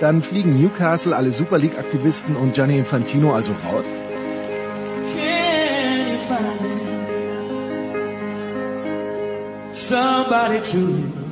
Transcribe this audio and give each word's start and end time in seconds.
Dann 0.00 0.22
fliegen 0.22 0.60
Newcastle, 0.60 1.16
alle 1.16 1.32
Super 1.32 1.58
League-Aktivisten 1.58 2.36
und 2.36 2.54
Gianni 2.54 2.76
Infantino 2.78 3.34
also 3.34 3.52
raus? 3.66 3.86
Somebody 9.72 10.60
to 10.60 11.26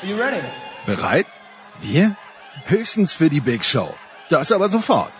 Are 0.00 0.06
you 0.06 0.16
ready? 0.16 0.42
Bereit? 0.86 1.26
Wir? 1.80 2.16
Höchstens 2.66 3.12
für 3.12 3.28
die 3.28 3.40
Big 3.40 3.64
Show. 3.64 3.94
Das 4.30 4.52
aber 4.52 4.68
sofort. 4.68 5.12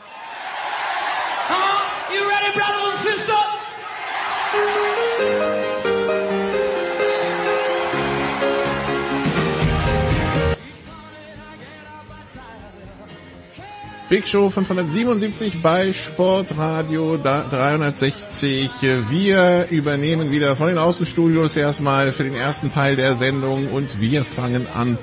Big 14.08 14.26
Show 14.26 14.48
577 14.48 15.60
bei 15.60 15.92
Sportradio 15.92 17.18
360. 17.18 18.70
Wir 18.80 19.66
übernehmen 19.70 20.30
wieder 20.30 20.56
von 20.56 20.68
den 20.68 20.78
Außenstudios 20.78 21.58
erstmal 21.58 22.10
für 22.12 22.24
den 22.24 22.32
ersten 22.32 22.72
Teil 22.72 22.96
der 22.96 23.16
Sendung 23.16 23.68
und 23.68 24.00
wir 24.00 24.24
fangen 24.24 24.66
an 24.66 24.96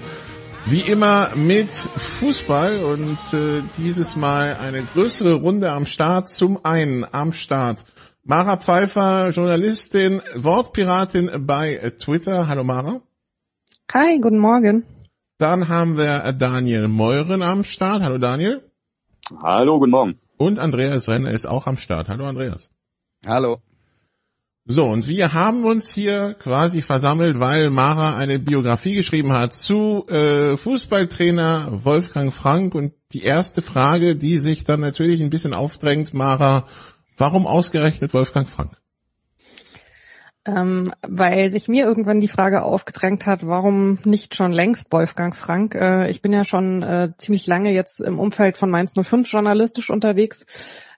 wie 0.66 0.80
immer 0.80 1.36
mit 1.36 1.72
Fußball 1.72 2.80
und 2.80 3.20
äh, 3.32 3.62
dieses 3.78 4.16
Mal 4.16 4.56
eine 4.56 4.82
größere 4.82 5.36
Runde 5.36 5.72
am 5.72 5.86
Start. 5.86 6.28
Zum 6.28 6.66
einen 6.66 7.06
am 7.12 7.32
Start 7.32 7.86
Mara 8.24 8.58
Pfeiffer, 8.58 9.30
Journalistin, 9.30 10.24
Wortpiratin 10.36 11.46
bei 11.46 11.94
Twitter. 12.00 12.48
Hallo 12.48 12.64
Mara. 12.64 13.02
Hi, 13.94 14.20
guten 14.20 14.40
Morgen. 14.40 14.84
Dann 15.38 15.68
haben 15.68 15.96
wir 15.96 16.34
Daniel 16.34 16.88
Meuren 16.88 17.44
am 17.44 17.64
Start. 17.64 18.02
Hallo 18.02 18.18
Daniel. 18.18 18.64
Hallo, 19.42 19.80
guten 19.80 19.92
Morgen. 19.92 20.20
Und 20.38 20.60
Andreas 20.60 21.10
Renner 21.10 21.32
ist 21.32 21.48
auch 21.48 21.66
am 21.66 21.78
Start. 21.78 22.10
Hallo 22.10 22.26
Andreas. 22.26 22.70
Hallo. 23.26 23.60
So, 24.68 24.86
und 24.86 25.08
wir 25.08 25.34
haben 25.34 25.64
uns 25.64 25.94
hier 25.94 26.36
quasi 26.40 26.82
versammelt, 26.82 27.40
weil 27.40 27.70
Mara 27.70 28.16
eine 28.16 28.40
Biografie 28.40 28.96
geschrieben 28.96 29.32
hat 29.32 29.54
zu 29.54 30.06
äh, 30.08 30.58
Fußballtrainer 30.58 31.86
Wolfgang 31.86 32.34
Frank. 32.34 32.76
Und 32.76 32.94
die 33.14 33.22
erste 33.22 33.62
Frage, 33.62 34.16
die 34.16 34.38
sich 34.38 34.64
dann 34.64 34.80
natürlich 34.80 35.22
ein 35.22 35.30
bisschen 35.30 35.54
aufdrängt, 35.54 36.14
Mara, 36.14 36.66
warum 37.18 37.48
ausgerechnet 37.48 38.14
Wolfgang 38.14 38.48
Frank? 38.48 38.72
Ähm, 40.46 40.92
weil 41.02 41.50
sich 41.50 41.68
mir 41.68 41.86
irgendwann 41.86 42.22
die 42.22 42.28
Frage 42.28 42.62
aufgedrängt 42.62 43.26
hat, 43.26 43.46
warum 43.48 44.00
nicht 44.06 44.36
schon 44.36 44.52
längst 44.52 44.92
Wolfgang 44.92 45.36
Frank? 45.36 45.76
Äh, 45.76 46.10
ich 46.10 46.22
bin 46.22 46.34
ja 46.34 46.46
schon 46.46 46.84
äh, 46.84 47.12
ziemlich 47.18 47.48
lange 47.48 47.72
jetzt 47.72 48.00
im 48.00 48.20
Umfeld 48.20 48.58
von 48.58 48.70
Mainz 48.70 48.94
05 48.94 49.32
journalistisch 49.32 49.90
unterwegs, 49.90 50.46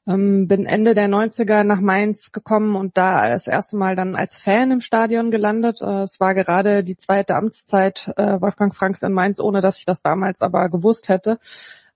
ähm, 0.05 0.47
bin 0.47 0.65
Ende 0.65 0.93
der 0.93 1.07
90er 1.07 1.63
nach 1.63 1.79
Mainz 1.79 2.31
gekommen 2.31 2.75
und 2.75 2.97
da 2.97 3.27
das 3.29 3.47
erste 3.47 3.77
Mal 3.77 3.95
dann 3.95 4.15
als 4.15 4.37
Fan 4.37 4.71
im 4.71 4.79
Stadion 4.79 5.31
gelandet. 5.31 5.81
Äh, 5.81 6.03
es 6.03 6.19
war 6.19 6.33
gerade 6.33 6.83
die 6.83 6.97
zweite 6.97 7.35
Amtszeit 7.35 8.13
äh, 8.17 8.41
Wolfgang 8.41 8.75
Franks 8.75 9.01
in 9.01 9.13
Mainz, 9.13 9.39
ohne 9.39 9.61
dass 9.61 9.79
ich 9.79 9.85
das 9.85 10.01
damals 10.01 10.41
aber 10.41 10.69
gewusst 10.69 11.09
hätte. 11.09 11.39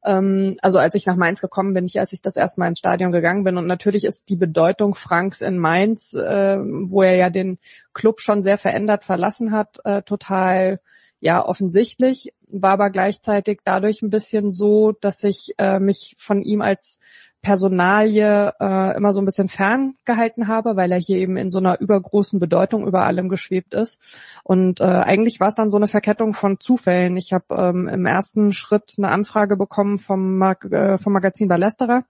Ähm, 0.04 0.58
also 0.62 0.80
als 0.80 0.96
ich 0.96 1.06
nach 1.06 1.16
Mainz 1.16 1.42
gekommen 1.42 1.74
bin, 1.74 1.86
ich, 1.86 2.00
als 2.00 2.14
ich 2.14 2.22
das 2.22 2.36
erste 2.36 2.60
Mal 2.60 2.68
ins 2.68 2.80
Stadion 2.80 3.12
gegangen 3.12 3.44
bin. 3.44 3.58
Und 3.58 3.68
natürlich 3.68 4.04
ist 4.06 4.30
die 4.30 4.36
Bedeutung 4.36 4.96
Franks 4.96 5.42
in 5.42 5.58
Mainz, 5.58 6.14
äh, 6.14 6.58
wo 6.60 7.02
er 7.04 7.16
ja 7.16 7.30
den 7.30 7.60
Club 7.94 8.20
schon 8.20 8.42
sehr 8.42 8.58
verändert 8.58 9.04
verlassen 9.04 9.52
hat, 9.52 9.80
äh, 9.86 10.02
total 10.02 10.80
ja 11.22 11.46
offensichtlich, 11.46 12.34
war 12.48 12.72
aber 12.72 12.90
gleichzeitig 12.90 13.60
dadurch 13.64 14.02
ein 14.02 14.10
bisschen 14.10 14.50
so, 14.50 14.92
dass 14.92 15.24
ich 15.24 15.54
äh, 15.60 15.80
mich 15.80 16.16
von 16.18 16.42
ihm 16.42 16.62
als 16.62 17.00
Personalie 17.42 18.54
äh, 18.60 18.98
immer 18.98 19.14
so 19.14 19.22
ein 19.22 19.26
bisschen 19.26 19.48
ferngehalten 19.48 20.48
habe, 20.48 20.76
weil 20.76 20.92
er 20.92 21.00
hier 21.00 21.18
eben 21.18 21.38
in 21.38 21.50
so 21.50 21.58
einer 21.58 21.80
übergroßen 21.80 22.40
Bedeutung 22.40 22.88
über 22.88 23.06
allem 23.06 23.30
geschwebt 23.30 23.74
ist. 23.74 24.00
Und 24.44 24.80
äh, 24.80 24.84
eigentlich 24.84 25.40
war 25.40 25.48
es 25.48 25.56
dann 25.56 25.70
so 25.70 25.78
eine 25.78 25.88
Verkettung 25.88 26.34
von 26.34 26.60
Zufällen. 26.60 27.18
Ich 27.18 27.34
habe 27.34 27.46
ähm, 27.52 27.88
im 27.88 28.06
ersten 28.06 28.52
Schritt 28.52 28.94
eine 28.98 29.10
Anfrage 29.10 29.58
bekommen 29.58 29.98
vom, 29.98 30.38
Mag 30.38 30.66
äh, 30.66 30.98
vom 30.98 31.14
Magazin 31.14 31.48
Ballesterer 31.48 32.06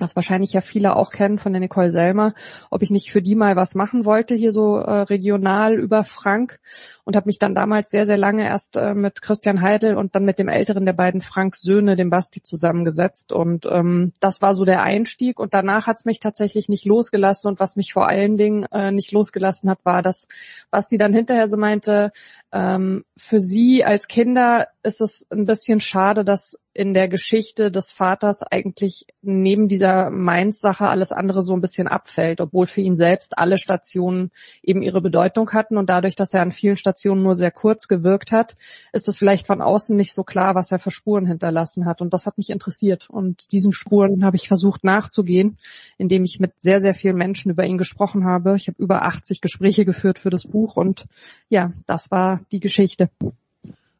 was 0.00 0.16
wahrscheinlich 0.16 0.52
ja 0.52 0.60
viele 0.60 0.96
auch 0.96 1.10
kennen 1.10 1.38
von 1.38 1.52
der 1.52 1.60
Nicole 1.60 1.92
Selmer, 1.92 2.34
ob 2.70 2.82
ich 2.82 2.90
nicht 2.90 3.12
für 3.12 3.22
die 3.22 3.34
mal 3.34 3.56
was 3.56 3.74
machen 3.74 4.04
wollte, 4.04 4.34
hier 4.34 4.52
so 4.52 4.78
äh, 4.78 5.02
regional 5.02 5.78
über 5.78 6.04
Frank 6.04 6.60
und 7.04 7.16
habe 7.16 7.26
mich 7.26 7.38
dann 7.38 7.54
damals 7.54 7.90
sehr, 7.90 8.06
sehr 8.06 8.16
lange 8.16 8.44
erst 8.44 8.76
äh, 8.76 8.94
mit 8.94 9.22
Christian 9.22 9.62
Heidel 9.62 9.96
und 9.96 10.14
dann 10.14 10.24
mit 10.24 10.38
dem 10.38 10.48
älteren 10.48 10.84
der 10.84 10.92
beiden 10.92 11.20
Franks 11.20 11.60
Söhne, 11.60 11.96
dem 11.96 12.10
Basti, 12.10 12.42
zusammengesetzt 12.42 13.32
und 13.32 13.66
ähm, 13.66 14.12
das 14.20 14.42
war 14.42 14.54
so 14.54 14.64
der 14.64 14.82
Einstieg 14.82 15.38
und 15.38 15.54
danach 15.54 15.86
hat 15.86 15.98
es 15.98 16.04
mich 16.04 16.20
tatsächlich 16.20 16.68
nicht 16.68 16.84
losgelassen 16.84 17.48
und 17.48 17.60
was 17.60 17.76
mich 17.76 17.92
vor 17.92 18.08
allen 18.08 18.36
Dingen 18.36 18.64
äh, 18.72 18.92
nicht 18.92 19.12
losgelassen 19.12 19.68
hat, 19.68 19.84
war 19.84 20.02
das, 20.02 20.26
Basti 20.70 20.96
dann 20.96 21.12
hinterher 21.12 21.48
so 21.48 21.56
meinte, 21.56 22.12
ähm, 22.52 23.04
für 23.16 23.38
sie 23.38 23.84
als 23.84 24.08
Kinder 24.08 24.68
ist 24.82 25.00
es 25.00 25.26
ein 25.30 25.44
bisschen 25.44 25.80
schade, 25.80 26.24
dass 26.24 26.58
in 26.80 26.94
der 26.94 27.08
Geschichte 27.08 27.70
des 27.70 27.90
Vaters 27.90 28.42
eigentlich 28.42 29.04
neben 29.20 29.68
dieser 29.68 30.08
Mainz-Sache 30.08 30.88
alles 30.88 31.12
andere 31.12 31.42
so 31.42 31.52
ein 31.52 31.60
bisschen 31.60 31.88
abfällt, 31.88 32.40
obwohl 32.40 32.66
für 32.66 32.80
ihn 32.80 32.96
selbst 32.96 33.36
alle 33.36 33.58
Stationen 33.58 34.30
eben 34.62 34.80
ihre 34.80 35.02
Bedeutung 35.02 35.50
hatten 35.52 35.76
und 35.76 35.90
dadurch, 35.90 36.16
dass 36.16 36.32
er 36.32 36.40
an 36.40 36.52
vielen 36.52 36.78
Stationen 36.78 37.22
nur 37.22 37.34
sehr 37.34 37.50
kurz 37.50 37.86
gewirkt 37.86 38.32
hat, 38.32 38.56
ist 38.94 39.08
es 39.08 39.18
vielleicht 39.18 39.46
von 39.46 39.60
außen 39.60 39.94
nicht 39.94 40.14
so 40.14 40.24
klar, 40.24 40.54
was 40.54 40.72
er 40.72 40.78
für 40.78 40.90
Spuren 40.90 41.26
hinterlassen 41.26 41.84
hat 41.84 42.00
und 42.00 42.14
das 42.14 42.24
hat 42.24 42.38
mich 42.38 42.48
interessiert 42.48 43.10
und 43.10 43.52
diesen 43.52 43.74
Spuren 43.74 44.24
habe 44.24 44.36
ich 44.36 44.48
versucht 44.48 44.82
nachzugehen, 44.82 45.58
indem 45.98 46.24
ich 46.24 46.40
mit 46.40 46.52
sehr, 46.60 46.80
sehr 46.80 46.94
vielen 46.94 47.16
Menschen 47.16 47.50
über 47.50 47.66
ihn 47.66 47.76
gesprochen 47.76 48.24
habe. 48.24 48.56
Ich 48.56 48.68
habe 48.68 48.82
über 48.82 49.02
80 49.04 49.42
Gespräche 49.42 49.84
geführt 49.84 50.18
für 50.18 50.30
das 50.30 50.44
Buch 50.44 50.78
und 50.78 51.04
ja, 51.50 51.74
das 51.84 52.10
war 52.10 52.40
die 52.52 52.60
Geschichte. 52.60 53.10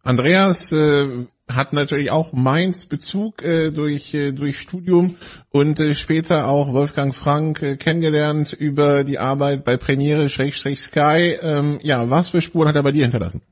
Andreas 0.02 0.72
äh, 0.72 1.26
hat 1.54 1.72
natürlich 1.72 2.10
auch 2.10 2.32
Mainz 2.32 2.86
Bezug 2.86 3.42
äh, 3.42 3.70
durch, 3.70 4.14
äh, 4.14 4.32
durch 4.32 4.58
Studium 4.58 5.16
und 5.50 5.80
äh, 5.80 5.94
später 5.94 6.48
auch 6.48 6.72
Wolfgang 6.72 7.14
Frank 7.14 7.62
äh, 7.62 7.76
kennengelernt 7.76 8.52
über 8.52 9.04
die 9.04 9.18
Arbeit 9.18 9.64
bei 9.64 9.76
Premiere 9.76 10.28
Schrägstrich 10.28 10.80
Sky. 10.80 11.38
Ähm, 11.40 11.78
ja, 11.82 12.10
was 12.10 12.28
für 12.28 12.40
Spuren 12.40 12.68
hat 12.68 12.76
er 12.76 12.82
bei 12.82 12.92
dir 12.92 13.02
hinterlassen? 13.02 13.42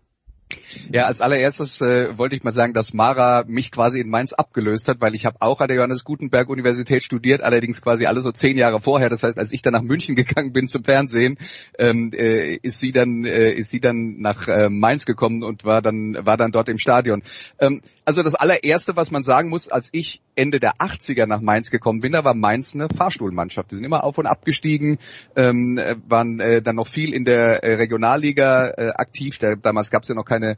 Ja, 0.91 1.05
als 1.05 1.21
allererstes 1.21 1.81
äh, 1.81 2.17
wollte 2.17 2.37
ich 2.37 2.43
mal 2.43 2.51
sagen, 2.51 2.73
dass 2.73 2.95
Mara 2.95 3.45
mich 3.47 3.71
quasi 3.71 4.01
in 4.01 4.09
Mainz 4.09 4.33
abgelöst 4.33 4.89
hat, 4.89 5.01
weil 5.01 5.15
ich 5.15 5.27
habe 5.27 5.37
auch 5.41 5.61
an 5.61 5.69
der 5.69 5.77
Johannes 5.77 6.05
Gutenberg 6.05 6.49
Universität 6.49 7.03
studiert, 7.03 7.43
allerdings 7.43 7.83
quasi 7.83 8.07
alle 8.07 8.21
so 8.21 8.33
zehn 8.33 8.57
Jahre 8.57 8.81
vorher. 8.81 9.09
Das 9.09 9.23
heißt, 9.23 9.39
als 9.39 9.53
ich 9.53 9.63
dann 9.63 9.73
nach 9.73 9.83
München 9.83 10.15
gegangen 10.15 10.53
bin 10.53 10.69
zum 10.69 10.85
Fernsehen, 10.85 11.39
ähm, 11.79 12.13
äh, 12.15 12.57
ist 12.57 12.79
sie 12.79 12.93
dann 12.93 13.25
äh, 13.25 13.53
ist 13.53 13.71
sie 13.71 13.81
dann 13.81 14.21
nach 14.21 14.49
äh, 14.49 14.69
Mainz 14.69 15.05
gekommen 15.05 15.43
und 15.43 15.65
war 15.65 15.83
dann 15.83 16.17
war 16.21 16.37
dann 16.37 16.53
dort 16.53 16.69
im 16.69 16.79
Stadion. 16.79 17.23
Ähm, 17.59 17.83
also 18.09 18.23
das 18.23 18.35
allererste, 18.35 18.97
was 18.97 19.11
man 19.11 19.23
sagen 19.23 19.51
muss, 19.51 19.69
als 19.69 19.91
ich 19.93 20.23
Ende 20.35 20.61
der 20.61 20.77
80er 20.77 21.27
nach 21.27 21.43
Mainz 21.43 21.71
gekommen 21.71 22.01
bin, 22.01 22.13
da 22.13 22.25
war 22.25 22.33
Mainz 22.33 22.75
eine 22.75 22.89
Fahrstuhlmannschaft. 22.89 23.71
Die 23.71 23.77
sind 23.77 23.85
immer 23.85 24.03
auf 24.03 24.17
und 24.17 24.27
ab 24.27 24.47
gestiegen, 24.47 24.99
ähm, 25.37 25.79
waren 26.09 26.41
äh, 26.41 26.63
dann 26.63 26.77
noch 26.77 26.87
viel 26.87 27.13
in 27.13 27.27
der 27.27 27.63
äh, 27.63 27.75
Regionalliga 27.75 28.71
äh, 28.71 28.91
aktiv. 28.95 29.37
Da, 29.37 29.57
damals 29.57 29.91
gab 29.91 30.05
es 30.05 30.09
ja 30.09 30.15
noch 30.15 30.25
keine 30.25 30.38
äh, 30.43 30.57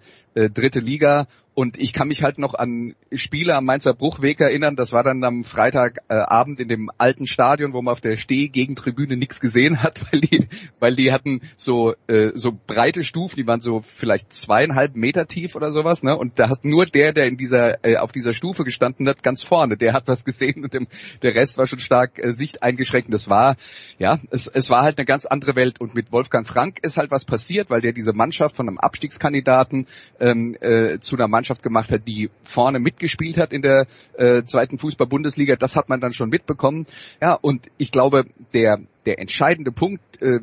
dritte 0.51 0.81
Liga 0.81 1.27
Und 1.61 1.79
ich 1.79 1.93
kann 1.93 2.09
mich 2.09 2.23
halt 2.23 2.39
noch 2.39 2.55
an 2.55 2.95
Spiele 3.13 3.55
am 3.55 3.67
Mainzer 3.67 3.93
Bruchweg 3.93 4.41
erinnern. 4.41 4.77
Das 4.77 4.93
war 4.93 5.03
dann 5.03 5.23
am 5.25 5.45
Freitagabend 5.45 6.59
in 6.59 6.69
dem 6.69 6.91
alten 6.97 7.27
Stadion, 7.27 7.75
wo 7.75 7.83
man 7.83 7.93
auf 7.93 8.01
der 8.01 8.17
Steh-Gegentribüne 8.17 9.19
nichts 9.19 9.41
gesehen 9.41 9.83
hat, 9.83 10.01
weil 10.11 10.23
die, 10.23 10.49
weil 10.79 10.97
die 10.97 11.13
hatten 11.13 11.43
so 11.57 11.93
äh, 12.07 12.31
so 12.35 12.53
breite 12.67 13.05
Stufen, 13.05 13.37
die 13.37 13.47
waren 13.47 13.61
so 13.61 13.83
vielleicht 13.83 14.33
zweieinhalb 14.33 14.97
Meter 14.97 15.27
tief 15.27 15.55
oder 15.55 15.71
sowas. 15.71 16.03
Ne? 16.03 16.17
Und 16.17 16.39
da 16.39 16.49
hat 16.49 16.65
nur 16.65 16.87
der, 16.87 17.13
der 17.13 17.27
in 17.27 17.37
dieser 17.37 17.85
äh, 17.85 17.99
auf 17.99 18.13
dieser 18.13 18.33
Stufe 18.33 18.65
gestanden 18.65 19.07
hat, 19.07 19.23
ganz 19.23 19.43
vorne, 19.43 19.77
der 19.77 19.93
hat 19.93 20.09
was 20.09 20.25
gesehen 20.25 20.65
und 20.65 20.73
dem, 20.73 20.89
der 21.21 21.35
Rest 21.35 21.59
war 21.59 21.67
schon 21.67 21.81
stark 21.81 22.19
äh, 22.19 22.33
Sicht 22.33 22.63
eingeschränkt. 22.63 23.13
Das 23.13 23.29
war 23.29 23.59
ja, 23.99 24.19
es, 24.31 24.47
es 24.47 24.71
war 24.71 24.81
halt 24.81 24.97
eine 24.97 25.05
ganz 25.05 25.27
andere 25.27 25.57
Welt. 25.57 25.79
Und 25.79 25.95
mit 25.95 26.11
Wolfgang 26.11 26.49
Frank 26.49 26.79
ist 26.81 26.97
halt 26.97 27.11
was 27.11 27.27
passiert, 27.27 27.69
weil 27.69 27.83
der 27.83 27.93
diese 27.93 28.15
Mannschaft 28.15 28.57
von 28.57 28.67
einem 28.67 28.79
Abstiegskandidaten 28.79 29.87
ähm, 30.21 30.57
äh, 30.59 31.01
zu 31.01 31.17
einer 31.17 31.29
Mannschaft 31.29 31.50
Mannschaft 31.51 31.63
gemacht 31.65 31.91
hat, 31.91 32.07
die 32.07 32.31
vorne 32.45 32.79
mitgespielt 32.79 33.37
hat 33.37 33.53
in 33.53 33.63
der 33.63 33.87
äh, 34.17 34.45
zweiten 34.45 34.79
Fußball-Bundesliga. 34.79 35.57
Das 35.57 35.75
hat 35.75 35.89
man 35.89 36.01
dann 36.01 36.13
schon 36.13 36.29
mitbekommen. 36.29 36.87
Ja, 37.21 37.35
und 37.35 37.67
ich 37.77 37.91
glaube, 37.91 38.27
der, 38.55 38.79
der 39.05 39.19
entscheidende 39.19 39.73
Punkt, 39.73 40.01
äh, 40.23 40.41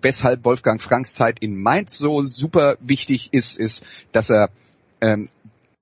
weshalb 0.00 0.44
Wolfgang 0.44 0.80
Franks 0.80 1.12
Zeit 1.12 1.40
in 1.40 1.60
Mainz 1.60 1.98
so 1.98 2.24
super 2.24 2.76
wichtig 2.80 3.28
ist, 3.32 3.58
ist, 3.58 3.84
dass 4.12 4.30
er 4.30 4.48
ähm, 5.02 5.28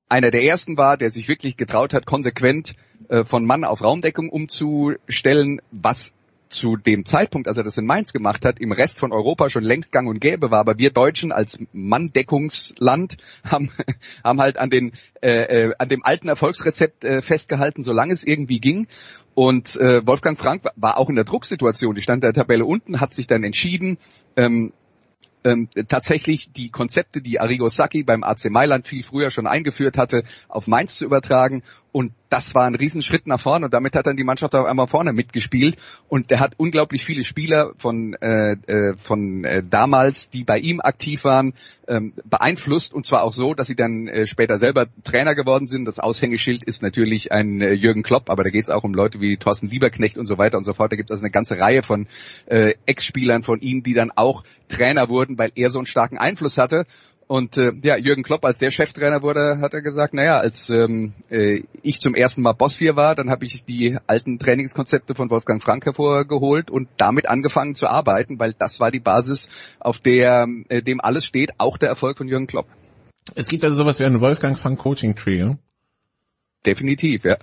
einer 0.09 0.32
der 0.32 0.43
ersten 0.43 0.76
war, 0.76 0.97
der 0.97 1.11
sich 1.11 1.29
wirklich 1.29 1.56
getraut 1.56 1.94
hat, 1.94 2.05
konsequent 2.05 2.75
äh, 3.09 3.25
von 3.25 3.44
Mann 3.44 3.62
auf 3.65 3.81
Raumdeckung 3.81 4.29
umzustellen, 4.29 5.61
was 5.71 6.13
zu 6.55 6.77
dem 6.77 7.05
Zeitpunkt, 7.05 7.49
als 7.49 7.56
er 7.56 7.65
das 7.65 7.77
in 7.77 7.87
Mainz 7.87 8.12
gemacht 8.12 8.45
hat, 8.45 8.59
im 8.59 8.73
Rest 8.73 8.99
von 8.99 9.12
Europa 9.12 9.51
schon 9.51 9.65
längst 9.65 9.93
gang 9.93 10.09
und 10.09 10.21
gäbe 10.21 10.51
war. 10.51 10.61
Aber 10.61 10.79
wir 10.79 10.91
Deutschen 10.91 11.33
als 11.33 11.59
Manndeckungsland 11.73 13.17
haben, 13.45 13.71
haben 14.25 14.41
halt 14.41 14.56
an, 14.56 14.71
den, 14.71 14.93
äh, 15.21 15.67
äh, 15.67 15.75
an 15.79 15.89
dem 15.89 16.05
alten 16.05 16.29
Erfolgsrezept 16.29 17.05
äh, 17.05 17.23
festgehalten, 17.23 17.83
solange 17.83 18.12
es 18.12 18.25
irgendwie 18.25 18.59
ging. 18.59 18.87
Und 19.35 19.77
äh, 19.77 20.06
Wolfgang 20.06 20.39
Frank 20.39 20.62
war 20.77 20.97
auch 20.97 21.09
in 21.09 21.17
der 21.17 21.25
Drucksituation. 21.25 21.95
Die 21.95 22.03
stand 22.03 22.23
der 22.23 22.33
Tabelle 22.33 22.65
unten, 22.65 23.00
hat 23.00 23.12
sich 23.12 23.27
dann 23.27 23.43
entschieden, 23.43 23.99
ähm, 24.37 24.73
ähm, 25.45 25.69
tatsächlich 25.89 26.53
die 26.53 26.71
Konzepte, 26.71 27.21
die 27.21 27.39
Arrigo 27.39 27.69
Sacchi 27.69 28.03
beim 28.03 28.25
AC 28.25 28.47
Mailand 28.50 28.89
viel 28.89 29.03
früher 29.03 29.31
schon 29.31 29.47
eingeführt 29.47 29.99
hatte, 29.99 30.23
auf 30.49 30.67
Mainz 30.69 30.97
zu 30.97 31.05
übertragen. 31.05 31.62
Und 31.94 32.11
das 32.29 32.56
war 32.56 32.64
ein 32.64 32.75
Riesenschritt 32.75 33.29
nach 33.29 33.38
vorne 33.38 33.67
und 33.67 33.73
damit 33.73 33.94
hat 33.94 34.08
dann 34.08 34.17
die 34.17 34.25
Mannschaft 34.25 34.56
auch 34.56 34.64
einmal 34.64 34.88
vorne 34.88 35.12
mitgespielt. 35.12 35.76
Und 36.08 36.32
er 36.32 36.41
hat 36.41 36.55
unglaublich 36.56 37.05
viele 37.05 37.23
Spieler 37.23 37.70
von, 37.76 38.14
äh, 38.14 38.55
äh, 38.67 38.96
von 38.96 39.44
äh, 39.44 39.62
damals, 39.62 40.29
die 40.29 40.43
bei 40.43 40.58
ihm 40.58 40.81
aktiv 40.81 41.23
waren, 41.23 41.55
ähm, 41.87 42.14
beeinflusst. 42.25 42.94
Und 42.94 43.06
zwar 43.06 43.23
auch 43.23 43.32
so, 43.32 43.55
dass 43.55 43.69
sie 43.69 43.76
dann 43.76 44.08
äh, 44.08 44.26
später 44.26 44.58
selber 44.58 44.88
Trainer 45.05 45.37
geworden 45.37 45.69
sind. 45.69 45.85
Das 45.85 46.00
Aushängeschild 46.00 46.64
ist 46.64 46.82
natürlich 46.82 47.31
ein 47.31 47.61
äh, 47.61 47.75
Jürgen 47.75 48.02
Klopp, 48.02 48.29
aber 48.29 48.43
da 48.43 48.50
geht 48.50 48.64
es 48.64 48.70
auch 48.70 48.82
um 48.82 48.93
Leute 48.93 49.20
wie 49.20 49.37
Thorsten 49.37 49.69
Lieberknecht 49.69 50.19
und 50.19 50.26
so 50.26 50.37
weiter 50.37 50.58
und 50.58 50.64
so 50.64 50.73
fort. 50.73 50.90
Da 50.90 50.97
gibt 50.97 51.11
es 51.11 51.12
also 51.12 51.23
eine 51.23 51.31
ganze 51.31 51.61
Reihe 51.61 51.85
von 51.85 52.08
äh, 52.47 52.75
Ex-Spielern 52.87 53.44
von 53.44 53.61
ihm, 53.61 53.85
die 53.85 53.94
dann 53.94 54.11
auch 54.11 54.43
Trainer 54.67 55.08
wurden, 55.08 55.38
weil 55.38 55.52
er 55.55 55.70
so 55.70 55.79
einen 55.79 55.87
starken 55.87 56.19
Einfluss 56.19 56.58
hatte. 56.58 56.87
Und 57.35 57.57
äh, 57.57 57.73
ja, 57.83 57.97
Jürgen 57.97 58.23
Klopp, 58.23 58.45
als 58.45 58.59
der 58.59 58.71
Cheftrainer 58.71 59.21
wurde, 59.23 59.59
hat 59.61 59.75
er 59.75 59.83
gesagt, 59.83 60.15
naja, 60.15 60.39
als 60.39 60.71
ähm, 60.71 61.15
äh, 61.31 61.65
ich 61.83 61.99
zum 61.99 62.15
ersten 62.15 62.43
Mal 62.43 62.53
Boss 62.53 62.79
hier 62.79 62.95
war, 62.95 63.17
dann 63.17 63.29
habe 63.29 63.45
ich 63.45 63.65
die 63.65 63.99
alten 64.07 64.39
Trainingskonzepte 64.39 65.17
von 65.17 65.31
Wolfgang 65.31 65.61
Frank 65.61 65.85
hervorgeholt 65.85 66.71
und 66.71 66.89
damit 66.97 67.29
angefangen 67.29 67.75
zu 67.75 67.89
arbeiten, 67.89 68.39
weil 68.39 68.55
das 68.57 68.79
war 68.79 68.93
die 68.93 69.01
Basis, 69.01 69.49
auf 69.81 69.99
der 69.99 70.47
äh, 70.69 70.81
dem 70.81 71.01
alles 71.01 71.25
steht, 71.25 71.51
auch 71.59 71.77
der 71.77 71.89
Erfolg 71.89 72.19
von 72.19 72.29
Jürgen 72.29 72.47
Klopp. 72.47 72.69
Es 73.35 73.49
gibt 73.49 73.65
also 73.65 73.75
sowas 73.75 73.99
wie 73.99 74.05
ein 74.05 74.21
Wolfgang 74.21 74.57
Frank 74.57 74.79
Coaching 74.79 75.17
Trio. 75.17 75.59
Definitiv, 76.65 77.25
ja. 77.25 77.39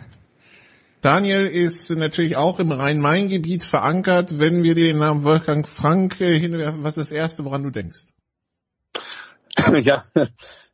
Daniel 1.01 1.47
ist 1.47 1.89
natürlich 1.89 2.37
auch 2.37 2.59
im 2.59 2.71
Rhein-Main-Gebiet 2.71 3.65
verankert. 3.65 4.39
Wenn 4.39 4.63
wir 4.63 4.73
dir 4.73 4.85
den 4.85 4.99
Namen 4.99 5.25
Wolfgang 5.25 5.67
Frank 5.67 6.21
äh, 6.21 6.39
hinwerfen, 6.39 6.81
was 6.81 6.95
ist 6.95 7.11
das 7.11 7.17
Erste, 7.17 7.43
woran 7.43 7.63
du 7.63 7.71
denkst? 7.71 8.10
ja, 9.81 10.03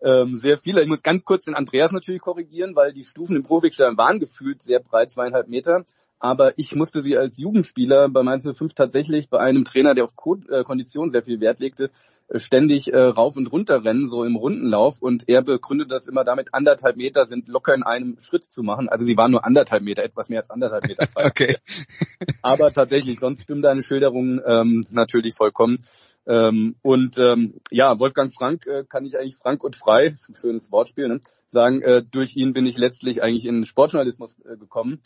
ähm, 0.02 0.36
sehr 0.36 0.58
viele. 0.58 0.82
Ich 0.82 0.88
muss 0.88 1.04
ganz 1.04 1.26
kurz 1.26 1.46
den 1.46 1.56
Andreas 1.56 1.92
natürlich 1.92 2.22
korrigieren, 2.22 2.76
weil 2.76 2.94
die 2.94 3.04
Stufen 3.04 3.36
im 3.36 3.44
Profikstadion 3.44 3.98
waren 3.98 4.20
gefühlt 4.20 4.62
sehr 4.62 4.80
breit, 4.80 5.12
zweieinhalb 5.12 5.48
Meter. 5.48 5.84
Aber 6.20 6.58
ich 6.58 6.76
musste 6.76 7.04
sie 7.04 7.16
als 7.16 7.38
Jugendspieler 7.38 8.10
bei 8.10 8.24
Mainz 8.24 8.44
05 8.44 8.74
tatsächlich 8.74 9.30
bei 9.30 9.40
einem 9.40 9.64
Trainer, 9.64 9.94
der 9.94 10.04
auf 10.04 10.14
äh, 10.50 10.64
Kondition 10.64 11.12
sehr 11.12 11.22
viel 11.22 11.40
Wert 11.40 11.60
legte, 11.60 11.92
äh, 12.28 12.40
ständig 12.40 12.92
äh, 12.92 12.98
rauf 12.98 13.38
und 13.38 13.52
runter 13.52 13.84
rennen, 13.84 14.08
so 14.08 14.24
im 14.24 14.36
Rundenlauf. 14.36 15.00
Und 15.00 15.30
er 15.30 15.44
begründet 15.44 15.92
das 15.92 16.08
immer 16.08 16.24
damit, 16.24 16.56
anderthalb 16.56 16.98
Meter 16.98 17.26
sind 17.26 17.48
locker 17.48 17.76
in 17.76 17.84
einem 17.84 18.18
Schritt 18.20 18.46
zu 18.46 18.64
machen. 18.64 18.90
Also 18.90 19.06
sie 19.06 19.16
waren 19.16 19.32
nur 19.32 19.46
anderthalb 19.46 19.84
Meter, 19.84 20.04
etwas 20.04 20.30
mehr 20.30 20.40
als 20.40 20.50
anderthalb 20.50 20.88
Meter. 20.88 21.08
okay. 21.16 21.58
Aber 22.42 22.74
tatsächlich, 22.74 23.20
sonst 23.20 23.44
stimmt 23.44 23.64
deine 23.64 23.84
Schilderung 23.84 24.42
ähm, 24.44 24.86
natürlich 24.90 25.36
vollkommen. 25.36 25.86
Ähm, 26.28 26.76
und 26.82 27.18
ähm, 27.18 27.62
ja, 27.72 28.00
Wolfgang 28.00 28.34
Frank 28.34 28.68
äh, 28.68 28.84
kann 28.84 29.06
ich 29.06 29.18
eigentlich 29.18 29.38
frank 29.38 29.64
und 29.64 29.78
frei, 29.78 30.14
schönes 30.40 30.72
Wortspiel, 30.72 31.08
ne, 31.08 31.22
sagen, 31.52 31.82
äh, 31.82 32.04
durch 32.04 32.36
ihn 32.36 32.54
bin 32.54 32.66
ich 32.66 32.78
letztlich 32.78 33.24
eigentlich 33.24 33.46
in 33.46 33.66
Sportjournalismus 33.66 34.38
äh, 34.42 34.58
gekommen, 34.58 35.00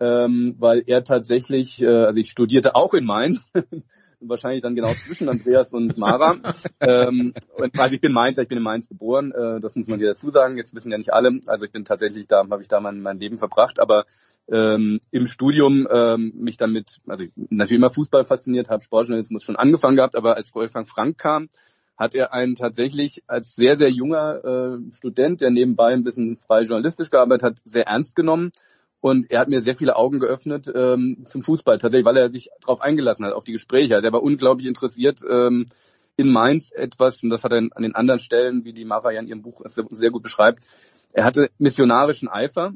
ähm, 0.00 0.54
weil 0.58 0.82
er 0.86 1.02
tatsächlich, 1.02 1.80
äh, 1.80 1.86
also 1.86 2.20
ich 2.20 2.30
studierte 2.30 2.74
auch 2.74 2.92
in 2.92 3.06
Mainz, 3.06 3.50
wahrscheinlich 4.20 4.62
dann 4.62 4.74
genau 4.74 4.92
zwischen 4.94 5.28
Andreas 5.28 5.72
und 5.72 5.96
Mara. 5.98 6.36
ähm, 6.80 7.34
und, 7.56 7.78
also 7.78 7.94
ich 7.94 8.00
bin 8.00 8.12
Mainz, 8.12 8.38
ich 8.38 8.48
bin 8.48 8.58
in 8.58 8.64
Mainz 8.64 8.88
geboren, 8.88 9.32
äh, 9.32 9.60
das 9.60 9.74
muss 9.76 9.86
man 9.86 9.98
dir 9.98 10.08
dazu 10.08 10.30
sagen. 10.30 10.56
Jetzt 10.56 10.74
wissen 10.74 10.90
ja 10.90 10.98
nicht 10.98 11.12
alle. 11.12 11.40
Also 11.46 11.66
ich 11.66 11.72
bin 11.72 11.84
tatsächlich 11.84 12.26
da, 12.26 12.44
habe 12.48 12.62
ich 12.62 12.68
da 12.68 12.80
mein, 12.80 13.00
mein 13.00 13.18
Leben 13.18 13.38
verbracht, 13.38 13.80
aber 13.80 14.04
ähm, 14.50 15.00
im 15.10 15.26
Studium 15.26 15.86
ähm, 15.90 16.32
mich 16.36 16.56
dann 16.56 16.72
mit, 16.72 16.98
also 17.06 17.24
natürlich 17.34 17.78
immer 17.78 17.90
Fußball 17.90 18.24
fasziniert, 18.24 18.70
habe 18.70 18.82
Sportjournalismus 18.82 19.42
schon 19.42 19.56
angefangen 19.56 19.96
gehabt, 19.96 20.16
aber 20.16 20.36
als 20.36 20.54
Wolfgang 20.54 20.88
Frank 20.88 21.18
kam, 21.18 21.48
hat 21.96 22.14
er 22.14 22.32
einen 22.32 22.54
tatsächlich 22.54 23.22
als 23.26 23.54
sehr, 23.54 23.76
sehr 23.76 23.90
junger 23.90 24.44
äh, 24.44 24.92
Student, 24.92 25.40
der 25.40 25.50
nebenbei 25.50 25.92
ein 25.92 26.04
bisschen 26.04 26.36
frei 26.36 26.62
journalistisch 26.62 27.10
gearbeitet 27.10 27.42
hat, 27.42 27.58
sehr 27.64 27.86
ernst 27.86 28.14
genommen 28.14 28.52
und 29.00 29.30
er 29.30 29.40
hat 29.40 29.48
mir 29.48 29.60
sehr 29.60 29.76
viele 29.76 29.96
Augen 29.96 30.18
geöffnet 30.18 30.70
ähm, 30.74 31.24
zum 31.24 31.42
Fußball, 31.42 31.78
tatsächlich, 31.78 32.06
weil 32.06 32.16
er 32.16 32.30
sich 32.30 32.48
darauf 32.60 32.80
eingelassen 32.80 33.24
hat, 33.24 33.34
auf 33.34 33.44
die 33.44 33.52
Gespräche. 33.52 33.94
Also 33.94 34.06
er 34.06 34.12
war 34.12 34.22
unglaublich 34.22 34.66
interessiert 34.66 35.20
ähm, 35.28 35.66
in 36.16 36.30
Mainz 36.30 36.70
etwas, 36.72 37.22
und 37.22 37.30
das 37.30 37.44
hat 37.44 37.52
er 37.52 37.58
an 37.58 37.82
den 37.82 37.94
anderen 37.94 38.20
Stellen, 38.20 38.64
wie 38.64 38.72
die 38.72 38.84
Mara 38.84 39.12
ja 39.12 39.20
in 39.20 39.28
ihrem 39.28 39.42
Buch 39.42 39.62
sehr 39.64 40.10
gut 40.10 40.22
beschreibt, 40.22 40.60
er 41.12 41.24
hatte 41.24 41.50
missionarischen 41.58 42.28
Eifer 42.28 42.72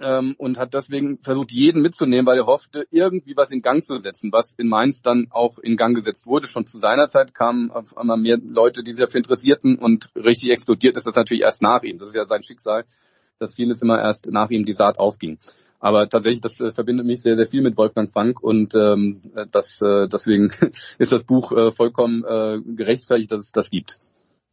ähm, 0.00 0.34
und 0.38 0.58
hat 0.58 0.74
deswegen 0.74 1.18
versucht, 1.22 1.50
jeden 1.50 1.82
mitzunehmen, 1.82 2.26
weil 2.26 2.38
er 2.38 2.46
hoffte, 2.46 2.86
irgendwie 2.90 3.36
was 3.36 3.50
in 3.50 3.62
Gang 3.62 3.82
zu 3.82 3.98
setzen, 3.98 4.32
was 4.32 4.52
in 4.52 4.68
Mainz 4.68 5.02
dann 5.02 5.26
auch 5.30 5.58
in 5.58 5.76
Gang 5.76 5.94
gesetzt 5.94 6.26
wurde. 6.26 6.46
Schon 6.46 6.66
zu 6.66 6.78
seiner 6.78 7.08
Zeit 7.08 7.34
kamen 7.34 7.70
auf 7.70 7.96
einmal 7.96 8.18
mehr 8.18 8.38
Leute, 8.42 8.82
die 8.82 8.92
sich 8.92 9.04
dafür 9.04 9.18
interessierten 9.18 9.78
und 9.78 10.10
richtig 10.14 10.50
explodiert 10.50 10.96
ist 10.96 11.06
das 11.06 11.14
natürlich 11.14 11.42
erst 11.42 11.62
nach 11.62 11.82
ihm. 11.82 11.98
Das 11.98 12.08
ist 12.08 12.14
ja 12.14 12.24
sein 12.24 12.42
Schicksal 12.42 12.84
dass 13.38 13.54
vieles 13.54 13.82
immer 13.82 14.00
erst 14.00 14.30
nach 14.30 14.50
ihm 14.50 14.64
die 14.64 14.74
Saat 14.74 14.98
aufging. 14.98 15.38
Aber 15.80 16.08
tatsächlich, 16.08 16.40
das 16.40 16.60
äh, 16.60 16.72
verbindet 16.72 17.06
mich 17.06 17.22
sehr, 17.22 17.36
sehr 17.36 17.46
viel 17.46 17.62
mit 17.62 17.76
Wolfgang 17.76 18.10
Frank 18.10 18.42
und 18.42 18.74
ähm, 18.74 19.22
das, 19.52 19.80
äh, 19.80 20.08
deswegen 20.08 20.52
ist 20.98 21.12
das 21.12 21.22
Buch 21.22 21.52
äh, 21.52 21.70
vollkommen 21.70 22.24
äh, 22.24 22.58
gerechtfertigt, 22.74 23.30
dass 23.30 23.44
es 23.44 23.52
das 23.52 23.70
gibt. 23.70 23.98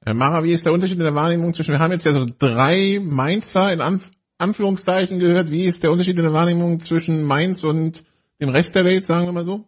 Herr 0.03 0.13
Mara, 0.13 0.43
wie 0.43 0.53
ist 0.53 0.65
der 0.65 0.73
Unterschied 0.73 0.99
in 0.99 1.03
der 1.03 1.15
Wahrnehmung 1.15 1.53
zwischen, 1.55 1.71
wir 1.71 1.79
haben 1.79 1.91
jetzt 1.91 2.05
ja 2.05 2.11
so 2.11 2.25
drei 2.37 2.99
Mainzer 3.01 3.73
in 3.73 3.81
Anf 3.81 4.11
Anführungszeichen 4.37 5.19
gehört, 5.19 5.49
wie 5.49 5.63
ist 5.63 5.81
der 5.81 5.91
Unterschied 5.91 6.17
in 6.17 6.23
der 6.23 6.33
Wahrnehmung 6.33 6.81
zwischen 6.81 7.23
Mainz 7.23 7.63
und 7.63 8.03
dem 8.41 8.49
Rest 8.49 8.75
der 8.75 8.83
Welt, 8.83 9.05
sagen 9.05 9.27
wir 9.27 9.31
mal 9.31 9.45
so? 9.45 9.63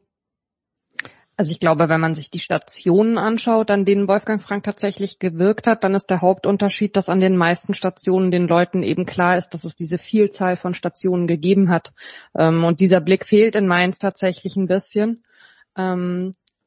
Also 1.40 1.52
ich 1.52 1.60
glaube, 1.60 1.88
wenn 1.88 2.02
man 2.02 2.16
sich 2.16 2.32
die 2.32 2.40
Stationen 2.40 3.20
anschaut, 3.20 3.70
an 3.70 3.86
denen 3.86 4.08
Wolfgang 4.08 4.42
Frank 4.42 4.64
tatsächlich 4.64 5.20
gewirkt 5.20 5.68
hat, 5.68 5.84
dann 5.84 5.94
ist 5.94 6.10
der 6.10 6.22
Hauptunterschied, 6.22 6.96
dass 6.96 7.10
an 7.10 7.20
den 7.20 7.38
meisten 7.38 7.76
Stationen 7.76 8.32
den 8.32 8.48
Leuten 8.48 8.82
eben 8.82 9.06
klar 9.06 9.38
ist, 9.38 9.50
dass 9.50 9.64
es 9.64 9.76
diese 9.76 10.00
Vielzahl 10.00 10.56
von 10.56 10.74
Stationen 10.74 11.28
gegeben 11.28 11.70
hat. 11.70 11.94
Ähm, 12.36 12.64
und 12.64 12.80
dieser 12.80 13.02
Blick 13.02 13.24
fehlt 13.24 13.56
in 13.56 13.68
Mainz 13.68 14.00
tatsächlich 14.00 14.56
ein 14.56 14.66
bisschen. 14.66 15.22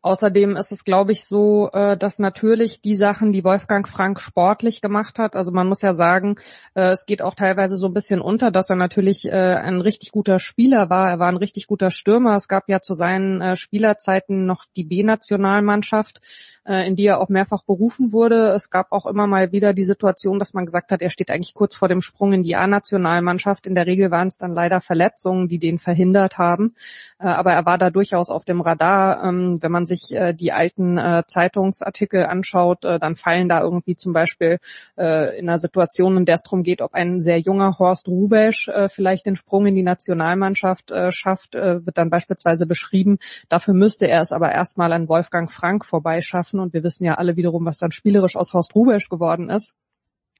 Außerdem 0.03 0.57
ist 0.57 0.73
es, 0.73 0.85
glaube 0.85 1.13
ich, 1.13 1.27
so, 1.27 1.69
äh, 1.73 1.97
dass 1.97 2.19
natürlich 2.19 2.81
die 2.81 2.95
Sachen, 2.95 3.33
die 3.33 3.45
Wolfgang 3.45 3.87
Frank 3.87 4.19
sportlich 4.19 4.81
gemacht 4.81 5.19
hat, 5.19 5.37
also 5.37 5.53
man 5.53 5.67
muss 5.67 5.83
ja 5.83 5.93
sagen, 5.93 6.37
äh, 6.75 6.93
es 6.93 7.05
geht 7.05 7.21
auch 7.21 7.35
teilweise 7.35 7.77
so 7.77 7.89
ein 7.89 7.93
bisschen 7.93 8.23
unter, 8.23 8.51
dass 8.51 8.71
er 8.71 8.77
natürlich 8.77 9.27
äh, 9.27 9.31
ein 9.31 9.83
richtig 9.83 10.11
guter 10.13 10.39
Spieler 10.39 10.89
war. 10.89 11.11
Er 11.11 11.19
war 11.19 11.29
ein 11.29 11.37
richtig 11.37 11.67
guter 11.67 11.91
Stürmer. 11.91 12.35
Es 12.37 12.49
gab 12.49 12.69
ja 12.69 12.81
zu 12.81 12.95
seinen 12.95 13.57
Spielerzeiten 13.57 14.47
noch 14.47 14.65
die 14.77 14.85
B-Nationalmannschaft. 14.85 16.21
Äh, 16.65 16.87
in 16.87 16.97
die 16.97 17.07
er 17.07 17.21
auch 17.21 17.29
mehrfach 17.29 17.63
berufen 17.63 18.13
wurde. 18.13 18.51
Es 18.51 18.71
gab 18.71 18.93
auch 18.93 19.07
immer 19.07 19.27
mal 19.27 19.53
wieder 19.53 19.73
die 19.73 19.85
Situation, 19.85 20.39
dass 20.39 20.53
man 20.53 20.67
gesagt 20.67 20.93
hat, 20.93 21.03
er 21.03 21.11
steht 21.11 21.31
eigentlich 21.31 21.55
kurz 21.55 21.75
vor 21.75 21.89
dem 21.89 22.01
Sprung 22.01 22.33
in 22.33 22.43
die 22.43 22.57
A-Nationalmannschaft. 22.57 23.67
In 23.67 23.75
der 23.75 23.87
Regel 23.87 24.11
waren 24.11 24.29
es 24.29 24.39
dann 24.39 24.55
leider 24.55 24.81
Verletzungen, 24.81 25.49
die 25.49 25.59
den 25.59 25.79
verhindert 25.79 26.39
haben. 26.39 26.75
Äh, 27.19 27.27
aber 27.27 27.53
er 27.53 27.67
war 27.67 27.79
da 27.79 27.91
durchaus 27.91 28.31
auf 28.31 28.45
dem 28.45 28.61
Radar. 28.61 29.25
Ähm, 29.25 29.63
wenn 29.63 29.73
man 29.73 29.85
sich 29.85 30.15
äh, 30.15 30.35
die 30.35 30.53
alten 30.53 30.99
äh, 30.99 31.23
Zeitungsartikel 31.27 32.27
anschaut, 32.27 32.85
äh, 32.85 32.99
dann 32.99 33.17
fallen 33.17 33.49
da 33.49 33.61
irgendwie 33.63 33.97
zum 33.97 34.13
Beispiel 34.13 34.59
äh, 34.99 35.39
in 35.39 35.49
einer 35.49 35.59
Situation, 35.59 36.17
in 36.17 36.25
der 36.25 36.37
es 36.37 36.43
darum 36.43 36.63
geht, 36.63 36.83
ob 36.83 36.95
ein 36.95 37.19
sehr 37.19 37.39
junger 37.39 37.79
Horst 37.79 38.07
Rubesch 38.09 38.69
äh, 38.69 38.89
vielleicht 38.89 39.27
den 39.27 39.37
Sprung 39.37 39.67
in 39.67 39.75
die 39.75 39.83
Nationalmannschaft 39.83 40.91
äh, 40.91 41.11
schafft, 41.11 41.55
äh, 41.55 41.85
wird 41.85 41.99
dann 41.99 42.11
beispielsweise 42.11 42.67
beschrieben. 42.67 43.19
Dafür 43.49 43.75
müsste 43.75 44.07
er 44.07 44.21
es 44.21 44.33
aber 44.33 44.53
erstmal 44.53 44.93
an 44.93 45.09
Wolfgang 45.09 45.51
Frank 45.51 45.85
vorbeischaffen 45.85 46.50
und 46.59 46.73
wir 46.73 46.83
wissen 46.83 47.05
ja 47.05 47.15
alle 47.15 47.37
wiederum, 47.37 47.65
was 47.65 47.79
dann 47.79 47.93
spielerisch 47.93 48.37
aus 48.37 48.53
Horst 48.53 48.75
Rubesch 48.75 49.09
geworden 49.09 49.51
ist. 49.51 49.75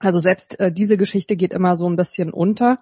Also 0.01 0.19
selbst 0.19 0.59
äh, 0.59 0.73
diese 0.73 0.97
Geschichte 0.97 1.37
geht 1.37 1.53
immer 1.53 1.77
so 1.77 1.89
ein 1.89 1.97
bisschen 1.97 2.33
unter. 2.33 2.81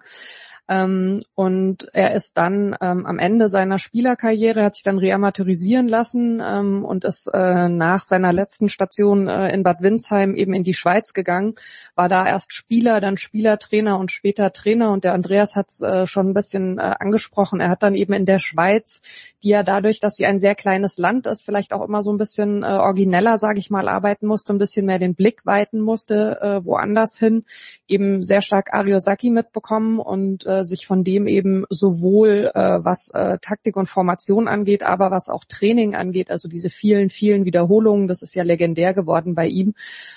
Ähm, 0.69 1.23
und 1.33 1.87
er 1.93 2.13
ist 2.13 2.37
dann 2.37 2.75
ähm, 2.79 3.07
am 3.07 3.17
Ende 3.17 3.47
seiner 3.47 3.79
Spielerkarriere, 3.79 4.63
hat 4.63 4.75
sich 4.75 4.83
dann 4.83 4.99
reamateurisieren 4.99 5.87
lassen 5.87 6.43
ähm, 6.45 6.85
und 6.85 7.05
ist 7.05 7.27
äh, 7.33 7.69
nach 7.69 8.03
seiner 8.03 8.31
letzten 8.31 8.69
Station 8.69 9.27
äh, 9.27 9.51
in 9.51 9.63
Bad 9.63 9.81
Windsheim 9.81 10.35
eben 10.35 10.53
in 10.53 10.63
die 10.63 10.75
Schweiz 10.75 11.13
gegangen, 11.13 11.55
war 11.95 12.07
da 12.07 12.27
erst 12.27 12.53
Spieler, 12.53 13.01
dann 13.01 13.17
Spielertrainer 13.17 13.97
und 13.97 14.11
später 14.11 14.53
Trainer. 14.53 14.91
Und 14.91 15.05
der 15.05 15.13
Andreas 15.13 15.55
hat 15.55 15.69
es 15.69 15.81
äh, 15.81 16.05
schon 16.05 16.27
ein 16.27 16.33
bisschen 16.35 16.77
äh, 16.77 16.93
angesprochen. 16.99 17.61
Er 17.61 17.69
hat 17.71 17.81
dann 17.81 17.95
eben 17.95 18.13
in 18.13 18.25
der 18.25 18.37
Schweiz, 18.37 19.01
die 19.41 19.49
ja 19.49 19.63
dadurch, 19.63 19.99
dass 19.99 20.17
sie 20.17 20.27
ein 20.27 20.37
sehr 20.37 20.53
kleines 20.53 20.99
Land 20.99 21.25
ist, 21.25 21.43
vielleicht 21.43 21.73
auch 21.73 21.83
immer 21.83 22.03
so 22.03 22.13
ein 22.13 22.19
bisschen 22.19 22.61
äh, 22.61 22.67
origineller, 22.67 23.39
sage 23.39 23.57
ich 23.57 23.71
mal, 23.71 23.89
arbeiten 23.89 24.27
musste, 24.27 24.53
ein 24.53 24.59
bisschen 24.59 24.85
mehr 24.85 24.99
den 24.99 25.15
Blick 25.15 25.47
weiten 25.47 25.79
musste, 25.79 26.37
äh, 26.41 26.63
woanders 26.63 27.17
hin, 27.17 27.45
eben 27.87 28.23
sehr 28.23 28.43
stark 28.43 28.71
Ariosaki 28.71 29.31
mitbekommen 29.31 29.97
und 29.97 30.45
sich 30.63 30.87
von 30.87 31.03
dem 31.03 31.27
eben 31.27 31.65
sowohl 31.69 32.51
äh, 32.53 32.79
was 32.83 33.09
äh, 33.09 33.37
Taktik 33.41 33.75
und 33.77 33.87
Formation 33.87 34.47
angeht, 34.47 34.83
aber 34.83 35.11
was 35.11 35.29
auch 35.29 35.43
Training 35.45 35.95
angeht, 35.95 36.31
also 36.31 36.47
diese 36.47 36.69
vielen, 36.69 37.09
vielen 37.09 37.45
Wiederholungen, 37.45 38.07
das 38.07 38.21
ist 38.21 38.35
ja 38.35 38.43
legendär 38.43 38.93
geworden 38.93 39.35
bei 39.35 39.47
ihm, 39.47 39.73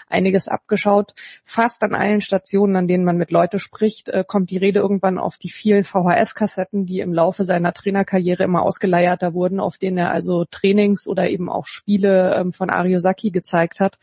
einiges 0.09 0.49
abgeschaut. 0.49 1.15
Fast 1.45 1.83
an 1.83 1.95
allen 1.95 2.21
Stationen, 2.21 2.77
an 2.77 2.87
denen 2.87 3.05
man 3.05 3.17
mit 3.17 3.31
Leute 3.31 3.59
spricht, 3.59 4.09
äh, 4.09 4.25
kommt 4.27 4.51
die 4.51 4.59
Rede 4.59 4.81
irgendwann 4.81 5.19
auf 5.19 5.39
die 5.39 5.51
vielen 5.51 5.85
VHS-Kassetten, 5.85 6.87
die 6.87 7.01
im 7.01 7.13
Laufe 7.13 7.45
seiner 7.45 7.73
Trainerkarriere 7.73 8.45
immer 8.45 8.63
ausgeleierter 8.63 9.35
wurden, 9.35 9.61
auf 9.61 9.79
denen 9.79 9.99
er 9.99 10.11
also 10.11 10.45
Trainings 10.45 11.07
oder 11.07 11.29
eben 11.29 11.49
auch 11.49 11.67
Spiele 11.67 12.35
ähm, 12.37 12.53
von 12.53 12.71
Ariosaki 12.71 13.31
gezeigt 13.31 13.81
hat. 13.81 13.99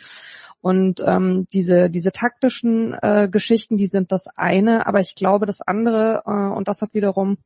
Und 0.61 1.01
ähm, 1.05 1.47
diese, 1.53 1.89
diese 1.89 2.11
taktischen 2.11 2.93
äh, 2.93 3.29
Geschichten, 3.31 3.77
die 3.77 3.87
sind 3.87 4.11
das 4.11 4.27
eine, 4.27 4.85
aber 4.87 4.99
ich 4.99 5.15
glaube, 5.15 5.45
das 5.45 5.61
andere, 5.61 6.23
äh, 6.25 6.55
und 6.55 6.67
das 6.67 6.81
hat 6.81 6.93
wiederum 6.93 7.37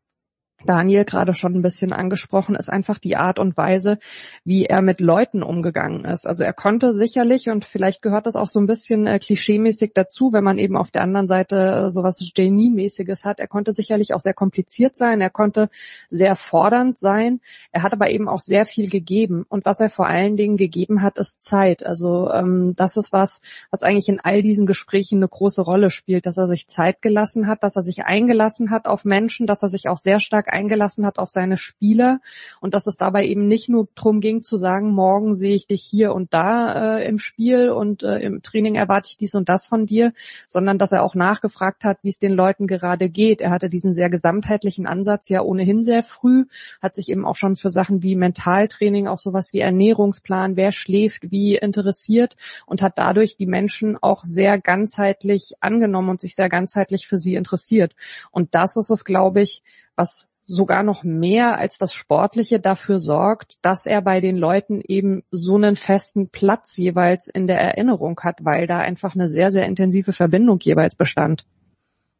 Daniel 0.65 1.05
gerade 1.05 1.33
schon 1.33 1.53
ein 1.55 1.61
bisschen 1.61 1.91
angesprochen, 1.91 2.55
ist 2.55 2.69
einfach 2.69 2.99
die 2.99 3.15
Art 3.15 3.39
und 3.39 3.57
Weise, 3.57 3.99
wie 4.43 4.65
er 4.65 4.81
mit 4.81 4.99
Leuten 4.99 5.43
umgegangen 5.43 6.05
ist. 6.05 6.25
Also 6.25 6.43
er 6.43 6.53
konnte 6.53 6.93
sicherlich, 6.93 7.49
und 7.49 7.65
vielleicht 7.65 8.01
gehört 8.01 8.25
das 8.25 8.35
auch 8.35 8.47
so 8.47 8.59
ein 8.59 8.67
bisschen 8.67 9.07
äh, 9.07 9.19
klischeemäßig 9.19 9.91
dazu, 9.93 10.31
wenn 10.33 10.43
man 10.43 10.57
eben 10.57 10.77
auf 10.77 10.91
der 10.91 11.01
anderen 11.01 11.27
Seite 11.27 11.85
äh, 11.85 11.89
sowas 11.89 12.17
Genie-mäßiges 12.33 13.25
hat, 13.25 13.39
er 13.39 13.47
konnte 13.47 13.73
sicherlich 13.73 14.13
auch 14.13 14.19
sehr 14.19 14.33
kompliziert 14.33 14.95
sein, 14.95 15.21
er 15.21 15.29
konnte 15.29 15.69
sehr 16.09 16.35
fordernd 16.35 16.97
sein, 16.97 17.41
er 17.71 17.83
hat 17.83 17.93
aber 17.93 18.09
eben 18.09 18.29
auch 18.29 18.39
sehr 18.39 18.65
viel 18.65 18.89
gegeben. 18.89 19.45
Und 19.49 19.65
was 19.65 19.79
er 19.79 19.89
vor 19.89 20.07
allen 20.07 20.37
Dingen 20.37 20.57
gegeben 20.57 21.01
hat, 21.01 21.17
ist 21.17 21.43
Zeit. 21.43 21.85
Also 21.85 22.31
ähm, 22.31 22.73
das 22.75 22.97
ist 22.97 23.11
was, 23.11 23.41
was 23.71 23.83
eigentlich 23.83 24.09
in 24.09 24.19
all 24.19 24.41
diesen 24.41 24.65
Gesprächen 24.65 25.17
eine 25.17 25.27
große 25.27 25.61
Rolle 25.61 25.89
spielt, 25.89 26.25
dass 26.25 26.37
er 26.37 26.45
sich 26.45 26.67
Zeit 26.67 27.01
gelassen 27.01 27.47
hat, 27.47 27.63
dass 27.63 27.75
er 27.75 27.81
sich 27.81 28.05
eingelassen 28.05 28.69
hat 28.69 28.85
auf 28.85 29.05
Menschen, 29.05 29.47
dass 29.47 29.63
er 29.63 29.69
sich 29.69 29.89
auch 29.89 29.97
sehr 29.97 30.19
stark 30.19 30.52
eingelassen 30.53 31.05
hat 31.05 31.19
auf 31.19 31.29
seine 31.29 31.57
Spieler 31.57 32.21
und 32.61 32.73
dass 32.73 32.87
es 32.87 32.95
dabei 32.95 33.25
eben 33.25 33.47
nicht 33.47 33.67
nur 33.67 33.87
darum 33.95 34.21
ging 34.21 34.43
zu 34.43 34.55
sagen, 34.55 34.93
morgen 34.93 35.35
sehe 35.35 35.55
ich 35.55 35.67
dich 35.67 35.83
hier 35.83 36.13
und 36.13 36.33
da 36.33 36.97
äh, 36.97 37.07
im 37.07 37.19
Spiel 37.19 37.69
und 37.69 38.03
äh, 38.03 38.19
im 38.19 38.41
Training 38.41 38.75
erwarte 38.75 39.09
ich 39.09 39.17
dies 39.17 39.35
und 39.35 39.49
das 39.49 39.65
von 39.65 39.85
dir, 39.85 40.13
sondern 40.47 40.77
dass 40.77 40.91
er 40.91 41.03
auch 41.03 41.15
nachgefragt 41.15 41.83
hat, 41.83 41.97
wie 42.03 42.09
es 42.09 42.19
den 42.19 42.31
Leuten 42.31 42.67
gerade 42.67 43.09
geht. 43.09 43.41
Er 43.41 43.51
hatte 43.51 43.69
diesen 43.69 43.91
sehr 43.91 44.09
gesamtheitlichen 44.09 44.85
Ansatz 44.85 45.29
ja 45.29 45.41
ohnehin 45.41 45.81
sehr 45.81 46.03
früh, 46.03 46.45
hat 46.81 46.95
sich 46.95 47.09
eben 47.09 47.25
auch 47.25 47.35
schon 47.35 47.55
für 47.55 47.69
Sachen 47.69 48.03
wie 48.03 48.15
Mentaltraining, 48.15 49.07
auch 49.07 49.19
sowas 49.19 49.53
wie 49.53 49.59
Ernährungsplan, 49.59 50.55
wer 50.55 50.71
schläft, 50.71 51.31
wie 51.31 51.55
interessiert 51.55 52.35
und 52.65 52.81
hat 52.81 52.97
dadurch 52.97 53.37
die 53.37 53.47
Menschen 53.47 53.97
auch 54.01 54.23
sehr 54.23 54.59
ganzheitlich 54.59 55.55
angenommen 55.59 56.09
und 56.09 56.21
sich 56.21 56.35
sehr 56.35 56.49
ganzheitlich 56.49 57.07
für 57.07 57.17
sie 57.17 57.35
interessiert. 57.35 57.95
Und 58.31 58.55
das 58.55 58.77
ist 58.77 58.89
es, 58.89 59.05
glaube 59.05 59.41
ich, 59.41 59.63
was 59.95 60.27
sogar 60.43 60.83
noch 60.83 61.03
mehr 61.03 61.57
als 61.57 61.77
das 61.77 61.93
Sportliche 61.93 62.59
dafür 62.59 62.99
sorgt, 62.99 63.55
dass 63.61 63.85
er 63.85 64.01
bei 64.01 64.19
den 64.19 64.37
Leuten 64.37 64.81
eben 64.81 65.23
so 65.31 65.55
einen 65.55 65.75
festen 65.75 66.29
Platz 66.29 66.77
jeweils 66.77 67.27
in 67.27 67.47
der 67.47 67.59
Erinnerung 67.59 68.19
hat, 68.21 68.43
weil 68.43 68.67
da 68.67 68.79
einfach 68.79 69.15
eine 69.15 69.27
sehr, 69.27 69.51
sehr 69.51 69.65
intensive 69.65 70.13
Verbindung 70.13 70.59
jeweils 70.61 70.95
bestand. 70.95 71.45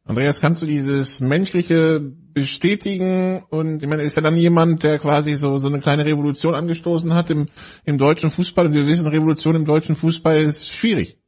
Andreas, 0.06 0.42
kannst 0.42 0.60
du 0.60 0.66
dieses 0.66 1.20
Menschliche 1.20 1.98
bestätigen? 2.00 3.42
Und 3.48 3.82
ich 3.82 3.88
meine, 3.88 4.02
ist 4.02 4.16
ja 4.16 4.22
dann 4.22 4.36
jemand, 4.36 4.82
der 4.82 4.98
quasi 4.98 5.36
so, 5.36 5.56
so 5.58 5.68
eine 5.68 5.80
kleine 5.80 6.04
Revolution 6.04 6.54
angestoßen 6.54 7.14
hat 7.14 7.30
im, 7.30 7.48
im 7.84 7.96
deutschen 7.96 8.30
Fußball. 8.30 8.66
Und 8.66 8.74
wir 8.74 8.86
wissen, 8.86 9.06
Revolution 9.06 9.54
im 9.54 9.64
deutschen 9.64 9.96
Fußball 9.96 10.42
ist 10.42 10.68
schwierig. 10.68 11.18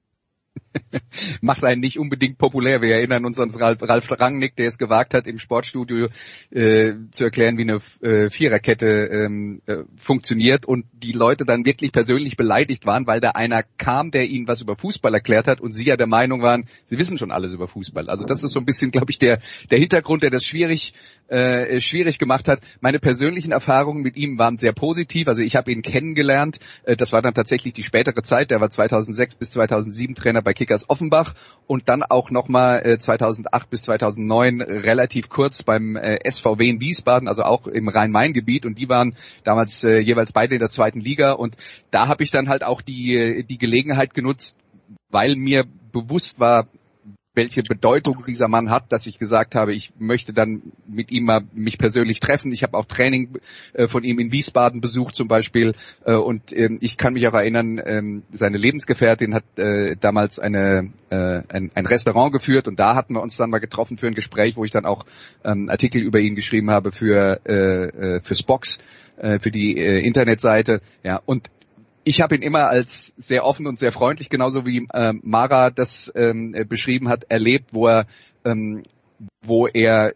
macht 1.40 1.64
einen 1.64 1.80
nicht 1.80 1.98
unbedingt 1.98 2.38
populär. 2.38 2.82
Wir 2.82 2.96
erinnern 2.96 3.24
uns 3.24 3.38
an 3.40 3.50
Ralf, 3.50 3.82
Ralf 3.82 4.10
Rangnick, 4.10 4.56
der 4.56 4.68
es 4.68 4.78
gewagt 4.78 5.14
hat, 5.14 5.26
im 5.26 5.38
Sportstudio 5.38 6.08
äh, 6.50 6.94
zu 7.10 7.24
erklären, 7.24 7.58
wie 7.58 7.62
eine 7.62 7.78
äh, 8.02 8.30
Viererkette 8.30 8.86
ähm, 8.86 9.62
äh, 9.66 9.84
funktioniert 9.96 10.66
und 10.66 10.86
die 10.92 11.12
Leute 11.12 11.44
dann 11.44 11.64
wirklich 11.64 11.92
persönlich 11.92 12.36
beleidigt 12.36 12.86
waren, 12.86 13.06
weil 13.06 13.20
da 13.20 13.30
einer 13.30 13.62
kam, 13.78 14.10
der 14.10 14.26
ihnen 14.26 14.48
was 14.48 14.60
über 14.60 14.76
Fußball 14.76 15.14
erklärt 15.14 15.46
hat 15.46 15.60
und 15.60 15.72
sie 15.72 15.86
ja 15.86 15.96
der 15.96 16.06
Meinung 16.06 16.42
waren, 16.42 16.68
sie 16.86 16.98
wissen 16.98 17.18
schon 17.18 17.30
alles 17.30 17.52
über 17.52 17.68
Fußball. 17.68 18.08
Also 18.08 18.24
das 18.24 18.42
ist 18.42 18.52
so 18.52 18.60
ein 18.60 18.66
bisschen, 18.66 18.90
glaube 18.90 19.10
ich, 19.10 19.18
der, 19.18 19.40
der 19.70 19.78
Hintergrund, 19.78 20.22
der 20.22 20.30
das 20.30 20.44
schwierig 20.44 20.94
äh, 21.28 21.80
schwierig 21.80 22.18
gemacht 22.18 22.48
hat. 22.48 22.60
Meine 22.80 22.98
persönlichen 22.98 23.52
Erfahrungen 23.52 24.02
mit 24.02 24.16
ihm 24.16 24.38
waren 24.38 24.56
sehr 24.56 24.72
positiv. 24.72 25.28
Also 25.28 25.42
ich 25.42 25.56
habe 25.56 25.72
ihn 25.72 25.82
kennengelernt. 25.82 26.58
Äh, 26.84 26.96
das 26.96 27.12
war 27.12 27.22
dann 27.22 27.34
tatsächlich 27.34 27.72
die 27.72 27.84
spätere 27.84 28.22
Zeit. 28.22 28.50
Der 28.50 28.60
war 28.60 28.70
2006 28.70 29.34
bis 29.34 29.50
2007 29.52 30.14
Trainer 30.14 30.42
bei 30.42 30.52
Kickers 30.66 30.90
Offenbach 30.90 31.34
und 31.66 31.88
dann 31.88 32.02
auch 32.02 32.30
nochmal 32.30 32.84
äh, 32.84 32.98
2008 32.98 33.70
bis 33.70 33.82
2009 33.82 34.60
relativ 34.60 35.28
kurz 35.28 35.62
beim 35.62 35.96
äh, 35.96 36.18
SVW 36.28 36.68
in 36.68 36.80
Wiesbaden, 36.80 37.28
also 37.28 37.42
auch 37.42 37.66
im 37.66 37.88
Rhein-Main-Gebiet. 37.88 38.66
Und 38.66 38.78
die 38.78 38.88
waren 38.88 39.16
damals 39.44 39.84
äh, 39.84 39.98
jeweils 39.98 40.32
beide 40.32 40.54
in 40.54 40.60
der 40.60 40.70
zweiten 40.70 41.00
Liga. 41.00 41.32
Und 41.32 41.56
da 41.90 42.08
habe 42.08 42.22
ich 42.22 42.30
dann 42.30 42.48
halt 42.48 42.64
auch 42.64 42.82
die, 42.82 43.44
die 43.48 43.58
Gelegenheit 43.58 44.14
genutzt, 44.14 44.56
weil 45.10 45.36
mir 45.36 45.64
bewusst 45.92 46.40
war, 46.40 46.66
welche 47.36 47.62
Bedeutung 47.62 48.24
dieser 48.26 48.48
Mann 48.48 48.70
hat, 48.70 48.90
dass 48.90 49.06
ich 49.06 49.18
gesagt 49.18 49.54
habe, 49.54 49.74
ich 49.74 49.92
möchte 49.98 50.32
dann 50.32 50.72
mit 50.88 51.12
ihm 51.12 51.26
mal 51.26 51.42
mich 51.52 51.76
persönlich 51.76 52.18
treffen. 52.18 52.50
Ich 52.50 52.62
habe 52.62 52.76
auch 52.76 52.86
Training 52.86 53.38
äh, 53.74 53.88
von 53.88 54.02
ihm 54.04 54.18
in 54.18 54.32
Wiesbaden 54.32 54.80
besucht 54.80 55.14
zum 55.14 55.28
Beispiel 55.28 55.74
äh, 56.04 56.14
und 56.14 56.50
ähm, 56.52 56.78
ich 56.80 56.96
kann 56.96 57.12
mich 57.12 57.28
auch 57.28 57.34
erinnern, 57.34 57.80
ähm, 57.84 58.22
seine 58.30 58.56
Lebensgefährtin 58.56 59.34
hat 59.34 59.44
äh, 59.58 59.96
damals 60.00 60.38
eine, 60.38 60.90
ein, 61.08 61.70
ein, 61.72 61.86
Restaurant 61.86 62.32
geführt 62.32 62.66
und 62.66 62.80
da 62.80 62.96
hatten 62.96 63.14
wir 63.14 63.22
uns 63.22 63.36
dann 63.36 63.50
mal 63.50 63.60
getroffen 63.60 63.96
für 63.96 64.08
ein 64.08 64.14
Gespräch, 64.14 64.56
wo 64.56 64.64
ich 64.64 64.72
dann 64.72 64.86
auch 64.86 65.04
ähm, 65.44 65.68
Artikel 65.68 66.02
über 66.02 66.18
ihn 66.18 66.34
geschrieben 66.34 66.70
habe 66.70 66.90
für 66.90 67.40
fürs 68.22 68.42
Box 68.42 68.78
für 69.16 69.50
die 69.50 69.76
Internetseite. 69.76 70.80
Ja, 71.04 71.20
und 71.24 71.48
ich 72.08 72.20
habe 72.20 72.36
ihn 72.36 72.42
immer 72.42 72.68
als 72.68 73.12
sehr 73.16 73.44
offen 73.44 73.66
und 73.66 73.80
sehr 73.80 73.90
freundlich, 73.90 74.30
genauso 74.30 74.64
wie 74.64 74.86
äh, 74.92 75.12
Mara 75.22 75.70
das 75.70 76.10
ähm, 76.14 76.54
beschrieben 76.68 77.08
hat, 77.08 77.24
erlebt, 77.28 77.74
wo 77.74 77.88
er, 77.88 78.06
ähm, 78.44 78.84
wo 79.42 79.66
er, 79.66 80.14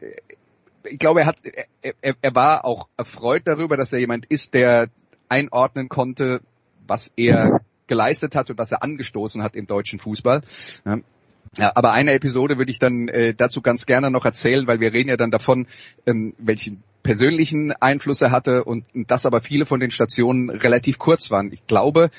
ich 0.85 1.01
glaube, 1.01 1.23
er 1.23 1.27
hat, 1.27 1.39
er, 1.83 2.15
er 2.23 2.35
war 2.37 2.65
auch 2.65 2.87
erfreut 2.97 3.43
darüber, 3.47 3.77
dass 3.77 3.93
er 3.93 3.99
jemand 3.99 4.25
ist, 4.27 4.55
der 4.55 4.89
einordnen 5.29 5.89
konnte, 5.89 6.43
was 6.87 7.13
er 7.17 7.61
geleistet 7.89 8.37
hat 8.37 8.51
und 8.51 8.59
was 8.59 8.71
er 8.71 8.85
angestoßen 8.85 9.43
hat 9.43 9.57
im 9.57 9.67
deutschen 9.67 9.99
Fußball. 9.99 10.43
Ja. 11.59 11.73
Aber 11.75 11.93
eine 11.93 12.13
Episode 12.13 12.59
würde 12.59 12.71
ich 12.71 12.79
dann 12.79 13.09
äh, 13.09 13.35
dazu 13.35 13.61
ganz 13.61 13.87
gerne 13.87 14.11
noch 14.11 14.25
erzählen, 14.25 14.67
weil 14.67 14.81
wir 14.81 14.93
reden 14.93 15.09
ja 15.09 15.17
dann 15.17 15.33
davon, 15.33 15.67
ähm, 16.07 16.35
welchen 16.39 16.83
persönlichen 17.03 17.73
Einfluss 17.73 18.21
er 18.21 18.31
hatte 18.31 18.65
und, 18.65 18.85
und 18.95 19.11
dass 19.11 19.27
aber 19.27 19.41
viele 19.41 19.67
von 19.67 19.81
den 19.81 19.91
Stationen 19.91 20.51
relativ 20.51 20.99
kurz 20.99 21.31
waren. 21.31 21.53
Ich 21.53 21.67
glaube, 21.67 22.11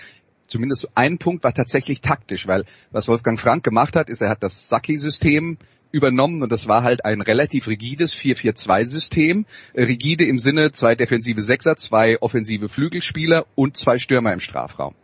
zumindest 0.48 0.90
ein 0.96 1.18
Punkt 1.18 1.44
war 1.44 1.54
tatsächlich 1.54 2.02
taktisch, 2.02 2.48
weil 2.48 2.66
was 2.92 3.08
Wolfgang 3.08 3.40
Frank 3.40 3.64
gemacht 3.64 3.96
hat, 3.96 4.10
ist, 4.10 4.22
er 4.22 4.30
hat 4.30 4.44
das 4.44 4.68
Saki-System 4.68 5.58
übernommen 5.92 6.42
und 6.42 6.52
das 6.52 6.68
war 6.68 6.84
halt 6.84 7.06
ein 7.06 7.22
relativ 7.22 7.68
rigides 7.68 8.14
4-4-2-System. 8.16 9.46
Rigide 9.76 10.26
im 10.26 10.38
Sinne 10.38 10.72
zwei 10.72 10.96
defensive 10.96 11.42
Sechser, 11.42 11.76
zwei 11.76 12.22
offensive 12.22 12.70
Flügelspieler 12.70 13.46
und 13.56 13.78
zwei 13.78 13.98
Stürmer 13.98 14.34
im 14.34 14.40
Strafraum. 14.40 14.96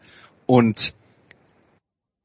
Und 0.45 0.93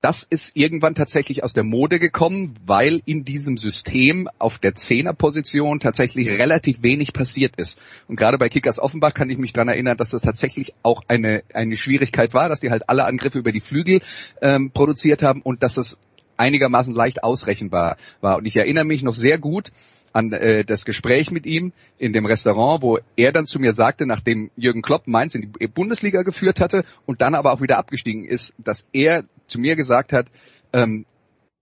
das 0.02 0.24
ist 0.24 0.56
irgendwann 0.56 0.96
tatsächlich 0.96 1.44
aus 1.44 1.52
der 1.52 1.62
Mode 1.62 2.00
gekommen, 2.00 2.56
weil 2.66 3.00
in 3.06 3.24
diesem 3.24 3.56
System 3.56 4.28
auf 4.38 4.58
der 4.58 4.74
Zehnerposition 4.74 5.78
tatsächlich 5.78 6.28
relativ 6.28 6.82
wenig 6.82 7.12
passiert 7.12 7.54
ist. 7.56 7.80
Und 8.08 8.16
gerade 8.16 8.36
bei 8.36 8.48
Kickers 8.48 8.80
Offenbach 8.80 9.14
kann 9.14 9.30
ich 9.30 9.38
mich 9.38 9.52
daran 9.52 9.68
erinnern, 9.68 9.96
dass 9.96 10.10
das 10.10 10.22
tatsächlich 10.22 10.74
auch 10.82 11.02
eine, 11.06 11.44
eine 11.54 11.76
Schwierigkeit 11.76 12.34
war, 12.34 12.48
dass 12.48 12.60
die 12.60 12.70
halt 12.70 12.88
alle 12.88 13.04
Angriffe 13.04 13.38
über 13.38 13.52
die 13.52 13.60
Flügel 13.60 14.00
ähm, 14.40 14.72
produziert 14.72 15.22
haben 15.22 15.40
und 15.40 15.62
dass 15.62 15.76
es 15.76 15.96
einigermaßen 16.36 16.94
leicht 16.94 17.22
ausrechenbar 17.22 17.96
war. 18.20 18.38
Und 18.38 18.46
ich 18.46 18.56
erinnere 18.56 18.84
mich 18.84 19.04
noch 19.04 19.14
sehr 19.14 19.38
gut, 19.38 19.70
an 20.12 20.32
äh, 20.32 20.64
das 20.64 20.84
Gespräch 20.84 21.30
mit 21.30 21.46
ihm 21.46 21.72
in 21.98 22.12
dem 22.12 22.26
Restaurant, 22.26 22.82
wo 22.82 22.98
er 23.16 23.32
dann 23.32 23.46
zu 23.46 23.58
mir 23.58 23.72
sagte, 23.72 24.06
nachdem 24.06 24.50
Jürgen 24.56 24.82
Klopp 24.82 25.06
Mainz 25.06 25.34
in 25.34 25.52
die 25.58 25.66
Bundesliga 25.66 26.22
geführt 26.22 26.60
hatte 26.60 26.84
und 27.06 27.22
dann 27.22 27.34
aber 27.34 27.52
auch 27.52 27.60
wieder 27.60 27.78
abgestiegen 27.78 28.24
ist, 28.24 28.52
dass 28.58 28.86
er 28.92 29.24
zu 29.46 29.58
mir 29.58 29.76
gesagt 29.76 30.12
hat, 30.12 30.26
ähm, 30.72 31.06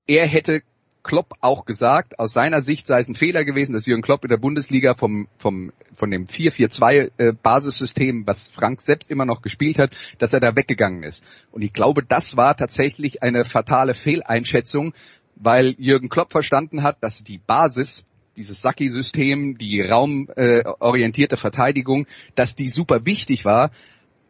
er 0.07 0.27
hätte 0.27 0.63
Klopp 1.03 1.35
auch 1.41 1.65
gesagt, 1.65 2.19
aus 2.19 2.33
seiner 2.33 2.61
Sicht 2.61 2.87
sei 2.87 2.99
es 2.99 3.09
ein 3.09 3.15
Fehler 3.15 3.45
gewesen, 3.45 3.73
dass 3.73 3.87
Jürgen 3.87 4.03
Klopp 4.03 4.25
in 4.25 4.29
der 4.29 4.37
Bundesliga 4.37 4.95
vom, 4.95 5.29
vom, 5.39 5.73
von 5.97 6.11
dem 6.11 6.27
4-4-2 6.27 7.11
äh, 7.17 8.27
was 8.27 8.49
Frank 8.49 8.83
selbst 8.83 9.11
immer 9.11 9.25
noch 9.25 9.41
gespielt 9.41 9.79
hat, 9.79 9.93
dass 10.19 10.33
er 10.33 10.41
da 10.41 10.55
weggegangen 10.57 11.03
ist. 11.03 11.25
Und 11.53 11.63
ich 11.63 11.73
glaube, 11.73 12.03
das 12.03 12.37
war 12.37 12.57
tatsächlich 12.57 13.23
eine 13.23 13.45
fatale 13.45 13.95
Fehleinschätzung, 13.95 14.93
weil 15.37 15.75
Jürgen 15.79 16.11
Klopp 16.11 16.33
verstanden 16.33 16.83
hat, 16.83 16.99
dass 17.01 17.25
die 17.25 17.39
Basis 17.39 18.05
dieses 18.37 18.61
Saki-System, 18.61 19.59
die 19.59 19.81
raumorientierte 19.81 21.35
äh, 21.35 21.39
Verteidigung, 21.39 22.07
dass 22.35 22.57
die 22.57 22.69
super 22.69 23.05
wichtig 23.05 23.45
war, 23.45 23.71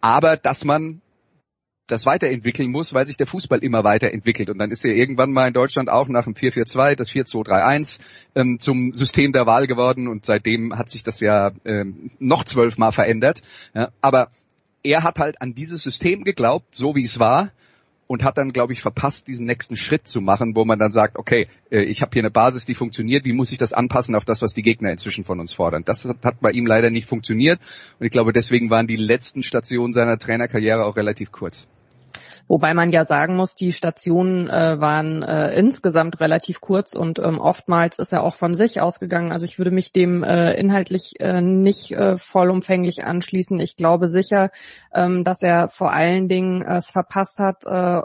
aber 0.00 0.36
dass 0.36 0.64
man 0.64 1.02
das 1.90 2.06
weiterentwickeln 2.06 2.70
muss, 2.70 2.94
weil 2.94 3.06
sich 3.06 3.16
der 3.16 3.26
Fußball 3.26 3.60
immer 3.60 3.84
weiterentwickelt. 3.84 4.50
Und 4.50 4.58
dann 4.58 4.70
ist 4.70 4.84
er 4.84 4.94
irgendwann 4.94 5.32
mal 5.32 5.48
in 5.48 5.54
Deutschland 5.54 5.88
auch 5.88 6.08
nach 6.08 6.24
dem 6.24 6.34
4-4-2 6.34 6.94
das 6.94 7.10
4-2-3-1 7.10 8.00
ähm, 8.34 8.58
zum 8.58 8.92
System 8.92 9.32
der 9.32 9.46
Wahl 9.46 9.66
geworden 9.66 10.08
und 10.08 10.24
seitdem 10.24 10.76
hat 10.76 10.90
sich 10.90 11.02
das 11.02 11.20
ja 11.20 11.50
ähm, 11.64 12.10
noch 12.18 12.44
zwölfmal 12.44 12.92
verändert. 12.92 13.42
Ja, 13.74 13.90
aber 14.00 14.30
er 14.82 15.02
hat 15.02 15.18
halt 15.18 15.40
an 15.42 15.54
dieses 15.54 15.82
System 15.82 16.24
geglaubt, 16.24 16.74
so 16.74 16.94
wie 16.94 17.04
es 17.04 17.18
war, 17.18 17.50
und 18.10 18.24
hat 18.24 18.38
dann, 18.38 18.52
glaube 18.52 18.72
ich, 18.72 18.80
verpasst, 18.80 19.28
diesen 19.28 19.46
nächsten 19.46 19.76
Schritt 19.76 20.08
zu 20.08 20.20
machen, 20.20 20.56
wo 20.56 20.64
man 20.64 20.80
dann 20.80 20.90
sagt, 20.90 21.16
okay, 21.16 21.46
äh, 21.70 21.82
ich 21.82 22.02
habe 22.02 22.10
hier 22.12 22.22
eine 22.22 22.30
Basis, 22.32 22.66
die 22.66 22.74
funktioniert, 22.74 23.24
wie 23.24 23.32
muss 23.32 23.52
ich 23.52 23.58
das 23.58 23.72
anpassen 23.72 24.16
auf 24.16 24.24
das, 24.24 24.42
was 24.42 24.52
die 24.52 24.62
Gegner 24.62 24.90
inzwischen 24.90 25.22
von 25.22 25.38
uns 25.38 25.52
fordern? 25.52 25.84
Das 25.84 26.04
hat 26.04 26.40
bei 26.40 26.50
ihm 26.50 26.66
leider 26.66 26.90
nicht 26.90 27.06
funktioniert 27.06 27.60
und 28.00 28.06
ich 28.06 28.10
glaube, 28.10 28.32
deswegen 28.32 28.68
waren 28.68 28.88
die 28.88 28.96
letzten 28.96 29.44
Stationen 29.44 29.92
seiner 29.92 30.18
Trainerkarriere 30.18 30.84
auch 30.84 30.96
relativ 30.96 31.30
kurz. 31.30 31.68
Wobei 32.48 32.74
man 32.74 32.90
ja 32.90 33.04
sagen 33.04 33.36
muss, 33.36 33.54
die 33.54 33.72
Stationen 33.72 34.48
äh, 34.48 34.80
waren 34.80 35.22
äh, 35.22 35.54
insgesamt 35.58 36.20
relativ 36.20 36.60
kurz 36.60 36.92
und 36.92 37.18
ähm, 37.18 37.38
oftmals 37.38 37.98
ist 37.98 38.12
er 38.12 38.22
auch 38.22 38.34
von 38.34 38.54
sich 38.54 38.80
ausgegangen. 38.80 39.32
Also 39.32 39.46
ich 39.46 39.58
würde 39.58 39.70
mich 39.70 39.92
dem 39.92 40.22
äh, 40.22 40.54
inhaltlich 40.54 41.20
äh, 41.20 41.40
nicht 41.40 41.92
äh, 41.92 42.16
vollumfänglich 42.16 43.04
anschließen. 43.04 43.58
Ich 43.60 43.76
glaube 43.76 44.08
sicher, 44.08 44.50
ähm, 44.94 45.24
dass 45.24 45.42
er 45.42 45.68
vor 45.68 45.92
allen 45.92 46.28
Dingen 46.28 46.62
äh, 46.62 46.78
es 46.78 46.90
verpasst 46.90 47.38
hat, 47.38 47.64
äh, 47.64 48.00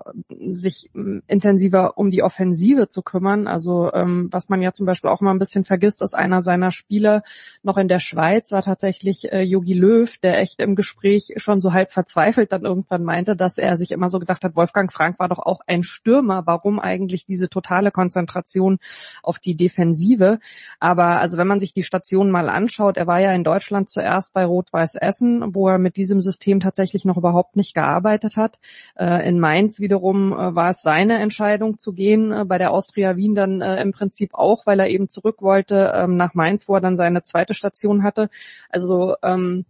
sich 0.54 0.90
äh, 0.96 1.22
intensiver 1.28 1.98
um 1.98 2.10
die 2.10 2.24
Offensive 2.24 2.88
zu 2.88 3.02
kümmern. 3.02 3.48
Also 3.48 3.92
ähm, 3.94 4.30
was 4.32 4.50
man 4.50 4.62
ja 4.62 4.74
zum 4.74 4.86
Beispiel 4.86 5.10
auch 5.10 5.22
mal 5.22 5.32
ein 5.32 5.40
bisschen 5.40 5.66
vergisst, 5.66 6.02
ist 6.02 6.16
einer 6.16 6.42
seiner 6.42 6.72
Spieler 6.72 7.24
noch 7.64 7.78
in 7.78 7.88
der 7.88 8.00
Schweiz 8.00 8.52
war 8.52 8.62
tatsächlich 8.62 9.32
äh, 9.32 9.42
Jogi 9.42 9.74
Löw, 9.74 10.18
der 10.20 10.40
echt 10.40 10.60
im 10.60 10.76
Gespräch 10.76 11.34
schon 11.38 11.62
so 11.62 11.74
halb 11.74 11.92
verzweifelt 11.92 12.52
dann 12.52 12.66
irgendwann 12.66 13.04
meinte, 13.04 13.36
dass 13.36 13.58
er 13.58 13.78
sich 13.78 13.92
immer 13.92 14.10
so 14.10 14.15
gedacht 14.20 14.44
hat, 14.44 14.56
Wolfgang 14.56 14.92
Frank 14.92 15.20
war 15.20 15.30
doch 15.30 15.40
auch 15.40 15.62
ein 15.68 15.84
Stürmer. 15.84 16.44
Warum 16.46 16.80
eigentlich 16.80 17.26
diese 17.26 17.50
totale 17.50 17.92
Konzentration 17.92 18.80
auf 19.24 19.40
die 19.40 19.56
Defensive? 19.56 20.40
Aber 20.80 21.20
also 21.20 21.38
wenn 21.38 21.48
man 21.48 21.60
sich 21.60 21.74
die 21.74 21.84
Station 21.84 22.32
mal 22.32 22.50
anschaut, 22.50 22.98
er 22.98 23.08
war 23.08 23.20
ja 23.20 23.32
in 23.34 23.44
Deutschland 23.44 23.90
zuerst 23.90 24.34
bei 24.34 24.46
Rot-Weiß 24.46 24.96
Essen, 24.96 25.56
wo 25.56 25.70
er 25.70 25.78
mit 25.78 25.98
diesem 25.98 26.20
System 26.22 26.60
tatsächlich 26.60 27.06
noch 27.06 27.18
überhaupt 27.18 27.56
nicht 27.56 27.74
gearbeitet 27.74 28.38
hat. 28.38 28.60
Äh, 28.96 29.28
in 29.28 29.40
Mainz 29.40 29.80
wiederum 29.80 30.34
äh, 30.34 30.56
war 30.56 30.70
es 30.70 30.82
seine 30.82 31.20
Entscheidung 31.20 31.80
zu 31.80 31.94
gehen, 31.94 32.32
äh, 32.32 32.46
bei 32.46 32.58
der 32.58 32.72
Austria 32.72 33.16
Wien 33.16 33.36
dann 33.36 33.62
im 33.62 33.92
Prinzip 33.92 34.34
auch, 34.34 34.66
weil 34.66 34.80
er 34.80 34.90
eben 34.90 35.10
zurück 35.10 35.42
wollte 35.42 35.94
ähm, 35.96 36.18
nach 36.18 36.34
Mainz, 36.34 36.68
wo 36.68 36.76
er 36.76 36.82
dann 36.82 36.98
seine 36.98 37.24
zweite 37.24 37.54
Station 37.54 38.04
hatte. 38.04 38.30
Also 38.70 39.16
ähm, 39.24 39.66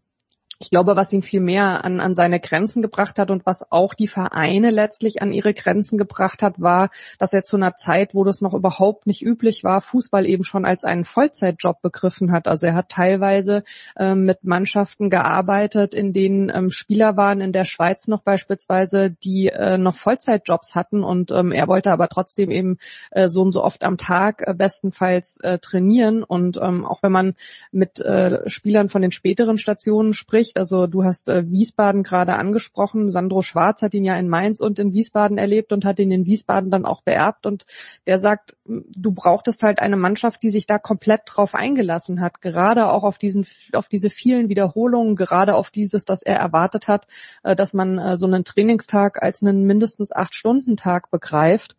ich 0.59 0.69
glaube, 0.69 0.95
was 0.95 1.11
ihn 1.13 1.21
viel 1.21 1.41
mehr 1.41 1.83
an, 1.83 1.99
an 1.99 2.15
seine 2.15 2.39
Grenzen 2.39 2.81
gebracht 2.81 3.19
hat 3.19 3.31
und 3.31 3.45
was 3.45 3.71
auch 3.71 3.93
die 3.93 4.07
Vereine 4.07 4.71
letztlich 4.71 5.21
an 5.21 5.31
ihre 5.31 5.53
Grenzen 5.53 5.97
gebracht 5.97 6.41
hat, 6.41 6.61
war, 6.61 6.89
dass 7.19 7.33
er 7.33 7.43
zu 7.43 7.55
einer 7.57 7.75
Zeit, 7.75 8.15
wo 8.15 8.23
das 8.23 8.41
noch 8.41 8.53
überhaupt 8.53 9.07
nicht 9.07 9.21
üblich 9.21 9.63
war, 9.63 9.81
Fußball 9.81 10.25
eben 10.25 10.43
schon 10.43 10.65
als 10.65 10.83
einen 10.83 11.03
Vollzeitjob 11.03 11.81
begriffen 11.81 12.31
hat. 12.31 12.47
Also 12.47 12.67
er 12.67 12.75
hat 12.75 12.89
teilweise 12.89 13.63
ähm, 13.97 14.25
mit 14.25 14.43
Mannschaften 14.43 15.09
gearbeitet, 15.09 15.93
in 15.93 16.13
denen 16.13 16.51
ähm, 16.53 16.69
Spieler 16.69 17.17
waren, 17.17 17.41
in 17.41 17.51
der 17.51 17.65
Schweiz 17.65 18.07
noch 18.07 18.21
beispielsweise, 18.21 19.11
die 19.11 19.47
äh, 19.47 19.77
noch 19.77 19.95
Vollzeitjobs 19.95 20.75
hatten 20.75 21.03
und 21.03 21.31
ähm, 21.31 21.51
er 21.51 21.67
wollte 21.67 21.91
aber 21.91 22.07
trotzdem 22.07 22.51
eben 22.51 22.77
äh, 23.11 23.27
so 23.27 23.41
und 23.41 23.51
so 23.51 23.63
oft 23.63 23.83
am 23.83 23.97
Tag 23.97 24.43
äh, 24.45 24.53
bestenfalls 24.53 25.37
äh, 25.41 25.59
trainieren. 25.59 26.23
Und 26.23 26.57
ähm, 26.61 26.85
auch 26.85 27.03
wenn 27.03 27.11
man 27.11 27.35
mit 27.71 27.99
äh, 27.99 28.49
Spielern 28.49 28.89
von 28.89 29.01
den 29.01 29.11
späteren 29.11 29.57
Stationen 29.57 30.13
spricht, 30.13 30.44
spricht. 30.45 30.57
Also 30.57 30.87
du 30.87 31.03
hast 31.03 31.29
äh, 31.29 31.49
Wiesbaden 31.49 32.03
gerade 32.03 32.35
angesprochen. 32.35 33.09
Sandro 33.09 33.41
Schwarz 33.41 33.81
hat 33.81 33.93
ihn 33.93 34.05
ja 34.05 34.17
in 34.17 34.29
Mainz 34.29 34.59
und 34.59 34.79
in 34.79 34.93
Wiesbaden 34.93 35.37
erlebt 35.37 35.73
und 35.73 35.85
hat 35.85 35.99
ihn 35.99 36.11
in 36.11 36.25
Wiesbaden 36.25 36.71
dann 36.71 36.85
auch 36.85 37.01
beerbt. 37.01 37.45
Und 37.45 37.65
der 38.07 38.19
sagt, 38.19 38.55
du 38.65 39.11
brauchtest 39.11 39.63
halt 39.63 39.79
eine 39.79 39.97
Mannschaft, 39.97 40.43
die 40.43 40.49
sich 40.49 40.67
da 40.67 40.77
komplett 40.77 41.21
drauf 41.25 41.55
eingelassen 41.55 42.21
hat. 42.21 42.41
Gerade 42.41 42.89
auch 42.89 43.03
auf 43.03 43.17
diesen, 43.17 43.45
auf 43.73 43.87
diese 43.87 44.09
vielen 44.09 44.49
Wiederholungen, 44.49 45.15
gerade 45.15 45.55
auf 45.55 45.69
dieses, 45.69 46.05
dass 46.05 46.21
er 46.21 46.37
erwartet 46.37 46.87
hat, 46.87 47.07
äh, 47.43 47.55
dass 47.55 47.73
man 47.73 47.97
äh, 47.97 48.17
so 48.17 48.25
einen 48.25 48.43
Trainingstag 48.43 49.21
als 49.21 49.41
einen 49.41 49.63
mindestens 49.63 50.11
acht 50.11 50.35
Stunden 50.35 50.77
Tag 50.77 51.11
begreift. 51.11 51.75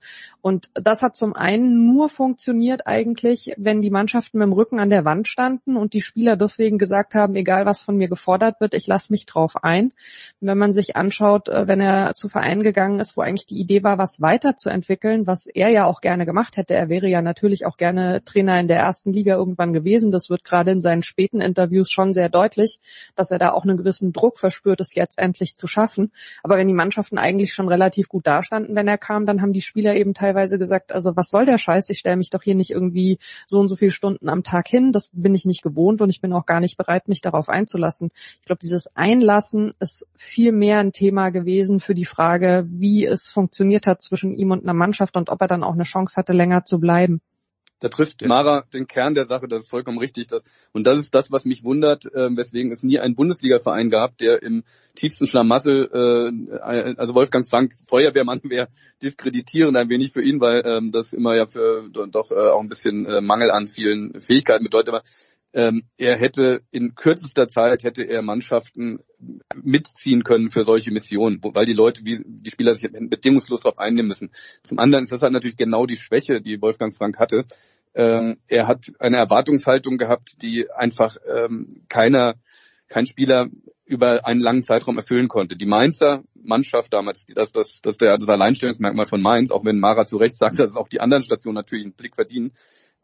Und 0.46 0.70
das 0.74 1.02
hat 1.02 1.16
zum 1.16 1.34
einen 1.34 1.86
nur 1.86 2.08
funktioniert 2.08 2.86
eigentlich, 2.86 3.52
wenn 3.56 3.82
die 3.82 3.90
Mannschaften 3.90 4.38
mit 4.38 4.46
dem 4.46 4.52
Rücken 4.52 4.78
an 4.78 4.90
der 4.90 5.04
Wand 5.04 5.26
standen 5.26 5.76
und 5.76 5.92
die 5.92 6.00
Spieler 6.00 6.36
deswegen 6.36 6.78
gesagt 6.78 7.16
haben, 7.16 7.34
egal 7.34 7.66
was 7.66 7.82
von 7.82 7.96
mir 7.96 8.06
gefordert 8.06 8.60
wird, 8.60 8.72
ich 8.72 8.86
lasse 8.86 9.12
mich 9.12 9.26
drauf 9.26 9.64
ein. 9.64 9.92
Wenn 10.38 10.56
man 10.56 10.72
sich 10.72 10.94
anschaut, 10.94 11.48
äh, 11.48 11.66
wenn 11.66 11.80
er 11.80 12.14
zu 12.14 12.28
Vereinen 12.28 12.62
gegangen 12.62 13.00
ist, 13.00 13.16
wo 13.16 13.22
eigentlich 13.22 13.46
die 13.46 13.58
Idee 13.58 13.82
war, 13.82 13.98
was 13.98 14.20
weiterzuentwickeln, 14.20 15.26
was 15.26 15.46
er 15.46 15.70
ja 15.70 15.84
auch 15.84 16.00
gerne 16.00 16.26
gemacht 16.26 16.56
hätte, 16.56 16.74
er 16.74 16.88
wäre 16.88 17.08
ja 17.08 17.22
natürlich 17.22 17.66
auch 17.66 17.76
gerne 17.76 18.22
Trainer 18.22 18.60
in 18.60 18.68
der 18.68 18.78
ersten 18.78 19.12
Liga 19.12 19.34
irgendwann 19.34 19.72
gewesen. 19.72 20.12
Das 20.12 20.30
wird 20.30 20.44
gerade 20.44 20.70
in 20.70 20.80
seinen 20.80 21.02
späten 21.02 21.40
Interviews 21.40 21.90
schon 21.90 22.12
sehr 22.12 22.28
deutlich, 22.28 22.78
dass 23.16 23.32
er 23.32 23.40
da 23.40 23.50
auch 23.50 23.64
einen 23.64 23.78
gewissen 23.78 24.12
Druck 24.12 24.38
verspürt, 24.38 24.80
es 24.80 24.94
jetzt 24.94 25.18
endlich 25.18 25.56
zu 25.56 25.66
schaffen. 25.66 26.12
Aber 26.44 26.56
wenn 26.56 26.68
die 26.68 26.72
Mannschaften 26.72 27.18
eigentlich 27.18 27.52
schon 27.52 27.66
relativ 27.66 28.08
gut 28.08 28.28
dastanden, 28.28 28.76
wenn 28.76 28.86
er 28.86 28.96
kam, 28.96 29.26
dann 29.26 29.42
haben 29.42 29.52
die 29.52 29.60
Spieler 29.60 29.96
eben 29.96 30.14
teilweise 30.14 30.35
teilweise 30.36 30.58
gesagt, 30.58 30.92
also 30.92 31.16
was 31.16 31.30
soll 31.30 31.46
der 31.46 31.56
Scheiß? 31.56 31.88
Ich 31.88 31.98
stelle 31.98 32.16
mich 32.16 32.30
doch 32.30 32.42
hier 32.42 32.54
nicht 32.54 32.70
irgendwie 32.70 33.18
so 33.46 33.58
und 33.58 33.68
so 33.68 33.76
viele 33.76 33.90
Stunden 33.90 34.28
am 34.28 34.42
Tag 34.42 34.68
hin. 34.68 34.92
Das 34.92 35.10
bin 35.14 35.34
ich 35.34 35.46
nicht 35.46 35.62
gewohnt 35.62 36.02
und 36.02 36.10
ich 36.10 36.20
bin 36.20 36.32
auch 36.32 36.44
gar 36.44 36.60
nicht 36.60 36.76
bereit, 36.76 37.08
mich 37.08 37.22
darauf 37.22 37.48
einzulassen. 37.48 38.10
Ich 38.40 38.44
glaube, 38.44 38.58
dieses 38.60 38.94
Einlassen 38.94 39.72
ist 39.80 40.06
viel 40.14 40.52
mehr 40.52 40.78
ein 40.80 40.92
Thema 40.92 41.30
gewesen 41.30 41.80
für 41.80 41.94
die 41.94 42.04
Frage, 42.04 42.66
wie 42.68 43.06
es 43.06 43.26
funktioniert 43.26 43.86
hat 43.86 44.02
zwischen 44.02 44.34
ihm 44.34 44.50
und 44.50 44.62
einer 44.62 44.74
Mannschaft 44.74 45.16
und 45.16 45.30
ob 45.30 45.40
er 45.40 45.48
dann 45.48 45.64
auch 45.64 45.74
eine 45.74 45.84
Chance 45.84 46.16
hatte, 46.16 46.34
länger 46.34 46.64
zu 46.64 46.78
bleiben. 46.78 47.22
Da 47.78 47.88
trifft 47.88 48.22
Mara 48.24 48.64
den 48.72 48.86
Kern 48.86 49.14
der 49.14 49.26
Sache, 49.26 49.48
das 49.48 49.64
ist 49.64 49.70
vollkommen 49.70 49.98
richtig. 49.98 50.28
Das, 50.28 50.42
und 50.72 50.86
das 50.86 50.98
ist 50.98 51.14
das, 51.14 51.30
was 51.30 51.44
mich 51.44 51.62
wundert, 51.62 52.06
äh, 52.06 52.34
weswegen 52.34 52.72
es 52.72 52.82
nie 52.82 52.98
einen 52.98 53.14
Bundesliga-Verein 53.14 53.90
gab, 53.90 54.16
der 54.16 54.42
im 54.42 54.64
tiefsten 54.94 55.26
Schlamassel, 55.26 55.90
äh, 55.92 56.94
also 56.96 57.14
Wolfgang 57.14 57.46
Frank, 57.46 57.74
Feuerwehrmann 57.86 58.40
wäre 58.44 58.68
diskreditierend 59.02 59.76
ein 59.76 59.90
wenig 59.90 60.12
für 60.12 60.22
ihn, 60.22 60.40
weil 60.40 60.62
ähm, 60.64 60.90
das 60.90 61.12
immer 61.12 61.36
ja 61.36 61.46
für 61.46 61.88
doch 61.90 62.30
äh, 62.30 62.34
auch 62.34 62.60
ein 62.60 62.68
bisschen 62.68 63.04
äh, 63.04 63.20
Mangel 63.20 63.50
an 63.50 63.68
vielen 63.68 64.20
Fähigkeiten 64.20 64.64
bedeutet. 64.64 64.88
Aber 64.88 65.02
ähm, 65.56 65.84
er 65.96 66.18
hätte 66.18 66.60
in 66.70 66.94
kürzester 66.94 67.48
Zeit 67.48 67.82
hätte 67.82 68.02
er 68.02 68.20
Mannschaften 68.20 69.00
mitziehen 69.54 70.22
können 70.22 70.50
für 70.50 70.64
solche 70.64 70.90
Missionen, 70.90 71.40
weil 71.42 71.64
die 71.64 71.72
Leute, 71.72 72.04
wie 72.04 72.22
die 72.26 72.50
Spieler 72.50 72.74
sich 72.74 72.90
bedingungslos 72.92 73.62
darauf 73.62 73.78
einnehmen 73.78 74.08
müssen. 74.08 74.30
Zum 74.62 74.78
anderen 74.78 75.04
ist 75.04 75.12
das 75.12 75.22
halt 75.22 75.32
natürlich 75.32 75.56
genau 75.56 75.86
die 75.86 75.96
Schwäche, 75.96 76.42
die 76.42 76.60
Wolfgang 76.60 76.94
Frank 76.94 77.18
hatte. 77.18 77.46
Ähm, 77.94 78.36
er 78.48 78.68
hat 78.68 78.92
eine 78.98 79.16
Erwartungshaltung 79.16 79.96
gehabt, 79.96 80.42
die 80.42 80.70
einfach 80.70 81.16
ähm, 81.26 81.84
keiner, 81.88 82.34
kein 82.88 83.06
Spieler 83.06 83.46
über 83.86 84.26
einen 84.26 84.40
langen 84.40 84.62
Zeitraum 84.62 84.98
erfüllen 84.98 85.28
konnte. 85.28 85.56
Die 85.56 85.64
Mainzer 85.64 86.22
Mannschaft 86.34 86.92
damals, 86.92 87.24
das, 87.24 87.52
das, 87.52 87.80
das, 87.80 87.96
das 87.96 88.28
Alleinstellungsmerkmal 88.28 89.06
von 89.06 89.22
Mainz, 89.22 89.50
auch 89.50 89.64
wenn 89.64 89.80
Mara 89.80 90.04
zu 90.04 90.18
Recht 90.18 90.36
sagt, 90.36 90.58
dass 90.58 90.76
auch 90.76 90.88
die 90.88 91.00
anderen 91.00 91.22
Stationen 91.22 91.54
natürlich 91.54 91.86
einen 91.86 91.94
Blick 91.94 92.14
verdienen, 92.14 92.52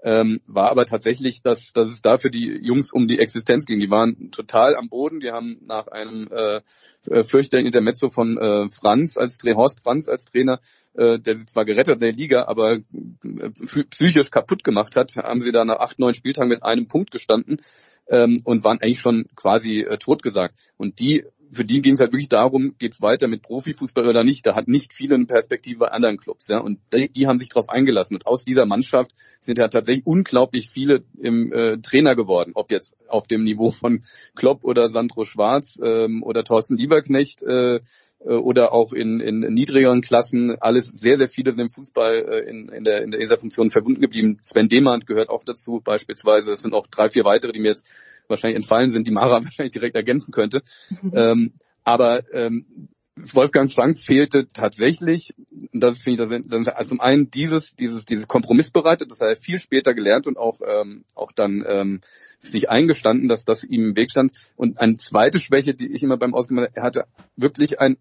ähm, 0.04 0.40
war 0.46 0.70
aber 0.70 0.84
tatsächlich, 0.84 1.42
dass, 1.42 1.72
dass 1.72 1.88
es 1.88 2.02
da 2.02 2.18
für 2.18 2.30
die 2.30 2.58
Jungs 2.60 2.92
um 2.92 3.06
die 3.06 3.20
Existenz 3.20 3.66
ging. 3.66 3.78
Die 3.78 3.90
waren 3.90 4.30
total 4.32 4.74
am 4.74 4.88
Boden. 4.88 5.20
Die 5.20 5.30
haben 5.30 5.56
nach 5.64 5.86
einem 5.86 6.28
äh, 6.32 6.60
äh 7.08 7.22
fürchterlichen 7.22 7.68
Intermezzo 7.68 8.08
von 8.08 8.36
äh, 8.36 8.68
Franz 8.68 9.16
als 9.16 9.38
Horst 9.44 9.82
Franz 9.82 10.08
als 10.08 10.24
Trainer, 10.24 10.60
äh, 10.94 11.20
der 11.20 11.38
sie 11.38 11.46
zwar 11.46 11.64
gerettet 11.64 11.94
in 11.94 12.00
der 12.00 12.12
Liga, 12.12 12.46
aber 12.46 12.78
äh, 12.78 13.50
psychisch 13.90 14.30
kaputt 14.30 14.64
gemacht 14.64 14.96
hat, 14.96 15.16
haben 15.16 15.40
sie 15.40 15.52
da 15.52 15.64
nach 15.64 15.78
acht, 15.78 16.00
neun 16.00 16.14
Spieltagen 16.14 16.48
mit 16.48 16.64
einem 16.64 16.88
Punkt 16.88 17.12
gestanden 17.12 17.60
ähm, 18.08 18.40
und 18.44 18.64
waren 18.64 18.80
eigentlich 18.80 19.00
schon 19.00 19.26
quasi 19.36 19.82
äh, 19.82 19.98
totgesagt. 19.98 20.56
Und 20.76 20.98
die 20.98 21.24
für 21.52 21.64
die 21.64 21.82
ging 21.82 21.94
es 21.94 22.00
halt 22.00 22.12
wirklich 22.12 22.28
darum, 22.28 22.74
geht's 22.78 23.02
weiter 23.02 23.28
mit 23.28 23.42
Profifußball 23.42 24.08
oder 24.08 24.24
nicht. 24.24 24.46
Da 24.46 24.54
hat 24.54 24.68
nicht 24.68 24.94
viele 24.94 25.14
eine 25.16 25.26
Perspektive 25.26 25.80
bei 25.80 25.88
anderen 25.88 26.16
Clubs, 26.16 26.48
ja. 26.48 26.58
Und 26.58 26.80
die, 26.92 27.10
die 27.10 27.26
haben 27.26 27.38
sich 27.38 27.50
darauf 27.50 27.68
eingelassen. 27.68 28.16
Und 28.16 28.26
aus 28.26 28.44
dieser 28.44 28.66
Mannschaft 28.66 29.12
sind 29.38 29.58
ja 29.58 29.68
tatsächlich 29.68 30.06
unglaublich 30.06 30.70
viele 30.70 31.04
im 31.20 31.52
äh, 31.52 31.78
Trainer 31.78 32.16
geworden. 32.16 32.52
Ob 32.54 32.70
jetzt 32.70 32.96
auf 33.08 33.26
dem 33.26 33.44
Niveau 33.44 33.70
von 33.70 34.02
Klopp 34.34 34.64
oder 34.64 34.88
Sandro 34.88 35.24
Schwarz 35.24 35.78
ähm, 35.82 36.22
oder 36.22 36.42
Thorsten 36.42 36.76
Lieberknecht 36.76 37.42
äh, 37.42 37.80
äh, 38.24 38.34
oder 38.34 38.72
auch 38.72 38.92
in, 38.92 39.20
in 39.20 39.40
niedrigeren 39.40 40.00
Klassen. 40.00 40.56
Alles 40.60 40.86
sehr, 40.86 41.18
sehr 41.18 41.28
viele 41.28 41.52
sind 41.52 41.60
im 41.60 41.68
Fußball 41.68 42.14
äh, 42.14 42.50
in, 42.50 42.68
in, 42.68 42.84
der, 42.84 43.02
in 43.02 43.10
dieser 43.10 43.36
Funktion 43.36 43.70
verbunden 43.70 44.00
geblieben. 44.00 44.38
Sven 44.42 44.68
Demand 44.68 45.06
gehört 45.06 45.28
auch 45.28 45.44
dazu 45.44 45.80
beispielsweise. 45.82 46.52
Es 46.52 46.62
sind 46.62 46.74
auch 46.74 46.86
drei, 46.86 47.10
vier 47.10 47.24
weitere, 47.24 47.52
die 47.52 47.60
mir 47.60 47.68
jetzt 47.68 47.86
wahrscheinlich 48.28 48.56
entfallen 48.56 48.90
sind, 48.90 49.06
die 49.06 49.12
Mara 49.12 49.42
wahrscheinlich 49.44 49.72
direkt 49.72 49.96
ergänzen 49.96 50.32
könnte. 50.32 50.62
Mhm. 51.02 51.10
Ähm, 51.14 51.52
aber 51.84 52.22
ähm, 52.32 52.88
Wolfgang 53.16 53.70
Frank 53.70 53.98
fehlte 53.98 54.50
tatsächlich, 54.52 55.34
das 55.72 56.02
finde 56.02 56.24
ich, 56.24 56.48
das, 56.48 56.68
also 56.68 56.88
zum 56.88 57.00
einen 57.00 57.30
dieses, 57.30 57.76
dieses, 57.76 58.06
dieses 58.06 58.26
Kompromissbereitet, 58.26 59.10
das 59.10 59.20
hat 59.20 59.28
er 59.28 59.36
viel 59.36 59.58
später 59.58 59.92
gelernt 59.92 60.26
und 60.26 60.38
auch, 60.38 60.60
ähm, 60.66 61.04
auch 61.14 61.30
dann 61.32 61.62
ähm, 61.66 62.00
sich 62.40 62.70
eingestanden, 62.70 63.28
dass 63.28 63.44
das 63.44 63.64
ihm 63.64 63.88
im 63.88 63.96
Weg 63.96 64.10
stand. 64.10 64.32
Und 64.56 64.80
eine 64.80 64.96
zweite 64.96 65.38
Schwäche, 65.38 65.74
die 65.74 65.92
ich 65.92 66.02
immer 66.02 66.16
beim 66.16 66.34
Ausgemacht 66.34 66.70
er 66.74 66.82
hatte 66.82 67.04
wirklich 67.36 67.80
ein 67.80 67.98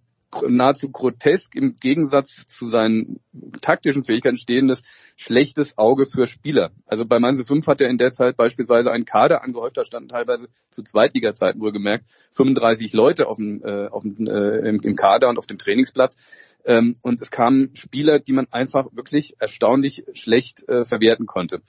nahezu 0.47 0.91
grotesk 0.91 1.55
im 1.55 1.75
Gegensatz 1.75 2.47
zu 2.47 2.69
seinen 2.69 3.19
taktischen 3.61 4.03
Fähigkeiten 4.03 4.37
stehendes 4.37 4.83
schlechtes 5.15 5.77
Auge 5.77 6.05
für 6.05 6.27
Spieler. 6.27 6.71
Also 6.85 7.05
bei 7.05 7.19
Mainz 7.19 7.45
5 7.45 7.67
hat 7.67 7.81
er 7.81 7.89
in 7.89 7.97
der 7.97 8.11
Zeit 8.11 8.37
beispielsweise 8.37 8.91
einen 8.91 9.05
Kader 9.05 9.43
angehäuft, 9.43 9.77
da 9.77 9.85
standen 9.85 10.09
teilweise 10.09 10.47
zu 10.69 10.83
Zweitliga-Zeiten 10.83 11.59
wohlgemerkt 11.59 12.05
35 12.33 12.93
Leute 12.93 13.27
auf 13.27 13.37
dem, 13.37 13.61
äh, 13.63 13.87
auf 13.87 14.03
dem, 14.03 14.27
äh, 14.27 14.69
im, 14.69 14.79
im 14.81 14.95
Kader 14.95 15.29
und 15.29 15.37
auf 15.37 15.47
dem 15.47 15.57
Trainingsplatz. 15.57 16.17
Ähm, 16.63 16.95
und 17.01 17.21
es 17.21 17.31
kamen 17.31 17.75
Spieler, 17.75 18.19
die 18.19 18.33
man 18.33 18.47
einfach 18.51 18.87
wirklich 18.93 19.35
erstaunlich 19.39 20.05
schlecht 20.13 20.67
äh, 20.69 20.85
verwerten 20.85 21.25
konnte. 21.25 21.61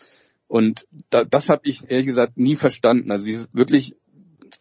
Und 0.47 0.87
da, 1.09 1.25
das 1.25 1.49
habe 1.49 1.63
ich 1.65 1.89
ehrlich 1.89 2.07
gesagt 2.07 2.37
nie 2.37 2.57
verstanden. 2.57 3.11
Also 3.11 3.25
dieses 3.25 3.49
wirklich 3.55 3.97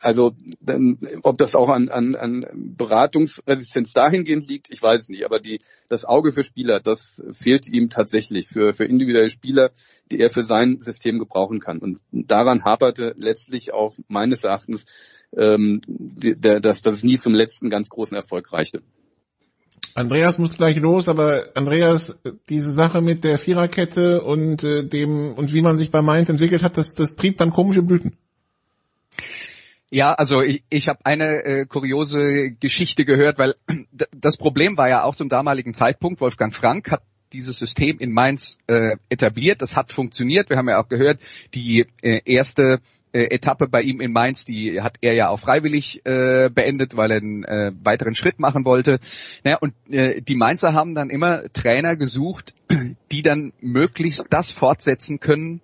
also 0.02 0.34
dann, 0.60 0.98
ob 1.24 1.38
das 1.38 1.56
auch 1.56 1.70
an, 1.70 1.90
an, 1.90 2.16
an 2.16 2.46
Beratungsresistenz 2.54 3.94
dahingehend 3.94 4.48
liegt, 4.48 4.68
ich 4.72 4.82
weiß 4.82 5.04
es 5.04 5.10
nicht. 5.10 5.26
Aber 5.26 5.40
die, 5.40 5.60
das 5.90 6.06
Auge 6.06 6.32
für 6.32 6.44
Spieler, 6.44 6.80
das 6.80 7.22
fehlt 7.32 7.68
ihm 7.68 7.90
tatsächlich 7.90 8.48
für, 8.48 8.74
für 8.74 8.86
individuelle 8.86 9.30
Spieler, 9.30 9.72
die 10.12 10.20
er 10.20 10.30
für 10.30 10.44
sein 10.44 10.80
System 10.80 11.20
gebrauchen 11.20 11.60
kann. 11.60 11.80
Und 11.80 12.00
daran 12.12 12.64
haperte 12.64 13.14
letztlich 13.16 13.74
auch 13.74 13.96
meines 14.08 14.44
Erachtens, 14.44 14.86
ähm, 15.38 15.82
die, 15.88 16.36
der, 16.36 16.60
dass, 16.60 16.82
dass 16.82 16.96
es 16.96 17.04
nie 17.04 17.18
zum 17.18 17.34
letzten 17.34 17.70
ganz 17.70 17.90
großen 17.90 18.18
Erfolg 18.18 18.52
reichte. 18.52 18.82
Andreas 19.94 20.40
muss 20.40 20.58
gleich 20.58 20.78
los, 20.78 21.10
aber 21.10 21.50
Andreas, 21.56 22.20
diese 22.50 22.72
Sache 22.72 23.02
mit 23.02 23.24
der 23.24 23.38
Viererkette 23.38 24.22
und 24.24 24.64
äh, 24.64 24.88
dem 24.88 25.34
und 25.34 25.54
wie 25.54 25.62
man 25.62 25.78
sich 25.78 25.92
bei 25.92 26.02
Mainz 26.02 26.30
entwickelt 26.30 26.64
hat, 26.64 26.78
das, 26.78 26.96
das 26.96 27.16
trieb 27.16 27.38
dann 27.38 27.52
komische 27.52 27.84
Blüten. 27.84 28.18
Ja, 29.94 30.14
also 30.14 30.42
ich, 30.42 30.64
ich 30.70 30.88
habe 30.88 31.00
eine 31.04 31.44
äh, 31.44 31.66
kuriose 31.66 32.52
Geschichte 32.52 33.04
gehört, 33.04 33.38
weil 33.38 33.56
das 34.16 34.38
Problem 34.38 34.78
war 34.78 34.88
ja 34.88 35.04
auch 35.04 35.16
zum 35.16 35.28
damaligen 35.28 35.74
Zeitpunkt, 35.74 36.22
Wolfgang 36.22 36.56
Frank 36.56 36.90
hat 36.90 37.04
dieses 37.34 37.60
System 37.60 38.00
in 38.00 38.12
Mainz 38.12 38.58
äh, 38.68 38.96
etabliert, 39.10 39.62
das 39.62 39.76
hat 39.76 39.92
funktioniert. 39.92 40.50
Wir 40.50 40.58
haben 40.58 40.70
ja 40.70 40.82
auch 40.82 40.88
gehört, 40.88 41.20
die 41.54 41.86
äh, 42.02 42.22
erste 42.26 42.80
äh, 43.12 43.24
Etappe 43.36 43.68
bei 43.68 43.82
ihm 43.82 44.00
in 44.00 44.14
Mainz, 44.14 44.46
die 44.46 44.82
hat 44.82 44.96
er 45.02 45.14
ja 45.14 45.28
auch 45.28 45.40
freiwillig 45.40 46.06
äh, 46.06 46.50
beendet, 46.50 46.96
weil 46.96 47.12
er 47.12 47.18
einen 47.18 47.44
äh, 47.44 47.72
weiteren 47.84 48.16
Schritt 48.16 48.40
machen 48.40 48.64
wollte. 48.64 49.00
Naja, 49.44 49.58
und 49.58 49.74
äh, 49.90 50.22
die 50.22 50.36
Mainzer 50.36 50.74
haben 50.74 50.96
dann 50.96 51.10
immer 51.10 51.52
Trainer 51.52 51.98
gesucht, 51.98 52.54
die 53.12 53.24
dann 53.24 53.52
möglichst 53.60 54.28
das 54.30 54.52
fortsetzen 54.52 55.20
können, 55.20 55.62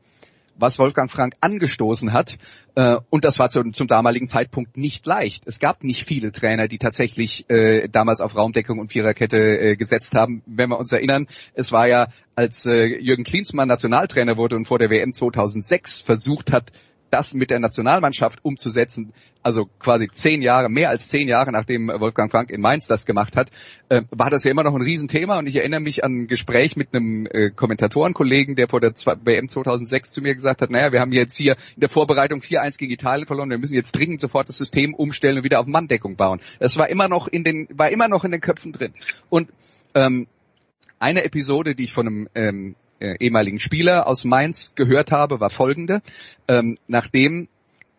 was 0.58 0.80
Wolfgang 0.80 1.10
Frank 1.10 1.36
angestoßen 1.42 2.14
hat. 2.14 2.38
Äh, 2.76 2.98
und 3.10 3.26
das 3.26 3.40
war 3.40 3.50
zum, 3.50 3.74
zum, 3.74 3.88
damaligen 3.88 4.28
Zeitpunkt 4.28 4.78
nicht 4.78 5.06
leicht. 5.06 5.44
Es 5.46 5.60
gab 5.60 5.84
nicht 5.84 6.04
viele 6.04 6.32
Trainer, 6.32 6.68
die 6.68 6.78
tatsächlich 6.78 7.50
äh, 7.50 7.88
damals 7.90 8.22
auf 8.22 8.36
Raumdeckung 8.36 8.80
und 8.80 8.92
Viererkette 8.92 9.38
äh, 9.38 9.76
gesetzt 9.76 10.14
haben. 10.14 10.44
Wenn 10.46 10.70
wir 10.70 10.78
uns 10.78 10.92
erinnern, 10.92 11.28
es 11.54 11.72
war 11.72 11.88
ja, 11.88 12.08
als 12.36 12.66
äh, 12.66 12.86
Jürgen 13.00 13.24
Klinsmann 13.24 13.68
Nationaltrainer 13.68 14.38
wurde 14.38 14.56
und 14.56 14.66
vor 14.66 14.80
der 14.80 14.90
WM 14.90 15.14
2006 15.14 16.02
versucht 16.02 16.52
hat, 16.52 16.72
das 17.10 17.34
mit 17.34 17.50
der 17.50 17.60
Nationalmannschaft 17.60 18.44
umzusetzen, 18.44 19.14
also 19.44 19.70
quasi 19.80 20.10
zehn 20.12 20.42
Jahre, 20.42 20.70
mehr 20.70 20.90
als 20.90 21.08
zehn 21.08 21.28
Jahre 21.28 21.52
nachdem 21.52 21.88
Wolfgang 21.88 22.30
Frank 22.30 22.50
in 22.50 22.60
Mainz 22.60 22.88
das 22.88 23.06
gemacht 23.06 23.38
hat, 23.38 23.50
äh, 23.90 24.02
war 24.12 24.30
das 24.30 24.44
ja 24.44 24.52
immer 24.52 24.64
noch 24.64 24.76
ein 24.76 24.82
Riesenthema 24.82 25.40
und 25.40 25.48
ich 25.48 25.56
erinnere 25.56 25.80
mich 25.80 26.04
an 26.04 26.24
ein 26.24 26.28
Gespräch 26.28 26.76
mit 26.76 26.94
einem 26.94 27.28
äh, 27.28 27.52
Kommentatorenkollegen, 27.52 28.56
der 28.56 28.68
vor 28.68 28.82
der 28.82 28.94
WM 29.24 29.48
2006 29.48 30.12
zu 30.12 30.22
mir 30.22 30.36
gesagt 30.36 30.62
hat, 30.62 30.70
naja, 30.70 30.92
wir 30.92 31.00
haben 31.00 31.14
jetzt 31.14 31.38
hier 31.38 31.56
in 31.76 31.82
der 31.82 31.90
Vorbereitung 31.90 32.40
4-1 32.40 32.78
gegen 32.78 32.92
Italien 32.92 33.26
verloren, 33.26 33.50
wir 33.50 33.58
müssen 33.58 33.76
jetzt 33.76 33.94
dringend 33.94 34.20
sofort 34.20 34.50
das 34.50 34.58
System 34.58 34.94
umstellen 34.94 35.38
und 35.38 35.44
wieder 35.44 35.60
auf 35.60 35.68
Manndeckung 35.68 36.16
bauen. 36.16 36.42
Es 36.60 36.78
war 36.78 36.90
immer 36.90 37.08
noch 37.08 37.28
in 37.28 37.44
den, 37.44 37.68
war 37.72 37.90
immer 37.90 38.08
noch 38.08 38.26
in 38.26 38.32
den 38.32 38.42
Köpfen 38.42 38.74
drin. 38.74 38.94
Und 39.30 39.50
ähm, 39.96 40.28
eine 41.00 41.24
Episode, 41.24 41.76
die 41.76 41.86
ich 41.86 41.94
von 41.94 42.08
einem 42.08 42.30
ähm, 42.36 42.76
äh, 43.00 43.16
ehemaligen 43.20 43.60
Spieler 43.60 44.08
aus 44.08 44.26
Mainz 44.26 44.76
gehört 44.76 45.12
habe, 45.12 45.40
war 45.40 45.50
folgende. 45.50 46.02
Ähm, 46.48 46.78
nachdem 46.88 47.48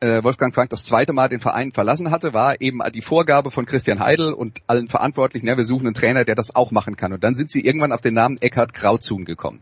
äh, 0.00 0.22
Wolfgang 0.22 0.54
Frank 0.54 0.70
das 0.70 0.84
zweite 0.84 1.12
Mal 1.12 1.28
den 1.28 1.40
Verein 1.40 1.72
verlassen 1.72 2.10
hatte, 2.10 2.32
war 2.32 2.60
eben 2.60 2.80
die 2.94 3.02
Vorgabe 3.02 3.50
von 3.50 3.66
Christian 3.66 4.00
Heidel 4.00 4.32
und 4.32 4.58
allen 4.66 4.88
Verantwortlichen, 4.88 5.48
ja, 5.48 5.56
wir 5.56 5.64
suchen 5.64 5.86
einen 5.86 5.94
Trainer, 5.94 6.24
der 6.24 6.34
das 6.34 6.54
auch 6.54 6.70
machen 6.70 6.96
kann. 6.96 7.12
Und 7.12 7.24
dann 7.24 7.34
sind 7.34 7.50
sie 7.50 7.60
irgendwann 7.60 7.92
auf 7.92 8.00
den 8.00 8.14
Namen 8.14 8.38
Eckhard 8.40 8.74
Grauzun 8.74 9.24
gekommen. 9.24 9.60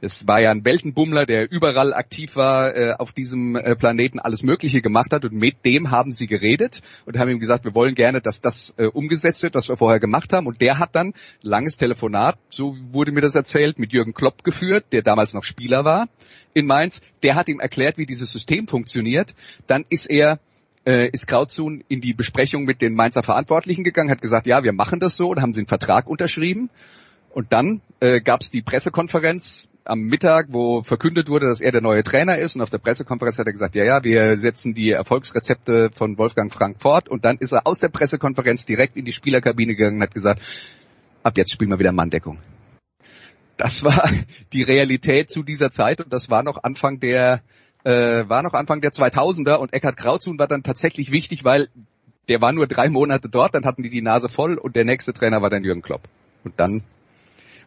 Es 0.00 0.26
war 0.26 0.40
ja 0.40 0.50
ein 0.50 0.64
Weltenbummler, 0.64 1.24
der 1.24 1.50
überall 1.50 1.94
aktiv 1.94 2.36
war 2.36 2.76
äh, 2.76 2.92
auf 2.98 3.12
diesem 3.12 3.56
äh, 3.56 3.74
Planeten, 3.74 4.18
alles 4.18 4.42
Mögliche 4.42 4.82
gemacht 4.82 5.12
hat 5.12 5.24
und 5.24 5.32
mit 5.32 5.64
dem 5.64 5.90
haben 5.90 6.12
sie 6.12 6.26
geredet 6.26 6.82
und 7.06 7.18
haben 7.18 7.30
ihm 7.30 7.38
gesagt, 7.38 7.64
wir 7.64 7.74
wollen 7.74 7.94
gerne, 7.94 8.20
dass 8.20 8.42
das 8.42 8.74
äh, 8.76 8.86
umgesetzt 8.86 9.42
wird, 9.42 9.54
was 9.54 9.68
wir 9.68 9.78
vorher 9.78 9.98
gemacht 9.98 10.34
haben. 10.34 10.46
Und 10.46 10.60
der 10.60 10.78
hat 10.78 10.94
dann 10.94 11.14
langes 11.40 11.78
Telefonat, 11.78 12.38
so 12.50 12.76
wurde 12.92 13.10
mir 13.10 13.22
das 13.22 13.34
erzählt, 13.34 13.78
mit 13.78 13.92
Jürgen 13.92 14.12
Klopp 14.12 14.44
geführt, 14.44 14.84
der 14.92 15.00
damals 15.00 15.32
noch 15.32 15.44
Spieler 15.44 15.84
war 15.84 16.08
in 16.52 16.66
Mainz. 16.66 17.00
Der 17.22 17.34
hat 17.34 17.48
ihm 17.48 17.60
erklärt, 17.60 17.96
wie 17.96 18.06
dieses 18.06 18.30
System 18.30 18.68
funktioniert. 18.68 19.34
Dann 19.66 19.86
ist 19.88 20.10
er 20.10 20.40
äh, 20.86 21.08
ist 21.08 21.26
Krautsun 21.26 21.82
in 21.88 22.00
die 22.00 22.12
Besprechung 22.12 22.64
mit 22.64 22.82
den 22.82 22.94
Mainzer 22.94 23.22
Verantwortlichen 23.22 23.82
gegangen, 23.82 24.10
hat 24.10 24.22
gesagt, 24.22 24.46
ja, 24.46 24.62
wir 24.62 24.72
machen 24.72 25.00
das 25.00 25.16
so 25.16 25.30
und 25.30 25.40
haben 25.40 25.54
sie 25.54 25.60
einen 25.60 25.68
Vertrag 25.68 26.06
unterschrieben. 26.06 26.70
Und 27.30 27.52
dann 27.52 27.80
äh, 28.00 28.20
gab 28.20 28.40
es 28.42 28.50
die 28.50 28.62
Pressekonferenz 28.62 29.68
am 29.86 30.00
Mittag, 30.00 30.46
wo 30.50 30.82
verkündet 30.82 31.28
wurde, 31.28 31.46
dass 31.46 31.60
er 31.60 31.72
der 31.72 31.80
neue 31.80 32.02
Trainer 32.02 32.38
ist. 32.38 32.56
Und 32.56 32.62
auf 32.62 32.70
der 32.70 32.78
Pressekonferenz 32.78 33.38
hat 33.38 33.46
er 33.46 33.52
gesagt, 33.52 33.74
ja, 33.74 33.84
ja, 33.84 34.04
wir 34.04 34.38
setzen 34.38 34.74
die 34.74 34.90
Erfolgsrezepte 34.90 35.90
von 35.92 36.18
Wolfgang 36.18 36.52
Frank 36.52 36.80
fort. 36.80 37.08
Und 37.08 37.24
dann 37.24 37.38
ist 37.38 37.52
er 37.52 37.66
aus 37.66 37.78
der 37.78 37.88
Pressekonferenz 37.88 38.66
direkt 38.66 38.96
in 38.96 39.04
die 39.04 39.12
Spielerkabine 39.12 39.74
gegangen 39.74 39.96
und 39.96 40.02
hat 40.02 40.14
gesagt, 40.14 40.42
ab 41.22 41.36
jetzt 41.36 41.52
spielen 41.52 41.70
wir 41.70 41.78
wieder 41.78 41.92
Manndeckung. 41.92 42.38
Das 43.56 43.84
war 43.84 44.10
die 44.52 44.62
Realität 44.62 45.30
zu 45.30 45.42
dieser 45.42 45.70
Zeit 45.70 46.00
und 46.00 46.12
das 46.12 46.30
war 46.30 46.42
noch 46.42 46.62
Anfang 46.62 47.00
der 47.00 47.42
äh, 47.84 48.28
war 48.28 48.42
noch 48.42 48.52
Anfang 48.52 48.80
der 48.80 48.90
2000er 48.90 49.54
und 49.56 49.72
Eckhard 49.72 49.96
Krautsun 49.96 50.38
war 50.38 50.48
dann 50.48 50.64
tatsächlich 50.64 51.12
wichtig, 51.12 51.44
weil 51.44 51.68
der 52.28 52.40
war 52.40 52.52
nur 52.52 52.66
drei 52.66 52.88
Monate 52.88 53.28
dort, 53.28 53.54
dann 53.54 53.64
hatten 53.64 53.84
die 53.84 53.90
die 53.90 54.02
Nase 54.02 54.28
voll 54.28 54.58
und 54.58 54.74
der 54.74 54.84
nächste 54.84 55.12
Trainer 55.12 55.40
war 55.40 55.50
dann 55.50 55.62
Jürgen 55.62 55.82
Klopp. 55.82 56.02
Und 56.42 56.58
dann 56.58 56.82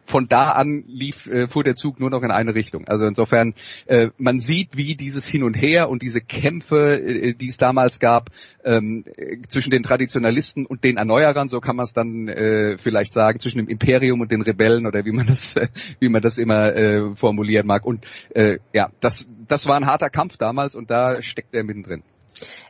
von 0.04 0.26
da 0.26 0.50
an 0.50 0.84
lief, 0.86 1.26
äh, 1.26 1.48
fuhr 1.48 1.64
der 1.64 1.76
Zug 1.76 2.00
nur 2.00 2.10
noch 2.10 2.22
in 2.22 2.30
eine 2.30 2.54
Richtung. 2.54 2.86
Also 2.88 3.06
insofern, 3.06 3.54
äh, 3.86 4.08
man 4.18 4.40
sieht, 4.40 4.76
wie 4.76 4.96
dieses 4.96 5.26
Hin 5.26 5.42
und 5.42 5.54
Her 5.54 5.88
und 5.88 6.02
diese 6.02 6.20
Kämpfe, 6.20 6.98
äh, 6.98 7.34
die 7.34 7.46
es 7.46 7.56
damals 7.56 8.00
gab, 8.00 8.30
ähm, 8.64 9.04
zwischen 9.48 9.70
den 9.70 9.82
Traditionalisten 9.82 10.66
und 10.66 10.84
den 10.84 10.96
Erneuerern, 10.96 11.48
so 11.48 11.60
kann 11.60 11.76
man 11.76 11.84
es 11.84 11.92
dann 11.92 12.28
äh, 12.28 12.76
vielleicht 12.78 13.12
sagen, 13.12 13.38
zwischen 13.38 13.58
dem 13.58 13.68
Imperium 13.68 14.20
und 14.20 14.30
den 14.30 14.42
Rebellen 14.42 14.86
oder 14.86 15.04
wie 15.04 15.12
man 15.12 15.26
das, 15.26 15.56
äh, 15.56 15.68
wie 15.98 16.08
man 16.08 16.22
das 16.22 16.38
immer 16.38 16.74
äh, 16.74 17.14
formulieren 17.14 17.66
mag. 17.66 17.84
Und 17.84 18.04
äh, 18.34 18.58
ja, 18.72 18.90
das, 19.00 19.28
das 19.48 19.66
war 19.66 19.76
ein 19.76 19.86
harter 19.86 20.10
Kampf 20.10 20.36
damals 20.36 20.74
und 20.74 20.90
da 20.90 21.22
steckt 21.22 21.54
er 21.54 21.64
mittendrin. 21.64 22.02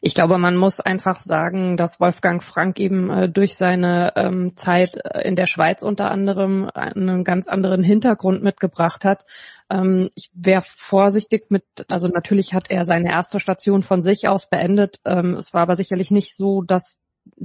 Ich 0.01 0.15
glaube, 0.15 0.39
man 0.39 0.57
muss 0.57 0.81
einfach 0.81 1.21
sagen, 1.21 1.77
dass 1.77 2.01
Wolfgang 2.01 2.43
Frank 2.43 2.79
eben 2.79 3.11
äh, 3.11 3.29
durch 3.29 3.57
seine 3.57 4.13
ähm, 4.17 4.57
Zeit 4.57 4.97
äh, 4.97 5.27
in 5.27 5.37
der 5.37 5.47
Schweiz 5.47 5.83
unter 5.83 6.11
anderem 6.11 6.71
einen 6.73 7.25
ganz 7.25 7.49
anderen 7.49 7.83
Hintergrund 7.83 8.43
mitgebracht 8.43 9.05
hat. 9.05 9.25
Ähm, 9.71 10.11
ich 10.15 10.31
wäre 10.33 10.63
vorsichtig 10.65 11.51
mit, 11.51 11.65
also 11.89 12.09
natürlich 12.09 12.55
hat 12.55 12.71
er 12.71 12.85
seine 12.85 13.11
erste 13.11 13.41
Station 13.41 13.83
von 13.83 14.03
sich 14.03 14.29
aus 14.29 14.49
beendet. 14.49 15.01
Ähm, 15.05 15.35
es 15.35 15.53
war 15.53 15.63
aber 15.63 15.77
sicherlich 15.77 16.11
nicht 16.11 16.37
so, 16.37 16.63
dass 16.63 17.00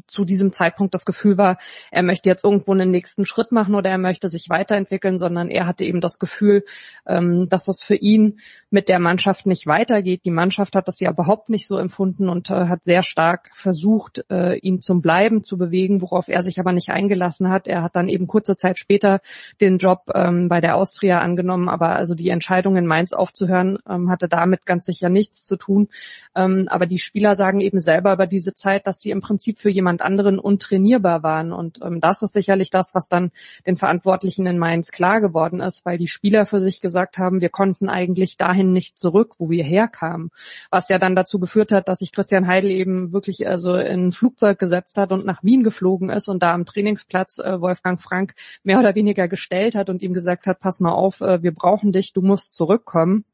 zu 0.08 0.24
diesem 0.26 0.52
Zeitpunkt 0.52 0.94
das 0.94 1.06
Gefühl 1.06 1.38
war, 1.38 1.58
er 1.92 2.04
möchte 2.04 2.30
jetzt 2.30 2.44
irgendwo 2.44 2.74
einen 2.74 2.92
nächsten 2.92 3.26
Schritt 3.26 3.52
machen 3.52 3.76
oder 3.76 3.90
er 3.90 3.98
möchte 3.98 4.30
sich 4.30 4.50
weiterentwickeln, 4.50 5.18
sondern 5.18 5.50
er 5.50 5.66
hatte 5.66 5.84
eben 5.84 6.02
das 6.02 6.20
Gefühl, 6.20 6.66
ähm, 7.06 7.48
dass 7.50 7.68
es 7.68 7.82
für 7.82 7.96
ihn 7.96 8.40
mit 8.70 8.90
der 8.90 9.00
Mannschaft 9.00 9.46
nicht 9.46 9.68
weitergeht. 9.68 10.26
Die 10.26 10.32
Mannschaft 10.32 10.76
hat 10.76 10.88
das 10.88 11.00
ja 11.00 11.12
überhaupt 11.12 11.50
nicht 11.50 11.68
so 11.68 11.78
empfunden 11.78 12.30
und 12.30 12.50
äh, 12.50 12.68
hat 12.68 12.84
sehr 12.84 13.04
stark 13.04 13.50
versucht, 13.54 14.26
äh, 14.30 14.58
ihn 14.60 14.82
zum 14.82 15.02
Bleiben 15.02 15.44
zu 15.44 15.58
bewegen, 15.58 16.02
worauf 16.02 16.28
er 16.28 16.44
sich 16.44 16.60
aber 16.60 16.74
nicht 16.74 16.90
eingelassen 16.90 17.50
hat. 17.50 17.68
Er 17.68 17.82
hat 17.82 17.96
dann 17.96 18.10
eben 18.10 18.28
kurze 18.28 18.58
Zeit 18.58 18.78
später 18.78 19.22
den 19.62 19.78
Job 19.78 20.12
ähm, 20.14 20.50
bei 20.50 20.62
der 20.62 20.76
Austria 20.76 21.20
angenommen, 21.20 21.70
aber 21.70 21.96
also 21.96 22.16
die 22.16 22.30
Entscheidung 22.30 22.76
in 22.76 22.86
Mainz 22.86 23.14
aufzuhören 23.14 23.78
ähm, 23.90 24.10
hatte 24.10 24.28
damit 24.28 24.66
ganz 24.66 24.86
sicher 24.86 25.10
nichts 25.10 25.44
zu 25.44 25.56
tun. 25.56 25.88
Aber 26.34 26.86
die 26.86 27.00
Spieler 27.00 27.34
sagen 27.34 27.62
eben 27.62 27.80
selber 27.80 28.12
über 28.12 28.28
diese 28.28 28.54
Zeit, 28.54 28.88
dass 28.88 29.00
sie 29.00 29.12
im 29.12 29.22
Prinzip 29.22 29.58
für 29.66 29.72
jemand 29.72 30.04
anderen 30.04 30.38
untrainierbar 30.38 31.24
waren. 31.24 31.52
Und 31.52 31.80
ähm, 31.84 32.00
das 32.00 32.22
ist 32.22 32.34
sicherlich 32.34 32.70
das, 32.70 32.94
was 32.94 33.10
dann 33.10 33.32
den 33.66 33.78
Verantwortlichen 33.78 34.46
in 34.46 34.60
Mainz 34.60 34.92
klar 34.92 35.22
geworden 35.22 35.60
ist, 35.60 35.88
weil 35.88 35.98
die 35.98 36.08
Spieler 36.08 36.46
für 36.46 36.60
sich 36.60 36.82
gesagt 36.82 37.18
haben, 37.18 37.42
wir 37.42 37.50
konnten 37.50 37.90
eigentlich 37.90 38.38
dahin 38.38 38.74
nicht 38.74 38.96
zurück, 38.96 39.34
wo 39.40 39.50
wir 39.50 39.64
herkamen. 39.64 40.30
Was 40.70 40.88
ja 40.88 41.00
dann 41.00 41.16
dazu 41.16 41.40
geführt 41.40 41.72
hat, 41.72 41.90
dass 41.90 41.98
sich 41.98 42.12
Christian 42.12 42.46
Heidel 42.46 42.70
eben 42.70 43.12
wirklich 43.12 43.48
also 43.48 43.74
in 43.74 44.10
ein 44.10 44.12
Flugzeug 44.12 44.60
gesetzt 44.60 45.00
hat 45.00 45.12
und 45.12 45.26
nach 45.26 45.44
Wien 45.44 45.64
geflogen 45.64 46.12
ist 46.12 46.28
und 46.28 46.44
da 46.44 46.54
am 46.54 46.68
Trainingsplatz 46.68 47.40
äh, 47.40 47.60
Wolfgang 47.60 48.00
Frank 48.00 48.36
mehr 48.62 48.78
oder 48.78 48.94
weniger 48.94 49.28
gestellt 49.28 49.74
hat 49.74 49.90
und 49.90 50.04
ihm 50.04 50.14
gesagt 50.14 50.46
hat, 50.46 50.60
pass 50.60 50.80
mal 50.80 50.94
auf, 50.94 51.22
äh, 51.22 51.42
wir 51.42 51.56
brauchen 51.56 51.92
dich, 51.92 52.14
du 52.14 52.22
musst 52.22 52.54
zurückkommen. 52.54 53.26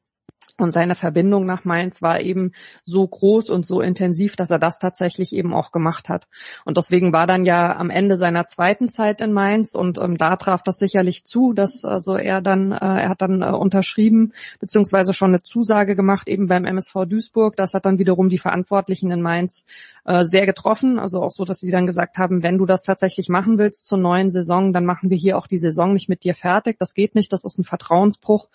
Und 0.58 0.70
seine 0.70 0.96
Verbindung 0.96 1.46
nach 1.46 1.66
Mainz 1.66 2.02
war 2.02 2.22
eben 2.22 2.52
so 2.84 3.08
groß 3.08 3.50
und 3.50 3.66
so 3.66 3.82
intensiv, 3.82 4.36
dass 4.36 4.52
er 4.52 4.60
das 4.60 4.78
tatsächlich 4.78 5.34
eben 5.34 5.54
auch 5.54 5.72
gemacht 5.72 6.08
hat. 6.08 6.28
Und 6.66 6.78
deswegen 6.78 7.14
war 7.14 7.26
dann 7.26 7.46
ja 7.46 7.76
am 7.76 7.90
Ende 7.90 8.16
seiner 8.16 8.48
zweiten 8.48 8.88
Zeit 8.88 9.22
in 9.22 9.34
Mainz 9.34 9.74
und 9.74 9.98
ähm, 9.98 10.18
da 10.18 10.36
traf 10.36 10.62
das 10.62 10.78
sicherlich 10.78 11.24
zu, 11.24 11.54
dass 11.54 11.84
also 11.84 12.16
er 12.16 12.42
dann, 12.42 12.72
äh, 12.74 12.76
er 12.76 13.10
hat 13.10 13.22
dann 13.22 13.42
äh, 13.42 13.46
unterschrieben, 13.46 14.34
beziehungsweise 14.60 15.14
schon 15.14 15.30
eine 15.30 15.42
Zusage 15.42 15.96
gemacht, 15.96 16.28
eben 16.28 16.48
beim 16.48 16.66
MSV 16.66 17.06
Duisburg. 17.08 17.56
Das 17.56 17.74
hat 17.74 17.86
dann 17.86 17.98
wiederum 17.98 18.30
die 18.30 18.38
Verantwortlichen 18.38 19.10
in 19.10 19.22
Mainz 19.22 19.66
äh, 20.06 20.24
sehr 20.24 20.46
getroffen. 20.46 21.00
Also 21.00 21.22
auch 21.22 21.32
so, 21.32 21.44
dass 21.44 21.60
sie 21.60 21.72
dann 21.72 21.86
gesagt 21.86 22.18
haben, 22.18 22.44
wenn 22.44 22.58
du 22.58 22.66
das 22.66 22.84
tatsächlich 22.84 23.30
machen 23.30 23.58
willst 23.58 23.86
zur 23.86 23.98
neuen 23.98 24.30
Saison, 24.30 24.74
dann 24.74 24.86
machen 24.86 25.10
wir 25.10 25.18
hier 25.18 25.38
auch 25.38 25.48
die 25.48 25.58
Saison 25.58 25.94
nicht 25.94 26.10
mit 26.10 26.24
dir 26.24 26.36
fertig. 26.36 26.78
Das 26.80 26.94
geht 26.94 27.16
nicht, 27.16 27.34
das 27.34 27.46
ist 27.46 27.58
ein 27.58 27.64
Vertrauensbruch. 27.64 28.50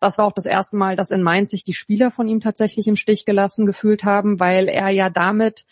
Das 0.00 0.18
war 0.18 0.24
auch 0.24 0.32
das 0.32 0.46
erste 0.46 0.76
Mal, 0.76 0.96
dass 0.96 1.10
in 1.10 1.22
Mainz 1.22 1.31
Mainz 1.32 1.48
sich 1.48 1.64
die 1.64 1.72
Spieler 1.72 2.10
von 2.10 2.28
ihm 2.28 2.40
tatsächlich 2.40 2.86
im 2.88 2.96
Stich 2.96 3.24
gelassen 3.24 3.64
gefühlt 3.64 4.04
haben, 4.04 4.38
weil 4.38 4.68
er 4.68 4.90
ja 4.90 5.08
damit 5.08 5.64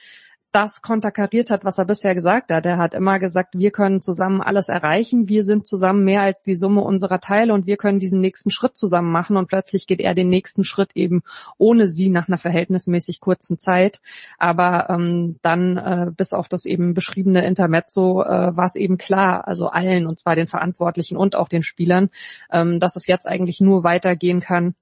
das 0.53 0.81
konterkariert 0.81 1.51
hat, 1.51 1.65
was 1.65 1.77
er 1.77 1.85
bisher 1.85 2.15
gesagt 2.15 2.51
hat. 2.51 2.65
Er 2.65 2.79
hat 2.79 2.95
immer 2.95 3.19
gesagt, 3.19 3.57
wir 3.57 3.71
können 3.71 4.01
zusammen 4.01 4.41
alles 4.41 4.69
erreichen, 4.69 5.29
wir 5.29 5.45
sind 5.45 5.67
zusammen 5.67 6.03
mehr 6.03 6.23
als 6.23 6.43
die 6.43 6.55
Summe 6.55 6.81
unserer 6.81 7.21
Teile 7.21 7.53
und 7.53 7.67
wir 7.67 7.77
können 7.77 7.99
diesen 7.99 8.21
nächsten 8.21 8.51
Schritt 8.51 8.75
zusammen 8.75 9.13
machen 9.13 9.37
und 9.37 9.49
plötzlich 9.49 9.87
geht 9.87 10.01
er 10.01 10.15
den 10.15 10.31
nächsten 10.31 10.65
Schritt 10.65 10.93
eben 10.95 11.23
ohne 11.59 11.87
sie 11.87 12.09
nach 12.09 12.27
einer 12.27 12.39
verhältnismäßig 12.39 13.21
kurzen 13.21 13.59
Zeit. 13.59 14.01
Aber 14.39 14.89
ähm, 14.89 15.37
dann 15.43 15.77
äh, 15.77 16.11
bis 16.17 16.33
auf 16.33 16.49
das 16.49 16.65
eben 16.65 16.95
beschriebene 16.95 17.47
Intermezzo 17.47 18.23
äh, 18.23 18.57
war 18.57 18.65
es 18.65 18.77
eben 18.77 18.97
klar, 18.97 19.47
also 19.47 19.69
allen 19.69 20.07
und 20.07 20.19
zwar 20.19 20.37
den 20.37 20.47
Verantwortlichen 20.47 21.19
und 21.19 21.37
auch 21.37 21.49
den 21.49 21.63
Spielern, 21.63 22.09
ähm, 22.51 22.81
dass 22.81 22.97
es 22.97 23.07
jetzt 23.07 23.29
eigentlich 23.29 23.61
nur 23.61 23.85
weitergehen 23.85 24.41
kann, 24.41 24.75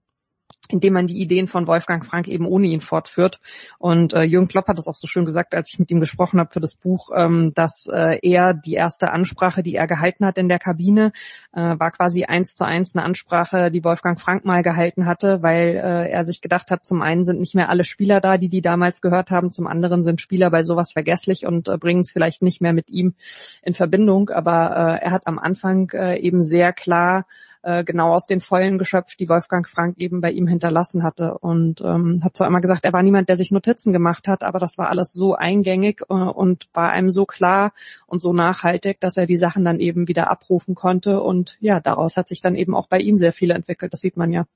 indem 0.69 0.93
man 0.93 1.07
die 1.07 1.21
Ideen 1.21 1.47
von 1.47 1.67
Wolfgang 1.67 2.05
Frank 2.05 2.29
eben 2.29 2.47
ohne 2.47 2.67
ihn 2.67 2.81
fortführt. 2.81 3.41
Und 3.79 4.13
äh, 4.13 4.23
Jürgen 4.23 4.49
Klopp 4.49 4.69
hat 4.69 4.79
das 4.79 4.87
auch 4.87 4.95
so 4.95 5.07
schön 5.07 5.25
gesagt, 5.25 5.55
als 5.55 5.71
ich 5.71 5.79
mit 5.79 5.91
ihm 5.91 6.01
gesprochen 6.01 6.39
habe 6.39 6.51
für 6.53 6.61
das 6.61 6.75
Buch, 6.75 7.11
ähm, 7.17 7.53
dass 7.55 7.87
äh, 7.87 8.19
er 8.23 8.55
die 8.55 8.75
erste 8.75 9.11
Ansprache, 9.11 9.63
die 9.63 9.75
er 9.75 9.87
gehalten 9.87 10.27
hat 10.27 10.39
in 10.39 10.49
der 10.49 10.59
Kabine, 10.59 11.13
äh, 11.53 11.61
war 11.61 11.91
quasi 11.91 12.25
eins 12.25 12.55
zu 12.55 12.65
eins 12.65 12.95
eine 12.95 13.05
Ansprache, 13.05 13.71
die 13.71 13.85
Wolfgang 13.85 14.21
Frank 14.21 14.45
mal 14.45 14.63
gehalten 14.63 15.07
hatte, 15.07 15.43
weil 15.43 15.77
äh, 15.77 16.11
er 16.11 16.25
sich 16.25 16.41
gedacht 16.41 16.71
hat, 16.71 16.85
zum 16.85 17.03
einen 17.03 17.23
sind 17.23 17.41
nicht 17.41 17.55
mehr 17.55 17.71
alle 17.71 17.85
Spieler 17.85 18.21
da, 18.21 18.37
die 18.37 18.49
die 18.49 18.63
damals 18.63 19.01
gehört 19.01 19.31
haben, 19.31 19.53
zum 19.53 19.67
anderen 19.67 20.03
sind 20.03 20.21
Spieler 20.21 20.51
bei 20.51 20.63
sowas 20.63 20.93
vergesslich 20.93 21.47
und 21.47 21.69
äh, 21.69 21.79
bringen 21.79 22.01
es 22.01 22.11
vielleicht 22.11 22.43
nicht 22.43 22.61
mehr 22.61 22.73
mit 22.73 22.91
ihm 22.91 23.15
in 23.63 23.75
Verbindung. 23.75 24.31
Aber 24.31 24.99
äh, 25.01 25.05
er 25.05 25.13
hat 25.13 25.27
am 25.27 25.39
Anfang 25.39 25.91
äh, 25.95 26.19
eben 26.19 26.43
sehr 26.43 26.73
klar 26.73 27.25
äh, 27.63 27.85
genau 27.85 28.15
aus 28.15 28.27
den 28.27 28.41
Vollen 28.41 28.79
geschöpft, 28.79 29.21
die 29.21 29.29
Wolfgang 29.29 29.69
Frank 29.69 29.99
eben 29.99 30.21
bei 30.21 30.31
ihm 30.31 30.47
hinterlassen 30.47 31.03
hatte. 31.03 31.39
Und 31.39 31.81
ähm, 31.81 32.21
hat 32.23 32.37
zwar 32.37 32.47
immer 32.47 32.61
gesagt, 32.61 32.85
er 32.85 32.93
war 32.93 33.03
niemand, 33.03 33.29
der 33.29 33.37
sich 33.37 33.51
Notizen 33.51 33.93
gemacht 33.93 34.29
hat, 34.29 34.43
aber 34.43 34.59
das 34.59 34.79
war 34.79 34.89
alles 34.89 35.13
so 35.13 35.35
eingängig 35.35 36.03
äh, 36.09 36.15
und 36.15 36.69
war 36.73 36.91
einem 36.91 37.11
so 37.11 37.27
klar 37.27 37.73
und 38.07 38.21
so 38.21 38.33
nachhaltig, 38.33 39.01
dass 39.01 39.17
er 39.17 39.27
die 39.27 39.37
Sachen 39.37 39.65
dann 39.65 39.81
eben 39.81 40.09
wieder 40.09 40.31
abrufen 40.31 40.75
konnte. 40.75 41.23
Und 41.23 41.57
ja, 41.61 41.81
daraus 41.81 42.17
hat 42.17 42.29
sich 42.29 42.41
dann 42.41 42.55
eben 42.55 42.75
auch 42.75 42.87
bei 42.87 42.99
ihm 42.99 43.17
sehr 43.17 43.33
viel 43.33 43.51
entwickelt. 43.51 43.93
Das 43.93 44.01
sieht 44.01 44.17
man 44.17 44.33
ja. 44.33 44.47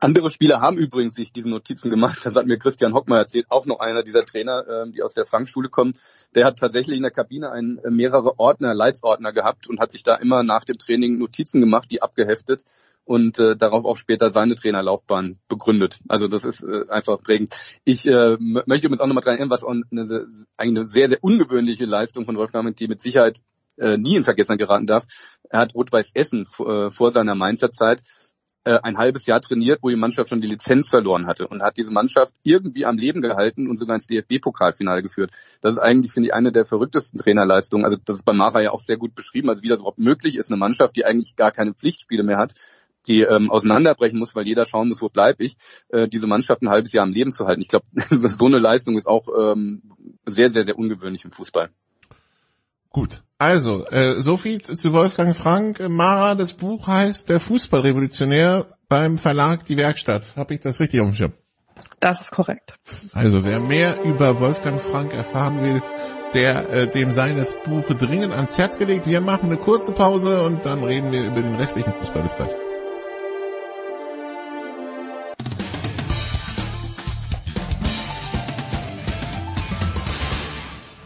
Andere 0.00 0.28
Spieler 0.28 0.60
haben 0.60 0.76
übrigens 0.76 1.14
sich 1.14 1.32
diese 1.32 1.48
Notizen 1.48 1.90
gemacht. 1.90 2.20
Das 2.24 2.34
hat 2.34 2.46
mir 2.46 2.58
Christian 2.58 2.94
Hockmar 2.94 3.18
erzählt, 3.18 3.46
auch 3.48 3.64
noch 3.64 3.80
einer 3.80 4.02
dieser 4.02 4.24
Trainer, 4.24 4.64
ähm, 4.68 4.92
die 4.92 5.02
aus 5.02 5.14
der 5.14 5.24
Frankschule 5.24 5.68
kommen. 5.68 5.94
Der 6.34 6.44
hat 6.44 6.58
tatsächlich 6.58 6.96
in 6.96 7.02
der 7.02 7.12
Kabine 7.12 7.50
einen, 7.50 7.78
äh, 7.78 7.90
mehrere 7.90 8.38
Ordner, 8.38 8.74
Leitsordner 8.74 9.32
gehabt 9.32 9.68
und 9.68 9.80
hat 9.80 9.92
sich 9.92 10.02
da 10.02 10.16
immer 10.16 10.42
nach 10.42 10.64
dem 10.64 10.78
Training 10.78 11.18
Notizen 11.18 11.60
gemacht, 11.60 11.90
die 11.90 12.02
abgeheftet 12.02 12.64
und 13.04 13.38
äh, 13.38 13.56
darauf 13.56 13.84
auch 13.84 13.96
später 13.96 14.30
seine 14.30 14.54
Trainerlaufbahn 14.54 15.38
begründet. 15.48 16.00
Also 16.08 16.26
das 16.26 16.44
ist 16.44 16.62
äh, 16.62 16.88
einfach 16.88 17.22
prägend. 17.22 17.54
Ich 17.84 18.06
äh, 18.06 18.36
möchte 18.38 18.86
übrigens 18.86 19.00
auch 19.00 19.06
nochmal 19.06 19.22
dran 19.22 19.34
erinnern, 19.34 19.50
was 19.50 19.64
eine, 19.64 20.26
eine 20.56 20.88
sehr, 20.88 21.08
sehr 21.08 21.22
ungewöhnliche 21.22 21.84
Leistung 21.84 22.24
von 22.24 22.36
Wolfgang 22.36 22.74
die 22.76 22.88
mit 22.88 23.00
Sicherheit 23.00 23.40
äh, 23.76 23.96
nie 23.96 24.16
in 24.16 24.24
Vergessen 24.24 24.56
geraten 24.56 24.86
darf. 24.86 25.04
Er 25.48 25.60
hat 25.60 25.74
Rot-Weiß 25.74 26.12
Essen 26.14 26.46
äh, 26.58 26.90
vor 26.90 27.10
seiner 27.10 27.34
Mainzer 27.34 27.70
Zeit 27.70 28.02
äh, 28.64 28.78
ein 28.82 28.96
halbes 28.98 29.26
Jahr 29.26 29.40
trainiert, 29.40 29.80
wo 29.82 29.88
die 29.88 29.96
Mannschaft 29.96 30.30
schon 30.30 30.40
die 30.40 30.48
Lizenz 30.48 30.88
verloren 30.88 31.26
hatte 31.26 31.46
und 31.46 31.62
hat 31.62 31.76
diese 31.76 31.92
Mannschaft 31.92 32.34
irgendwie 32.42 32.86
am 32.86 32.96
Leben 32.96 33.20
gehalten 33.20 33.68
und 33.68 33.76
sogar 33.76 33.96
ins 33.96 34.06
DFB-Pokalfinale 34.06 35.02
geführt. 35.02 35.30
Das 35.60 35.74
ist 35.74 35.78
eigentlich, 35.78 36.12
finde 36.12 36.28
ich, 36.28 36.34
eine 36.34 36.52
der 36.52 36.64
verrücktesten 36.64 37.20
Trainerleistungen. 37.20 37.84
Also 37.84 37.98
das 38.02 38.16
ist 38.16 38.24
bei 38.24 38.32
Mara 38.32 38.62
ja 38.62 38.70
auch 38.70 38.80
sehr 38.80 38.96
gut 38.96 39.14
beschrieben, 39.14 39.50
also 39.50 39.62
wie 39.62 39.68
das 39.68 39.80
überhaupt 39.80 39.98
möglich 39.98 40.36
ist, 40.36 40.50
eine 40.50 40.58
Mannschaft, 40.58 40.96
die 40.96 41.04
eigentlich 41.04 41.36
gar 41.36 41.50
keine 41.50 41.74
Pflichtspiele 41.74 42.22
mehr 42.22 42.38
hat, 42.38 42.54
die 43.06 43.20
ähm, 43.20 43.50
auseinanderbrechen 43.50 44.18
muss, 44.18 44.34
weil 44.34 44.46
jeder 44.46 44.64
schauen 44.64 44.88
muss, 44.88 45.02
wo 45.02 45.08
bleib 45.08 45.40
ich, 45.40 45.56
äh, 45.88 46.08
diese 46.08 46.26
Mannschaft 46.26 46.62
ein 46.62 46.70
halbes 46.70 46.92
Jahr 46.92 47.04
am 47.04 47.12
Leben 47.12 47.30
zu 47.30 47.46
halten. 47.46 47.60
Ich 47.60 47.68
glaube, 47.68 47.86
so 48.10 48.46
eine 48.46 48.58
Leistung 48.58 48.96
ist 48.96 49.06
auch 49.06 49.28
ähm, 49.38 49.82
sehr, 50.26 50.48
sehr, 50.48 50.64
sehr 50.64 50.78
ungewöhnlich 50.78 51.24
im 51.24 51.32
Fußball. 51.32 51.70
Gut, 52.94 53.24
also 53.38 53.84
äh, 53.86 54.22
so 54.22 54.36
viel 54.36 54.60
zu 54.60 54.92
Wolfgang 54.92 55.34
Frank. 55.34 55.80
Mara, 55.88 56.36
das 56.36 56.52
Buch 56.52 56.86
heißt 56.86 57.28
Der 57.28 57.40
Fußballrevolutionär 57.40 58.68
beim 58.88 59.18
Verlag 59.18 59.64
Die 59.64 59.76
Werkstatt. 59.76 60.24
Habe 60.36 60.54
ich 60.54 60.60
das 60.60 60.78
richtig 60.78 61.00
auf 61.00 61.08
dem 61.08 61.16
Schirm? 61.16 61.32
Das 61.98 62.20
ist 62.20 62.30
korrekt. 62.30 62.78
Also 63.12 63.42
wer 63.42 63.58
mehr 63.58 64.00
über 64.04 64.38
Wolfgang 64.38 64.80
Frank 64.80 65.12
erfahren 65.12 65.60
will, 65.60 65.82
der 66.34 66.70
äh, 66.70 66.88
dem 66.88 67.10
seines 67.10 67.52
Buch 67.64 67.84
dringend 67.88 68.32
ans 68.32 68.56
Herz 68.58 68.78
gelegt. 68.78 69.08
Wir 69.08 69.20
machen 69.20 69.46
eine 69.46 69.56
kurze 69.56 69.90
Pause 69.90 70.44
und 70.44 70.64
dann 70.64 70.84
reden 70.84 71.10
wir 71.10 71.26
über 71.26 71.42
den 71.42 71.56
restlichen 71.56 71.94
Fußball. 71.94 72.22
Bis 72.22 72.36
gleich. 72.36 72.73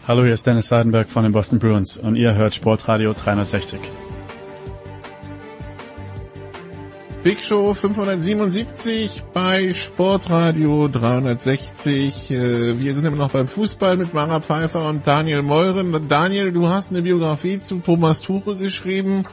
Hallo, 0.09 0.23
hier 0.23 0.33
ist 0.33 0.47
Dennis 0.47 0.69
Seidenberg 0.69 1.07
von 1.07 1.21
den 1.21 1.31
Boston 1.33 1.59
Bruins 1.59 1.95
und 1.95 2.15
ihr 2.15 2.33
hört 2.33 2.55
Sportradio 2.55 3.13
360. 3.13 3.79
Big 7.23 7.37
Show 7.37 7.75
577 7.75 9.21
bei 9.35 9.71
Sportradio 9.71 10.87
360. 10.87 12.31
Äh, 12.31 12.79
wir 12.79 12.95
sind 12.95 13.05
immer 13.05 13.17
noch 13.17 13.29
beim 13.29 13.47
Fußball 13.47 13.97
mit 13.97 14.15
Mara 14.15 14.39
Pfeiffer 14.39 14.89
und 14.89 15.05
Daniel 15.05 15.43
Meuren. 15.43 16.07
Daniel, 16.07 16.51
du 16.53 16.67
hast 16.67 16.89
eine 16.89 17.03
Biografie 17.03 17.59
zu 17.59 17.75
Thomas 17.77 18.21
Tuche 18.21 18.55
geschrieben. 18.55 19.25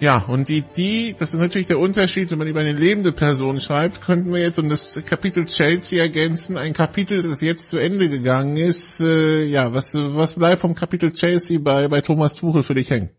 Ja, 0.00 0.24
und 0.26 0.48
die, 0.48 0.62
die, 0.62 1.14
das 1.18 1.34
ist 1.34 1.40
natürlich 1.40 1.66
der 1.66 1.78
Unterschied, 1.78 2.30
wenn 2.30 2.38
man 2.38 2.48
über 2.48 2.60
eine 2.60 2.72
lebende 2.72 3.12
Person 3.12 3.60
schreibt, 3.60 4.00
könnten 4.00 4.32
wir 4.32 4.40
jetzt 4.40 4.58
um 4.58 4.70
das 4.70 5.04
Kapitel 5.04 5.44
Chelsea 5.44 6.00
ergänzen, 6.00 6.56
ein 6.56 6.72
Kapitel, 6.72 7.22
das 7.22 7.42
jetzt 7.42 7.68
zu 7.68 7.76
Ende 7.76 8.08
gegangen 8.08 8.56
ist. 8.56 9.00
Äh, 9.00 9.44
ja, 9.44 9.74
was, 9.74 9.94
was 9.94 10.36
bleibt 10.36 10.62
vom 10.62 10.74
Kapitel 10.74 11.12
Chelsea 11.12 11.58
bei, 11.62 11.88
bei 11.88 12.00
Thomas 12.00 12.34
Tuchel 12.34 12.62
für 12.62 12.72
dich 12.72 12.88
hängen? 12.88 13.10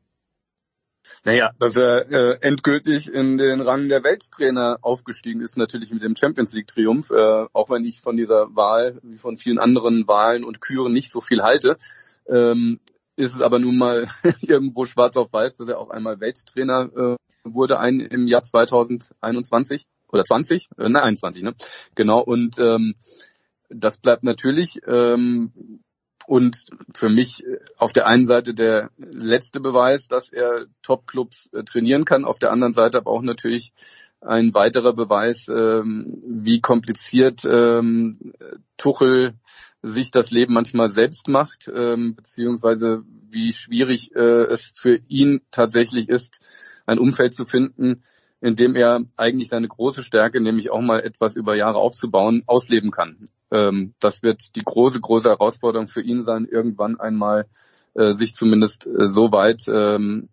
Naja, 1.23 1.51
dass 1.59 1.75
er 1.75 2.11
äh, 2.11 2.37
endgültig 2.41 3.13
in 3.13 3.37
den 3.37 3.61
Rang 3.61 3.87
der 3.87 4.03
Welttrainer 4.03 4.79
aufgestiegen 4.81 5.41
ist, 5.41 5.57
natürlich 5.57 5.91
mit 5.91 6.01
dem 6.01 6.15
Champions 6.15 6.51
League 6.51 6.65
Triumph, 6.65 7.11
äh, 7.11 7.45
auch 7.53 7.69
wenn 7.69 7.85
ich 7.85 8.01
von 8.01 8.17
dieser 8.17 8.55
Wahl, 8.55 8.99
wie 9.03 9.17
von 9.17 9.37
vielen 9.37 9.59
anderen 9.59 10.07
Wahlen 10.07 10.43
und 10.43 10.61
Küren 10.61 10.93
nicht 10.93 11.11
so 11.11 11.21
viel 11.21 11.43
halte. 11.43 11.77
Ähm, 12.27 12.79
ist 13.15 13.35
es 13.35 13.41
aber 13.41 13.59
nun 13.59 13.77
mal 13.77 14.07
irgendwo 14.41 14.85
schwarz 14.85 15.15
auf 15.15 15.31
weiß, 15.31 15.55
dass 15.55 15.67
er 15.67 15.79
auch 15.79 15.89
einmal 15.89 16.19
Welttrainer 16.19 16.89
äh, 16.95 17.15
wurde 17.43 17.79
ein 17.79 17.99
im 17.99 18.27
Jahr 18.27 18.43
2021 18.43 19.85
oder 20.11 20.23
20, 20.23 20.69
äh, 20.77 20.89
nein 20.89 21.03
21, 21.03 21.43
ne? 21.43 21.55
Genau 21.95 22.19
und 22.21 22.57
ähm, 22.59 22.95
das 23.69 23.97
bleibt 23.97 24.23
natürlich 24.23 24.81
ähm, 24.85 25.81
und 26.27 26.65
für 26.93 27.09
mich 27.09 27.45
äh, 27.45 27.59
auf 27.77 27.93
der 27.93 28.07
einen 28.07 28.25
Seite 28.25 28.53
der 28.53 28.91
letzte 28.97 29.59
Beweis, 29.59 30.07
dass 30.07 30.31
er 30.31 30.65
Top-Clubs 30.81 31.49
äh, 31.53 31.63
trainieren 31.63 32.05
kann, 32.05 32.25
auf 32.25 32.39
der 32.39 32.51
anderen 32.51 32.73
Seite 32.73 32.97
aber 32.97 33.11
auch 33.11 33.21
natürlich 33.21 33.73
ein 34.21 34.53
weiterer 34.53 34.93
Beweis, 34.93 35.47
ähm, 35.47 36.21
wie 36.27 36.61
kompliziert 36.61 37.41
ähm, 37.43 38.33
Tuchel 38.77 39.33
sich 39.81 40.11
das 40.11 40.31
Leben 40.31 40.53
manchmal 40.53 40.89
selbst 40.89 41.27
macht, 41.27 41.69
ähm, 41.73 42.15
beziehungsweise 42.15 43.03
wie 43.29 43.53
schwierig 43.53 44.15
äh, 44.15 44.43
es 44.43 44.73
für 44.75 44.99
ihn 45.07 45.41
tatsächlich 45.51 46.09
ist, 46.09 46.39
ein 46.85 46.99
Umfeld 46.99 47.33
zu 47.33 47.45
finden, 47.45 48.03
in 48.41 48.55
dem 48.55 48.75
er 48.75 49.01
eigentlich 49.17 49.49
seine 49.49 49.67
große 49.67 50.03
Stärke, 50.03 50.41
nämlich 50.41 50.71
auch 50.71 50.81
mal 50.81 50.99
etwas 50.99 51.35
über 51.35 51.55
Jahre 51.55 51.77
aufzubauen, 51.77 52.43
ausleben 52.47 52.91
kann. 52.91 53.25
Ähm, 53.51 53.93
das 53.99 54.23
wird 54.23 54.55
die 54.55 54.63
große, 54.63 54.99
große 54.99 55.29
Herausforderung 55.29 55.87
für 55.87 56.01
ihn 56.01 56.23
sein, 56.23 56.45
irgendwann 56.45 56.99
einmal 56.99 57.47
äh, 57.93 58.13
sich 58.13 58.33
zumindest 58.33 58.87
äh, 58.87 59.07
so 59.07 59.31
weit 59.31 59.63
ähm, 59.67 60.29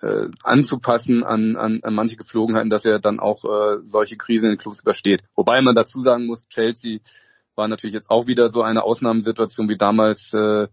äh, 0.00 0.28
anzupassen 0.42 1.22
an, 1.22 1.56
an, 1.56 1.80
an 1.82 1.94
manche 1.94 2.16
Geflogenheiten, 2.16 2.70
dass 2.70 2.84
er 2.84 2.98
dann 2.98 3.20
auch 3.20 3.44
äh, 3.44 3.78
solche 3.82 4.16
Krisen 4.16 4.46
in 4.46 4.52
den 4.52 4.58
Clubs 4.58 4.80
übersteht. 4.80 5.22
Wobei 5.36 5.60
man 5.60 5.74
dazu 5.74 6.00
sagen 6.02 6.26
muss, 6.26 6.48
Chelsea 6.48 6.98
war 7.54 7.68
natürlich 7.68 7.94
jetzt 7.94 8.10
auch 8.10 8.26
wieder 8.26 8.48
so 8.48 8.62
eine 8.62 8.82
Ausnahmesituation 8.82 9.68
wie 9.68 9.76
damals 9.76 10.32
äh, 10.32 10.68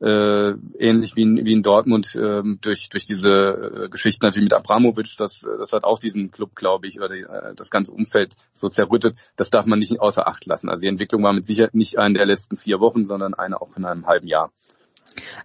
äh, 0.00 0.54
ähnlich 0.78 1.16
wie 1.16 1.22
in, 1.22 1.44
wie 1.46 1.52
in 1.52 1.62
Dortmund 1.62 2.14
ähm, 2.20 2.58
durch 2.60 2.90
durch 2.90 3.06
diese 3.06 3.84
äh, 3.84 3.88
Geschichten 3.88 4.26
natürlich 4.26 4.44
mit 4.44 4.52
Abramovic, 4.52 5.16
das 5.16 5.40
das 5.58 5.72
hat 5.72 5.84
auch 5.84 5.98
diesen 5.98 6.30
Club, 6.30 6.54
glaube 6.54 6.86
ich, 6.86 6.98
oder 6.98 7.08
die, 7.08 7.22
äh, 7.22 7.54
das 7.54 7.70
ganze 7.70 7.92
Umfeld 7.92 8.34
so 8.52 8.68
zerrüttet. 8.68 9.16
Das 9.36 9.50
darf 9.50 9.64
man 9.64 9.78
nicht 9.78 9.98
außer 9.98 10.28
Acht 10.28 10.44
lassen. 10.44 10.68
Also 10.68 10.82
die 10.82 10.88
Entwicklung 10.88 11.22
war 11.22 11.32
mit 11.32 11.46
Sicherheit 11.46 11.74
nicht 11.74 11.98
eine 11.98 12.14
der 12.14 12.26
letzten 12.26 12.58
vier 12.58 12.78
Wochen, 12.80 13.04
sondern 13.04 13.32
eine 13.32 13.60
auch 13.60 13.74
in 13.76 13.86
einem 13.86 14.06
halben 14.06 14.26
Jahr. 14.26 14.50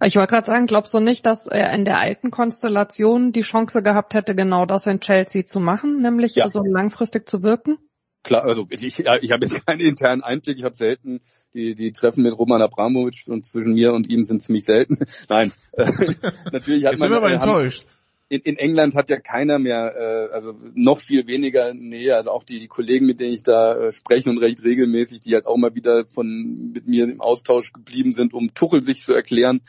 Ich 0.02 0.16
wollte 0.16 0.34
gerade 0.34 0.46
sagen, 0.46 0.66
glaubst 0.66 0.92
du 0.92 1.00
nicht, 1.00 1.24
dass 1.24 1.46
er 1.46 1.72
in 1.72 1.86
der 1.86 1.98
alten 1.98 2.30
Konstellation 2.30 3.32
die 3.32 3.40
Chance 3.40 3.82
gehabt 3.82 4.12
hätte, 4.12 4.34
genau 4.34 4.66
das 4.66 4.86
in 4.86 5.00
Chelsea 5.00 5.46
zu 5.46 5.60
machen, 5.60 6.02
nämlich 6.02 6.34
ja. 6.34 6.48
so 6.50 6.62
langfristig 6.62 7.26
zu 7.26 7.42
wirken? 7.42 7.78
Klar, 8.22 8.44
also 8.44 8.66
ich, 8.70 8.82
ich 8.82 9.06
habe 9.06 9.46
jetzt 9.46 9.66
keinen 9.66 9.80
internen 9.80 10.22
Einblick, 10.22 10.58
ich 10.58 10.64
habe 10.64 10.74
selten 10.74 11.20
die, 11.54 11.74
die 11.74 11.92
Treffen 11.92 12.22
mit 12.22 12.36
Roman 12.36 12.62
Abramovic 12.62 13.28
und 13.28 13.44
zwischen 13.44 13.74
mir 13.74 13.92
und 13.92 14.08
ihm 14.08 14.22
sind 14.22 14.42
ziemlich 14.42 14.64
selten. 14.64 14.98
Nein, 15.28 15.52
äh, 15.72 15.84
natürlich 16.52 16.84
hat 16.84 16.92
jetzt 16.92 17.00
man. 17.00 17.10
Sind 17.10 17.10
wir 17.10 17.16
aber 17.16 17.32
enttäuscht. 17.32 17.86
In, 18.28 18.40
in 18.40 18.56
England 18.56 18.94
hat 18.94 19.10
ja 19.10 19.20
keiner 19.20 19.58
mehr, 19.58 19.94
äh, 19.94 20.32
also 20.32 20.54
noch 20.74 21.00
viel 21.00 21.26
weniger 21.26 21.74
Nähe, 21.74 22.16
also 22.16 22.30
auch 22.30 22.44
die, 22.44 22.58
die 22.58 22.68
Kollegen, 22.68 23.04
mit 23.04 23.20
denen 23.20 23.34
ich 23.34 23.42
da 23.42 23.74
äh, 23.74 23.92
spreche 23.92 24.30
und 24.30 24.38
recht 24.38 24.62
regelmäßig, 24.64 25.20
die 25.20 25.34
halt 25.34 25.46
auch 25.46 25.58
mal 25.58 25.74
wieder 25.74 26.06
von 26.06 26.72
mit 26.74 26.86
mir 26.86 27.04
im 27.04 27.20
Austausch 27.20 27.72
geblieben 27.72 28.12
sind, 28.12 28.32
um 28.32 28.54
Tuchel 28.54 28.82
sich 28.82 29.02
zu 29.02 29.12
erklären. 29.12 29.60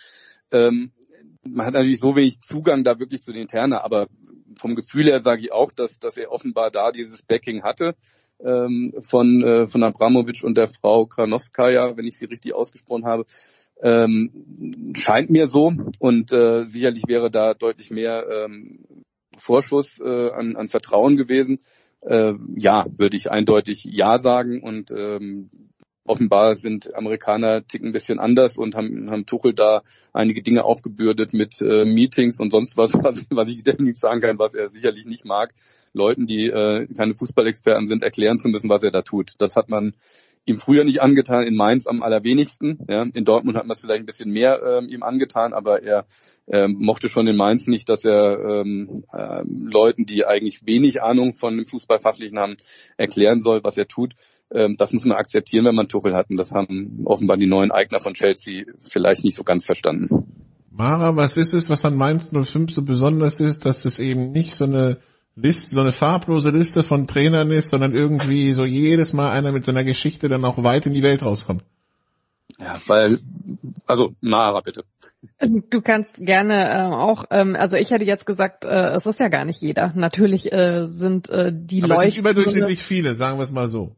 Ähm, 0.51 0.91
man 1.45 1.65
hat 1.65 1.73
natürlich 1.73 1.99
so 1.99 2.15
wenig 2.15 2.39
Zugang 2.39 2.85
da 2.85 2.99
wirklich 2.99 3.21
zu 3.21 3.33
den 3.33 3.41
Interner, 3.41 3.83
aber 3.83 4.07
vom 4.55 4.75
Gefühl 4.75 5.05
her 5.05 5.19
sage 5.19 5.41
ich 5.41 5.51
auch, 5.51 5.73
dass, 5.73 5.99
dass 5.99 6.15
er 6.15 6.31
offenbar 6.31 6.71
da 6.71 6.91
dieses 6.91 7.21
Backing 7.21 7.63
hatte 7.63 7.95
ähm, 8.43 8.93
von, 9.01 9.43
äh, 9.43 9.67
von 9.67 9.83
Abramovic 9.83 10.43
und 10.43 10.57
der 10.57 10.67
Frau 10.67 11.05
Kranowskaja, 11.05 11.97
wenn 11.97 12.05
ich 12.05 12.17
sie 12.17 12.25
richtig 12.25 12.53
ausgesprochen 12.53 13.05
habe. 13.05 13.25
Ähm, 13.81 14.93
scheint 14.95 15.29
mir 15.29 15.47
so 15.47 15.73
und 15.99 16.31
äh, 16.31 16.63
sicherlich 16.63 17.03
wäre 17.07 17.29
da 17.29 17.53
deutlich 17.53 17.91
mehr 17.91 18.25
ähm, 18.29 18.85
Vorschuss 19.37 19.99
äh, 19.99 20.29
an, 20.31 20.55
an 20.55 20.69
Vertrauen 20.69 21.17
gewesen. 21.17 21.59
Äh, 22.01 22.33
ja, 22.55 22.85
würde 22.97 23.17
ich 23.17 23.31
eindeutig 23.31 23.83
ja 23.85 24.17
sagen 24.17 24.61
und 24.61 24.91
ähm, 24.91 25.49
offenbar 26.05 26.55
sind 26.55 26.93
Amerikaner 26.95 27.65
ticken 27.65 27.89
ein 27.89 27.93
bisschen 27.93 28.19
anders 28.19 28.57
und 28.57 28.75
haben, 28.75 29.09
haben 29.09 29.25
Tuchel 29.25 29.53
da 29.53 29.83
einige 30.11 30.41
Dinge 30.41 30.63
aufgebürdet 30.63 31.33
mit 31.33 31.61
äh, 31.61 31.85
Meetings 31.85 32.39
und 32.39 32.51
sonst 32.51 32.77
was, 32.77 32.93
was, 33.01 33.25
was 33.29 33.49
ich 33.49 33.63
definitiv 33.63 33.97
sagen 33.97 34.21
kann, 34.21 34.39
was 34.39 34.53
er 34.53 34.69
sicherlich 34.69 35.05
nicht 35.05 35.25
mag. 35.25 35.53
Leuten, 35.93 36.25
die 36.25 36.47
äh, 36.47 36.87
keine 36.95 37.13
Fußballexperten 37.13 37.87
sind, 37.87 38.03
erklären 38.03 38.37
zu 38.37 38.49
müssen, 38.49 38.69
was 38.69 38.83
er 38.83 38.91
da 38.91 39.01
tut. 39.01 39.33
Das 39.39 39.55
hat 39.55 39.69
man 39.69 39.93
ihm 40.45 40.57
früher 40.57 40.83
nicht 40.83 41.01
angetan, 41.01 41.43
in 41.43 41.55
Mainz 41.55 41.87
am 41.87 42.03
allerwenigsten. 42.03 42.79
Ja. 42.89 43.03
In 43.03 43.25
Dortmund 43.25 43.57
hat 43.57 43.65
man 43.65 43.73
es 43.73 43.81
vielleicht 43.81 44.01
ein 44.01 44.05
bisschen 44.05 44.31
mehr 44.31 44.61
ähm, 44.61 44.89
ihm 44.89 45.03
angetan, 45.03 45.53
aber 45.53 45.83
er 45.83 46.05
ähm, 46.47 46.75
mochte 46.79 47.09
schon 47.09 47.27
in 47.27 47.37
Mainz 47.37 47.67
nicht, 47.67 47.87
dass 47.87 48.03
er 48.03 48.39
ähm, 48.39 49.03
äh, 49.13 49.43
Leuten, 49.45 50.05
die 50.05 50.25
eigentlich 50.25 50.65
wenig 50.65 51.01
Ahnung 51.01 51.33
von 51.33 51.55
dem 51.55 51.67
Fußballfachlichen 51.67 52.37
haben, 52.37 52.57
erklären 52.97 53.39
soll, 53.39 53.63
was 53.63 53.77
er 53.77 53.87
tut. 53.87 54.15
Ähm, 54.51 54.75
das 54.77 54.91
muss 54.91 55.05
man 55.05 55.17
akzeptieren, 55.17 55.65
wenn 55.65 55.75
man 55.75 55.87
Tuchel 55.87 56.13
hat. 56.13 56.29
Und 56.29 56.37
das 56.37 56.51
haben 56.51 57.03
offenbar 57.05 57.37
die 57.37 57.47
neuen 57.47 57.71
Eigner 57.71 57.99
von 57.99 58.13
Chelsea 58.13 58.65
vielleicht 58.79 59.23
nicht 59.23 59.37
so 59.37 59.43
ganz 59.43 59.65
verstanden. 59.65 60.25
Mara, 60.69 61.15
was 61.15 61.37
ist 61.37 61.53
es, 61.53 61.69
was 61.69 61.85
an 61.85 61.95
Mainz 61.95 62.31
05 62.31 62.71
so 62.71 62.83
besonders 62.83 63.39
ist, 63.39 63.65
dass 63.65 63.85
es 63.85 63.99
eben 63.99 64.31
nicht 64.31 64.55
so 64.55 64.65
eine 64.65 64.97
Liste, 65.35 65.75
so 65.75 65.81
eine 65.81 65.91
farblose 65.91 66.49
Liste 66.51 66.83
von 66.83 67.07
Trainern 67.07 67.49
ist, 67.49 67.69
sondern 67.69 67.93
irgendwie 67.93 68.53
so 68.53 68.65
jedes 68.65 69.13
Mal 69.13 69.31
einer 69.31 69.51
mit 69.51 69.65
so 69.65 69.71
einer 69.71 69.83
Geschichte 69.83 70.29
dann 70.29 70.45
auch 70.45 70.63
weit 70.63 70.85
in 70.85 70.93
die 70.93 71.03
Welt 71.03 71.23
rauskommt. 71.23 71.63
Ja, 72.59 72.79
weil, 72.85 73.19
also 73.87 74.13
Mara 74.21 74.61
bitte. 74.61 74.83
Du 75.39 75.81
kannst 75.81 76.17
gerne 76.17 76.69
äh, 76.69 76.81
auch, 76.83 77.25
ähm, 77.31 77.55
also 77.55 77.77
ich 77.77 77.91
hätte 77.91 78.05
jetzt 78.05 78.25
gesagt, 78.25 78.65
äh, 78.65 78.93
es 78.93 79.05
ist 79.05 79.19
ja 79.19 79.29
gar 79.29 79.45
nicht 79.45 79.61
jeder. 79.61 79.91
Natürlich 79.95 80.51
äh, 80.51 80.85
sind 80.85 81.29
äh, 81.29 81.51
die 81.53 81.81
Aber 81.81 81.95
Leute. 81.95 82.09
Es 82.09 82.15
sind 82.15 82.21
überdurchschnittlich 82.21 82.83
viele, 82.83 83.15
sagen 83.15 83.39
wir 83.39 83.43
es 83.43 83.51
mal 83.51 83.69
so. 83.69 83.95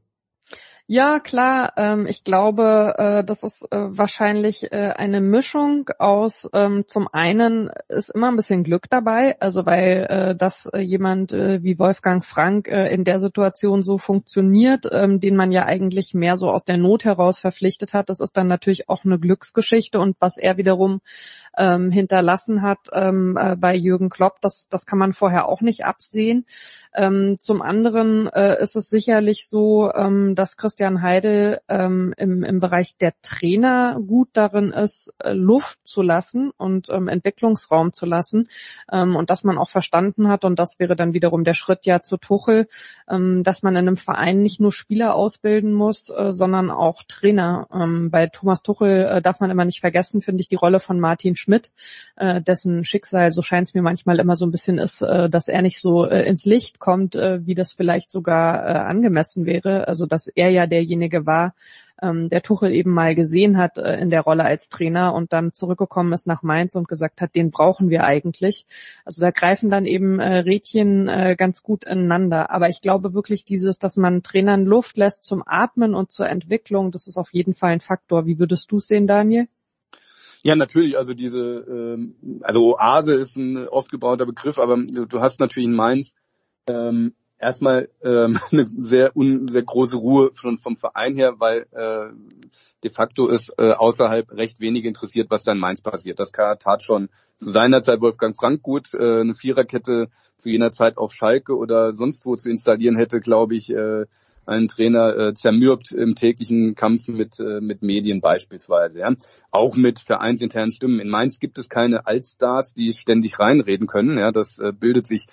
Ja, 0.88 1.20
klar. 1.20 1.74
Ähm, 1.78 2.06
ich 2.06 2.24
glaube, 2.24 2.94
äh, 3.00 3.24
das 3.24 3.42
ist 3.42 3.64
äh, 3.72 3.98
wahrscheinlich 3.98 4.72
äh, 4.72 4.94
eine 4.96 5.20
Mischung 5.20 5.90
aus, 5.98 6.48
ähm, 6.54 6.84
zum 6.88 7.08
einen 7.12 7.72
ist 7.90 8.10
immer 8.10 8.28
ein 8.28 8.36
bisschen 8.36 8.64
Glück 8.64 8.88
dabei, 8.92 9.36
also 9.42 9.66
weil 9.66 10.06
äh, 10.08 10.36
dass 10.36 10.68
äh, 10.68 10.82
jemand 10.82 11.34
äh, 11.34 11.64
wie 11.64 11.80
Wolfgang 11.80 12.24
Frank 12.24 12.68
äh, 12.68 12.94
in 12.94 13.04
der 13.04 13.18
Situation 13.18 13.82
so 13.82 13.98
funktioniert, 13.98 14.86
ähm, 14.92 15.20
den 15.20 15.36
man 15.36 15.52
ja 15.52 15.66
eigentlich 15.66 16.14
mehr 16.14 16.38
so 16.38 16.52
aus 16.52 16.66
der 16.66 16.78
Not 16.78 17.04
heraus 17.04 17.40
verpflichtet 17.40 17.96
hat, 17.96 18.10
das 18.10 18.20
ist 18.20 18.38
dann 18.38 18.46
natürlich 18.46 18.88
auch 18.88 19.06
eine 19.06 19.18
Glücksgeschichte 19.18 20.00
und 20.00 20.16
was 20.20 20.38
er 20.38 20.58
wiederum 20.58 21.02
ähm, 21.58 21.92
hinterlassen 21.92 22.62
hat 22.62 22.80
ähm, 22.94 23.38
äh, 23.40 23.56
bei 23.56 23.76
Jürgen 23.76 24.10
Klopp, 24.10 24.42
das, 24.42 24.68
das 24.70 24.86
kann 24.86 25.00
man 25.00 25.14
vorher 25.14 25.48
auch 25.48 25.62
nicht 25.62 25.86
absehen. 25.86 26.46
Ähm, 26.94 27.36
zum 27.40 27.62
anderen 27.62 28.28
äh, 28.28 28.62
ist 28.62 28.76
es 28.76 28.90
sicherlich 28.90 29.48
so, 29.48 29.92
ähm, 29.94 30.34
dass 30.36 30.56
Christian 30.56 31.02
Heidel 31.02 31.60
ähm, 31.68 32.14
im, 32.18 32.44
im 32.44 32.60
Bereich 32.60 32.98
der 32.98 33.14
Trainer 33.22 34.00
gut 34.06 34.30
darin 34.34 34.72
ist, 34.72 35.14
äh, 35.20 35.34
Luft 35.34 35.80
zu 35.84 36.02
lassen 36.02 36.52
und 36.56 36.90
ähm, 36.90 37.10
Entwicklungsraum 37.10 37.92
zu 37.92 38.06
lassen 38.06 38.48
ähm, 38.92 39.16
und 39.16 39.30
dass 39.30 39.44
man 39.44 39.58
auch 39.58 39.70
verstanden 39.70 40.30
hat 40.30 40.46
und 40.46 40.58
das 40.58 40.80
wäre 40.80 40.96
dann 40.96 41.14
wiederum 41.14 41.44
der 41.44 41.54
Schritt 41.54 41.86
ja 41.86 42.02
zu 42.02 42.18
Tuchel, 42.18 42.68
ähm, 43.10 43.44
dass 43.44 43.62
man 43.62 43.76
in 43.76 43.88
einem 43.88 43.98
Verein 43.98 44.42
nicht 44.42 44.62
nur 44.62 44.72
Spieler 44.72 45.16
ausbilden 45.16 45.74
muss, 45.74 46.10
äh, 46.10 46.32
sondern 46.32 46.72
auch 46.72 47.04
Trainer. 47.04 47.68
Ähm, 47.74 48.10
bei 48.10 48.28
Thomas 48.28 48.64
Tuchel 48.64 49.06
äh, 49.06 49.22
darf 49.22 49.42
man 49.42 49.52
immer 49.52 49.66
nicht 49.66 49.82
vergessen, 49.82 50.22
finde 50.22 50.42
ich, 50.42 50.48
die 50.48 50.56
Rolle 50.56 50.80
von 50.80 51.00
Martin 51.00 51.36
Schmidt, 51.46 51.72
äh, 52.16 52.42
dessen 52.42 52.84
Schicksal, 52.84 53.32
so 53.32 53.44
scheint 53.44 53.68
es 53.68 53.74
mir 53.76 53.84
manchmal 53.84 54.20
immer 54.20 54.36
so 54.36 54.46
ein 54.46 54.52
bisschen 54.52 54.80
ist, 54.80 55.02
äh, 55.02 55.30
dass 55.30 55.48
er 55.48 55.62
nicht 55.62 55.80
so 55.80 56.06
äh, 56.06 56.28
ins 56.28 56.46
Licht 56.46 56.80
kommt, 56.80 57.16
äh, 57.16 57.46
wie 57.46 57.54
das 57.54 57.74
vielleicht 57.74 58.12
sogar 58.12 58.66
äh, 58.68 58.80
angemessen 58.80 59.46
wäre. 59.46 59.88
Also 59.88 60.08
dass 60.08 60.28
er 60.28 60.50
ja 60.50 60.66
derjenige 60.66 61.26
war, 61.28 61.54
ähm, 62.02 62.30
der 62.30 62.42
Tuchel 62.42 62.74
eben 62.74 62.92
mal 62.92 63.16
gesehen 63.16 63.58
hat 63.58 63.78
äh, 63.78 63.96
in 63.96 64.10
der 64.10 64.22
Rolle 64.22 64.44
als 64.44 64.70
Trainer 64.70 65.14
und 65.14 65.34
dann 65.34 65.54
zurückgekommen 65.54 66.14
ist 66.14 66.28
nach 66.28 66.44
Mainz 66.44 66.76
und 66.76 66.88
gesagt 66.88 67.22
hat, 67.22 67.36
den 67.36 67.52
brauchen 67.52 67.90
wir 67.90 68.04
eigentlich. 68.04 68.66
Also 69.06 69.22
da 69.22 69.32
greifen 69.32 69.70
dann 69.70 69.86
eben 69.86 70.20
äh, 70.20 70.40
Rädchen 70.40 71.08
äh, 71.08 71.36
ganz 71.38 71.64
gut 71.64 71.86
ineinander. 71.86 72.50
Aber 72.52 72.70
ich 72.70 72.82
glaube 72.82 73.14
wirklich 73.14 73.46
dieses, 73.46 73.80
dass 73.80 73.98
man 73.98 74.24
Trainern 74.24 74.66
Luft 74.66 74.98
lässt 74.98 75.24
zum 75.24 75.44
Atmen 75.46 75.94
und 75.94 76.12
zur 76.12 76.28
Entwicklung, 76.28 76.92
das 76.92 77.08
ist 77.08 77.18
auf 77.18 77.34
jeden 77.34 77.54
Fall 77.54 77.72
ein 77.72 77.82
Faktor. 77.82 78.26
Wie 78.26 78.40
würdest 78.40 78.72
du 78.72 78.78
es 78.78 78.88
sehen, 78.88 79.08
Daniel? 79.08 79.48
Ja, 80.46 80.56
natürlich. 80.56 80.96
Also 80.96 81.16
diese, 81.16 81.66
ähm, 81.68 82.42
also 82.42 82.78
Oase 82.78 83.16
ist 83.16 83.36
ein 83.36 83.68
oft 83.68 83.90
gebauter 83.90 84.28
Begriff, 84.28 84.60
aber 84.60 84.78
du 84.78 85.20
hast 85.20 85.40
natürlich 85.40 85.68
in 85.68 85.74
Mainz 85.74 86.14
ähm, 86.68 87.16
erstmal 87.40 87.90
ähm, 88.04 88.40
eine 88.52 88.66
sehr 88.78 89.18
un, 89.18 89.48
sehr 89.48 89.64
große 89.64 89.96
Ruhe 89.96 90.30
schon 90.36 90.60
vom 90.60 90.78
Verein 90.78 91.16
her, 91.16 91.40
weil 91.40 91.66
äh, 91.72 92.14
de 92.86 92.92
facto 92.92 93.28
ist 93.28 93.52
äh, 93.58 93.72
außerhalb 93.72 94.32
recht 94.32 94.60
wenig 94.60 94.86
interessiert, 94.86 95.32
was 95.32 95.44
da 95.44 95.54
in 95.54 95.60
Mainz 95.60 95.82
passiert. 95.82 96.20
Das 96.20 96.32
tat 96.32 96.84
schon 96.84 97.10
zu 97.38 97.50
seiner 97.50 97.82
Zeit 97.82 98.00
Wolfgang 98.00 98.36
Frank 98.36 98.62
gut. 98.62 98.94
Äh, 98.94 99.22
eine 99.22 99.34
Viererkette 99.34 100.10
zu 100.38 100.50
jener 100.50 100.70
Zeit 100.70 100.98
auf 100.98 101.12
Schalke 101.12 101.58
oder 101.58 101.96
sonst 101.96 102.26
wo 102.26 102.36
zu 102.36 102.48
installieren 102.48 102.96
hätte, 102.96 103.20
glaube 103.20 103.56
ich, 103.56 103.72
äh, 103.72 104.06
einen 104.46 104.68
Trainer 104.68 105.18
äh, 105.18 105.34
zermürbt 105.34 105.92
im 105.92 106.14
täglichen 106.14 106.76
Kampf 106.76 107.08
mit, 107.08 107.40
äh, 107.40 107.60
mit 107.60 107.82
Medien 107.82 108.22
beispielsweise. 108.22 109.00
Ja. 109.00 109.12
Auch 109.50 109.76
mit 109.76 110.00
vereinsinternen 110.00 110.72
Stimmen. 110.72 111.00
In 111.00 111.10
Mainz 111.10 111.40
gibt 111.40 111.58
es 111.58 111.70
keine 111.70 112.06
Altstars, 112.06 112.76
die 112.76 112.94
ständig 112.94 113.40
reinreden 113.40 113.88
können. 113.88 114.20
Ja. 114.20 114.32
Das 114.32 114.60
äh, 114.60 114.72
bildet 114.72 115.08
sich 115.08 115.26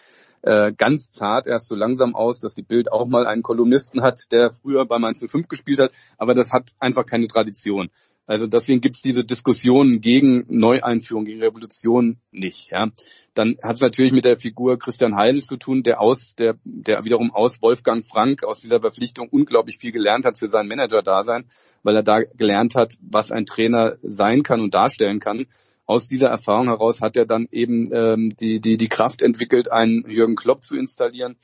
äh, 0.43 0.73
ganz 0.73 1.11
zart 1.11 1.47
erst 1.47 1.69
so 1.69 1.75
langsam 1.75 2.15
aus, 2.15 2.41
dass 2.41 2.55
die 2.55 2.63
Bild 2.63 2.91
auch 2.91 3.07
mal 3.07 3.27
einen 3.27 3.43
Kolumnisten 3.43 4.03
hat, 4.03 4.21
der 4.33 4.51
früher 4.51 4.87
bei 4.87 4.99
Mainz 4.99 5.25
05 5.27 5.49
gespielt 5.49 5.79
hat, 5.79 5.93
aber 6.19 6.35
das 6.35 6.53
hat 6.53 6.71
einfach 6.79 7.07
keine 7.07 7.29
Tradition. 7.29 7.91
Also 8.27 8.47
deswegen 8.47 8.81
gibt 8.81 8.97
es 8.97 9.03
diese 9.03 9.25
Diskussionen 9.25 10.01
gegen 10.01 10.45
Neueinführung, 10.49 11.25
gegen 11.25 11.43
Revolution 11.43 12.19
nicht. 12.31 12.71
Ja. 12.71 12.89
Dann 13.35 13.57
hat 13.63 13.75
es 13.75 13.81
natürlich 13.81 14.13
mit 14.13 14.25
der 14.25 14.39
Figur 14.39 14.79
Christian 14.79 15.17
Heidel 15.17 15.43
zu 15.43 15.57
tun, 15.57 15.83
der 15.83 16.01
aus, 16.01 16.37
der, 16.37 16.55
der 16.65 17.05
wiederum 17.05 17.33
aus 17.33 17.61
Wolfgang 17.61 18.05
Frank 18.05 18.45
aus 18.45 18.61
dieser 18.61 18.81
Verpflichtung 18.81 19.29
unglaublich 19.29 19.79
viel 19.79 19.91
gelernt 19.91 20.25
hat 20.25 20.39
für 20.39 20.49
sein 20.49 20.69
Manager-Dasein, 20.69 21.51
weil 21.83 21.97
er 21.97 22.03
da 22.05 22.21
gelernt 22.21 22.77
hat, 22.77 22.95
was 23.01 23.33
ein 23.33 23.45
Trainer 23.45 23.97
sein 24.03 24.45
kann 24.45 24.61
und 24.61 24.73
darstellen 24.73 25.19
kann. 25.19 25.47
Aus 25.93 26.09
dieser 26.09 26.29
Erfahrung 26.29 26.69
heraus 26.69 27.03
hat 27.03 27.19
er 27.19 27.27
dann 27.27 27.49
eben 27.51 27.93
ähm, 27.93 28.31
die, 28.41 28.61
die, 28.61 28.79
die 28.79 28.89
Kraft 28.89 29.21
entwickelt, 29.21 29.71
einen 29.71 30.09
Jürgen 30.09 30.37
Klopp 30.37 30.65
zu 30.65 30.75
installieren, 30.75 31.37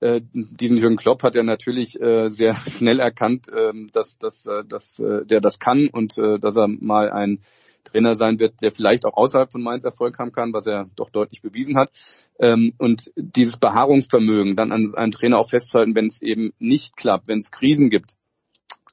äh, 0.00 0.20
diesen 0.32 0.76
Jürgen 0.76 0.96
Klopp 0.96 1.22
hat 1.22 1.34
er 1.34 1.42
natürlich 1.44 1.98
äh, 1.98 2.28
sehr 2.28 2.54
schnell 2.70 3.00
erkannt, 3.00 3.48
äh, 3.48 3.72
dass, 3.94 4.18
dass, 4.18 4.44
äh, 4.44 4.62
dass 4.68 4.98
äh, 4.98 5.24
der 5.24 5.40
das 5.40 5.58
kann 5.58 5.88
und 5.88 6.18
äh, 6.18 6.38
dass 6.38 6.54
er 6.54 6.68
mal 6.68 7.10
ein 7.10 7.40
Trainer 7.84 8.14
sein 8.14 8.38
wird, 8.38 8.60
der 8.62 8.72
vielleicht 8.72 9.06
auch 9.06 9.16
außerhalb 9.16 9.50
von 9.50 9.62
Mainz 9.62 9.84
Erfolg 9.84 10.18
haben 10.18 10.32
kann, 10.32 10.52
was 10.52 10.66
er 10.66 10.90
doch 10.96 11.08
deutlich 11.08 11.40
bewiesen 11.40 11.78
hat. 11.78 11.90
Ähm, 12.38 12.74
und 12.76 13.10
dieses 13.16 13.56
Beharrungsvermögen, 13.56 14.54
dann 14.54 14.72
an 14.72 14.94
einem 14.94 15.12
Trainer 15.12 15.38
auch 15.38 15.48
festzuhalten, 15.48 15.94
wenn 15.94 16.06
es 16.06 16.20
eben 16.20 16.52
nicht 16.58 16.98
klappt, 16.98 17.28
wenn 17.28 17.38
es 17.38 17.50
Krisen 17.50 17.88
gibt. 17.88 18.16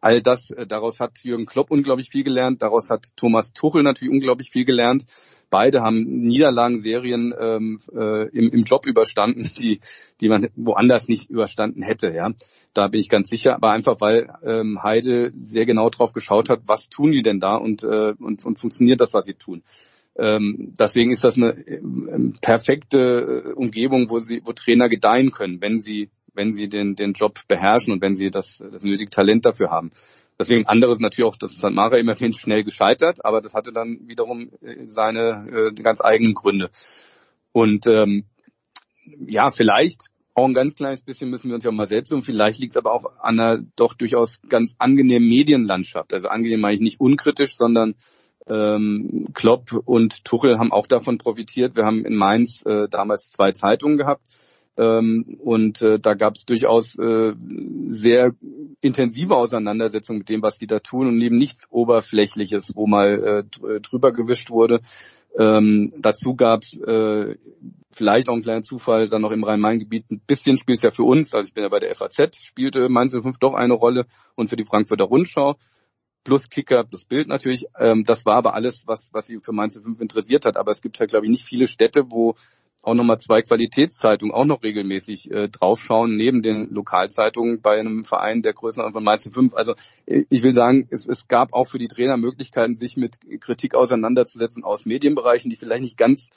All 0.02 0.22
das, 0.22 0.50
äh, 0.50 0.66
daraus 0.66 1.00
hat 1.00 1.20
Jürgen 1.20 1.46
Klopp 1.46 1.70
unglaublich 1.70 2.10
viel 2.10 2.24
gelernt, 2.24 2.62
daraus 2.62 2.90
hat 2.90 3.16
Thomas 3.16 3.54
Tuchel 3.54 3.84
natürlich 3.84 4.12
unglaublich 4.12 4.50
viel 4.50 4.66
gelernt. 4.66 5.06
Beide 5.52 5.82
haben 5.82 6.04
Niederlagenserien 6.04 7.34
ähm, 7.38 7.80
äh, 7.94 8.30
im, 8.30 8.52
im 8.52 8.62
Job 8.64 8.88
überstanden, 8.88 9.52
die, 9.60 9.80
die 10.20 10.30
man 10.30 10.50
woanders 10.56 11.08
nicht 11.08 11.30
überstanden 11.30 11.84
hätte. 11.84 12.12
Ja, 12.14 12.32
da 12.74 12.88
bin 12.88 13.02
ich 13.02 13.10
ganz 13.10 13.30
sicher. 13.30 13.56
Aber 13.56 13.72
einfach 13.72 13.98
weil 14.00 14.34
ähm, 14.44 14.82
Heide 14.82 15.34
sehr 15.42 15.66
genau 15.66 15.90
drauf 15.90 16.14
geschaut 16.14 16.50
hat, 16.50 16.62
was 16.66 16.90
tun 16.90 17.12
die 17.12 17.22
denn 17.22 17.40
da 17.40 17.58
und 17.58 17.84
äh, 17.84 18.14
und, 18.18 18.46
und 18.46 18.60
funktioniert 18.60 19.02
das, 19.02 19.14
was 19.14 19.26
sie 19.26 19.36
tun. 19.36 19.62
Ähm, 20.18 20.74
deswegen 20.80 21.12
ist 21.12 21.24
das 21.24 21.38
eine 21.38 21.52
äh, 21.52 21.82
perfekte 22.42 23.00
äh, 23.46 23.54
Umgebung, 23.54 24.10
wo 24.10 24.20
sie, 24.20 24.42
wo 24.44 24.52
Trainer 24.52 24.90
gedeihen 24.90 25.32
können, 25.32 25.62
wenn 25.62 25.80
sie 25.80 26.10
wenn 26.34 26.52
sie 26.52 26.68
den, 26.68 26.96
den 26.96 27.14
Job 27.14 27.40
beherrschen 27.48 27.94
und 27.94 28.02
wenn 28.02 28.16
sie 28.16 28.30
das, 28.30 28.58
das 28.72 28.84
nötige 28.84 29.10
Talent 29.10 29.46
dafür 29.46 29.70
haben. 29.70 29.92
Deswegen 30.40 30.66
anderes 30.66 31.00
natürlich 31.00 31.30
auch, 31.30 31.38
das 31.38 31.52
ist 31.52 31.64
an 31.66 31.76
Mara 31.76 31.98
immerhin 31.98 32.34
schnell 32.34 32.64
gescheitert, 32.64 33.24
aber 33.24 33.42
das 33.42 33.54
hatte 33.54 33.72
dann 33.72 34.08
wiederum 34.08 34.50
äh, 34.62 34.88
seine 34.88 35.72
äh, 35.78 35.82
ganz 35.82 36.02
eigenen 36.02 36.34
Gründe. 36.34 36.70
Und 37.52 37.86
ähm, 37.88 38.26
ja, 39.04 39.52
vielleicht 39.52 40.08
auch 40.34 40.46
ein 40.46 40.54
ganz 40.54 40.76
kleines 40.76 41.02
bisschen 41.02 41.30
müssen 41.30 41.50
wir 41.50 41.56
uns 41.56 41.64
ja 41.64 41.72
mal 41.72 41.86
selbst 41.86 42.14
um. 42.14 42.24
Vielleicht 42.24 42.60
liegt 42.60 42.74
es 42.74 42.78
aber 42.78 42.94
auch 42.94 43.06
an 43.20 43.40
einer 43.40 43.62
doch 43.76 43.94
durchaus 43.94 44.42
ganz 44.48 44.76
angenehmen 44.80 45.28
Medienlandschaft. 45.28 46.14
Also 46.14 46.30
angenehm 46.30 46.62
meine 46.62 46.76
ich 46.76 46.82
nicht 46.82 47.00
unkritisch, 47.00 47.56
sondern 47.58 47.96
ähm, 48.48 49.28
Klopp 49.34 49.74
und 49.86 50.24
Tuchel 50.24 50.58
haben 50.58 50.72
auch 50.72 50.88
davon 50.88 51.18
profitiert. 51.18 51.76
Wir 51.76 51.86
haben 51.86 52.06
in 52.06 52.16
Mainz 52.16 52.64
äh, 52.66 52.88
damals 52.90 53.32
zwei 53.32 53.52
Zeitungen 53.52 53.98
gehabt 53.98 54.24
ähm, 54.78 55.38
und 55.40 55.82
äh, 55.82 56.00
da 56.00 56.14
gab 56.14 56.36
es 56.36 56.46
durchaus 56.46 56.98
äh, 56.98 57.34
sehr 57.88 58.34
intensive 58.80 59.36
Auseinandersetzungen 59.36 60.20
mit 60.20 60.30
dem, 60.30 60.42
was 60.42 60.58
die 60.58 60.68
da 60.68 60.80
tun 60.80 61.08
und 61.08 61.22
eben 61.22 61.38
nichts 61.38 61.68
Oberflächliches, 61.70 62.76
wo 62.76 62.88
mal 62.88 63.46
äh, 63.64 63.80
drüber 63.82 64.12
gewischt 64.12 64.50
wurde. 64.50 64.80
Ähm, 65.38 65.94
dazu 66.00 66.36
gab 66.36 66.64
es 66.64 66.78
äh, 66.78 67.36
vielleicht 67.92 68.30
auch 68.30 68.36
ein 68.36 68.42
kleiner 68.42 68.62
Zufall, 68.62 69.08
dann 69.08 69.22
noch 69.22 69.32
im 69.32 69.44
Rhein-Main-Gebiet 69.44 70.12
ein 70.12 70.22
bisschen 70.26 70.58
spielt 70.58 70.78
es 70.78 70.84
ja 70.84 70.92
für 70.92 71.04
uns, 71.04 71.34
also 71.34 71.48
ich 71.48 71.54
bin 71.54 71.64
ja 71.64 71.70
bei 71.70 71.80
der 71.80 71.96
FAZ, 71.96 72.36
spielte 72.38 72.90
Mainz 72.90 73.14
05 73.14 73.38
doch 73.40 73.54
eine 73.54 73.74
Rolle 73.74 74.08
und 74.36 74.50
für 74.50 74.58
die 74.58 74.66
Frankfurter 74.66 75.06
Rundschau 75.06 75.56
plus 76.24 76.50
Kicker, 76.50 76.84
plus 76.84 77.06
Bild 77.06 77.28
natürlich. 77.28 77.66
Ähm, 77.80 78.04
das 78.04 78.26
war 78.26 78.36
aber 78.36 78.54
alles, 78.54 78.86
was, 78.88 79.14
was 79.14 79.28
sie 79.28 79.40
für 79.42 79.54
Mainz 79.54 79.80
05 79.82 80.00
interessiert 80.00 80.46
hat. 80.46 80.58
Aber 80.58 80.72
es 80.72 80.82
gibt 80.82 81.00
halt, 81.00 81.10
glaube 81.10 81.26
ich, 81.26 81.32
nicht 81.32 81.46
viele 81.46 81.68
Städte, 81.68 82.12
wo 82.12 82.36
auch 82.84 82.94
nochmal 82.94 83.20
zwei 83.20 83.42
Qualitätszeitungen 83.42 84.34
auch 84.34 84.46
noch 84.46 84.64
regelmäßig 84.64 85.32
äh, 85.32 85.50
draufschauen, 85.50 86.16
neben 86.16 86.42
den 86.42 86.70
Lokalzeitungen 86.70 87.62
bei 87.62 87.80
einem 87.80 88.04
Verein 88.04 88.42
der 88.42 88.54
Größenordnung 88.54 88.94
von 88.94 89.04
Mainz 89.04 89.30
5. 89.32 89.54
Also 89.54 89.74
äh, 90.06 90.24
ich 90.30 90.44
will 90.44 90.54
sagen, 90.54 90.88
es, 90.90 91.08
es 91.08 91.28
gab 91.28 91.54
auch 91.54 91.66
für 91.66 91.80
die 91.80 91.88
Trainer 91.88 92.18
Möglichkeiten, 92.18 92.74
sich 92.74 92.98
mit 92.98 93.18
Kritik 93.42 93.76
auseinanderzusetzen 93.76 94.64
aus 94.64 94.86
Medienbereichen, 94.86 95.50
die 95.50 95.58
vielleicht 95.58 95.84
nicht 95.84 95.98
ganz 95.98 96.30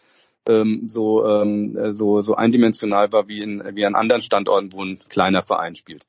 ähm, 0.49 0.88
so, 0.88 1.24
ähm, 1.26 1.95
so, 1.95 2.20
so 2.20 2.34
eindimensional 2.34 3.12
war 3.12 3.28
wie, 3.28 3.40
in, 3.40 3.62
wie 3.74 3.86
an 3.86 3.95
anderen 3.95 4.20
Standorten, 4.20 4.72
wo 4.72 4.82
ein 4.82 4.99
kleiner 5.09 5.42
Verein 5.42 5.74
spielt. 5.74 6.07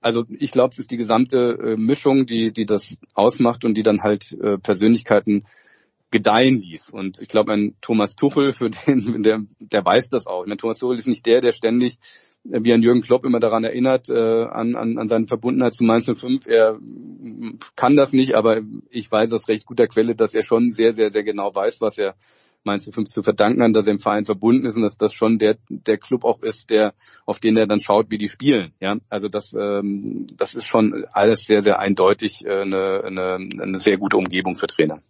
Also 0.00 0.24
ich 0.28 0.52
glaube, 0.52 0.70
es 0.72 0.78
ist 0.78 0.90
die 0.90 0.96
gesamte 0.96 1.58
äh, 1.60 1.76
Mischung, 1.76 2.26
die, 2.26 2.52
die 2.52 2.66
das 2.66 2.98
ausmacht 3.14 3.64
und 3.64 3.74
die 3.74 3.82
dann 3.82 4.02
halt 4.02 4.32
äh, 4.32 4.58
Persönlichkeiten 4.58 5.44
gedeihen 6.10 6.58
ließ. 6.58 6.90
Und 6.90 7.20
ich 7.20 7.28
glaube, 7.28 7.52
ein 7.52 7.76
Thomas 7.80 8.16
Tuchel, 8.16 8.52
für 8.52 8.70
den, 8.70 9.22
der, 9.22 9.40
der 9.58 9.84
weiß 9.84 10.10
das 10.10 10.26
auch. 10.26 10.42
Ich 10.42 10.48
meine, 10.48 10.58
Thomas 10.58 10.78
Tuchel 10.78 10.98
ist 10.98 11.08
nicht 11.08 11.26
der, 11.26 11.40
der 11.40 11.52
ständig 11.52 11.98
äh, 12.50 12.60
wie 12.62 12.72
an 12.72 12.82
Jürgen 12.82 13.02
Klopp 13.02 13.24
immer 13.24 13.40
daran 13.40 13.64
erinnert, 13.64 14.08
äh, 14.08 14.44
an, 14.44 14.74
an, 14.76 14.98
an 14.98 15.08
seine 15.08 15.26
Verbundenheit 15.26 15.74
zu 15.74 15.84
Mainz 15.84 16.06
05. 16.06 16.46
Er 16.46 16.78
kann 17.76 17.96
das 17.96 18.12
nicht, 18.12 18.34
aber 18.34 18.60
ich 18.90 19.10
weiß 19.10 19.32
aus 19.32 19.48
recht 19.48 19.66
guter 19.66 19.86
Quelle, 19.86 20.14
dass 20.14 20.34
er 20.34 20.42
schon 20.42 20.68
sehr, 20.68 20.92
sehr, 20.92 21.10
sehr 21.10 21.24
genau 21.24 21.54
weiß, 21.54 21.80
was 21.80 21.98
er 21.98 22.14
Mainz 22.64 22.90
05 22.92 23.08
zu 23.08 23.22
verdanken 23.22 23.62
hat, 23.62 23.76
dass 23.76 23.86
er 23.86 23.92
im 23.92 23.98
Verein 23.98 24.24
verbunden 24.24 24.66
ist 24.66 24.76
und 24.76 24.82
dass 24.82 24.98
das 24.98 25.14
schon 25.14 25.38
der, 25.38 25.56
der 25.68 25.96
Club 25.96 26.24
auch 26.24 26.42
ist, 26.42 26.70
der, 26.70 26.92
auf 27.24 27.38
den 27.38 27.56
er 27.56 27.66
dann 27.66 27.80
schaut, 27.80 28.10
wie 28.10 28.18
die 28.18 28.28
spielen. 28.28 28.72
Ja, 28.80 28.96
also 29.08 29.28
das, 29.28 29.54
ähm, 29.54 30.26
das 30.36 30.54
ist 30.54 30.66
schon 30.66 31.06
alles 31.12 31.46
sehr, 31.46 31.62
sehr 31.62 31.78
eindeutig 31.78 32.44
äh, 32.44 32.62
eine, 32.62 33.04
eine, 33.04 33.34
eine 33.36 33.78
sehr 33.78 33.96
gute 33.96 34.16
Umgebung 34.16 34.56
für 34.56 34.66
Trainer. 34.66 35.00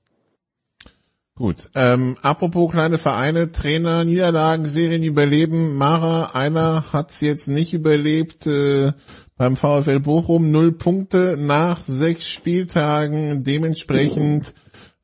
Gut. 1.38 1.70
Ähm, 1.76 2.16
apropos 2.20 2.72
kleine 2.72 2.98
Vereine, 2.98 3.52
Trainer, 3.52 4.02
Niederlagen, 4.02 4.64
Serien 4.64 5.04
überleben. 5.04 5.76
Mara, 5.76 6.32
einer 6.34 6.92
hat's 6.92 7.20
jetzt 7.20 7.46
nicht 7.46 7.72
überlebt. 7.72 8.44
Äh, 8.48 8.92
beim 9.36 9.54
VfL 9.54 10.00
Bochum 10.00 10.50
null 10.50 10.72
Punkte 10.72 11.36
nach 11.38 11.84
sechs 11.84 12.28
Spieltagen. 12.28 13.44
Dementsprechend 13.44 14.52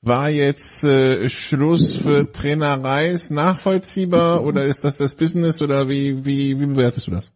war 0.02 0.28
jetzt 0.28 0.82
äh, 0.82 1.30
Schluss 1.30 1.94
für 1.94 2.32
Trainer 2.32 2.82
Reis 2.82 3.30
nachvollziehbar 3.30 4.44
oder 4.44 4.64
ist 4.64 4.82
das 4.82 4.96
das 4.96 5.14
Business 5.14 5.62
oder 5.62 5.88
wie, 5.88 6.24
wie, 6.24 6.58
wie 6.58 6.66
bewertest 6.66 7.06
du 7.06 7.12
das? 7.12 7.30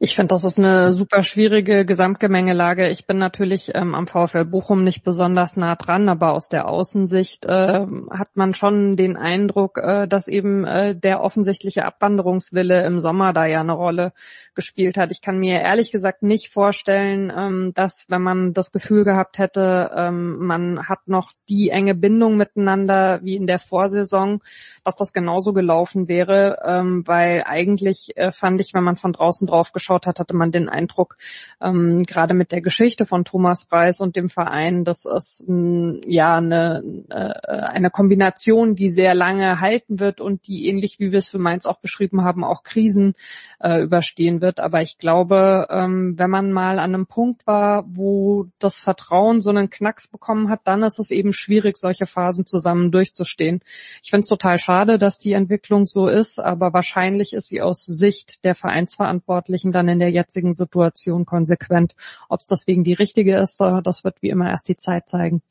Ich 0.00 0.14
finde, 0.14 0.32
das 0.32 0.44
ist 0.44 0.60
eine 0.60 0.92
super 0.92 1.24
schwierige 1.24 1.84
Gesamtgemengelage. 1.84 2.88
Ich 2.88 3.08
bin 3.08 3.18
natürlich 3.18 3.72
ähm, 3.74 3.96
am 3.96 4.06
VfL 4.06 4.44
Bochum 4.44 4.84
nicht 4.84 5.02
besonders 5.02 5.56
nah 5.56 5.74
dran, 5.74 6.08
aber 6.08 6.34
aus 6.34 6.48
der 6.48 6.68
Außensicht 6.68 7.44
äh, 7.46 7.84
hat 8.10 8.36
man 8.36 8.54
schon 8.54 8.94
den 8.94 9.16
Eindruck, 9.16 9.78
äh, 9.78 10.06
dass 10.06 10.28
eben 10.28 10.64
äh, 10.64 10.94
der 10.94 11.20
offensichtliche 11.20 11.84
Abwanderungswille 11.84 12.86
im 12.86 13.00
Sommer 13.00 13.32
da 13.32 13.46
ja 13.46 13.58
eine 13.60 13.72
Rolle 13.72 14.12
gespielt 14.58 14.98
hat. 14.98 15.12
Ich 15.12 15.20
kann 15.20 15.38
mir 15.38 15.60
ehrlich 15.60 15.92
gesagt 15.92 16.24
nicht 16.24 16.52
vorstellen, 16.52 17.32
ähm, 17.34 17.72
dass 17.74 18.06
wenn 18.08 18.22
man 18.22 18.54
das 18.54 18.72
Gefühl 18.72 19.04
gehabt 19.04 19.38
hätte, 19.38 19.92
ähm, 19.96 20.38
man 20.44 20.88
hat 20.88 21.06
noch 21.06 21.30
die 21.48 21.68
enge 21.70 21.94
Bindung 21.94 22.36
miteinander 22.36 23.20
wie 23.22 23.36
in 23.36 23.46
der 23.46 23.60
Vorsaison, 23.60 24.40
dass 24.82 24.96
das 24.96 25.12
genauso 25.12 25.52
gelaufen 25.52 26.08
wäre, 26.08 26.58
ähm, 26.64 27.06
weil 27.06 27.44
eigentlich 27.46 28.16
äh, 28.16 28.32
fand 28.32 28.60
ich, 28.60 28.74
wenn 28.74 28.82
man 28.82 28.96
von 28.96 29.12
draußen 29.12 29.46
drauf 29.46 29.70
geschaut 29.70 30.08
hat, 30.08 30.18
hatte 30.18 30.34
man 30.34 30.50
den 30.50 30.68
Eindruck, 30.68 31.18
ähm, 31.60 32.02
gerade 32.02 32.34
mit 32.34 32.50
der 32.50 32.60
Geschichte 32.60 33.06
von 33.06 33.24
Thomas 33.24 33.68
Reis 33.70 34.00
und 34.00 34.16
dem 34.16 34.28
Verein, 34.28 34.82
dass 34.82 35.04
es 35.04 35.44
mh, 35.46 36.00
ja 36.04 36.38
eine, 36.38 36.82
äh, 37.10 37.52
eine 37.52 37.90
Kombination, 37.90 38.74
die 38.74 38.88
sehr 38.88 39.14
lange 39.14 39.60
halten 39.60 40.00
wird 40.00 40.20
und 40.20 40.48
die 40.48 40.66
ähnlich 40.66 40.98
wie 40.98 41.12
wir 41.12 41.18
es 41.18 41.28
für 41.28 41.38
Mainz 41.38 41.64
auch 41.64 41.78
beschrieben 41.78 42.24
haben, 42.24 42.42
auch 42.42 42.64
Krisen 42.64 43.14
äh, 43.60 43.82
überstehen 43.82 44.40
wird. 44.40 44.47
Aber 44.56 44.80
ich 44.80 44.98
glaube, 44.98 45.66
ähm, 45.70 46.18
wenn 46.18 46.30
man 46.30 46.52
mal 46.52 46.78
an 46.78 46.94
einem 46.94 47.06
Punkt 47.06 47.46
war, 47.46 47.84
wo 47.86 48.46
das 48.58 48.78
Vertrauen 48.78 49.40
so 49.40 49.50
einen 49.50 49.70
Knacks 49.70 50.08
bekommen 50.08 50.48
hat, 50.48 50.60
dann 50.64 50.82
ist 50.82 50.98
es 50.98 51.10
eben 51.10 51.32
schwierig, 51.32 51.76
solche 51.76 52.06
Phasen 52.06 52.46
zusammen 52.46 52.90
durchzustehen. 52.90 53.60
Ich 54.02 54.10
finde 54.10 54.22
es 54.22 54.28
total 54.28 54.58
schade, 54.58 54.98
dass 54.98 55.18
die 55.18 55.32
Entwicklung 55.32 55.86
so 55.86 56.08
ist, 56.08 56.40
aber 56.40 56.72
wahrscheinlich 56.72 57.34
ist 57.34 57.48
sie 57.48 57.60
aus 57.60 57.84
Sicht 57.84 58.44
der 58.44 58.54
Vereinsverantwortlichen 58.54 59.70
dann 59.70 59.88
in 59.88 59.98
der 59.98 60.10
jetzigen 60.10 60.54
Situation 60.54 61.26
konsequent. 61.26 61.94
Ob 62.28 62.40
es 62.40 62.46
deswegen 62.46 62.84
die 62.84 62.94
richtige 62.94 63.36
ist, 63.36 63.60
äh, 63.60 63.82
das 63.82 64.04
wird 64.04 64.22
wie 64.22 64.30
immer 64.30 64.48
erst 64.50 64.68
die 64.68 64.76
Zeit 64.76 65.08
zeigen. 65.08 65.42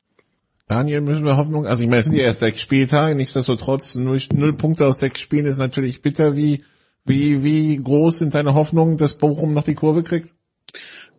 Daniel, 0.68 1.00
müssen 1.00 1.24
wir 1.24 1.38
Hoffnung, 1.38 1.66
also 1.66 1.82
ich 1.82 1.88
meine, 1.88 2.00
es 2.00 2.06
sind 2.06 2.16
ja 2.16 2.24
erst 2.24 2.40
sechs 2.40 2.60
Spieltage, 2.60 3.14
nichtsdestotrotz, 3.14 3.94
null, 3.94 4.20
null 4.34 4.52
Punkte 4.52 4.86
aus 4.86 4.98
sechs 4.98 5.18
Spielen 5.18 5.46
ist 5.46 5.56
natürlich 5.56 6.02
bitter. 6.02 6.36
Wie, 6.36 6.62
wie, 7.08 7.42
wie 7.42 7.76
groß 7.76 8.18
sind 8.18 8.34
deine 8.34 8.54
Hoffnungen, 8.54 8.96
dass 8.96 9.16
Bochum 9.16 9.54
noch 9.54 9.64
die 9.64 9.74
Kurve 9.74 10.02
kriegt? 10.02 10.34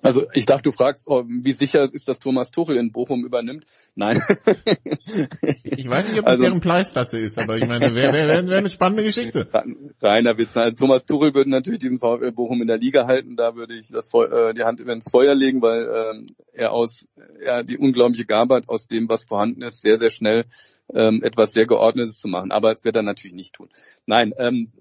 Also 0.02 0.26
ich 0.34 0.46
dachte, 0.46 0.64
du 0.64 0.72
fragst, 0.72 1.08
wie 1.08 1.52
sicher 1.52 1.82
ist, 1.92 2.08
dass 2.08 2.20
Thomas 2.20 2.52
Tuchel 2.52 2.78
in 2.78 2.92
Bochum 2.92 3.26
übernimmt. 3.26 3.66
Nein. 3.96 4.22
ich 5.64 5.90
weiß 5.90 6.10
nicht, 6.10 6.20
ob 6.20 6.26
das 6.26 6.36
also, 6.36 6.44
deren 6.44 6.62
Preisklasse 6.62 7.20
ist, 7.20 7.38
aber 7.38 7.58
ich 7.58 7.68
meine, 7.68 7.94
wäre 7.94 8.14
wär, 8.14 8.28
wär, 8.28 8.48
wär 8.48 8.58
eine 8.60 8.70
spannende 8.70 9.04
Geschichte. 9.04 9.50
Reiner 10.02 10.38
Witz. 10.38 10.56
Also 10.56 10.78
Thomas 10.78 11.06
Tuchel 11.06 11.34
würde 11.34 11.50
natürlich 11.50 11.82
diesen 11.82 12.00
VfL 12.00 12.32
Bochum 12.32 12.62
in 12.62 12.68
der 12.68 12.78
Liga 12.78 13.08
halten. 13.08 13.36
Da 13.36 13.56
würde 13.56 13.76
ich 13.76 13.90
das 13.90 14.10
äh, 14.14 14.54
die 14.54 14.64
Hand 14.64 14.80
ins 14.80 15.10
Feuer 15.12 15.36
legen, 15.36 15.62
weil 15.62 15.84
äh, 15.84 16.26
er 16.54 16.72
aus 16.72 17.06
er 17.42 17.64
die 17.64 17.78
unglaubliche 17.78 18.26
Gabe 18.26 18.56
hat, 18.56 18.70
aus 18.70 18.88
dem, 18.88 19.10
was 19.10 19.26
vorhanden 19.26 19.64
ist, 19.64 19.82
sehr, 19.82 20.00
sehr 20.00 20.12
schnell 20.12 20.46
ähm, 20.94 21.22
etwas 21.24 21.54
sehr 21.54 21.66
Geordnetes 21.66 22.20
zu 22.20 22.28
machen. 22.28 22.52
Aber 22.52 22.72
es 22.72 22.84
wird 22.84 22.96
er 22.96 23.04
natürlich 23.04 23.36
nicht 23.36 23.54
tun. 23.54 23.70
Nein, 24.06 24.34
ähm, 24.38 24.72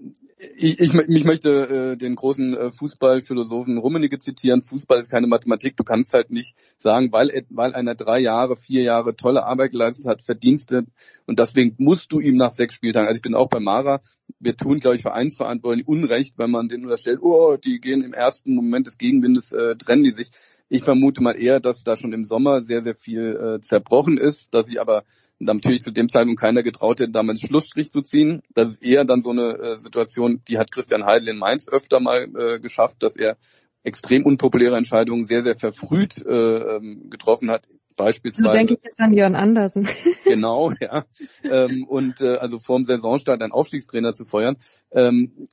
ich, 0.56 0.80
ich, 0.80 0.94
ich 0.94 1.24
möchte 1.24 1.50
äh, 1.50 1.96
den 1.96 2.14
großen 2.14 2.56
äh, 2.56 2.70
Fußballphilosophen 2.70 3.78
Rummenigge 3.78 4.18
zitieren. 4.18 4.62
Fußball 4.62 4.98
ist 4.98 5.10
keine 5.10 5.26
Mathematik. 5.26 5.76
Du 5.76 5.84
kannst 5.84 6.12
halt 6.14 6.30
nicht 6.30 6.56
sagen, 6.78 7.12
weil, 7.12 7.44
weil 7.50 7.74
einer 7.74 7.94
drei 7.94 8.20
Jahre, 8.20 8.56
vier 8.56 8.82
Jahre 8.82 9.16
tolle 9.16 9.44
Arbeit 9.44 9.72
geleistet 9.72 10.06
hat, 10.06 10.22
Verdienste 10.22 10.84
und 11.28 11.38
deswegen 11.38 11.74
musst 11.78 12.10
du 12.10 12.20
ihm 12.20 12.36
nach 12.36 12.52
sechs 12.52 12.74
Spieltagen, 12.74 13.06
also 13.06 13.18
ich 13.18 13.22
bin 13.22 13.34
auch 13.34 13.50
bei 13.50 13.60
Mara, 13.60 14.00
wir 14.40 14.56
tun, 14.56 14.78
glaube 14.78 14.96
ich, 14.96 15.02
Vereinsverantwortlich 15.02 15.86
Unrecht, 15.86 16.38
wenn 16.38 16.50
man 16.50 16.68
den 16.68 16.84
unterstellt, 16.84 17.18
oh, 17.20 17.56
die 17.56 17.80
gehen 17.80 18.02
im 18.02 18.14
ersten 18.14 18.54
Moment 18.54 18.86
des 18.86 18.96
Gegenwindes, 18.96 19.52
äh, 19.52 19.76
trennen 19.76 20.04
die 20.04 20.10
sich. 20.10 20.30
Ich 20.70 20.84
vermute 20.84 21.22
mal 21.22 21.32
eher, 21.32 21.60
dass 21.60 21.84
da 21.84 21.96
schon 21.96 22.14
im 22.14 22.24
Sommer 22.24 22.62
sehr, 22.62 22.82
sehr 22.82 22.94
viel 22.94 23.36
äh, 23.36 23.60
zerbrochen 23.60 24.16
ist, 24.16 24.54
dass 24.54 24.66
sie 24.66 24.78
aber 24.78 25.04
natürlich 25.38 25.82
zu 25.82 25.92
dem 25.92 26.08
Zeitpunkt 26.08 26.40
keiner 26.40 26.62
getraut 26.62 27.00
hätte, 27.00 27.12
damals 27.12 27.40
Schlussstrich 27.40 27.90
zu 27.90 28.02
ziehen. 28.02 28.42
Das 28.54 28.68
ist 28.68 28.84
eher 28.84 29.04
dann 29.04 29.20
so 29.20 29.30
eine 29.30 29.58
äh, 29.58 29.76
Situation, 29.76 30.42
die 30.48 30.58
hat 30.58 30.70
Christian 30.70 31.04
Heidel 31.04 31.28
in 31.28 31.38
Mainz 31.38 31.68
öfter 31.68 32.00
mal 32.00 32.28
äh, 32.36 32.60
geschafft, 32.60 33.02
dass 33.02 33.16
er 33.16 33.36
extrem 33.84 34.24
unpopuläre 34.24 34.76
Entscheidungen 34.76 35.24
sehr, 35.24 35.42
sehr 35.42 35.56
verfrüht 35.56 36.24
äh, 36.26 36.30
ähm, 36.30 37.08
getroffen 37.10 37.50
hat. 37.50 37.66
Beispielsweise. 37.96 38.48
So 38.48 38.52
denke 38.52 38.74
ich 38.74 38.84
jetzt 38.84 39.00
an 39.00 39.12
Jörn 39.12 39.34
Andersen. 39.34 39.88
genau, 40.24 40.72
ja. 40.80 41.04
ähm, 41.42 41.84
und 41.84 42.20
äh, 42.20 42.36
also 42.36 42.60
vor 42.60 42.78
dem 42.78 42.84
Saisonstart 42.84 43.42
einen 43.42 43.50
Aufstiegstrainer 43.50 44.14
zu 44.14 44.24
feuern. 44.24 44.56
Ähm, 44.92 45.32
äh, 45.40 45.46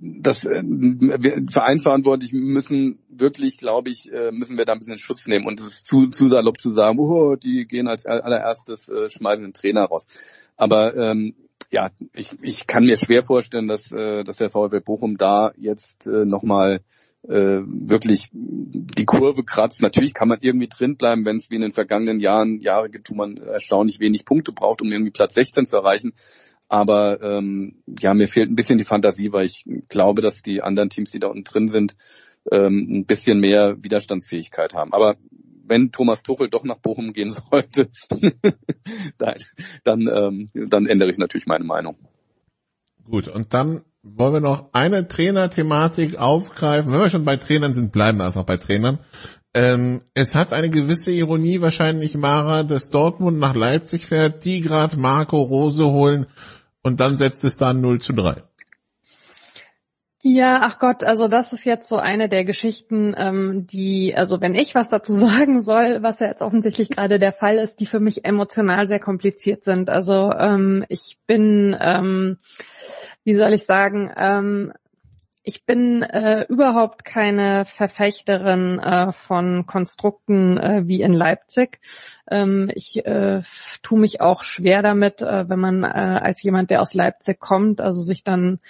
das 0.00 0.44
äh, 0.44 0.62
wir 0.62 1.44
Vereinsverantwortlich 1.50 2.32
müssen 2.32 2.98
wirklich, 3.08 3.58
glaube 3.58 3.90
ich, 3.90 4.12
äh, 4.12 4.30
müssen 4.32 4.56
wir 4.56 4.64
da 4.64 4.72
ein 4.72 4.78
bisschen 4.78 4.98
Schutz 4.98 5.26
nehmen 5.26 5.46
und 5.46 5.60
es 5.60 5.66
ist 5.66 5.86
zu, 5.86 6.08
zu 6.08 6.28
salopp 6.28 6.58
zu 6.58 6.70
sagen, 6.72 6.98
oh, 6.98 7.36
die 7.36 7.66
gehen 7.66 7.88
als 7.88 8.06
allererstes 8.06 8.88
äh, 8.88 9.08
schmeißen 9.08 9.44
den 9.44 9.52
Trainer 9.52 9.84
raus. 9.84 10.06
Aber 10.56 10.96
ähm, 10.96 11.34
ja, 11.70 11.90
ich, 12.14 12.32
ich 12.42 12.66
kann 12.66 12.84
mir 12.84 12.96
schwer 12.96 13.22
vorstellen, 13.22 13.68
dass, 13.68 13.92
äh, 13.92 14.24
dass 14.24 14.38
der 14.38 14.50
VfB 14.50 14.80
Bochum 14.80 15.16
da 15.16 15.52
jetzt 15.56 16.06
äh, 16.06 16.24
nochmal 16.24 16.80
äh, 17.28 17.60
wirklich 17.64 18.30
die 18.32 19.04
Kurve 19.04 19.44
kratzt. 19.44 19.82
Natürlich 19.82 20.14
kann 20.14 20.28
man 20.28 20.38
irgendwie 20.40 20.68
drin 20.68 20.96
bleiben, 20.96 21.24
wenn 21.24 21.36
es 21.36 21.50
wie 21.50 21.56
in 21.56 21.60
den 21.60 21.72
vergangenen 21.72 22.18
Jahren 22.18 22.60
Jahre 22.60 22.88
gibt, 22.88 23.10
wo 23.10 23.14
man 23.14 23.36
erstaunlich 23.36 24.00
wenig 24.00 24.24
Punkte 24.24 24.52
braucht, 24.52 24.80
um 24.82 24.90
irgendwie 24.90 25.12
Platz 25.12 25.34
16 25.34 25.66
zu 25.66 25.76
erreichen. 25.76 26.14
Aber 26.70 27.20
ähm, 27.20 27.82
ja, 27.98 28.14
mir 28.14 28.28
fehlt 28.28 28.48
ein 28.48 28.54
bisschen 28.54 28.78
die 28.78 28.84
Fantasie, 28.84 29.32
weil 29.32 29.44
ich 29.44 29.64
glaube, 29.88 30.22
dass 30.22 30.42
die 30.42 30.62
anderen 30.62 30.88
Teams, 30.88 31.10
die 31.10 31.18
da 31.18 31.26
unten 31.26 31.42
drin 31.42 31.66
sind, 31.66 31.96
ähm, 32.50 32.86
ein 32.88 33.06
bisschen 33.06 33.40
mehr 33.40 33.82
Widerstandsfähigkeit 33.82 34.72
haben. 34.72 34.92
Aber 34.92 35.16
wenn 35.64 35.90
Thomas 35.90 36.22
Tuchel 36.22 36.48
doch 36.48 36.62
nach 36.62 36.78
Bochum 36.78 37.12
gehen 37.12 37.34
sollte, 37.50 37.90
dann, 39.18 39.34
dann, 39.82 40.00
ähm, 40.06 40.46
dann 40.54 40.86
ändere 40.86 41.10
ich 41.10 41.18
natürlich 41.18 41.48
meine 41.48 41.64
Meinung. 41.64 41.96
Gut, 43.02 43.26
und 43.26 43.52
dann 43.52 43.82
wollen 44.04 44.34
wir 44.34 44.40
noch 44.40 44.72
eine 44.72 45.08
Trainerthematik 45.08 46.18
aufgreifen. 46.18 46.92
Wenn 46.92 47.00
wir 47.00 47.10
schon 47.10 47.24
bei 47.24 47.36
Trainern 47.36 47.74
sind, 47.74 47.90
bleiben 47.90 48.18
wir 48.18 48.26
einfach 48.26 48.44
bei 48.44 48.58
Trainern. 48.58 49.00
Ähm, 49.54 50.02
es 50.14 50.36
hat 50.36 50.52
eine 50.52 50.70
gewisse 50.70 51.10
Ironie 51.10 51.60
wahrscheinlich, 51.60 52.16
Mara, 52.16 52.62
dass 52.62 52.90
Dortmund 52.90 53.40
nach 53.40 53.56
Leipzig 53.56 54.06
fährt, 54.06 54.44
die 54.44 54.60
gerade 54.60 54.96
Marco 54.96 55.42
Rose 55.42 55.84
holen 55.84 56.26
und 56.82 57.00
dann 57.00 57.16
setzt 57.16 57.44
es 57.44 57.56
dann 57.56 57.80
0 57.80 58.00
zu 58.00 58.12
3. 58.12 58.42
Ja, 60.22 60.60
ach 60.62 60.78
Gott, 60.78 61.02
also 61.02 61.28
das 61.28 61.54
ist 61.54 61.64
jetzt 61.64 61.88
so 61.88 61.96
eine 61.96 62.28
der 62.28 62.44
Geschichten, 62.44 63.14
ähm, 63.16 63.66
die, 63.66 64.14
also 64.14 64.42
wenn 64.42 64.54
ich 64.54 64.74
was 64.74 64.90
dazu 64.90 65.12
sagen 65.14 65.62
soll, 65.62 66.02
was 66.02 66.20
ja 66.20 66.26
jetzt 66.26 66.42
offensichtlich 66.42 66.90
gerade 66.90 67.18
der 67.18 67.32
Fall 67.32 67.56
ist, 67.56 67.80
die 67.80 67.86
für 67.86 68.00
mich 68.00 68.26
emotional 68.26 68.86
sehr 68.86 69.00
kompliziert 69.00 69.64
sind. 69.64 69.88
Also 69.88 70.30
ähm, 70.32 70.84
ich 70.88 71.16
bin, 71.26 71.74
ähm, 71.80 72.36
wie 73.24 73.34
soll 73.34 73.54
ich 73.54 73.64
sagen, 73.64 74.12
ähm, 74.14 74.74
ich 75.42 75.64
bin 75.64 76.02
äh, 76.02 76.44
überhaupt 76.48 77.04
keine 77.04 77.64
Verfechterin 77.64 78.78
äh, 78.78 79.12
von 79.12 79.64
Konstrukten 79.66 80.58
äh, 80.58 80.82
wie 80.84 81.00
in 81.00 81.14
Leipzig. 81.14 81.80
Ähm, 82.30 82.70
ich 82.74 83.04
äh, 83.04 83.40
tue 83.82 83.98
mich 83.98 84.20
auch 84.20 84.42
schwer 84.42 84.82
damit, 84.82 85.22
äh, 85.22 85.48
wenn 85.48 85.60
man 85.60 85.84
äh, 85.84 85.88
als 85.88 86.42
jemand, 86.42 86.70
der 86.70 86.80
aus 86.80 86.94
Leipzig 86.94 87.40
kommt, 87.40 87.80
also 87.80 88.00
sich 88.00 88.24
dann 88.24 88.60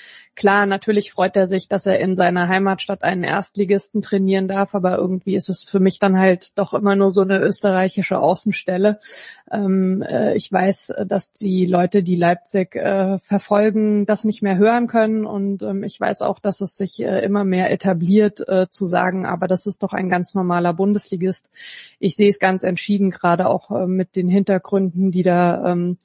Klar, 0.41 0.65
natürlich 0.65 1.13
freut 1.13 1.37
er 1.37 1.47
sich, 1.49 1.69
dass 1.69 1.85
er 1.85 1.99
in 2.01 2.17
seiner 2.17 2.49
Heimatstadt 2.49 3.03
einen 3.03 3.25
Erstligisten 3.25 4.01
trainieren 4.01 4.49
darf, 4.49 4.75
aber 4.75 4.97
irgendwie 4.97 5.35
ist 5.35 5.51
es 5.51 5.65
für 5.65 5.81
mich 5.81 5.99
dann 5.99 6.19
halt 6.19 6.57
doch 6.57 6.73
immer 6.73 6.97
nur 6.97 7.11
so 7.11 7.21
eine 7.21 7.41
österreichische 7.41 8.19
Außenstelle. 8.19 9.01
Ähm, 9.51 10.01
äh, 10.01 10.35
ich 10.37 10.51
weiß, 10.51 10.95
dass 11.07 11.35
die 11.35 11.67
Leute, 11.67 12.03
die 12.03 12.15
Leipzig 12.15 12.75
äh, 12.75 13.19
verfolgen, 13.19 14.07
das 14.07 14.25
nicht 14.25 14.41
mehr 14.41 14.57
hören 14.57 14.87
können 14.87 15.27
und 15.27 15.63
ähm, 15.63 15.83
ich 15.83 16.01
weiß 16.01 16.23
auch, 16.23 16.39
dass 16.39 16.63
es 16.63 16.75
sich 16.75 17.03
äh, 17.03 17.23
immer 17.23 17.45
mehr 17.45 17.71
etabliert 17.71 18.41
äh, 18.49 18.67
zu 18.71 18.87
sagen, 18.87 19.27
aber 19.27 19.47
das 19.47 19.67
ist 19.67 19.83
doch 19.83 19.93
ein 19.93 20.09
ganz 20.09 20.35
normaler 20.35 20.73
Bundesligist. 20.73 21.51
Ich 21.99 22.17
sehe 22.17 22.31
es 22.31 22.39
ganz 22.39 22.63
entschieden, 22.63 23.11
gerade 23.11 23.47
auch 23.51 23.71
äh, 23.71 23.87
mit 23.87 24.17
den 24.17 24.29
Hintergründen, 24.29 25.11
die 25.11 25.23
da 25.23 25.73
ähm, 25.73 25.99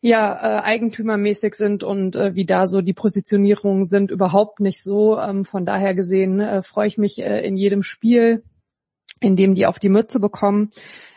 ja 0.00 0.34
äh, 0.34 0.62
eigentümermäßig 0.62 1.54
sind 1.54 1.82
und 1.82 2.14
äh, 2.14 2.34
wie 2.34 2.44
da 2.44 2.66
so 2.66 2.82
die 2.82 2.92
Positionierungen 2.92 3.84
sind, 3.84 4.10
überhaupt 4.10 4.60
nicht 4.60 4.82
so. 4.82 5.18
Ähm, 5.18 5.44
von 5.44 5.64
daher 5.64 5.94
gesehen 5.94 6.40
äh, 6.40 6.62
freue 6.62 6.88
ich 6.88 6.98
mich 6.98 7.20
äh, 7.20 7.40
in 7.46 7.56
jedem 7.56 7.82
Spiel, 7.82 8.44
in 9.20 9.34
dem 9.36 9.54
die 9.54 9.66
auf 9.66 9.78
die 9.78 9.88
Mütze 9.88 10.20
bekommen. 10.20 10.72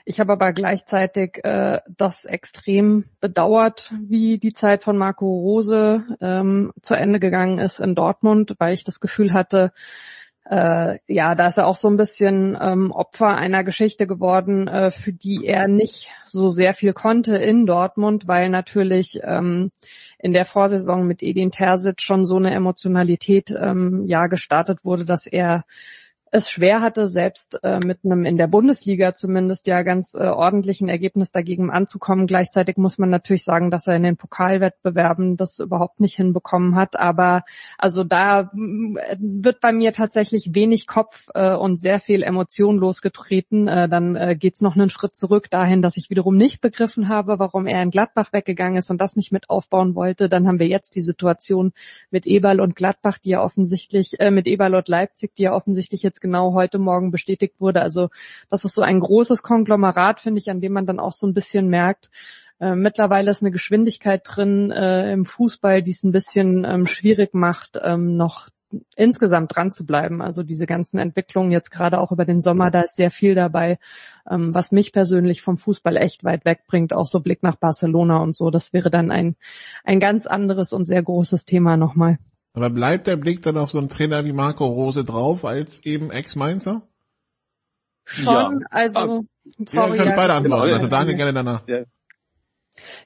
Ich 0.06 0.22
habe 0.22 0.32
aber 0.32 0.54
gleichzeitig 0.54 1.44
äh, 1.44 1.82
das 1.98 2.24
extrem 2.24 3.04
bedauert, 3.20 3.94
wie 4.00 4.38
die 4.38 4.54
Zeit 4.54 4.84
von 4.86 4.98
Marco 4.98 5.26
Rose 5.26 6.06
ähm, 6.22 6.72
zu 6.82 6.96
Ende 6.96 7.20
gegangen 7.20 7.60
ist 7.60 7.82
in 7.82 7.94
Dortmund, 7.94 8.56
weil 8.58 8.74
ich 8.74 8.86
das 8.86 9.02
Gefühl 9.02 9.34
hatte, 9.34 9.74
äh, 10.50 11.00
ja, 11.08 11.36
da 11.36 11.48
ist 11.48 11.58
er 11.58 11.68
auch 11.68 11.76
so 11.76 11.90
ein 11.90 11.98
bisschen 11.98 12.58
ähm, 12.60 12.92
Opfer 12.92 13.36
einer 13.36 13.64
Geschichte 13.64 14.08
geworden, 14.08 14.68
äh, 14.68 14.92
für 14.92 15.12
die 15.12 15.46
er 15.46 15.68
nicht 15.68 16.10
so 16.26 16.48
sehr 16.48 16.74
viel 16.74 16.94
konnte 16.94 17.36
in 17.36 17.66
Dortmund, 17.66 18.28
weil 18.28 18.50
natürlich 18.50 19.20
ähm, 19.24 19.72
in 20.20 20.34
der 20.34 20.46
Vorsaison 20.46 21.06
mit 21.06 21.22
Edin 21.22 21.52
Terzic 21.52 22.02
schon 22.02 22.24
so 22.24 22.38
eine 22.38 22.54
Emotionalität 22.54 23.52
ähm, 23.52 24.06
ja 24.08 24.28
gestartet 24.28 24.80
wurde, 24.84 25.06
dass 25.06 25.28
er 25.28 25.66
es 26.32 26.50
schwer 26.50 26.82
hatte, 26.82 27.08
selbst 27.08 27.60
äh, 27.64 27.80
mit 27.86 28.00
einem 28.04 28.26
in 28.26 28.38
der 28.38 28.48
Bundesliga 28.48 29.14
zumindest 29.14 29.68
ja 29.68 29.84
ganz 29.84 30.14
äh, 30.14 30.28
ordentlichen 30.28 30.90
Ergebnis 30.90 31.32
dagegen 31.32 31.70
anzukommen. 31.70 32.28
Gleichzeitig 32.28 32.78
muss 32.78 32.98
man 32.98 33.10
natürlich 33.10 33.44
sagen, 33.44 33.72
dass 33.72 33.88
er 33.88 33.96
in 33.96 34.04
den 34.04 34.18
Pokalwettbewerben 34.18 35.38
das 35.38 35.60
überhaupt 35.60 36.00
nicht 36.00 36.16
hinbekommen 36.16 36.76
hat. 36.76 37.00
Aber 37.00 37.44
also 37.78 38.04
da 38.04 38.42
äh, 38.42 39.18
wird 39.20 39.62
bei 39.62 39.72
mir 39.72 39.94
tatsächlich 39.94 40.54
wenig 40.54 40.88
Kopf 40.88 41.28
äh, 41.34 41.56
und 41.56 41.80
sehr 41.80 42.00
viel 42.00 42.24
Emotion 42.24 42.78
losgetreten. 42.78 43.68
Äh, 43.68 43.90
dann 43.90 44.16
äh, 44.16 44.36
geht's 44.36 44.62
noch 44.62 44.76
einen 44.76 44.90
Schritt 44.90 45.16
zurück 45.16 45.50
dahin, 45.50 45.82
dass 45.82 45.98
ich 45.98 46.10
wiederum 46.10 46.38
nicht 46.38 46.62
begriffen 46.62 47.08
habe, 47.08 47.40
warum 47.40 47.68
er 47.68 47.82
in 47.82 47.90
Gladbach 47.90 48.34
weggegangen 48.34 48.78
ist 48.78 48.90
und 48.90 49.00
das 49.00 49.16
nicht 49.16 49.32
mit 49.32 49.50
aufbauen 49.50 49.96
wollte. 49.96 50.30
Dann 50.30 50.48
haben 50.48 50.60
wir 50.60 50.68
jetzt 50.68 50.96
die 50.96 51.02
Situation 51.02 51.74
mit 52.12 52.28
Eberl 52.28 52.60
und 52.62 52.76
Gladbach, 52.76 53.18
die 53.18 53.30
ja 53.30 53.44
offensichtlich, 53.44 54.20
äh, 54.20 54.32
mit 54.32 54.48
Eberl 54.48 54.76
und 54.76 54.88
Leipzig, 54.88 55.34
die 55.36 55.44
ja 55.44 55.54
offensichtlich 55.54 56.04
jetzt 56.04 56.17
jetzt 56.18 56.22
genau 56.22 56.54
heute 56.54 56.80
Morgen 56.80 57.12
bestätigt 57.12 57.56
wurde. 57.60 57.82
Also 57.82 58.10
das 58.50 58.66
ist 58.66 58.74
so 58.74 58.82
ein 58.82 59.00
großes 59.00 59.44
Konglomerat, 59.44 60.22
finde 60.22 60.40
ich, 60.40 60.50
an 60.50 60.62
dem 60.62 60.74
man 60.74 60.86
dann 60.86 61.00
auch 61.00 61.14
so 61.14 61.28
ein 61.28 61.34
bisschen 61.34 61.68
merkt, 61.68 62.10
äh, 62.60 62.76
mittlerweile 62.76 63.30
ist 63.30 63.44
eine 63.44 63.52
Geschwindigkeit 63.52 64.22
drin 64.26 64.72
äh, 64.72 65.12
im 65.12 65.26
Fußball, 65.26 65.84
die 65.84 65.92
es 65.92 66.04
ein 66.04 66.12
bisschen 66.12 66.66
ähm, 66.66 66.88
schwierig 66.88 67.36
macht, 67.36 67.78
ähm, 67.84 68.18
noch 68.18 68.48
insgesamt 68.96 69.56
dran 69.56 69.72
zu 69.72 69.86
bleiben. 69.86 70.22
Also 70.22 70.42
diese 70.42 70.66
ganzen 70.66 70.98
Entwicklungen 70.98 71.52
jetzt 71.52 71.70
gerade 71.70 72.00
auch 72.00 72.12
über 72.12 72.26
den 72.26 72.42
Sommer, 72.42 72.72
da 72.72 72.82
ist 72.82 72.96
sehr 72.96 73.12
viel 73.12 73.36
dabei, 73.36 73.78
ähm, 74.30 74.54
was 74.54 74.72
mich 74.72 74.92
persönlich 74.92 75.44
vom 75.44 75.58
Fußball 75.58 75.98
echt 75.98 76.24
weit 76.24 76.46
wegbringt, 76.46 76.94
auch 76.94 77.06
so 77.06 77.20
Blick 77.20 77.44
nach 77.44 77.56
Barcelona 77.58 78.18
und 78.18 78.36
so. 78.36 78.50
Das 78.50 78.74
wäre 78.74 78.90
dann 78.90 79.12
ein, 79.12 79.36
ein 79.84 80.00
ganz 80.00 80.26
anderes 80.26 80.74
und 80.74 80.86
sehr 80.86 81.04
großes 81.04 81.46
Thema 81.46 81.78
nochmal. 81.78 82.18
Aber 82.58 82.72
bleibt 82.72 83.06
der 83.06 83.18
Blick 83.18 83.44
dann 83.44 83.56
auf 83.56 83.70
so 83.70 83.78
einen 83.78 83.88
Trainer 83.88 84.26
wie 84.26 84.34
Marco 84.34 84.66
Rose 84.66 85.06
drauf, 85.06 85.46
als 85.46 85.80
eben 85.86 86.10
Ex-Mainzer? 86.10 86.82
Schon, 88.04 88.62
ja. 88.62 88.68
also, 88.72 89.26
sorry. 89.64 89.90
Ja, 89.90 89.94
ihr 89.96 90.04
könnt 90.04 90.16
beide 90.16 90.34
antworten, 90.34 90.64
genau. 90.64 90.76
also 90.76 90.88
Daniel 90.88 91.18
gerne 91.18 91.34
danach. 91.34 91.68
Ja. 91.68 91.84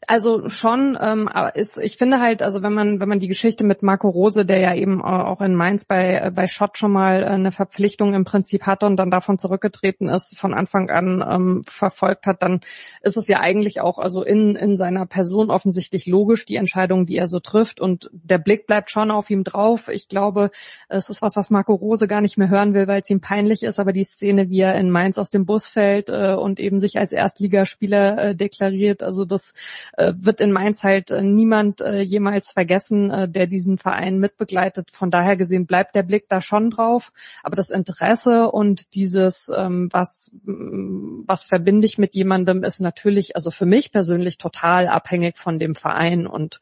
Also 0.08 0.50
schon, 0.50 0.98
ähm, 1.00 1.28
aber 1.28 1.56
ist, 1.56 1.78
ich 1.78 1.98
finde 1.98 2.20
halt, 2.20 2.42
also 2.42 2.62
wenn 2.64 2.74
man 2.74 3.00
wenn 3.00 3.10
man 3.10 3.20
die 3.20 3.28
Geschichte 3.28 3.64
mit 3.64 3.84
Marco 3.84 4.10
Rose, 4.10 4.46
der 4.46 4.60
ja 4.60 4.76
eben 4.76 5.02
auch 5.02 5.42
in 5.42 5.56
Mainz 5.56 5.86
bei 5.86 6.32
bei 6.32 6.48
Schott 6.48 6.78
schon 6.78 6.92
mal 6.92 7.24
eine 7.24 7.52
Verpflichtung 7.52 8.14
im 8.14 8.24
Prinzip 8.24 8.64
hatte 8.64 8.86
und 8.86 8.98
dann 8.98 9.12
davon 9.12 9.38
zurückgetreten 9.38 10.10
ist, 10.10 10.38
von 10.38 10.54
Anfang 10.54 10.90
an 10.90 11.24
ähm, 11.28 11.62
verfolgt 11.68 12.26
hat, 12.26 12.44
dann 12.44 12.62
ist 13.02 13.18
es 13.18 13.28
ja 13.28 13.40
eigentlich 13.40 13.82
auch 13.82 14.00
also 14.00 14.24
in 14.24 14.56
in 14.56 14.76
seiner 14.76 15.06
Person 15.06 15.52
offensichtlich 15.52 16.06
logisch 16.06 16.46
die 16.46 16.56
Entscheidung, 16.56 17.06
die 17.06 17.18
er 17.18 17.28
so 17.28 17.40
trifft 17.40 17.80
und 17.80 18.10
der 18.12 18.38
Blick 18.38 18.68
bleibt 18.68 18.92
schon 18.92 19.12
auf 19.12 19.30
ihm 19.30 19.44
drauf. 19.44 19.88
Ich 19.88 20.08
glaube, 20.08 20.52
es 20.90 21.10
ist 21.10 21.22
was, 21.22 21.36
was 21.36 21.50
Marco 21.50 21.74
Rose 21.74 22.08
gar 22.08 22.22
nicht 22.22 22.38
mehr 22.38 22.50
hören 22.50 22.74
will, 22.74 22.88
weil 22.88 23.02
es 23.02 23.10
ihm 23.10 23.22
peinlich 23.22 23.64
ist, 23.64 23.80
aber 23.80 23.94
die 23.94 24.04
Szene, 24.04 24.50
wie 24.50 24.62
er 24.62 24.76
in 24.76 24.92
Mainz 24.92 25.18
aus 25.18 25.30
dem 25.30 25.46
Bus 25.46 25.68
fällt 25.68 26.10
äh, 26.10 26.34
und 26.34 26.60
eben 26.60 26.80
sich 26.80 26.98
als 26.98 27.12
Erstligaspieler 27.12 28.18
äh, 28.18 28.36
deklariert, 28.36 29.04
also 29.04 29.26
das 29.26 29.54
äh, 29.94 30.14
wird 30.18 30.42
in 30.42 30.52
Mainz 30.52 30.84
halt 30.84 31.12
äh, 31.12 31.22
niemand 31.22 31.82
äh, 31.82 32.02
jemals 32.02 32.52
vergessen, 32.52 33.32
der 33.32 33.48
diesen 33.48 33.78
Verein 33.78 34.20
mitbegleitet. 34.20 34.92
Von 34.92 35.12
daher 35.12 35.36
gesehen 35.36 35.66
bleibt 35.66 35.96
der 35.96 36.04
Blick 36.04 36.28
da 36.30 36.42
schon 36.42 36.70
drauf. 36.70 37.12
Aber 37.44 37.56
das 37.56 37.70
Interesse 37.70 38.52
und 38.52 38.96
dieses, 38.96 39.52
ähm, 39.56 39.90
was, 39.92 40.34
mm, 40.44 41.24
was 41.26 41.44
verbinde 41.44 41.86
ich 41.86 41.98
mit 41.98 42.16
jemandem, 42.16 42.64
ist 42.64 42.82
natürlich, 42.82 43.36
also 43.36 43.52
für 43.52 43.66
mich 43.66 43.92
persönlich 43.92 44.38
total 44.38 44.88
abhängig 44.88 45.38
von 45.38 45.60
dem 45.60 45.76
Verein 45.76 46.28
und 46.28 46.60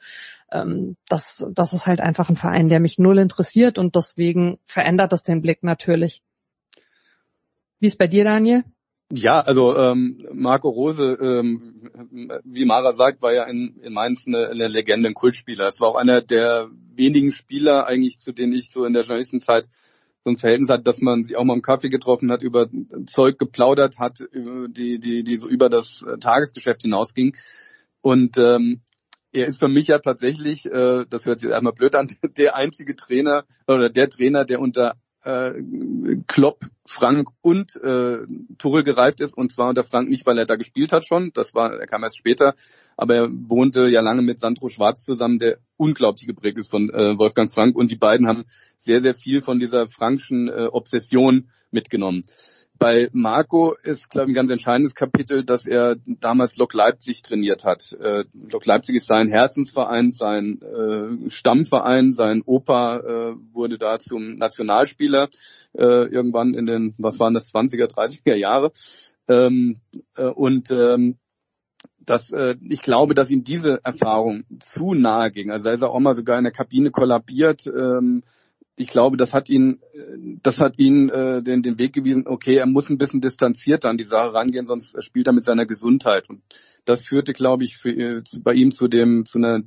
ähm, 0.52 0.98
das, 1.08 1.46
das 1.52 1.74
ist 1.74 1.88
halt 1.88 2.02
einfach 2.02 2.30
ein 2.30 2.36
Verein, 2.36 2.70
der 2.70 2.80
mich 2.80 2.98
null 2.98 3.20
interessiert 3.20 3.78
und 3.78 3.96
deswegen 3.96 4.60
verändert 4.66 5.12
das 5.12 5.24
den 5.24 5.42
Blick 5.42 5.64
natürlich. 5.64 6.22
Wie 7.80 7.88
ist 7.88 7.98
bei 7.98 8.08
dir, 8.08 8.24
Daniel? 8.24 8.64
Ja, 9.12 9.40
also 9.40 9.76
ähm, 9.76 10.28
Marco 10.32 10.70
Rose, 10.70 11.18
ähm, 11.20 11.90
wie 12.44 12.66
Mara 12.66 12.94
sagt, 12.94 13.24
war 13.24 13.34
ja 13.34 13.46
in, 13.46 13.80
in 13.82 13.92
Mainz 13.92 14.28
eine, 14.28 14.50
eine 14.50 14.68
Legende, 14.68 15.10
ein 15.10 15.16
Kultspieler. 15.16 15.68
Es 15.68 15.82
war 15.82 15.90
auch 15.90 15.96
einer 15.96 16.22
der 16.22 16.70
wenigen 16.94 17.32
Spieler 17.32 17.88
eigentlich, 17.88 18.20
zu 18.20 18.34
denen 18.34 18.54
ich 18.54 18.70
so 18.70 18.86
in 18.86 18.94
der 18.94 19.02
Journalistenzeit 19.02 19.68
so 20.24 20.30
ein 20.30 20.38
Verhältnis 20.38 20.70
hat, 20.70 20.86
dass 20.86 21.02
man 21.02 21.24
sich 21.24 21.38
auch 21.38 21.44
mal 21.44 21.56
im 21.56 21.64
Kaffee 21.64 21.90
getroffen 21.90 22.32
hat, 22.32 22.44
über 22.44 22.70
Zeug 23.08 23.40
geplaudert 23.40 23.98
hat, 23.98 24.20
die, 24.20 25.00
die, 25.00 25.24
die 25.24 25.38
so 25.38 25.48
über 25.48 25.70
das 25.70 26.06
Tagesgeschäft 26.20 26.84
hinausging. 26.84 27.36
Und 28.02 28.38
ähm, 28.38 28.82
er 29.32 29.48
ist 29.48 29.60
für 29.60 29.70
mich 29.70 29.88
ja 29.88 30.00
tatsächlich, 30.00 30.66
äh, 30.66 31.06
das 31.10 31.26
hört 31.26 31.40
sich 31.40 31.50
erstmal 31.50 31.74
blöd 31.74 31.96
an, 31.96 32.08
der 32.38 32.56
einzige 32.56 32.96
Trainer 32.96 33.46
oder 33.68 33.90
der 33.90 34.10
Trainer, 34.10 34.46
der 34.46 34.60
unter 34.60 34.98
äh, 35.30 36.18
Klopp, 36.28 36.60
Frank 36.86 37.30
und 37.42 37.76
äh, 37.76 38.26
Tuchel 38.58 38.84
gereift 38.84 39.22
ist. 39.22 39.38
Und 39.38 39.52
zwar 39.52 39.70
unter 39.70 39.84
Frank 39.84 40.10
nicht, 40.10 40.26
weil 40.26 40.38
er 40.38 40.46
da 40.46 40.56
gespielt 40.56 40.92
hat 40.92 41.06
schon. 41.06 41.32
Das 41.34 41.54
war, 41.54 41.74
er 41.74 41.88
kam 41.88 42.04
erst 42.04 42.18
später. 42.18 42.56
Aber 42.98 43.16
er 43.16 43.30
wohnte 43.32 43.88
ja 43.88 44.02
lange 44.02 44.22
mit 44.22 44.40
Sandro 44.40 44.70
Schwarz 44.70 45.04
zusammen, 45.04 45.40
der 45.40 45.60
unglaublich 45.78 46.28
geprägt 46.28 46.58
ist 46.58 46.70
von 46.70 46.90
äh, 46.90 47.18
Wolfgang 47.18 47.52
Frank. 47.52 47.76
Und 47.76 47.92
die 47.92 47.98
beiden 47.98 48.28
haben 48.28 48.46
sehr, 48.78 49.02
sehr 49.02 49.14
viel 49.14 49.42
von 49.42 49.60
dieser 49.60 49.88
Frankschen 49.88 50.50
äh, 50.50 50.68
Obsession 50.72 51.50
mitgenommen. 51.72 52.24
Bei 52.80 53.10
Marco 53.12 53.76
ist, 53.84 54.10
glaube 54.10 54.28
ich, 54.28 54.32
ein 54.32 54.36
ganz 54.36 54.52
entscheidendes 54.52 54.96
Kapitel, 54.96 55.44
dass 55.44 55.68
er 55.68 55.98
damals 56.06 56.56
Lok 56.56 56.74
Leipzig 56.74 57.22
trainiert 57.22 57.66
hat. 57.66 57.92
Äh, 57.92 58.24
Lok 58.34 58.66
Leipzig 58.66 58.96
ist 58.96 59.08
sein 59.08 59.28
Herzensverein, 59.28 60.12
sein 60.12 60.62
äh, 60.62 61.30
Stammverein. 61.30 62.14
Sein 62.14 62.42
Opa 62.46 63.00
äh, 63.00 63.36
wurde 63.52 63.78
da 63.78 64.00
zum 64.00 64.38
Nationalspieler 64.38 65.28
äh, 65.74 66.08
irgendwann 66.08 66.54
in 66.54 66.66
den, 66.66 66.96
was 66.98 67.20
waren 67.20 67.34
das, 67.34 67.54
20er, 67.54 67.94
30er 67.94 68.36
Jahre. 68.36 68.72
Ähm, 69.28 69.82
äh, 70.16 70.24
und 70.24 70.72
ähm, 70.72 71.18
dass 72.00 72.32
äh, 72.32 72.56
ich 72.62 72.82
glaube, 72.82 73.14
dass 73.14 73.30
ihm 73.30 73.44
diese 73.44 73.82
Erfahrung 73.84 74.46
zu 74.60 74.94
nahe 74.94 75.32
ging. 75.32 75.52
Also 75.52 75.66
da 75.66 75.74
ist 75.74 75.82
er 75.82 75.92
auch 75.92 76.00
mal 76.00 76.16
sogar 76.16 76.38
in 76.38 76.46
der 76.46 76.54
Kabine 76.54 76.92
kollabiert. 76.92 77.68
Ähm, 77.68 78.24
ich 78.80 78.88
glaube, 78.88 79.18
das 79.18 79.34
hat 79.34 79.50
ihn, 79.50 79.82
das 80.42 80.62
hat 80.62 80.80
ihn 80.80 81.10
äh, 81.10 81.44
den, 81.44 81.62
den 81.62 81.78
Weg 81.78 81.92
gewiesen, 81.92 82.28
okay, 82.28 82.56
er 82.56 82.66
muss 82.66 82.90
ein 82.90 82.98
bisschen 82.98 83.20
distanzierter 83.20 83.90
an 83.90 83.98
die 83.98 84.06
Sache 84.06 84.34
rangehen, 84.34 84.66
sonst 84.66 85.04
spielt 85.04 85.28
er 85.28 85.34
mit 85.34 85.44
seiner 85.44 85.66
Gesundheit. 85.66 86.30
Und 86.30 86.42
das 86.86 87.06
führte, 87.06 87.34
glaube 87.34 87.66
ich, 87.66 87.76
für, 87.76 87.90
äh, 87.90 88.24
bei 88.42 88.54
ihm 88.54 88.72
zu 88.72 88.88
dem, 88.88 89.26
zu 89.26 89.38
einer 89.38 89.64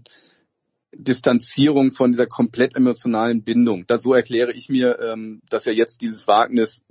Distanzierung 0.95 1.93
von 1.93 2.13
dieser 2.13 2.27
komplett 2.27 2.75
emotionalen 2.75 3.45
Bindung. 3.45 3.87
Das 3.87 4.03
so 4.03 4.15
erkläre 4.15 4.53
ich 4.53 4.71
mir, 4.71 4.99
ähm, 4.99 5.43
dass 5.51 5.67
er 5.67 5.75
jetzt 5.75 6.01
dieses 6.01 6.27
Wagnis 6.27 6.83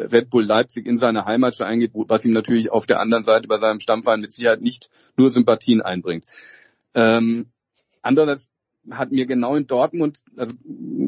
Red 0.00 0.30
Bull 0.30 0.44
Leipzig 0.44 0.84
in 0.84 0.98
seine 0.98 1.26
Heimat 1.26 1.56
schon 1.56 1.66
eingeht, 1.66 1.92
was 1.94 2.24
ihm 2.24 2.32
natürlich 2.32 2.72
auf 2.72 2.86
der 2.86 2.98
anderen 2.98 3.22
Seite 3.22 3.46
bei 3.46 3.56
seinem 3.56 3.78
Stammverein 3.78 4.20
mit 4.20 4.32
Sicherheit 4.32 4.62
nicht 4.62 4.90
nur 5.16 5.30
Sympathien 5.30 5.80
einbringt. 5.80 6.24
Ähm, 6.94 7.50
andererseits 8.02 8.50
hat 8.90 9.12
mir 9.12 9.26
genau 9.26 9.54
in 9.54 9.66
Dortmund, 9.66 10.20
also 10.36 10.54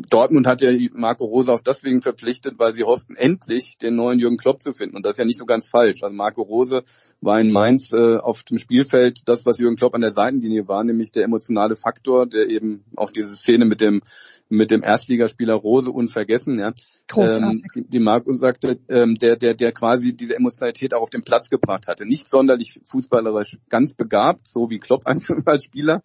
Dortmund 0.08 0.46
hat 0.46 0.60
ja 0.60 0.70
Marco 0.92 1.24
Rose 1.24 1.52
auch 1.52 1.60
deswegen 1.60 2.02
verpflichtet, 2.02 2.58
weil 2.58 2.72
sie 2.72 2.84
hofften, 2.84 3.16
endlich 3.16 3.78
den 3.78 3.96
neuen 3.96 4.18
Jürgen 4.18 4.36
Klopp 4.36 4.62
zu 4.62 4.72
finden. 4.72 4.96
Und 4.96 5.06
das 5.06 5.12
ist 5.12 5.18
ja 5.18 5.24
nicht 5.24 5.38
so 5.38 5.46
ganz 5.46 5.66
falsch. 5.66 6.02
Also 6.02 6.14
Marco 6.14 6.42
Rose 6.42 6.82
war 7.20 7.40
in 7.40 7.50
Mainz 7.50 7.92
äh, 7.92 8.16
auf 8.16 8.42
dem 8.42 8.58
Spielfeld 8.58 9.28
das, 9.28 9.46
was 9.46 9.58
Jürgen 9.58 9.76
Klopp 9.76 9.94
an 9.94 10.02
der 10.02 10.12
Seitenlinie 10.12 10.68
war, 10.68 10.84
nämlich 10.84 11.12
der 11.12 11.24
emotionale 11.24 11.76
Faktor, 11.76 12.26
der 12.26 12.48
eben 12.48 12.84
auch 12.96 13.10
diese 13.10 13.34
Szene 13.36 13.64
mit 13.64 13.80
dem 13.80 14.02
mit 14.50 14.72
dem 14.72 14.82
Erstligaspieler 14.82 15.54
Rose 15.54 15.92
unvergessen, 15.92 16.58
ja. 16.58 16.72
Ähm, 17.16 17.62
die 17.74 18.00
Marco 18.00 18.32
sagte, 18.34 18.78
ähm, 18.88 19.14
der, 19.14 19.36
der, 19.36 19.54
der 19.54 19.72
quasi 19.72 20.12
diese 20.12 20.34
Emotionalität 20.34 20.92
auch 20.92 21.02
auf 21.02 21.10
den 21.10 21.22
Platz 21.22 21.50
gebracht 21.50 21.86
hatte. 21.86 22.04
Nicht 22.04 22.28
sonderlich 22.28 22.80
fußballerisch 22.84 23.58
ganz 23.68 23.94
begabt, 23.94 24.46
so 24.46 24.68
wie 24.68 24.78
Klopp 24.78 25.02
einfach 25.06 25.36
als 25.46 25.64
Spieler, 25.64 26.02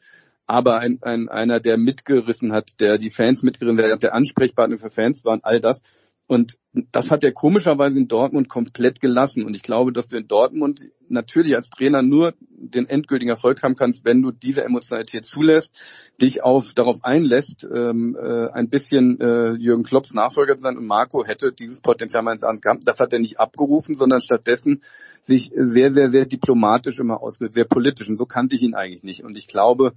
aber 0.48 0.80
ein, 0.80 1.00
ein, 1.02 1.30
einer, 1.30 1.60
der 1.60 1.78
mitgerissen 1.78 2.52
hat, 2.52 2.80
der 2.80 2.98
die 2.98 3.10
Fans 3.10 3.44
mitgerissen 3.44 3.92
hat, 3.92 4.04
der 4.04 4.14
Ansprechpartner 4.14 4.78
für 4.78 4.92
Fans 4.92 5.26
waren, 5.26 5.44
all 5.44 5.60
das. 5.60 5.82
Und 6.28 6.58
das 6.92 7.12
hat 7.12 7.24
er 7.24 7.32
komischerweise 7.32 8.00
in 8.00 8.08
Dortmund 8.08 8.50
komplett 8.50 9.00
gelassen. 9.00 9.46
Und 9.46 9.56
ich 9.56 9.62
glaube, 9.62 9.94
dass 9.94 10.08
du 10.08 10.18
in 10.18 10.28
Dortmund 10.28 10.88
natürlich 11.08 11.56
als 11.56 11.70
Trainer 11.70 12.02
nur 12.02 12.34
den 12.40 12.90
endgültigen 12.90 13.30
Erfolg 13.30 13.62
haben 13.62 13.76
kannst, 13.76 14.06
wenn 14.06 14.24
du 14.24 14.32
diese 14.32 14.64
Emotionalität 14.64 15.24
zulässt, 15.24 15.80
dich 16.20 16.44
auf 16.44 16.74
darauf 16.74 17.04
einlässt, 17.04 17.68
ähm, 17.72 18.18
äh, 18.20 18.50
ein 18.50 18.70
bisschen 18.70 19.20
äh, 19.20 19.52
Jürgen 19.52 19.84
Klopps 19.84 20.16
Nachfolger 20.16 20.58
zu 20.58 20.64
sein. 20.64 20.78
Und 20.78 20.88
Marco 20.88 21.24
hätte 21.24 21.54
dieses 21.54 21.82
Potenzial 21.82 22.24
meines 22.24 22.42
Erachtens 22.42 22.62
gehabt. 22.62 22.88
Das 22.88 23.00
hat 23.00 23.14
er 23.14 23.20
nicht 23.20 23.40
abgerufen, 23.40 23.94
sondern 23.94 24.20
stattdessen 24.20 24.82
sich 25.22 25.52
sehr, 25.56 25.92
sehr, 25.92 26.10
sehr 26.10 26.26
diplomatisch 26.26 26.98
immer 26.98 27.22
ausgewählt, 27.22 27.54
sehr 27.54 27.66
politisch. 27.66 28.10
Und 28.10 28.18
so 28.18 28.26
kannte 28.26 28.56
ich 28.56 28.64
ihn 28.64 28.74
eigentlich 28.74 29.04
nicht. 29.04 29.24
Und 29.24 29.38
ich 29.38 29.48
glaube, 29.48 29.94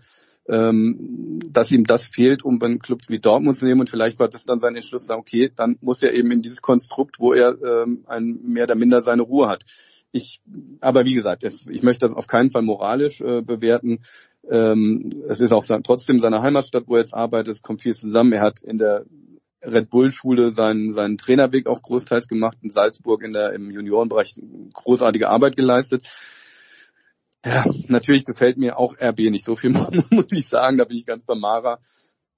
ähm, 0.48 1.40
dass 1.50 1.70
ihm 1.70 1.84
das 1.84 2.06
fehlt, 2.06 2.44
um 2.44 2.58
bei 2.58 2.74
Clubs 2.76 3.10
wie 3.10 3.18
Dortmund 3.18 3.56
zu 3.56 3.66
nehmen 3.66 3.80
und 3.80 3.90
vielleicht 3.90 4.18
war 4.18 4.28
das 4.28 4.44
dann 4.44 4.60
sein 4.60 4.74
Entschluss, 4.74 5.06
sagen, 5.06 5.20
okay, 5.20 5.50
dann 5.54 5.76
muss 5.80 6.02
er 6.02 6.14
eben 6.14 6.30
in 6.30 6.40
dieses 6.40 6.62
Konstrukt, 6.62 7.20
wo 7.20 7.32
er 7.32 7.56
ähm, 7.62 8.04
ein, 8.06 8.40
mehr 8.42 8.64
oder 8.64 8.74
minder 8.74 9.00
seine 9.00 9.22
Ruhe 9.22 9.48
hat. 9.48 9.64
Ich, 10.10 10.40
aber 10.80 11.04
wie 11.04 11.14
gesagt, 11.14 11.44
es, 11.44 11.66
ich 11.66 11.82
möchte 11.82 12.06
das 12.06 12.14
auf 12.14 12.26
keinen 12.26 12.50
Fall 12.50 12.62
moralisch 12.62 13.20
äh, 13.20 13.42
bewerten. 13.42 14.00
Ähm, 14.48 15.10
es 15.28 15.40
ist 15.40 15.52
auch 15.52 15.64
sein, 15.64 15.82
trotzdem 15.82 16.20
seine 16.20 16.40
Heimatstadt, 16.40 16.84
wo 16.86 16.94
er 16.94 17.02
jetzt 17.02 17.14
arbeitet. 17.14 17.54
Es 17.54 17.62
kommt 17.62 17.82
viel 17.82 17.94
zusammen. 17.94 18.32
Er 18.32 18.40
hat 18.40 18.62
in 18.62 18.78
der 18.78 19.04
Red 19.62 19.90
Bull 19.90 20.10
Schule 20.10 20.50
seinen, 20.50 20.94
seinen 20.94 21.18
Trainerweg 21.18 21.66
auch 21.66 21.82
großteils 21.82 22.28
gemacht, 22.28 22.56
in 22.62 22.70
Salzburg 22.70 23.22
in 23.22 23.32
der, 23.32 23.52
im 23.52 23.70
Juniorenbereich 23.70 24.36
großartige 24.72 25.28
Arbeit 25.28 25.56
geleistet. 25.56 26.06
Ja, 27.44 27.64
natürlich 27.86 28.24
gefällt 28.24 28.58
mir 28.58 28.78
auch 28.78 28.96
RB 29.00 29.30
nicht 29.30 29.44
so 29.44 29.54
viel, 29.56 29.70
muss 30.10 30.32
ich 30.32 30.48
sagen. 30.48 30.78
Da 30.78 30.84
bin 30.84 30.96
ich 30.96 31.06
ganz 31.06 31.24
bei 31.24 31.34
Mara. 31.34 31.78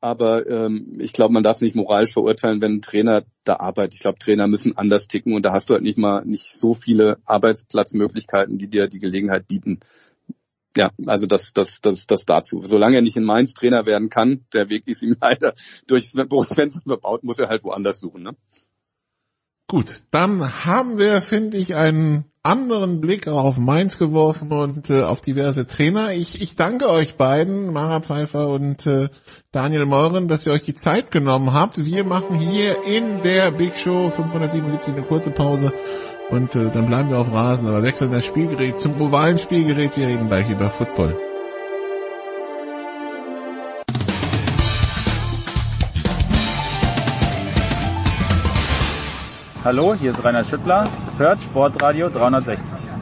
Aber 0.03 0.47
ähm, 0.49 0.97
ich 0.99 1.13
glaube, 1.13 1.35
man 1.35 1.43
darf 1.43 1.61
nicht 1.61 1.77
moralisch 1.77 2.13
verurteilen, 2.13 2.63
wenn 2.63 2.77
ein 2.77 2.83
Trainer 2.83 3.25
da 3.45 3.57
arbeitet. 3.57 3.95
Ich 3.95 4.01
glaube, 4.01 4.19
Trainer 4.19 4.47
müssen 4.47 4.77
anders 4.79 5.09
ticken 5.09 5.35
und 5.35 5.45
da 5.45 5.53
hast 5.53 5.69
du 5.69 5.75
halt 5.75 5.83
nicht 5.83 5.99
mal 5.99 6.25
nicht 6.25 6.55
so 6.55 6.73
viele 6.73 7.19
Arbeitsplatzmöglichkeiten, 7.27 8.57
die 8.57 8.69
dir 8.69 8.89
die 8.89 8.99
Gelegenheit 8.99 9.47
bieten. 9.47 9.81
Ja, 10.77 10.91
also 11.07 11.27
das, 11.27 11.53
das, 11.53 11.81
das, 11.81 12.07
das 12.07 12.25
dazu. 12.25 12.63
Solange 12.65 12.97
er 12.97 13.03
nicht 13.03 13.17
in 13.17 13.25
Mainz 13.25 13.53
Trainer 13.53 13.85
werden 13.85 14.09
kann, 14.09 14.47
der 14.55 14.71
Weg 14.71 14.87
ist 14.87 15.03
ihm 15.03 15.17
leider 15.21 15.55
durch 15.87 16.11
Svensson 16.11 16.83
verbaut, 16.87 17.23
muss 17.23 17.39
er 17.39 17.49
halt 17.49 17.65
woanders 17.65 18.01
suchen. 18.01 18.23
Ne? 18.23 18.37
Gut, 19.69 20.03
dann 20.11 20.65
haben 20.65 20.99
wir, 20.99 21.21
finde 21.21 21.59
ich, 21.59 21.75
einen 21.75 22.30
anderen 22.43 23.01
Blick 23.01 23.29
auf 23.29 23.59
Mainz 23.59 23.99
geworfen 23.99 24.51
und 24.51 24.89
äh, 24.89 25.03
auf 25.03 25.21
diverse 25.21 25.67
Trainer. 25.67 26.13
Ich, 26.13 26.41
ich 26.41 26.57
danke 26.57 26.89
euch 26.89 27.17
beiden, 27.17 27.73
Mara 27.73 28.01
Pfeiffer 28.01 28.49
und 28.49 28.87
äh, 28.87 29.09
Daniel 29.53 29.85
Meuren, 29.85 30.27
dass 30.27 30.47
ihr 30.47 30.53
euch 30.53 30.65
die 30.65 30.75
Zeit 30.75 31.11
genommen 31.11 31.53
habt. 31.53 31.85
Wir 31.85 32.05
machen 32.05 32.39
hier 32.39 32.83
in 32.85 33.23
der 33.23 33.51
Big 33.51 33.77
Show 33.77 34.09
577 34.09 34.95
eine 34.95 35.03
kurze 35.03 35.31
Pause 35.31 35.73
und 36.31 36.55
äh, 36.55 36.71
dann 36.71 36.87
bleiben 36.87 37.11
wir 37.11 37.19
auf 37.19 37.33
Rasen, 37.33 37.69
aber 37.69 37.83
wechseln 37.83 38.13
das 38.13 38.25
Spielgerät 38.25 38.79
zum 38.79 38.99
ovalen 39.01 39.39
Spielgerät. 39.39 39.97
Wir 39.97 40.07
reden 40.07 40.29
gleich 40.29 40.49
über 40.49 40.71
Football. 40.71 41.30
Hallo, 49.63 49.95
hier 49.95 50.13
ist 50.13 50.25
Rainer 50.25 50.43
Schüttler, 50.43 50.89
hört 51.19 51.43
Sportradio 51.43 52.09
360. 52.09 53.00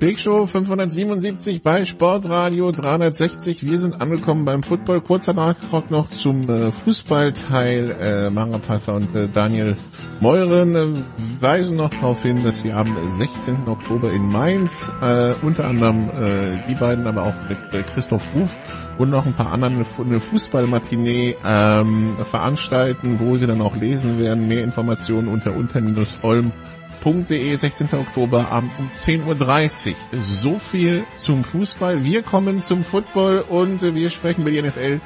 Big 0.00 0.18
Show 0.18 0.46
577 0.46 1.62
bei 1.62 1.84
Sportradio 1.84 2.72
360. 2.72 3.66
Wir 3.66 3.78
sind 3.78 4.00
angekommen 4.00 4.46
beim 4.46 4.62
Football. 4.62 5.02
Kurzer 5.02 5.34
Nachtrag 5.34 5.90
noch 5.90 6.08
zum 6.08 6.48
äh, 6.48 6.72
Fußballteil. 6.72 7.90
Äh, 8.00 8.30
Mara 8.30 8.60
Pfeiffer 8.60 8.94
und 8.94 9.14
äh, 9.14 9.28
Daniel 9.28 9.76
Meuren 10.20 10.74
äh, 10.74 10.94
weisen 11.40 11.76
noch 11.76 11.90
darauf 11.90 12.22
hin, 12.22 12.42
dass 12.42 12.62
sie 12.62 12.72
am 12.72 12.96
16. 13.10 13.68
Oktober 13.68 14.10
in 14.10 14.28
Mainz 14.28 14.90
äh, 15.02 15.34
unter 15.42 15.66
anderem 15.66 16.08
äh, 16.08 16.66
die 16.66 16.76
beiden, 16.76 17.06
aber 17.06 17.24
auch 17.24 17.34
mit 17.50 17.58
äh, 17.74 17.82
Christoph 17.82 18.26
Ruf 18.34 18.56
und 18.96 19.10
noch 19.10 19.26
ein 19.26 19.34
paar 19.34 19.52
anderen 19.52 19.84
eine 19.98 20.20
Fußballmatinee 20.20 21.36
ähm, 21.44 22.16
veranstalten, 22.24 23.20
wo 23.20 23.36
sie 23.36 23.46
dann 23.46 23.60
auch 23.60 23.76
lesen 23.76 24.18
werden. 24.18 24.46
Mehr 24.46 24.64
Informationen 24.64 25.28
unter 25.28 25.54
unter-olm.de 25.54 26.79
Fußball.de, 27.00 27.54
16. 27.54 27.88
Oktober 27.94 28.50
Abend 28.50 28.72
um 28.78 28.90
10.30 28.94 29.90
Uhr. 29.90 30.18
So 30.22 30.58
viel 30.58 31.04
zum 31.14 31.44
Fußball. 31.44 32.04
Wir 32.04 32.22
kommen 32.22 32.60
zum 32.60 32.84
Football 32.84 33.44
und 33.48 33.82
wir 33.82 34.10
sprechen 34.10 34.42
über 34.42 34.50
die 34.50 34.60
NFL 34.60 35.00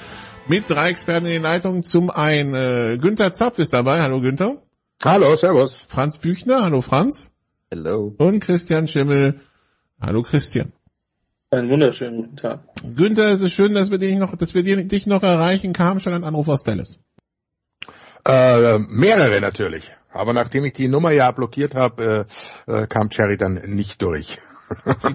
mit 0.48 0.68
drei 0.68 0.90
Experten 0.90 1.26
in 1.26 1.32
den 1.32 1.42
Leitungen. 1.42 1.82
Zum 1.82 2.10
einen 2.10 2.54
äh, 2.54 2.98
Günther 2.98 3.32
Zapf 3.32 3.58
ist 3.58 3.72
dabei. 3.72 4.02
Hallo 4.02 4.20
Günther. 4.20 4.62
Hallo, 5.04 5.36
servus. 5.36 5.86
Franz 5.88 6.18
Büchner. 6.18 6.62
Hallo 6.62 6.80
Franz. 6.80 7.30
Hallo. 7.70 8.14
Und 8.18 8.40
Christian 8.40 8.88
Schimmel. 8.88 9.40
Hallo 10.00 10.22
Christian. 10.22 10.72
Einen 11.50 11.70
wunderschönen 11.70 12.22
guten 12.22 12.36
Tag. 12.36 12.60
Günther, 12.96 13.30
es 13.30 13.40
ist 13.40 13.52
schön, 13.52 13.74
dass 13.74 13.92
wir 13.92 13.98
dich 13.98 14.16
noch, 14.16 14.36
dass 14.36 14.54
wir 14.54 14.62
dich 14.64 15.06
noch 15.06 15.22
erreichen. 15.22 15.72
Kam 15.72 16.00
schon 16.00 16.12
ein 16.12 16.24
Anruf 16.24 16.48
aus 16.48 16.64
Dallas. 16.64 16.98
Äh, 18.26 18.78
mehrere 18.78 19.40
natürlich. 19.40 19.92
Aber 20.14 20.32
nachdem 20.32 20.64
ich 20.64 20.72
die 20.72 20.88
Nummer 20.88 21.10
ja 21.10 21.30
blockiert 21.32 21.74
habe, 21.74 22.26
äh, 22.66 22.72
äh, 22.72 22.86
kam 22.86 23.10
Cherry 23.10 23.36
dann 23.36 23.54
nicht 23.66 24.00
durch. 24.00 24.38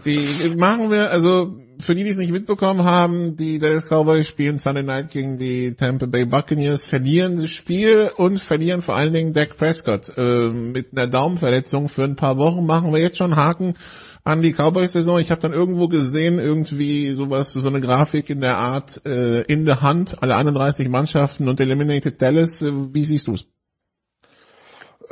die 0.05 0.55
machen 0.57 0.91
wir, 0.91 1.09
also 1.09 1.57
für 1.79 1.95
die, 1.95 2.03
die 2.03 2.09
es 2.09 2.17
nicht 2.17 2.31
mitbekommen 2.31 2.83
haben, 2.83 3.35
die 3.35 3.57
Dallas 3.57 3.87
Cowboys 3.87 4.27
spielen 4.27 4.57
Sunday 4.57 4.83
Night 4.83 5.11
gegen 5.11 5.37
die 5.37 5.73
Tampa 5.75 6.05
Bay 6.05 6.25
Buccaneers, 6.25 6.83
verlieren 6.83 7.37
das 7.37 7.49
Spiel 7.49 8.11
und 8.15 8.39
verlieren 8.39 8.81
vor 8.81 8.95
allen 8.95 9.13
Dingen 9.13 9.33
Dak 9.33 9.57
Prescott 9.57 10.11
äh, 10.17 10.49
mit 10.49 10.91
einer 10.91 11.07
Daumenverletzung 11.07 11.87
für 11.87 12.03
ein 12.03 12.15
paar 12.15 12.37
Wochen. 12.37 12.65
Machen 12.65 12.91
wir 12.93 12.99
jetzt 12.99 13.17
schon 13.17 13.35
Haken 13.35 13.75
an 14.23 14.41
die 14.41 14.51
Cowboys-Saison. 14.51 15.19
Ich 15.19 15.31
habe 15.31 15.41
dann 15.41 15.53
irgendwo 15.53 15.87
gesehen, 15.87 16.39
irgendwie 16.39 17.13
sowas, 17.13 17.53
so 17.53 17.67
eine 17.67 17.81
Grafik 17.81 18.29
in 18.29 18.41
der 18.41 18.57
Art 18.57 19.01
äh, 19.05 19.41
in 19.43 19.65
der 19.65 19.81
Hand, 19.81 20.21
alle 20.21 20.35
31 20.35 20.89
Mannschaften 20.89 21.47
und 21.47 21.59
Eliminated 21.61 22.21
Dallas. 22.21 22.61
Äh, 22.61 22.71
wie 22.93 23.05
siehst 23.05 23.27
du 23.27 23.35
es? 23.35 23.45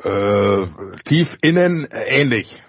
Äh, 0.03 0.67
tief 1.05 1.37
innen 1.41 1.89
äh, 1.89 2.21
ähnlich. 2.21 2.61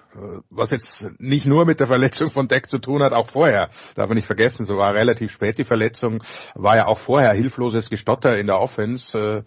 Was 0.51 0.71
jetzt 0.71 1.21
nicht 1.21 1.47
nur 1.47 1.65
mit 1.65 1.79
der 1.79 1.87
Verletzung 1.87 2.31
von 2.31 2.49
Deck 2.49 2.69
zu 2.69 2.79
tun 2.79 3.05
hat, 3.05 3.13
auch 3.13 3.29
vorher, 3.29 3.69
darf 3.95 4.09
man 4.09 4.17
nicht 4.17 4.27
vergessen, 4.27 4.67
so 4.67 4.77
war 4.77 4.95
relativ 4.95 5.31
spät 5.31 5.59
die 5.59 5.65
Verletzung, 5.65 6.25
war 6.55 6.77
ja 6.77 6.87
auch 6.87 6.99
vorher 6.99 7.33
hilfloses 7.33 7.89
Gestotter 7.89 8.37
in 8.37 8.49
der 8.49 8.59
Offense. 8.59 9.17
Äh, 9.17 9.43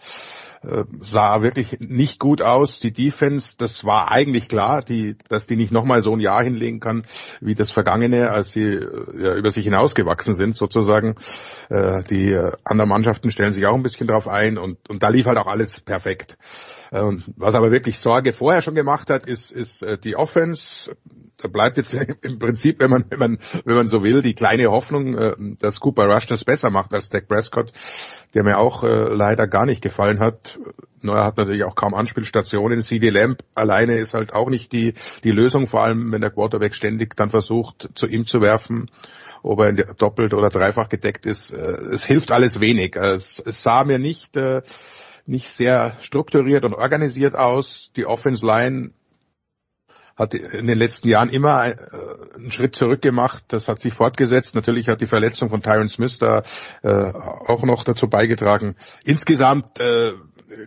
äh, 0.63 0.85
sah 0.99 1.41
wirklich 1.41 1.79
nicht 1.79 2.19
gut 2.19 2.43
aus. 2.43 2.79
Die 2.79 2.93
Defense, 2.93 3.55
das 3.57 3.83
war 3.83 4.11
eigentlich 4.11 4.47
klar, 4.47 4.83
die, 4.83 5.17
dass 5.27 5.47
die 5.47 5.55
nicht 5.55 5.71
nochmal 5.71 6.01
so 6.01 6.13
ein 6.13 6.19
Jahr 6.19 6.43
hinlegen 6.43 6.79
kann 6.79 7.01
wie 7.39 7.55
das 7.55 7.71
vergangene, 7.71 8.29
als 8.29 8.51
sie 8.51 8.61
äh, 8.61 9.23
ja, 9.23 9.33
über 9.33 9.49
sich 9.49 9.65
hinausgewachsen 9.65 10.35
sind 10.35 10.55
sozusagen. 10.55 11.15
Die 11.71 12.37
anderen 12.63 12.89
Mannschaften 12.89 13.31
stellen 13.31 13.53
sich 13.53 13.65
auch 13.65 13.73
ein 13.73 13.83
bisschen 13.83 14.07
drauf 14.07 14.27
ein 14.27 14.57
und, 14.57 14.89
und 14.89 15.03
da 15.03 15.09
lief 15.09 15.25
halt 15.25 15.37
auch 15.37 15.47
alles 15.47 15.79
perfekt. 15.79 16.37
Äh, 16.91 17.01
und 17.01 17.23
was 17.37 17.55
aber 17.55 17.71
wirklich 17.71 17.97
Sorge 17.97 18.33
vorher 18.33 18.61
schon 18.61 18.75
gemacht 18.75 19.09
hat, 19.09 19.25
ist, 19.25 19.51
ist 19.51 19.81
äh, 19.81 19.97
die 19.97 20.15
Offense. 20.15 20.95
Da 21.41 21.47
bleibt 21.47 21.77
jetzt 21.77 21.93
im 22.21 22.37
Prinzip, 22.37 22.79
wenn 22.79 22.91
man, 22.91 23.05
wenn 23.09 23.19
man, 23.19 23.39
wenn 23.65 23.75
man 23.75 23.87
so 23.87 24.03
will, 24.03 24.21
die 24.21 24.35
kleine 24.35 24.69
Hoffnung, 24.69 25.17
äh, 25.17 25.35
dass 25.59 25.79
Cooper 25.79 26.05
Rush 26.05 26.27
das 26.27 26.45
besser 26.45 26.69
macht 26.69 26.93
als 26.93 27.09
Dak 27.09 27.27
Prescott, 27.27 27.71
der 28.33 28.43
mir 28.43 28.59
auch 28.59 28.83
äh, 28.83 29.13
leider 29.13 29.47
gar 29.47 29.65
nicht 29.65 29.81
gefallen 29.81 30.19
hat. 30.19 30.59
Nur 31.01 31.15
er 31.15 31.25
hat 31.25 31.37
natürlich 31.37 31.63
auch 31.63 31.75
kaum 31.75 31.95
Anspielstationen. 31.95 32.81
CD 32.81 33.09
Lamp 33.09 33.43
alleine 33.55 33.95
ist 33.95 34.13
halt 34.13 34.33
auch 34.33 34.49
nicht 34.49 34.71
die, 34.71 34.93
die 35.23 35.31
Lösung, 35.31 35.65
vor 35.65 35.83
allem 35.83 36.11
wenn 36.11 36.21
der 36.21 36.29
Quarterback 36.29 36.75
ständig 36.75 37.15
dann 37.15 37.31
versucht, 37.31 37.89
zu 37.95 38.05
ihm 38.05 38.27
zu 38.27 38.41
werfen 38.41 38.91
ob 39.43 39.59
er 39.59 39.73
doppelt 39.73 40.35
oder 40.35 40.49
dreifach 40.49 40.87
gedeckt 40.87 41.25
ist. 41.25 41.51
Es 41.51 42.05
hilft 42.05 42.31
alles 42.31 42.59
wenig. 42.59 42.95
Es, 42.95 43.39
es 43.39 43.63
sah 43.63 43.83
mir 43.83 43.97
nicht, 43.97 44.37
äh, 44.37 44.61
nicht 45.25 45.49
sehr 45.49 45.97
strukturiert 46.01 46.65
und 46.65 46.73
organisiert 46.73 47.35
aus. 47.35 47.91
Die 47.95 48.05
Offense 48.05 48.45
Line 48.45 48.91
hat 50.15 50.33
in 50.33 50.67
den 50.67 50.77
letzten 50.77 51.07
Jahren 51.07 51.29
immer 51.29 51.67
äh, 51.67 51.75
einen 52.35 52.51
Schritt 52.51 52.75
zurück 52.75 53.01
gemacht. 53.01 53.43
Das 53.49 53.67
hat 53.67 53.81
sich 53.81 53.93
fortgesetzt. 53.93 54.55
Natürlich 54.55 54.87
hat 54.87 55.01
die 55.01 55.07
Verletzung 55.07 55.49
von 55.49 55.61
Tyron 55.61 55.89
Smith 55.89 56.19
da 56.19 56.43
äh, 56.83 57.11
auch 57.13 57.63
noch 57.63 57.83
dazu 57.83 58.07
beigetragen. 58.07 58.75
Insgesamt, 59.03 59.79
äh, 59.79 60.13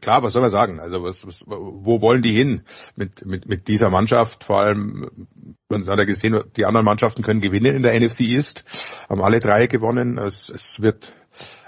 klar, 0.01 0.23
was 0.23 0.33
soll 0.33 0.43
man 0.43 0.51
sagen? 0.51 0.81
Also 0.81 1.03
was, 1.03 1.27
was, 1.27 1.45
wo 1.47 2.01
wollen 2.01 2.23
die 2.23 2.35
hin 2.35 2.63
mit, 2.97 3.25
mit, 3.25 3.47
mit 3.47 3.69
dieser 3.69 3.91
Mannschaft? 3.91 4.45
Vor 4.45 4.59
allem, 4.59 5.29
man 5.69 5.87
hat 5.87 5.99
ja 5.99 6.05
gesehen, 6.05 6.43
die 6.57 6.67
anderen 6.67 6.85
Mannschaften 6.85 7.23
können 7.23 7.41
gewinnen 7.41 7.77
in 7.77 7.83
der 7.83 7.99
NFC 7.99 8.21
East, 8.21 8.65
haben 9.09 9.23
alle 9.23 9.41
drei 9.41 9.67
gewonnen. 9.67 10.19
Es, 10.19 10.49
es 10.49 10.81
wird, 10.81 11.13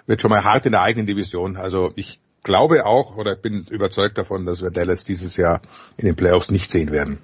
wird 0.06 0.20
schon 0.20 0.30
mal 0.30 0.44
hart 0.44 0.66
in 0.66 0.72
der 0.72 0.82
eigenen 0.82 1.06
Division. 1.06 1.56
Also 1.56 1.92
ich 1.94 2.20
glaube 2.46 2.86
auch 2.86 3.16
oder 3.16 3.36
bin 3.36 3.66
überzeugt 3.70 4.16
davon, 4.16 4.46
dass 4.46 4.62
wir 4.62 4.70
Dallas 4.70 5.04
dieses 5.04 5.36
Jahr 5.36 5.60
in 5.96 6.06
den 6.06 6.16
Playoffs 6.16 6.50
nicht 6.50 6.70
sehen 6.70 6.92
werden. 6.92 7.18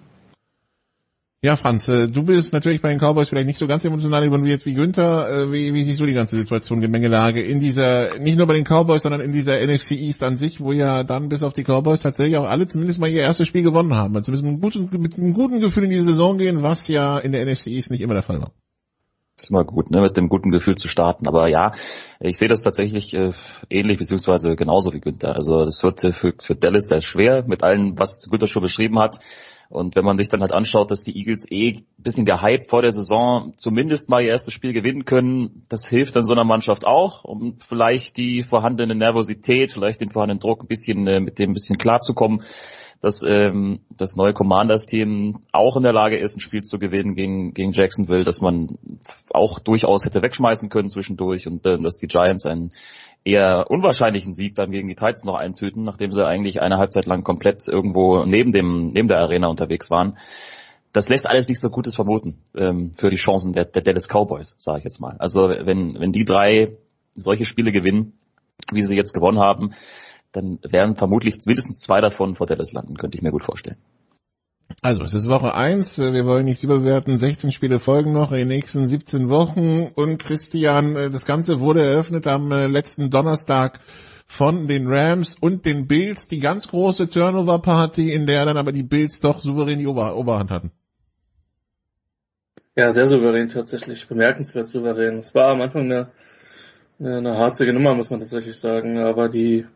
Ja, 1.44 1.56
Franz, 1.56 1.88
äh, 1.88 2.06
du 2.06 2.22
bist 2.22 2.52
natürlich 2.52 2.80
bei 2.82 2.90
den 2.90 3.00
Cowboys 3.00 3.28
vielleicht 3.28 3.48
nicht 3.48 3.58
so 3.58 3.66
ganz 3.66 3.84
emotional 3.84 4.22
involviert 4.22 4.64
wie 4.64 4.74
Günther. 4.74 5.28
Äh, 5.28 5.52
wie, 5.52 5.74
wie 5.74 5.82
siehst 5.82 5.98
du 5.98 6.06
die 6.06 6.12
ganze 6.12 6.36
Situation, 6.36 6.80
die 6.80 6.86
Mengelage 6.86 7.40
in 7.40 7.58
dieser, 7.58 8.18
nicht 8.20 8.38
nur 8.38 8.46
bei 8.46 8.54
den 8.54 8.64
Cowboys, 8.64 9.02
sondern 9.02 9.20
in 9.20 9.32
dieser 9.32 9.60
NFC 9.60 9.92
East 9.92 10.22
an 10.22 10.36
sich, 10.36 10.60
wo 10.60 10.70
ja 10.70 11.02
dann 11.02 11.28
bis 11.28 11.42
auf 11.42 11.52
die 11.52 11.64
Cowboys 11.64 12.02
tatsächlich 12.02 12.36
auch 12.36 12.48
alle 12.48 12.68
zumindest 12.68 13.00
mal 13.00 13.10
ihr 13.10 13.22
erstes 13.22 13.48
Spiel 13.48 13.64
gewonnen 13.64 13.94
haben. 13.94 14.14
Also 14.14 14.30
mit 14.30 14.40
einem 14.40 14.60
guten, 14.60 14.88
mit 15.00 15.18
einem 15.18 15.32
guten 15.32 15.58
Gefühl 15.58 15.84
in 15.84 15.90
die 15.90 16.00
Saison 16.00 16.38
gehen, 16.38 16.62
was 16.62 16.86
ja 16.86 17.18
in 17.18 17.32
der 17.32 17.44
NFC 17.44 17.68
East 17.68 17.90
nicht 17.90 18.02
immer 18.02 18.14
der 18.14 18.22
Fall 18.22 18.40
war. 18.40 18.52
Ist 19.36 19.50
immer 19.50 19.64
gut, 19.64 19.90
ne, 19.90 20.00
mit 20.00 20.16
dem 20.16 20.28
guten 20.28 20.50
Gefühl 20.50 20.76
zu 20.76 20.88
starten. 20.88 21.26
Aber 21.26 21.48
ja, 21.48 21.72
ich 22.20 22.38
sehe 22.38 22.48
das 22.48 22.62
tatsächlich 22.62 23.14
äh, 23.14 23.32
ähnlich 23.70 23.98
beziehungsweise 23.98 24.56
genauso 24.56 24.92
wie 24.92 25.00
Günther. 25.00 25.34
Also 25.36 25.64
das 25.64 25.82
wird 25.82 26.00
für, 26.00 26.34
für 26.38 26.54
Dallas 26.54 26.88
sehr 26.88 27.00
schwer 27.00 27.44
mit 27.46 27.62
allem, 27.62 27.98
was 27.98 28.28
Günther 28.28 28.46
schon 28.46 28.62
beschrieben 28.62 28.98
hat. 28.98 29.18
Und 29.72 29.96
wenn 29.96 30.04
man 30.04 30.18
sich 30.18 30.28
dann 30.28 30.42
halt 30.42 30.52
anschaut, 30.52 30.90
dass 30.90 31.02
die 31.02 31.16
Eagles 31.16 31.50
eh 31.50 31.78
ein 31.78 31.86
bisschen 31.96 32.26
gehypt 32.26 32.68
vor 32.68 32.82
der 32.82 32.92
Saison 32.92 33.54
zumindest 33.56 34.10
mal 34.10 34.22
ihr 34.22 34.28
erstes 34.28 34.52
Spiel 34.52 34.74
gewinnen 34.74 35.06
können, 35.06 35.64
das 35.70 35.88
hilft 35.88 36.14
dann 36.14 36.24
so 36.24 36.32
einer 36.32 36.44
Mannschaft 36.44 36.84
auch, 36.84 37.24
um 37.24 37.56
vielleicht 37.58 38.18
die 38.18 38.42
vorhandene 38.42 38.94
Nervosität, 38.94 39.72
vielleicht 39.72 40.02
den 40.02 40.10
vorhandenen 40.10 40.40
Druck 40.40 40.62
ein 40.62 40.66
bisschen 40.66 41.06
äh, 41.06 41.20
mit 41.20 41.38
dem 41.38 41.50
ein 41.50 41.54
bisschen 41.54 41.78
klarzukommen 41.78 42.42
dass 43.02 43.24
ähm, 43.26 43.80
das 43.90 44.14
neue 44.14 44.32
Commanders-Team 44.32 45.40
auch 45.50 45.76
in 45.76 45.82
der 45.82 45.92
Lage 45.92 46.16
ist, 46.16 46.36
ein 46.36 46.40
Spiel 46.40 46.62
zu 46.62 46.78
gewinnen 46.78 47.16
gegen, 47.16 47.52
gegen 47.52 47.72
Jacksonville, 47.72 48.22
dass 48.22 48.40
man 48.40 48.78
auch 49.30 49.58
durchaus 49.58 50.04
hätte 50.04 50.22
wegschmeißen 50.22 50.68
können 50.68 50.88
zwischendurch 50.88 51.48
und 51.48 51.66
äh, 51.66 51.82
dass 51.82 51.98
die 51.98 52.06
Giants 52.06 52.46
einen 52.46 52.70
eher 53.24 53.66
unwahrscheinlichen 53.68 54.32
Sieg 54.32 54.54
dann 54.54 54.70
gegen 54.70 54.86
die 54.86 54.94
Titans 54.94 55.24
noch 55.24 55.34
eintüten, 55.34 55.82
nachdem 55.82 56.12
sie 56.12 56.24
eigentlich 56.24 56.62
eine 56.62 56.78
Halbzeit 56.78 57.06
lang 57.06 57.24
komplett 57.24 57.66
irgendwo 57.66 58.24
neben 58.24 58.52
dem 58.52 58.90
neben 58.90 59.08
der 59.08 59.18
Arena 59.18 59.48
unterwegs 59.48 59.90
waren. 59.90 60.16
Das 60.92 61.08
lässt 61.08 61.28
alles 61.28 61.48
nicht 61.48 61.60
so 61.60 61.70
Gutes 61.70 61.96
vermuten 61.96 62.38
ähm, 62.56 62.92
für 62.94 63.10
die 63.10 63.16
Chancen 63.16 63.52
der, 63.52 63.64
der 63.64 63.82
Dallas 63.82 64.06
Cowboys, 64.06 64.54
sage 64.58 64.78
ich 64.78 64.84
jetzt 64.84 65.00
mal. 65.00 65.16
Also 65.18 65.48
wenn 65.48 65.98
wenn 65.98 66.12
die 66.12 66.24
drei 66.24 66.76
solche 67.16 67.46
Spiele 67.46 67.72
gewinnen, 67.72 68.12
wie 68.72 68.82
sie 68.82 68.96
jetzt 68.96 69.12
gewonnen 69.12 69.40
haben, 69.40 69.72
dann 70.32 70.58
werden 70.62 70.96
vermutlich 70.96 71.38
mindestens 71.46 71.80
zwei 71.80 72.00
davon 72.00 72.34
vor 72.34 72.46
Dallas 72.46 72.72
landen, 72.72 72.96
könnte 72.96 73.16
ich 73.16 73.22
mir 73.22 73.30
gut 73.30 73.44
vorstellen. 73.44 73.78
Also, 74.80 75.02
es 75.02 75.12
ist 75.12 75.28
Woche 75.28 75.54
eins. 75.54 75.98
Wir 75.98 76.24
wollen 76.24 76.46
nicht 76.46 76.64
überbewerten. 76.64 77.16
16 77.16 77.52
Spiele 77.52 77.78
folgen 77.78 78.12
noch 78.12 78.32
in 78.32 78.38
den 78.38 78.48
nächsten 78.48 78.86
17 78.86 79.28
Wochen. 79.28 79.88
Und 79.94 80.18
Christian, 80.18 80.96
äh, 80.96 81.10
das 81.10 81.26
Ganze 81.26 81.60
wurde 81.60 81.84
eröffnet 81.84 82.26
am 82.26 82.50
äh, 82.50 82.66
letzten 82.66 83.10
Donnerstag 83.10 83.80
von 84.26 84.66
den 84.66 84.86
Rams 84.86 85.36
und 85.38 85.66
den 85.66 85.86
Bills. 85.86 86.26
Die 86.26 86.38
ganz 86.38 86.68
große 86.68 87.10
Turnover-Party, 87.10 88.12
in 88.12 88.26
der 88.26 88.46
dann 88.46 88.56
aber 88.56 88.72
die 88.72 88.82
Bills 88.82 89.20
doch 89.20 89.40
souverän 89.40 89.78
die 89.78 89.86
Ober 89.86 90.16
Oberhand 90.16 90.50
hatten. 90.50 90.72
Ja, 92.74 92.90
sehr 92.90 93.06
souverän 93.06 93.48
tatsächlich. 93.48 94.08
Bemerkenswert 94.08 94.68
souverän. 94.68 95.18
Es 95.18 95.34
war 95.34 95.50
am 95.50 95.60
Anfang 95.60 95.82
eine, 95.82 96.08
eine 96.98 97.36
harzige 97.36 97.74
Nummer, 97.74 97.94
muss 97.94 98.10
man 98.10 98.20
tatsächlich 98.20 98.56
sagen. 98.56 98.98
Aber 98.98 99.28
die 99.28 99.66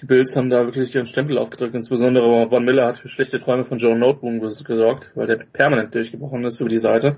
die 0.00 0.06
Bills 0.06 0.36
haben 0.36 0.50
da 0.50 0.64
wirklich 0.64 0.94
ihren 0.94 1.06
Stempel 1.06 1.38
aufgedrückt. 1.38 1.74
Insbesondere 1.74 2.48
Von 2.48 2.64
Miller 2.64 2.86
hat 2.86 2.98
für 2.98 3.08
schlechte 3.08 3.38
Träume 3.38 3.64
von 3.64 3.78
Joe 3.78 3.98
Noteboom 3.98 4.40
gesorgt, 4.40 5.12
weil 5.14 5.26
der 5.26 5.36
permanent 5.36 5.94
durchgebrochen 5.94 6.44
ist 6.44 6.60
über 6.60 6.70
die 6.70 6.78
Seite. 6.78 7.16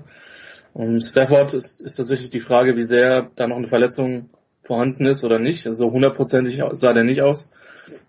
Und 0.73 1.01
Stafford 1.01 1.53
ist, 1.53 1.81
ist 1.81 1.95
tatsächlich 1.95 2.29
die 2.31 2.39
Frage, 2.39 2.75
wie 2.75 2.83
sehr 2.83 3.29
da 3.35 3.47
noch 3.47 3.57
eine 3.57 3.67
Verletzung 3.67 4.29
vorhanden 4.63 5.05
ist 5.05 5.23
oder 5.23 5.39
nicht. 5.39 5.67
Also 5.67 5.91
hundertprozentig 5.91 6.61
sah 6.71 6.93
der 6.93 7.03
nicht 7.03 7.21
aus. 7.21 7.51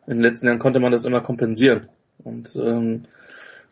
In 0.07 0.15
den 0.15 0.23
letzten 0.23 0.47
Jahren 0.47 0.59
konnte 0.59 0.81
man 0.81 0.93
das 0.93 1.05
immer 1.05 1.21
kompensieren. 1.21 1.89
Und 2.23 2.57
ähm, 2.57 3.05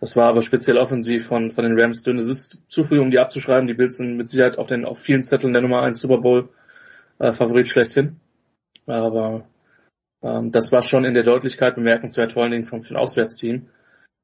Das 0.02 0.16
war 0.16 0.28
aber 0.28 0.42
speziell 0.42 0.78
offensiv 0.78 1.26
von, 1.26 1.52
von 1.52 1.64
den 1.64 1.78
Rams 1.78 2.02
dünn. 2.02 2.18
Es 2.18 2.28
ist 2.28 2.62
zu 2.68 2.84
früh, 2.84 3.00
um 3.00 3.10
die 3.10 3.18
abzuschreiben. 3.18 3.68
Die 3.68 3.74
Bills 3.74 3.96
sind 3.96 4.16
mit 4.16 4.28
Sicherheit 4.28 4.58
auf 4.58 4.66
den 4.66 4.84
auf 4.84 4.98
vielen 4.98 5.22
Zetteln 5.22 5.52
der 5.52 5.62
Nummer 5.62 5.82
1 5.82 6.00
Super 6.00 6.18
Bowl 6.18 6.48
äh, 7.18 7.32
Favorit 7.32 7.68
schlechthin. 7.68 8.16
Aber 8.86 9.44
ähm, 9.44 9.51
das 10.22 10.70
war 10.70 10.82
schon 10.82 11.04
in 11.04 11.14
der 11.14 11.24
Deutlichkeit 11.24 11.74
bemerkenswert, 11.74 12.32
vor 12.32 12.44
allen 12.44 12.52
Dingen 12.52 12.64
vom, 12.64 12.82
vom 12.82 12.96
Auswärtsteam, 12.96 13.66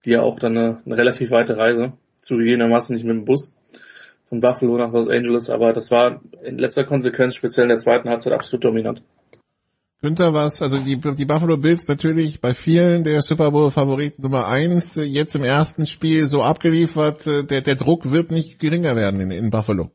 die 0.04 0.10
ja 0.10 0.22
auch 0.22 0.38
dann 0.38 0.56
eine, 0.56 0.82
eine 0.86 0.96
relativ 0.96 1.30
weite 1.30 1.56
Reise, 1.56 1.92
zugegebenermaßen 2.22 2.94
nicht 2.94 3.04
mit 3.04 3.16
dem 3.16 3.24
Bus, 3.24 3.56
von 4.28 4.40
Buffalo 4.40 4.76
nach 4.78 4.92
Los 4.92 5.08
Angeles, 5.08 5.50
aber 5.50 5.72
das 5.72 5.90
war 5.90 6.20
in 6.44 6.58
letzter 6.58 6.84
Konsequenz 6.84 7.34
speziell 7.34 7.64
in 7.64 7.70
der 7.70 7.78
zweiten 7.78 8.08
Halbzeit 8.08 8.32
absolut 8.32 8.64
dominant. 8.64 9.02
Günther, 10.00 10.32
was, 10.32 10.62
also 10.62 10.78
die, 10.78 10.96
die 10.96 11.24
Buffalo 11.24 11.56
Bills 11.56 11.88
natürlich 11.88 12.40
bei 12.40 12.54
vielen 12.54 13.02
der 13.02 13.20
Super 13.22 13.50
Bowl 13.50 13.72
Favoriten 13.72 14.22
Nummer 14.22 14.46
eins, 14.46 14.94
jetzt 14.94 15.34
im 15.34 15.42
ersten 15.42 15.86
Spiel 15.86 16.28
so 16.28 16.42
abgeliefert, 16.42 17.26
äh, 17.26 17.44
der, 17.44 17.62
der 17.62 17.74
Druck 17.74 18.08
wird 18.12 18.30
nicht 18.30 18.60
geringer 18.60 18.94
werden 18.94 19.20
in, 19.20 19.32
in 19.32 19.50
Buffalo. 19.50 19.90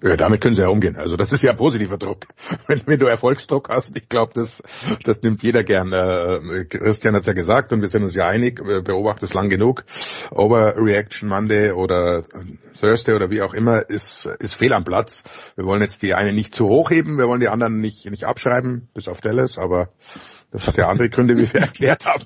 Ja, 0.00 0.14
damit 0.14 0.40
können 0.40 0.54
sie 0.54 0.62
ja 0.62 0.68
umgehen. 0.68 0.96
Also 0.96 1.16
das 1.16 1.32
ist 1.32 1.42
ja 1.42 1.52
positiver 1.52 1.98
Druck. 1.98 2.26
Wenn, 2.68 2.82
wenn 2.86 2.98
du 2.98 3.06
Erfolgsdruck 3.06 3.68
hast, 3.68 3.96
ich 3.96 4.08
glaube, 4.08 4.32
das, 4.34 4.62
das 5.02 5.22
nimmt 5.22 5.42
jeder 5.42 5.64
gern. 5.64 5.92
Äh, 5.92 6.64
Christian 6.66 7.14
hat 7.14 7.22
es 7.22 7.26
ja 7.26 7.32
gesagt 7.32 7.72
und 7.72 7.80
wir 7.80 7.88
sind 7.88 8.04
uns 8.04 8.14
ja 8.14 8.26
einig, 8.26 8.62
beobachtet 8.84 9.24
es 9.24 9.34
lang 9.34 9.48
genug. 9.48 9.84
Overreaction 10.30 11.28
Monday 11.28 11.72
oder 11.72 12.22
Thursday 12.78 13.14
oder 13.14 13.30
wie 13.30 13.42
auch 13.42 13.54
immer 13.54 13.88
ist, 13.88 14.26
ist 14.38 14.54
fehl 14.54 14.72
am 14.72 14.84
Platz. 14.84 15.24
Wir 15.56 15.64
wollen 15.64 15.82
jetzt 15.82 16.02
die 16.02 16.14
eine 16.14 16.32
nicht 16.32 16.54
zu 16.54 16.68
hoch 16.68 16.90
heben, 16.90 17.18
wir 17.18 17.26
wollen 17.26 17.40
die 17.40 17.48
anderen 17.48 17.80
nicht, 17.80 18.08
nicht 18.08 18.24
abschreiben, 18.24 18.88
bis 18.94 19.08
auf 19.08 19.20
Dallas, 19.20 19.58
aber 19.58 19.88
das 20.50 20.66
hat 20.66 20.78
ja 20.78 20.88
andere 20.88 21.10
Gründe, 21.10 21.36
wie 21.36 21.52
wir 21.52 21.60
erklärt 21.60 22.06
haben. 22.06 22.24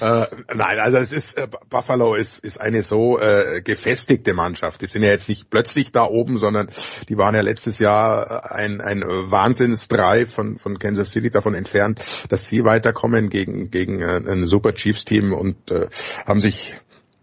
äh, 0.00 0.26
nein, 0.54 0.78
also 0.78 0.98
es 0.98 1.12
ist 1.12 1.36
äh, 1.36 1.48
Buffalo 1.68 2.14
ist 2.14 2.38
ist 2.44 2.60
eine 2.60 2.82
so 2.82 3.18
äh, 3.18 3.62
gefestigte 3.62 4.32
Mannschaft. 4.32 4.80
Die 4.80 4.86
sind 4.86 5.02
ja 5.02 5.10
jetzt 5.10 5.28
nicht 5.28 5.50
plötzlich 5.50 5.90
da 5.90 6.04
oben, 6.04 6.38
sondern 6.38 6.68
die 7.08 7.18
waren 7.18 7.34
ja 7.34 7.40
letztes 7.40 7.80
Jahr 7.80 8.44
äh, 8.44 8.54
ein 8.54 8.80
ein 8.80 9.02
Wahnsinnsdrive 9.02 10.32
von 10.32 10.58
von 10.58 10.78
Kansas 10.78 11.10
City 11.10 11.30
davon 11.30 11.54
entfernt, 11.54 12.02
dass 12.28 12.46
sie 12.46 12.64
weiterkommen 12.64 13.28
gegen 13.28 13.70
gegen 13.70 14.02
äh, 14.02 14.20
ein 14.24 14.46
Super 14.46 14.74
Chiefs 14.74 15.04
Team 15.04 15.32
und 15.32 15.70
äh, 15.72 15.88
haben 16.26 16.40
sich 16.40 16.76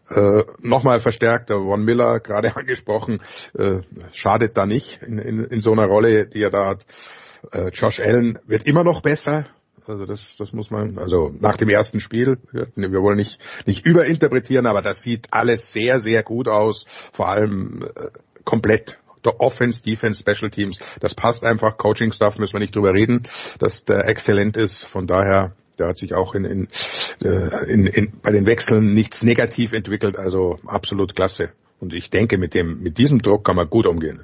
äh, 0.10 0.44
nochmal 0.60 1.00
verstärkt, 1.00 1.50
der 1.50 1.58
Von 1.58 1.86
Miller 1.86 2.20
gerade 2.20 2.56
angesprochen, 2.58 3.22
äh, 3.58 3.82
schadet 4.12 4.58
da 4.58 4.66
nicht 4.66 5.02
in, 5.02 5.18
in, 5.18 5.44
in 5.46 5.62
so 5.62 5.72
einer 5.72 5.86
Rolle, 5.86 6.26
die 6.26 6.42
er 6.42 6.50
da 6.50 6.66
hat. 6.68 6.86
Äh, 7.54 7.70
Josh 7.70 8.02
Allen 8.02 8.38
wird 8.48 8.68
immer 8.68 8.84
noch 8.84 9.02
besser, 9.02 9.46
also 9.90 10.06
das, 10.06 10.38
das 10.38 10.54
muss 10.54 10.70
man, 10.70 10.98
also 10.98 11.34
nach 11.40 11.58
dem 11.58 11.70
ersten 11.70 12.00
Spiel, 12.00 12.38
wir 12.52 13.02
wollen 13.02 13.18
nicht, 13.18 13.40
nicht 13.66 13.86
überinterpretieren, 13.86 14.68
aber 14.68 14.82
das 14.82 15.02
sieht 15.02 15.28
alles 15.32 15.74
sehr, 15.74 16.00
sehr 16.00 16.24
gut 16.24 16.48
aus. 16.48 16.86
Vor 17.12 17.30
allem 17.30 17.84
äh, 17.84 18.10
komplett. 18.44 19.00
Der 19.26 19.42
Offense, 19.42 19.84
Defense, 19.84 20.22
Special 20.22 20.50
Teams, 20.50 20.80
das 21.02 21.14
passt 21.14 21.44
einfach. 21.44 21.78
Coaching 21.78 22.14
Stuff 22.14 22.38
müssen 22.38 22.54
wir 22.54 22.62
nicht 22.62 22.74
drüber 22.74 22.94
reden, 22.94 23.24
dass 23.58 23.84
der 23.84 24.08
exzellent 24.08 24.56
ist. 24.56 24.86
Von 24.86 25.08
daher, 25.08 25.56
der 25.78 25.90
hat 25.90 25.98
sich 25.98 26.14
auch 26.14 26.36
in, 26.36 26.46
in, 26.46 26.68
äh, 27.22 27.70
in, 27.70 27.86
in, 27.86 28.14
bei 28.22 28.32
den 28.32 28.46
Wechseln 28.46 28.94
nichts 28.94 29.22
negativ 29.22 29.74
entwickelt. 29.74 30.18
Also 30.18 30.58
absolut 30.66 31.18
klasse. 31.18 31.50
Und 31.82 31.94
ich 31.94 32.10
denke, 32.10 32.38
mit 32.38 32.54
dem, 32.54 32.80
mit 32.82 32.98
diesem 32.98 33.22
Druck 33.22 33.44
kann 33.44 33.58
man 33.58 33.70
gut 33.70 33.88
umgehen. 33.88 34.24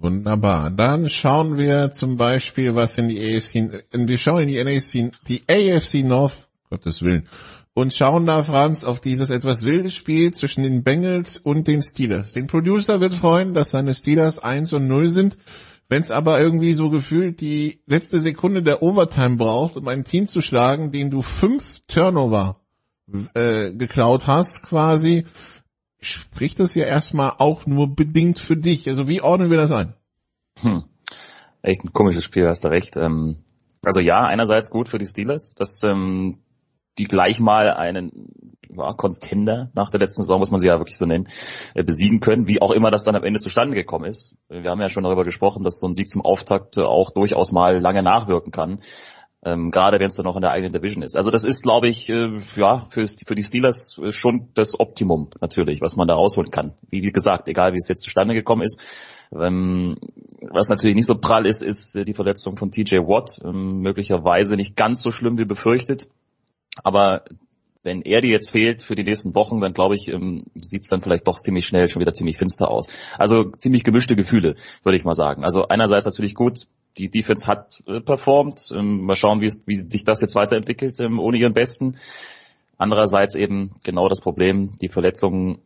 Wunderbar. 0.00 0.70
Dann 0.70 1.08
schauen 1.08 1.58
wir 1.58 1.90
zum 1.90 2.16
Beispiel, 2.16 2.74
was 2.74 2.98
in 2.98 3.08
die 3.08 3.20
AFC, 3.20 3.84
wir 3.92 4.18
schauen 4.18 4.42
in 4.42 4.48
die 4.48 4.62
NAC, 4.62 5.12
die 5.28 5.42
AFC 5.48 6.04
North, 6.04 6.48
Gottes 6.70 7.02
Willen, 7.02 7.28
und 7.74 7.94
schauen 7.94 8.26
da, 8.26 8.42
Franz, 8.42 8.84
auf 8.84 9.00
dieses 9.00 9.30
etwas 9.30 9.64
wilde 9.64 9.90
Spiel 9.90 10.32
zwischen 10.32 10.62
den 10.62 10.82
Bengals 10.82 11.38
und 11.38 11.68
den 11.68 11.82
Steelers. 11.82 12.32
Den 12.32 12.46
Producer 12.46 13.00
wird 13.00 13.14
freuen, 13.14 13.54
dass 13.54 13.70
seine 13.70 13.94
Steelers 13.94 14.38
1 14.38 14.72
und 14.72 14.86
0 14.86 15.10
sind. 15.10 15.38
Wenn 15.88 16.02
es 16.02 16.10
aber 16.10 16.40
irgendwie 16.40 16.74
so 16.74 16.90
gefühlt 16.90 17.40
die 17.40 17.80
letzte 17.86 18.20
Sekunde 18.20 18.62
der 18.62 18.82
Overtime 18.82 19.36
braucht, 19.36 19.76
um 19.76 19.88
ein 19.88 20.04
Team 20.04 20.26
zu 20.26 20.40
schlagen, 20.40 20.90
den 20.90 21.10
du 21.10 21.22
fünf 21.22 21.80
Turnover 21.86 22.60
äh, 23.34 23.72
geklaut 23.72 24.26
hast, 24.26 24.62
quasi, 24.62 25.26
spricht 26.02 26.60
das 26.60 26.74
ja 26.74 26.84
erstmal 26.84 27.34
auch 27.38 27.66
nur 27.66 27.94
bedingt 27.94 28.38
für 28.38 28.56
dich. 28.56 28.88
Also 28.88 29.08
wie 29.08 29.22
ordnen 29.22 29.50
wir 29.50 29.56
das 29.56 29.72
ein? 29.72 29.94
Hm. 30.60 30.84
Echt 31.62 31.84
ein 31.84 31.92
komisches 31.92 32.24
Spiel, 32.24 32.48
hast 32.48 32.64
du 32.64 32.68
recht. 32.68 32.96
Ähm, 32.96 33.36
also 33.82 34.00
ja, 34.00 34.22
einerseits 34.24 34.70
gut 34.70 34.88
für 34.88 34.98
die 34.98 35.06
Steelers, 35.06 35.54
dass 35.54 35.82
ähm, 35.84 36.38
die 36.98 37.04
gleich 37.04 37.40
mal 37.40 37.70
einen 37.70 38.32
ja, 38.68 38.92
Contender 38.92 39.70
nach 39.74 39.90
der 39.90 40.00
letzten 40.00 40.22
Saison, 40.22 40.40
muss 40.40 40.50
man 40.50 40.60
sie 40.60 40.66
ja 40.66 40.78
wirklich 40.78 40.98
so 40.98 41.06
nennen, 41.06 41.28
äh, 41.74 41.84
besiegen 41.84 42.20
können, 42.20 42.46
wie 42.46 42.60
auch 42.60 42.72
immer 42.72 42.90
das 42.90 43.04
dann 43.04 43.16
am 43.16 43.24
Ende 43.24 43.40
zustande 43.40 43.76
gekommen 43.76 44.06
ist. 44.06 44.36
Wir 44.48 44.70
haben 44.70 44.80
ja 44.80 44.88
schon 44.88 45.04
darüber 45.04 45.24
gesprochen, 45.24 45.62
dass 45.62 45.78
so 45.78 45.86
ein 45.86 45.94
Sieg 45.94 46.10
zum 46.10 46.22
Auftakt 46.22 46.78
auch 46.78 47.10
durchaus 47.10 47.52
mal 47.52 47.80
lange 47.80 48.02
nachwirken 48.02 48.52
kann 48.52 48.80
ähm, 49.44 49.70
gerade 49.70 49.98
wenn 49.98 50.06
es 50.06 50.14
dann 50.14 50.24
noch 50.24 50.36
in 50.36 50.42
der 50.42 50.52
eigenen 50.52 50.72
Division 50.72 51.02
ist. 51.02 51.16
Also 51.16 51.30
das 51.30 51.44
ist, 51.44 51.62
glaube 51.62 51.88
ich, 51.88 52.08
äh, 52.08 52.38
ja 52.56 52.86
für, 52.90 53.06
für 53.08 53.34
die 53.34 53.42
Steelers 53.42 54.00
schon 54.10 54.48
das 54.54 54.78
Optimum 54.78 55.30
natürlich, 55.40 55.80
was 55.80 55.96
man 55.96 56.06
da 56.06 56.14
rausholen 56.14 56.50
kann. 56.50 56.74
Wie 56.90 57.00
gesagt, 57.00 57.48
egal 57.48 57.72
wie 57.72 57.78
es 57.78 57.88
jetzt 57.88 58.02
zustande 58.02 58.34
gekommen 58.34 58.62
ist. 58.62 58.80
Ähm, 59.32 59.96
was 60.42 60.68
natürlich 60.68 60.94
nicht 60.94 61.06
so 61.06 61.16
prall 61.16 61.46
ist, 61.46 61.62
ist 61.62 61.94
die 61.94 62.14
Verletzung 62.14 62.56
von 62.56 62.70
TJ 62.70 62.98
Watt. 62.98 63.40
Ähm, 63.44 63.80
möglicherweise 63.80 64.56
nicht 64.56 64.76
ganz 64.76 65.02
so 65.02 65.10
schlimm 65.10 65.38
wie 65.38 65.44
befürchtet. 65.44 66.08
Aber 66.84 67.24
wenn 67.82 68.02
er 68.02 68.20
dir 68.20 68.30
jetzt 68.30 68.50
fehlt 68.50 68.82
für 68.82 68.94
die 68.94 69.02
nächsten 69.02 69.34
Wochen, 69.34 69.60
dann 69.60 69.72
glaube 69.72 69.96
ich, 69.96 70.08
ähm, 70.08 70.44
sieht 70.54 70.82
es 70.82 70.88
dann 70.88 71.00
vielleicht 71.00 71.26
doch 71.26 71.38
ziemlich 71.38 71.66
schnell 71.66 71.88
schon 71.88 72.00
wieder 72.00 72.14
ziemlich 72.14 72.36
finster 72.36 72.70
aus. 72.70 72.88
Also 73.18 73.50
ziemlich 73.58 73.82
gemischte 73.82 74.14
Gefühle, 74.14 74.54
würde 74.84 74.96
ich 74.96 75.04
mal 75.04 75.14
sagen. 75.14 75.42
Also 75.42 75.66
einerseits 75.66 76.04
natürlich 76.04 76.34
gut, 76.34 76.66
die 76.98 77.08
Defense 77.08 77.46
hat 77.46 77.82
äh, 77.86 78.00
performt. 78.00 78.70
Ähm, 78.72 79.02
mal 79.02 79.16
schauen, 79.16 79.40
wie, 79.40 79.46
es, 79.46 79.66
wie 79.66 79.76
sich 79.76 80.04
das 80.04 80.20
jetzt 80.20 80.34
weiterentwickelt 80.34 81.00
ähm, 81.00 81.18
ohne 81.18 81.38
ihren 81.38 81.54
Besten. 81.54 81.96
Andererseits 82.78 83.34
eben 83.34 83.76
genau 83.82 84.08
das 84.08 84.20
Problem, 84.20 84.72
die 84.80 84.88
Verletzungen, 84.88 85.58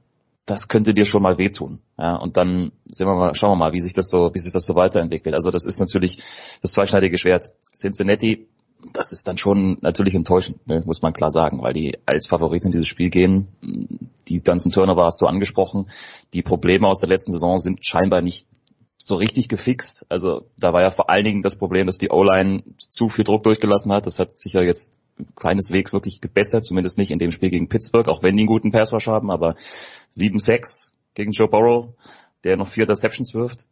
das 0.44 0.68
könnte 0.68 0.94
dir 0.94 1.04
schon 1.04 1.22
mal 1.22 1.38
wehtun. 1.38 1.80
Ja, 1.98 2.16
und 2.16 2.36
dann 2.36 2.72
sehen 2.84 3.08
wir 3.08 3.16
mal, 3.16 3.34
schauen 3.34 3.52
wir 3.52 3.56
mal, 3.56 3.72
wie 3.72 3.80
sich 3.80 3.94
das 3.94 4.08
so, 4.08 4.30
wie 4.34 4.38
sich 4.38 4.52
das 4.52 4.64
so 4.64 4.74
weiterentwickelt. 4.74 5.34
Also 5.34 5.50
das 5.50 5.66
ist 5.66 5.80
natürlich 5.80 6.22
das 6.62 6.72
zweischneidige 6.72 7.18
Schwert. 7.18 7.48
Cincinnati, 7.74 8.46
das 8.92 9.12
ist 9.12 9.26
dann 9.26 9.38
schon 9.38 9.78
natürlich 9.80 10.14
enttäuschend, 10.14 10.66
ne, 10.66 10.82
muss 10.84 11.02
man 11.02 11.12
klar 11.12 11.30
sagen, 11.30 11.62
weil 11.62 11.72
die 11.72 11.98
als 12.06 12.26
Favorit 12.26 12.64
in 12.64 12.70
dieses 12.70 12.86
Spiel 12.86 13.10
gehen. 13.10 13.48
Die 14.28 14.42
ganzen 14.42 14.70
Turnover 14.70 15.04
hast 15.04 15.20
du 15.20 15.26
angesprochen. 15.26 15.88
Die 16.34 16.42
Probleme 16.42 16.86
aus 16.86 17.00
der 17.00 17.08
letzten 17.08 17.32
Saison 17.32 17.58
sind 17.58 17.84
scheinbar 17.84 18.22
nicht 18.22 18.46
so 18.98 19.16
richtig 19.16 19.48
gefixt. 19.48 20.06
Also 20.08 20.46
da 20.58 20.72
war 20.72 20.82
ja 20.82 20.90
vor 20.90 21.10
allen 21.10 21.24
Dingen 21.24 21.42
das 21.42 21.56
Problem, 21.56 21.86
dass 21.86 21.98
die 21.98 22.10
O-Line 22.10 22.62
zu 22.76 23.08
viel 23.08 23.24
Druck 23.24 23.42
durchgelassen 23.42 23.92
hat. 23.92 24.06
Das 24.06 24.18
hat 24.18 24.36
sich 24.38 24.54
ja 24.54 24.62
jetzt 24.62 24.98
keineswegs 25.34 25.92
wirklich 25.92 26.20
gebessert, 26.20 26.64
zumindest 26.64 26.98
nicht 26.98 27.10
in 27.10 27.18
dem 27.18 27.30
Spiel 27.30 27.50
gegen 27.50 27.68
Pittsburgh, 27.68 28.08
auch 28.08 28.22
wenn 28.22 28.36
die 28.36 28.42
einen 28.42 28.48
guten 28.48 28.72
Passwash 28.72 29.06
haben, 29.06 29.30
aber 29.30 29.54
7-6 30.14 30.90
gegen 31.14 31.32
Joe 31.32 31.48
Burrow, 31.48 31.94
der 32.44 32.56
noch 32.56 32.68
vier 32.68 32.82
Interceptions 32.82 33.34
wirft 33.34 33.66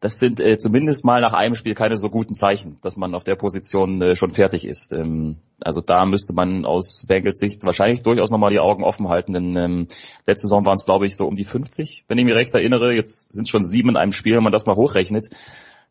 das 0.00 0.18
sind 0.18 0.40
äh, 0.40 0.58
zumindest 0.58 1.04
mal 1.04 1.20
nach 1.20 1.32
einem 1.32 1.54
Spiel 1.54 1.74
keine 1.74 1.96
so 1.96 2.10
guten 2.10 2.34
Zeichen, 2.34 2.76
dass 2.82 2.96
man 2.96 3.14
auf 3.14 3.24
der 3.24 3.36
Position 3.36 4.02
äh, 4.02 4.16
schon 4.16 4.30
fertig 4.30 4.66
ist. 4.66 4.92
Ähm, 4.92 5.38
also 5.60 5.80
da 5.80 6.04
müsste 6.04 6.34
man 6.34 6.64
aus 6.64 7.04
Bengals 7.06 7.38
Sicht 7.38 7.64
wahrscheinlich 7.64 8.02
durchaus 8.02 8.30
nochmal 8.30 8.50
die 8.50 8.60
Augen 8.60 8.84
offen 8.84 9.08
halten, 9.08 9.32
denn 9.32 9.56
ähm, 9.56 9.86
letzte 10.26 10.48
Saison 10.48 10.66
waren 10.66 10.76
es 10.76 10.84
glaube 10.84 11.06
ich 11.06 11.16
so 11.16 11.26
um 11.26 11.36
die 11.36 11.44
50, 11.44 12.04
wenn 12.08 12.18
ich 12.18 12.24
mich 12.24 12.34
recht 12.34 12.54
erinnere. 12.54 12.92
Jetzt 12.92 13.32
sind 13.32 13.48
schon 13.48 13.62
sieben 13.62 13.90
in 13.90 13.96
einem 13.96 14.12
Spiel, 14.12 14.36
wenn 14.36 14.42
man 14.42 14.52
das 14.52 14.66
mal 14.66 14.76
hochrechnet, 14.76 15.28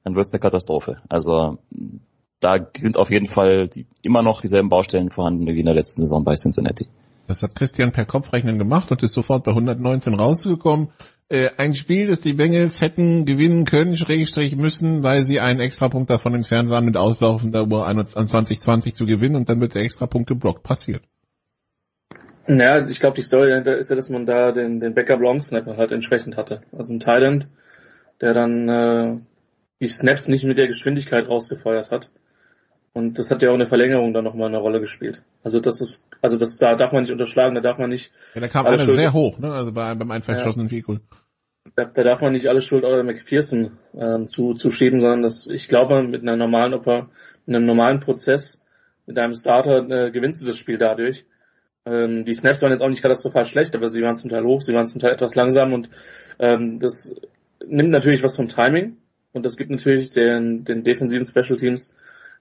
dann 0.03 0.15
wird 0.15 0.25
es 0.25 0.33
eine 0.33 0.39
Katastrophe. 0.39 1.01
Also 1.09 1.57
da 2.39 2.67
sind 2.77 2.97
auf 2.97 3.09
jeden 3.09 3.27
Fall 3.27 3.67
die, 3.67 3.87
immer 4.01 4.21
noch 4.21 4.41
dieselben 4.41 4.69
Baustellen 4.69 5.09
vorhanden 5.09 5.47
wie 5.47 5.59
in 5.59 5.65
der 5.65 5.75
letzten 5.75 6.01
Saison 6.01 6.23
bei 6.23 6.33
Cincinnati. 6.33 6.87
Das 7.27 7.41
hat 7.41 7.55
Christian 7.55 7.91
per 7.91 8.05
Kopfrechnen 8.05 8.57
gemacht 8.57 8.91
und 8.91 9.01
ist 9.01 9.13
sofort 9.13 9.43
bei 9.43 9.51
119 9.51 10.13
rausgekommen. 10.13 10.89
Äh, 11.29 11.49
ein 11.57 11.73
Spiel, 11.73 12.07
das 12.07 12.21
die 12.21 12.33
Bengals 12.33 12.81
hätten 12.81 13.25
gewinnen 13.25 13.65
können, 13.65 13.95
Schrägstrich 13.95 14.55
müssen, 14.55 15.03
weil 15.03 15.23
sie 15.23 15.39
einen 15.39 15.59
Extrapunkt 15.59 16.09
davon 16.09 16.35
entfernt 16.35 16.69
waren, 16.69 16.85
mit 16.85 16.97
auslaufender 16.97 17.65
Uhr 17.65 17.87
an 17.87 18.03
2020 18.03 18.93
zu 18.93 19.05
gewinnen 19.05 19.35
und 19.35 19.49
dann 19.49 19.61
wird 19.61 19.75
der 19.75 19.83
Extrapunkt 19.83 20.27
geblockt. 20.27 20.63
Passiert. 20.63 21.03
Naja, 22.45 22.87
ich 22.87 22.99
glaube, 22.99 23.15
die 23.15 23.21
Story 23.21 23.49
dahinter 23.49 23.77
ist 23.77 23.89
ja, 23.89 23.95
dass 23.95 24.09
man 24.09 24.25
da 24.25 24.51
den, 24.51 24.81
den 24.81 24.93
Backup 24.93 25.21
Long 25.21 25.41
Snapper 25.41 25.77
halt 25.77 25.91
entsprechend 25.91 26.35
hatte. 26.35 26.61
Also 26.73 26.93
ein 26.93 26.99
Thailand, 26.99 27.47
der 28.19 28.33
dann 28.33 28.69
äh, 28.69 29.17
die 29.79 29.87
Snaps 29.87 30.27
nicht 30.27 30.43
mit 30.43 30.57
der 30.57 30.67
Geschwindigkeit 30.67 31.29
rausgefeuert 31.29 31.89
hat. 31.89 32.09
Und 32.93 33.17
das 33.17 33.31
hat 33.31 33.41
ja 33.41 33.49
auch 33.49 33.55
eine 33.55 33.65
Verlängerung 33.65 34.13
dann 34.13 34.23
nochmal 34.23 34.49
eine 34.49 34.59
Rolle 34.59 34.81
gespielt. 34.81 35.23
Also 35.41 35.59
das 35.59 35.81
ist, 35.81 36.05
also 36.23 36.39
das 36.39 36.57
da 36.57 36.75
darf 36.75 36.93
man 36.93 37.03
nicht 37.03 37.11
unterschlagen, 37.11 37.53
da 37.53 37.61
darf 37.61 37.77
man 37.77 37.89
nicht. 37.89 38.11
Ja, 38.33 38.41
da 38.41 38.47
kam 38.47 38.65
einer 38.65 38.79
sehr 38.79 39.11
hoch, 39.11 39.37
ne? 39.39 39.51
Also 39.51 39.73
bei, 39.73 39.93
beim 39.93 40.09
einfach 40.09 40.33
geschossenen 40.33 40.67
ja. 40.67 40.71
Vehicle. 40.71 41.01
Da, 41.75 41.85
da, 41.85 42.03
darf 42.03 42.21
man 42.21 42.31
nicht 42.31 42.47
alles 42.47 42.65
Schuld 42.65 42.85
Euler 42.85 43.03
McPherson 43.03 43.77
ähm, 43.93 44.29
zu, 44.29 44.53
zu 44.53 44.71
schieben, 44.71 45.01
sondern 45.01 45.21
das, 45.21 45.47
ich 45.47 45.67
glaube, 45.67 46.01
mit 46.03 46.21
einer 46.21 46.37
normalen 46.37 46.73
Oper, 46.73 47.09
mit 47.45 47.57
einem 47.57 47.65
normalen 47.65 47.99
Prozess, 47.99 48.63
mit 49.05 49.19
einem 49.19 49.33
Starter 49.33 49.89
äh, 49.89 50.11
gewinnst 50.11 50.41
du 50.41 50.45
das 50.45 50.57
Spiel 50.57 50.77
dadurch. 50.77 51.25
Ähm, 51.85 52.23
die 52.23 52.33
Snaps 52.33 52.61
waren 52.61 52.71
jetzt 52.71 52.83
auch 52.83 52.89
nicht 52.89 53.01
katastrophal 53.01 53.43
schlecht, 53.43 53.75
aber 53.75 53.89
sie 53.89 54.01
waren 54.01 54.15
zum 54.15 54.29
Teil 54.29 54.45
hoch, 54.45 54.61
sie 54.61 54.73
waren 54.73 54.87
zum 54.87 55.01
Teil 55.01 55.11
etwas 55.11 55.35
langsam 55.35 55.73
und 55.73 55.89
ähm, 56.39 56.79
das 56.79 57.15
nimmt 57.67 57.89
natürlich 57.89 58.23
was 58.23 58.37
vom 58.37 58.47
Timing 58.47 58.95
und 59.33 59.45
das 59.45 59.57
gibt 59.57 59.71
natürlich 59.71 60.11
den, 60.11 60.63
den 60.63 60.85
defensiven 60.85 61.25
Special 61.25 61.57
Teams, 61.57 61.93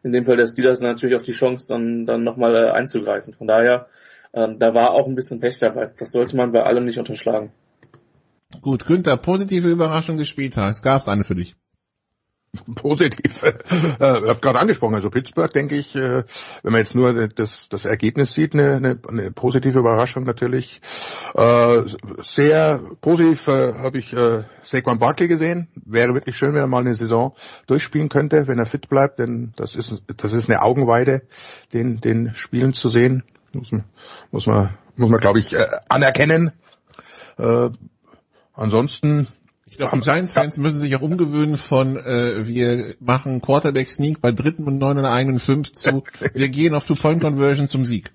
in 0.03 0.13
dem 0.13 0.25
Fall 0.25 0.37
der 0.37 0.47
Steelers, 0.47 0.81
natürlich 0.81 1.17
auch 1.17 1.23
die 1.23 1.33
Chance, 1.33 1.69
dann, 1.69 2.07
dann 2.07 2.25
nochmal 2.25 2.55
äh, 2.57 2.71
einzugreifen. 2.71 3.35
Von 3.35 3.47
daher, 3.47 3.87
ähm, 4.33 4.59
da 4.59 4.75
war 4.75 4.93
auch 4.93 5.07
ein 5.07 5.15
bisschen 5.15 5.41
Pech 5.41 5.59
dabei. 5.59 5.91
Das 5.99 6.13
sollte 6.13 6.37
man 6.37 6.53
bei 6.53 6.63
allem 6.63 6.85
nicht 6.85 6.99
unterschlagen. 6.99 7.53
Gut, 8.61 8.87
Günther, 8.87 9.17
positive 9.17 9.69
Überraschung 9.69 10.19
des 10.19 10.29
Spieltags. 10.29 10.83
Gab 10.83 11.03
es 11.03 11.09
eine 11.09 11.25
für 11.25 11.35
dich? 11.35 11.57
positiv. 12.75 13.43
äh, 13.43 13.53
hab 13.99 14.43
gerade 14.43 14.59
angesprochen, 14.59 14.95
also 14.95 15.11
Pittsburgh, 15.11 15.53
denke 15.53 15.77
ich, 15.77 15.95
äh, 15.97 16.25
wenn 16.63 16.73
man 16.73 16.81
jetzt 16.81 16.95
nur 16.95 17.29
das, 17.29 17.69
das 17.69 17.85
Ergebnis 17.85 18.35
sieht, 18.35 18.55
eine, 18.55 18.77
eine, 18.77 18.99
eine 19.09 19.31
positive 19.31 19.79
Überraschung 19.79 20.25
natürlich. 20.25 20.81
Äh, 21.35 21.83
sehr 22.21 22.81
positiv 23.01 23.47
habe 23.47 23.99
ich 23.99 24.15
Saquon 24.63 24.99
Barkley 24.99 25.29
gesehen. 25.29 25.69
Wäre 25.75 26.15
wirklich 26.15 26.37
schön, 26.37 26.55
wenn 26.55 26.61
er 26.61 26.67
mal 26.67 26.81
eine 26.81 26.95
Saison 26.95 27.35
durchspielen 27.67 28.09
könnte, 28.09 28.47
wenn 28.47 28.59
er 28.59 28.67
fit 28.67 28.89
bleibt, 28.89 29.19
denn 29.19 29.53
das 29.57 29.75
ist 29.75 30.03
das 30.17 30.33
ist 30.33 30.51
eine 30.51 30.63
Augenweide, 30.63 31.23
den 31.73 32.01
den 32.01 32.35
Spielen 32.35 32.75
zu 32.75 32.89
sehen. 32.89 33.25
Muss 33.53 33.73
man 33.73 33.85
muss 34.31 34.47
man 34.47 34.77
muss 34.97 35.11
man 35.11 35.21
glaube 35.21 35.41
ich 35.41 35.57
anerkennen. 35.89 36.53
Ansonsten 38.55 39.29
ich 39.73 39.79
glaube, 39.79 39.97
die 39.97 40.03
Giants-Fans 40.03 40.59
müssen 40.59 40.81
sich 40.81 40.95
auch 40.97 41.01
umgewöhnen 41.01 41.57
von 41.57 41.97
äh, 41.97 42.47
wir 42.47 42.95
machen 43.01 43.41
Quarterback-Sneak 43.41 44.21
bei 44.21 44.31
dritten 44.31 44.65
und 44.65 44.77
neun 44.77 44.99
und 44.99 45.07
einen 45.07 45.39
fünf 45.39 45.73
zu 45.73 46.05
wir 46.35 46.49
gehen 46.51 46.75
auf 46.75 46.87
Two-Point-Conversion 46.87 47.69
zum 47.69 47.87
Sieg. 47.87 48.13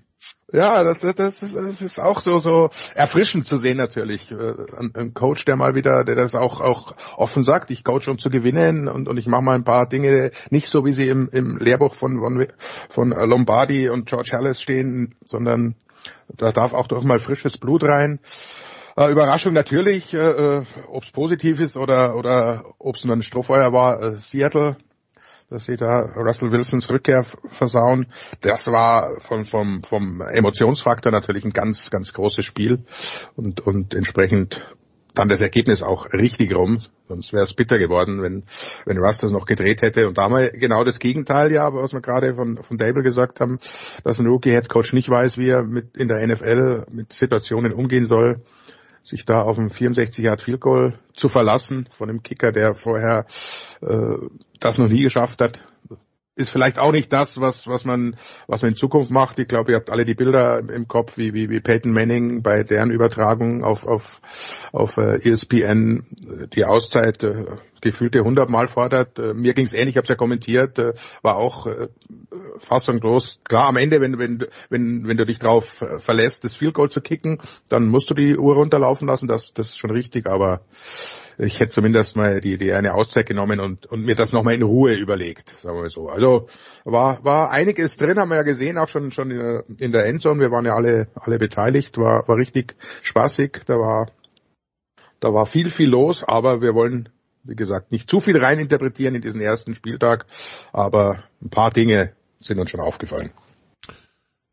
Ja, 0.52 0.84
das, 0.84 1.00
das, 1.00 1.16
das, 1.16 1.42
ist, 1.42 1.56
das 1.56 1.82
ist 1.82 1.98
auch 1.98 2.20
so 2.20 2.38
so 2.38 2.70
erfrischend 2.94 3.48
zu 3.48 3.56
sehen 3.56 3.76
natürlich. 3.76 4.30
Äh, 4.30 4.54
ein, 4.76 4.92
ein 4.94 5.14
Coach, 5.14 5.44
der 5.46 5.56
mal 5.56 5.74
wieder, 5.74 6.04
der 6.04 6.14
das 6.14 6.36
auch 6.36 6.60
auch 6.60 6.94
offen 7.16 7.42
sagt, 7.42 7.72
ich 7.72 7.82
coach 7.82 8.06
um 8.06 8.18
zu 8.18 8.30
gewinnen 8.30 8.86
und, 8.86 9.08
und 9.08 9.16
ich 9.16 9.26
mache 9.26 9.42
mal 9.42 9.56
ein 9.56 9.64
paar 9.64 9.88
Dinge 9.88 10.30
nicht 10.50 10.68
so, 10.68 10.84
wie 10.84 10.92
sie 10.92 11.08
im, 11.08 11.28
im 11.32 11.58
Lehrbuch 11.58 11.94
von, 11.94 12.20
von, 12.20 12.46
von 12.88 13.10
Lombardi 13.10 13.88
und 13.88 14.06
George 14.06 14.30
Hallis 14.32 14.62
stehen, 14.62 15.16
sondern 15.24 15.74
da 16.28 16.52
darf 16.52 16.72
auch 16.72 16.86
doch 16.86 17.02
mal 17.02 17.18
frisches 17.18 17.58
Blut 17.58 17.82
rein. 17.82 18.20
Äh, 18.98 19.12
Überraschung 19.12 19.52
natürlich, 19.52 20.12
äh, 20.12 20.16
äh 20.16 20.64
ob 20.88 21.04
es 21.04 21.12
positiv 21.12 21.60
ist 21.60 21.76
oder, 21.76 22.16
oder 22.16 22.64
ob 22.80 22.96
es 22.96 23.04
nur 23.04 23.14
ein 23.14 23.22
Strohfeuer 23.22 23.72
war. 23.72 24.02
Äh, 24.02 24.16
Seattle, 24.16 24.76
dass 25.48 25.66
sie 25.66 25.76
da 25.76 26.00
Russell 26.00 26.50
Wilsons 26.50 26.90
Rückkehr 26.90 27.24
versauen. 27.48 28.08
Das 28.40 28.66
war 28.66 29.20
vom, 29.20 29.44
vom, 29.44 29.84
vom 29.84 30.20
Emotionsfaktor 30.20 31.12
natürlich 31.12 31.44
ein 31.44 31.52
ganz, 31.52 31.90
ganz 31.90 32.12
großes 32.12 32.44
Spiel 32.44 32.82
und, 33.36 33.60
und 33.60 33.94
entsprechend 33.94 34.66
dann 35.14 35.28
das 35.28 35.40
Ergebnis 35.42 35.82
auch 35.82 36.12
richtig 36.12 36.54
rum, 36.54 36.78
sonst 37.06 37.32
wäre 37.32 37.44
es 37.44 37.54
bitter 37.54 37.78
geworden, 37.78 38.20
wenn, 38.22 38.44
wenn 38.84 38.98
Russ 38.98 39.18
das 39.18 39.30
noch 39.30 39.46
gedreht 39.46 39.82
hätte. 39.82 40.08
Und 40.08 40.18
da 40.18 40.28
mal 40.28 40.50
genau 40.50 40.82
das 40.82 40.98
Gegenteil, 40.98 41.52
ja, 41.52 41.72
was 41.72 41.92
wir 41.92 42.00
gerade 42.00 42.34
von, 42.34 42.62
von 42.62 42.78
Dable 42.78 43.04
gesagt 43.04 43.40
haben, 43.40 43.60
dass 44.02 44.18
ein 44.18 44.26
Rookie-Headcoach 44.26 44.92
nicht 44.92 45.08
weiß, 45.08 45.38
wie 45.38 45.50
er 45.50 45.62
mit 45.62 45.96
in 45.96 46.08
der 46.08 46.26
NFL 46.26 46.86
mit 46.90 47.12
Situationen 47.12 47.72
umgehen 47.72 48.06
soll 48.06 48.42
sich 49.08 49.24
da 49.24 49.42
auf 49.42 49.58
ein 49.58 49.70
64 49.70 50.24
Yard 50.24 50.42
Field 50.42 50.60
Goal 50.60 50.98
zu 51.14 51.28
verlassen 51.28 51.88
von 51.90 52.08
einem 52.08 52.22
Kicker, 52.22 52.52
der 52.52 52.74
vorher 52.74 53.26
äh, 53.80 54.16
das 54.60 54.78
noch 54.78 54.88
nie 54.88 55.02
geschafft 55.02 55.40
hat, 55.40 55.60
ist 56.38 56.50
vielleicht 56.50 56.78
auch 56.78 56.92
nicht 56.92 57.12
das, 57.12 57.40
was 57.40 57.66
was 57.66 57.84
man 57.84 58.16
was 58.46 58.62
man 58.62 58.70
in 58.70 58.76
Zukunft 58.76 59.10
macht. 59.10 59.38
Ich 59.38 59.48
glaube, 59.48 59.72
ihr 59.72 59.76
habt 59.76 59.90
alle 59.90 60.04
die 60.04 60.14
Bilder 60.14 60.58
im 60.58 60.88
Kopf, 60.88 61.18
wie 61.18 61.34
wie, 61.34 61.50
wie 61.50 61.60
Peyton 61.60 61.92
Manning 61.92 62.42
bei 62.42 62.62
deren 62.62 62.90
Übertragung 62.90 63.64
auf 63.64 63.86
auf 63.86 64.20
auf 64.72 64.96
äh, 64.96 65.16
ESPN 65.28 66.06
die 66.54 66.64
Auszeit 66.64 67.22
äh, 67.24 67.44
gefühlte 67.80 68.24
hundertmal 68.24 68.68
fordert. 68.68 69.18
Äh, 69.18 69.34
mir 69.34 69.54
ging 69.54 69.66
es 69.66 69.74
ähnlich, 69.74 69.90
ich 69.90 69.96
habe 69.96 70.04
es 70.04 70.08
ja 70.08 70.14
kommentiert, 70.14 70.78
äh, 70.78 70.94
war 71.22 71.36
auch 71.36 71.66
äh, 71.66 71.88
fassungslos. 72.58 73.40
Klar, 73.44 73.66
am 73.66 73.76
Ende, 73.76 74.00
wenn 74.00 74.18
wenn 74.18 74.46
wenn 74.68 75.06
wenn 75.06 75.16
du 75.16 75.26
dich 75.26 75.38
drauf 75.38 75.82
äh, 75.82 75.98
verlässt, 75.98 76.44
das 76.44 76.56
Field 76.56 76.74
Goal 76.74 76.90
zu 76.90 77.00
kicken, 77.00 77.38
dann 77.68 77.88
musst 77.88 78.10
du 78.10 78.14
die 78.14 78.36
Uhr 78.36 78.54
runterlaufen 78.54 79.08
lassen. 79.08 79.28
Das 79.28 79.54
das 79.54 79.68
ist 79.68 79.78
schon 79.78 79.90
richtig, 79.90 80.30
aber 80.30 80.62
ich 81.38 81.60
hätte 81.60 81.70
zumindest 81.70 82.16
mal 82.16 82.40
die, 82.40 82.58
die 82.58 82.72
eine 82.72 82.94
Auszeit 82.94 83.26
genommen 83.26 83.60
und, 83.60 83.86
und 83.86 84.04
mir 84.04 84.16
das 84.16 84.32
nochmal 84.32 84.54
in 84.54 84.62
Ruhe 84.62 84.94
überlegt, 84.94 85.50
sagen 85.60 85.80
wir 85.80 85.88
so. 85.88 86.08
Also 86.08 86.48
war, 86.84 87.24
war 87.24 87.52
einiges 87.52 87.96
drin, 87.96 88.18
haben 88.18 88.30
wir 88.30 88.36
ja 88.36 88.42
gesehen, 88.42 88.76
auch 88.76 88.88
schon, 88.88 89.12
schon 89.12 89.30
in 89.30 89.38
der, 89.38 89.64
in 89.78 89.92
der 89.92 90.06
Endzone. 90.06 90.40
Wir 90.40 90.50
waren 90.50 90.66
ja 90.66 90.74
alle, 90.74 91.06
alle 91.14 91.38
beteiligt, 91.38 91.96
war, 91.96 92.26
war 92.26 92.36
richtig 92.36 92.74
spaßig. 93.02 93.60
Da 93.66 93.78
war, 93.78 94.10
da 95.20 95.32
war 95.32 95.46
viel, 95.46 95.70
viel 95.70 95.88
los, 95.88 96.24
aber 96.24 96.60
wir 96.60 96.74
wollen, 96.74 97.08
wie 97.44 97.56
gesagt, 97.56 97.92
nicht 97.92 98.10
zu 98.10 98.18
viel 98.18 98.36
reininterpretieren 98.36 99.14
in 99.14 99.22
diesen 99.22 99.40
ersten 99.40 99.76
Spieltag, 99.76 100.26
aber 100.72 101.22
ein 101.40 101.50
paar 101.50 101.70
Dinge 101.70 102.14
sind 102.40 102.58
uns 102.58 102.70
schon 102.70 102.80
aufgefallen. 102.80 103.30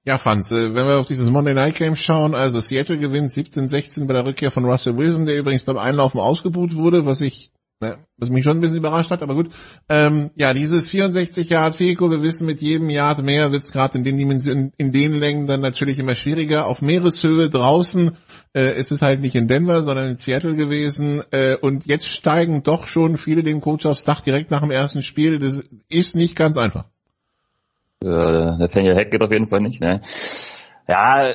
Ja, 0.07 0.19
Franz, 0.19 0.51
äh, 0.51 0.75
wenn 0.75 0.85
wir 0.85 0.99
auf 0.99 1.07
dieses 1.07 1.31
Monday 1.31 1.55
Night 1.55 1.77
Game 1.77 1.95
schauen, 1.95 2.35
also 2.35 2.59
Seattle 2.59 2.99
gewinnt 2.99 3.31
17-16 3.31 4.05
bei 4.05 4.13
der 4.13 4.23
Rückkehr 4.25 4.51
von 4.51 4.65
Russell 4.65 4.97
Wilson, 4.97 5.25
der 5.25 5.35
übrigens 5.35 5.63
beim 5.63 5.79
Einlaufen 5.79 6.19
ausgebucht 6.19 6.75
wurde, 6.75 7.07
was 7.07 7.21
ich, 7.21 7.49
ne, 7.81 7.97
was 8.15 8.29
mich 8.29 8.43
schon 8.43 8.57
ein 8.57 8.61
bisschen 8.61 8.77
überrascht 8.77 9.09
hat, 9.09 9.23
aber 9.23 9.33
gut. 9.33 9.49
Ähm, 9.89 10.29
ja, 10.35 10.53
dieses 10.53 10.89
64 10.89 11.49
Yard 11.49 11.75
Feko, 11.75 12.11
wir 12.11 12.21
wissen, 12.21 12.45
mit 12.45 12.61
jedem 12.61 12.91
Yard 12.91 13.23
mehr 13.23 13.51
wird 13.51 13.63
es 13.63 13.71
gerade 13.71 13.97
in 13.97 14.03
den 14.03 14.19
Dimensionen, 14.19 14.73
in 14.77 14.91
den 14.91 15.13
Längen 15.13 15.47
dann 15.47 15.61
natürlich 15.61 15.97
immer 15.97 16.13
schwieriger. 16.13 16.67
Auf 16.67 16.83
Meereshöhe 16.83 17.49
draußen 17.49 18.15
äh, 18.55 18.79
ist 18.79 18.91
es 18.91 19.01
halt 19.01 19.21
nicht 19.21 19.35
in 19.35 19.47
Denver, 19.47 19.81
sondern 19.81 20.09
in 20.09 20.17
Seattle 20.17 20.55
gewesen. 20.55 21.23
Äh, 21.31 21.57
und 21.57 21.87
jetzt 21.87 22.07
steigen 22.07 22.61
doch 22.61 22.85
schon 22.85 23.17
viele 23.17 23.41
den 23.41 23.59
Coach 23.59 23.87
aufs 23.87 24.03
Dach 24.03 24.21
direkt 24.21 24.51
nach 24.51 24.61
dem 24.61 24.69
ersten 24.69 25.01
Spiel. 25.01 25.39
Das 25.39 25.63
ist 25.89 26.15
nicht 26.15 26.35
ganz 26.35 26.59
einfach. 26.59 26.85
Äh, 28.03 28.07
Nathaniel 28.07 28.95
Hack 28.95 29.11
geht 29.11 29.23
auf 29.23 29.31
jeden 29.31 29.47
Fall 29.47 29.61
nicht, 29.61 29.81
ne? 29.81 30.01
Ja, 30.87 31.33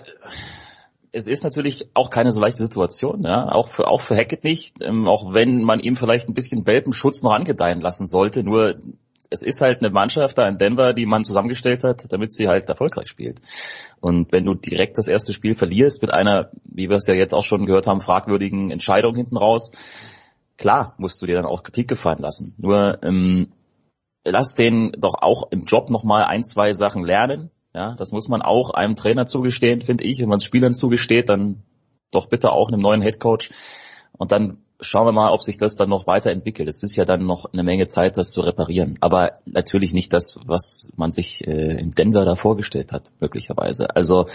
es 1.12 1.26
ist 1.26 1.42
natürlich 1.42 1.88
auch 1.94 2.10
keine 2.10 2.30
so 2.30 2.40
leichte 2.40 2.62
Situation, 2.62 3.24
ja, 3.24 3.50
auch 3.50 3.68
für 3.68 3.88
auch 3.88 4.00
für 4.00 4.16
Hackett 4.16 4.44
nicht, 4.44 4.76
ähm, 4.80 5.08
auch 5.08 5.32
wenn 5.32 5.62
man 5.62 5.80
ihm 5.80 5.96
vielleicht 5.96 6.28
ein 6.28 6.34
bisschen 6.34 6.66
Welpenschutz 6.66 7.22
noch 7.22 7.32
angedeihen 7.32 7.80
lassen 7.80 8.06
sollte. 8.06 8.44
Nur 8.44 8.76
es 9.30 9.42
ist 9.42 9.60
halt 9.60 9.80
eine 9.80 9.90
Mannschaft 9.90 10.38
da 10.38 10.48
in 10.48 10.58
Denver, 10.58 10.92
die 10.92 11.06
man 11.06 11.24
zusammengestellt 11.24 11.84
hat, 11.84 12.12
damit 12.12 12.32
sie 12.32 12.48
halt 12.48 12.68
erfolgreich 12.68 13.08
spielt. 13.08 13.40
Und 14.00 14.32
wenn 14.32 14.44
du 14.44 14.54
direkt 14.54 14.98
das 14.98 15.08
erste 15.08 15.32
Spiel 15.32 15.54
verlierst 15.54 16.02
mit 16.02 16.12
einer, 16.12 16.50
wie 16.64 16.88
wir 16.88 16.96
es 16.96 17.06
ja 17.06 17.14
jetzt 17.14 17.32
auch 17.32 17.44
schon 17.44 17.66
gehört 17.66 17.86
haben, 17.86 18.00
fragwürdigen 18.00 18.70
Entscheidung 18.70 19.14
hinten 19.14 19.36
raus, 19.36 19.72
klar 20.58 20.94
musst 20.98 21.22
du 21.22 21.26
dir 21.26 21.36
dann 21.36 21.46
auch 21.46 21.62
Kritik 21.62 21.88
gefallen 21.88 22.18
lassen. 22.18 22.54
Nur 22.58 22.98
ähm, 23.02 23.52
lass 24.24 24.54
den 24.54 24.92
doch 24.98 25.14
auch 25.20 25.50
im 25.50 25.62
Job 25.62 25.90
nochmal 25.90 26.24
ein, 26.24 26.42
zwei 26.42 26.72
Sachen 26.72 27.04
lernen. 27.04 27.50
Ja, 27.74 27.94
das 27.94 28.12
muss 28.12 28.28
man 28.28 28.42
auch 28.42 28.70
einem 28.70 28.96
Trainer 28.96 29.26
zugestehen, 29.26 29.80
finde 29.80 30.04
ich. 30.04 30.18
Wenn 30.18 30.28
man 30.28 30.38
es 30.38 30.44
Spielern 30.44 30.74
zugesteht, 30.74 31.28
dann 31.28 31.62
doch 32.10 32.26
bitte 32.26 32.52
auch 32.52 32.68
einem 32.68 32.80
neuen 32.80 33.02
Headcoach. 33.02 33.50
Und 34.18 34.32
dann 34.32 34.58
schauen 34.80 35.06
wir 35.06 35.12
mal, 35.12 35.32
ob 35.32 35.42
sich 35.42 35.56
das 35.56 35.76
dann 35.76 35.88
noch 35.88 36.06
weiterentwickelt. 36.06 36.68
Es 36.68 36.82
ist 36.82 36.96
ja 36.96 37.04
dann 37.04 37.22
noch 37.22 37.52
eine 37.52 37.62
Menge 37.62 37.86
Zeit, 37.86 38.16
das 38.16 38.30
zu 38.32 38.40
reparieren. 38.40 38.96
Aber 39.00 39.34
natürlich 39.44 39.92
nicht 39.92 40.12
das, 40.12 40.38
was 40.44 40.92
man 40.96 41.12
sich 41.12 41.46
äh, 41.46 41.78
in 41.78 41.92
Denver 41.92 42.24
da 42.24 42.34
vorgestellt 42.34 42.92
hat, 42.92 43.12
möglicherweise. 43.20 43.94
Also 43.94 44.26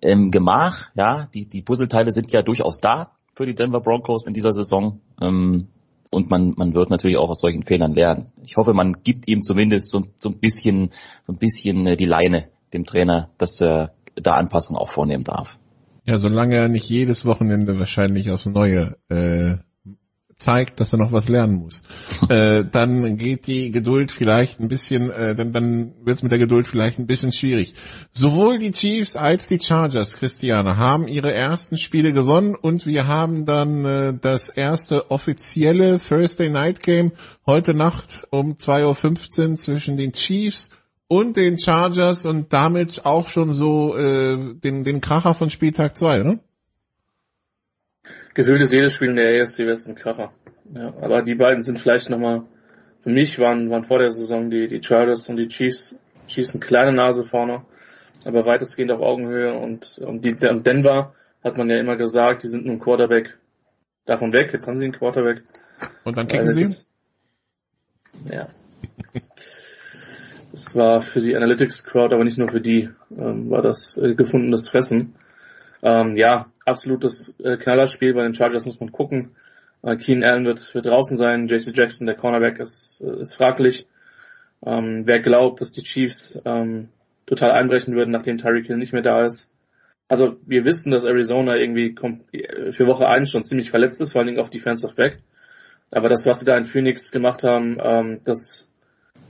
im 0.00 0.30
Gemach, 0.30 0.88
ja, 0.94 1.28
die, 1.34 1.48
die 1.48 1.62
Puzzleteile 1.62 2.10
sind 2.10 2.30
ja 2.30 2.42
durchaus 2.42 2.80
da 2.80 3.12
für 3.34 3.46
die 3.46 3.54
Denver 3.54 3.80
Broncos 3.80 4.26
in 4.26 4.34
dieser 4.34 4.52
Saison. 4.52 5.00
Ähm, 5.20 5.68
und 6.10 6.30
man, 6.30 6.54
man 6.56 6.74
wird 6.74 6.90
natürlich 6.90 7.16
auch 7.16 7.30
aus 7.30 7.40
solchen 7.40 7.62
Fehlern 7.62 7.94
lernen. 7.94 8.32
Ich 8.42 8.56
hoffe, 8.56 8.74
man 8.74 9.02
gibt 9.02 9.28
ihm 9.28 9.42
zumindest 9.42 9.90
so, 9.90 10.02
so 10.18 10.30
ein 10.30 10.38
bisschen, 10.38 10.90
so 11.26 11.32
ein 11.32 11.38
bisschen 11.38 11.86
äh, 11.86 11.96
die 11.96 12.06
Leine 12.06 12.48
dem 12.72 12.84
Trainer, 12.84 13.30
dass 13.38 13.60
er 13.60 13.94
da 14.14 14.34
Anpassungen 14.34 14.80
auch 14.80 14.88
vornehmen 14.88 15.24
darf. 15.24 15.58
Ja, 16.06 16.18
solange 16.18 16.56
er 16.56 16.68
nicht 16.68 16.88
jedes 16.88 17.24
Wochenende 17.24 17.78
wahrscheinlich 17.78 18.30
aufs 18.30 18.46
Neue 18.46 18.96
äh, 19.08 19.56
zeigt, 20.44 20.78
dass 20.78 20.92
er 20.92 20.98
noch 20.98 21.12
was 21.12 21.28
lernen 21.28 21.56
muss, 21.56 21.82
äh, 22.28 22.64
dann 22.70 23.16
geht 23.16 23.46
die 23.46 23.70
Geduld 23.70 24.10
vielleicht 24.10 24.60
ein 24.60 24.68
bisschen, 24.68 25.10
äh, 25.10 25.34
dann, 25.34 25.52
dann 25.52 25.94
wird 26.04 26.18
es 26.18 26.22
mit 26.22 26.30
der 26.30 26.38
Geduld 26.38 26.66
vielleicht 26.66 26.98
ein 26.98 27.06
bisschen 27.06 27.32
schwierig. 27.32 27.74
Sowohl 28.12 28.58
die 28.58 28.70
Chiefs 28.70 29.16
als 29.16 29.48
die 29.48 29.58
Chargers, 29.58 30.16
Christiane, 30.16 30.76
haben 30.76 31.08
ihre 31.08 31.32
ersten 31.32 31.78
Spiele 31.78 32.12
gewonnen 32.12 32.54
und 32.54 32.86
wir 32.86 33.06
haben 33.06 33.46
dann 33.46 33.84
äh, 33.84 34.14
das 34.20 34.48
erste 34.48 35.10
offizielle 35.10 35.98
Thursday 35.98 36.50
Night 36.50 36.82
Game 36.82 37.12
heute 37.46 37.74
Nacht 37.74 38.26
um 38.30 38.52
2.15 38.54 39.48
Uhr 39.50 39.56
zwischen 39.56 39.96
den 39.96 40.12
Chiefs 40.12 40.70
und 41.08 41.36
den 41.36 41.58
Chargers 41.58 42.24
und 42.26 42.52
damit 42.52 43.04
auch 43.04 43.28
schon 43.28 43.50
so 43.54 43.96
äh, 43.96 44.36
den, 44.54 44.84
den 44.84 45.00
Kracher 45.00 45.34
von 45.34 45.50
Spieltag 45.50 45.96
2, 45.96 46.18
ne? 46.20 46.40
Gefühlt 48.34 48.60
ist 48.60 48.72
jedes 48.72 48.94
Spiel 48.94 49.10
in 49.10 49.16
der 49.16 49.42
AFC 49.42 49.60
West 49.60 49.88
ein 49.88 49.94
Kracher. 49.94 50.32
Ja, 50.74 50.92
aber 51.00 51.22
die 51.22 51.34
beiden 51.34 51.62
sind 51.62 51.78
vielleicht 51.78 52.10
nochmal, 52.10 52.42
für 53.00 53.10
mich 53.10 53.38
waren, 53.38 53.70
waren 53.70 53.84
vor 53.84 53.98
der 53.98 54.10
Saison 54.10 54.50
die, 54.50 54.68
die 54.68 54.82
Chargers 54.82 55.28
und 55.28 55.36
die 55.36 55.48
Chiefs, 55.48 55.98
Chiefs 56.26 56.54
eine 56.54 56.64
kleine 56.64 56.92
Nase 56.92 57.24
vorne. 57.24 57.64
aber 58.24 58.44
weitestgehend 58.46 58.90
auf 58.90 59.00
Augenhöhe 59.00 59.54
und, 59.54 59.98
und, 59.98 60.24
die, 60.24 60.34
und 60.46 60.66
Denver 60.66 61.14
hat 61.42 61.56
man 61.56 61.68
ja 61.68 61.78
immer 61.78 61.96
gesagt, 61.96 62.42
die 62.42 62.48
sind 62.48 62.64
nun 62.66 62.80
Quarterback 62.80 63.36
davon 64.06 64.32
weg, 64.32 64.52
jetzt 64.52 64.66
haben 64.66 64.78
sie 64.78 64.84
einen 64.84 64.94
Quarterback. 64.94 65.42
Und 66.04 66.16
dann 66.16 66.26
kicken 66.26 66.48
sie? 66.48 66.62
Ist, 66.62 66.90
ja. 68.30 68.48
Es 70.52 70.76
war 70.76 71.02
für 71.02 71.20
die 71.20 71.34
Analytics-Crowd, 71.34 72.14
aber 72.14 72.22
nicht 72.22 72.38
nur 72.38 72.48
für 72.48 72.60
die, 72.60 72.88
ähm, 73.10 73.50
war 73.50 73.60
das 73.60 73.98
äh, 73.98 74.14
gefundenes 74.14 74.68
Fressen. 74.68 75.16
Ähm, 75.82 76.16
ja, 76.16 76.46
absolutes 76.64 77.38
äh, 77.40 77.56
Knallerspiel 77.56 78.14
bei 78.14 78.22
den 78.22 78.34
Chargers 78.34 78.66
muss 78.66 78.80
man 78.80 78.92
gucken. 78.92 79.30
Äh, 79.82 79.96
Keenan 79.96 80.24
Allen 80.28 80.44
wird, 80.46 80.74
wird 80.74 80.86
draußen 80.86 81.16
sein, 81.16 81.48
JC 81.48 81.76
Jackson, 81.76 82.06
der 82.06 82.16
Cornerback, 82.16 82.58
ist, 82.58 83.02
äh, 83.04 83.20
ist 83.20 83.34
fraglich. 83.34 83.86
Ähm, 84.64 85.06
wer 85.06 85.20
glaubt, 85.20 85.60
dass 85.60 85.72
die 85.72 85.82
Chiefs 85.82 86.40
ähm, 86.44 86.88
total 87.26 87.52
einbrechen 87.52 87.94
würden, 87.94 88.10
nachdem 88.10 88.38
Tyreek 88.38 88.66
Hill 88.66 88.78
nicht 88.78 88.92
mehr 88.92 89.02
da 89.02 89.24
ist. 89.24 89.54
Also 90.08 90.36
wir 90.46 90.64
wissen, 90.64 90.90
dass 90.90 91.04
Arizona 91.04 91.56
irgendwie 91.56 91.94
für 92.72 92.86
Woche 92.86 93.08
1 93.08 93.30
schon 93.30 93.42
ziemlich 93.42 93.70
verletzt 93.70 94.00
ist, 94.00 94.12
vor 94.12 94.20
allen 94.20 94.26
Dingen 94.28 94.40
auf 94.40 94.50
Defensive 94.50 94.94
Back. 94.94 95.18
Aber 95.92 96.08
das, 96.08 96.26
was 96.26 96.40
sie 96.40 96.46
da 96.46 96.56
in 96.56 96.64
Phoenix 96.64 97.10
gemacht 97.10 97.42
haben, 97.42 97.78
ähm, 97.82 98.20
das 98.24 98.70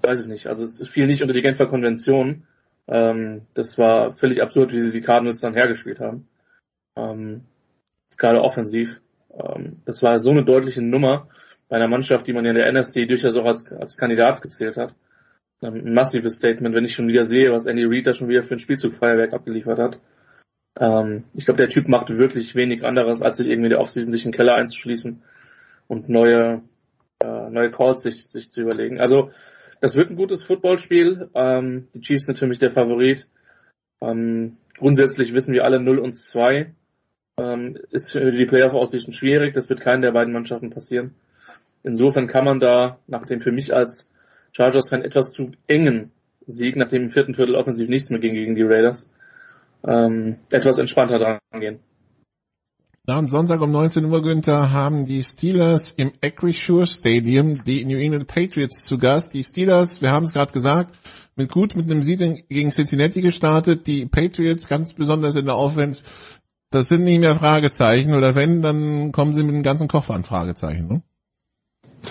weiß 0.03 0.22
ich 0.22 0.28
nicht. 0.28 0.47
Also 0.47 0.64
es 0.64 0.87
fiel 0.89 1.07
nicht 1.07 1.22
unter 1.22 1.35
die 1.35 1.43
Genfer 1.43 1.66
Konvention. 1.66 2.45
Ähm, 2.89 3.43
das 3.55 3.78
war 3.78 4.12
völlig 4.14 4.43
absurd, 4.43 4.72
wie 4.72 4.80
sie 4.80 4.93
die 4.93 5.01
Cardinals 5.01 5.41
dann 5.41 5.55
hergespielt 5.55 6.01
haben. 6.01 6.28
Ähm, 6.97 7.42
gerade 8.16 8.40
offensiv. 8.40 9.01
Ähm, 9.32 9.82
das 9.84 10.03
war 10.03 10.18
so 10.20 10.30
eine 10.30 10.45
deutliche 10.45 10.82
Nummer 10.82 11.28
bei 11.68 11.76
einer 11.76 11.88
Mannschaft, 11.88 12.26
die 12.26 12.32
man 12.32 12.45
ja 12.45 12.53
in 12.53 12.57
der 12.57 12.72
NFC 12.72 13.09
durchaus 13.09 13.36
auch 13.36 13.47
als, 13.47 13.70
als 13.72 13.97
Kandidat 13.97 14.42
gezählt 14.42 14.76
hat. 14.76 14.95
Ähm, 15.62 15.86
ein 15.86 15.95
massives 15.95 16.36
Statement, 16.36 16.74
wenn 16.74 16.84
ich 16.84 16.95
schon 16.95 17.09
wieder 17.09 17.24
sehe, 17.24 17.53
was 17.53 17.66
Andy 17.66 17.84
Reid 17.84 18.07
da 18.07 18.14
schon 18.14 18.28
wieder 18.28 18.42
für 18.42 18.55
ein 18.55 18.61
Spielzugfeuerwerk 18.61 19.32
abgeliefert 19.32 19.78
hat. 19.78 20.01
Ähm, 20.78 21.24
ich 21.34 21.45
glaube, 21.45 21.59
der 21.59 21.68
Typ 21.68 21.88
macht 21.88 22.11
wirklich 22.11 22.55
wenig 22.55 22.84
anderes, 22.84 23.22
als 23.22 23.38
sich 23.38 23.49
irgendwie 23.49 23.70
der 23.70 23.80
Offseason 23.80 24.12
sich 24.12 24.24
in 24.24 24.30
den 24.30 24.36
Keller 24.36 24.55
einzuschließen 24.55 25.22
und 25.86 26.09
neue, 26.09 26.62
äh, 27.20 27.51
neue 27.51 27.70
Calls 27.70 28.03
sich, 28.03 28.26
sich 28.26 28.51
zu 28.51 28.62
überlegen. 28.62 29.01
Also 29.01 29.30
das 29.80 29.97
wird 29.97 30.11
ein 30.11 30.16
gutes 30.16 30.42
Footballspiel. 30.42 31.30
Ähm, 31.34 31.88
die 31.95 32.01
Chiefs 32.01 32.26
sind 32.26 32.38
für 32.38 32.47
mich 32.47 32.59
der 32.59 32.70
Favorit. 32.70 33.28
Ähm, 34.01 34.57
grundsätzlich 34.76 35.32
wissen 35.32 35.55
wir 35.55 35.64
alle 35.64 35.80
0 35.80 35.99
und 35.99 36.14
2. 36.14 36.74
Ähm, 37.37 37.78
ist 37.91 38.12
für 38.12 38.30
die 38.30 38.47
Playoff-Aussichten 38.47 39.12
schwierig. 39.12 39.55
Das 39.55 39.68
wird 39.68 39.80
keinen 39.80 40.03
der 40.03 40.12
beiden 40.12 40.32
Mannschaften 40.32 40.70
passieren. 40.70 41.14
Insofern 41.82 42.28
kann 42.28 42.45
man 42.45 42.61
da 42.61 42.99
nach 43.07 43.26
dem 43.26 43.41
für 43.41 43.53
mich 43.53 43.74
als 43.74 44.11
Chargers-Fan 44.53 45.03
etwas 45.03 45.32
zu 45.32 45.53
engen 45.66 46.12
Sieg, 46.47 46.76
nachdem 46.76 47.05
im 47.05 47.11
vierten 47.11 47.35
Viertel 47.35 47.57
offensiv 47.57 47.89
nichts 47.89 48.11
mehr 48.11 48.20
ging 48.20 48.35
gegen 48.35 48.55
die 48.55 48.62
Raiders, 48.62 49.11
ähm, 49.87 50.37
etwas 50.53 50.78
entspannter 50.78 51.18
dran 51.18 51.39
gehen. 51.59 51.80
Dann 53.07 53.26
Sonntag 53.26 53.61
um 53.61 53.70
19 53.70 54.07
Uhr, 54.07 54.22
Günther, 54.22 54.72
haben 54.72 55.05
die 55.05 55.22
Steelers 55.22 55.93
im 55.93 56.12
Acrisure 56.22 56.87
Stadium 56.87 57.62
die 57.64 57.85
New 57.85 57.99
England 57.99 58.28
Patriots 58.28 58.85
zu 58.85 58.97
Gast. 58.97 59.35
Die 59.35 59.45
Steelers, 59.45 60.01
wir 60.01 60.11
haben 60.11 60.24
es 60.24 60.32
gerade 60.32 60.53
gesagt, 60.53 60.95
mit 61.37 61.53
gut 61.53 61.76
mit 61.76 61.91
einem 61.91 62.03
Sieg 62.03 62.49
gegen 62.49 62.70
Cincinnati 62.70 63.20
gestartet. 63.20 63.87
Die 63.87 64.07
Patriots, 64.07 64.68
ganz 64.68 64.95
besonders 64.95 65.37
in 65.37 65.45
der 65.45 65.59
Offense, 65.59 66.05
das 66.70 66.88
sind 66.88 67.04
nicht 67.04 67.20
mehr 67.20 67.36
Fragezeichen. 67.36 68.14
Oder 68.14 68.34
wenn, 68.34 68.62
dann 68.62 69.12
kommen 69.12 69.34
sie 69.34 69.42
mit 69.42 69.54
einem 69.54 69.62
ganzen 69.62 69.88
Koffer 69.88 70.14
an 70.14 70.24
Fragezeichen. 70.24 70.88
Ne? 70.88 71.02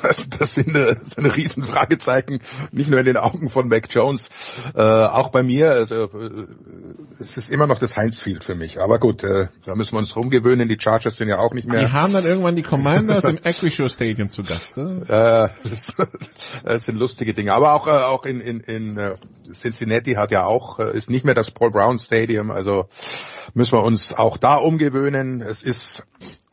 Das, 0.02 0.30
das, 0.30 0.56
sind, 0.56 0.70
eine, 0.70 0.96
das 0.96 1.12
sind 1.12 1.26
eine 1.26 1.36
riesen 1.36 1.64
Fragezeichen, 1.64 2.40
nicht 2.72 2.90
nur 2.90 3.00
in 3.00 3.06
den 3.06 3.18
Augen 3.18 3.50
von 3.50 3.68
Mac 3.68 3.88
Jones, 3.90 4.30
äh, 4.76 4.82
auch 4.82 5.30
bei 5.30 5.44
mir. 5.44 5.72
Also, 5.72 6.06
äh, 6.06 6.48
es 7.20 7.38
ist 7.38 7.50
immer 7.50 7.68
noch 7.68 7.80
das 7.80 7.96
Heinz 7.96 8.20
Field 8.20 8.44
für 8.44 8.56
mich. 8.56 8.82
Aber 8.82 9.00
gut, 9.00 9.24
äh, 9.24 9.48
da 9.66 9.76
müssen 9.76 9.94
wir 9.94 10.00
uns 10.00 10.16
rumgewöhnen. 10.16 10.68
Die 10.68 10.78
Chargers 10.80 11.18
sind 11.18 11.30
ja 11.30 11.40
auch 11.40 11.54
nicht 11.54 11.68
mehr. 11.68 11.80
Die 11.80 11.92
haben 11.92 12.14
dann 12.14 12.26
irgendwann 12.26 12.56
die 12.56 12.64
Commanders 12.64 13.24
im 13.24 13.38
Acrisure 13.44 13.90
Stadium 13.90 14.30
zu 14.30 14.44
Gast. 14.44 14.78
Ne? 14.78 15.04
Äh, 15.08 15.70
das, 15.70 15.96
das, 16.64 16.86
sind 16.86 16.98
lustige 16.98 17.34
Dinge. 17.34 17.54
Aber 17.54 17.74
auch, 17.74 17.88
äh, 17.88 17.92
auch 17.92 18.26
in, 18.26 18.40
in, 18.40 18.60
in 18.62 18.98
uh, 18.98 19.14
Cincinnati 19.54 20.14
hat 20.14 20.32
ja 20.32 20.46
auch, 20.46 20.80
äh, 20.80 20.96
ist 20.96 21.10
nicht 21.10 21.26
mehr 21.26 21.36
das 21.36 21.52
Paul 21.52 21.72
Brown 21.72 22.00
Stadium. 22.00 22.52
Also 22.52 22.88
müssen 23.54 23.74
wir 23.74 23.84
uns 23.84 24.14
auch 24.14 24.38
da 24.38 24.56
umgewöhnen. 24.56 25.42
Es 25.42 25.64
ist, 25.64 26.04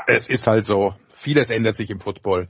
es 0.07 0.29
ist 0.29 0.47
halt 0.47 0.67
so. 0.67 0.95
Vieles 1.13 1.51
ändert 1.51 1.77
sich 1.77 1.91
im 1.91 2.01
Football 2.01 2.49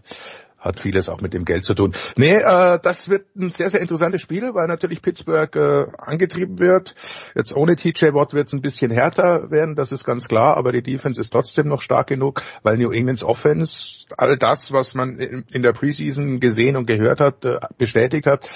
hat 0.61 0.79
vieles 0.79 1.09
auch 1.09 1.21
mit 1.21 1.33
dem 1.35 1.45
Geld 1.45 1.65
zu 1.65 1.75
tun. 1.75 1.95
Nee, 2.17 2.37
äh, 2.37 2.79
das 2.83 3.09
wird 3.09 3.35
ein 3.37 3.51
sehr, 3.51 3.71
sehr 3.71 3.81
interessantes 3.81 4.21
Spiel, 4.21 4.55
weil 4.55 4.69
natürlich 4.69 5.03
Pittsburgh 5.03 5.55
äh, 5.57 5.87
angetrieben 5.99 6.59
wird. 6.59 6.95
Jetzt 7.35 7.55
ohne 7.55 7.77
TJ 7.77 8.13
Watt 8.13 8.35
wird 8.35 8.49
es 8.49 8.53
ein 8.53 8.61
bisschen 8.61 8.91
härter 8.91 9.51
werden, 9.51 9.75
das 9.75 9.93
ist 9.93 10.05
ganz 10.05 10.29
klar, 10.29 10.57
aber 10.57 10.73
die 10.73 10.83
Defense 10.83 11.21
ist 11.21 11.31
trotzdem 11.31 11.67
noch 11.67 11.81
stark 11.81 12.09
genug, 12.09 12.43
weil 12.63 12.77
New 12.77 12.91
Englands 12.91 13.25
Offense 13.25 14.07
all 14.17 14.37
das, 14.37 14.73
was 14.73 14.95
man 14.95 15.19
in 15.19 15.63
der 15.63 15.73
Preseason 15.73 16.41
gesehen 16.41 16.77
und 16.77 16.87
gehört 16.87 17.21
hat, 17.21 17.45
äh, 17.45 17.59
bestätigt 17.79 18.27
hat 18.27 18.49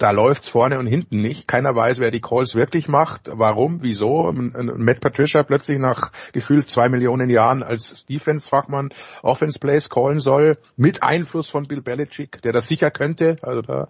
da 0.00 0.12
läuft's 0.12 0.48
vorne 0.48 0.78
und 0.78 0.86
hinten 0.86 1.20
nicht. 1.20 1.46
Keiner 1.46 1.76
weiß, 1.76 1.98
wer 1.98 2.10
die 2.10 2.22
Calls 2.22 2.54
wirklich 2.54 2.88
macht, 2.88 3.30
warum, 3.30 3.82
wieso. 3.82 4.32
Matt 4.32 5.00
Patricia 5.00 5.42
plötzlich 5.42 5.78
nach 5.78 6.10
gefühlt 6.32 6.70
zwei 6.70 6.88
Millionen 6.88 7.28
Jahren 7.28 7.62
als 7.62 8.06
Defense-Fachmann 8.06 8.90
Offense 9.22 9.58
Plays 9.58 9.90
callen 9.90 10.18
soll, 10.18 10.56
mit 10.76 11.02
Einfluss 11.02 11.50
von 11.50 11.64
Bill 11.64 11.82
Belichick, 11.82 12.40
der 12.40 12.52
das 12.52 12.66
sicher 12.66 12.90
könnte. 12.90 13.36
Also 13.42 13.60
da, 13.60 13.88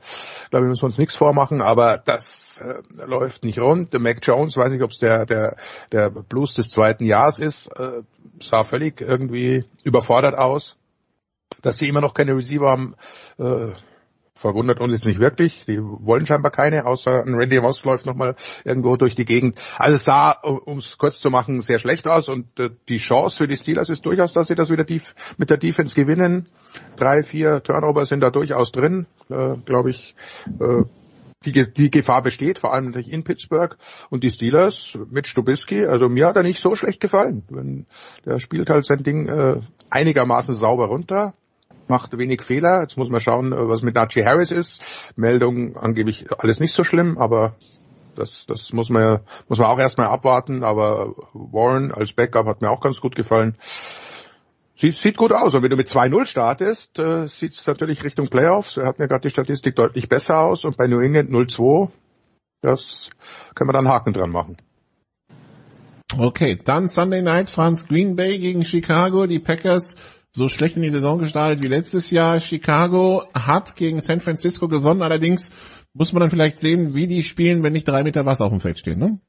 glaube 0.50 0.66
ich, 0.66 0.70
müssen 0.70 0.82
wir 0.82 0.86
uns 0.86 0.98
nichts 0.98 1.14
vormachen, 1.14 1.62
aber 1.62 2.02
das 2.04 2.60
äh, 2.60 3.06
läuft 3.06 3.44
nicht 3.44 3.60
rund. 3.60 3.92
Der 3.92 4.00
Mac 4.00 4.18
Jones, 4.20 4.56
weiß 4.56 4.72
nicht, 4.72 4.82
ob 4.82 4.90
es 4.90 4.98
der, 4.98 5.26
der, 5.26 5.56
der 5.92 6.10
Blues 6.10 6.54
des 6.54 6.70
zweiten 6.70 7.04
Jahres 7.04 7.38
ist, 7.38 7.68
äh, 7.78 8.02
sah 8.40 8.64
völlig 8.64 9.00
irgendwie 9.00 9.64
überfordert 9.84 10.36
aus. 10.36 10.76
Dass 11.62 11.78
sie 11.78 11.88
immer 11.88 12.00
noch 12.00 12.14
keine 12.14 12.34
Receiver 12.34 12.68
haben, 12.68 12.94
äh, 13.38 13.72
verwundert 14.40 14.80
uns 14.80 14.94
jetzt 14.94 15.06
nicht 15.06 15.20
wirklich. 15.20 15.64
Die 15.66 15.78
wollen 15.80 16.26
scheinbar 16.26 16.50
keine, 16.50 16.86
außer 16.86 17.24
ein 17.24 17.34
Randy 17.34 17.60
Moss 17.60 17.84
läuft 17.84 18.06
nochmal 18.06 18.34
irgendwo 18.64 18.96
durch 18.96 19.14
die 19.14 19.24
Gegend. 19.24 19.60
Also 19.78 19.96
es 19.96 20.04
sah, 20.04 20.32
um 20.32 20.78
es 20.78 20.96
kurz 20.98 21.20
zu 21.20 21.30
machen, 21.30 21.60
sehr 21.60 21.78
schlecht 21.78 22.08
aus 22.08 22.28
und 22.28 22.58
äh, 22.58 22.70
die 22.88 22.96
Chance 22.96 23.36
für 23.36 23.48
die 23.48 23.56
Steelers 23.56 23.90
ist 23.90 24.04
durchaus, 24.06 24.32
dass 24.32 24.48
sie 24.48 24.54
das 24.54 24.70
wieder 24.70 24.86
tief 24.86 25.14
mit 25.36 25.50
der 25.50 25.58
Defense 25.58 25.94
gewinnen. 25.94 26.48
Drei, 26.96 27.22
vier 27.22 27.62
Turnover 27.62 28.06
sind 28.06 28.20
da 28.20 28.30
durchaus 28.30 28.72
drin, 28.72 29.06
äh, 29.28 29.56
glaube 29.64 29.90
ich. 29.90 30.14
Äh, 30.58 30.84
die, 31.44 31.72
die 31.72 31.90
Gefahr 31.90 32.22
besteht, 32.22 32.58
vor 32.58 32.74
allem 32.74 32.86
natürlich 32.86 33.12
in 33.12 33.24
Pittsburgh 33.24 33.76
und 34.10 34.24
die 34.24 34.30
Steelers 34.30 34.98
mit 35.10 35.26
Stubisky, 35.26 35.86
also 35.86 36.10
mir 36.10 36.26
hat 36.26 36.36
er 36.36 36.42
nicht 36.42 36.60
so 36.60 36.74
schlecht 36.74 37.00
gefallen. 37.00 37.86
Der 38.26 38.38
spielt 38.40 38.68
halt 38.68 38.84
sein 38.84 39.02
Ding 39.02 39.26
äh, 39.26 39.60
einigermaßen 39.88 40.54
sauber 40.54 40.86
runter 40.86 41.34
macht 41.90 42.16
wenig 42.16 42.42
Fehler. 42.42 42.80
Jetzt 42.80 42.96
muss 42.96 43.10
man 43.10 43.20
schauen, 43.20 43.52
äh, 43.52 43.68
was 43.68 43.82
mit 43.82 43.94
Najee 43.94 44.24
Harris 44.24 44.50
ist. 44.50 45.12
Meldung 45.16 45.76
angeblich 45.76 46.26
alles 46.38 46.60
nicht 46.60 46.72
so 46.72 46.84
schlimm, 46.84 47.18
aber 47.18 47.56
das, 48.14 48.46
das 48.46 48.72
muss 48.72 48.88
man 48.88 49.20
muss 49.48 49.58
man 49.58 49.68
auch 49.68 49.78
erstmal 49.78 50.06
abwarten. 50.06 50.64
Aber 50.64 51.14
Warren 51.34 51.92
als 51.92 52.14
Backup 52.14 52.46
hat 52.46 52.62
mir 52.62 52.70
auch 52.70 52.80
ganz 52.80 53.00
gut 53.00 53.14
gefallen. 53.14 53.56
Sieht, 54.76 54.94
sieht 54.94 55.16
gut 55.18 55.32
aus. 55.32 55.52
Und 55.54 55.62
wenn 55.62 55.70
du 55.70 55.76
mit 55.76 55.88
2-0 55.88 56.24
startest, 56.24 56.98
äh, 56.98 57.26
sieht 57.26 57.52
es 57.52 57.66
natürlich 57.66 58.02
Richtung 58.02 58.28
Playoffs. 58.28 58.78
Wir 58.78 58.86
hatten 58.86 59.02
ja 59.02 59.08
gerade 59.08 59.22
die 59.22 59.30
Statistik 59.30 59.76
deutlich 59.76 60.08
besser 60.08 60.38
aus. 60.38 60.64
Und 60.64 60.78
bei 60.78 60.86
New 60.86 61.00
England 61.00 61.28
0-2, 61.28 61.90
das 62.62 63.10
können 63.54 63.68
wir 63.68 63.74
dann 63.74 63.88
Haken 63.88 64.14
dran 64.14 64.30
machen. 64.30 64.56
Okay, 66.16 66.58
dann 66.64 66.88
Sunday 66.88 67.22
Night 67.22 67.50
Franz 67.50 67.86
Green 67.86 68.16
Bay 68.16 68.38
gegen 68.38 68.64
Chicago. 68.64 69.26
Die 69.26 69.38
Packers 69.38 69.96
so 70.32 70.48
schlecht 70.48 70.76
in 70.76 70.82
die 70.82 70.90
Saison 70.90 71.18
gestartet 71.18 71.62
wie 71.62 71.68
letztes 71.68 72.10
Jahr. 72.10 72.40
Chicago 72.40 73.24
hat 73.34 73.76
gegen 73.76 74.00
San 74.00 74.20
Francisco 74.20 74.68
gewonnen, 74.68 75.02
allerdings 75.02 75.50
muss 75.92 76.12
man 76.12 76.20
dann 76.20 76.30
vielleicht 76.30 76.58
sehen, 76.58 76.94
wie 76.94 77.08
die 77.08 77.22
spielen, 77.22 77.62
wenn 77.62 77.72
nicht 77.72 77.88
drei 77.88 78.04
Meter 78.04 78.26
Wasser 78.26 78.44
auf 78.44 78.52
dem 78.52 78.60
Feld 78.60 78.78
stehen, 78.78 78.98
ne? 78.98 79.20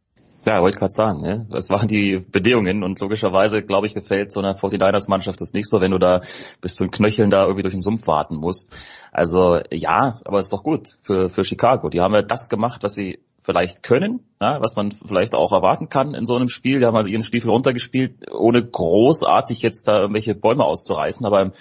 Ja, 0.43 0.59
wollte 0.59 0.75
ich 0.75 0.79
gerade 0.79 0.91
sagen, 0.91 1.21
ne? 1.21 1.45
das 1.51 1.69
waren 1.69 1.87
die 1.87 2.19
Bedingungen 2.19 2.83
und 2.83 2.99
logischerweise, 2.99 3.61
glaube 3.61 3.85
ich, 3.85 3.93
gefällt 3.93 4.31
so 4.31 4.39
einer 4.39 4.55
49ers-Mannschaft 4.55 5.39
das 5.39 5.53
nicht 5.53 5.69
so, 5.69 5.81
wenn 5.81 5.91
du 5.91 5.99
da 5.99 6.21
bis 6.61 6.75
zu 6.75 6.83
den 6.83 6.91
Knöcheln 6.91 7.29
da 7.29 7.43
irgendwie 7.43 7.61
durch 7.61 7.75
den 7.75 7.83
Sumpf 7.83 8.07
warten 8.07 8.37
musst. 8.37 8.75
Also 9.11 9.59
ja, 9.71 10.19
aber 10.25 10.39
ist 10.39 10.51
doch 10.51 10.63
gut 10.63 10.97
für, 11.03 11.29
für 11.29 11.45
Chicago. 11.45 11.89
Die 11.89 11.99
haben 11.99 12.15
ja 12.15 12.23
das 12.23 12.49
gemacht, 12.49 12.81
was 12.81 12.95
sie 12.95 13.19
vielleicht 13.41 13.83
können, 13.83 14.21
ja, 14.39 14.61
was 14.61 14.75
man 14.75 14.91
vielleicht 14.91 15.35
auch 15.35 15.51
erwarten 15.51 15.89
kann 15.89 16.13
in 16.13 16.25
so 16.25 16.35
einem 16.35 16.49
Spiel. 16.49 16.79
Die 16.79 16.85
haben 16.85 16.95
also 16.95 17.09
ihren 17.09 17.23
Stiefel 17.23 17.49
runtergespielt, 17.49 18.31
ohne 18.31 18.63
großartig 18.63 19.61
jetzt 19.61 19.87
da 19.87 20.01
irgendwelche 20.01 20.35
Bäume 20.35 20.63
auszureißen, 20.63 21.25
aber 21.25 21.41
im 21.41 21.51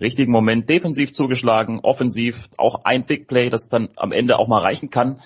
richtigen 0.00 0.32
Moment 0.32 0.68
defensiv 0.68 1.12
zugeschlagen, 1.12 1.80
offensiv 1.82 2.48
auch 2.58 2.84
ein 2.84 3.04
Big 3.04 3.26
Play, 3.26 3.48
das 3.48 3.68
dann 3.68 3.88
am 3.96 4.12
Ende 4.12 4.38
auch 4.38 4.48
mal 4.48 4.60
reichen 4.60 4.90
kann. 4.90 5.20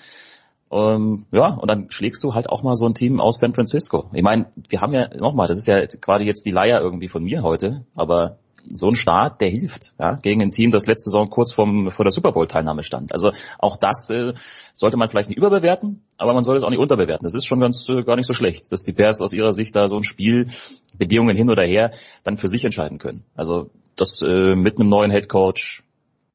Ähm, 0.70 1.26
ja, 1.30 1.54
und 1.54 1.68
dann 1.68 1.90
schlägst 1.90 2.22
du 2.24 2.34
halt 2.34 2.48
auch 2.48 2.62
mal 2.62 2.74
so 2.74 2.86
ein 2.86 2.94
Team 2.94 3.20
aus 3.20 3.38
San 3.38 3.54
Francisco. 3.54 4.10
Ich 4.12 4.22
meine, 4.22 4.46
wir 4.68 4.80
haben 4.80 4.92
ja 4.92 5.08
nochmal, 5.16 5.46
das 5.46 5.58
ist 5.58 5.68
ja 5.68 5.84
gerade 5.86 6.24
jetzt 6.24 6.46
die 6.46 6.50
Leier 6.50 6.80
irgendwie 6.80 7.08
von 7.08 7.22
mir 7.22 7.42
heute, 7.42 7.84
aber 7.94 8.38
so 8.72 8.88
ein 8.88 8.94
Start, 8.94 9.40
der 9.40 9.50
hilft, 9.50 9.94
ja, 9.98 10.14
gegen 10.16 10.42
ein 10.42 10.50
Team, 10.50 10.70
das 10.70 10.86
letzte 10.86 11.10
Saison 11.10 11.28
kurz 11.28 11.52
vorm, 11.52 11.90
vor 11.90 12.04
der 12.04 12.12
Super 12.12 12.32
Bowl 12.32 12.46
Teilnahme 12.46 12.82
stand. 12.82 13.12
Also 13.12 13.30
auch 13.58 13.76
das 13.76 14.10
äh, 14.10 14.32
sollte 14.72 14.96
man 14.96 15.08
vielleicht 15.08 15.28
nicht 15.28 15.38
überbewerten, 15.38 16.02
aber 16.16 16.34
man 16.34 16.44
sollte 16.44 16.58
es 16.58 16.64
auch 16.64 16.70
nicht 16.70 16.80
unterbewerten. 16.80 17.24
Das 17.24 17.34
ist 17.34 17.46
schon 17.46 17.60
ganz 17.60 17.88
äh, 17.88 18.02
gar 18.02 18.16
nicht 18.16 18.26
so 18.26 18.34
schlecht, 18.34 18.72
dass 18.72 18.82
die 18.82 18.92
Bears 18.92 19.20
aus 19.20 19.32
ihrer 19.32 19.52
Sicht 19.52 19.76
da 19.76 19.88
so 19.88 19.96
ein 19.96 20.04
Spiel, 20.04 20.48
Bedingungen 20.96 21.36
hin 21.36 21.50
oder 21.50 21.64
her, 21.64 21.92
dann 22.22 22.36
für 22.36 22.48
sich 22.48 22.64
entscheiden 22.64 22.98
können. 22.98 23.24
Also 23.34 23.70
das 23.96 24.22
äh, 24.22 24.54
mit 24.54 24.80
einem 24.80 24.88
neuen 24.88 25.10
Head 25.10 25.28
Coach, 25.28 25.82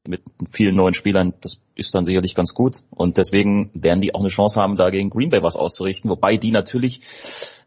mit 0.06 0.22
vielen 0.48 0.76
neuen 0.76 0.94
Spielern, 0.94 1.34
das 1.40 1.60
ist 1.74 1.94
dann 1.94 2.04
sicherlich 2.04 2.34
ganz 2.34 2.54
gut. 2.54 2.78
Und 2.90 3.16
deswegen 3.16 3.70
werden 3.74 4.00
die 4.00 4.14
auch 4.14 4.20
eine 4.20 4.28
Chance 4.28 4.60
haben, 4.60 4.76
da 4.76 4.90
gegen 4.90 5.10
Green 5.10 5.30
Bay 5.30 5.42
was 5.42 5.56
auszurichten. 5.56 6.10
Wobei 6.10 6.36
die 6.36 6.50
natürlich, 6.50 7.00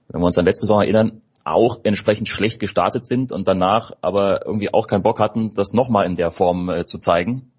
wenn 0.08 0.22
wir 0.22 0.26
uns 0.26 0.38
an 0.38 0.46
letzte 0.46 0.66
Saison 0.66 0.82
erinnern, 0.82 1.22
auch 1.44 1.80
entsprechend 1.84 2.28
schlecht 2.30 2.60
gestartet 2.60 3.06
sind 3.06 3.32
und 3.32 3.48
danach 3.48 3.92
aber 4.02 4.46
irgendwie 4.46 4.74
auch 4.74 4.88
keinen 4.88 5.04
Bock 5.04 5.20
hatten, 5.20 5.54
das 5.54 5.74
nochmal 5.74 6.06
in 6.06 6.16
der 6.16 6.32
Form 6.32 6.70
äh, 6.70 6.86
zu 6.86 6.98
zeigen. 6.98 7.52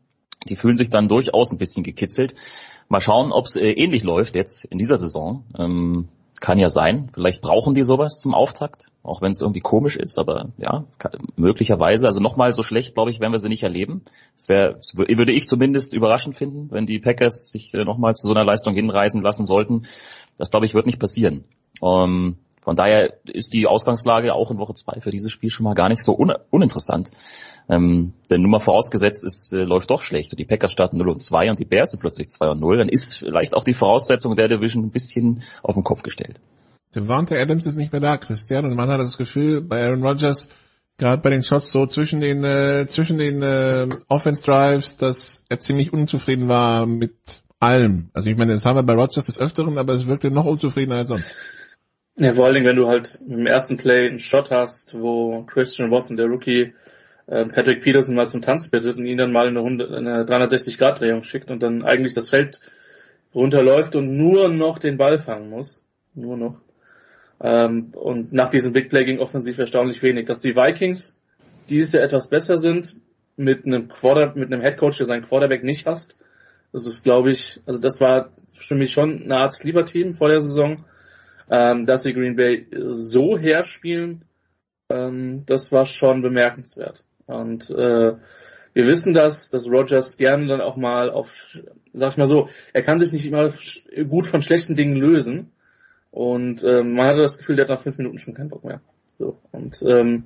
Die 0.48 0.56
fühlen 0.56 0.76
sich 0.76 0.90
dann 0.90 1.08
durchaus 1.08 1.52
ein 1.52 1.58
bisschen 1.58 1.84
gekitzelt. 1.84 2.34
Mal 2.88 3.00
schauen, 3.00 3.32
ob 3.32 3.46
es 3.46 3.56
äh, 3.56 3.70
ähnlich 3.70 4.02
läuft 4.02 4.36
jetzt 4.36 4.64
in 4.66 4.78
dieser 4.78 4.96
Saison. 4.96 5.44
Ähm, 5.58 6.08
kann 6.40 6.58
ja 6.58 6.68
sein. 6.68 7.10
Vielleicht 7.14 7.40
brauchen 7.40 7.74
die 7.74 7.84
sowas 7.84 8.18
zum 8.18 8.34
Auftakt, 8.34 8.92
auch 9.02 9.22
wenn 9.22 9.32
es 9.32 9.40
irgendwie 9.40 9.60
komisch 9.60 9.96
ist, 9.96 10.18
aber 10.18 10.52
ja, 10.58 10.84
kann, 10.98 11.12
möglicherweise. 11.36 12.04
Also 12.04 12.20
nochmal 12.20 12.52
so 12.52 12.62
schlecht, 12.62 12.94
glaube 12.94 13.10
ich, 13.10 13.20
werden 13.20 13.32
wir 13.32 13.38
sie 13.38 13.48
nicht 13.48 13.62
erleben. 13.62 14.02
Das 14.36 14.48
wäre, 14.48 14.78
würde 14.94 15.32
ich 15.32 15.48
zumindest 15.48 15.94
überraschend 15.94 16.34
finden, 16.34 16.70
wenn 16.70 16.84
die 16.84 16.98
Packers 16.98 17.50
sich 17.50 17.72
äh, 17.72 17.84
nochmal 17.84 18.14
zu 18.14 18.26
so 18.26 18.34
einer 18.34 18.44
Leistung 18.44 18.74
hinreißen 18.74 19.22
lassen 19.22 19.46
sollten. 19.46 19.86
Das 20.36 20.50
glaube 20.50 20.66
ich 20.66 20.74
wird 20.74 20.84
nicht 20.84 20.98
passieren. 20.98 21.44
Ähm, 21.82 22.36
von 22.64 22.76
daher 22.76 23.14
ist 23.24 23.52
die 23.52 23.66
Ausgangslage 23.66 24.34
auch 24.34 24.50
in 24.50 24.58
Woche 24.58 24.74
zwei 24.74 25.00
für 25.00 25.10
dieses 25.10 25.30
Spiel 25.30 25.50
schon 25.50 25.64
mal 25.64 25.74
gar 25.74 25.88
nicht 25.88 26.02
so 26.02 26.16
un 26.18 26.32
uninteressant. 26.50 27.10
Ähm, 27.68 28.12
denn 28.30 28.42
nur 28.42 28.50
mal 28.50 28.58
vorausgesetzt, 28.58 29.24
es 29.24 29.52
äh, 29.52 29.64
läuft 29.64 29.90
doch 29.90 30.02
schlecht 30.02 30.32
und 30.32 30.38
die 30.38 30.44
Packers 30.44 30.72
starten 30.72 30.98
0 30.98 31.08
und 31.08 31.22
2 31.22 31.50
und 31.50 31.58
die 31.58 31.64
Bears 31.64 31.92
sind 31.92 32.00
plötzlich 32.00 32.28
2 32.28 32.48
und 32.48 32.60
0, 32.60 32.78
dann 32.78 32.88
ist 32.88 33.16
vielleicht 33.16 33.54
auch 33.54 33.64
die 33.64 33.72
Voraussetzung 33.72 34.34
der 34.34 34.48
Division 34.48 34.84
ein 34.84 34.90
bisschen 34.90 35.42
auf 35.62 35.74
den 35.74 35.82
Kopf 35.82 36.02
gestellt. 36.02 36.40
Devante 36.94 37.40
Adams 37.40 37.66
ist 37.66 37.76
nicht 37.76 37.92
mehr 37.92 38.02
da, 38.02 38.18
Christian, 38.18 38.66
und 38.66 38.74
man 38.74 38.88
hat 38.88 39.00
das 39.00 39.16
Gefühl, 39.16 39.62
bei 39.62 39.82
Aaron 39.82 40.04
Rodgers, 40.04 40.48
gerade 40.98 41.22
bei 41.22 41.30
den 41.30 41.42
Shots 41.42 41.72
so 41.72 41.86
zwischen 41.86 42.20
den 42.20 42.44
äh, 42.44 42.86
zwischen 42.86 43.18
den 43.18 43.42
äh, 43.42 43.88
Offense 44.08 44.44
Drives, 44.44 44.98
dass 44.98 45.44
er 45.48 45.58
ziemlich 45.58 45.92
unzufrieden 45.92 46.48
war 46.48 46.86
mit 46.86 47.14
allem. 47.58 48.10
Also 48.12 48.28
ich 48.28 48.36
meine, 48.36 48.52
das 48.52 48.64
haben 48.64 48.76
wir 48.76 48.82
bei 48.82 48.94
Rodgers 48.94 49.26
des 49.26 49.38
Öfteren, 49.38 49.78
aber 49.78 49.94
es 49.94 50.06
wirkte 50.06 50.30
noch 50.30 50.44
unzufriedener 50.44 50.96
als 50.96 51.08
sonst. 51.08 51.34
Ja, 52.16 52.32
vor 52.32 52.46
allen 52.46 52.54
Dingen, 52.54 52.66
wenn 52.66 52.76
du 52.76 52.86
halt 52.86 53.18
im 53.26 53.46
ersten 53.46 53.76
Play 53.76 54.06
einen 54.06 54.20
Shot 54.20 54.52
hast, 54.52 54.94
wo 54.98 55.42
Christian 55.42 55.90
Watson, 55.90 56.16
der 56.16 56.26
Rookie, 56.26 56.72
äh, 57.26 57.46
Patrick 57.46 57.82
Peterson 57.82 58.14
mal 58.14 58.28
zum 58.28 58.40
Tanz 58.40 58.70
bittet 58.70 58.96
und 58.96 59.06
ihn 59.06 59.18
dann 59.18 59.32
mal 59.32 59.48
in 59.48 59.58
eine, 59.58 59.96
eine 59.96 60.24
360-Grad-Drehung 60.24 61.24
schickt 61.24 61.50
und 61.50 61.62
dann 61.62 61.82
eigentlich 61.82 62.14
das 62.14 62.30
Feld 62.30 62.60
runterläuft 63.34 63.96
und 63.96 64.16
nur 64.16 64.48
noch 64.48 64.78
den 64.78 64.96
Ball 64.96 65.18
fangen 65.18 65.50
muss. 65.50 65.84
Nur 66.14 66.36
noch. 66.36 66.60
Ähm, 67.40 67.92
und 67.94 68.32
nach 68.32 68.48
diesem 68.50 68.72
Big 68.72 68.90
Play 68.90 69.04
ging 69.04 69.18
offensiv 69.18 69.58
erstaunlich 69.58 70.00
wenig. 70.02 70.26
Dass 70.26 70.40
die 70.40 70.54
Vikings 70.54 71.20
dieses 71.68 71.92
Jahr 71.92 72.04
etwas 72.04 72.28
besser 72.28 72.58
sind, 72.58 72.94
mit 73.36 73.66
einem 73.66 73.88
Quarter, 73.88 74.34
mit 74.36 74.52
einem 74.52 74.62
Headcoach, 74.62 74.98
der 74.98 75.06
seinen 75.06 75.22
Quarterback 75.24 75.64
nicht 75.64 75.86
hasst. 75.86 76.20
Das 76.72 76.86
ist, 76.86 77.02
glaube 77.02 77.32
ich, 77.32 77.60
also 77.66 77.80
das 77.80 78.00
war 78.00 78.30
für 78.50 78.76
mich 78.76 78.92
schon 78.92 79.22
eine 79.22 79.38
Art 79.38 79.52
Sleeper-Team 79.52 80.14
vor 80.14 80.28
der 80.28 80.40
Saison 80.40 80.84
ähm, 81.50 81.86
dass 81.86 82.02
sie 82.02 82.12
Green 82.12 82.36
Bay 82.36 82.66
so 82.72 83.38
herspielen, 83.38 84.24
ähm, 84.90 85.44
das 85.46 85.72
war 85.72 85.84
schon 85.84 86.22
bemerkenswert. 86.22 87.04
Und 87.26 87.70
äh, 87.70 88.14
wir 88.74 88.86
wissen 88.86 89.14
das, 89.14 89.50
dass 89.50 89.70
Rogers 89.70 90.16
gerne 90.16 90.46
dann 90.46 90.60
auch 90.60 90.76
mal 90.76 91.10
auf, 91.10 91.58
sag 91.92 92.12
ich 92.12 92.16
mal 92.16 92.26
so, 92.26 92.48
er 92.72 92.82
kann 92.82 92.98
sich 92.98 93.12
nicht 93.12 93.24
immer 93.24 93.48
gut 94.08 94.26
von 94.26 94.42
schlechten 94.42 94.74
Dingen 94.74 94.96
lösen. 94.96 95.52
Und 96.10 96.62
ähm, 96.64 96.94
man 96.94 97.08
hatte 97.08 97.22
das 97.22 97.38
Gefühl, 97.38 97.56
der 97.56 97.64
hat 97.64 97.70
nach 97.70 97.80
fünf 97.80 97.98
Minuten 97.98 98.18
schon 98.18 98.34
keinen 98.34 98.50
Bock 98.50 98.64
mehr. 98.64 98.80
So 99.16 99.38
und 99.52 99.82
ähm, 99.86 100.24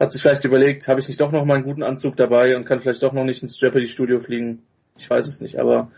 hat 0.00 0.12
sich 0.12 0.22
vielleicht 0.22 0.44
überlegt, 0.44 0.88
habe 0.88 1.00
ich 1.00 1.08
nicht 1.08 1.20
doch 1.20 1.32
noch 1.32 1.44
mal 1.44 1.56
einen 1.56 1.64
guten 1.64 1.82
Anzug 1.82 2.16
dabei 2.16 2.56
und 2.56 2.64
kann 2.64 2.80
vielleicht 2.80 3.02
doch 3.02 3.12
noch 3.12 3.24
nicht 3.24 3.42
ins 3.42 3.60
Jeopardy 3.60 3.86
Studio 3.86 4.20
fliegen. 4.20 4.62
Ich 4.96 5.08
weiß 5.08 5.26
es 5.26 5.40
nicht, 5.40 5.58
aber 5.58 5.90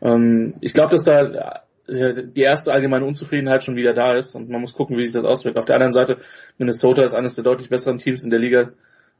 ähm, 0.00 0.54
ich 0.60 0.74
glaube, 0.74 0.90
dass 0.90 1.04
da 1.04 1.65
die 1.88 2.40
erste 2.40 2.72
allgemeine 2.72 3.04
Unzufriedenheit 3.04 3.64
schon 3.64 3.76
wieder 3.76 3.94
da 3.94 4.14
ist 4.14 4.34
und 4.34 4.48
man 4.48 4.60
muss 4.60 4.74
gucken, 4.74 4.96
wie 4.96 5.04
sich 5.04 5.12
das 5.12 5.24
auswirkt. 5.24 5.58
Auf 5.58 5.66
der 5.66 5.76
anderen 5.76 5.92
Seite, 5.92 6.18
Minnesota 6.58 7.02
ist 7.02 7.14
eines 7.14 7.34
der 7.34 7.44
deutlich 7.44 7.68
besseren 7.68 7.98
Teams 7.98 8.24
in 8.24 8.30
der 8.30 8.40
Liga. 8.40 8.70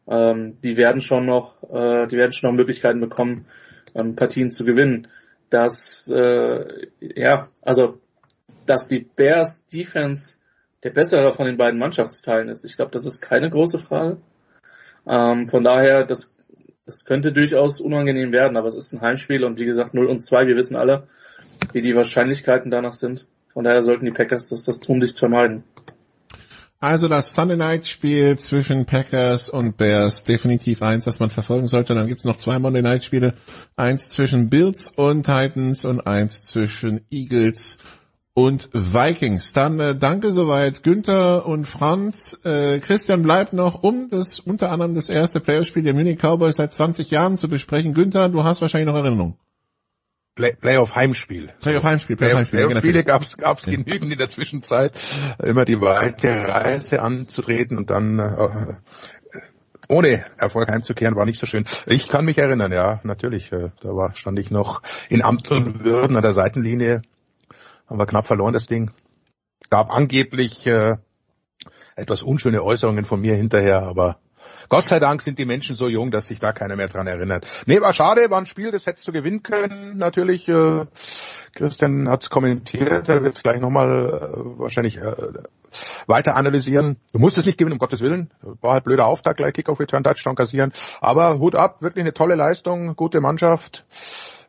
Ähm, 0.09 0.59
die 0.63 0.77
werden 0.77 1.01
schon 1.01 1.27
noch, 1.27 1.63
äh, 1.63 2.07
die 2.09 2.17
werden 2.17 2.33
schon 2.33 2.51
noch 2.51 2.57
Möglichkeiten 2.57 3.01
bekommen, 3.01 3.47
ähm, 3.95 4.17
Partien 4.17 4.51
zu 4.51 4.65
gewinnen. 4.65 5.09
Dass, 5.51 6.11
äh, 6.13 6.89
ja, 7.01 7.49
also, 7.63 8.01
dass 8.67 8.89
die 8.89 9.01
Bears 9.01 9.67
Defense 9.67 10.39
der 10.83 10.91
bessere 10.91 11.33
von 11.33 11.47
den 11.47 11.57
beiden 11.57 11.79
Mannschaftsteilen 11.79 12.49
ist. 12.49 12.65
Ich 12.65 12.77
glaube, 12.77 12.91
das 12.91 13.07
ist 13.07 13.21
keine 13.21 13.49
große 13.49 13.79
Frage. 13.79 14.19
Ähm, 15.07 15.47
von 15.47 15.63
daher, 15.63 16.05
das, 16.05 16.37
das 16.85 17.05
könnte 17.05 17.33
durchaus 17.33 17.81
unangenehm 17.81 18.33
werden, 18.33 18.57
aber 18.57 18.67
es 18.67 18.77
ist 18.77 18.93
ein 18.93 19.01
Heimspiel 19.01 19.45
und 19.45 19.61
wie 19.61 19.67
gesagt 19.67 19.95
0 19.95 20.07
und 20.07 20.19
2, 20.21 20.49
wir 20.49 20.57
wissen 20.57 20.77
alle, 20.77 21.07
wie 21.73 21.83
die 21.83 21.95
Wahrscheinlichkeiten 21.95 22.71
danach 22.71 22.95
sind. 22.95 23.27
Von 23.53 23.65
daher 23.65 23.83
sollten 23.83 24.05
die 24.05 24.11
Packers 24.11 24.49
das, 24.49 24.65
das 24.65 24.81
tunlichst 24.81 25.19
vermeiden. 25.19 25.65
Also 26.79 27.09
das 27.09 27.33
Sunday 27.33 27.57
Night 27.57 27.87
Spiel 27.87 28.39
zwischen 28.39 28.85
Packers 28.85 29.49
und 29.49 29.79
Bears, 29.79 30.25
definitiv 30.25 30.83
eins, 30.83 31.07
das 31.07 31.21
man 31.21 31.31
verfolgen 31.31 31.69
sollte. 31.69 31.95
Dann 31.95 32.07
gibt's 32.07 32.27
noch 32.27 32.37
zwei 32.37 32.59
Monday 32.59 32.83
Night 32.83 33.03
Spiele, 33.03 33.35
eins 33.77 34.11
zwischen 34.11 34.51
Bills 34.51 34.93
und 34.95 35.25
Titans 35.25 35.87
und 35.87 36.07
eins 36.07 36.45
zwischen 36.45 37.01
Eagles 37.11 37.79
und 38.35 38.69
Vikings. 38.75 39.55
Dann 39.55 39.81
äh, 39.81 39.97
danke 39.99 40.33
soweit 40.33 40.83
Günther 40.83 41.47
und 41.47 41.65
Franz. 41.65 42.39
Äh, 42.45 42.81
Christian 42.81 43.23
bleibt 43.23 43.55
noch, 43.55 43.83
um 43.83 44.11
das 44.11 44.41
unter 44.41 44.71
anderem 44.71 44.95
das 44.95 45.09
erste 45.09 45.41
Playerspiel 45.41 45.83
der 45.83 45.95
Munich 45.95 46.19
Cowboys 46.19 46.57
seit 46.57 46.75
20 46.75 47.11
Jahren 47.11 47.39
zu 47.39 47.49
besprechen. 47.49 47.95
Günther, 47.95 48.29
du 48.29 48.45
hast 48.45 48.61
wahrscheinlich 48.61 48.93
noch 48.93 49.03
Erinnerungen. 49.03 49.39
Play 50.37 50.55
Playoff 50.55 50.95
Heimspiel. 50.95 51.53
Playoff 51.61 51.83
Heimspiel, 51.83 52.17
Playoff 52.17 52.39
Heimspiel. 52.39 52.67
Playoff 52.67 52.79
Spiele 52.79 53.05
gab 53.05 53.23
es 53.23 53.37
gab's 53.37 53.65
genügend 53.65 54.13
in 54.13 54.19
der 54.19 54.29
Zwischenzeit, 54.29 54.93
immer 55.43 55.65
die 55.65 55.81
weite 55.81 56.29
Reise 56.29 57.01
anzutreten 57.01 57.79
und 57.79 57.89
dann 57.89 58.19
äh, 58.19 58.75
ohne 59.89 60.27
Erfolg 60.37 60.69
heimzukehren 60.69 61.17
war 61.17 61.25
nicht 61.25 61.41
so 61.41 61.47
schön. 61.47 61.65
Ich 61.87 62.09
kann 62.09 62.27
mich 62.27 62.37
erinnern, 62.37 62.71
ja, 62.71 63.01
natürlich. 63.03 63.51
Äh, 63.51 63.71
da 63.81 63.89
war 63.89 64.15
stand 64.15 64.39
ich 64.39 64.51
noch 64.51 64.83
in 65.09 65.23
Amt 65.23 65.51
und 65.51 65.85
Würden 65.85 66.17
an 66.17 66.23
der 66.23 66.35
Seitenlinie, 66.35 67.01
haben 67.89 67.99
wir 67.99 68.07
knapp 68.07 68.27
verloren 68.27 68.53
das 68.53 68.67
Ding. 68.67 68.91
Gab 69.71 69.91
angeblich 69.91 70.67
äh, 70.67 70.97
etwas 71.97 72.23
unschöne 72.23 72.63
Äußerungen 72.63 73.07
von 73.07 73.23
mir 73.23 73.35
hinterher, 73.35 73.83
aber 73.83 74.19
Gott 74.69 74.85
sei 74.85 74.99
Dank 74.99 75.23
sind 75.23 75.39
die 75.39 75.45
Menschen 75.45 75.77
so 75.77 75.89
jung, 75.89 76.11
dass 76.11 76.29
sich 76.29 76.39
da 76.39 76.53
keiner 76.53 76.77
mehr 76.77 76.89
dran 76.89 77.07
erinnert. 77.07 77.47
Nee, 77.67 77.81
war 77.81 77.95
schade, 77.95 78.31
war 78.31 78.39
ein 78.39 78.47
Spiel, 78.47 78.71
das 78.71 78.87
hättest 78.87 79.07
du 79.09 79.13
gewinnen 79.13 79.43
können. 79.43 79.97
Natürlich, 79.97 80.49
äh, 80.49 80.87
Christian 81.55 82.09
hat's 82.09 82.31
kommentiert, 82.31 83.09
er 83.09 83.23
wird 83.23 83.37
es 83.37 83.43
gleich 83.43 83.61
nochmal 83.61 83.89
äh, 83.89 84.59
wahrscheinlich 84.59 84.99
äh, 84.99 85.15
weiter 86.07 86.37
analysieren. 86.37 86.97
Du 87.13 87.19
musst 87.19 87.39
es 87.39 87.47
nicht 87.47 87.59
gewinnen, 87.59 87.75
um 87.75 87.79
Gottes 87.79 88.01
Willen. 88.01 88.31
War 88.61 88.75
halt 88.75 88.85
blöder 88.85 89.07
Auftakt, 89.07 89.39
gleich 89.39 89.53
Kickoff 89.53 89.81
Return 89.81 90.05
Touchdown 90.05 90.37
kassieren. 90.37 90.73
Aber 91.01 91.39
Hut 91.39 91.55
ab, 91.55 91.83
wirklich 91.83 92.03
eine 92.03 92.15
tolle 92.15 92.35
Leistung, 92.35 92.97
gute 92.97 93.21
Mannschaft. 93.21 93.85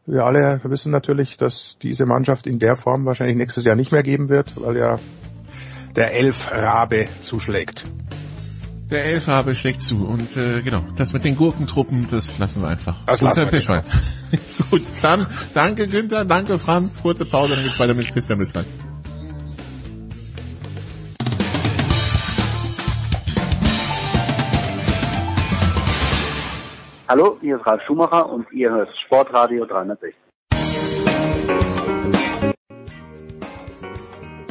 Wir 0.05 0.23
alle 0.23 0.61
wissen 0.63 0.91
natürlich, 0.91 1.35
dass 1.35 1.77
diese 1.81 2.05
Mannschaft 2.05 2.47
in 2.47 2.59
der 2.59 2.77
Form 2.77 3.05
wahrscheinlich 3.05 3.35
nächstes 3.35 3.65
Jahr 3.65 3.75
nicht 3.75 3.91
mehr 3.91 4.03
geben 4.03 4.29
wird, 4.29 4.53
weil 4.55 4.77
ja 4.77 4.97
der 5.97 6.13
Elf 6.13 6.51
Rabe 6.51 7.07
zuschlägt. 7.21 7.85
Der 8.89 9.03
Elfrabe 9.03 9.53
schlägt 9.53 9.81
zu 9.81 10.07
und 10.07 10.37
äh, 10.37 10.61
genau, 10.61 10.81
das 10.95 11.11
mit 11.11 11.25
den 11.25 11.35
Gurkentruppen, 11.35 12.07
das 12.09 12.39
lassen 12.39 12.61
wir 12.61 12.69
einfach. 12.69 12.95
Das 13.05 13.19
lassen 13.19 13.41
wir 13.41 13.47
Fischwein. 13.49 13.83
Gut, 14.71 14.81
dann 15.01 15.27
danke 15.53 15.87
Günther, 15.87 16.23
danke 16.23 16.57
Franz, 16.57 17.01
kurze 17.01 17.25
Pause, 17.25 17.55
dann 17.55 17.65
geht's 17.65 17.77
weiter 17.81 17.93
mit 17.93 18.07
Christian 18.13 18.39
bis 18.39 18.53
gleich. 18.53 18.65
Hallo, 27.09 27.37
hier 27.41 27.57
ist 27.57 27.67
Ralf 27.67 27.81
Schumacher 27.85 28.29
und 28.29 28.49
ihr 28.53 28.69
hört 28.69 28.89
Sportradio 29.05 29.65
360. 29.65 30.26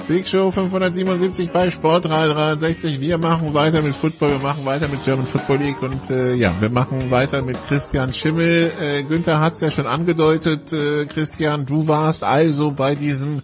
Big 0.08 0.28
Show 0.28 0.52
577 0.52 1.50
bei 1.50 1.68
Sport 1.68 2.04
360. 2.04 3.00
Wir 3.00 3.18
machen 3.18 3.54
weiter 3.54 3.82
mit 3.82 3.92
Football, 3.92 4.30
wir 4.30 4.38
machen 4.38 4.64
weiter 4.64 4.86
mit 4.86 5.04
German 5.04 5.26
Football 5.26 5.56
League 5.58 5.82
und 5.82 6.10
äh, 6.10 6.34
ja, 6.34 6.54
wir 6.60 6.70
machen 6.70 7.10
weiter 7.10 7.42
mit 7.42 7.56
Christian 7.66 8.12
Schimmel. 8.12 8.70
Äh, 8.80 9.02
Günther 9.02 9.40
hat 9.40 9.54
es 9.54 9.60
ja 9.60 9.72
schon 9.72 9.86
angedeutet. 9.86 10.72
Äh, 10.72 11.06
Christian, 11.06 11.66
du 11.66 11.88
warst 11.88 12.22
also 12.22 12.70
bei 12.70 12.94
diesem 12.94 13.42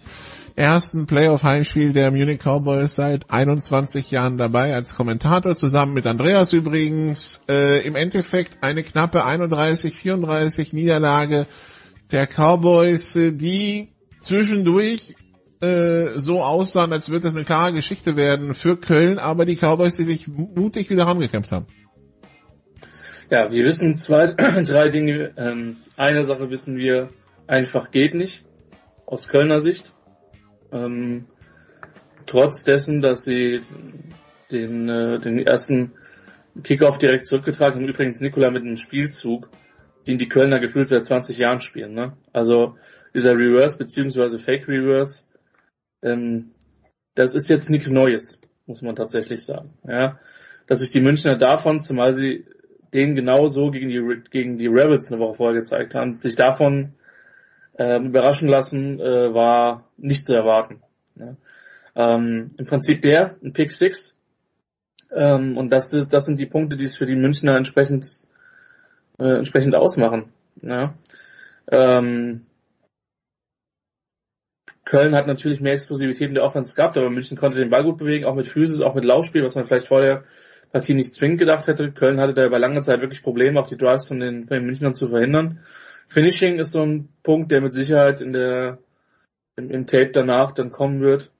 ersten 0.55 1.05
Playoff-Heimspiel 1.05 1.91
der 1.91 2.11
Munich 2.11 2.39
Cowboys 2.39 2.95
seit 2.95 3.29
21 3.29 4.09
Jahren 4.11 4.37
dabei 4.37 4.73
als 4.73 4.95
Kommentator, 4.95 5.57
zusammen 5.57 5.93
mit 5.93 6.07
Andreas 6.07 6.53
übrigens. 6.53 7.41
Äh, 7.49 7.85
Im 7.85 7.97
Endeffekt 7.97 8.63
eine 8.63 8.83
knappe 8.83 9.25
31-34 9.25 10.73
Niederlage 10.73 11.45
der 12.13 12.25
Cowboys, 12.25 13.17
äh, 13.17 13.33
die 13.33 13.89
zwischendurch 14.21 15.15
äh, 15.63 16.19
so 16.19 16.43
aussahen, 16.43 16.91
als 16.91 17.09
würde 17.09 17.23
das 17.23 17.35
eine 17.35 17.45
klare 17.45 17.73
Geschichte 17.73 18.15
werden 18.15 18.53
für 18.53 18.77
Köln, 18.77 19.17
aber 19.17 19.45
die 19.45 19.55
Cowboys, 19.55 19.95
die 19.95 20.03
sich 20.03 20.27
mutig 20.27 20.89
wieder 20.89 21.05
rangekämpft 21.05 21.51
haben. 21.51 21.67
Ja, 23.29 23.51
wir 23.51 23.65
wissen 23.65 23.95
zwei, 23.95 24.27
drei 24.63 24.89
Dinge. 24.89 25.31
Ähm, 25.37 25.77
eine 25.97 26.23
Sache 26.23 26.49
wissen 26.49 26.77
wir, 26.77 27.09
einfach 27.47 27.91
geht 27.91 28.13
nicht, 28.13 28.45
aus 29.05 29.29
Kölner 29.29 29.59
Sicht. 29.59 29.93
Ähm, 30.71 31.25
trotz 32.25 32.63
dessen, 32.63 33.01
dass 33.01 33.23
sie 33.23 33.61
den, 34.51 34.89
äh, 34.89 35.19
den 35.19 35.39
ersten 35.39 35.93
Kickoff 36.61 36.99
direkt 36.99 37.25
zurückgetragen 37.25 37.81
haben, 37.81 37.89
übrigens 37.89 38.21
Nikola 38.21 38.51
mit 38.51 38.63
einem 38.63 38.77
Spielzug, 38.77 39.49
den 40.07 40.17
die 40.17 40.29
Kölner 40.29 40.59
gefühlt 40.59 40.87
seit 40.87 41.05
20 41.05 41.37
Jahren 41.37 41.61
spielen. 41.61 41.93
Ne? 41.93 42.13
Also 42.33 42.75
dieser 43.13 43.31
Reverse 43.31 43.77
beziehungsweise 43.77 44.37
Fake 44.39 44.67
Reverse, 44.67 45.25
ähm, 46.03 46.51
das 47.15 47.35
ist 47.35 47.49
jetzt 47.49 47.69
nichts 47.69 47.89
Neues, 47.89 48.41
muss 48.65 48.81
man 48.81 48.95
tatsächlich 48.95 49.45
sagen. 49.45 49.73
Ja? 49.87 50.19
Dass 50.67 50.79
sich 50.79 50.91
die 50.91 51.01
Münchner 51.01 51.37
davon, 51.37 51.79
zumal 51.79 52.13
sie 52.13 52.45
den 52.93 53.15
genauso 53.15 53.71
gegen 53.71 53.89
die, 53.89 54.29
gegen 54.29 54.57
die 54.57 54.67
Rebels 54.67 55.11
eine 55.11 55.19
Woche 55.19 55.35
vorher 55.35 55.59
gezeigt 55.59 55.95
haben, 55.95 56.19
sich 56.21 56.35
davon 56.35 56.93
äh, 57.77 57.99
überraschen 57.99 58.49
lassen, 58.49 58.99
äh, 58.99 59.33
war 59.33 59.89
nicht 59.97 60.25
zu 60.25 60.33
erwarten. 60.33 60.81
Ja. 61.15 61.35
Ähm, 61.95 62.49
Im 62.57 62.65
Prinzip 62.65 63.01
der, 63.01 63.35
ein 63.43 63.53
Pick 63.53 63.71
Six. 63.71 64.19
Ähm, 65.11 65.57
und 65.57 65.69
das 65.69 65.93
ist, 65.93 66.13
das 66.13 66.25
sind 66.25 66.39
die 66.39 66.45
Punkte, 66.45 66.77
die 66.77 66.85
es 66.85 66.97
für 66.97 67.05
die 67.05 67.15
Münchner 67.15 67.55
entsprechend, 67.55 68.05
äh, 69.19 69.37
entsprechend 69.37 69.75
ausmachen. 69.75 70.31
Ja. 70.61 70.93
Ähm, 71.71 72.45
Köln 74.85 75.15
hat 75.15 75.27
natürlich 75.27 75.61
mehr 75.61 75.73
Explosivität 75.73 76.29
in 76.29 76.35
der 76.35 76.43
Offense 76.43 76.75
gehabt, 76.75 76.97
aber 76.97 77.09
München 77.09 77.37
konnte 77.37 77.57
den 77.57 77.69
Ball 77.69 77.83
gut 77.83 77.97
bewegen, 77.97 78.25
auch 78.25 78.35
mit 78.35 78.47
Physis, 78.47 78.81
auch 78.81 78.95
mit 78.95 79.05
Laufspiel, 79.05 79.43
was 79.43 79.55
man 79.55 79.65
vielleicht 79.65 79.87
vorher 79.87 80.23
Partie 80.71 80.93
nicht 80.93 81.13
zwingend 81.13 81.39
gedacht 81.39 81.67
hätte. 81.67 81.91
Köln 81.91 82.19
hatte 82.19 82.33
da 82.33 82.45
über 82.45 82.59
lange 82.59 82.81
Zeit 82.81 83.01
wirklich 83.01 83.23
Probleme, 83.23 83.59
auch 83.59 83.67
die 83.67 83.77
Drives 83.77 84.07
von 84.07 84.19
den, 84.19 84.47
von 84.47 84.57
den 84.57 84.65
Münchnern 84.65 84.93
zu 84.93 85.07
verhindern. 85.07 85.59
Finishing 86.07 86.59
ist 86.59 86.73
so 86.73 86.81
ein 86.81 87.09
Punkt, 87.23 87.51
der 87.51 87.61
mit 87.61 87.73
Sicherheit 87.73 88.21
in 88.21 88.33
der, 88.33 88.79
im, 89.55 89.69
im 89.69 89.85
Tape 89.85 90.11
danach 90.11 90.51
dann 90.51 90.71
kommen 90.71 91.01
wird, 91.01 91.31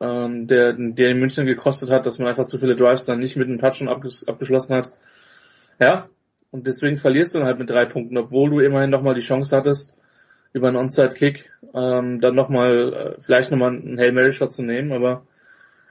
ähm, 0.00 0.46
der, 0.46 0.74
der 0.74 1.10
in 1.10 1.18
München 1.18 1.46
gekostet 1.46 1.90
hat, 1.90 2.06
dass 2.06 2.18
man 2.18 2.28
einfach 2.28 2.46
zu 2.46 2.58
viele 2.58 2.76
Drives 2.76 3.06
dann 3.06 3.20
nicht 3.20 3.36
mit 3.36 3.48
einem 3.48 3.58
Touch 3.58 3.86
abges 3.86 4.26
abgeschlossen 4.28 4.74
hat. 4.74 4.92
Ja, 5.80 6.08
und 6.50 6.66
deswegen 6.66 6.98
verlierst 6.98 7.34
du 7.34 7.38
dann 7.38 7.46
halt 7.46 7.58
mit 7.58 7.70
drei 7.70 7.86
Punkten, 7.86 8.18
obwohl 8.18 8.50
du 8.50 8.60
immerhin 8.60 8.90
nochmal 8.90 9.14
die 9.14 9.22
Chance 9.22 9.56
hattest, 9.56 9.96
über 10.52 10.68
einen 10.68 10.76
Onside-Kick 10.76 11.50
ähm, 11.74 12.20
dann 12.20 12.34
nochmal, 12.34 12.92
äh, 12.92 13.20
vielleicht 13.20 13.50
nochmal 13.50 13.70
einen 13.70 13.98
Hail 13.98 14.12
Mary-Shot 14.12 14.52
zu 14.52 14.62
nehmen, 14.62 14.92
aber 14.92 15.24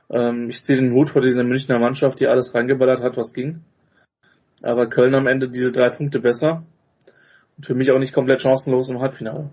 ähm, 0.10 0.50
ich 0.50 0.64
ziehe 0.64 0.80
den 0.80 0.94
Hut 0.94 1.10
vor 1.10 1.22
dieser 1.22 1.44
Münchner 1.44 1.80
Mannschaft, 1.80 2.20
die 2.20 2.28
alles 2.28 2.54
reingeballert 2.54 3.02
hat, 3.02 3.18
was 3.18 3.34
ging. 3.34 3.62
Aber 4.62 4.90
Köln 4.90 5.16
am 5.16 5.28
Ende 5.28 5.50
diese 5.50 5.72
drei 5.72 5.90
Punkte 5.90 6.20
besser. 6.20 6.64
Und 7.58 7.66
für 7.66 7.74
mich 7.74 7.92
auch 7.92 8.00
nicht 8.00 8.14
komplett 8.14 8.42
chancenlos 8.42 8.90
im 8.90 9.00
Halbfinale. 9.00 9.50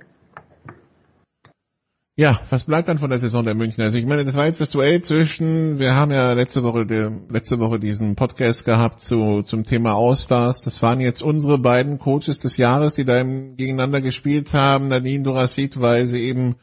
Ja, 2.19 2.41
was 2.51 2.65
bleibt 2.65 2.89
dann 2.89 2.99
von 2.99 3.11
der 3.11 3.21
Saison 3.21 3.45
der 3.45 3.55
Münchner? 3.55 3.85
Also 3.85 3.97
ich 3.97 4.05
meine, 4.05 4.25
das 4.25 4.35
war 4.35 4.47
jetzt 4.47 4.61
das 4.61 4.71
Duell 4.71 5.03
zwischen, 5.03 5.79
wir 5.79 5.95
haben 5.95 6.11
ja 6.11 6.33
letzte 6.33 6.65
Woche, 6.65 6.85
die, 6.85 7.09
letzte 7.33 7.61
Woche 7.61 7.79
diesen 7.79 8.17
Podcast 8.17 8.65
gehabt 8.65 9.01
zu, 9.01 9.43
zum 9.43 9.63
Thema 9.63 9.95
All-Stars. 9.95 10.63
Das 10.63 10.83
waren 10.83 10.99
jetzt 10.99 11.23
unsere 11.23 11.59
beiden 11.59 12.01
Coaches 12.01 12.41
des 12.41 12.57
Jahres, 12.57 12.97
die 12.97 13.05
da 13.05 13.23
gegeneinander 13.23 14.01
gespielt 14.01 14.53
haben. 14.53 14.89
Nadine 14.89 15.23
Durasit, 15.23 15.81
weil 15.81 16.09
sie 16.09 16.23
eben 16.23 16.57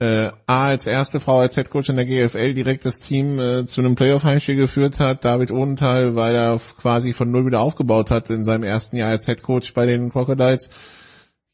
äh, 0.00 0.32
A 0.48 0.66
als 0.70 0.88
erste 0.88 1.20
Frau 1.20 1.38
als 1.38 1.56
Headcoach 1.56 1.88
in 1.88 1.94
der 1.94 2.06
GFL 2.06 2.54
direkt 2.54 2.84
das 2.84 2.98
Team 2.98 3.38
äh, 3.38 3.64
zu 3.64 3.82
einem 3.82 3.94
Playoff-Heimspiel 3.94 4.56
geführt 4.56 4.98
hat. 4.98 5.24
David 5.24 5.52
Odenthal, 5.52 6.16
weil 6.16 6.34
er 6.34 6.60
quasi 6.80 7.12
von 7.12 7.30
null 7.30 7.46
wieder 7.46 7.60
aufgebaut 7.60 8.10
hat 8.10 8.28
in 8.30 8.44
seinem 8.44 8.64
ersten 8.64 8.96
Jahr 8.96 9.10
als 9.10 9.28
Headcoach 9.28 9.72
bei 9.72 9.86
den 9.86 10.10
Crocodiles. 10.10 10.68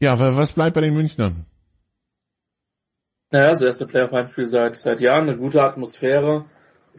Ja, 0.01 0.19
was 0.19 0.55
bleibt 0.55 0.73
bei 0.73 0.81
den 0.81 0.95
Münchnern? 0.95 1.45
Naja, 3.33 3.49
das 3.49 3.63
erste 3.63 3.87
Playoff-Heimspiel 3.87 4.45
seit, 4.45 4.77
seit 4.77 5.01
Jahren, 5.01 5.27
eine 5.27 5.39
gute 5.39 5.63
Atmosphäre, 5.63 6.45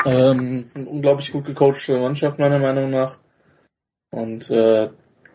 ähm, 0.04 0.72
eine 0.74 0.90
unglaublich 0.90 1.32
gut 1.32 1.46
gecoachte 1.46 1.96
Mannschaft 1.96 2.40
meiner 2.40 2.58
Meinung 2.58 2.90
nach. 2.90 3.20
Und 4.10 4.50
äh, 4.50 4.90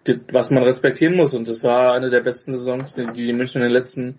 die, 0.09 0.20
was 0.33 0.51
man 0.51 0.65
respektieren 0.65 1.15
muss. 1.15 1.35
Und 1.35 1.49
das 1.49 1.62
war 1.62 1.95
eine 1.95 2.11
der 2.11 2.20
besten 2.20 2.51
Saisons, 2.51 2.95
die 2.95 3.07
die 3.12 3.33
München 3.33 3.62
in 3.62 3.69
den 3.69 3.73
letzten 3.73 4.19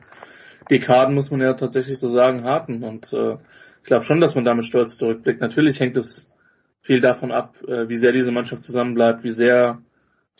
Dekaden, 0.72 1.16
muss 1.16 1.32
man 1.32 1.42
ja 1.42 1.54
tatsächlich 1.54 2.00
so 2.00 2.08
sagen, 2.08 2.46
hatten. 2.46 2.82
Und 2.84 3.12
äh, 3.12 3.34
ich 3.82 3.88
glaube 3.88 4.06
schon, 4.06 4.22
dass 4.22 4.36
man 4.36 4.46
damit 4.46 4.64
stolz 4.64 4.96
zurückblickt. 4.96 5.42
Natürlich 5.42 5.82
hängt 5.82 5.98
es 5.98 6.32
viel 6.82 7.02
davon 7.02 7.34
ab, 7.34 7.58
äh, 7.68 7.90
wie 7.90 7.98
sehr 7.98 8.14
diese 8.14 8.32
Mannschaft 8.32 8.64
zusammenbleibt, 8.64 9.26
wie 9.26 9.32
sehr 9.32 9.82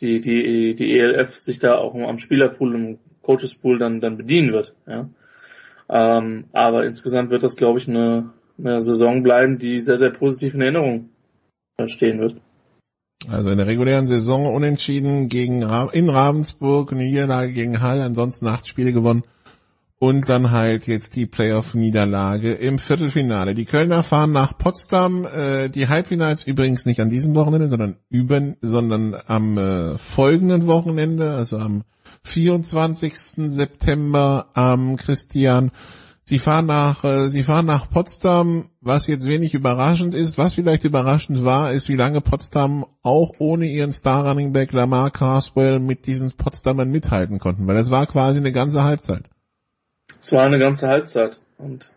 die, 0.00 0.22
die, 0.22 0.74
die 0.74 0.98
ELF 0.98 1.38
sich 1.38 1.58
da 1.58 1.76
auch 1.76 1.94
am 1.94 2.16
Spielerpool, 2.16 2.74
im 2.74 2.98
Coachespool 3.20 3.78
dann, 3.78 4.00
dann 4.00 4.16
bedienen 4.16 4.52
wird. 4.52 4.74
Ja. 4.86 5.10
Ähm, 5.90 6.44
aber 6.52 6.86
insgesamt 6.86 7.30
wird 7.30 7.42
das, 7.42 7.56
glaube 7.56 7.78
ich, 7.78 7.88
eine, 7.88 8.30
eine 8.58 8.80
Saison 8.80 9.22
bleiben, 9.22 9.58
die 9.58 9.80
sehr, 9.80 9.98
sehr 9.98 10.10
positiv 10.10 10.54
in 10.54 10.60
Erinnerung 10.60 11.10
stehen 11.86 12.20
wird. 12.20 12.36
Also 13.28 13.50
in 13.50 13.58
der 13.58 13.66
regulären 13.66 14.06
Saison 14.06 14.54
unentschieden 14.54 15.28
gegen 15.28 15.62
in 15.92 16.08
Ravensburg, 16.08 16.92
Niederlage 16.92 17.52
gegen 17.52 17.80
Hall, 17.80 18.00
ansonsten 18.00 18.46
acht 18.46 18.66
Spiele 18.66 18.92
gewonnen 18.92 19.24
und 20.00 20.30
dann 20.30 20.50
halt 20.50 20.86
jetzt 20.86 21.14
die 21.14 21.26
Playoff-Niederlage 21.26 22.54
im 22.54 22.78
Viertelfinale. 22.78 23.54
Die 23.54 23.66
Kölner 23.66 24.02
fahren 24.02 24.32
nach 24.32 24.56
Potsdam. 24.56 25.26
Äh, 25.26 25.68
die 25.68 25.88
Halbfinals 25.88 26.46
übrigens 26.46 26.86
nicht 26.86 27.00
an 27.00 27.10
diesem 27.10 27.34
Wochenende, 27.34 27.68
sondern 27.68 27.96
über, 28.08 28.54
sondern 28.62 29.14
am 29.26 29.58
äh, 29.58 29.98
folgenden 29.98 30.66
Wochenende, 30.66 31.32
also 31.32 31.58
am 31.58 31.84
24. 32.22 33.14
September 33.14 34.46
am 34.54 34.96
Christian. 34.96 35.70
Sie 36.24 36.38
fahren 36.38 36.64
nach, 36.64 37.04
äh, 37.04 37.28
sie 37.28 37.42
fahren 37.42 37.66
nach 37.66 37.90
Potsdam, 37.90 38.70
was 38.80 39.06
jetzt 39.06 39.28
wenig 39.28 39.52
überraschend 39.52 40.14
ist. 40.14 40.38
Was 40.38 40.54
vielleicht 40.54 40.84
überraschend 40.84 41.44
war, 41.44 41.72
ist, 41.72 41.90
wie 41.90 41.96
lange 41.96 42.22
Potsdam 42.22 42.86
auch 43.02 43.32
ohne 43.38 43.66
ihren 43.66 43.92
Star 43.92 44.26
Running 44.26 44.54
Back 44.54 44.72
Lamar 44.72 45.10
Carswell 45.10 45.78
mit 45.78 46.06
diesen 46.06 46.32
Potsdamern 46.32 46.90
mithalten 46.90 47.38
konnten, 47.38 47.66
weil 47.66 47.76
es 47.76 47.90
war 47.90 48.06
quasi 48.06 48.38
eine 48.38 48.52
ganze 48.52 48.82
Halbzeit. 48.82 49.24
Es 50.30 50.36
war 50.36 50.44
eine 50.44 50.60
ganze 50.60 50.86
Halbzeit. 50.86 51.40
Und 51.58 51.92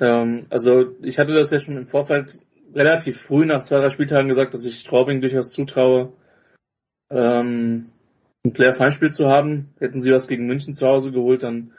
ähm, 0.00 0.46
also 0.50 0.86
ich 1.02 1.20
hatte 1.20 1.34
das 1.34 1.52
ja 1.52 1.60
schon 1.60 1.76
im 1.76 1.86
Vorfeld 1.86 2.40
relativ 2.74 3.20
früh 3.20 3.46
nach 3.46 3.62
zwei, 3.62 3.78
drei 3.78 3.90
Spieltagen 3.90 4.26
gesagt, 4.26 4.54
dass 4.54 4.64
ich 4.64 4.80
Straubing 4.80 5.20
durchaus 5.20 5.52
zutraue, 5.52 6.12
ähm, 7.12 7.92
ein 8.44 8.52
Player-Feinspiel 8.54 9.12
zu 9.12 9.28
haben. 9.28 9.72
Hätten 9.78 10.00
sie 10.00 10.10
was 10.10 10.26
gegen 10.26 10.48
München 10.48 10.74
zu 10.74 10.84
Hause 10.88 11.12
geholt, 11.12 11.44
dann 11.44 11.70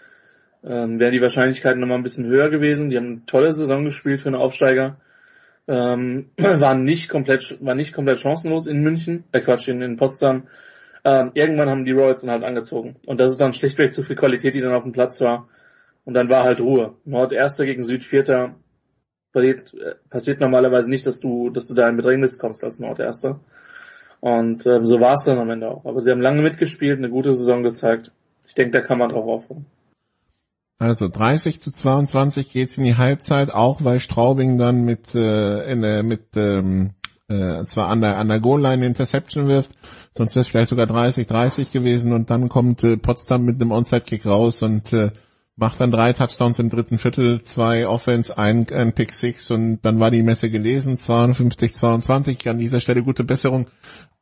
ähm, 0.63 0.97
wären 0.97 1.11
die 1.11 1.21
Wahrscheinlichkeiten 1.21 1.81
nochmal 1.81 1.97
ein 1.97 2.03
bisschen 2.03 2.27
höher 2.27 2.49
gewesen. 2.49 2.89
Die 2.89 2.95
haben 2.95 3.07
eine 3.07 3.25
tolle 3.25 3.51
Saison 3.51 3.83
gespielt 3.83 4.21
für 4.21 4.29
einen 4.29 4.39
Aufsteiger. 4.39 4.95
Ähm, 5.67 6.29
waren 6.37 6.85
nicht 6.85 7.09
komplett, 7.09 7.57
waren 7.59 7.75
nicht 7.75 7.91
komplett 7.91 8.19
chancenlos 8.19 8.65
in 8.65 8.79
München, 8.79 9.25
äh 9.33 9.41
Quatsch, 9.41 9.67
in, 9.67 9.81
in 9.81 9.97
Potsdam. 9.97 10.47
Ähm, 11.03 11.31
irgendwann 11.33 11.69
haben 11.69 11.83
die 11.83 11.91
Royals 11.91 12.21
dann 12.21 12.31
halt 12.31 12.45
angezogen. 12.45 12.95
Und 13.07 13.19
das 13.19 13.31
ist 13.31 13.41
dann 13.41 13.51
schlichtweg 13.51 13.93
zu 13.93 14.03
viel 14.03 14.15
Qualität, 14.15 14.55
die 14.55 14.61
dann 14.61 14.73
auf 14.73 14.83
dem 14.83 14.93
Platz 14.93 15.19
war. 15.19 15.49
Und 16.03 16.13
dann 16.13 16.29
war 16.29 16.43
halt 16.43 16.61
Ruhe. 16.61 16.95
Norderster 17.05 17.65
gegen 17.65 17.83
Südvierter 17.83 18.55
passiert, 19.33 19.73
äh, 19.73 19.95
passiert 20.09 20.39
normalerweise 20.39 20.89
nicht, 20.89 21.05
dass 21.05 21.19
du, 21.19 21.49
dass 21.49 21.67
du 21.67 21.73
da 21.73 21.87
in 21.87 21.97
Bedrängnis 21.97 22.39
kommst 22.39 22.63
als 22.63 22.79
Norderster. 22.79 23.39
Und 24.19 24.65
ähm, 24.67 24.85
so 24.85 24.99
war 24.99 25.13
es 25.13 25.23
dann 25.25 25.39
am 25.39 25.49
Ende 25.49 25.69
auch. 25.69 25.85
Aber 25.85 25.99
sie 26.01 26.11
haben 26.11 26.21
lange 26.21 26.41
mitgespielt, 26.41 26.97
eine 26.97 27.09
gute 27.09 27.33
Saison 27.33 27.63
gezeigt. 27.63 28.11
Ich 28.47 28.55
denke, 28.55 28.71
da 28.71 28.81
kann 28.81 28.99
man 28.99 29.09
drauf 29.09 29.27
aufbauen. 29.27 29.65
Also 30.77 31.07
30 31.07 31.61
zu 31.61 31.71
22 31.71 32.49
geht's 32.51 32.77
in 32.77 32.83
die 32.83 32.97
Halbzeit, 32.97 33.53
auch 33.53 33.83
weil 33.83 33.99
Straubing 33.99 34.57
dann 34.57 34.83
mit 34.83 35.13
äh, 35.13 35.71
in, 35.71 35.83
äh, 35.83 36.01
mit 36.01 36.35
ähm, 36.35 36.95
äh, 37.27 37.63
zwar 37.65 37.87
an 37.89 38.01
der 38.01 38.17
an 38.17 38.29
der 38.29 38.39
Goal-Line 38.39 38.83
Interception 38.83 39.47
wirft, 39.47 39.71
sonst 40.11 40.33
wäre 40.33 40.41
es 40.41 40.47
vielleicht 40.47 40.69
sogar 40.69 40.87
30-30 40.87 41.71
gewesen 41.71 42.13
und 42.13 42.31
dann 42.31 42.49
kommt 42.49 42.83
äh, 42.83 42.97
Potsdam 42.97 43.43
mit 43.43 43.61
einem 43.61 43.71
Onside-Kick 43.71 44.25
raus 44.25 44.63
und 44.63 44.91
äh, 44.91 45.11
macht 45.55 45.79
dann 45.79 45.91
drei 45.91 46.13
Touchdowns 46.13 46.59
im 46.59 46.69
dritten 46.69 46.97
Viertel, 46.97 47.41
zwei 47.43 47.87
Offense, 47.87 48.37
ein, 48.37 48.67
ein 48.71 48.93
Pick 48.93 49.13
Six 49.13 49.51
und 49.51 49.79
dann 49.81 49.99
war 49.99 50.11
die 50.11 50.23
Messe 50.23 50.49
gelesen, 50.49 50.97
52, 50.97 51.75
22. 51.75 52.49
An 52.49 52.57
dieser 52.57 52.79
Stelle 52.79 53.03
gute 53.03 53.23
Besserung 53.23 53.67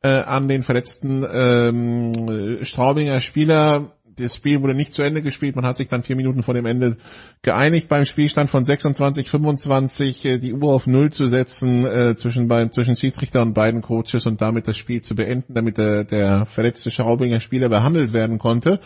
äh, 0.02 0.08
an 0.08 0.48
den 0.48 0.62
verletzten 0.62 1.24
ähm, 1.32 2.58
Straubinger 2.62 3.20
Spieler. 3.20 3.92
das 4.16 4.34
Spiel 4.34 4.60
wurde 4.60 4.74
nicht 4.74 4.92
zu 4.92 5.02
Ende 5.02 5.22
gespielt. 5.22 5.56
Man 5.56 5.64
hat 5.64 5.76
sich 5.76 5.88
dann 5.88 6.02
vier 6.02 6.16
Minuten 6.16 6.42
vor 6.42 6.54
dem 6.54 6.66
Ende 6.66 6.96
geeinigt, 7.42 7.88
beim 7.88 8.04
Spielstand 8.04 8.50
von 8.50 8.64
26, 8.64 9.30
25 9.30 10.24
äh, 10.24 10.38
die 10.38 10.52
Uhr 10.52 10.72
auf 10.72 10.86
Null 10.86 11.10
zu 11.10 11.26
setzen 11.26 11.86
äh, 11.86 12.16
zwischen, 12.16 12.48
beim, 12.48 12.72
zwischen 12.72 12.96
Schiedsrichter 12.96 13.40
und 13.42 13.54
beiden 13.54 13.82
Coaches 13.82 14.26
und 14.26 14.40
damit 14.40 14.66
das 14.66 14.76
Spiel 14.76 15.00
zu 15.00 15.14
beenden, 15.14 15.54
damit 15.54 15.78
der, 15.78 16.04
der 16.04 16.44
verletzte 16.44 16.90
Schraubinger 16.90 17.40
Spieler 17.40 17.68
behandelt 17.68 18.12
werden 18.12 18.38
konnte. 18.38 18.80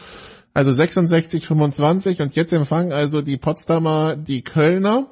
Also 0.55 0.71
66, 0.71 1.47
25 1.47 2.23
und 2.23 2.37
jetzt 2.37 2.53
empfangen 2.53 2.93
also 2.93 3.23
die 3.23 3.37
Potsdamer 3.37 4.15
die 4.15 4.43
Kölner. 4.43 5.09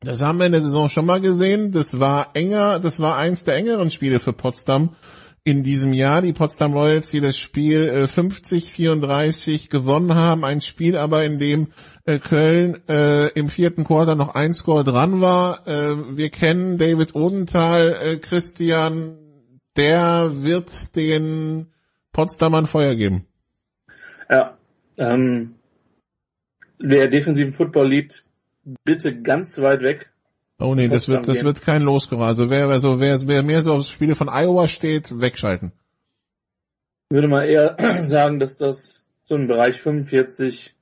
Das 0.00 0.20
haben 0.20 0.38
wir 0.38 0.44
in 0.44 0.52
der 0.52 0.60
Saison 0.60 0.90
schon 0.90 1.06
mal 1.06 1.22
gesehen. 1.22 1.72
Das 1.72 1.98
war 2.00 2.36
enger, 2.36 2.78
das 2.78 3.00
war 3.00 3.16
eins 3.16 3.44
der 3.44 3.56
engeren 3.56 3.90
Spiele 3.90 4.20
für 4.20 4.34
Potsdam 4.34 4.94
in 5.42 5.62
diesem 5.62 5.94
Jahr. 5.94 6.20
Die 6.20 6.34
Potsdam 6.34 6.74
Royals, 6.74 7.10
die 7.10 7.20
das 7.20 7.38
Spiel 7.38 7.88
äh, 7.88 8.04
50-34 8.04 9.70
gewonnen 9.70 10.14
haben. 10.14 10.44
Ein 10.44 10.60
Spiel 10.60 10.98
aber, 10.98 11.24
in 11.24 11.38
dem 11.38 11.68
äh, 12.04 12.18
Köln 12.18 12.86
äh, 12.88 13.28
im 13.28 13.48
vierten 13.48 13.84
Quarter 13.84 14.16
noch 14.16 14.34
ein 14.34 14.52
Score 14.52 14.84
dran 14.84 15.22
war. 15.22 15.66
Äh, 15.66 16.16
wir 16.16 16.28
kennen 16.28 16.76
David 16.76 17.14
Odenthal, 17.14 17.96
äh, 18.02 18.16
Christian, 18.18 19.16
der 19.76 20.42
wird 20.42 20.94
den 20.94 21.68
Potsdamern 22.12 22.66
Feuer 22.66 22.96
geben. 22.96 23.26
Ja, 24.28 24.56
ähm, 24.96 25.54
wer 26.78 27.08
defensiven 27.08 27.52
Football 27.52 27.88
liebt, 27.88 28.24
bitte 28.84 29.20
ganz 29.20 29.58
weit 29.60 29.82
weg. 29.82 30.10
Oh 30.58 30.74
nee, 30.74 30.88
das 30.88 31.08
wird, 31.08 31.28
das 31.28 31.44
wird 31.44 31.60
kein 31.60 31.82
Losgerer. 31.82 32.26
Also 32.26 32.48
wer, 32.48 32.68
also 32.68 32.98
wer, 32.98 33.18
wer 33.26 33.42
mehr 33.42 33.60
so 33.60 33.72
auf 33.72 33.86
Spiele 33.86 34.14
von 34.14 34.28
Iowa 34.28 34.68
steht, 34.68 35.20
wegschalten. 35.20 35.72
Ich 37.10 37.14
würde 37.14 37.28
mal 37.28 37.44
eher 37.44 37.76
sagen, 38.02 38.40
dass 38.40 38.56
das 38.56 39.06
so 39.22 39.36
im 39.36 39.48
Bereich 39.48 39.80
45, 39.80 40.74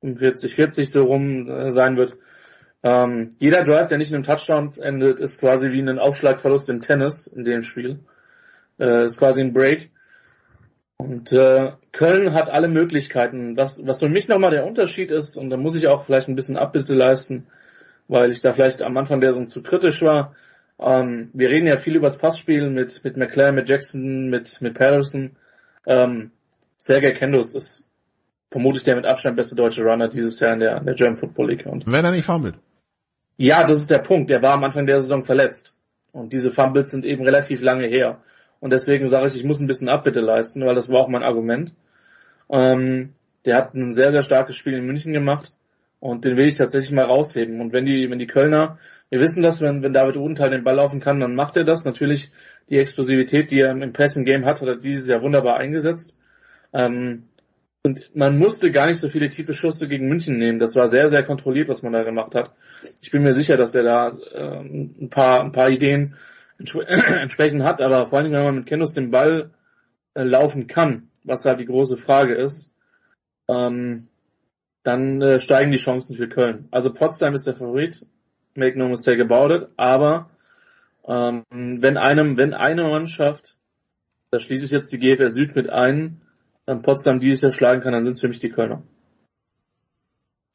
45, 0.00 0.54
40 0.54 0.90
so 0.90 1.04
rum 1.04 1.48
äh, 1.50 1.70
sein 1.70 1.96
wird. 1.96 2.16
Ähm, 2.82 3.30
jeder 3.38 3.64
Drive, 3.64 3.88
der 3.88 3.98
nicht 3.98 4.10
in 4.10 4.16
einem 4.16 4.24
Touchdown 4.24 4.70
endet, 4.80 5.18
ist 5.18 5.40
quasi 5.40 5.72
wie 5.72 5.80
ein 5.80 5.98
Aufschlagverlust 5.98 6.68
im 6.68 6.80
Tennis 6.80 7.26
in 7.26 7.44
dem 7.44 7.64
Spiel. 7.64 8.00
Äh, 8.78 9.04
ist 9.04 9.18
quasi 9.18 9.40
ein 9.40 9.52
Break. 9.52 9.90
Und 10.98 11.30
äh, 11.32 11.72
Köln 11.92 12.32
hat 12.34 12.48
alle 12.48 12.68
Möglichkeiten. 12.68 13.56
Was, 13.56 13.86
was 13.86 14.00
für 14.00 14.08
mich 14.08 14.28
nochmal 14.28 14.50
der 14.50 14.66
Unterschied 14.66 15.10
ist, 15.10 15.36
und 15.36 15.50
da 15.50 15.56
muss 15.56 15.76
ich 15.76 15.88
auch 15.88 16.04
vielleicht 16.04 16.28
ein 16.28 16.36
bisschen 16.36 16.56
Abbitte 16.56 16.94
leisten, 16.94 17.46
weil 18.08 18.30
ich 18.30 18.40
da 18.40 18.52
vielleicht 18.52 18.82
am 18.82 18.96
Anfang 18.96 19.20
der 19.20 19.32
Saison 19.32 19.48
zu 19.48 19.62
kritisch 19.62 20.02
war. 20.02 20.34
Ähm, 20.78 21.30
wir 21.32 21.48
reden 21.48 21.66
ja 21.66 21.76
viel 21.76 21.96
über 21.96 22.06
das 22.06 22.18
Passspiel 22.18 22.70
mit, 22.70 23.02
mit 23.04 23.16
McLaren, 23.16 23.54
mit 23.54 23.68
Jackson, 23.68 24.28
mit, 24.28 24.60
mit 24.60 24.74
Patterson. 24.74 25.36
Ähm, 25.86 26.32
Sergei 26.76 27.12
Kendos 27.12 27.54
ist 27.54 27.88
vermutlich 28.50 28.84
der 28.84 28.96
mit 28.96 29.06
Abstand 29.06 29.36
beste 29.36 29.56
deutsche 29.56 29.82
Runner 29.82 30.08
dieses 30.08 30.38
Jahr 30.40 30.52
in 30.52 30.58
der, 30.60 30.78
in 30.78 30.86
der 30.86 30.94
German 30.94 31.16
Football 31.16 31.50
League. 31.50 31.66
Und 31.66 31.86
Wenn 31.86 32.04
er 32.04 32.10
nicht 32.10 32.26
fummelt. 32.26 32.56
Ja, 33.36 33.64
das 33.64 33.78
ist 33.78 33.90
der 33.90 33.98
Punkt. 33.98 34.30
Der 34.30 34.42
war 34.42 34.54
am 34.54 34.64
Anfang 34.64 34.86
der 34.86 35.00
Saison 35.00 35.24
verletzt. 35.24 35.78
Und 36.12 36.32
diese 36.32 36.50
Fumbles 36.50 36.90
sind 36.90 37.04
eben 37.04 37.24
relativ 37.24 37.60
lange 37.60 37.86
her. 37.86 38.22
Und 38.66 38.72
deswegen 38.72 39.06
sage 39.06 39.28
ich, 39.28 39.36
ich 39.36 39.44
muss 39.44 39.60
ein 39.60 39.68
bisschen 39.68 39.88
Abbitte 39.88 40.18
leisten, 40.18 40.66
weil 40.66 40.74
das 40.74 40.90
war 40.90 40.98
auch 40.98 41.06
mein 41.06 41.22
Argument. 41.22 41.72
Ähm, 42.50 43.10
der 43.44 43.58
hat 43.58 43.74
ein 43.74 43.92
sehr, 43.92 44.10
sehr 44.10 44.22
starkes 44.22 44.56
Spiel 44.56 44.72
in 44.72 44.84
München 44.84 45.12
gemacht 45.12 45.52
und 46.00 46.24
den 46.24 46.36
will 46.36 46.48
ich 46.48 46.56
tatsächlich 46.56 46.90
mal 46.90 47.04
rausheben. 47.04 47.60
Und 47.60 47.72
wenn 47.72 47.86
die, 47.86 48.10
wenn 48.10 48.18
die 48.18 48.26
Kölner, 48.26 48.80
wir 49.08 49.20
wissen 49.20 49.44
das, 49.44 49.62
wenn, 49.62 49.84
wenn 49.84 49.92
David 49.92 50.16
Odenthal 50.16 50.50
den 50.50 50.64
Ball 50.64 50.74
laufen 50.74 50.98
kann, 50.98 51.20
dann 51.20 51.36
macht 51.36 51.56
er 51.56 51.62
das. 51.62 51.84
Natürlich 51.84 52.32
die 52.68 52.78
Explosivität, 52.78 53.52
die 53.52 53.60
er 53.60 53.70
im 53.70 53.92
Passing 53.92 54.24
Game 54.24 54.44
hat, 54.44 54.60
hat 54.60 54.66
er 54.66 54.78
dieses 54.78 55.06
Jahr 55.06 55.22
wunderbar 55.22 55.58
eingesetzt. 55.58 56.18
Ähm, 56.72 57.28
und 57.84 58.10
man 58.16 58.36
musste 58.36 58.72
gar 58.72 58.88
nicht 58.88 58.98
so 58.98 59.08
viele 59.08 59.28
tiefe 59.28 59.54
Schüsse 59.54 59.86
gegen 59.86 60.08
München 60.08 60.38
nehmen. 60.38 60.58
Das 60.58 60.74
war 60.74 60.88
sehr, 60.88 61.08
sehr 61.08 61.22
kontrolliert, 61.22 61.68
was 61.68 61.84
man 61.84 61.92
da 61.92 62.02
gemacht 62.02 62.34
hat. 62.34 62.50
Ich 63.00 63.12
bin 63.12 63.22
mir 63.22 63.32
sicher, 63.32 63.56
dass 63.56 63.76
er 63.76 63.84
da 63.84 64.12
ähm, 64.34 64.96
ein 65.02 65.08
paar, 65.08 65.44
ein 65.44 65.52
paar 65.52 65.70
Ideen 65.70 66.16
entsprechend 66.58 67.62
hat, 67.62 67.80
aber 67.80 68.06
vor 68.06 68.18
allem, 68.18 68.32
wenn 68.32 68.44
man 68.44 68.56
mit 68.56 68.66
Kennos 68.66 68.94
den 68.94 69.10
Ball 69.10 69.50
äh, 70.14 70.22
laufen 70.22 70.66
kann, 70.66 71.08
was 71.24 71.44
halt 71.44 71.60
die 71.60 71.66
große 71.66 71.96
Frage 71.96 72.34
ist, 72.34 72.72
ähm, 73.48 74.08
dann 74.82 75.20
äh, 75.20 75.38
steigen 75.38 75.72
die 75.72 75.78
Chancen 75.78 76.16
für 76.16 76.28
Köln. 76.28 76.68
Also 76.70 76.92
Potsdam 76.92 77.34
ist 77.34 77.46
der 77.46 77.56
Favorit, 77.56 78.06
make 78.54 78.78
no 78.78 78.88
mistake 78.88 79.22
about 79.22 79.54
it, 79.54 79.68
aber 79.76 80.30
ähm, 81.06 81.44
wenn 81.50 81.96
einem, 81.96 82.36
wenn 82.36 82.54
eine 82.54 82.84
Mannschaft, 82.84 83.56
da 84.30 84.38
schließe 84.38 84.64
ich 84.64 84.70
jetzt 84.70 84.92
die 84.92 84.98
GFL 84.98 85.32
Süd 85.32 85.54
mit 85.54 85.68
ein, 85.70 86.20
dann 86.66 86.82
Potsdam 86.82 87.20
dieses 87.20 87.42
Jahr 87.42 87.52
schlagen 87.52 87.80
kann, 87.80 87.92
dann 87.92 88.04
sind 88.04 88.12
es 88.12 88.20
für 88.20 88.28
mich 88.28 88.40
die 88.40 88.48
Kölner. 88.48 88.82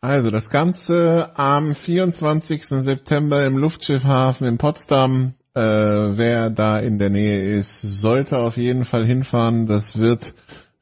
Also 0.02 0.32
das 0.32 0.50
Ganze 0.50 1.32
am 1.36 1.76
24. 1.76 2.66
September 2.66 3.46
im 3.46 3.58
Luftschiffhafen 3.58 4.48
in 4.48 4.58
Potsdam. 4.58 5.36
Äh, 5.54 5.62
wer 5.62 6.50
da 6.50 6.80
in 6.80 6.98
der 6.98 7.10
Nähe 7.10 7.58
ist, 7.58 7.82
sollte 7.82 8.38
auf 8.38 8.58
jeden 8.58 8.86
Fall 8.86 9.06
hinfahren. 9.06 9.68
Das 9.68 9.98
wird 9.98 10.34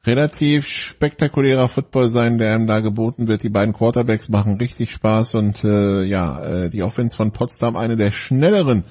relativ 0.04 0.66
spektakulärer 0.66 1.68
Football 1.68 2.08
sein, 2.08 2.38
der 2.38 2.56
ihm 2.56 2.66
da 2.66 2.80
geboten 2.80 3.28
wird. 3.28 3.42
Die 3.42 3.48
beiden 3.48 3.74
Quarterbacks 3.74 4.28
machen 4.28 4.58
richtig 4.58 4.90
Spaß 4.90 5.34
und 5.34 5.64
äh, 5.64 6.04
ja, 6.04 6.42
äh, 6.42 6.70
die 6.70 6.82
Offense 6.82 7.16
von 7.16 7.32
Potsdam 7.32 7.76
eine 7.76 7.96
der 7.96 8.12
schnelleren, 8.12 8.84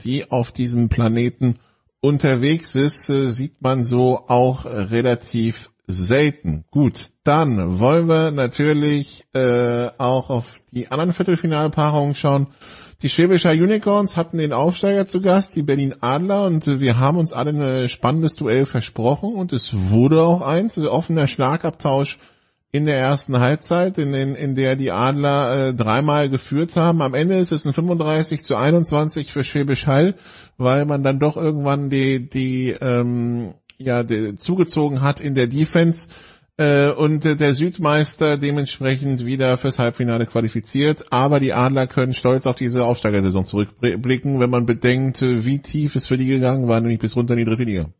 die 0.00 0.30
auf 0.30 0.52
diesem 0.52 0.88
Planeten 0.88 1.58
unterwegs 2.00 2.74
ist, 2.74 3.08
äh, 3.10 3.30
sieht 3.30 3.60
man 3.60 3.82
so 3.84 4.24
auch 4.28 4.64
relativ 4.64 5.70
selten. 5.86 6.64
Gut, 6.70 7.10
dann 7.22 7.78
wollen 7.78 8.08
wir 8.08 8.32
natürlich 8.32 9.24
äh, 9.34 9.88
auch 9.98 10.30
auf 10.30 10.52
die 10.72 10.90
anderen 10.90 11.12
Viertelfinalpaarungen 11.12 12.14
schauen. 12.14 12.48
Die 13.02 13.10
Schwäbischer 13.10 13.50
Unicorns 13.50 14.16
hatten 14.16 14.38
den 14.38 14.54
Aufsteiger 14.54 15.04
zu 15.04 15.20
Gast, 15.20 15.54
die 15.54 15.62
Berlin 15.62 15.94
Adler, 16.00 16.46
und 16.46 16.80
wir 16.80 16.98
haben 16.98 17.18
uns 17.18 17.30
alle 17.30 17.50
ein 17.50 17.88
spannendes 17.90 18.36
Duell 18.36 18.64
versprochen 18.64 19.34
und 19.34 19.52
es 19.52 19.70
wurde 19.74 20.22
auch 20.22 20.40
eins, 20.40 20.78
also 20.78 20.90
offener 20.90 21.26
Schlagabtausch 21.26 22.18
in 22.72 22.86
der 22.86 22.98
ersten 22.98 23.38
Halbzeit, 23.38 23.98
in, 23.98 24.14
in, 24.14 24.34
in 24.34 24.54
der 24.54 24.76
die 24.76 24.92
Adler 24.92 25.68
äh, 25.68 25.74
dreimal 25.74 26.30
geführt 26.30 26.74
haben. 26.74 27.02
Am 27.02 27.12
Ende 27.12 27.36
ist 27.38 27.52
es 27.52 27.66
ein 27.66 27.74
35 27.74 28.42
zu 28.44 28.56
21 28.56 29.30
für 29.30 29.44
Schwäbisch 29.44 29.86
Hall, 29.86 30.14
weil 30.56 30.86
man 30.86 31.02
dann 31.02 31.18
doch 31.18 31.36
irgendwann 31.36 31.90
die, 31.90 32.28
die 32.28 32.70
ähm, 32.80 33.54
ja, 33.78 34.02
die, 34.04 34.36
zugezogen 34.36 35.02
hat 35.02 35.20
in 35.20 35.34
der 35.34 35.48
Defense 35.48 36.08
äh, 36.08 36.35
und 36.58 37.24
äh, 37.26 37.36
der 37.36 37.52
Südmeister 37.52 38.38
dementsprechend 38.38 39.26
wieder 39.26 39.56
fürs 39.58 39.78
Halbfinale 39.78 40.24
qualifiziert. 40.24 41.04
Aber 41.10 41.38
die 41.38 41.52
Adler 41.52 41.86
können 41.86 42.14
stolz 42.14 42.46
auf 42.46 42.56
diese 42.56 42.84
Aufsteigersaison 42.84 43.44
zurückblicken, 43.44 44.40
wenn 44.40 44.50
man 44.50 44.64
bedenkt, 44.64 45.20
äh, 45.20 45.44
wie 45.44 45.60
tief 45.60 45.96
es 45.96 46.06
für 46.06 46.16
die 46.16 46.26
gegangen 46.26 46.66
war, 46.66 46.80
nämlich 46.80 46.98
bis 46.98 47.14
runter 47.14 47.34
in 47.34 47.40
die 47.40 47.44
dritte 47.44 47.64
Liga. 47.64 47.90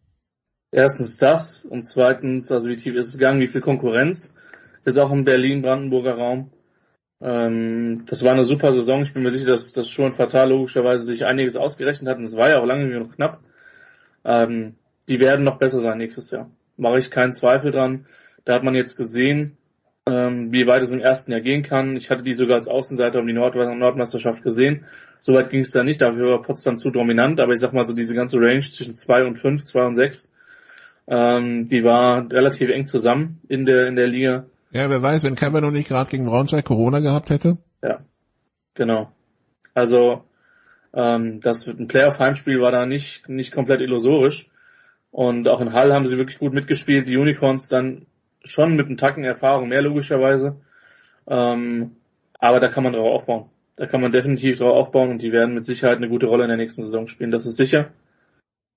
Erstens 0.72 1.18
das 1.18 1.64
und 1.64 1.84
zweitens, 1.84 2.50
also 2.50 2.68
wie 2.68 2.76
tief 2.76 2.94
ist 2.94 3.08
es 3.08 3.18
gegangen, 3.18 3.40
wie 3.40 3.46
viel 3.46 3.60
Konkurrenz 3.60 4.34
ist 4.84 4.98
auch 4.98 5.12
im 5.12 5.24
Berlin-Brandenburger 5.24 6.14
Raum. 6.14 6.50
Ähm, 7.20 8.04
das 8.06 8.24
war 8.24 8.32
eine 8.32 8.44
super 8.44 8.72
Saison. 8.72 9.02
Ich 9.02 9.12
bin 9.12 9.22
mir 9.22 9.30
sicher, 9.30 9.50
dass 9.50 9.72
das 9.72 9.88
schon 9.88 10.12
fatal 10.12 10.50
logischerweise 10.50 11.04
sich 11.04 11.24
einiges 11.24 11.56
ausgerechnet 11.56 12.08
hat 12.08 12.18
und 12.18 12.24
es 12.24 12.36
war 12.36 12.50
ja 12.50 12.58
auch 12.58 12.66
lange 12.66 12.88
genug 12.88 13.16
knapp. 13.16 13.40
Ähm, 14.24 14.76
die 15.08 15.20
werden 15.20 15.44
noch 15.44 15.58
besser 15.58 15.80
sein 15.80 15.98
nächstes 15.98 16.30
Jahr. 16.30 16.50
Mache 16.76 16.98
ich 16.98 17.10
keinen 17.10 17.32
Zweifel 17.32 17.70
dran. 17.70 18.06
Da 18.46 18.54
hat 18.54 18.62
man 18.62 18.74
jetzt 18.74 18.96
gesehen, 18.96 19.58
ähm, 20.06 20.52
wie 20.52 20.66
weit 20.66 20.82
es 20.82 20.92
im 20.92 21.00
ersten 21.00 21.32
Jahr 21.32 21.40
gehen 21.40 21.62
kann. 21.62 21.96
Ich 21.96 22.10
hatte 22.10 22.22
die 22.22 22.32
sogar 22.32 22.56
als 22.56 22.68
Außenseiter 22.68 23.18
um 23.20 23.26
die 23.26 23.32
Nord 23.32 23.56
Nordmeisterschaft 23.56 24.42
gesehen. 24.42 24.84
Soweit 25.18 25.50
ging 25.50 25.60
es 25.60 25.72
da 25.72 25.82
nicht, 25.82 26.00
dafür 26.00 26.30
war 26.30 26.42
Potsdam 26.42 26.78
zu 26.78 26.90
dominant, 26.90 27.40
aber 27.40 27.52
ich 27.52 27.58
sag 27.58 27.72
mal 27.72 27.84
so 27.84 27.94
diese 27.94 28.14
ganze 28.14 28.38
Range 28.38 28.60
zwischen 28.60 28.94
zwei 28.94 29.24
und 29.24 29.36
fünf, 29.38 29.64
zwei 29.64 29.84
und 29.84 29.96
sechs, 29.96 30.30
ähm, 31.08 31.68
die 31.68 31.82
war 31.82 32.30
relativ 32.30 32.70
eng 32.70 32.86
zusammen 32.86 33.40
in 33.48 33.66
der 33.66 33.88
in 33.88 33.96
der 33.96 34.06
Liga. 34.06 34.46
Ja, 34.70 34.88
wer 34.90 35.02
weiß, 35.02 35.24
wenn 35.24 35.34
noch 35.62 35.70
nicht 35.72 35.88
gerade 35.88 36.10
gegen 36.10 36.26
Braunschweig 36.26 36.64
Corona 36.64 37.00
gehabt 37.00 37.30
hätte. 37.30 37.58
Ja, 37.82 38.00
genau. 38.74 39.10
Also 39.74 40.24
ähm, 40.94 41.40
das 41.40 41.66
ein 41.66 41.88
Playoff-Heimspiel 41.88 42.60
war 42.60 42.70
da 42.70 42.86
nicht 42.86 43.28
nicht 43.28 43.52
komplett 43.52 43.80
illusorisch. 43.80 44.48
Und 45.10 45.48
auch 45.48 45.60
in 45.60 45.72
Hall 45.72 45.94
haben 45.94 46.06
sie 46.06 46.18
wirklich 46.18 46.38
gut 46.38 46.52
mitgespielt. 46.52 47.08
Die 47.08 47.16
Unicorns 47.16 47.68
dann 47.68 48.06
schon 48.48 48.76
mit 48.76 48.86
einem 48.86 48.96
Tacken 48.96 49.24
Erfahrung 49.24 49.68
mehr 49.68 49.82
logischerweise. 49.82 50.60
Ähm, 51.26 51.96
aber 52.38 52.60
da 52.60 52.68
kann 52.68 52.84
man 52.84 52.92
drauf 52.92 53.20
aufbauen. 53.20 53.50
Da 53.76 53.86
kann 53.86 54.00
man 54.00 54.12
definitiv 54.12 54.58
drauf 54.58 54.72
aufbauen 54.72 55.10
und 55.10 55.22
die 55.22 55.32
werden 55.32 55.54
mit 55.54 55.66
Sicherheit 55.66 55.98
eine 55.98 56.08
gute 56.08 56.26
Rolle 56.26 56.44
in 56.44 56.48
der 56.48 56.56
nächsten 56.56 56.82
Saison 56.82 57.08
spielen. 57.08 57.30
Das 57.30 57.46
ist 57.46 57.56
sicher. 57.56 57.90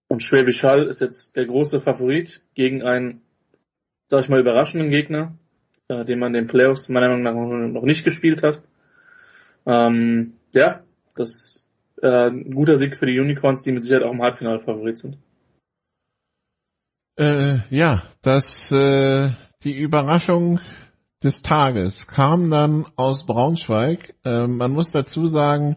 Und 0.10 0.24
Schwäbisch 0.24 0.64
Hall 0.64 0.88
ist 0.88 1.02
jetzt 1.02 1.36
der 1.36 1.46
große 1.46 1.80
Favorit 1.80 2.42
gegen 2.56 2.82
einen, 2.84 3.22
sag 4.08 4.24
ich 4.24 4.30
mal, 4.30 4.40
überraschenden 4.40 4.90
Gegner, 4.90 5.38
äh, 5.88 6.04
den 6.04 6.20
man 6.20 6.34
in 6.34 6.46
den 6.46 6.48
Playoffs 6.48 6.90
meiner 6.90 7.10
Meinung 7.10 7.24
nach 7.24 7.74
noch 7.74 7.86
nicht 7.86 8.04
gespielt 8.04 8.44
hat. 8.44 8.64
Ähm, 9.66 10.34
ja, 10.54 10.84
das 11.16 11.68
äh, 12.02 12.30
ein 12.30 12.52
guter 12.54 12.78
Sieg 12.78 12.98
für 12.98 13.06
die 13.06 13.20
Unicorns, 13.20 13.64
die 13.64 13.72
mit 13.72 13.84
Sicherheit 13.84 14.04
auch 14.04 14.14
im 14.14 14.22
Halbfinale 14.22 14.60
Favorit 14.60 14.98
sind. 14.98 15.18
Äh, 17.18 17.60
ja, 17.70 18.04
das, 18.22 18.72
äh, 18.72 19.32
die 19.64 19.78
Überraschung 19.78 20.60
des 21.22 21.42
Tages 21.42 22.08
kam 22.08 22.50
dann 22.50 22.86
aus 22.96 23.26
Braunschweig. 23.26 24.16
Ähm, 24.24 24.58
man 24.58 24.72
muss 24.72 24.92
dazu 24.92 25.28
sagen, 25.28 25.76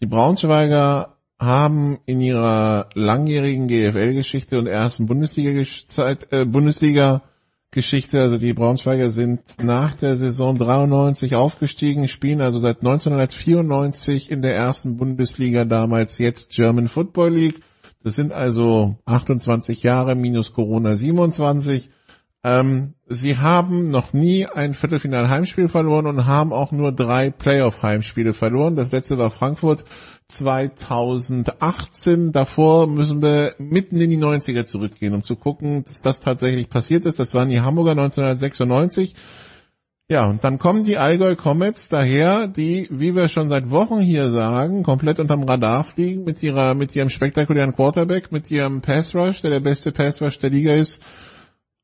die 0.00 0.06
Braunschweiger 0.06 1.16
haben 1.38 1.98
in 2.04 2.20
ihrer 2.20 2.90
langjährigen 2.94 3.66
GFL-Geschichte 3.66 4.58
und 4.58 4.66
ersten 4.66 5.04
äh, 5.04 6.44
Bundesliga 6.44 7.22
Geschichte, 7.70 8.20
also 8.20 8.38
die 8.38 8.52
Braunschweiger 8.52 9.10
sind 9.10 9.40
nach 9.60 9.94
der 9.96 10.16
Saison 10.16 10.54
93 10.54 11.34
aufgestiegen, 11.34 12.06
spielen 12.06 12.40
also 12.40 12.58
seit 12.58 12.78
1994 12.78 14.30
in 14.30 14.42
der 14.42 14.54
ersten 14.54 14.96
Bundesliga, 14.96 15.64
damals 15.64 16.18
jetzt 16.18 16.50
German 16.50 16.86
Football 16.88 17.34
League. 17.34 17.62
Das 18.04 18.14
sind 18.14 18.32
also 18.32 18.96
28 19.06 19.82
Jahre 19.82 20.14
minus 20.14 20.52
Corona 20.52 20.94
27. 20.94 21.90
Ähm, 22.44 22.92
sie 23.06 23.38
haben 23.38 23.90
noch 23.90 24.12
nie 24.12 24.46
ein 24.46 24.74
Viertelfinal-Heimspiel 24.74 25.68
verloren 25.68 26.06
und 26.06 26.26
haben 26.26 26.52
auch 26.52 26.72
nur 26.72 26.92
drei 26.92 27.30
Playoff-Heimspiele 27.30 28.34
verloren. 28.34 28.76
Das 28.76 28.92
letzte 28.92 29.16
war 29.16 29.30
Frankfurt 29.30 29.86
2018. 30.28 32.32
Davor 32.32 32.86
müssen 32.86 33.22
wir 33.22 33.54
mitten 33.58 33.98
in 33.98 34.10
die 34.10 34.18
90er 34.18 34.66
zurückgehen, 34.66 35.14
um 35.14 35.22
zu 35.22 35.36
gucken, 35.36 35.84
dass 35.84 36.02
das 36.02 36.20
tatsächlich 36.20 36.68
passiert 36.68 37.06
ist. 37.06 37.18
Das 37.18 37.32
waren 37.32 37.48
die 37.48 37.62
Hamburger 37.62 37.92
1996. 37.92 39.14
Ja, 40.10 40.26
und 40.26 40.44
dann 40.44 40.58
kommen 40.58 40.84
die 40.84 40.98
Allgäu 40.98 41.34
Comets 41.34 41.88
daher, 41.88 42.46
die, 42.46 42.88
wie 42.90 43.16
wir 43.16 43.28
schon 43.28 43.48
seit 43.48 43.70
Wochen 43.70 44.00
hier 44.00 44.30
sagen, 44.30 44.82
komplett 44.82 45.18
unterm 45.18 45.44
Radar 45.44 45.82
fliegen 45.82 46.24
mit 46.24 46.42
ihrer, 46.42 46.74
mit 46.74 46.94
ihrem 46.94 47.08
spektakulären 47.08 47.74
Quarterback, 47.74 48.30
mit 48.30 48.50
ihrem 48.50 48.82
Pass 48.82 49.14
Rush, 49.14 49.40
der 49.40 49.50
der 49.50 49.60
beste 49.60 49.92
Pass 49.92 50.20
Rush 50.20 50.38
der 50.38 50.50
Liga 50.50 50.74
ist, 50.74 51.02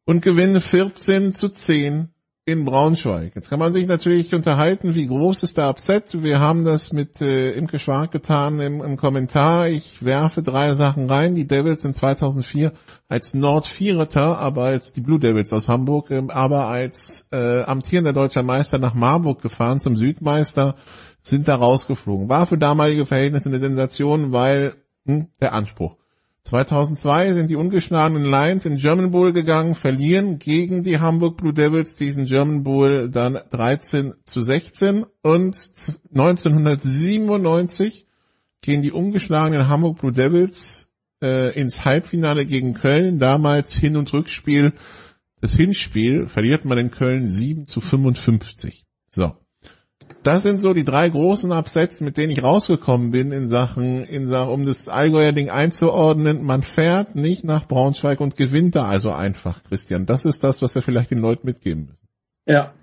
und 0.05 0.23
gewinnen 0.23 0.61
14 0.61 1.33
zu 1.33 1.49
10 1.49 2.11
in 2.47 2.65
Braunschweig. 2.65 3.33
Jetzt 3.35 3.51
kann 3.51 3.59
man 3.59 3.73
sich 3.73 3.87
natürlich 3.87 4.35
unterhalten, 4.35 4.95
wie 4.95 5.07
groß 5.07 5.43
ist 5.43 5.57
der 5.57 5.69
Upset. 5.69 6.23
Wir 6.23 6.41
haben 6.41 6.65
das 6.65 6.93
mit 6.93 7.21
äh, 7.21 7.53
Imke 7.53 7.79
Schwark 7.79 8.11
getan 8.11 8.61
im, 8.61 8.81
im, 8.83 8.97
Kommentar. 8.97 9.69
Ich 9.69 10.05
werfe 10.05 10.43
drei 10.43 10.75
Sachen 10.75 11.09
rein. 11.09 11.35
Die 11.35 11.47
Devils 11.47 11.83
sind 11.83 11.95
2004 11.95 12.73
als 13.09 13.35
Nordvierter, 13.35 14.39
aber 14.39 14.65
als 14.65 14.93
die 14.93 15.01
Blue 15.01 15.21
Devils 15.21 15.53
aus 15.53 15.69
Hamburg, 15.69 16.11
äh, 16.11 16.23
aber 16.29 16.67
als 16.67 17.29
äh, 17.31 17.63
amtierender 17.63 18.13
deutscher 18.13 18.43
Meister 18.43 18.79
nach 18.79 18.95
Marburg 18.95 19.43
gefahren 19.43 19.79
zum 19.79 19.97
Südmeister, 19.97 20.77
sind 21.23 21.47
da 21.47 21.55
rausgeflogen. 21.55 22.29
War 22.29 22.47
für 22.47 22.59
damalige 22.59 23.07
Verhältnisse 23.07 23.51
eine 23.51 23.59
Sensation, 23.59 24.33
weil 24.33 24.75
hm, 25.07 25.29
der 25.41 25.53
Anspruch. 25.53 26.00
2002 26.45 27.35
sind 27.35 27.51
die 27.51 27.57
ungeschlagenen 27.57 28.25
Lions 28.25 28.65
in 28.65 28.77
German 28.77 29.11
Bowl 29.11 29.33
gegangen, 29.33 29.75
verlieren 29.75 30.39
gegen 30.39 30.83
die 30.83 30.99
Hamburg 30.99 31.37
Blue 31.37 31.53
Devils 31.53 31.97
diesen 31.97 32.25
German 32.25 32.63
Bowl 32.63 33.11
dann 33.11 33.39
13 33.51 34.15
zu 34.25 34.41
16 34.41 35.05
und 35.23 35.71
1997 36.11 38.07
gehen 38.63 38.83
die 38.83 38.93
ungeschlagenen 38.93 39.69
Hamburg 39.69 39.99
Blue 39.99 40.13
Devils 40.13 40.89
äh, 41.23 41.55
ins 41.59 41.85
Halbfinale 41.85 42.47
gegen 42.47 42.73
Köln, 42.75 43.19
damals 43.19 43.73
Hin- 43.75 43.97
und 43.97 44.13
Rückspiel. 44.13 44.73
Das 45.41 45.55
Hinspiel 45.55 46.27
verliert 46.27 46.65
man 46.65 46.79
in 46.79 46.91
Köln 46.91 47.29
7 47.29 47.67
zu 47.67 47.81
55. 47.81 48.85
So 49.11 49.35
das 50.23 50.43
sind 50.43 50.61
so 50.61 50.75
die 50.75 50.85
drei 50.85 51.09
großen 51.09 51.51
Absätze, 51.53 52.05
mit 52.05 52.17
denen 52.17 52.31
ich 52.31 52.43
rausgekommen 52.43 53.11
bin 53.11 53.33
in 53.33 53.49
Sachen, 53.49 54.05
in 54.05 54.27
Sachen, 54.27 54.53
um 54.53 54.65
das 54.67 54.89
Allgäuer 54.89 55.33
Ding 55.33 55.49
einzuordnen. 55.49 56.45
Man 56.45 56.63
fährt 56.63 57.15
nicht 57.15 57.45
nach 57.45 57.67
Braunschweig 57.67 58.21
und 58.21 58.37
gewinnt 58.37 58.77
da 58.77 58.87
also 58.87 59.11
einfach, 59.11 59.65
Christian. 59.65 60.07
Das 60.07 60.25
ist 60.25 60.45
das, 60.45 60.61
was 60.61 60.75
wir 60.75 60.83
vielleicht 60.83 61.11
den 61.11 61.21
Leuten 61.21 61.47
mitgeben 61.47 61.87
müssen. 61.87 62.09
Ja. 62.47 62.75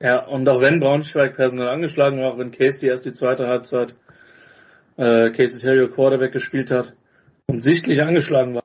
Ja, 0.00 0.24
und 0.26 0.48
auch 0.48 0.60
wenn 0.60 0.78
Braunschweig 0.78 1.34
personell 1.34 1.68
angeschlagen 1.68 2.20
war, 2.20 2.32
auch 2.32 2.38
wenn 2.38 2.52
Casey 2.52 2.88
erst 2.88 3.04
die 3.04 3.12
zweite 3.12 3.48
Halbzeit 3.48 3.96
äh, 4.96 5.30
Casey 5.30 5.60
Terrio 5.60 5.88
Quarterback 5.88 6.32
gespielt 6.32 6.70
hat 6.70 6.94
und 7.46 7.62
sichtlich 7.62 8.00
angeschlagen 8.00 8.54
war. 8.54 8.62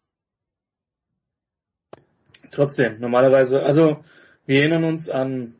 Trotzdem, 2.52 3.00
normalerweise, 3.00 3.64
also 3.64 4.04
wir 4.46 4.60
erinnern 4.60 4.84
uns 4.84 5.10
an 5.10 5.56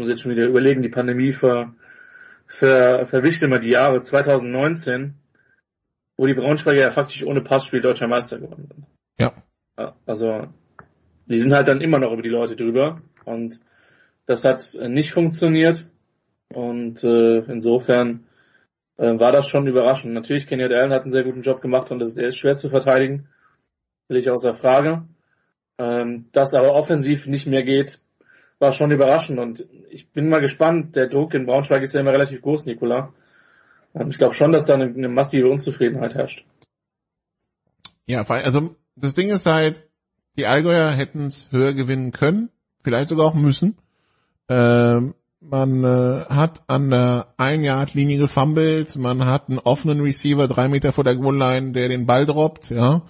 muss 0.00 0.08
jetzt 0.08 0.22
schon 0.22 0.32
wieder 0.32 0.46
überlegen, 0.46 0.82
die 0.82 0.88
Pandemie 0.88 1.32
ver, 1.32 1.74
ver, 2.46 3.06
verwischt 3.06 3.42
immer 3.42 3.58
die 3.58 3.70
Jahre 3.70 4.00
2019, 4.00 5.14
wo 6.16 6.26
die 6.26 6.34
Braunschweiger 6.34 6.82
ja 6.82 6.90
faktisch 6.90 7.24
ohne 7.24 7.42
Passspiel 7.42 7.80
deutscher 7.80 8.08
Meister 8.08 8.38
geworden 8.38 8.66
sind. 8.66 8.86
Ja. 9.18 9.94
Also, 10.06 10.48
die 11.26 11.38
sind 11.38 11.52
halt 11.52 11.68
dann 11.68 11.80
immer 11.80 11.98
noch 11.98 12.12
über 12.12 12.22
die 12.22 12.28
Leute 12.28 12.56
drüber 12.56 13.00
und 13.24 13.60
das 14.26 14.44
hat 14.44 14.62
nicht 14.88 15.12
funktioniert 15.12 15.88
und 16.52 17.02
äh, 17.04 17.38
insofern 17.38 18.26
äh, 18.96 19.18
war 19.18 19.32
das 19.32 19.48
schon 19.48 19.66
überraschend. 19.66 20.12
Natürlich, 20.14 20.46
Kenny 20.46 20.64
Allen 20.64 20.92
hat 20.92 21.02
einen 21.02 21.10
sehr 21.10 21.24
guten 21.24 21.42
Job 21.42 21.60
gemacht 21.60 21.90
und 21.90 22.00
das, 22.00 22.14
der 22.14 22.28
ist 22.28 22.36
schwer 22.36 22.56
zu 22.56 22.68
verteidigen, 22.68 23.28
will 24.08 24.18
ich 24.18 24.30
außer 24.30 24.52
Frage. 24.52 25.04
Ähm, 25.78 26.26
dass 26.32 26.52
aber 26.52 26.74
offensiv 26.74 27.26
nicht 27.26 27.46
mehr 27.46 27.62
geht, 27.62 27.99
war 28.60 28.72
schon 28.72 28.92
überraschend 28.92 29.38
und 29.38 29.66
ich 29.90 30.12
bin 30.12 30.28
mal 30.28 30.40
gespannt. 30.40 30.94
Der 30.94 31.08
Druck 31.08 31.34
in 31.34 31.46
Braunschweig 31.46 31.82
ist 31.82 31.94
ja 31.94 32.00
immer 32.00 32.12
relativ 32.12 32.42
groß, 32.42 32.66
Nikola. 32.66 33.12
Ich 34.08 34.18
glaube 34.18 34.34
schon, 34.34 34.52
dass 34.52 34.66
da 34.66 34.74
eine, 34.74 34.84
eine 34.84 35.08
massive 35.08 35.48
Unzufriedenheit 35.48 36.14
herrscht. 36.14 36.46
Ja, 38.06 38.22
also 38.22 38.76
das 38.94 39.14
Ding 39.14 39.30
ist 39.30 39.46
halt, 39.46 39.88
die 40.36 40.46
Allgäuer 40.46 40.90
hätten 40.90 41.26
es 41.26 41.50
höher 41.50 41.72
gewinnen 41.72 42.12
können, 42.12 42.50
vielleicht 42.84 43.08
sogar 43.08 43.26
auch 43.26 43.34
müssen. 43.34 43.76
Ähm, 44.48 45.14
man 45.40 45.84
äh, 45.84 46.26
hat 46.28 46.62
an 46.66 46.90
der 46.90 47.34
Ein-Yard-Linie 47.38 48.18
gefummelt, 48.18 48.96
man 48.96 49.24
hat 49.24 49.48
einen 49.48 49.58
offenen 49.58 50.00
Receiver 50.00 50.46
drei 50.48 50.68
Meter 50.68 50.92
vor 50.92 51.04
der 51.04 51.16
Goal-Line, 51.16 51.72
der 51.72 51.88
den 51.88 52.06
Ball 52.06 52.26
droppt, 52.26 52.70
ja. 52.70 53.02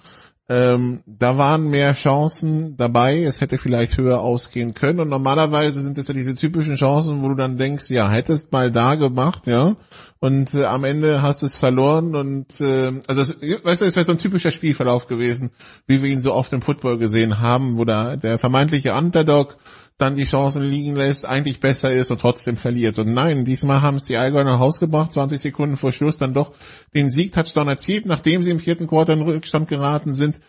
Ähm, 0.53 1.01
da 1.05 1.37
waren 1.37 1.69
mehr 1.69 1.93
Chancen 1.93 2.75
dabei, 2.75 3.23
es 3.23 3.39
hätte 3.39 3.57
vielleicht 3.57 3.97
höher 3.97 4.19
ausgehen 4.19 4.73
können. 4.73 4.99
Und 4.99 5.07
normalerweise 5.07 5.79
sind 5.79 5.97
es 5.97 6.09
ja 6.09 6.13
diese 6.13 6.35
typischen 6.35 6.75
Chancen, 6.75 7.21
wo 7.21 7.29
du 7.29 7.35
dann 7.35 7.57
denkst, 7.57 7.89
ja, 7.89 8.09
hättest 8.09 8.51
mal 8.51 8.69
da 8.69 8.95
gemacht, 8.95 9.47
ja, 9.47 9.77
und 10.19 10.53
äh, 10.53 10.65
am 10.65 10.83
Ende 10.83 11.21
hast 11.21 11.41
du 11.41 11.45
es 11.45 11.55
verloren. 11.55 12.17
Und 12.17 12.59
äh, 12.59 12.91
also 13.07 13.21
es, 13.21 13.63
weißt 13.63 13.81
du, 13.81 13.85
es 13.85 13.95
wäre 13.95 14.03
so 14.03 14.11
ein 14.11 14.17
typischer 14.17 14.51
Spielverlauf 14.51 15.07
gewesen, 15.07 15.51
wie 15.87 16.03
wir 16.03 16.09
ihn 16.09 16.19
so 16.19 16.33
oft 16.33 16.51
im 16.51 16.61
Football 16.61 16.97
gesehen 16.97 17.39
haben, 17.39 17.77
wo 17.77 17.85
da 17.85 18.17
der 18.17 18.37
vermeintliche 18.37 18.93
Underdog 18.93 19.55
dann 19.97 20.15
die 20.15 20.23
Chancen 20.23 20.63
liegen 20.63 20.95
lässt, 20.95 21.25
eigentlich 21.25 21.59
besser 21.59 21.93
ist 21.93 22.09
und 22.11 22.19
trotzdem 22.19 22.57
verliert. 22.57 22.97
Und 22.97 23.13
nein, 23.13 23.45
diesmal 23.45 23.81
haben 23.81 23.97
es 23.97 24.05
die 24.05 24.17
Allgäuer 24.17 24.43
nach 24.43 24.59
Haus 24.59 24.79
gebracht, 24.79 25.11
20 25.11 25.39
Sekunden 25.39 25.77
vor 25.77 25.91
Schluss 25.91 26.17
dann 26.17 26.33
doch 26.33 26.53
den 26.95 27.09
Sieg-Touchdown 27.09 27.67
erzielt, 27.67 28.05
nachdem 28.05 28.41
sie 28.41 28.49
im 28.49 28.59
vierten 28.59 28.87
Quarter 28.87 29.13
in 29.13 29.21
Rückstand 29.21 29.69
geraten 29.69 30.13
sind. 30.13 30.39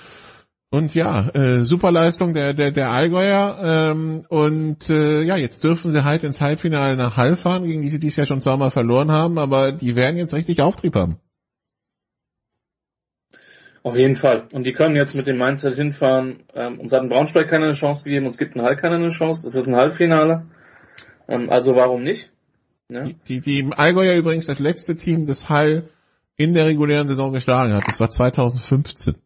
Und 0.70 0.94
ja, 0.94 1.28
äh, 1.35 1.66
super 1.66 1.93
Leistung 1.93 2.32
der, 2.32 2.55
der, 2.55 2.70
der 2.70 2.90
Allgäuer. 2.90 3.59
Ähm, 3.62 4.24
und 4.31 4.89
äh, 4.89 5.23
ja, 5.23 5.36
jetzt 5.36 5.62
dürfen 5.64 5.93
sie 5.93 6.02
halt 6.02 6.24
ins 6.24 6.40
Halbfinale 6.40 6.97
nach 6.97 7.19
Hall 7.19 7.36
fahren, 7.36 7.64
gegen 7.64 7.82
die 7.82 7.90
sie 7.90 8.01
dies 8.01 8.16
Jahr 8.16 8.27
schon 8.27 8.40
zweimal 8.40 8.70
verloren 8.70 9.12
haben, 9.12 9.39
aber 9.39 9.73
die 9.73 9.97
werden 9.97 10.16
jetzt 10.16 10.32
richtig 10.32 10.62
Auftrieb 10.62 10.94
haben. 10.94 11.19
Auf 13.85 13.97
jeden 13.97 14.15
Fall. 14.15 14.47
Und 14.53 14.67
die 14.67 14.73
können 14.73 14.95
jetzt 14.95 15.15
mit 15.15 15.27
dem 15.27 15.39
Mindset 15.39 15.75
hinfahren. 15.75 16.45
Ähm, 16.55 16.79
uns 16.79 16.93
hat 16.93 17.03
ein 17.03 17.09
Braunschweig 17.09 17.49
keine 17.49 17.73
Chance 17.73 18.05
gegeben, 18.05 18.27
uns 18.27 18.39
gibt 18.39 18.55
ein 18.55 18.63
Hall 18.63 18.77
keine 18.77 19.09
Chance. 19.11 19.43
Das 19.43 19.55
ist 19.55 19.67
ein 19.67 19.77
Halbfinale. 19.77 20.47
Ähm, 21.29 21.51
also 21.51 21.75
warum 21.75 22.05
nicht? 22.05 22.31
Ja. 22.89 23.05
Die, 23.05 23.15
die, 23.15 23.41
die 23.41 23.71
Allgäuer 23.73 24.17
übrigens 24.17 24.47
das 24.47 24.61
letzte 24.61 24.95
Team, 24.97 25.27
das 25.27 25.49
Hall 25.49 25.89
in 26.37 26.55
der 26.55 26.67
regulären 26.67 27.09
Saison 27.09 27.33
geschlagen 27.33 27.73
hat. 27.73 27.85
Das 27.87 27.99
war 27.99 28.09
2015. 28.09 29.17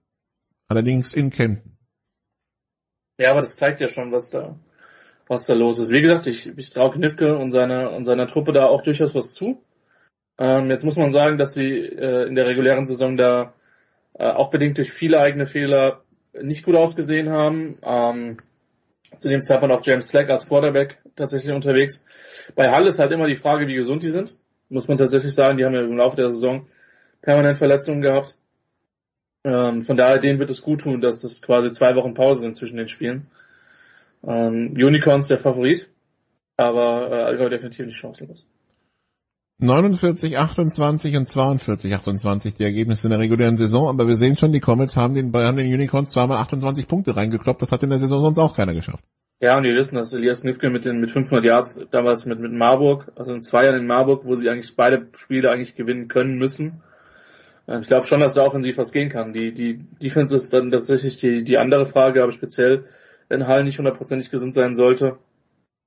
Allerdings 0.68 1.14
in 1.14 1.30
Kempten. 1.30 1.76
Ja, 3.18 3.30
aber 3.30 3.40
das 3.40 3.56
zeigt 3.56 3.80
ja 3.80 3.88
schon, 3.88 4.12
was 4.12 4.30
da, 4.30 4.58
was 5.28 5.46
da 5.46 5.54
los 5.54 5.78
ist. 5.78 5.90
Wie 5.90 6.02
gesagt, 6.02 6.26
ich, 6.26 6.46
ich 6.56 6.70
traue 6.70 6.90
Knifke 6.90 7.36
und 7.36 7.50
seiner, 7.50 7.92
und 7.92 8.04
seiner 8.04 8.26
Truppe 8.26 8.52
da 8.52 8.66
auch 8.66 8.82
durchaus 8.82 9.14
was 9.14 9.34
zu. 9.34 9.62
Ähm, 10.38 10.70
jetzt 10.70 10.84
muss 10.84 10.96
man 10.96 11.10
sagen, 11.10 11.38
dass 11.38 11.54
sie 11.54 11.70
äh, 11.70 12.26
in 12.26 12.34
der 12.34 12.46
regulären 12.46 12.86
Saison 12.86 13.16
da 13.16 13.54
äh, 14.18 14.30
auch 14.30 14.50
bedingt 14.50 14.78
durch 14.78 14.92
viele 14.92 15.20
eigene 15.20 15.46
Fehler 15.46 16.02
nicht 16.40 16.64
gut 16.64 16.76
ausgesehen 16.76 17.30
haben. 17.30 17.78
Ähm, 17.82 18.38
zu 19.18 19.28
dem 19.28 19.42
Zeitpunkt 19.42 19.74
auch 19.74 19.84
James 19.84 20.08
Slack 20.08 20.28
als 20.30 20.48
Quarterback 20.48 20.98
tatsächlich 21.14 21.52
unterwegs. 21.52 22.04
Bei 22.54 22.70
Hall 22.70 22.86
ist 22.86 22.98
halt 22.98 23.12
immer 23.12 23.26
die 23.26 23.36
Frage, 23.36 23.66
wie 23.66 23.74
gesund 23.74 24.02
die 24.02 24.10
sind. 24.10 24.36
Muss 24.68 24.88
man 24.88 24.98
tatsächlich 24.98 25.34
sagen, 25.34 25.56
die 25.56 25.64
haben 25.64 25.74
ja 25.74 25.82
im 25.82 25.96
Laufe 25.96 26.16
der 26.16 26.30
Saison 26.30 26.66
permanent 27.22 27.56
Verletzungen 27.56 28.02
gehabt. 28.02 28.36
Ähm, 29.44 29.82
von 29.82 29.96
daher, 29.96 30.18
denen 30.18 30.38
wird 30.38 30.50
es 30.50 30.62
gut 30.62 30.80
tun, 30.80 31.00
dass 31.00 31.22
es 31.22 31.40
quasi 31.40 31.70
zwei 31.70 31.94
Wochen 31.94 32.14
Pause 32.14 32.42
sind 32.42 32.56
zwischen 32.56 32.76
den 32.76 32.88
Spielen. 32.88 33.28
Ähm, 34.26 34.74
Unicorns 34.76 35.28
der 35.28 35.38
Favorit, 35.38 35.88
aber 36.56 37.10
äh, 37.10 37.22
Allgäu 37.22 37.48
definitiv 37.48 37.86
nicht 37.86 37.98
chancenlos. 37.98 38.48
49, 39.58 40.36
28 40.36 41.16
und 41.16 41.26
42, 41.26 41.94
28 41.94 42.54
die 42.54 42.64
Ergebnisse 42.64 43.06
in 43.06 43.10
der 43.10 43.20
regulären 43.20 43.56
Saison, 43.56 43.88
aber 43.88 44.06
wir 44.06 44.16
sehen 44.16 44.36
schon, 44.36 44.52
die 44.52 44.60
Comets 44.60 44.96
haben 44.96 45.14
den, 45.14 45.32
haben 45.32 45.56
den 45.56 45.72
Unicorns 45.72 46.10
zweimal 46.10 46.36
28 46.38 46.86
Punkte 46.86 47.16
reingekloppt, 47.16 47.62
das 47.62 47.72
hat 47.72 47.82
in 47.82 47.88
der 47.88 47.98
Saison 47.98 48.22
sonst 48.22 48.38
auch 48.38 48.54
keiner 48.54 48.74
geschafft. 48.74 49.04
Ja, 49.40 49.56
und 49.58 49.64
wir 49.64 49.74
wissen, 49.74 49.96
dass 49.96 50.14
Elias 50.14 50.44
Nifke 50.44 50.70
mit 50.70 50.86
den 50.86 50.98
mit 50.98 51.10
500 51.10 51.44
Yards 51.44 51.86
damals 51.90 52.24
mit 52.24 52.40
mit 52.40 52.52
Marburg, 52.52 53.12
also 53.16 53.34
in 53.34 53.42
zwei 53.42 53.64
Jahren 53.64 53.80
in 53.80 53.86
Marburg, 53.86 54.24
wo 54.24 54.34
sie 54.34 54.48
eigentlich 54.48 54.76
beide 54.76 55.08
Spiele 55.12 55.50
eigentlich 55.50 55.74
gewinnen 55.74 56.08
können 56.08 56.38
müssen. 56.38 56.82
Ähm, 57.68 57.82
ich 57.82 57.86
glaube 57.86 58.06
schon, 58.06 58.20
dass 58.20 58.32
da 58.32 58.42
offensiv 58.42 58.78
was 58.78 58.92
gehen 58.92 59.10
kann. 59.10 59.34
Die 59.34 59.52
die 59.52 59.84
Defense 60.02 60.34
ist 60.34 60.54
dann 60.54 60.70
tatsächlich 60.70 61.18
die 61.18 61.44
die 61.44 61.58
andere 61.58 61.84
Frage, 61.84 62.22
aber 62.22 62.32
speziell 62.32 62.86
wenn 63.28 63.46
Hall 63.46 63.64
nicht 63.64 63.76
hundertprozentig 63.76 64.30
gesund 64.30 64.54
sein 64.54 64.74
sollte, 64.74 65.18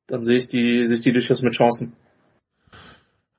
dann 0.06 0.24
sehe 0.24 0.38
ich 0.38 0.50
die 0.50 0.86
sehe 0.86 0.96
ich 0.96 1.02
die 1.02 1.14
durchaus 1.14 1.42
mit 1.42 1.54
Chancen. 1.54 1.96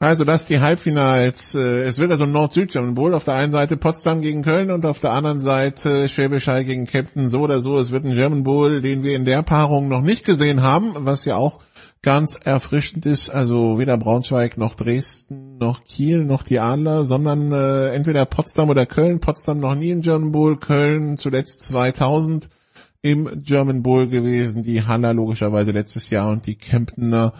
Also 0.02 0.24
das 0.24 0.46
die 0.46 0.60
Halbfinals. 0.60 1.54
Äh, 1.54 1.82
es 1.82 1.98
wird 1.98 2.10
also 2.10 2.24
Nord-Süd 2.24 2.72
Bowl. 2.94 3.12
Auf 3.12 3.24
der 3.24 3.34
einen 3.34 3.52
Seite 3.52 3.76
Potsdam 3.76 4.22
gegen 4.22 4.40
Köln 4.40 4.70
und 4.70 4.86
auf 4.86 4.98
der 4.98 5.12
anderen 5.12 5.40
Seite 5.40 6.08
Schwäbisch 6.08 6.46
Hall 6.46 6.64
gegen 6.64 6.86
Captain. 6.86 7.28
So 7.28 7.40
oder 7.40 7.60
so, 7.60 7.78
es 7.78 7.90
wird 7.90 8.06
ein 8.06 8.14
German 8.14 8.42
Bowl, 8.42 8.80
den 8.80 9.02
wir 9.02 9.14
in 9.14 9.26
der 9.26 9.42
Paarung 9.42 9.88
noch 9.88 10.00
nicht 10.00 10.24
gesehen 10.24 10.62
haben, 10.62 10.94
was 10.94 11.26
ja 11.26 11.36
auch 11.36 11.60
ganz 12.00 12.34
erfrischend 12.42 13.04
ist. 13.04 13.28
Also 13.28 13.78
weder 13.78 13.98
Braunschweig 13.98 14.56
noch 14.56 14.74
Dresden 14.74 15.58
noch 15.58 15.84
Kiel 15.84 16.24
noch 16.24 16.44
die 16.44 16.60
Adler, 16.60 17.04
sondern 17.04 17.52
äh, 17.52 17.88
entweder 17.88 18.24
Potsdam 18.24 18.70
oder 18.70 18.86
Köln. 18.86 19.20
Potsdam 19.20 19.60
noch 19.60 19.74
nie 19.74 19.90
in 19.90 20.00
German 20.00 20.32
Bowl, 20.32 20.56
Köln 20.56 21.18
zuletzt 21.18 21.60
2000 21.60 22.48
im 23.02 23.42
German 23.42 23.82
Bowl 23.82 24.08
gewesen, 24.08 24.62
die 24.62 24.82
Haller 24.82 25.12
logischerweise 25.12 25.72
letztes 25.72 26.08
Jahr 26.08 26.30
und 26.30 26.46
die 26.46 26.54
Kemptener 26.54 27.34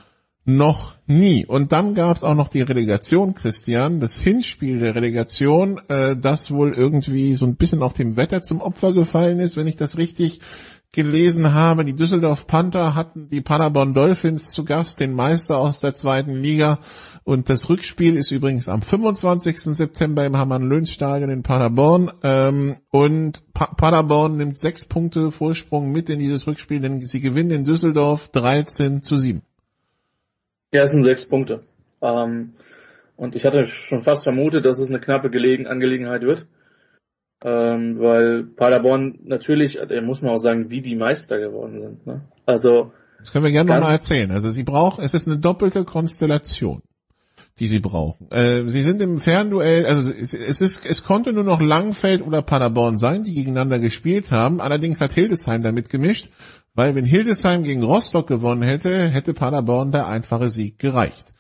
noch 0.45 0.97
nie. 1.07 1.45
Und 1.45 1.73
dann 1.73 1.95
gab 1.95 2.17
es 2.17 2.25
auch 2.25 2.35
noch 2.35 2.49
die 2.49 2.62
Relegation, 2.62 3.35
Christian, 3.35 4.01
das 4.01 4.15
Hinspiel 4.15 4.79
der 4.79 4.95
Relegation, 4.95 5.81
äh, 5.89 6.17
das 6.17 6.51
wohl 6.51 6.73
irgendwie 6.73 7.37
so 7.37 7.47
ein 7.47 7.57
bisschen 7.57 7.83
auf 7.83 7.93
dem 7.93 8.17
Wetter 8.17 8.41
zum 8.41 8.61
Opfer 8.61 8.93
gefallen 8.93 9.39
ist, 9.39 9.57
wenn 9.57 9.67
ich 9.67 9.77
das 9.77 9.99
richtig 9.99 10.41
gelesen 10.93 11.53
habe. 11.53 11.85
Die 11.85 11.95
Düsseldorf 11.95 12.47
Panther 12.47 12.95
hatten 12.95 13.29
die 13.29 13.41
Paderborn 13.41 13.95
Dolphins 13.95 14.51
zu 14.51 14.65
Gast, 14.65 14.99
den 15.01 15.12
Meister 15.12 15.59
aus 15.59 15.81
der 15.81 15.93
zweiten 15.93 16.35
Liga. 16.35 16.81
Und 17.23 17.49
das 17.49 17.69
Rückspiel 17.69 18.17
ist 18.17 18.31
übrigens 18.31 18.69
am 18.69 18.83
25. 18.83 19.77
September 19.77 20.25
im 20.25 20.37
Hamann-Löhns-Stadion 20.37 21.31
in 21.31 21.43
Paderborn. 21.43 22.11
Ähm, 22.23 22.79
und 22.91 23.43
pa 23.53 23.67
Paderborn 23.67 24.37
nimmt 24.37 24.57
sechs 24.57 24.85
Punkte 24.87 25.31
Vorsprung 25.31 25.93
mit 25.93 26.11
in 26.11 26.19
dieses 26.19 26.47
Rückspiel, 26.47 26.81
denn 26.81 27.05
sie 27.05 27.21
gewinnen 27.21 27.51
in 27.51 27.65
Düsseldorf 27.65 28.31
13 28.31 29.03
zu 29.03 29.17
7. 29.17 29.43
Ja, 30.72 30.84
es 30.84 30.90
sind 30.90 31.02
sechs 31.02 31.28
Punkte. 31.28 31.62
Ähm, 32.01 32.52
und 33.16 33.34
ich 33.34 33.44
hatte 33.44 33.64
schon 33.66 34.02
fast 34.02 34.24
vermutet, 34.24 34.64
dass 34.64 34.78
es 34.78 34.88
eine 34.88 35.01
knappe 35.01 35.30
Gelegen 35.30 35.66
Angelegenheit 35.66 36.22
wird. 36.22 36.47
Ähm, 37.42 37.98
weil 37.98 38.44
Paderborn 38.44 39.18
natürlich, 39.24 39.78
muss 40.02 40.22
man 40.22 40.32
auch 40.32 40.38
sagen, 40.38 40.70
wie 40.70 40.82
die 40.82 40.94
Meister 40.94 41.38
geworden 41.38 41.80
sind. 41.80 42.06
Ne? 42.06 42.22
Also 42.44 42.92
das 43.20 43.32
können 43.32 43.44
wir 43.44 43.52
gerne 43.52 43.70
nochmal 43.72 43.92
erzählen. 43.92 44.30
Also 44.30 44.48
sie 44.48 44.62
brauchen, 44.62 45.05
es 45.05 45.14
ist 45.14 45.28
eine 45.28 45.38
doppelte 45.38 45.84
Konstellation, 45.84 46.82
die 47.59 47.66
sie 47.66 47.80
brauchen. 47.80 48.30
Äh, 48.30 48.68
sie 48.68 48.82
sind 48.82 49.01
im 49.02 49.18
Fernduell, 49.18 49.86
also 49.86 50.10
es, 50.10 50.32
es, 50.34 50.60
ist, 50.60 50.86
es 50.86 51.02
konnte 51.02 51.32
nur 51.32 51.44
noch 51.44 51.60
Langfeld 51.60 52.22
oder 52.22 52.42
Paderborn 52.42 52.97
sein, 52.97 53.24
die 53.24 53.34
gegeneinander 53.34 53.78
gespielt 53.78 54.30
haben. 54.30 54.60
Allerdings 54.60 55.01
hat 55.01 55.12
Hildesheim 55.12 55.62
damit 55.62 55.90
gemischt 55.90 56.28
weil 56.74 56.94
wenn 56.94 57.05
Hildesheim 57.05 57.62
gegen 57.62 57.82
Rostock 57.82 58.26
gewonnen 58.26 58.62
hätte, 58.62 59.09
hätte 59.09 59.34
Paderborn 59.34 59.92
der 59.92 60.06
einfache 60.06 60.48
Sieg 60.48 60.78
gereicht. 60.78 61.34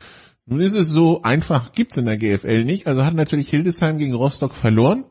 Nun 0.46 0.60
ist 0.60 0.74
es 0.74 0.88
so, 0.88 1.22
einfach 1.22 1.72
gibt's 1.72 1.96
in 1.96 2.06
der 2.06 2.16
GFL 2.16 2.64
nicht, 2.64 2.86
also 2.86 3.04
hat 3.04 3.14
natürlich 3.14 3.50
Hildesheim 3.50 3.98
gegen 3.98 4.14
Rostock 4.14 4.54
verloren. 4.54 5.04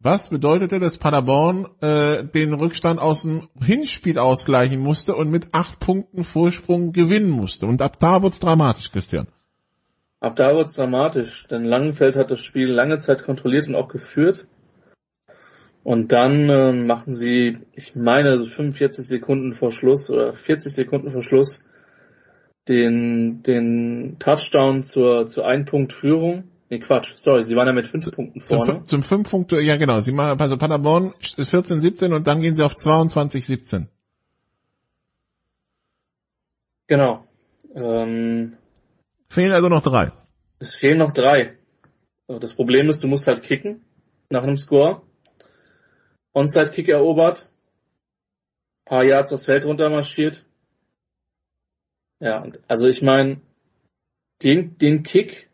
Was 0.00 0.30
bedeutete, 0.30 0.78
dass 0.78 0.96
Paderborn 0.96 1.66
äh, 1.80 2.24
den 2.24 2.54
Rückstand 2.54 3.00
aus 3.00 3.22
dem 3.22 3.48
Hinspiel 3.60 4.18
ausgleichen 4.18 4.80
musste 4.80 5.16
und 5.16 5.28
mit 5.28 5.48
acht 5.52 5.80
Punkten 5.80 6.22
Vorsprung 6.22 6.92
gewinnen 6.92 7.30
musste. 7.30 7.66
Und 7.66 7.82
ab 7.82 7.98
da 7.98 8.22
wird's 8.22 8.38
dramatisch, 8.38 8.92
Christian. 8.92 9.26
Ab 10.20 10.36
da 10.36 10.54
wird's 10.54 10.74
dramatisch, 10.74 11.48
denn 11.48 11.64
Langenfeld 11.64 12.16
hat 12.16 12.30
das 12.30 12.40
Spiel 12.40 12.70
lange 12.70 13.00
Zeit 13.00 13.24
kontrolliert 13.24 13.68
und 13.68 13.74
auch 13.74 13.88
geführt. 13.88 14.46
Und 15.88 16.12
dann 16.12 16.50
äh, 16.50 16.72
machen 16.74 17.14
sie, 17.14 17.60
ich 17.72 17.96
meine, 17.96 18.36
so 18.36 18.44
45 18.44 19.06
Sekunden 19.06 19.54
vor 19.54 19.72
Schluss 19.72 20.10
oder 20.10 20.34
40 20.34 20.74
Sekunden 20.74 21.08
vor 21.08 21.22
Schluss 21.22 21.64
den, 22.68 23.42
den 23.42 24.18
Touchdown 24.18 24.82
zur, 24.82 25.28
zur 25.28 25.46
Ein-Punkt-Führung. 25.46 26.44
Nee, 26.68 26.80
Quatsch, 26.80 27.14
sorry, 27.14 27.42
sie 27.42 27.56
waren 27.56 27.68
ja 27.68 27.72
mit 27.72 27.88
fünf 27.88 28.10
Punkten 28.10 28.38
vorne. 28.38 28.66
Zum, 28.66 28.84
zum 28.84 29.02
fünf 29.02 29.30
Punkte, 29.30 29.62
ja 29.62 29.78
genau, 29.78 30.00
sie 30.00 30.12
machen, 30.12 30.38
also 30.38 30.58
Paderborn 30.58 31.14
14, 31.22 31.80
17 31.80 32.12
und 32.12 32.26
dann 32.26 32.42
gehen 32.42 32.54
sie 32.54 32.66
auf 32.66 32.76
22, 32.76 33.46
17. 33.46 33.88
Genau. 36.88 37.24
Ähm, 37.74 38.58
fehlen 39.30 39.52
also 39.52 39.70
noch 39.70 39.80
drei. 39.80 40.12
Es 40.58 40.74
fehlen 40.74 40.98
noch 40.98 41.12
drei. 41.12 41.56
Das 42.26 42.52
Problem 42.52 42.90
ist, 42.90 43.02
du 43.02 43.06
musst 43.06 43.26
halt 43.26 43.42
kicken 43.42 43.86
nach 44.28 44.42
einem 44.42 44.58
Score. 44.58 45.07
Onside-Kick 46.38 46.88
erobert, 46.88 47.48
paar 48.84 49.04
Yards 49.04 49.32
das 49.32 49.44
Feld 49.44 49.64
runter 49.64 49.90
marschiert. 49.90 50.44
Ja, 52.20 52.42
und 52.42 52.60
also 52.68 52.86
ich 52.86 53.02
meine, 53.02 53.40
den, 54.42 54.78
den 54.78 55.02
Kick, 55.02 55.48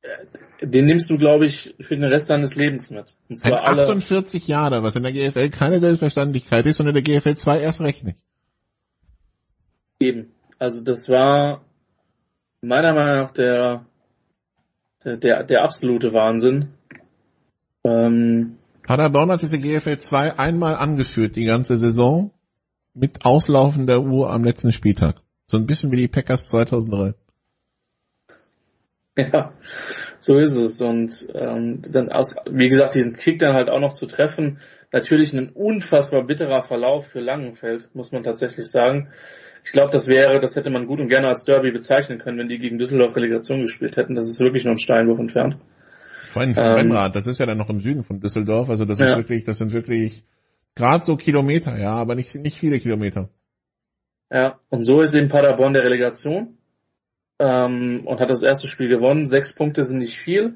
äh, 0.00 0.26
den 0.66 0.86
nimmst 0.86 1.10
du, 1.10 1.18
glaube 1.18 1.46
ich, 1.46 1.74
für 1.80 1.94
den 1.94 2.04
Rest 2.04 2.30
deines 2.30 2.54
Lebens 2.54 2.90
mit. 2.90 3.14
Und 3.28 3.38
zwar 3.38 3.64
Ein 3.64 3.78
48 3.80 4.44
alle, 4.44 4.50
Jahre, 4.50 4.82
was 4.82 4.96
in 4.96 5.02
der 5.02 5.12
GFL 5.12 5.50
keine 5.50 5.80
Selbstverständlichkeit 5.80 6.66
ist 6.66 6.80
und 6.80 6.88
in 6.88 6.94
der 6.94 7.02
GFL 7.02 7.36
2 7.36 7.60
erst 7.60 7.80
recht 7.80 8.04
nicht. 8.04 8.18
Eben. 10.00 10.32
Also 10.58 10.82
das 10.84 11.08
war 11.08 11.64
meiner 12.60 12.94
Meinung 12.94 13.24
nach 13.24 13.30
der, 13.32 13.84
der, 15.04 15.42
der 15.42 15.62
absolute 15.62 16.12
Wahnsinn. 16.12 16.72
Ähm, 17.84 18.58
Paderborn 18.82 19.30
hat 19.30 19.42
diese 19.42 19.58
GFL 19.58 19.98
2 19.98 20.38
einmal 20.38 20.74
angeführt 20.74 21.36
die 21.36 21.44
ganze 21.44 21.76
Saison 21.76 22.32
mit 22.94 23.24
Auslaufen 23.24 23.86
der 23.86 24.02
Uhr 24.02 24.30
am 24.30 24.44
letzten 24.44 24.72
Spieltag. 24.72 25.16
So 25.46 25.56
ein 25.56 25.66
bisschen 25.66 25.92
wie 25.92 25.96
die 25.96 26.08
Packers 26.08 26.48
2003. 26.48 27.14
Ja, 29.14 29.52
so 30.18 30.38
ist 30.38 30.56
es. 30.56 30.80
Und 30.80 31.28
ähm, 31.34 31.82
dann 31.92 32.10
aus, 32.10 32.36
wie 32.50 32.70
gesagt, 32.70 32.94
diesen 32.94 33.14
Kick 33.14 33.38
dann 33.40 33.54
halt 33.54 33.68
auch 33.68 33.78
noch 33.78 33.92
zu 33.92 34.06
treffen, 34.06 34.60
natürlich 34.90 35.34
ein 35.34 35.50
unfassbar 35.50 36.24
bitterer 36.24 36.62
Verlauf 36.62 37.08
für 37.08 37.20
Langenfeld, 37.20 37.90
muss 37.94 38.12
man 38.12 38.24
tatsächlich 38.24 38.70
sagen. 38.70 39.08
Ich 39.64 39.72
glaube, 39.72 39.92
das 39.92 40.08
wäre, 40.08 40.40
das 40.40 40.56
hätte 40.56 40.70
man 40.70 40.86
gut 40.86 40.98
und 41.00 41.08
gerne 41.08 41.28
als 41.28 41.44
Derby 41.44 41.72
bezeichnen 41.72 42.20
können, 42.20 42.38
wenn 42.38 42.48
die 42.48 42.58
gegen 42.58 42.78
Düsseldorf 42.78 43.14
Relegation 43.14 43.60
gespielt 43.60 43.98
hätten. 43.98 44.14
Das 44.14 44.28
ist 44.28 44.40
wirklich 44.40 44.64
nur 44.64 44.74
ein 44.74 44.78
Steinwurf 44.78 45.18
entfernt. 45.18 45.58
Vor 46.32 46.42
allem 46.42 46.54
von 46.54 46.64
ähm, 46.64 46.72
Brennrad, 46.72 47.14
das 47.14 47.26
ist 47.26 47.38
ja 47.38 47.46
dann 47.46 47.58
noch 47.58 47.68
im 47.68 47.80
Süden 47.80 48.04
von 48.04 48.20
Düsseldorf, 48.20 48.70
also 48.70 48.84
das 48.86 49.00
ja. 49.00 49.06
ist 49.06 49.16
wirklich, 49.16 49.44
das 49.44 49.58
sind 49.58 49.72
wirklich 49.72 50.24
gerade 50.74 51.04
so 51.04 51.16
Kilometer, 51.16 51.78
ja, 51.78 51.92
aber 51.92 52.14
nicht, 52.14 52.34
nicht 52.34 52.56
viele 52.56 52.78
Kilometer. 52.78 53.28
Ja, 54.30 54.58
und 54.70 54.84
so 54.84 55.02
ist 55.02 55.14
eben 55.14 55.28
Paderborn 55.28 55.74
der 55.74 55.84
Relegation 55.84 56.56
ähm, 57.38 58.06
und 58.06 58.20
hat 58.20 58.30
das 58.30 58.42
erste 58.42 58.66
Spiel 58.66 58.88
gewonnen. 58.88 59.26
Sechs 59.26 59.54
Punkte 59.54 59.84
sind 59.84 59.98
nicht 59.98 60.16
viel. 60.16 60.54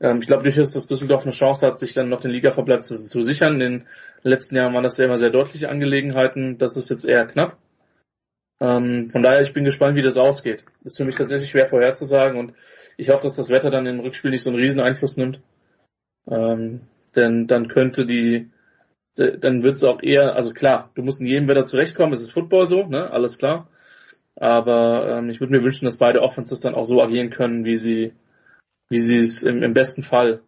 Ähm, 0.00 0.22
ich 0.22 0.26
glaube 0.26 0.44
durchaus, 0.44 0.72
dass 0.72 0.86
Düsseldorf 0.86 1.24
eine 1.24 1.32
Chance 1.32 1.66
hat, 1.66 1.78
sich 1.78 1.92
dann 1.92 2.08
noch 2.08 2.20
den 2.20 2.30
Ligaverbleib 2.30 2.82
zu, 2.82 2.96
zu 2.96 3.20
sichern. 3.20 3.60
In 3.60 3.60
den 3.60 3.86
letzten 4.22 4.56
Jahren 4.56 4.72
waren 4.72 4.82
das 4.82 4.96
ja 4.96 5.04
immer 5.04 5.18
sehr 5.18 5.30
deutliche 5.30 5.68
Angelegenheiten. 5.68 6.56
Das 6.56 6.78
ist 6.78 6.88
jetzt 6.88 7.04
eher 7.04 7.26
knapp. 7.26 7.58
Ähm, 8.60 9.10
von 9.10 9.22
daher, 9.22 9.42
ich 9.42 9.52
bin 9.52 9.64
gespannt, 9.64 9.96
wie 9.96 10.02
das 10.02 10.16
ausgeht. 10.16 10.64
Das 10.82 10.94
ist 10.94 10.96
für 10.96 11.04
mich 11.04 11.16
tatsächlich 11.16 11.50
schwer 11.50 11.66
vorherzusagen 11.66 12.38
und 12.38 12.54
ich 13.02 13.08
hoffe, 13.08 13.24
dass 13.24 13.34
das 13.34 13.50
Wetter 13.50 13.70
dann 13.70 13.86
im 13.86 13.98
Rückspiel 13.98 14.30
nicht 14.30 14.44
so 14.44 14.50
einen 14.50 14.60
riesen 14.60 14.80
Einfluss 14.80 15.16
nimmt. 15.16 15.40
Ähm, 16.30 16.82
denn 17.16 17.48
dann 17.48 17.66
könnte 17.66 18.06
die, 18.06 18.48
dann 19.16 19.64
wird 19.64 19.76
es 19.76 19.84
auch 19.84 20.02
eher, 20.02 20.36
also 20.36 20.52
klar, 20.52 20.90
du 20.94 21.02
musst 21.02 21.20
in 21.20 21.26
jedem 21.26 21.48
Wetter 21.48 21.64
zurechtkommen, 21.64 22.12
es 22.12 22.22
ist 22.22 22.32
Football 22.32 22.68
so, 22.68 22.86
ne, 22.86 23.10
alles 23.10 23.38
klar. 23.38 23.68
Aber 24.36 25.18
ähm, 25.18 25.30
ich 25.30 25.40
würde 25.40 25.52
mir 25.52 25.64
wünschen, 25.64 25.84
dass 25.84 25.98
beide 25.98 26.22
Offenses 26.22 26.60
dann 26.60 26.76
auch 26.76 26.84
so 26.84 27.02
agieren 27.02 27.30
können, 27.30 27.64
wie 27.64 27.76
sie, 27.76 28.12
wie 28.88 29.00
sie 29.00 29.18
es 29.18 29.42
im, 29.42 29.64
im 29.64 29.74
besten 29.74 30.02
Fall 30.02 30.40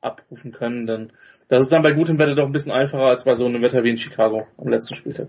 abrufen 0.00 0.52
können. 0.52 0.86
Denn 0.86 1.12
das 1.48 1.64
ist 1.64 1.72
dann 1.72 1.82
bei 1.82 1.92
gutem 1.92 2.18
Wetter 2.18 2.34
doch 2.34 2.46
ein 2.46 2.52
bisschen 2.52 2.72
einfacher 2.72 3.04
als 3.04 3.24
bei 3.24 3.34
so 3.34 3.44
einem 3.44 3.62
Wetter 3.62 3.84
wie 3.84 3.90
in 3.90 3.98
Chicago 3.98 4.46
am 4.56 4.68
letzten 4.68 4.94
Spieltag. 4.94 5.28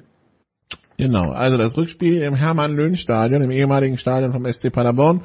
Genau, 0.99 1.31
also 1.31 1.57
das 1.57 1.77
Rückspiel 1.77 2.21
im 2.21 2.35
Hermann-Löhn-Stadion, 2.35 3.41
im 3.41 3.51
ehemaligen 3.51 3.97
Stadion 3.97 4.33
vom 4.33 4.45
SC 4.45 4.69
Paderborn, 4.69 5.21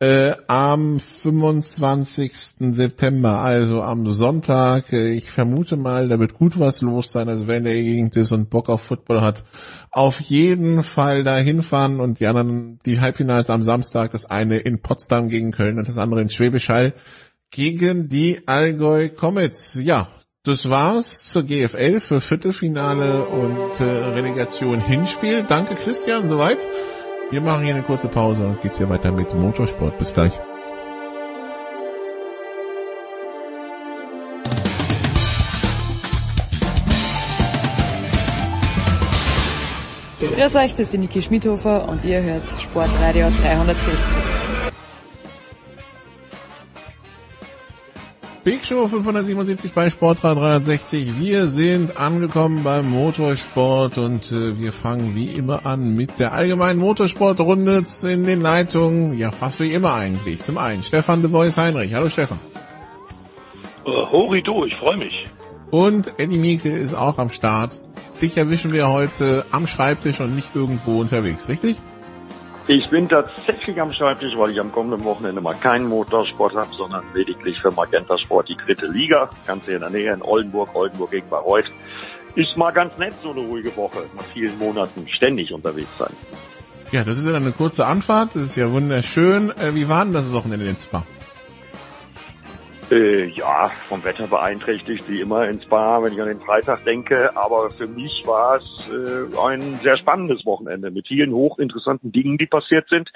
äh, 0.00 0.34
am 0.48 0.98
25. 0.98 2.32
September, 2.72 3.38
also 3.38 3.82
am 3.82 4.10
Sonntag. 4.10 4.92
Äh, 4.92 5.12
ich 5.12 5.30
vermute 5.30 5.76
mal, 5.76 6.08
da 6.08 6.18
wird 6.18 6.34
gut 6.34 6.58
was 6.58 6.82
los 6.82 7.12
sein, 7.12 7.28
also 7.28 7.46
wenn 7.46 7.64
der 7.64 7.74
Gegend 7.74 8.16
ist 8.16 8.32
und 8.32 8.50
Bock 8.50 8.68
auf 8.68 8.82
Football 8.82 9.22
hat, 9.22 9.44
auf 9.90 10.20
jeden 10.20 10.82
Fall 10.82 11.24
da 11.24 11.38
hinfahren 11.38 12.00
und 12.00 12.20
die 12.20 12.26
anderen, 12.26 12.80
die 12.84 13.00
Halbfinals 13.00 13.50
am 13.50 13.62
Samstag, 13.62 14.10
das 14.10 14.26
eine 14.26 14.58
in 14.58 14.80
Potsdam 14.80 15.28
gegen 15.28 15.52
Köln 15.52 15.78
und 15.78 15.88
das 15.88 15.98
andere 15.98 16.20
in 16.22 16.28
Schwäbisch 16.28 16.68
Hall 16.68 16.94
gegen 17.50 18.08
die 18.08 18.46
Allgäu 18.46 19.08
Comets. 19.08 19.78
Ja, 19.80 20.08
Das 20.42 20.68
war's 20.68 21.30
zur 21.30 21.44
GFL 21.44 22.00
für 22.00 22.20
Viertelfinale 22.20 23.24
und 23.24 23.80
äh, 23.80 23.84
Relegation 23.84 24.78
Hinspiel. 24.78 25.44
Danke 25.48 25.74
Christian, 25.74 26.26
soweit. 26.26 26.58
Wir 27.30 27.40
machen 27.40 27.64
hier 27.64 27.74
eine 27.74 27.82
kurze 27.82 28.08
Pause 28.08 28.46
und 28.46 28.60
geht's 28.62 28.78
hier 28.78 28.88
weiter 28.88 29.10
mit 29.10 29.34
Motorsport. 29.34 29.98
Bis 29.98 30.12
gleich. 30.12 30.32
Grüß 40.20 40.56
euch, 40.56 40.72
das 40.72 40.80
ist 40.80 40.92
die 40.92 40.98
Niki 40.98 41.22
Schmidhofer 41.22 41.88
und 41.88 42.04
ihr 42.04 42.22
hört 42.22 42.46
Sportradio 42.46 43.28
360. 43.42 44.53
Big 48.44 48.62
Show 48.62 48.86
577 48.88 49.72
bei 49.72 49.88
Sportradio 49.88 50.42
360. 50.42 51.18
Wir 51.18 51.46
sind 51.46 51.96
angekommen 51.96 52.62
beim 52.62 52.90
Motorsport 52.90 53.96
und 53.96 54.30
äh, 54.32 54.58
wir 54.60 54.70
fangen 54.70 55.14
wie 55.14 55.30
immer 55.30 55.64
an 55.64 55.94
mit 55.94 56.18
der 56.18 56.34
allgemeinen 56.34 56.78
Motorsportrunde 56.78 57.84
in 58.02 58.24
den 58.24 58.42
Leitungen. 58.42 59.16
Ja, 59.16 59.30
fast 59.30 59.60
wie 59.60 59.72
immer 59.72 59.94
eigentlich. 59.94 60.42
Zum 60.42 60.58
einen 60.58 60.82
Stefan 60.82 61.22
de 61.22 61.30
Bois 61.30 61.56
Heinrich. 61.56 61.94
Hallo 61.94 62.10
Stefan. 62.10 62.38
Uh, 63.86 64.12
Hori 64.12 64.42
du, 64.42 64.66
ich 64.66 64.76
freue 64.76 64.98
mich. 64.98 65.24
Und 65.70 66.12
Eddie 66.18 66.36
Mieke 66.36 66.68
ist 66.68 66.92
auch 66.92 67.16
am 67.16 67.30
Start. 67.30 67.82
Dich 68.20 68.36
erwischen 68.36 68.74
wir 68.74 68.90
heute 68.90 69.46
am 69.52 69.66
Schreibtisch 69.66 70.20
und 70.20 70.34
nicht 70.36 70.54
irgendwo 70.54 71.00
unterwegs, 71.00 71.48
richtig? 71.48 71.76
Ich 72.66 72.88
bin 72.88 73.10
tatsächlich 73.10 73.78
am 73.78 73.92
Schreibtisch, 73.92 74.32
weil 74.38 74.50
ich 74.50 74.58
am 74.58 74.72
kommenden 74.72 75.04
Wochenende 75.04 75.42
mal 75.42 75.54
keinen 75.54 75.86
Motorsport 75.86 76.54
habe, 76.54 76.74
sondern 76.74 77.04
lediglich 77.14 77.60
für 77.60 77.70
Magenta 77.70 78.16
Sport 78.16 78.48
die 78.48 78.56
dritte 78.56 78.86
Liga. 78.86 79.28
Ganz 79.46 79.66
hier 79.66 79.74
in 79.74 79.80
der 79.80 79.90
Nähe 79.90 80.12
in 80.14 80.22
Oldenburg, 80.22 80.74
Oldenburg 80.74 81.10
gegen 81.10 81.28
Bayreuth. 81.28 81.70
Ist 82.36 82.56
mal 82.56 82.70
ganz 82.72 82.96
nett, 82.96 83.12
so 83.22 83.32
eine 83.32 83.40
ruhige 83.40 83.76
Woche. 83.76 84.06
Nach 84.16 84.24
vielen 84.32 84.58
Monaten 84.58 85.06
ständig 85.08 85.52
unterwegs 85.52 85.90
sein. 85.98 86.12
Ja, 86.90 87.04
das 87.04 87.18
ist 87.18 87.26
ja 87.26 87.34
eine 87.34 87.52
kurze 87.52 87.84
Anfahrt. 87.84 88.34
Das 88.34 88.42
ist 88.42 88.56
ja 88.56 88.70
wunderschön. 88.72 89.50
Äh, 89.50 89.74
wie 89.74 89.88
war 89.88 90.04
denn 90.04 90.14
das 90.14 90.32
Wochenende 90.32 90.64
in 90.64 90.76
Spa? 90.76 91.04
Äh, 92.90 93.28
ja, 93.28 93.70
vom 93.88 94.04
Wetter 94.04 94.26
beeinträchtigt 94.26 95.08
wie 95.08 95.20
immer 95.20 95.48
in 95.48 95.60
Spa, 95.60 96.02
wenn 96.02 96.12
ich 96.12 96.20
an 96.20 96.28
den 96.28 96.40
Freitag 96.40 96.84
denke. 96.84 97.34
Aber 97.34 97.70
für 97.70 97.86
mich 97.86 98.22
war 98.26 98.56
es 98.56 98.90
äh, 98.90 99.38
ein 99.38 99.78
sehr 99.82 99.96
spannendes 99.96 100.44
Wochenende 100.44 100.90
mit 100.90 101.08
vielen 101.08 101.32
hochinteressanten 101.32 102.12
Dingen, 102.12 102.36
die 102.36 102.46
passiert 102.46 102.86
sind. 102.90 103.10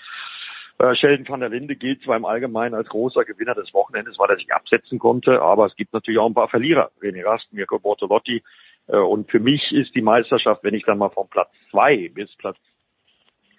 Äh, 0.79 0.95
Sheldon 0.95 1.29
van 1.29 1.41
der 1.41 1.51
Linde 1.51 1.77
gilt 1.77 2.03
zwar 2.03 2.17
im 2.17 2.25
Allgemeinen 2.25 2.75
als 2.75 2.89
großer 2.89 3.27
Gewinner 3.27 3.55
des 3.55 3.75
Wochenendes, 3.75 4.19
weil 4.19 4.31
er 4.31 4.37
sich 4.37 4.53
absetzen 4.53 4.99
konnte, 4.99 5.43
aber 5.43 5.67
es 5.67 5.77
gibt 5.77 5.93
natürlich 5.93 6.19
auch 6.19 6.29
ein 6.29 6.35
paar 6.35 6.49
Verlierer. 6.49 6.91
René 7.03 7.25
Rast, 7.25 7.53
Mirko 7.53 7.79
Bortolotti. 7.79 8.43
Äh, 8.87 8.97
und 8.97 9.31
für 9.31 9.41
mich 9.41 9.73
ist 9.73 9.95
die 9.95 10.03
Meisterschaft, 10.03 10.65
wenn 10.65 10.75
ich 10.75 10.85
dann 10.85 10.99
mal 10.99 11.11
von 11.11 11.29
Platz 11.29 11.51
zwei 11.71 12.11
bis 12.15 12.35
Platz 12.37 12.57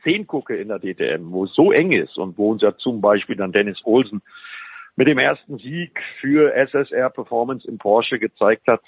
zehn 0.03 0.26
gucke 0.26 0.56
in 0.56 0.69
der 0.69 0.80
DTM, 0.80 1.31
wo 1.31 1.45
es 1.45 1.53
so 1.53 1.72
eng 1.72 1.91
ist 1.91 2.18
und 2.18 2.38
wo 2.38 2.52
uns 2.52 2.61
ja 2.61 2.76
zum 2.77 3.02
Beispiel 3.02 3.36
dann 3.36 3.52
Dennis 3.52 3.80
Olsen 3.84 4.22
mit 4.99 5.07
dem 5.07 5.17
ersten 5.17 5.57
Sieg 5.59 5.97
für 6.19 6.53
SSR 6.53 7.09
Performance 7.09 7.65
im 7.65 7.77
Porsche 7.77 8.19
gezeigt 8.19 8.67
hat, 8.67 8.81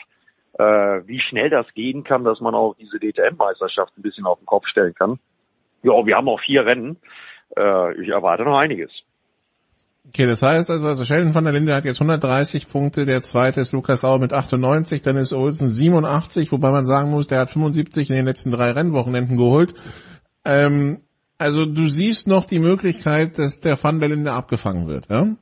äh, 0.60 1.08
wie 1.08 1.22
schnell 1.22 1.50
das 1.50 1.66
gehen 1.74 2.04
kann, 2.04 2.26
dass 2.26 2.42
man 2.42 2.54
auch 2.54 2.76
diese 2.78 3.00
DTM-Meisterschaft 3.00 3.98
ein 3.98 4.02
bisschen 4.02 4.26
auf 4.26 4.38
den 4.38 4.46
Kopf 4.46 4.68
stellen 4.68 4.94
kann. 4.94 5.20
Ja, 5.84 6.06
wir 6.06 6.18
haben 6.18 6.28
auch 6.28 6.42
vier 6.42 6.66
Rennen. 6.66 6.98
Äh, 7.58 8.02
ich 8.02 8.10
erwarte 8.10 8.44
noch 8.44 8.58
einiges. 8.58 8.92
Okay, 10.06 10.26
das 10.26 10.42
heißt 10.42 10.70
also, 10.70 10.86
also 10.86 11.06
Sheldon 11.06 11.34
van 11.34 11.46
der 11.46 11.54
Linde 11.54 11.74
hat 11.74 11.86
jetzt 11.86 12.02
130 12.02 12.68
Punkte, 12.68 13.06
der 13.06 13.22
zweite 13.22 13.62
ist 13.62 13.72
Lukas 13.72 14.04
Auer 14.04 14.20
mit 14.20 14.34
98, 14.34 15.02
dann 15.02 15.16
ist 15.16 15.32
Olsen 15.32 15.70
87, 15.70 16.52
wobei 16.52 16.72
man 16.72 16.86
sagen 16.86 17.10
muss, 17.12 17.30
der 17.30 17.40
hat 17.40 17.52
75 17.52 18.10
in 18.10 18.18
den 18.18 18.26
letzten 18.26 18.52
drei 18.52 18.72
Rennwochenenden 18.72 19.38
geholt. 19.38 19.74
Ähm, 20.44 21.04
also 21.38 21.66
du 21.66 21.88
siehst 21.88 22.28
noch 22.28 22.44
die 22.44 22.60
Möglichkeit, 22.60 23.40
dass 23.40 23.62
der 23.62 23.82
van 23.82 24.02
der 24.02 24.10
Linde 24.10 24.34
abgefangen 24.34 24.90
wird, 24.90 25.08
ja? 25.10 25.38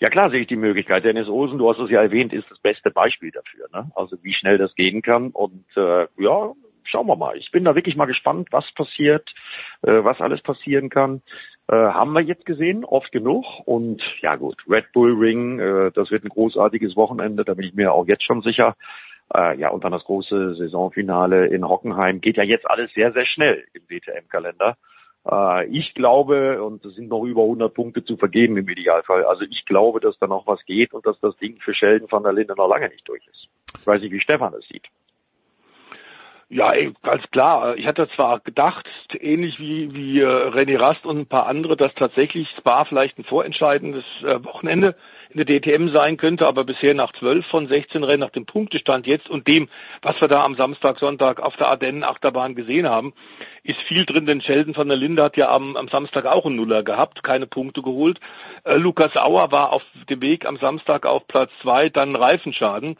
Ja 0.00 0.08
klar 0.08 0.30
sehe 0.30 0.40
ich 0.40 0.46
die 0.46 0.56
Möglichkeit. 0.56 1.04
Dennis 1.04 1.28
Olsen, 1.28 1.58
du 1.58 1.68
hast 1.68 1.78
es 1.78 1.90
ja 1.90 2.00
erwähnt, 2.00 2.32
ist 2.32 2.50
das 2.50 2.58
beste 2.58 2.90
Beispiel 2.90 3.30
dafür. 3.30 3.68
Ne? 3.72 3.90
Also 3.94 4.16
wie 4.22 4.32
schnell 4.32 4.56
das 4.56 4.74
gehen 4.74 5.02
kann. 5.02 5.28
Und 5.30 5.66
äh, 5.76 6.06
ja, 6.16 6.52
schauen 6.84 7.06
wir 7.06 7.16
mal. 7.16 7.36
Ich 7.36 7.50
bin 7.50 7.64
da 7.64 7.74
wirklich 7.74 7.96
mal 7.96 8.06
gespannt, 8.06 8.48
was 8.50 8.64
passiert, 8.74 9.28
äh, 9.82 10.02
was 10.02 10.20
alles 10.22 10.40
passieren 10.40 10.88
kann. 10.88 11.20
Äh, 11.68 11.74
haben 11.74 12.12
wir 12.12 12.22
jetzt 12.22 12.46
gesehen, 12.46 12.86
oft 12.86 13.12
genug. 13.12 13.44
Und 13.66 14.02
ja 14.22 14.36
gut, 14.36 14.56
Red 14.66 14.90
Bull 14.94 15.12
Ring, 15.12 15.60
äh, 15.60 15.92
das 15.92 16.10
wird 16.10 16.24
ein 16.24 16.30
großartiges 16.30 16.96
Wochenende, 16.96 17.44
da 17.44 17.52
bin 17.52 17.66
ich 17.66 17.74
mir 17.74 17.92
auch 17.92 18.06
jetzt 18.06 18.24
schon 18.24 18.40
sicher. 18.40 18.76
Äh, 19.34 19.58
ja, 19.58 19.68
und 19.68 19.84
dann 19.84 19.92
das 19.92 20.04
große 20.04 20.56
Saisonfinale 20.56 21.46
in 21.48 21.68
Hockenheim. 21.68 22.22
Geht 22.22 22.38
ja 22.38 22.42
jetzt 22.42 22.68
alles 22.68 22.90
sehr, 22.94 23.12
sehr 23.12 23.26
schnell 23.26 23.64
im 23.74 23.82
WTM-Kalender. 23.82 24.78
Äh, 25.28 25.66
ich 25.66 25.94
glaube, 25.94 26.62
und 26.62 26.84
es 26.84 26.94
sind 26.94 27.08
noch 27.08 27.24
über 27.24 27.42
100 27.42 27.72
Punkte 27.72 28.04
zu 28.04 28.16
vergeben 28.16 28.56
im 28.56 28.68
Idealfall, 28.68 29.24
also 29.24 29.42
ich 29.42 29.64
glaube, 29.66 30.00
dass 30.00 30.18
da 30.18 30.26
noch 30.26 30.46
was 30.46 30.64
geht 30.64 30.92
und 30.92 31.06
dass 31.06 31.18
das 31.20 31.36
Ding 31.36 31.58
für 31.60 31.74
Sheldon 31.74 32.10
van 32.10 32.22
der 32.22 32.32
Linde 32.32 32.54
noch 32.56 32.68
lange 32.68 32.88
nicht 32.88 33.08
durch 33.08 33.26
ist. 33.26 33.48
Ich 33.78 33.86
weiß 33.86 34.00
nicht, 34.00 34.12
wie 34.12 34.20
Stefan 34.20 34.54
es 34.54 34.66
sieht. 34.68 34.86
Ja, 36.52 36.72
ganz 37.02 37.22
klar. 37.30 37.76
Ich 37.76 37.86
hatte 37.86 38.08
zwar 38.16 38.40
gedacht, 38.40 38.84
ähnlich 39.20 39.60
wie, 39.60 39.94
wie 39.94 40.18
äh, 40.18 40.24
René 40.24 40.80
Rast 40.80 41.06
und 41.06 41.18
ein 41.18 41.26
paar 41.26 41.46
andere, 41.46 41.76
dass 41.76 41.94
tatsächlich 41.94 42.48
Spa 42.58 42.84
vielleicht 42.84 43.16
ein 43.18 43.24
vorentscheidendes 43.24 44.04
äh, 44.24 44.42
Wochenende 44.42 44.96
in 45.30 45.44
der 45.44 45.60
DTM 45.60 45.88
sein 45.90 46.16
könnte, 46.16 46.46
aber 46.46 46.64
bisher 46.64 46.94
nach 46.94 47.12
zwölf 47.12 47.46
von 47.46 47.68
16 47.68 48.02
Rennen, 48.02 48.20
nach 48.20 48.30
dem 48.30 48.46
Punktestand 48.46 49.06
jetzt 49.06 49.30
und 49.30 49.46
dem, 49.46 49.68
was 50.02 50.20
wir 50.20 50.28
da 50.28 50.44
am 50.44 50.56
Samstag, 50.56 50.98
Sonntag 50.98 51.40
auf 51.40 51.56
der 51.56 51.68
Ardennen-Achterbahn 51.68 52.54
gesehen 52.54 52.88
haben, 52.88 53.14
ist 53.62 53.80
viel 53.88 54.04
drin, 54.06 54.26
denn 54.26 54.40
Sheldon 54.40 54.76
van 54.76 54.88
der 54.88 54.96
Linde 54.96 55.22
hat 55.22 55.36
ja 55.36 55.50
am, 55.50 55.76
am 55.76 55.88
Samstag 55.88 56.26
auch 56.26 56.46
einen 56.46 56.56
Nuller 56.56 56.82
gehabt, 56.82 57.22
keine 57.22 57.46
Punkte 57.46 57.82
geholt. 57.82 58.18
Äh, 58.64 58.76
Lukas 58.76 59.16
Auer 59.16 59.52
war 59.52 59.72
auf 59.72 59.82
dem 60.08 60.20
Weg 60.20 60.46
am 60.46 60.56
Samstag 60.56 61.06
auf 61.06 61.26
Platz 61.28 61.50
zwei, 61.62 61.88
dann 61.88 62.16
Reifenschaden 62.16 62.96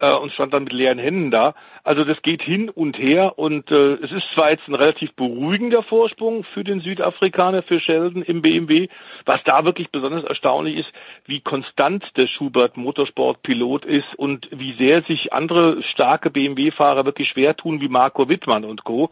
äh, 0.00 0.12
und 0.12 0.32
stand 0.32 0.52
dann 0.52 0.64
mit 0.64 0.72
leeren 0.72 0.98
Händen 0.98 1.30
da. 1.30 1.54
Also 1.82 2.04
das 2.04 2.20
geht 2.22 2.42
hin 2.42 2.68
und 2.68 2.98
her 2.98 3.38
und 3.38 3.70
äh, 3.70 3.94
es 3.94 4.12
ist 4.12 4.24
zwar 4.34 4.50
jetzt 4.50 4.68
ein 4.68 4.74
relativ 4.74 5.12
beruhigender 5.14 5.82
Vorsprung 5.82 6.44
für 6.44 6.62
den 6.62 6.80
Südafrikaner, 6.80 7.62
für 7.62 7.80
Sheldon 7.80 8.22
im 8.22 8.42
BMW. 8.42 8.88
Was 9.24 9.42
da 9.44 9.64
wirklich 9.64 9.90
besonders 9.90 10.24
erstaunlich 10.24 10.76
ist, 10.78 10.92
wie 11.26 11.40
konstant 11.40 12.04
der 12.16 12.26
Schubert 12.26 12.76
Motorsport-Pilot 12.76 13.84
ist 13.86 14.14
und 14.16 14.48
wie 14.50 14.74
sehr 14.74 15.02
sich 15.02 15.32
andere 15.32 15.82
starke 15.84 16.30
BMW-Fahrer 16.30 17.04
wirklich 17.06 17.30
schwer 17.30 17.56
tun, 17.56 17.80
wie 17.80 17.88
Marco 17.88 18.28
Wittmann 18.28 18.64
und 18.64 18.84
Co 18.84 19.10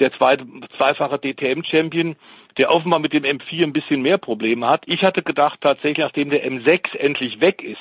der 0.00 0.12
zweite, 0.12 0.44
zweifache 0.76 1.18
DTM-Champion, 1.18 2.16
der 2.58 2.70
offenbar 2.70 3.00
mit 3.00 3.12
dem 3.12 3.24
M4 3.24 3.62
ein 3.62 3.72
bisschen 3.72 4.02
mehr 4.02 4.18
Probleme 4.18 4.68
hat. 4.68 4.82
Ich 4.86 5.02
hatte 5.02 5.22
gedacht, 5.22 5.60
tatsächlich, 5.60 5.98
nachdem 5.98 6.30
der 6.30 6.44
M6 6.44 6.96
endlich 6.96 7.40
weg 7.40 7.62
ist, 7.62 7.78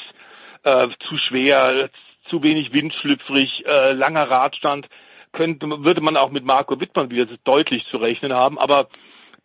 äh, 0.63 0.87
zu 1.07 1.17
schwer, 1.17 1.89
zu 2.29 2.43
wenig 2.43 2.73
windschlüpfrig, 2.73 3.65
äh, 3.65 3.93
langer 3.93 4.29
Radstand, 4.29 4.87
könnte, 5.31 5.67
würde 5.67 6.01
man 6.01 6.17
auch 6.17 6.31
mit 6.31 6.45
Marco 6.45 6.79
Wittmann 6.79 7.09
wieder 7.09 7.25
deutlich 7.43 7.85
zu 7.87 7.97
rechnen 7.97 8.33
haben. 8.33 8.59
Aber 8.59 8.87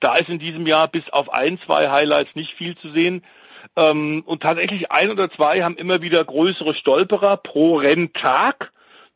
da 0.01 0.17
ist 0.17 0.29
in 0.29 0.39
diesem 0.39 0.67
Jahr 0.67 0.89
bis 0.89 1.09
auf 1.11 1.33
ein, 1.33 1.59
zwei 1.65 1.91
Highlights 1.91 2.35
nicht 2.35 2.53
viel 2.55 2.77
zu 2.77 2.91
sehen. 2.91 3.25
Ähm, 3.77 4.23
und 4.27 4.43
tatsächlich 4.43 4.93
ein 4.93 5.11
oder 5.11 5.31
zwei 5.31 5.63
haben 5.63 5.77
immer 5.77 6.01
wieder 6.03 6.25
größere 6.25 6.75
Stolperer 6.75 7.39
pro 7.39 7.77
Renntag 7.77 8.71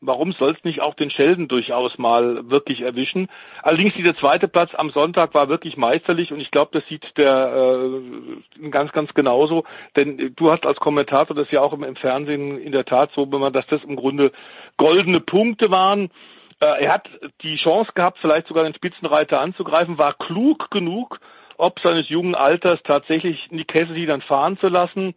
warum 0.05 0.33
soll 0.33 0.51
es 0.51 0.63
nicht 0.63 0.81
auch 0.81 0.93
den 0.95 1.09
Sheldon 1.09 1.47
durchaus 1.47 1.97
mal 1.97 2.49
wirklich 2.49 2.81
erwischen? 2.81 3.29
Allerdings 3.61 3.93
dieser 3.95 4.15
zweite 4.17 4.47
Platz 4.47 4.71
am 4.75 4.89
Sonntag 4.91 5.33
war 5.33 5.49
wirklich 5.49 5.77
meisterlich 5.77 6.31
und 6.31 6.39
ich 6.39 6.51
glaube, 6.51 6.71
das 6.73 6.87
sieht 6.87 7.05
der 7.17 7.99
äh, 8.61 8.69
ganz, 8.69 8.91
ganz 8.91 9.13
genauso. 9.13 9.63
Denn 9.95 10.33
du 10.35 10.51
hast 10.51 10.65
als 10.65 10.77
Kommentator 10.77 11.35
das 11.35 11.49
ja 11.51 11.61
auch 11.61 11.73
im, 11.73 11.83
im 11.83 11.95
Fernsehen 11.95 12.59
in 12.59 12.71
der 12.71 12.85
Tat 12.85 13.11
so, 13.15 13.25
dass 13.25 13.67
das 13.67 13.83
im 13.83 13.95
Grunde 13.95 14.31
goldene 14.77 15.19
Punkte 15.19 15.71
waren. 15.71 16.11
Äh, 16.59 16.85
er 16.85 16.93
hat 16.93 17.09
die 17.41 17.57
Chance 17.57 17.91
gehabt, 17.93 18.19
vielleicht 18.19 18.47
sogar 18.47 18.63
den 18.63 18.75
Spitzenreiter 18.75 19.39
anzugreifen, 19.39 19.97
war 19.97 20.13
klug 20.13 20.69
genug, 20.71 21.19
ob 21.57 21.79
seines 21.79 22.09
jungen 22.09 22.35
Alters 22.35 22.79
tatsächlich 22.83 23.51
Nick 23.51 23.69
Cassidy 23.69 24.05
dann 24.05 24.21
fahren 24.21 24.57
zu 24.59 24.67
lassen. 24.67 25.13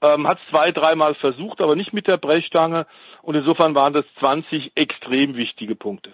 Ähm, 0.00 0.28
hat 0.28 0.38
es 0.38 0.50
zwei, 0.50 0.70
dreimal 0.70 1.14
versucht, 1.14 1.60
aber 1.60 1.74
nicht 1.74 1.92
mit 1.92 2.06
der 2.06 2.18
Brechstange. 2.18 2.86
Und 3.22 3.34
insofern 3.34 3.74
waren 3.74 3.92
das 3.92 4.04
20 4.20 4.72
extrem 4.76 5.36
wichtige 5.36 5.74
Punkte. 5.74 6.12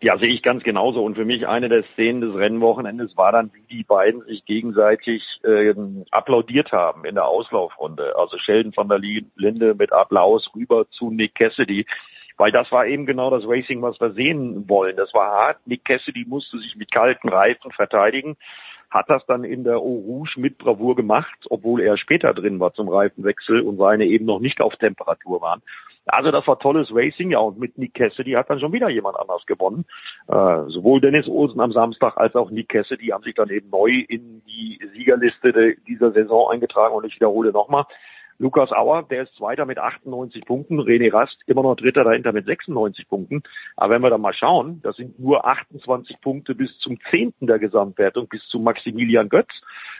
Ja, 0.00 0.18
sehe 0.18 0.34
ich 0.34 0.42
ganz 0.42 0.64
genauso. 0.64 1.02
Und 1.02 1.14
für 1.14 1.24
mich 1.24 1.46
eine 1.46 1.68
der 1.68 1.84
Szenen 1.92 2.20
des 2.20 2.34
Rennwochenendes 2.34 3.16
war 3.16 3.32
dann, 3.32 3.52
wie 3.54 3.62
die 3.74 3.84
beiden 3.84 4.22
sich 4.22 4.44
gegenseitig 4.44 5.22
äh, 5.44 5.72
applaudiert 6.10 6.72
haben 6.72 7.04
in 7.04 7.14
der 7.14 7.26
Auslaufrunde. 7.26 8.14
Also 8.16 8.36
Sheldon 8.38 8.76
van 8.76 8.88
der 8.88 8.98
Linde 8.98 9.74
mit 9.74 9.92
Applaus 9.92 10.50
rüber 10.54 10.86
zu 10.90 11.10
Nick 11.10 11.36
Cassidy. 11.36 11.86
Weil 12.36 12.50
das 12.50 12.70
war 12.72 12.84
eben 12.86 13.06
genau 13.06 13.30
das 13.30 13.44
Racing, 13.46 13.80
was 13.80 13.98
wir 14.00 14.10
sehen 14.10 14.68
wollen. 14.68 14.96
Das 14.96 15.14
war 15.14 15.30
hart. 15.30 15.58
Nick 15.66 15.84
Cassidy 15.84 16.24
musste 16.26 16.58
sich 16.58 16.74
mit 16.74 16.90
kalten 16.90 17.28
Reifen 17.28 17.70
verteidigen 17.70 18.36
hat 18.90 19.08
das 19.08 19.24
dann 19.26 19.44
in 19.44 19.64
der 19.64 19.76
Eau 19.76 20.02
Rouge 20.06 20.34
mit 20.36 20.58
Bravour 20.58 20.96
gemacht, 20.96 21.46
obwohl 21.50 21.80
er 21.80 21.96
später 21.96 22.32
drin 22.34 22.60
war 22.60 22.72
zum 22.74 22.88
Reifenwechsel 22.88 23.60
und 23.60 23.76
seine 23.76 24.06
eben 24.06 24.24
noch 24.24 24.40
nicht 24.40 24.60
auf 24.60 24.76
Temperatur 24.76 25.40
waren. 25.40 25.62
Also 26.06 26.30
das 26.30 26.46
war 26.46 26.58
tolles 26.58 26.88
Racing, 26.92 27.30
ja, 27.30 27.38
und 27.38 27.58
mit 27.58 27.78
Nick 27.78 27.94
Cassidy 27.94 28.32
hat 28.32 28.50
dann 28.50 28.60
schon 28.60 28.72
wieder 28.72 28.90
jemand 28.90 29.18
anders 29.18 29.46
gewonnen. 29.46 29.86
Äh, 30.28 30.68
sowohl 30.68 31.00
Dennis 31.00 31.26
Olsen 31.26 31.60
am 31.60 31.72
Samstag 31.72 32.16
als 32.18 32.34
auch 32.34 32.50
Nick 32.50 32.68
Cassidy 32.68 33.06
haben 33.08 33.24
sich 33.24 33.34
dann 33.34 33.48
eben 33.48 33.70
neu 33.70 34.04
in 34.08 34.42
die 34.46 34.78
Siegerliste 34.92 35.52
de, 35.52 35.76
dieser 35.88 36.12
Saison 36.12 36.50
eingetragen 36.50 36.94
und 36.94 37.06
ich 37.06 37.14
wiederhole 37.14 37.52
nochmal. 37.52 37.84
Lukas 38.38 38.72
Auer, 38.72 39.02
der 39.04 39.24
ist 39.24 39.34
Zweiter 39.36 39.64
mit 39.64 39.78
98 39.78 40.44
Punkten, 40.44 40.80
René 40.80 41.12
Rast 41.12 41.36
immer 41.46 41.62
noch 41.62 41.76
Dritter 41.76 42.04
dahinter 42.04 42.32
mit 42.32 42.46
96 42.46 43.08
Punkten. 43.08 43.42
Aber 43.76 43.94
wenn 43.94 44.02
wir 44.02 44.10
da 44.10 44.18
mal 44.18 44.34
schauen, 44.34 44.80
das 44.82 44.96
sind 44.96 45.18
nur 45.18 45.46
28 45.46 46.20
Punkte 46.20 46.54
bis 46.54 46.76
zum 46.78 46.98
Zehnten 47.10 47.46
der 47.46 47.58
Gesamtwertung, 47.58 48.28
bis 48.28 48.42
zu 48.48 48.58
Maximilian 48.58 49.28
Götz. 49.28 49.50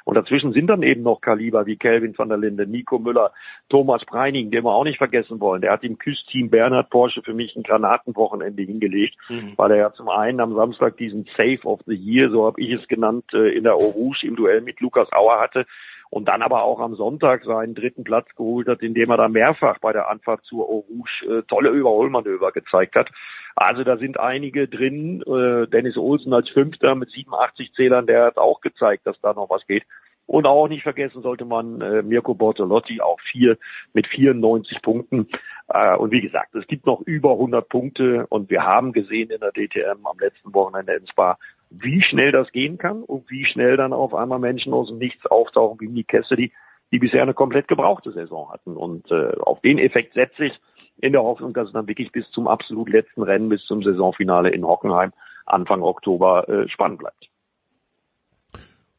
Und 0.05 0.17
dazwischen 0.17 0.53
sind 0.53 0.67
dann 0.67 0.83
eben 0.83 1.03
noch 1.03 1.23
Kaliber 1.23 1.65
wie 1.65 1.77
Kelvin 1.77 2.17
van 2.17 2.29
der 2.29 2.37
Linde, 2.37 2.67
Nico 2.67 2.99
Müller, 2.99 3.33
Thomas 3.71 4.05
Preining, 4.05 4.51
den 4.51 4.65
wir 4.65 4.75
auch 4.75 4.85
nicht 4.85 4.99
vergessen 4.99 5.41
wollen. 5.41 5.63
Der 5.63 5.73
hat 5.73 5.83
im 5.83 5.97
Küsteam 5.97 6.51
Bernhard 6.51 6.91
Porsche 6.91 7.23
für 7.23 7.33
mich 7.33 7.57
ein 7.57 7.63
Granatenwochenende 7.63 8.63
hingelegt, 8.63 9.17
mhm. 9.31 9.55
weil 9.57 9.71
er 9.71 9.79
ja 9.79 9.93
zum 9.95 10.11
einen 10.11 10.41
am 10.41 10.55
Samstag 10.55 10.99
diesen 10.99 11.27
Save 11.37 11.63
of 11.65 11.81
the 11.87 11.95
Year, 11.95 12.31
so 12.31 12.45
habe 12.45 12.61
ich 12.61 12.73
es 12.73 12.87
genannt, 12.87 13.25
äh, 13.33 13.57
in 13.57 13.65
der 13.65 13.75
Eau 13.75 13.89
Rouge 13.91 14.27
im 14.27 14.37
Duell 14.37 14.61
mit 14.61 14.81
Lukas 14.81 15.11
Auer 15.13 15.41
hatte 15.41 15.65
und 16.11 16.29
dann 16.29 16.43
aber 16.43 16.63
auch 16.63 16.81
am 16.81 16.95
Sonntag 16.95 17.45
seinen 17.45 17.75
dritten 17.75 18.05
Platz 18.05 18.29
geholt 18.37 18.69
hat, 18.69 18.83
indem 18.83 19.11
er 19.11 19.17
da 19.17 19.29
mehrfach 19.29 19.79
bei 19.79 19.93
der 19.93 20.09
Anfahrt 20.09 20.45
zur 20.45 20.65
Rouge 20.65 21.27
äh, 21.27 21.43
tolle 21.49 21.71
Überholmanöver 21.71 22.53
gezeigt 22.53 22.95
hat. 22.95 23.11
Also 23.57 23.85
da 23.85 23.97
sind 23.97 24.19
einige 24.19 24.69
drin. 24.69 25.23
Äh, 25.23 25.69
Dennis 25.69 25.97
Olsen 25.97 26.33
als 26.33 26.49
Fünfter 26.51 26.95
mit 26.95 27.11
87 27.11 27.73
Zählern, 27.75 28.07
der 28.07 28.27
hat 28.27 28.37
auch 28.37 28.61
gezeigt, 28.61 29.07
dass 29.07 29.21
da 29.21 29.33
noch 29.33 29.51
was 29.51 29.67
geht. 29.67 29.85
Und 30.27 30.47
auch 30.47 30.69
nicht 30.69 30.83
vergessen 30.83 31.23
sollte 31.23 31.45
man 31.45 31.81
äh, 31.81 32.03
Mirko 32.03 32.35
Bortolotti, 32.35 33.01
auch 33.01 33.21
vier 33.31 33.59
mit 33.93 34.07
94 34.07 34.81
Punkten. 34.81 35.29
Äh, 35.69 35.97
und 35.97 36.13
wie 36.13 36.23
gesagt, 36.23 36.55
es 36.55 36.67
gibt 36.67 36.87
noch 36.87 37.03
über 37.03 37.33
100 37.33 37.69
Punkte 37.69 38.27
und 38.29 38.49
wir 38.49 38.65
haben 38.65 38.93
gesehen 38.93 39.31
in 39.31 39.41
der 39.41 39.53
DTM 39.53 40.07
am 40.07 40.19
letzten 40.19 40.55
Wochenende 40.55 40.95
in 40.95 41.07
Spa, 41.07 41.39
wie 41.71 42.03
schnell 42.03 42.33
das 42.33 42.51
gehen 42.53 42.79
kann 42.79 43.03
und 43.03 43.29
wie 43.31 43.45
schnell 43.45 43.77
dann 43.77 43.93
auf 43.93 44.15
einmal 44.15 44.39
Menschen 44.39 44.73
aus 44.73 44.89
dem 44.89 44.99
Nichts 44.99 45.27
auftauchen 45.27 45.81
wie 45.81 45.89
Nick 45.89 46.09
Cassidy, 46.09 46.53
die 46.93 46.99
bisher 46.99 47.23
eine 47.23 47.35
komplett 47.35 47.69
gebrauchte 47.69 48.13
Saison 48.13 48.51
hatten. 48.53 48.77
Und 48.77 49.11
äh, 49.11 49.33
auf 49.41 49.61
den 49.61 49.79
Effekt 49.79 50.15
setze 50.15 50.47
ich 50.47 50.53
in 50.99 51.13
der 51.13 51.23
Hoffnung, 51.23 51.53
dass 51.53 51.67
es 51.67 51.73
dann 51.73 51.89
wirklich 51.89 52.13
bis 52.13 52.29
zum 52.31 52.47
absolut 52.47 52.89
letzten 52.89 53.23
Rennen, 53.23 53.49
bis 53.49 53.65
zum 53.65 53.83
Saisonfinale 53.83 54.51
in 54.51 54.65
Hockenheim 54.65 55.13
Anfang 55.47 55.83
Oktober 55.83 56.49
äh, 56.49 56.69
spannend 56.69 56.99
bleibt. 56.99 57.29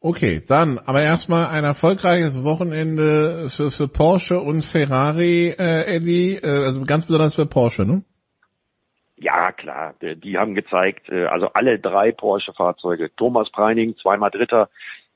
Okay, 0.01 0.43
dann 0.47 0.77
aber 0.77 1.01
erstmal 1.01 1.47
ein 1.47 1.63
erfolgreiches 1.63 2.43
Wochenende 2.43 3.49
für, 3.49 3.71
für 3.71 3.87
Porsche 3.87 4.39
und 4.39 4.63
Ferrari, 4.63 5.47
äh, 5.57 5.95
Eddie, 5.95 6.35
äh, 6.35 6.65
also 6.65 6.83
ganz 6.85 7.07
besonders 7.07 7.33
für 7.33 7.47
Porsche, 7.47 7.85
ne? 7.85 8.03
Ja, 9.17 9.53
klar, 9.53 9.95
die 10.01 10.37
haben 10.37 10.55
gezeigt, 10.55 11.09
äh, 11.09 11.25
also 11.25 11.47
alle 11.53 11.79
drei 11.79 12.11
Porsche-Fahrzeuge, 12.11 13.15
Thomas 13.15 13.49
Preining, 13.49 13.95
zweimal 13.97 14.29
Dritter, 14.29 14.69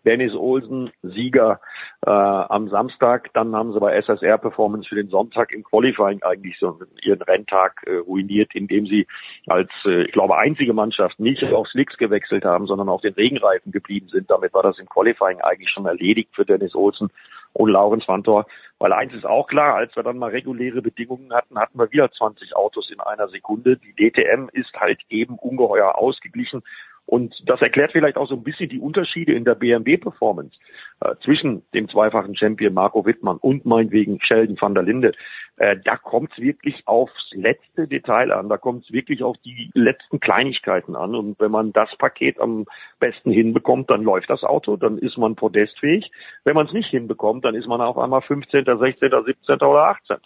Dennis 0.06 0.34
Olsen, 0.34 0.92
Sieger 1.02 1.60
äh, 2.06 2.10
am 2.10 2.70
Samstag. 2.70 3.34
Dann 3.34 3.56
haben 3.56 3.74
sie 3.74 3.80
bei 3.80 3.94
SSR 3.96 4.38
Performance 4.38 4.88
für 4.88 4.96
den 4.96 5.10
Sonntag 5.10 5.52
im 5.52 5.64
Qualifying 5.64 6.24
eigentlich 6.24 6.58
so 6.60 6.80
ihren 7.02 7.22
Renntag 7.22 7.84
äh, 7.86 7.98
ruiniert, 7.98 8.56
indem 8.56 8.86
sie 8.86 9.08
als, 9.48 9.70
äh, 9.86 10.04
ich 10.04 10.12
glaube, 10.12 10.38
einzige 10.38 10.74
Mannschaft 10.74 11.20
nicht 11.20 11.44
auf 11.44 11.68
Slicks 11.68 11.98
gewechselt 11.98 12.46
haben, 12.46 12.68
sondern 12.68 12.90
auf 12.90 13.02
den 13.02 13.14
Regenreifen 13.14 13.72
geblieben 13.72 14.08
sind. 14.10 14.30
Damit 14.30 14.54
war 14.54 14.64
das 14.64 14.80
im 14.80 14.88
Qualifying 14.88 15.42
eigentlich 15.42 15.70
schon 15.70 15.86
erledigt 15.86 16.30
für 16.34 16.46
Dennis 16.46 16.76
Olsen 16.76 17.10
und 17.54 17.70
Laurens 17.70 18.08
Vantor. 18.08 18.46
Weil 18.78 18.94
eins 18.94 19.14
ist 19.14 19.26
auch 19.26 19.48
klar, 19.48 19.76
als 19.76 19.96
wir 19.96 20.04
dann 20.04 20.18
mal 20.18 20.30
reguläre 20.30 20.82
Bedingungen 20.82 21.34
hatten, 21.34 21.60
hatten 21.60 21.78
wir 21.78 21.92
wieder 21.92 22.10
20 22.10 22.56
Autos 22.56 22.90
in 22.90 23.02
einer 23.02 23.28
Sekunde. 23.28 23.78
Die 23.78 23.94
DTM 23.94 24.48
ist 24.54 24.74
halt 24.80 25.02
eben 25.10 25.36
ungeheuer 25.36 25.98
ausgeglichen 25.98 26.64
und 27.10 27.34
das 27.48 27.60
erklärt 27.60 27.92
vielleicht 27.92 28.18
auch 28.18 28.28
so 28.28 28.36
ein 28.36 28.44
bisschen 28.44 28.70
die 28.70 28.78
Unterschiede 28.78 29.34
in 29.34 29.44
der 29.44 29.56
BMW-Performance 29.56 30.56
äh, 31.02 31.16
zwischen 31.24 31.64
dem 31.74 31.90
zweifachen 31.90 32.38
Champion 32.38 32.72
Marco 32.72 33.04
Wittmann 33.04 33.38
und 33.38 33.66
meinetwegen 33.66 34.22
Sheldon 34.22 34.62
van 34.62 34.76
der 34.76 34.84
Linde. 34.84 35.14
Äh, 35.58 35.78
da 35.84 35.98
kommt 35.98 36.34
es 36.34 36.38
wirklich 36.38 36.84
aufs 36.86 37.32
letzte 37.32 37.88
Detail 37.88 38.32
an, 38.32 38.48
da 38.48 38.58
kommt 38.58 38.84
es 38.84 38.92
wirklich 38.92 39.24
auf 39.24 39.38
die 39.44 39.72
letzten 39.74 40.20
Kleinigkeiten 40.20 40.96
an. 40.96 41.16
Und 41.16 41.40
wenn 41.40 41.50
man 41.50 41.74
das 41.74 41.90
Paket 41.98 42.40
am 42.40 42.68
besten 43.00 43.32
hinbekommt, 43.32 43.90
dann 43.90 44.04
läuft 44.04 44.30
das 44.30 44.44
Auto, 44.44 44.78
dann 44.78 45.00
ist 45.00 45.18
man 45.18 45.36
podestfähig. 45.36 46.12
Wenn 46.44 46.54
man 46.54 46.68
es 46.68 46.74
nicht 46.74 46.92
hinbekommt, 46.92 47.44
dann 47.44 47.56
ist 47.56 47.66
man 47.66 47.82
auf 47.82 47.98
einmal 47.98 48.22
15., 48.22 48.66
16., 48.66 49.10
17. 49.26 49.56
oder 49.56 49.86
18. 49.86 50.18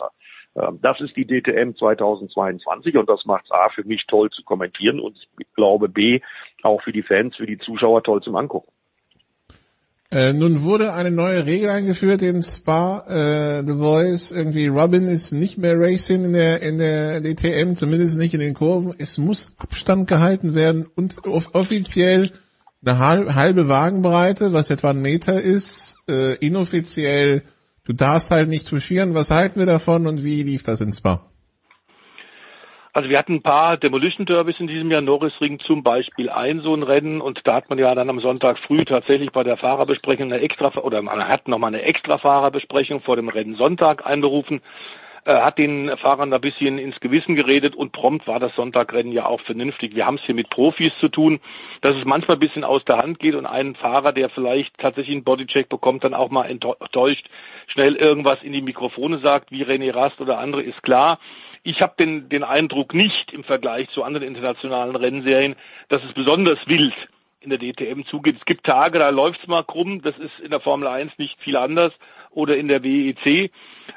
Ähm, 0.55 0.80
das 0.81 0.99
ist 1.01 1.15
die 1.15 1.25
DTM 1.25 1.75
2022 1.75 2.97
und 2.97 3.09
das 3.09 3.25
macht 3.25 3.51
A 3.51 3.69
für 3.69 3.84
mich 3.84 4.05
toll 4.07 4.30
zu 4.30 4.43
kommentieren 4.43 4.99
und 4.99 5.17
ich 5.39 5.47
glaube 5.55 5.89
B 5.89 6.21
auch 6.61 6.81
für 6.81 6.91
die 6.91 7.03
Fans, 7.03 7.35
für 7.35 7.47
die 7.47 7.57
Zuschauer 7.57 8.03
toll 8.03 8.21
zum 8.21 8.35
Angucken. 8.35 8.71
Äh, 10.11 10.34
nun 10.34 10.61
wurde 10.61 10.93
eine 10.93 11.09
neue 11.09 11.47
Regel 11.47 11.71
eingeführt 11.71 12.21
in 12.21 12.43
Spa, 12.43 13.03
äh, 13.07 13.65
The 13.65 13.73
Voice, 13.73 14.31
irgendwie 14.31 14.67
Robin 14.67 15.07
ist 15.07 15.31
nicht 15.31 15.57
mehr 15.57 15.75
Racing 15.75 16.25
in 16.25 16.34
der, 16.34 16.61
in 16.61 16.77
der 16.77 17.21
DTM, 17.21 17.73
zumindest 17.73 18.19
nicht 18.19 18.35
in 18.35 18.39
den 18.39 18.53
Kurven. 18.53 18.93
Es 18.99 19.17
muss 19.17 19.55
Abstand 19.57 20.07
gehalten 20.07 20.53
werden 20.53 20.85
und 20.95 21.25
off 21.25 21.55
offiziell 21.55 22.31
eine 22.85 22.99
halbe 22.99 23.69
Wagenbreite, 23.69 24.53
was 24.53 24.69
etwa 24.69 24.91
ein 24.91 25.01
Meter 25.01 25.41
ist, 25.41 25.97
äh, 26.07 26.35
inoffiziell 26.35 27.41
Du 27.85 27.91
darfst 27.91 28.31
halt 28.31 28.47
nicht 28.47 28.69
touchieren. 28.69 29.14
Was 29.14 29.30
halten 29.30 29.60
wir 29.60 29.65
davon 29.65 30.07
und 30.07 30.23
wie 30.23 30.43
lief 30.43 30.64
das 30.64 30.80
in 30.80 30.91
Spa? 30.91 31.30
Also 32.95 33.10
wir 33.10 33.18
hatten 33.18 33.34
ein 33.34 33.41
paar 33.41 33.77
Demolition 33.77 34.27
Derbys 34.27 34.60
in 34.60 34.68
diesem 34.68 34.91
Jahr, 34.91 35.01
Norrisring 35.01 35.60
zum 35.60 35.81
Beispiel 35.81 36.30
ein 36.30 36.61
so 36.61 36.76
ein 36.76 36.84
Rennen 36.84 37.22
und 37.22 37.41
da 37.43 37.55
hat 37.55 37.68
man 37.68 37.80
ja 37.80 37.93
dann 37.95 38.07
am 38.07 38.19
Sonntag 38.19 38.60
früh 38.60 38.85
tatsächlich 38.85 39.31
bei 39.31 39.43
der 39.43 39.57
Fahrerbesprechung 39.57 40.31
eine 40.31 40.41
extra 40.41 40.72
oder 40.77 41.01
man 41.01 41.27
hat 41.27 41.47
nochmal 41.47 41.73
eine 41.73 41.81
extra 41.81 42.19
Fahrerbesprechung 42.19 43.01
vor 43.01 43.15
dem 43.15 43.30
Rennen 43.30 43.55
Sonntag 43.55 44.05
einberufen 44.05 44.61
äh, 45.25 45.33
hat 45.33 45.57
den 45.57 45.95
Fahrern 45.97 46.33
ein 46.33 46.41
bisschen 46.41 46.77
ins 46.77 46.99
Gewissen 46.99 47.35
geredet 47.35 47.75
und 47.75 47.91
prompt 47.91 48.27
war 48.27 48.39
das 48.39 48.55
Sonntagrennen 48.55 49.11
ja 49.11 49.25
auch 49.25 49.41
vernünftig. 49.41 49.95
Wir 49.95 50.05
haben 50.05 50.15
es 50.15 50.23
hier 50.23 50.35
mit 50.35 50.49
Profis 50.49 50.91
zu 50.99 51.09
tun, 51.09 51.39
dass 51.81 51.95
es 51.95 52.05
manchmal 52.05 52.37
ein 52.37 52.41
bisschen 52.41 52.63
aus 52.63 52.83
der 52.85 52.97
Hand 52.97 53.19
geht 53.19 53.35
und 53.35 53.45
ein 53.45 53.75
Fahrer, 53.75 54.11
der 54.11 54.29
vielleicht 54.29 54.77
tatsächlich 54.77 55.15
einen 55.15 55.23
Bodycheck 55.23 55.69
bekommt, 55.69 56.03
dann 56.03 56.13
auch 56.13 56.29
mal 56.29 56.45
enttäuscht 56.45 57.27
schnell 57.67 57.95
irgendwas 57.95 58.41
in 58.43 58.53
die 58.53 58.61
Mikrofone 58.61 59.19
sagt, 59.19 59.51
wie 59.51 59.63
René 59.63 59.93
Rast 59.93 60.19
oder 60.19 60.39
andere, 60.39 60.61
ist 60.61 60.81
klar. 60.83 61.19
Ich 61.63 61.81
habe 61.81 61.93
den, 61.97 62.27
den 62.27 62.43
Eindruck 62.43 62.93
nicht 62.93 63.31
im 63.31 63.45
Vergleich 63.45 63.89
zu 63.91 64.03
anderen 64.03 64.27
internationalen 64.27 64.95
Rennserien, 64.95 65.55
dass 65.87 66.03
es 66.03 66.13
besonders 66.13 66.59
wild 66.67 66.93
in 67.43 67.49
der 67.49 67.59
DTM 67.59 68.03
zugeht. 68.05 68.37
Es 68.39 68.45
gibt 68.45 68.65
Tage, 68.65 68.99
da 68.99 69.09
läuft's 69.09 69.47
mal 69.47 69.63
krumm, 69.63 70.01
das 70.01 70.17
ist 70.17 70.39
in 70.41 70.51
der 70.51 70.59
Formel 70.59 70.87
1 70.87 71.17
nicht 71.17 71.39
viel 71.41 71.55
anders 71.57 71.93
oder 72.31 72.57
in 72.57 72.67
der 72.67 72.83
WEC. 72.83 73.51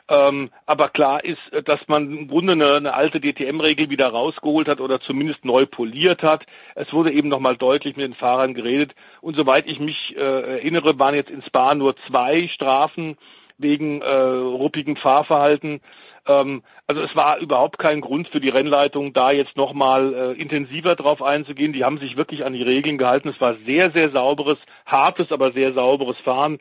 Ähm, 0.08 0.50
aber 0.66 0.88
klar 0.88 1.24
ist, 1.24 1.40
dass 1.64 1.80
man 1.88 2.10
im 2.10 2.28
Grunde 2.28 2.52
eine, 2.52 2.74
eine 2.74 2.94
alte 2.94 3.20
DTM-Regel 3.20 3.90
wieder 3.90 4.08
rausgeholt 4.08 4.68
hat 4.68 4.80
oder 4.80 5.00
zumindest 5.00 5.44
neu 5.44 5.66
poliert 5.66 6.22
hat. 6.22 6.44
Es 6.74 6.92
wurde 6.92 7.12
eben 7.12 7.28
nochmal 7.28 7.56
deutlich 7.56 7.96
mit 7.96 8.04
den 8.04 8.14
Fahrern 8.14 8.54
geredet. 8.54 8.94
Und 9.20 9.36
soweit 9.36 9.66
ich 9.66 9.78
mich 9.80 10.14
äh, 10.16 10.20
erinnere, 10.20 10.98
waren 10.98 11.14
jetzt 11.14 11.30
in 11.30 11.42
Spa 11.42 11.74
nur 11.74 11.96
zwei 12.08 12.48
Strafen 12.48 13.16
wegen 13.58 14.02
äh, 14.02 14.12
ruppigem 14.12 14.96
Fahrverhalten. 14.96 15.80
Ähm, 16.26 16.62
also 16.86 17.02
es 17.02 17.14
war 17.16 17.38
überhaupt 17.38 17.78
kein 17.78 18.00
Grund 18.00 18.28
für 18.28 18.40
die 18.40 18.48
Rennleitung, 18.48 19.12
da 19.12 19.30
jetzt 19.30 19.56
nochmal 19.56 20.14
äh, 20.14 20.40
intensiver 20.40 20.94
drauf 20.94 21.22
einzugehen. 21.22 21.72
Die 21.72 21.84
haben 21.84 21.98
sich 21.98 22.16
wirklich 22.16 22.44
an 22.44 22.52
die 22.52 22.62
Regeln 22.62 22.98
gehalten. 22.98 23.28
Es 23.28 23.40
war 23.40 23.54
sehr, 23.66 23.90
sehr 23.90 24.10
sauberes, 24.10 24.58
hartes, 24.86 25.32
aber 25.32 25.52
sehr 25.52 25.72
sauberes 25.72 26.18
Fahren. 26.18 26.58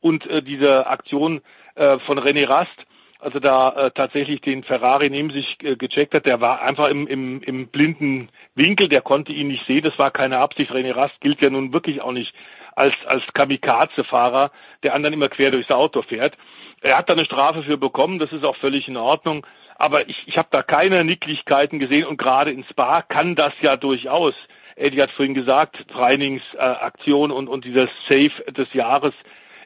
Und 0.00 0.26
äh, 0.26 0.42
diese 0.42 0.86
Aktion 0.86 1.40
äh, 1.74 1.98
von 2.00 2.18
René 2.18 2.48
Rast, 2.48 2.86
also 3.18 3.40
da 3.40 3.70
äh, 3.70 3.90
tatsächlich 3.92 4.42
den 4.42 4.64
Ferrari 4.64 5.08
neben 5.08 5.30
sich 5.30 5.56
äh, 5.62 5.76
gecheckt 5.76 6.14
hat, 6.14 6.26
der 6.26 6.40
war 6.40 6.60
einfach 6.60 6.88
im, 6.88 7.06
im, 7.06 7.42
im 7.42 7.68
blinden 7.68 8.28
Winkel, 8.54 8.88
der 8.88 9.00
konnte 9.00 9.32
ihn 9.32 9.48
nicht 9.48 9.66
sehen, 9.66 9.82
das 9.82 9.98
war 9.98 10.10
keine 10.10 10.38
Absicht. 10.38 10.70
René 10.70 10.94
Rast 10.94 11.18
gilt 11.20 11.40
ja 11.40 11.48
nun 11.48 11.72
wirklich 11.72 12.02
auch 12.02 12.12
nicht 12.12 12.34
als, 12.76 12.94
als 13.06 13.22
Kamikaze-Fahrer, 13.32 14.50
der 14.82 14.94
anderen 14.94 15.14
immer 15.14 15.28
quer 15.28 15.50
durchs 15.50 15.70
Auto 15.70 16.02
fährt. 16.02 16.36
Er 16.84 16.98
hat 16.98 17.08
da 17.08 17.14
eine 17.14 17.24
Strafe 17.24 17.62
für 17.62 17.78
bekommen, 17.78 18.18
das 18.18 18.30
ist 18.30 18.44
auch 18.44 18.56
völlig 18.56 18.88
in 18.88 18.98
Ordnung. 18.98 19.46
Aber 19.76 20.06
ich, 20.06 20.22
ich 20.26 20.36
habe 20.36 20.48
da 20.50 20.62
keine 20.62 21.02
Nicklichkeiten 21.02 21.78
gesehen 21.78 22.04
und 22.04 22.18
gerade 22.18 22.52
in 22.52 22.62
Spa 22.64 23.00
kann 23.00 23.34
das 23.34 23.54
ja 23.62 23.78
durchaus. 23.78 24.34
Eddie 24.76 25.00
hat 25.00 25.10
vorhin 25.12 25.32
gesagt, 25.32 25.76
Trainingsaktion 25.88 27.30
äh, 27.30 27.32
und, 27.32 27.48
und 27.48 27.64
dieser 27.64 27.88
Safe 28.06 28.52
des 28.52 28.70
Jahres 28.74 29.14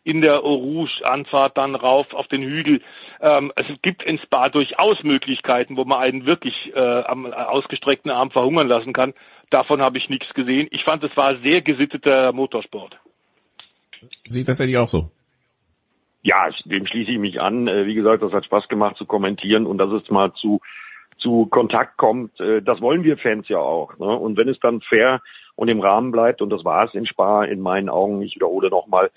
in 0.05 0.21
der 0.21 0.45
Eau 0.45 0.55
Rouge 0.55 1.03
Anfahrt 1.03 1.59
dann 1.59 1.75
rauf 1.75 2.15
auf 2.15 2.29
den 2.29 2.43
Hügel. 2.43 2.83
Ähm, 3.21 3.53
es 3.57 3.67
gibt 3.83 4.05
in 4.05 4.21
Spa 4.21 4.49
durchaus 4.49 5.03
Möglichkeiten, 5.03 5.77
wo 5.77 5.85
man 5.85 5.99
einen 5.99 6.25
wirklich 6.25 6.73
äh, 6.73 6.79
am 6.79 7.27
ausgestreckten 7.27 8.13
Arm 8.13 8.31
verhungern 8.31 8.69
lassen 8.69 8.93
kann. 8.93 9.13
Davon 9.51 9.83
habe 9.83 9.99
ich 9.99 10.09
nichts 10.09 10.33
gesehen. 10.35 10.69
Ich 10.71 10.85
fand, 10.85 11.03
es 11.03 11.17
war 11.17 11.37
sehr 11.39 11.63
gesitteter 11.63 12.33
Motorsport. 12.33 12.97
Sieht 14.29 14.47
das 14.47 14.61
eigentlich 14.61 14.79
auch 14.79 14.87
so? 14.87 15.11
Ja, 16.23 16.49
dem 16.65 16.87
schließe 16.87 17.13
ich 17.13 17.19
mich 17.19 17.41
an. 17.41 17.69
Äh, 17.69 17.87
wie 17.87 17.95
gesagt, 17.95 18.23
das 18.23 18.33
hat 18.33 18.45
Spaß 18.45 18.69
gemacht 18.69 18.97
zu 18.97 19.07
kommentieren 19.07 19.67
und 19.67 19.79
dass 19.79 19.91
es 19.91 20.11
mal 20.11 20.33
zu 20.35 20.61
zu 21.19 21.47
Kontakt 21.47 21.97
kommt. 21.97 22.39
Äh, 22.41 22.63
das 22.63 22.81
wollen 22.81 23.05
wir 23.05 23.19
Fans 23.19 23.49
ja 23.49 23.59
auch. 23.59 23.97
Ne? 23.99 24.07
Und 24.07 24.37
wenn 24.37 24.49
es 24.49 24.59
dann 24.61 24.81
fair 24.81 25.21
und 25.57 25.69
im 25.69 25.81
Rahmen 25.81 26.13
bleibt, 26.13 26.41
und 26.41 26.51
das 26.51 26.65
war 26.65 26.85
es 26.85 26.95
in 26.95 27.07
Spa 27.07 27.45
in 27.45 27.61
meinen 27.61 27.89
Augen, 27.89 28.23
ich 28.23 28.37
wiederhole 28.37 28.71
nochmal, 28.71 29.11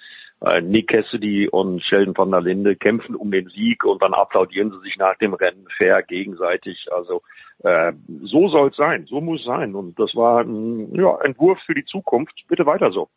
äh, 0.44 0.62
Nick 0.62 0.90
Cassidy 0.90 1.48
und 1.48 1.84
Sheldon 1.84 2.18
van 2.18 2.32
der 2.32 2.42
Linde 2.42 2.76
kämpfen 2.76 3.16
um 3.16 3.32
den 3.32 3.48
Sieg 3.50 3.86
und 3.86 4.02
dann 4.02 4.14
applaudieren 4.14 4.72
sie 4.72 4.80
sich 4.80 4.98
nach 4.98 5.16
dem 5.18 5.34
Rennen 5.34 5.68
fair 5.78 6.02
gegenseitig. 6.02 6.88
Also 6.92 7.22
äh, 7.64 7.94
so 8.24 8.50
soll 8.50 8.70
es 8.70 8.76
sein, 8.76 9.06
so 9.06 9.22
muss 9.22 9.42
es 9.42 9.46
sein. 9.46 9.76
Und 9.76 10.00
das 10.00 10.16
war 10.16 10.42
ein 10.42 10.94
ja, 10.96 11.16
Entwurf 11.22 11.60
für 11.66 11.76
die 11.76 11.86
Zukunft. 11.86 12.34
Bitte 12.48 12.66
weiter 12.66 12.92
so. 12.92 13.08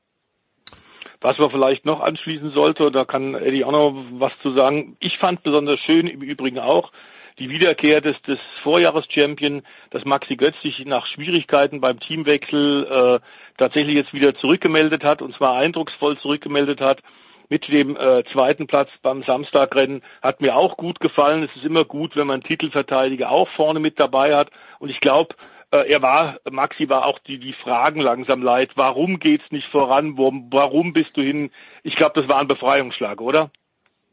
Was 1.25 1.39
man 1.39 1.51
vielleicht 1.51 1.87
noch 1.87 2.01
anschließen 2.01 2.51
sollte, 2.51 2.91
da 2.91 3.07
kann 3.07 3.35
Eddie 3.35 3.65
auch 3.65 3.73
noch 3.73 3.95
was 4.19 4.33
zu 4.43 4.53
sagen. 4.53 4.99
Ich 5.01 5.17
fand 5.17 5.43
besonders 5.43 5.81
schön 5.81 6.07
im 6.07 6.21
Übrigen 6.21 6.59
auch 6.59 6.93
die 7.39 7.49
Wiederkehr 7.49 8.03
des, 8.03 8.21
des 8.29 8.39
Vorjahreschampion, 8.63 9.63
dass 9.89 10.05
Maxi 10.05 10.37
Götz 10.37 10.55
sich 10.63 10.85
nach 10.85 11.07
Schwierigkeiten 11.07 11.81
beim 11.81 11.99
Teamwechsel 11.99 12.85
äh, 12.85 13.21
tatsächlich 13.57 13.95
jetzt 13.95 14.13
wieder 14.13 14.35
zurückgemeldet 14.35 15.03
hat 15.03 15.23
und 15.23 15.35
zwar 15.35 15.57
eindrucksvoll 15.57 16.19
zurückgemeldet 16.19 16.83
hat 16.83 17.01
mit 17.49 17.69
dem 17.69 17.97
äh, 17.97 18.23
zweiten 18.33 18.67
Platz 18.67 18.91
beim 19.01 19.23
Samstagrennen 19.23 20.03
hat 20.23 20.43
mir 20.43 20.55
auch 20.57 20.77
gut 20.77 21.01
gefallen. 21.01 21.43
Es 21.43 21.57
ist 21.57 21.65
immer 21.65 21.87
gut, 21.87 22.17
wenn 22.17 22.27
man 22.27 22.43
Titelverteidiger 22.43 23.31
auch 23.31 23.49
vorne 23.57 23.81
mit 23.81 23.99
dabei 23.99 24.37
hat. 24.37 24.51
Und 24.79 24.91
ich 24.91 25.01
glaube, 25.01 25.35
er 25.70 26.03
war, 26.03 26.39
Maxi 26.51 26.89
war 26.89 27.07
auch 27.07 27.19
die, 27.20 27.39
die 27.39 27.53
Fragen 27.55 28.01
langsam 28.01 28.43
leid. 28.43 28.70
Warum 28.77 29.19
geht's 29.19 29.51
nicht 29.51 29.69
voran? 29.69 30.16
Warum, 30.16 30.49
warum 30.51 30.93
bist 30.93 31.16
du 31.16 31.23
hin? 31.23 31.51
Ich 31.82 31.97
glaube, 31.97 32.20
das 32.20 32.28
war 32.28 32.39
ein 32.41 32.49
Befreiungsschlag, 32.49 33.20
oder? 33.20 33.51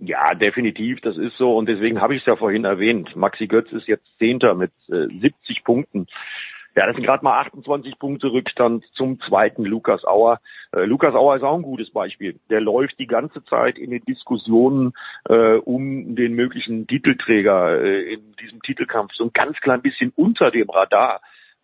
Ja, 0.03 0.33
definitiv, 0.33 0.99
das 1.01 1.15
ist 1.15 1.37
so. 1.37 1.55
Und 1.55 1.69
deswegen 1.69 2.01
habe 2.01 2.15
ich 2.15 2.21
es 2.21 2.25
ja 2.25 2.35
vorhin 2.35 2.65
erwähnt. 2.65 3.15
Maxi 3.15 3.45
Götz 3.45 3.71
ist 3.71 3.87
jetzt 3.87 4.07
Zehnter 4.17 4.55
mit 4.55 4.71
äh, 4.89 5.05
70 5.07 5.63
Punkten. 5.63 6.07
Ja, 6.75 6.87
das 6.87 6.95
sind 6.95 7.05
gerade 7.05 7.23
mal 7.23 7.39
28 7.41 7.99
Punkte 7.99 8.31
Rückstand 8.31 8.83
zum 8.93 9.19
zweiten 9.21 9.63
Lukas 9.63 10.05
Auer. 10.05 10.39
Äh, 10.71 10.85
Lukas 10.85 11.13
Auer 11.13 11.35
ist 11.35 11.43
auch 11.43 11.55
ein 11.55 11.61
gutes 11.63 11.91
Beispiel. 11.91 12.39
Der 12.49 12.61
läuft 12.61 12.97
die 12.97 13.07
ganze 13.07 13.43
Zeit 13.43 13.77
in 13.77 13.91
den 13.91 14.03
Diskussionen 14.05 14.93
äh, 15.27 15.55
um 15.55 16.15
den 16.15 16.33
möglichen 16.33 16.87
Titelträger 16.87 17.81
äh, 17.81 18.13
in 18.13 18.35
diesem 18.41 18.61
Titelkampf 18.61 19.13
so 19.13 19.25
ein 19.25 19.33
ganz 19.33 19.59
klein 19.59 19.81
bisschen 19.81 20.13
unter 20.15 20.49
dem 20.49 20.69
Radar. 20.69 21.21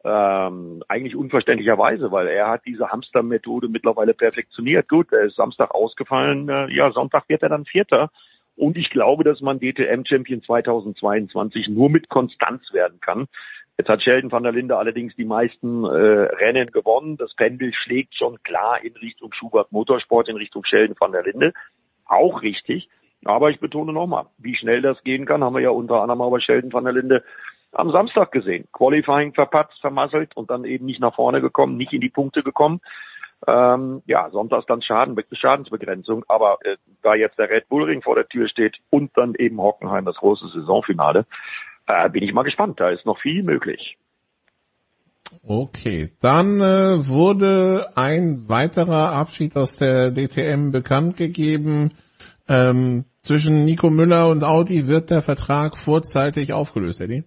Ähm, 0.10 0.84
eigentlich 0.88 1.18
unverständlicherweise, 1.18 2.12
weil 2.14 2.28
er 2.28 2.48
hat 2.48 2.62
diese 2.66 2.90
Hamster-Methode 2.90 3.68
mittlerweile 3.68 4.14
perfektioniert. 4.14 4.88
Gut, 4.88 5.12
er 5.12 5.24
ist 5.24 5.36
Samstag 5.36 5.76
ausgefallen, 5.76 6.48
äh, 6.48 6.74
ja, 6.74 6.92
Sonntag 6.92 7.28
wird 7.28 7.44
er 7.44 7.50
dann 7.50 7.66
Vierter. 7.66 8.10
Und 8.56 8.78
ich 8.78 8.90
glaube, 8.90 9.26
dass 9.26 9.42
man 9.42 9.60
DTM-Champion 9.60 10.44
2022 10.44 11.68
nur 11.68 11.90
mit 11.90 12.08
Konstanz 12.08 12.72
werden 12.72 13.02
kann. 13.02 13.28
Jetzt 13.78 13.90
hat 13.90 14.02
Sheldon 14.02 14.32
van 14.32 14.44
der 14.44 14.54
Linde 14.54 14.78
allerdings 14.78 15.14
die 15.16 15.26
meisten 15.26 15.84
äh, 15.84 15.88
Rennen 15.88 16.72
gewonnen. 16.72 17.18
Das 17.18 17.36
Pendel 17.36 17.74
schlägt 17.74 18.16
schon 18.16 18.42
klar 18.44 18.82
in 18.82 18.96
Richtung 18.96 19.34
Schubert 19.34 19.74
Motorsport, 19.74 20.30
in 20.30 20.38
Richtung 20.38 20.64
Sheldon 20.64 20.96
van 20.98 21.12
der 21.12 21.24
Linde. 21.24 21.54
Auch 22.06 22.42
richtig. 22.44 22.88
Aber 23.26 23.50
ich 23.50 23.60
betone 23.60 23.92
nochmal, 23.92 24.28
wie 24.38 24.56
schnell 24.56 24.82
das 24.82 25.04
gehen 25.04 25.26
kann, 25.26 25.44
haben 25.44 25.56
wir 25.56 25.62
ja 25.62 25.70
unter 25.70 26.02
anderem 26.02 26.22
aber 26.22 26.40
Sheldon 26.40 26.72
van 26.72 26.86
der 26.86 26.94
Linde 26.94 27.24
am 27.72 27.92
Samstag 27.92 28.32
gesehen. 28.32 28.68
Qualifying 28.72 29.34
verpatzt, 29.34 29.80
vermasselt 29.82 30.36
und 30.36 30.50
dann 30.50 30.66
eben 30.66 30.86
nicht 30.86 31.00
nach 31.00 31.16
vorne 31.16 31.42
gekommen, 31.42 31.78
nicht 31.78 31.94
in 31.94 32.02
die 32.02 32.10
Punkte 32.10 32.44
gekommen. 32.44 32.82
Ähm, 33.46 34.02
ja, 34.08 34.30
sonntags 34.32 34.66
dann 34.66 34.82
Schaden, 34.82 35.16
Schadensbegrenzung. 35.32 36.24
Aber 36.28 36.58
äh, 36.64 36.78
da 37.04 37.14
jetzt 37.14 37.38
der 37.38 37.50
Red 37.50 37.70
Bull 37.70 37.84
Ring 37.84 38.02
vor 38.02 38.16
der 38.16 38.28
Tür 38.28 38.48
steht 38.50 38.78
und 38.90 39.16
dann 39.16 39.36
eben 39.36 39.62
Hockenheim 39.62 40.06
das 40.06 40.16
große 40.16 40.48
Saisonfinale, 40.50 41.26
äh, 41.86 42.10
bin 42.10 42.24
ich 42.24 42.34
mal 42.34 42.44
gespannt. 42.44 42.80
Da 42.80 42.90
ist 42.90 43.06
noch 43.06 43.20
viel 43.20 43.44
möglich. 43.44 43.98
Okay, 45.44 46.10
dann 46.22 46.62
äh, 46.62 47.08
wurde 47.08 47.90
ein 47.96 48.48
weiterer 48.50 49.12
Abschied 49.12 49.56
aus 49.56 49.78
der 49.78 50.12
DTM 50.12 50.72
bekannt 50.72 51.18
gegeben. 51.18 51.94
Ähm, 52.48 53.06
zwischen 53.22 53.66
Nico 53.66 53.90
Müller 53.90 54.30
und 54.30 54.44
Audi 54.44 54.88
wird 54.88 55.10
der 55.10 55.22
Vertrag 55.22 55.76
vorzeitig 55.76 56.54
aufgelöst, 56.54 57.02
Eddie? 57.02 57.26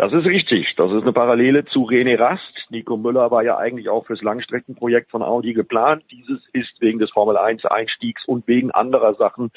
Das 0.00 0.14
ist 0.14 0.24
richtig. 0.24 0.72
Das 0.78 0.90
ist 0.92 1.02
eine 1.02 1.12
Parallele 1.12 1.66
zu 1.66 1.80
René 1.80 2.18
Rast. 2.18 2.40
Nico 2.70 2.96
Müller 2.96 3.30
war 3.30 3.42
ja 3.42 3.58
eigentlich 3.58 3.90
auch 3.90 4.06
fürs 4.06 4.22
Langstreckenprojekt 4.22 5.10
von 5.10 5.22
Audi 5.22 5.52
geplant. 5.52 6.04
Dieses 6.10 6.40
ist 6.54 6.80
wegen 6.80 6.98
des 6.98 7.10
Formel 7.10 7.36
1 7.36 7.66
Einstiegs 7.66 8.24
und 8.24 8.48
wegen 8.48 8.70
anderer 8.70 9.12
Sachen 9.16 9.50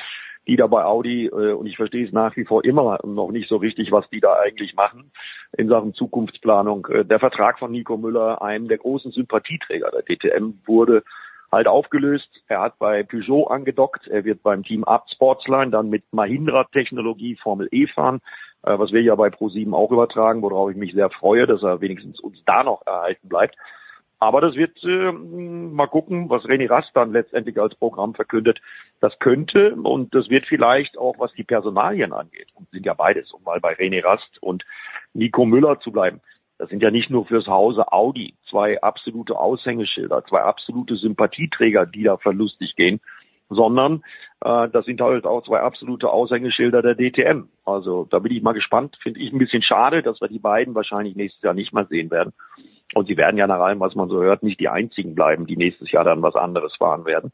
die 0.46 0.58
da 0.58 0.68
bei 0.68 0.84
Audi, 0.84 1.28
äh, 1.28 1.54
und 1.54 1.68
ich 1.68 1.78
verstehe 1.78 2.06
es 2.06 2.12
nach 2.12 2.36
wie 2.36 2.44
vor 2.44 2.66
immer 2.66 3.00
noch 3.06 3.32
nicht 3.32 3.48
so 3.48 3.56
richtig, 3.56 3.94
was 3.94 4.10
die 4.10 4.20
da 4.20 4.34
eigentlich 4.34 4.76
machen 4.76 5.10
in 5.58 5.70
Sachen 5.70 5.94
Zukunftsplanung. 5.94 6.86
Äh, 6.88 7.06
der 7.06 7.20
Vertrag 7.20 7.60
von 7.60 7.72
Nico 7.72 7.96
Müller, 7.96 8.42
einem 8.42 8.68
der 8.68 8.80
großen 8.80 9.14
Sympathieträger 9.14 9.92
der 9.92 10.02
DTM, 10.02 10.56
wurde 10.66 11.04
halt 11.50 11.68
aufgelöst. 11.68 12.28
Er 12.50 12.60
hat 12.60 12.78
bei 12.80 13.04
Peugeot 13.04 13.46
angedockt. 13.46 14.08
Er 14.08 14.26
wird 14.26 14.44
beim 14.44 14.64
Team 14.64 14.84
Up 14.84 15.06
Sportsline 15.14 15.72
dann 15.72 15.90
mit 15.90 16.04
Mahindra-Technologie 16.12 17.38
Formel 17.42 17.70
E 17.72 17.88
fahren, 17.88 18.20
was 18.64 18.92
wir 18.92 19.02
ja 19.02 19.16
bei 19.16 19.28
Pro7 19.28 19.74
auch 19.74 19.92
übertragen, 19.92 20.42
worauf 20.42 20.72
ich 20.72 20.78
mich 20.78 20.94
sehr 20.94 21.10
freue, 21.10 21.46
dass 21.46 21.62
er 21.64 21.82
wenigstens 21.82 22.20
uns 22.20 22.42
da 22.46 22.64
noch 22.64 22.82
erhalten 22.86 23.30
bleibt. 23.30 23.56
Aber 24.20 24.40
das 24.40 24.56
wird 24.56 24.82
äh, 24.86 25.12
mal 25.12 25.88
gucken, 25.88 26.30
was 26.30 26.44
René 26.44 26.70
Rast 26.70 26.92
dann 26.94 27.12
letztendlich 27.12 27.60
als 27.60 27.76
Programm 27.76 28.14
verkündet. 28.16 28.62
Das 29.02 29.20
könnte 29.20 29.76
und 29.76 30.16
das 30.16 30.30
wird 30.30 30.46
vielleicht 30.46 30.98
auch, 30.98 31.20
was 31.20 31.34
die 31.34 31.44
Personalien 31.44 32.14
angeht, 32.14 32.48
und 32.56 32.70
sind 32.70 32.86
ja 32.86 32.94
beides, 32.94 33.34
um 33.34 33.44
mal 33.44 33.60
bei 33.60 33.74
René 33.74 34.02
Rast 34.02 34.42
und 34.42 34.64
Nico 35.14 35.44
Müller 35.46 35.82
zu 35.82 35.92
bleiben. 35.92 36.22
Das 36.58 36.70
sind 36.70 36.82
ja 36.82 36.90
nicht 36.90 37.10
nur 37.10 37.26
fürs 37.26 37.48
Hause 37.48 37.92
Audi 37.92 38.36
zwei 38.50 38.82
absolute 38.82 39.38
Aushängeschilder, 39.38 40.24
zwei 40.24 40.42
absolute 40.42 40.96
Sympathieträger, 40.96 41.86
die 41.86 42.04
da 42.04 42.16
verlustig 42.16 42.78
gehen, 42.78 43.02
sondern 43.50 44.04
äh, 44.42 44.70
das 44.70 44.86
sind 44.86 45.02
halt 45.02 45.26
auch 45.26 45.44
zwei 45.44 45.60
absolute 45.60 46.10
Aushängeschilder 46.10 46.82
der 46.82 46.96
DTM. 46.96 47.50
Also 47.66 48.08
da 48.10 48.20
bin 48.20 48.34
ich 48.34 48.42
mal 48.42 48.54
gespannt. 48.54 48.98
Finde 49.02 49.20
ich 49.20 49.32
ein 49.32 49.40
bisschen 49.40 49.64
schade, 49.64 50.02
dass 50.02 50.22
wir 50.22 50.28
die 50.28 50.40
beiden 50.40 50.76
wahrscheinlich 50.76 51.16
nächstes 51.16 51.42
Jahr 51.44 51.54
nicht 51.54 51.74
mehr 51.74 51.86
sehen 51.86 52.12
werden. 52.12 52.34
Und 52.94 53.08
sie 53.08 53.18
werden 53.18 53.38
ja 53.38 53.48
nach 53.48 53.60
allem, 53.60 53.80
was 53.80 53.96
man 53.96 54.10
so 54.10 54.22
hört, 54.22 54.44
nicht 54.44 54.60
die 54.60 54.70
einzigen 54.70 55.16
bleiben, 55.16 55.48
die 55.48 55.58
nächstes 55.58 55.92
Jahr 55.92 56.04
dann 56.04 56.22
was 56.22 56.36
anderes 56.36 56.76
fahren 56.76 57.06
werden. 57.06 57.32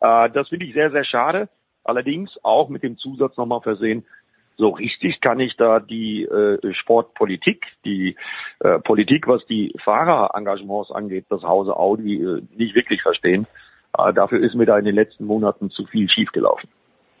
Äh, 0.00 0.30
das 0.30 0.48
finde 0.48 0.66
ich 0.66 0.74
sehr, 0.74 0.90
sehr 0.90 1.04
schade. 1.04 1.48
Allerdings 1.84 2.30
auch 2.42 2.68
mit 2.68 2.82
dem 2.82 2.96
Zusatz 2.96 3.36
nochmal 3.36 3.60
versehen, 3.60 4.04
so 4.56 4.68
richtig 4.68 5.20
kann 5.20 5.40
ich 5.40 5.56
da 5.56 5.80
die 5.80 6.24
äh, 6.24 6.74
Sportpolitik, 6.74 7.66
die 7.84 8.16
äh, 8.60 8.78
Politik, 8.80 9.26
was 9.26 9.44
die 9.46 9.74
Fahrerengagements 9.82 10.90
angeht, 10.90 11.26
das 11.30 11.42
Hause 11.42 11.76
Audi 11.76 12.22
äh, 12.22 12.42
nicht 12.54 12.74
wirklich 12.74 13.02
verstehen. 13.02 13.46
Äh, 13.96 14.12
dafür 14.14 14.40
ist 14.42 14.54
mir 14.54 14.66
da 14.66 14.78
in 14.78 14.84
den 14.84 14.94
letzten 14.94 15.24
Monaten 15.24 15.70
zu 15.70 15.86
viel 15.86 16.08
schiefgelaufen. 16.08 16.68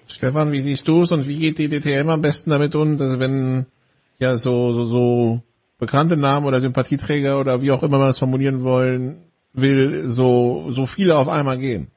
Stefan, 0.06 0.52
wie 0.52 0.60
siehst 0.60 0.88
du 0.88 1.02
es 1.02 1.12
und 1.12 1.28
wie 1.28 1.38
geht 1.38 1.58
die 1.58 1.68
DTM 1.68 2.08
am 2.08 2.22
besten 2.22 2.50
damit 2.50 2.74
um, 2.74 2.96
dass 2.96 3.20
wenn 3.20 3.66
ja 4.18 4.36
so, 4.36 4.72
so, 4.72 4.84
so 4.84 5.40
bekannte 5.78 6.16
Namen 6.16 6.46
oder 6.46 6.60
Sympathieträger 6.60 7.40
oder 7.40 7.62
wie 7.62 7.70
auch 7.70 7.82
immer 7.82 7.98
man 7.98 8.08
es 8.08 8.18
formulieren 8.18 8.64
wollen 8.64 9.24
will, 9.52 10.08
so, 10.08 10.70
so 10.70 10.86
viele 10.86 11.16
auf 11.16 11.28
einmal 11.28 11.58
gehen? 11.58 11.90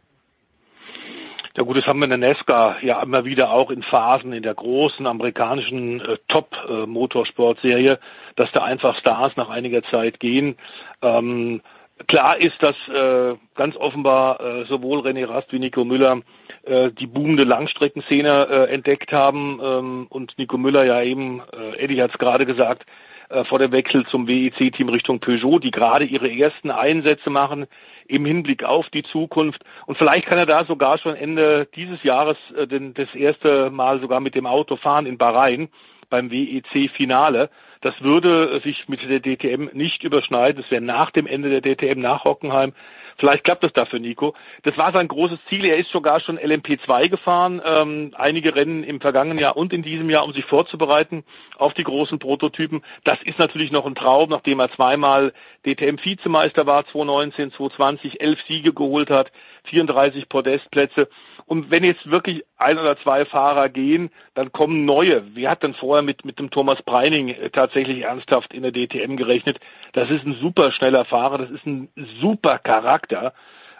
Ja 1.58 1.64
gut, 1.64 1.78
das 1.78 1.86
haben 1.86 2.00
wir 2.00 2.12
in 2.12 2.20
der 2.20 2.30
Nesca 2.30 2.78
ja 2.82 3.02
immer 3.02 3.24
wieder 3.24 3.50
auch 3.50 3.72
in 3.72 3.82
Phasen 3.82 4.34
in 4.34 4.44
der 4.44 4.56
großen 4.56 5.08
amerikanischen 5.08 6.02
äh, 6.02 6.18
Top-Motorsportserie, 6.28 7.94
äh, 7.94 7.98
dass 8.36 8.52
da 8.52 8.64
einfach 8.64 9.00
Stars 9.00 9.38
nach 9.38 9.50
einiger 9.50 9.82
Zeit 9.84 10.20
gehen. 10.20 10.58
Ähm, 11.02 11.62
klar 12.08 12.38
ist, 12.38 12.62
dass 12.62 12.76
äh, 12.88 13.36
ganz 13.56 13.76
offenbar 13.76 14.40
äh, 14.40 14.66
sowohl 14.66 15.00
René 15.00 15.28
Rast 15.28 15.52
wie 15.52 15.60
Nico 15.60 15.86
Müller 15.86 16.22
äh, 16.64 16.92
die 16.92 17.08
boomende 17.08 17.44
Langstreckenszene 17.44 18.48
äh, 18.50 18.74
entdeckt 18.74 19.12
haben 19.12 19.60
ähm, 19.64 20.08
und 20.10 20.38
Nico 20.38 20.58
Müller 20.58 20.84
ja 20.84 21.02
eben, 21.02 21.42
äh, 21.54 21.78
Eddie 21.78 22.02
hat 22.02 22.12
es 22.12 22.18
gerade 22.18 22.46
gesagt, 22.46 22.86
äh, 23.30 23.44
vor 23.46 23.60
dem 23.60 23.72
Wechsel 23.72 24.06
zum 24.08 24.28
WEC-Team 24.28 24.90
Richtung 24.90 25.20
Peugeot, 25.20 25.60
die 25.60 25.72
gerade 25.72 26.06
ihre 26.06 26.32
ersten 26.32 26.70
Einsätze 26.70 27.30
machen 27.30 27.66
im 28.08 28.26
Hinblick 28.26 28.64
auf 28.64 28.88
die 28.90 29.04
Zukunft. 29.04 29.64
Und 29.88 29.98
vielleicht 29.98 30.28
kann 30.28 30.38
er 30.38 30.46
da 30.46 30.66
sogar 30.66 30.98
schon 31.00 31.16
Ende 31.16 31.68
dieses 31.76 32.04
Jahres 32.04 32.38
äh, 32.56 32.68
den, 32.68 32.94
das 32.94 33.14
erste 33.16 33.72
Mal 33.72 34.00
sogar 34.00 34.20
mit 34.20 34.36
dem 34.36 34.46
Auto 34.46 34.76
fahren 34.76 35.06
in 35.06 35.18
Bahrain 35.18 35.70
beim 36.10 36.30
WEC-Finale. 36.30 37.50
Das 37.86 38.02
würde 38.02 38.60
sich 38.62 38.90
mit 38.90 39.00
der 39.08 39.20
DTM 39.20 39.70
nicht 39.74 40.04
überschneiden. 40.04 40.60
Das 40.60 40.72
wäre 40.72 40.82
nach 40.82 41.12
dem 41.12 41.28
Ende 41.28 41.52
der 41.52 41.62
DTM 41.62 42.02
nach 42.02 42.26
Hockenheim. 42.26 42.74
Vielleicht 43.20 43.44
klappt 43.44 43.64
es 43.64 43.74
dafür, 43.74 44.00
Nico. 44.00 44.34
Das 44.64 44.76
war 44.76 44.92
sein 44.92 45.08
großes 45.08 45.38
Ziel. 45.50 45.66
Er 45.66 45.78
ist 45.78 45.92
sogar 45.92 46.20
schon 46.20 46.40
LMP2 46.40 47.10
gefahren, 47.10 47.62
ähm, 47.64 48.12
einige 48.18 48.56
Rennen 48.56 48.84
im 48.84 49.00
vergangenen 49.00 49.38
Jahr 49.38 49.56
und 49.56 49.72
in 49.72 49.84
diesem 49.84 50.10
Jahr, 50.10 50.26
um 50.26 50.34
sich 50.34 50.46
vorzubereiten 50.46 51.26
auf 51.60 51.76
die 51.76 51.84
großen 51.84 52.18
Prototypen. 52.18 52.84
Das 53.04 53.20
ist 53.22 53.38
natürlich 53.38 53.72
noch 53.72 53.86
ein 53.86 53.94
Traum, 53.94 54.32
nachdem 54.32 54.60
er 54.60 54.72
zweimal 54.72 55.32
DTM-Vizemeister 55.64 56.66
war, 56.66 56.88
2019, 56.88 57.52
2020, 57.52 58.20
elf 58.20 58.40
Siege 58.48 58.74
geholt 58.74 59.12
hat, 59.12 59.32
34 59.66 60.28
Podestplätze. 60.28 61.08
Und 61.48 61.70
wenn 61.70 61.84
jetzt 61.84 62.10
wirklich 62.10 62.44
ein 62.58 62.80
oder 62.80 62.98
zwei 62.98 63.26
Fahrer 63.26 63.70
gehen, 63.70 64.10
dann 64.34 64.52
kommen 64.52 64.86
neue. 64.86 65.36
Wir 65.36 65.50
hatten 65.50 65.76
vorher 65.76 66.02
mit, 66.02 66.26
mit 66.26 66.40
dem 66.40 66.50
Thomas 66.50 66.82
Breining 66.82 67.30
äh, 67.30 67.50
tatsächlich 67.52 68.02
ernsthaft 68.02 68.54
in 68.54 68.64
der 68.64 68.72
DTM 68.72 69.16
gerechnet. 69.16 69.60
Das 69.94 70.10
ist 70.10 70.26
ein 70.26 70.38
super 70.42 70.72
schneller 70.72 71.06
Fahrer, 71.06 71.38
das 71.38 71.52
ist 71.52 71.66
ein 71.66 71.90
super 72.20 72.58
Charakter. 72.58 73.34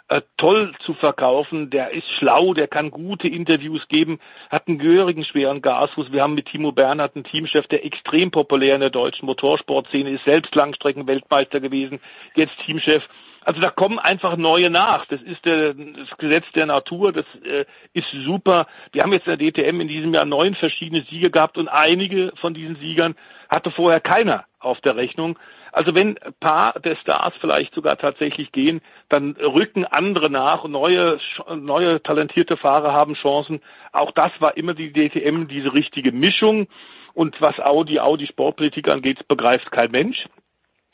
Äh, 0.08 0.22
toll 0.36 0.72
zu 0.84 0.94
verkaufen, 0.94 1.68
der 1.70 1.90
ist 1.90 2.06
schlau, 2.18 2.54
der 2.54 2.68
kann 2.68 2.92
gute 2.92 3.26
Interviews 3.26 3.88
geben, 3.88 4.20
hat 4.50 4.68
einen 4.68 4.78
gehörigen 4.78 5.24
schweren 5.24 5.62
Gasfuß. 5.62 6.12
Wir 6.12 6.22
haben 6.22 6.34
mit 6.34 6.46
Timo 6.46 6.70
Bernhard 6.70 7.16
einen 7.16 7.24
Teamchef, 7.24 7.66
der 7.66 7.84
extrem 7.84 8.30
populär 8.30 8.76
in 8.76 8.82
der 8.82 8.90
deutschen 8.90 9.26
Motorsportszene 9.26 10.10
ist, 10.10 10.24
selbst 10.24 10.54
Langstreckenweltmeister 10.54 11.58
gewesen, 11.58 11.98
jetzt 12.36 12.56
Teamchef. 12.64 13.02
Also 13.46 13.60
da 13.60 13.70
kommen 13.70 14.00
einfach 14.00 14.36
neue 14.36 14.70
nach. 14.70 15.06
Das 15.06 15.22
ist 15.22 15.44
der, 15.44 15.72
das 15.72 16.18
Gesetz 16.18 16.44
der 16.56 16.66
Natur. 16.66 17.12
Das 17.12 17.24
äh, 17.44 17.64
ist 17.92 18.08
super. 18.24 18.66
Wir 18.90 19.04
haben 19.04 19.12
jetzt 19.12 19.28
in 19.28 19.38
der 19.38 19.52
DTM 19.52 19.80
in 19.80 19.86
diesem 19.86 20.12
Jahr 20.12 20.24
neun 20.24 20.56
verschiedene 20.56 21.02
Siege 21.02 21.30
gehabt 21.30 21.56
und 21.56 21.68
einige 21.68 22.32
von 22.40 22.54
diesen 22.54 22.74
Siegern 22.76 23.14
hatte 23.48 23.70
vorher 23.70 24.00
keiner 24.00 24.46
auf 24.58 24.80
der 24.80 24.96
Rechnung. 24.96 25.38
Also 25.70 25.94
wenn 25.94 26.18
ein 26.18 26.34
paar 26.40 26.80
der 26.80 26.96
Stars 26.96 27.34
vielleicht 27.40 27.72
sogar 27.72 27.96
tatsächlich 27.98 28.50
gehen, 28.50 28.80
dann 29.10 29.36
rücken 29.36 29.84
andere 29.84 30.28
nach. 30.28 30.64
Neue, 30.64 31.20
neue 31.54 32.02
talentierte 32.02 32.56
Fahrer 32.56 32.92
haben 32.92 33.14
Chancen. 33.14 33.60
Auch 33.92 34.10
das 34.10 34.32
war 34.40 34.56
immer 34.56 34.74
die 34.74 34.92
DTM, 34.92 35.46
diese 35.46 35.72
richtige 35.72 36.10
Mischung. 36.10 36.66
Und 37.14 37.40
was 37.40 37.60
Audi, 37.60 38.00
Audi 38.00 38.26
Sportpolitik 38.26 38.88
angeht, 38.88 39.28
begreift 39.28 39.70
kein 39.70 39.92
Mensch. 39.92 40.26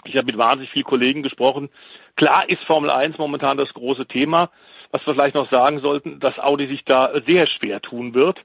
Ich 0.04 0.16
habe 0.16 0.26
mit 0.26 0.36
wahnsinnig 0.36 0.70
vielen 0.72 0.84
Kollegen 0.84 1.22
gesprochen. 1.22 1.70
Klar 2.16 2.48
ist 2.48 2.62
Formel 2.64 2.90
1 2.90 3.18
momentan 3.18 3.56
das 3.56 3.72
große 3.74 4.06
Thema. 4.06 4.50
Was 4.90 5.06
wir 5.06 5.14
vielleicht 5.14 5.34
noch 5.34 5.50
sagen 5.50 5.80
sollten, 5.80 6.20
dass 6.20 6.38
Audi 6.38 6.66
sich 6.66 6.84
da 6.84 7.10
sehr 7.26 7.46
schwer 7.46 7.80
tun 7.80 8.14
wird. 8.14 8.38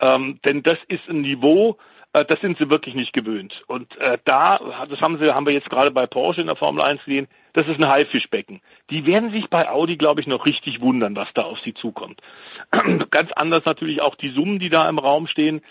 Ähm, 0.00 0.38
denn 0.44 0.62
das 0.62 0.78
ist 0.86 1.08
ein 1.08 1.22
Niveau, 1.22 1.76
äh, 2.12 2.24
das 2.24 2.40
sind 2.40 2.58
sie 2.58 2.70
wirklich 2.70 2.94
nicht 2.94 3.12
gewöhnt. 3.12 3.62
Und 3.66 3.96
äh, 3.98 4.18
da, 4.24 4.60
das 4.88 5.00
haben 5.00 5.18
sie, 5.18 5.34
haben 5.34 5.46
wir 5.46 5.52
jetzt 5.52 5.70
gerade 5.70 5.90
bei 5.90 6.06
Porsche 6.06 6.40
in 6.40 6.46
der 6.46 6.56
Formel 6.56 6.82
1 6.82 7.04
gesehen, 7.04 7.28
das 7.52 7.66
ist 7.66 7.78
ein 7.78 7.88
Haifischbecken. 7.88 8.60
Die 8.90 9.06
werden 9.06 9.32
sich 9.32 9.48
bei 9.50 9.68
Audi, 9.68 9.96
glaube 9.96 10.20
ich, 10.20 10.26
noch 10.26 10.46
richtig 10.46 10.80
wundern, 10.80 11.16
was 11.16 11.28
da 11.34 11.42
auf 11.42 11.58
sie 11.60 11.74
zukommt. 11.74 12.20
Ganz 13.10 13.32
anders 13.32 13.64
natürlich 13.64 14.00
auch 14.00 14.14
die 14.14 14.30
Summen, 14.30 14.58
die 14.58 14.70
da 14.70 14.88
im 14.88 14.98
Raum 14.98 15.26
stehen, 15.26 15.62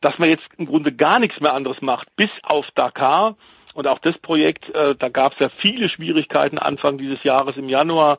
dass 0.00 0.18
man 0.18 0.28
jetzt 0.28 0.44
im 0.58 0.66
Grunde 0.66 0.92
gar 0.92 1.18
nichts 1.18 1.40
mehr 1.40 1.54
anderes 1.54 1.80
macht, 1.80 2.08
bis 2.16 2.30
auf 2.42 2.66
Dakar 2.74 3.36
und 3.74 3.86
auch 3.86 3.98
das 3.98 4.16
Projekt, 4.18 4.74
äh, 4.74 4.94
da 4.94 5.08
gab 5.08 5.34
es 5.34 5.38
ja 5.40 5.48
viele 5.60 5.88
Schwierigkeiten 5.88 6.58
Anfang 6.58 6.96
dieses 6.96 7.22
Jahres 7.24 7.56
im 7.56 7.68
Januar 7.68 8.18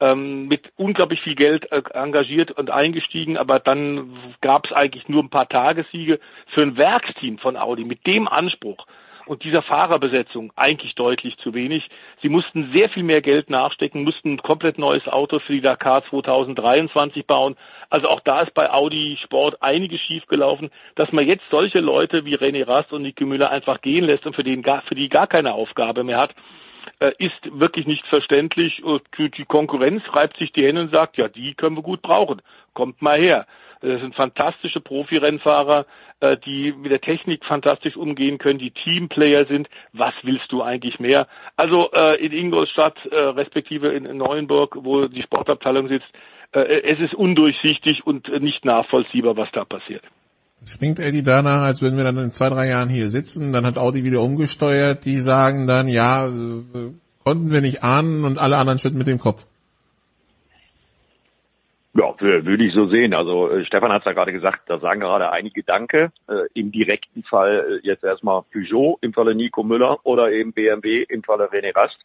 ähm, 0.00 0.48
mit 0.48 0.72
unglaublich 0.76 1.20
viel 1.22 1.34
Geld 1.34 1.70
äh, 1.72 1.82
engagiert 1.94 2.50
und 2.50 2.70
eingestiegen, 2.70 3.36
aber 3.38 3.60
dann 3.60 4.14
gab 4.42 4.66
es 4.66 4.72
eigentlich 4.72 5.08
nur 5.08 5.22
ein 5.22 5.30
paar 5.30 5.48
Tagessiege. 5.48 6.20
Für 6.52 6.62
ein 6.62 6.76
Werksteam 6.76 7.38
von 7.38 7.56
Audi 7.56 7.84
mit 7.84 8.06
dem 8.06 8.28
Anspruch 8.28 8.86
und 9.26 9.44
dieser 9.44 9.62
Fahrerbesetzung 9.62 10.52
eigentlich 10.56 10.94
deutlich 10.94 11.36
zu 11.38 11.52
wenig. 11.54 11.88
Sie 12.22 12.28
mussten 12.28 12.70
sehr 12.72 12.88
viel 12.88 13.02
mehr 13.02 13.20
Geld 13.20 13.50
nachstecken, 13.50 14.04
mussten 14.04 14.34
ein 14.34 14.42
komplett 14.42 14.78
neues 14.78 15.06
Auto 15.08 15.38
für 15.40 15.52
die 15.52 15.60
Dakar 15.60 16.04
2023 16.08 17.26
bauen. 17.26 17.56
Also 17.90 18.08
auch 18.08 18.20
da 18.20 18.42
ist 18.42 18.54
bei 18.54 18.70
Audi 18.70 19.18
Sport 19.22 19.62
einiges 19.62 20.00
schiefgelaufen, 20.00 20.70
dass 20.94 21.12
man 21.12 21.26
jetzt 21.26 21.44
solche 21.50 21.80
Leute 21.80 22.24
wie 22.24 22.36
René 22.36 22.66
Rast 22.66 22.92
und 22.92 23.02
Niki 23.02 23.24
Müller 23.24 23.50
einfach 23.50 23.80
gehen 23.80 24.04
lässt 24.04 24.26
und 24.26 24.34
für, 24.34 24.44
den 24.44 24.62
gar, 24.62 24.82
für 24.82 24.94
die 24.94 25.08
gar 25.08 25.26
keine 25.26 25.54
Aufgabe 25.54 26.04
mehr 26.04 26.18
hat 26.18 26.34
äh, 27.00 27.12
ist 27.18 27.40
wirklich 27.50 27.86
nicht 27.86 28.06
verständlich. 28.06 28.82
Die 29.18 29.44
Konkurrenz 29.44 30.02
reibt 30.12 30.36
sich 30.38 30.52
die 30.52 30.64
Hände 30.64 30.82
und 30.82 30.92
sagt, 30.92 31.16
ja, 31.16 31.28
die 31.28 31.54
können 31.54 31.76
wir 31.76 31.82
gut 31.82 32.02
brauchen. 32.02 32.40
Kommt 32.74 33.02
mal 33.02 33.18
her. 33.18 33.46
Das 33.80 34.00
sind 34.00 34.14
fantastische 34.14 34.80
Profi-Rennfahrer, 34.80 35.86
äh, 36.20 36.36
die 36.44 36.72
mit 36.72 36.90
der 36.90 37.00
Technik 37.00 37.44
fantastisch 37.44 37.96
umgehen 37.96 38.38
können, 38.38 38.58
die 38.58 38.70
Teamplayer 38.70 39.46
sind. 39.46 39.68
Was 39.92 40.14
willst 40.22 40.50
du 40.50 40.62
eigentlich 40.62 40.98
mehr? 40.98 41.26
Also 41.56 41.90
äh, 41.92 42.24
in 42.24 42.32
Ingolstadt, 42.32 42.96
äh, 43.06 43.14
respektive 43.14 43.88
in 43.88 44.04
Neuenburg, 44.16 44.76
wo 44.80 45.06
die 45.06 45.22
Sportabteilung 45.22 45.88
sitzt, 45.88 46.08
äh, 46.52 46.82
es 46.82 47.00
ist 47.00 47.14
undurchsichtig 47.14 48.06
und 48.06 48.28
nicht 48.40 48.64
nachvollziehbar, 48.64 49.36
was 49.36 49.48
da 49.52 49.64
passiert. 49.64 50.02
Es 50.62 50.78
klingt 50.78 50.98
Eddie 50.98 51.22
danach, 51.22 51.62
als 51.62 51.82
würden 51.82 51.96
wir 51.96 52.04
dann 52.04 52.16
in 52.16 52.30
zwei, 52.30 52.48
drei 52.48 52.68
Jahren 52.68 52.88
hier 52.88 53.08
sitzen, 53.08 53.52
dann 53.52 53.66
hat 53.66 53.76
Audi 53.76 54.04
wieder 54.04 54.22
umgesteuert, 54.22 55.04
die 55.04 55.20
sagen 55.20 55.66
dann, 55.66 55.86
ja, 55.86 56.26
äh, 56.26 56.92
konnten 57.24 57.50
wir 57.50 57.60
nicht 57.60 57.82
ahnen 57.82 58.24
und 58.24 58.38
alle 58.38 58.56
anderen 58.56 58.78
schütten 58.78 58.98
mit 58.98 59.06
dem 59.06 59.18
Kopf. 59.18 59.46
Ja, 61.96 62.14
würde 62.20 62.64
ich 62.64 62.74
so 62.74 62.88
sehen. 62.88 63.14
Also 63.14 63.48
äh, 63.50 63.64
Stefan 63.64 63.90
hat 63.90 64.02
es 64.02 64.06
ja 64.06 64.12
gerade 64.12 64.32
gesagt, 64.32 64.68
da 64.68 64.78
sagen 64.78 65.00
gerade 65.00 65.30
einige 65.30 65.62
Danke. 65.62 66.12
Äh, 66.28 66.46
Im 66.52 66.70
direkten 66.70 67.22
Fall 67.22 67.80
äh, 67.82 67.86
jetzt 67.86 68.04
erstmal 68.04 68.42
Peugeot 68.52 68.98
im 69.00 69.14
Falle 69.14 69.34
Nico 69.34 69.62
Müller 69.62 69.98
oder 70.04 70.30
eben 70.30 70.52
BMW 70.52 71.04
im 71.08 71.22
Falle 71.22 71.46
René 71.46 71.74
Rast. 71.74 71.96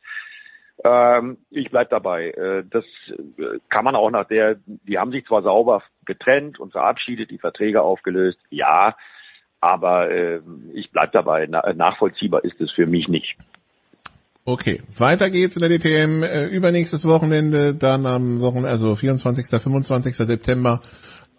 Ähm, 0.85 1.39
ich 1.49 1.69
bleib 1.71 1.89
dabei. 1.89 2.29
Äh, 2.29 2.63
das 2.69 2.85
äh, 3.37 3.59
kann 3.69 3.83
man 3.83 3.95
auch 3.95 4.09
nach 4.09 4.27
der, 4.27 4.55
die 4.65 4.97
haben 4.97 5.11
sich 5.11 5.25
zwar 5.25 5.41
sauber 5.41 5.83
getrennt 6.05 6.57
und 6.57 6.71
verabschiedet, 6.71 7.29
die 7.29 7.37
Verträge 7.37 7.81
aufgelöst, 7.81 8.39
ja, 8.49 8.95
aber 9.59 10.09
äh, 10.09 10.39
ich 10.73 10.89
bleib 10.91 11.11
dabei. 11.11 11.47
Na, 11.49 11.73
nachvollziehbar 11.73 12.45
ist 12.45 12.59
es 12.61 12.71
für 12.71 12.87
mich 12.87 13.09
nicht. 13.09 13.35
Okay, 14.43 14.81
weiter 14.97 15.29
geht's 15.29 15.55
in 15.55 15.61
der 15.61 15.69
DTM 15.69 16.23
äh, 16.23 16.45
übernächstes 16.47 17.05
Wochenende, 17.05 17.75
dann 17.75 18.07
am 18.07 18.41
Wochenende, 18.41 18.69
also 18.69 18.95
24. 18.95 19.47
25. 19.47 20.15
September 20.15 20.81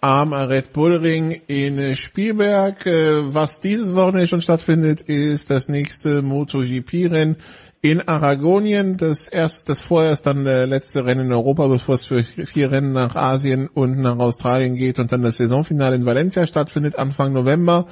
am 0.00 0.32
Red 0.32 0.72
Bull 0.72 0.96
Ring 0.96 1.40
in 1.48 1.96
Spielberg. 1.96 2.86
Äh, 2.86 3.34
was 3.34 3.60
dieses 3.60 3.96
Wochenende 3.96 4.28
schon 4.28 4.40
stattfindet, 4.40 5.00
ist 5.00 5.50
das 5.50 5.68
nächste 5.68 6.22
MotoGP-Rennen 6.22 7.38
in 7.82 8.00
Aragonien. 8.06 8.96
Das 8.98 9.26
erst, 9.26 9.68
das 9.68 9.80
vorerst 9.80 10.26
dann 10.26 10.44
der 10.44 10.68
letzte 10.68 11.04
Rennen 11.04 11.26
in 11.26 11.32
Europa, 11.32 11.66
bevor 11.66 11.96
es 11.96 12.04
für 12.04 12.22
vier 12.22 12.70
Rennen 12.70 12.92
nach 12.92 13.16
Asien 13.16 13.66
und 13.66 13.98
nach 13.98 14.18
Australien 14.18 14.76
geht 14.76 15.00
und 15.00 15.10
dann 15.10 15.22
das 15.22 15.38
Saisonfinale 15.38 15.96
in 15.96 16.06
Valencia 16.06 16.46
stattfindet 16.46 16.96
Anfang 16.96 17.32
November. 17.32 17.88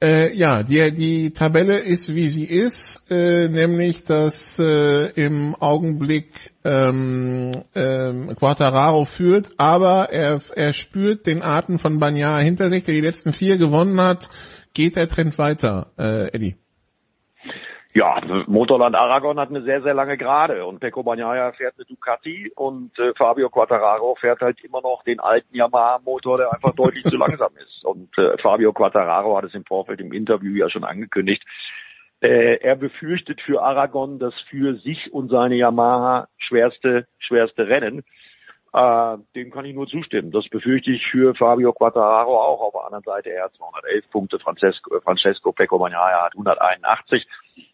Äh, 0.00 0.32
ja, 0.36 0.62
die, 0.62 0.92
die 0.94 1.32
Tabelle 1.32 1.80
ist, 1.80 2.14
wie 2.14 2.28
sie 2.28 2.44
ist, 2.44 3.02
äh, 3.10 3.48
nämlich, 3.48 4.04
dass 4.04 4.56
äh, 4.60 5.06
im 5.10 5.56
Augenblick 5.56 6.52
ähm, 6.64 7.50
ähm, 7.74 8.28
Quattararo 8.36 9.06
führt, 9.06 9.50
aber 9.56 10.10
er, 10.12 10.40
er 10.54 10.72
spürt 10.72 11.26
den 11.26 11.42
Atem 11.42 11.80
von 11.80 11.98
Banyar 11.98 12.40
hinter 12.40 12.68
sich, 12.68 12.84
der 12.84 12.94
die 12.94 13.00
letzten 13.00 13.32
vier 13.32 13.58
gewonnen 13.58 14.00
hat. 14.00 14.30
Geht 14.72 14.94
der 14.94 15.08
Trend 15.08 15.36
weiter, 15.36 15.90
äh, 15.98 16.28
Eddie? 16.32 16.54
Ja, 17.98 18.20
Motorland 18.46 18.94
Aragon 18.94 19.40
hat 19.40 19.48
eine 19.48 19.62
sehr, 19.62 19.82
sehr 19.82 19.92
lange 19.92 20.16
Gerade 20.16 20.64
und 20.64 20.78
Pecco 20.78 21.02
Bagnaia 21.02 21.50
fährt 21.50 21.74
eine 21.76 21.84
Ducati 21.84 22.52
und 22.54 22.96
äh, 22.96 23.12
Fabio 23.18 23.50
Quattararo 23.50 24.14
fährt 24.20 24.40
halt 24.40 24.62
immer 24.62 24.80
noch 24.80 25.02
den 25.02 25.18
alten 25.18 25.52
Yamaha-Motor, 25.52 26.36
der 26.36 26.52
einfach 26.52 26.76
deutlich 26.76 27.02
zu 27.02 27.16
langsam 27.16 27.50
ist. 27.60 27.84
Und 27.84 28.16
äh, 28.16 28.38
Fabio 28.38 28.72
Quattararo 28.72 29.36
hat 29.36 29.46
es 29.46 29.54
im 29.54 29.64
Vorfeld 29.64 29.98
im 30.00 30.12
Interview 30.12 30.54
ja 30.54 30.70
schon 30.70 30.84
angekündigt. 30.84 31.42
Äh, 32.20 32.58
er 32.60 32.76
befürchtet 32.76 33.40
für 33.40 33.62
Aragon 33.62 34.20
das 34.20 34.34
für 34.48 34.76
sich 34.76 35.12
und 35.12 35.28
seine 35.28 35.56
Yamaha 35.56 36.28
schwerste, 36.36 37.08
schwerste 37.18 37.66
Rennen. 37.66 38.04
Äh, 38.74 39.16
dem 39.34 39.50
kann 39.50 39.64
ich 39.64 39.74
nur 39.74 39.88
zustimmen. 39.88 40.30
Das 40.30 40.48
befürchte 40.48 40.92
ich 40.92 41.04
für 41.10 41.34
Fabio 41.34 41.72
Quattararo 41.72 42.38
auch. 42.38 42.60
Auf 42.60 42.74
der 42.74 42.84
anderen 42.84 43.02
Seite, 43.02 43.30
er 43.30 43.46
hat 43.46 43.54
211 43.54 44.08
Punkte, 44.12 44.38
Francesco, 44.38 45.00
Francesco 45.00 45.50
Pecco 45.50 45.80
Bagnaia 45.80 46.26
hat 46.26 46.34
181. 46.34 47.26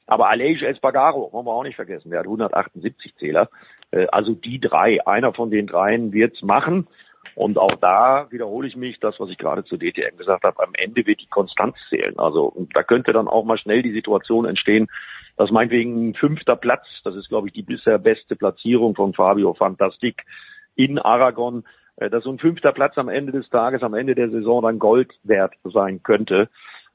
Aber 0.06 0.28
Aleix 0.28 0.62
Espargaro, 0.62 1.32
wollen 1.32 1.46
wir 1.46 1.52
auch 1.52 1.62
nicht 1.62 1.76
vergessen, 1.76 2.10
der 2.10 2.20
hat 2.20 2.26
178 2.26 3.14
Zähler. 3.16 3.48
Äh, 3.90 4.06
also 4.06 4.34
die 4.34 4.60
drei, 4.60 5.06
einer 5.06 5.32
von 5.32 5.50
den 5.50 5.66
dreien 5.66 6.12
wird's 6.12 6.42
machen. 6.42 6.86
Und 7.34 7.58
auch 7.58 7.74
da 7.80 8.26
wiederhole 8.30 8.68
ich 8.68 8.76
mich, 8.76 9.00
das, 9.00 9.18
was 9.18 9.30
ich 9.30 9.38
gerade 9.38 9.64
zu 9.64 9.76
DTM 9.76 10.16
gesagt 10.16 10.44
habe, 10.44 10.62
am 10.62 10.72
Ende 10.74 11.06
wird 11.06 11.20
die 11.20 11.28
Konstanz 11.28 11.76
zählen. 11.88 12.16
Also 12.18 12.54
da 12.72 12.82
könnte 12.82 13.12
dann 13.12 13.28
auch 13.28 13.44
mal 13.44 13.58
schnell 13.58 13.82
die 13.82 13.92
Situation 13.92 14.44
entstehen, 14.44 14.88
dass 15.36 15.50
meinetwegen 15.50 16.10
ein 16.10 16.14
fünfter 16.14 16.54
Platz, 16.54 16.86
das 17.02 17.16
ist 17.16 17.28
glaube 17.28 17.48
ich 17.48 17.52
die 17.52 17.62
bisher 17.62 17.98
beste 17.98 18.36
Platzierung 18.36 18.94
von 18.94 19.14
Fabio 19.14 19.54
Fantastik 19.54 20.22
in 20.76 20.98
Aragon, 20.98 21.64
äh, 21.96 22.08
dass 22.08 22.24
so 22.24 22.30
ein 22.30 22.38
fünfter 22.38 22.72
Platz 22.72 22.96
am 22.98 23.08
Ende 23.08 23.32
des 23.32 23.48
Tages, 23.50 23.82
am 23.82 23.94
Ende 23.94 24.14
der 24.14 24.30
Saison 24.30 24.62
dann 24.62 24.78
Gold 24.78 25.12
wert 25.24 25.54
sein 25.64 26.02
könnte. 26.02 26.48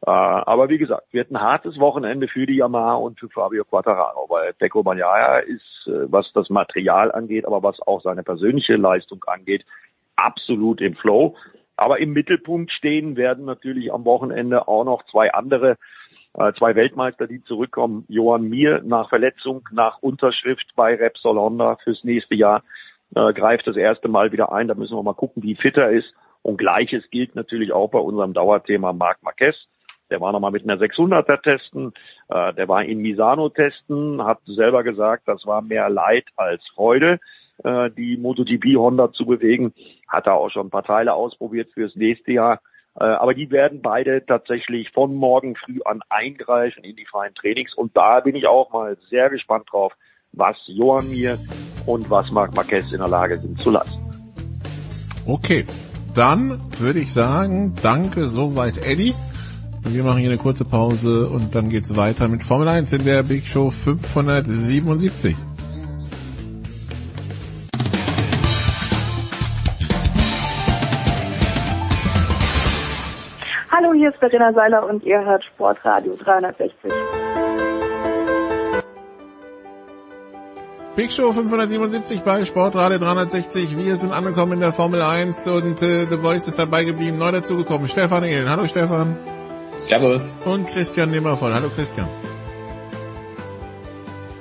Äh, 0.05 0.11
aber 0.11 0.69
wie 0.69 0.77
gesagt, 0.77 1.11
wird 1.13 1.29
ein 1.29 1.41
hartes 1.41 1.77
Wochenende 1.77 2.27
für 2.27 2.45
die 2.45 2.55
Yamaha 2.55 2.95
und 2.95 3.19
für 3.19 3.29
Fabio 3.29 3.65
Quattararo, 3.65 4.27
weil 4.29 4.53
Pecco 4.53 4.81
Bagnaia 4.81 5.39
ist, 5.39 5.87
äh, 5.87 6.11
was 6.11 6.31
das 6.33 6.49
Material 6.49 7.11
angeht, 7.11 7.45
aber 7.45 7.63
was 7.63 7.81
auch 7.81 8.01
seine 8.01 8.23
persönliche 8.23 8.77
Leistung 8.77 9.23
angeht, 9.27 9.65
absolut 10.15 10.79
im 10.79 10.95
Flow. 10.95 11.35
Aber 11.75 11.99
im 11.99 12.13
Mittelpunkt 12.13 12.71
stehen 12.71 13.17
werden 13.17 13.45
natürlich 13.45 13.91
am 13.91 14.05
Wochenende 14.05 14.67
auch 14.67 14.85
noch 14.85 15.03
zwei 15.11 15.33
andere, 15.33 15.75
äh, 16.33 16.53
zwei 16.53 16.75
Weltmeister, 16.75 17.27
die 17.27 17.43
zurückkommen. 17.43 18.05
Johann 18.07 18.43
Mir 18.43 18.81
nach 18.83 19.09
Verletzung, 19.09 19.67
nach 19.71 19.99
Unterschrift 20.01 20.65
bei 20.75 20.95
Repsol 20.95 21.37
Honda 21.37 21.77
fürs 21.83 22.03
nächste 22.03 22.35
Jahr, 22.35 22.63
greift 23.11 23.65
das 23.65 23.75
erste 23.75 24.07
Mal 24.07 24.31
wieder 24.31 24.51
ein. 24.51 24.67
Da 24.67 24.75
müssen 24.75 24.95
wir 24.95 25.01
mal 25.01 25.15
gucken, 25.15 25.41
wie 25.41 25.55
fit 25.55 25.77
er 25.77 25.89
ist. 25.89 26.13
Und 26.43 26.57
gleiches 26.57 27.09
gilt 27.09 27.33
natürlich 27.33 27.71
auch 27.73 27.89
bei 27.89 27.97
unserem 27.97 28.33
Dauerthema 28.33 28.93
Marc 28.93 29.23
Marquez. 29.23 29.55
Der 30.09 30.21
war 30.21 30.31
nochmal 30.31 30.51
mit 30.51 30.63
einer 30.63 30.79
600er 30.79 31.41
testen, 31.41 31.93
äh, 32.29 32.53
der 32.53 32.67
war 32.67 32.83
in 32.83 33.01
Misano 33.01 33.49
testen, 33.49 34.23
hat 34.23 34.39
selber 34.45 34.83
gesagt, 34.83 35.27
das 35.27 35.45
war 35.45 35.61
mehr 35.61 35.89
Leid 35.89 36.25
als 36.35 36.61
Freude, 36.73 37.19
äh, 37.63 37.89
die 37.91 38.17
MotoGP 38.17 38.75
Honda 38.77 39.11
zu 39.11 39.25
bewegen. 39.25 39.73
Hat 40.07 40.27
er 40.27 40.35
auch 40.35 40.49
schon 40.49 40.67
ein 40.67 40.71
paar 40.71 40.83
Teile 40.83 41.13
ausprobiert 41.13 41.69
fürs 41.73 41.95
nächste 41.95 42.31
Jahr. 42.31 42.61
Äh, 42.99 43.03
aber 43.03 43.33
die 43.33 43.51
werden 43.51 43.81
beide 43.81 44.25
tatsächlich 44.25 44.91
von 44.91 45.13
morgen 45.15 45.55
früh 45.55 45.79
an 45.85 46.01
eingreifen 46.09 46.83
in 46.83 46.95
die 46.95 47.05
freien 47.05 47.35
Trainings. 47.35 47.73
Und 47.75 47.95
da 47.95 48.19
bin 48.19 48.35
ich 48.35 48.47
auch 48.47 48.71
mal 48.71 48.97
sehr 49.09 49.29
gespannt 49.29 49.67
drauf, 49.71 49.93
was 50.31 50.57
Johann 50.65 51.09
mir 51.09 51.37
und 51.85 52.09
was 52.09 52.31
Marc 52.31 52.55
Marquez 52.55 52.91
in 52.91 52.97
der 52.97 53.07
Lage 53.07 53.39
sind 53.39 53.59
zu 53.59 53.71
lassen. 53.71 53.97
Okay, 55.27 55.65
dann 56.15 56.59
würde 56.79 56.99
ich 56.99 57.13
sagen, 57.13 57.75
danke 57.81 58.25
soweit 58.25 58.77
Eddie. 58.85 59.13
Wir 59.83 60.03
machen 60.03 60.19
hier 60.19 60.29
eine 60.29 60.37
kurze 60.37 60.65
Pause 60.65 61.27
und 61.29 61.55
dann 61.55 61.69
geht's 61.69 61.95
weiter 61.95 62.27
mit 62.27 62.43
Formel 62.43 62.67
1 62.67 62.93
in 62.93 63.05
der 63.05 63.23
Big 63.23 63.45
Show 63.45 63.71
577. 63.71 65.35
Hallo, 73.71 73.93
hier 73.93 74.09
ist 74.09 74.19
Verena 74.19 74.51
Seiler 74.53 74.85
und 74.87 75.03
ihr 75.03 75.23
hört 75.23 75.43
Sportradio 75.45 76.15
360. 76.17 76.91
Big 80.95 81.13
Show 81.13 81.31
577 81.31 82.21
bei 82.21 82.43
Sportradio 82.43 82.99
360. 82.99 83.77
Wir 83.77 83.95
sind 83.95 84.11
angekommen 84.11 84.53
in 84.53 84.59
der 84.59 84.73
Formel 84.73 85.01
1 85.01 85.47
und 85.47 85.81
äh, 85.81 86.05
The 86.09 86.17
Voice 86.17 86.47
ist 86.47 86.59
dabei 86.59 86.83
geblieben, 86.83 87.17
neu 87.17 87.31
dazugekommen. 87.31 87.87
Stefan 87.87 88.25
Ehlen. 88.25 88.49
Hallo 88.49 88.67
Stefan. 88.67 89.15
Servus. 89.79 90.39
Und 90.45 90.67
Christian 90.67 91.09
Nimmervoll. 91.09 91.53
Hallo 91.53 91.69
Christian. 91.69 92.07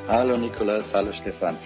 Hallo 0.08 0.36
Nikolas, 0.36 0.92
hallo 0.94 1.12
Stefan. 1.12 1.56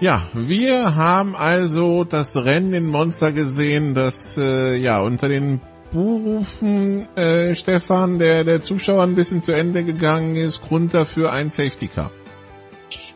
Ja, 0.00 0.26
wir 0.32 0.96
haben 0.96 1.36
also 1.36 2.04
das 2.04 2.36
Rennen 2.36 2.72
in 2.72 2.86
Monster 2.86 3.32
gesehen, 3.32 3.94
das 3.94 4.38
äh, 4.38 4.76
ja 4.76 5.02
unter 5.02 5.28
den 5.28 5.60
Buhrufen 5.92 7.06
äh, 7.16 7.54
Stefan, 7.54 8.18
der 8.18 8.44
der 8.44 8.60
Zuschauer 8.60 9.02
ein 9.02 9.14
bisschen 9.14 9.40
zu 9.40 9.52
Ende 9.52 9.84
gegangen 9.84 10.34
ist, 10.34 10.62
Grund 10.62 10.94
dafür 10.94 11.32
ein 11.32 11.50
Safety 11.50 11.88
Car. 11.88 12.10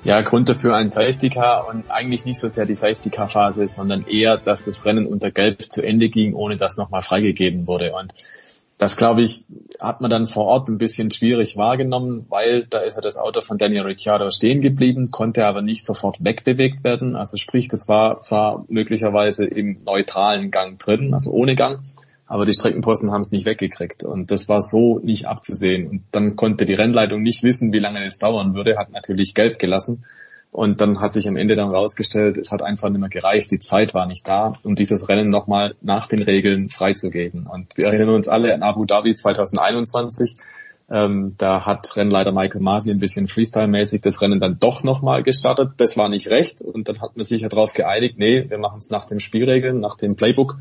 Ja, 0.05 0.21
Grund 0.21 0.49
dafür 0.49 0.77
ein 0.77 0.91
Safety 0.91 1.31
Car 1.31 1.67
und 1.69 1.91
eigentlich 1.91 2.25
nicht 2.25 2.39
so 2.39 2.49
sehr 2.49 2.67
die 2.67 2.77
Safety 2.77 3.11
Car 3.11 3.29
Phase, 3.29 3.67
sondern 3.67 4.07
eher, 4.07 4.37
dass 4.37 4.65
das 4.65 4.85
Rennen 4.85 5.07
unter 5.07 5.31
Gelb 5.31 5.71
zu 5.73 5.83
Ende 5.83 6.09
ging, 6.09 6.35
ohne 6.35 6.57
dass 6.57 6.77
nochmal 6.77 7.03
freigegeben 7.03 7.67
wurde. 7.67 7.93
Und 7.93 8.15
das, 8.79 8.97
glaube 8.97 9.23
ich, 9.23 9.45
hat 9.83 10.01
man 10.01 10.09
dann 10.09 10.29
vor 10.29 10.45
Ort 10.45 10.69
ein 10.69 10.79
bisschen 10.79 11.11
schwierig 11.11 11.57
wahrgenommen, 11.57 12.27
weil 12.29 12.65
da 12.65 12.79
ist 12.79 12.95
ja 12.95 13.03
das 13.03 13.19
Auto 13.19 13.41
von 13.41 13.59
Daniel 13.59 13.83
Ricciardo 13.83 14.31
stehen 14.31 14.61
geblieben, 14.61 15.11
konnte 15.11 15.45
aber 15.47 15.63
nicht 15.63 15.85
sofort 15.85 16.25
wegbewegt 16.25 16.85
werden. 16.85 17.17
Also 17.17 17.37
sprich, 17.37 17.67
das 17.67 17.89
war 17.89 18.21
zwar 18.21 18.65
möglicherweise 18.69 19.47
im 19.47 19.83
neutralen 19.85 20.53
Gang 20.53 20.79
drin, 20.79 21.13
also 21.13 21.33
ohne 21.33 21.57
Gang, 21.57 21.81
aber 22.27 22.45
die 22.45 22.53
Streckenposten 22.53 23.11
haben 23.11 23.23
es 23.23 23.33
nicht 23.33 23.47
weggekriegt 23.47 24.05
und 24.05 24.31
das 24.31 24.49
war 24.49 24.63
so 24.63 25.01
nicht 25.01 25.27
abzusehen. 25.27 25.89
Und 25.89 26.03
dann 26.13 26.37
konnte 26.37 26.65
die 26.65 26.75
Rennleitung 26.75 27.23
nicht 27.23 27.43
wissen, 27.43 27.73
wie 27.73 27.81
lange 27.81 28.07
es 28.07 28.19
dauern 28.19 28.55
würde, 28.55 28.79
hat 28.79 28.93
natürlich 28.93 29.35
gelb 29.35 29.59
gelassen. 29.59 30.05
Und 30.51 30.81
dann 30.81 31.01
hat 31.01 31.13
sich 31.13 31.29
am 31.29 31.37
Ende 31.37 31.57
dann 31.57 31.69
rausgestellt, 31.69 32.39
es 32.39 32.51
hat 32.51 32.63
einfach 32.63 32.89
nicht 32.89 33.01
mehr 33.01 33.11
gereicht, 33.11 33.51
die 33.51 33.59
Zeit 33.59 33.95
war 33.95 34.07
nicht 34.07 34.27
da, 34.27 34.55
um 34.63 34.75
dieses 34.75 35.09
Rennen 35.09 35.29
nochmal 35.29 35.75
nach 35.83 36.07
den 36.07 36.23
Regeln 36.23 36.71
freizugeben. 36.71 37.47
Und 37.47 37.77
wir 37.77 37.87
erinnern 37.87 38.15
uns 38.15 38.29
alle 38.29 38.55
an 38.55 38.63
Abu 38.63 38.85
Dhabi 38.87 39.15
2021. 39.15 40.37
Ähm, 40.91 41.35
da 41.37 41.67
hat 41.67 41.95
Rennleiter 41.97 42.33
Michael 42.33 42.63
Masi 42.63 42.91
ein 42.91 42.99
bisschen 42.99 43.29
Freestyle-mäßig 43.29 44.01
das 44.01 44.23
Rennen 44.23 44.41
dann 44.41 44.59
doch 44.59 44.83
nochmal 44.83 45.23
gestartet. 45.23 45.73
Das 45.77 45.99
war 45.99 46.09
nicht 46.09 46.29
recht. 46.29 46.63
Und 46.63 46.89
dann 46.89 47.03
hat 47.03 47.15
man 47.15 47.25
sich 47.25 47.43
ja 47.43 47.51
darauf 47.51 47.75
geeinigt, 47.75 48.19
nee, 48.19 48.49
wir 48.49 48.59
machen 48.59 48.79
es 48.79 48.89
nach 48.89 49.05
den 49.05 49.21
Spielregeln, 49.21 49.81
nach 49.81 49.97
dem 49.97 50.17
Playbook. 50.17 50.57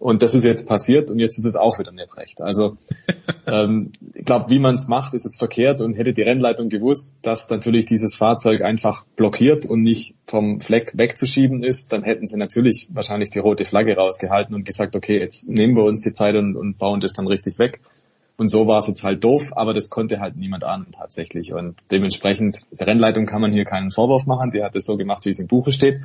Und 0.00 0.22
das 0.22 0.34
ist 0.34 0.44
jetzt 0.44 0.66
passiert 0.66 1.10
und 1.10 1.18
jetzt 1.18 1.36
ist 1.36 1.44
es 1.44 1.56
auch 1.56 1.78
wieder 1.78 1.92
nicht 1.92 2.16
recht. 2.16 2.40
Also 2.40 2.78
ähm, 3.46 3.92
ich 4.14 4.24
glaube, 4.24 4.48
wie 4.48 4.58
man 4.58 4.74
es 4.74 4.88
macht, 4.88 5.12
ist 5.12 5.26
es 5.26 5.36
verkehrt 5.36 5.82
und 5.82 5.92
hätte 5.92 6.14
die 6.14 6.22
Rennleitung 6.22 6.70
gewusst, 6.70 7.18
dass 7.20 7.50
natürlich 7.50 7.84
dieses 7.84 8.14
Fahrzeug 8.14 8.62
einfach 8.62 9.04
blockiert 9.16 9.66
und 9.66 9.82
nicht 9.82 10.14
vom 10.26 10.58
Fleck 10.58 10.92
wegzuschieben 10.94 11.62
ist, 11.62 11.92
dann 11.92 12.02
hätten 12.02 12.26
sie 12.26 12.38
natürlich 12.38 12.88
wahrscheinlich 12.94 13.28
die 13.28 13.40
rote 13.40 13.66
Flagge 13.66 13.94
rausgehalten 13.94 14.54
und 14.54 14.64
gesagt, 14.64 14.96
okay, 14.96 15.20
jetzt 15.20 15.50
nehmen 15.50 15.76
wir 15.76 15.84
uns 15.84 16.00
die 16.00 16.14
Zeit 16.14 16.34
und, 16.34 16.56
und 16.56 16.78
bauen 16.78 17.00
das 17.00 17.12
dann 17.12 17.26
richtig 17.26 17.58
weg. 17.58 17.82
Und 18.38 18.48
so 18.48 18.66
war 18.66 18.78
es 18.78 18.86
jetzt 18.86 19.04
halt 19.04 19.22
doof, 19.22 19.52
aber 19.54 19.74
das 19.74 19.90
konnte 19.90 20.18
halt 20.18 20.34
niemand 20.34 20.64
ahnen 20.64 20.92
tatsächlich. 20.92 21.52
Und 21.52 21.90
dementsprechend, 21.90 22.62
der 22.70 22.86
Rennleitung 22.86 23.26
kann 23.26 23.42
man 23.42 23.52
hier 23.52 23.66
keinen 23.66 23.90
Vorwurf 23.90 24.24
machen, 24.24 24.50
die 24.50 24.62
hat 24.62 24.74
es 24.76 24.86
so 24.86 24.96
gemacht, 24.96 25.26
wie 25.26 25.28
es 25.28 25.38
im 25.38 25.46
Buche 25.46 25.72
steht. 25.72 26.00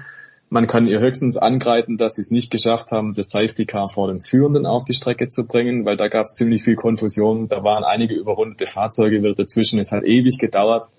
Man 0.49 0.67
kann 0.67 0.85
ihr 0.85 0.99
höchstens 0.99 1.38
angreifen, 1.38 1.97
dass 1.97 2.15
sie 2.15 2.22
es 2.22 2.30
nicht 2.30 2.51
geschafft 2.51 2.91
haben, 2.91 3.13
das 3.15 3.30
Safety 3.30 3.65
Car 3.65 3.89
vor 3.89 4.07
dem 4.07 4.22
Führenden 4.22 4.65
auf 4.65 4.85
die 4.85 4.93
Strecke 4.93 5.27
zu 5.27 5.47
bringen, 5.47 5.85
weil 5.85 5.97
da 5.97 6.07
gab 6.07 6.26
es 6.26 6.35
ziemlich 6.35 6.63
viel 6.63 6.76
Konfusion. 6.76 7.47
Da 7.47 7.63
waren 7.63 7.84
einige 7.84 8.13
überrundete 8.13 8.67
Fahrzeuge 8.67 9.23
wieder 9.23 9.34
dazwischen. 9.34 9.80
Es 9.80 9.91
hat 9.91 10.03
ewig 10.03 10.38
gedauert, 10.38 10.89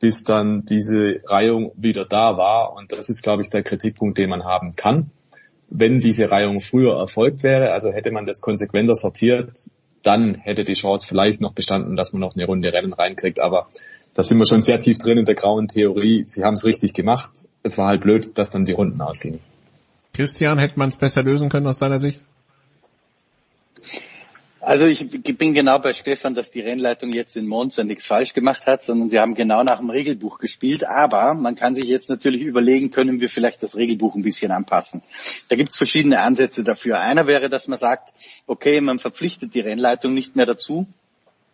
bis 0.00 0.24
dann 0.24 0.64
diese 0.64 1.20
Reihung 1.26 1.72
wieder 1.76 2.06
da 2.06 2.38
war. 2.38 2.74
Und 2.74 2.92
das 2.92 3.10
ist, 3.10 3.22
glaube 3.22 3.42
ich, 3.42 3.50
der 3.50 3.62
Kritikpunkt, 3.62 4.18
den 4.18 4.30
man 4.30 4.44
haben 4.44 4.74
kann. 4.74 5.10
Wenn 5.68 6.00
diese 6.00 6.30
Reihung 6.30 6.60
früher 6.60 6.96
erfolgt 6.98 7.42
wäre, 7.42 7.72
also 7.72 7.92
hätte 7.92 8.10
man 8.10 8.24
das 8.24 8.40
konsequenter 8.40 8.94
sortiert, 8.94 9.50
dann 10.02 10.34
hätte 10.34 10.64
die 10.64 10.74
Chance 10.74 11.06
vielleicht 11.06 11.40
noch 11.40 11.52
bestanden, 11.52 11.96
dass 11.96 12.12
man 12.14 12.20
noch 12.20 12.34
eine 12.34 12.46
Runde 12.46 12.72
Rennen 12.72 12.94
reinkriegt. 12.94 13.40
Aber 13.40 13.68
da 14.14 14.22
sind 14.22 14.38
wir 14.38 14.46
schon 14.46 14.62
sehr 14.62 14.78
tief 14.78 14.96
drin 14.96 15.18
in 15.18 15.24
der 15.24 15.34
grauen 15.34 15.68
Theorie. 15.68 16.24
Sie 16.26 16.42
haben 16.42 16.54
es 16.54 16.64
richtig 16.64 16.94
gemacht 16.94 17.32
es 17.64 17.78
war 17.78 17.88
halt 17.88 18.02
blöd, 18.02 18.38
dass 18.38 18.50
dann 18.50 18.64
die 18.64 18.72
Runden 18.72 19.00
ausgingen. 19.00 19.40
Christian, 20.12 20.58
hätte 20.58 20.78
man 20.78 20.90
es 20.90 20.96
besser 20.96 21.24
lösen 21.24 21.48
können 21.48 21.66
aus 21.66 21.80
deiner 21.80 21.98
Sicht? 21.98 22.22
Also 24.60 24.86
ich 24.86 25.10
bin 25.10 25.52
genau 25.52 25.78
bei 25.78 25.92
Stefan, 25.92 26.34
dass 26.34 26.50
die 26.50 26.60
Rennleitung 26.60 27.12
jetzt 27.12 27.36
in 27.36 27.46
Monza 27.46 27.84
nichts 27.84 28.06
falsch 28.06 28.32
gemacht 28.32 28.66
hat, 28.66 28.82
sondern 28.82 29.10
sie 29.10 29.18
haben 29.18 29.34
genau 29.34 29.62
nach 29.62 29.78
dem 29.78 29.90
Regelbuch 29.90 30.38
gespielt. 30.38 30.86
Aber 30.86 31.34
man 31.34 31.54
kann 31.54 31.74
sich 31.74 31.84
jetzt 31.84 32.08
natürlich 32.08 32.42
überlegen, 32.42 32.90
können 32.90 33.20
wir 33.20 33.28
vielleicht 33.28 33.62
das 33.62 33.76
Regelbuch 33.76 34.14
ein 34.14 34.22
bisschen 34.22 34.52
anpassen. 34.52 35.02
Da 35.50 35.56
gibt 35.56 35.70
es 35.70 35.76
verschiedene 35.76 36.20
Ansätze 36.20 36.64
dafür. 36.64 36.98
Einer 36.98 37.26
wäre, 37.26 37.50
dass 37.50 37.68
man 37.68 37.78
sagt, 37.78 38.14
okay, 38.46 38.80
man 38.80 38.98
verpflichtet 38.98 39.54
die 39.54 39.60
Rennleitung 39.60 40.14
nicht 40.14 40.34
mehr 40.34 40.46
dazu, 40.46 40.86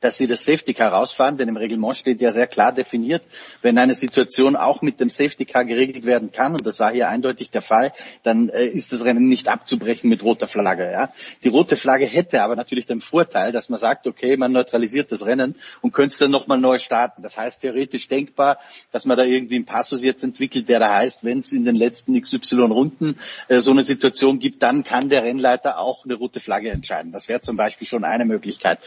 dass 0.01 0.17
sie 0.17 0.27
das 0.27 0.45
Safety 0.45 0.73
Car 0.75 0.93
rausfahren, 0.93 1.37
denn 1.37 1.49
im 1.49 1.57
Reglement 1.57 1.97
steht 1.97 2.21
ja 2.21 2.33
sehr 2.33 2.47
klar 2.47 2.73
definiert, 2.73 3.23
wenn 3.63 3.77
eine 3.79 3.95
Situation 3.95 4.57
auch 4.57 4.83
mit 4.83 4.99
dem 4.99 5.11
Safety 5.11 5.45
Car 5.45 5.65
geregelt 5.65 6.07
werden 6.07 6.33
kann, 6.33 6.53
und 6.53 6.67
das 6.67 6.81
war 6.81 6.91
hier 6.93 7.09
eindeutig 7.09 7.51
der 7.51 7.61
Fall, 7.61 7.93
dann 8.23 8.49
äh, 8.49 8.67
ist 8.67 8.93
das 8.93 9.05
Rennen 9.05 9.29
nicht 9.29 9.49
abzubrechen 9.49 10.09
mit 10.09 10.23
roter 10.23 10.49
Flagge. 10.49 10.91
Ja? 10.91 11.13
Die 11.45 11.49
rote 11.49 11.77
Flagge 11.77 12.07
hätte 12.07 12.43
aber 12.43 12.57
natürlich 12.57 12.87
den 12.87 13.01
Vorteil, 13.01 13.53
dass 13.53 13.69
man 13.69 13.79
sagt, 13.79 14.07
okay, 14.07 14.37
man 14.37 14.53
neutralisiert 14.53 15.13
das 15.13 15.27
Rennen 15.27 15.55
und 15.83 15.93
könnte 15.93 16.13
es 16.13 16.19
dann 16.19 16.31
nochmal 16.31 16.59
neu 16.59 16.79
starten. 16.79 17.23
Das 17.23 17.37
heißt 17.37 17.61
theoretisch 17.61 18.09
denkbar, 18.09 18.59
dass 18.93 19.05
man 19.05 19.19
da 19.19 19.25
irgendwie 19.25 19.57
einen 19.57 19.67
Passus 19.67 20.03
jetzt 20.03 20.25
entwickelt, 20.25 20.69
der 20.69 20.79
da 20.79 20.95
heißt, 20.95 21.25
wenn 21.25 21.41
es 21.41 21.53
in 21.53 21.65
den 21.65 21.77
letzten 21.77 22.21
XY 22.21 22.61
Runden 22.61 23.19
äh, 23.49 23.61
so 23.61 23.71
eine 23.71 23.83
Situation 23.83 24.39
gibt, 24.39 24.63
dann 24.63 24.83
kann 24.83 25.11
der 25.11 25.23
Rennleiter 25.23 25.79
auch 25.79 26.05
eine 26.05 26.15
rote 26.15 26.41
Flagge 26.41 26.71
entscheiden. 26.71 27.13
Das 27.13 27.29
wäre 27.29 27.41
zum 27.41 27.57
Beispiel 27.57 27.87
schon 27.87 28.05
eine 28.05 28.25
Möglichkeit. 28.25 28.79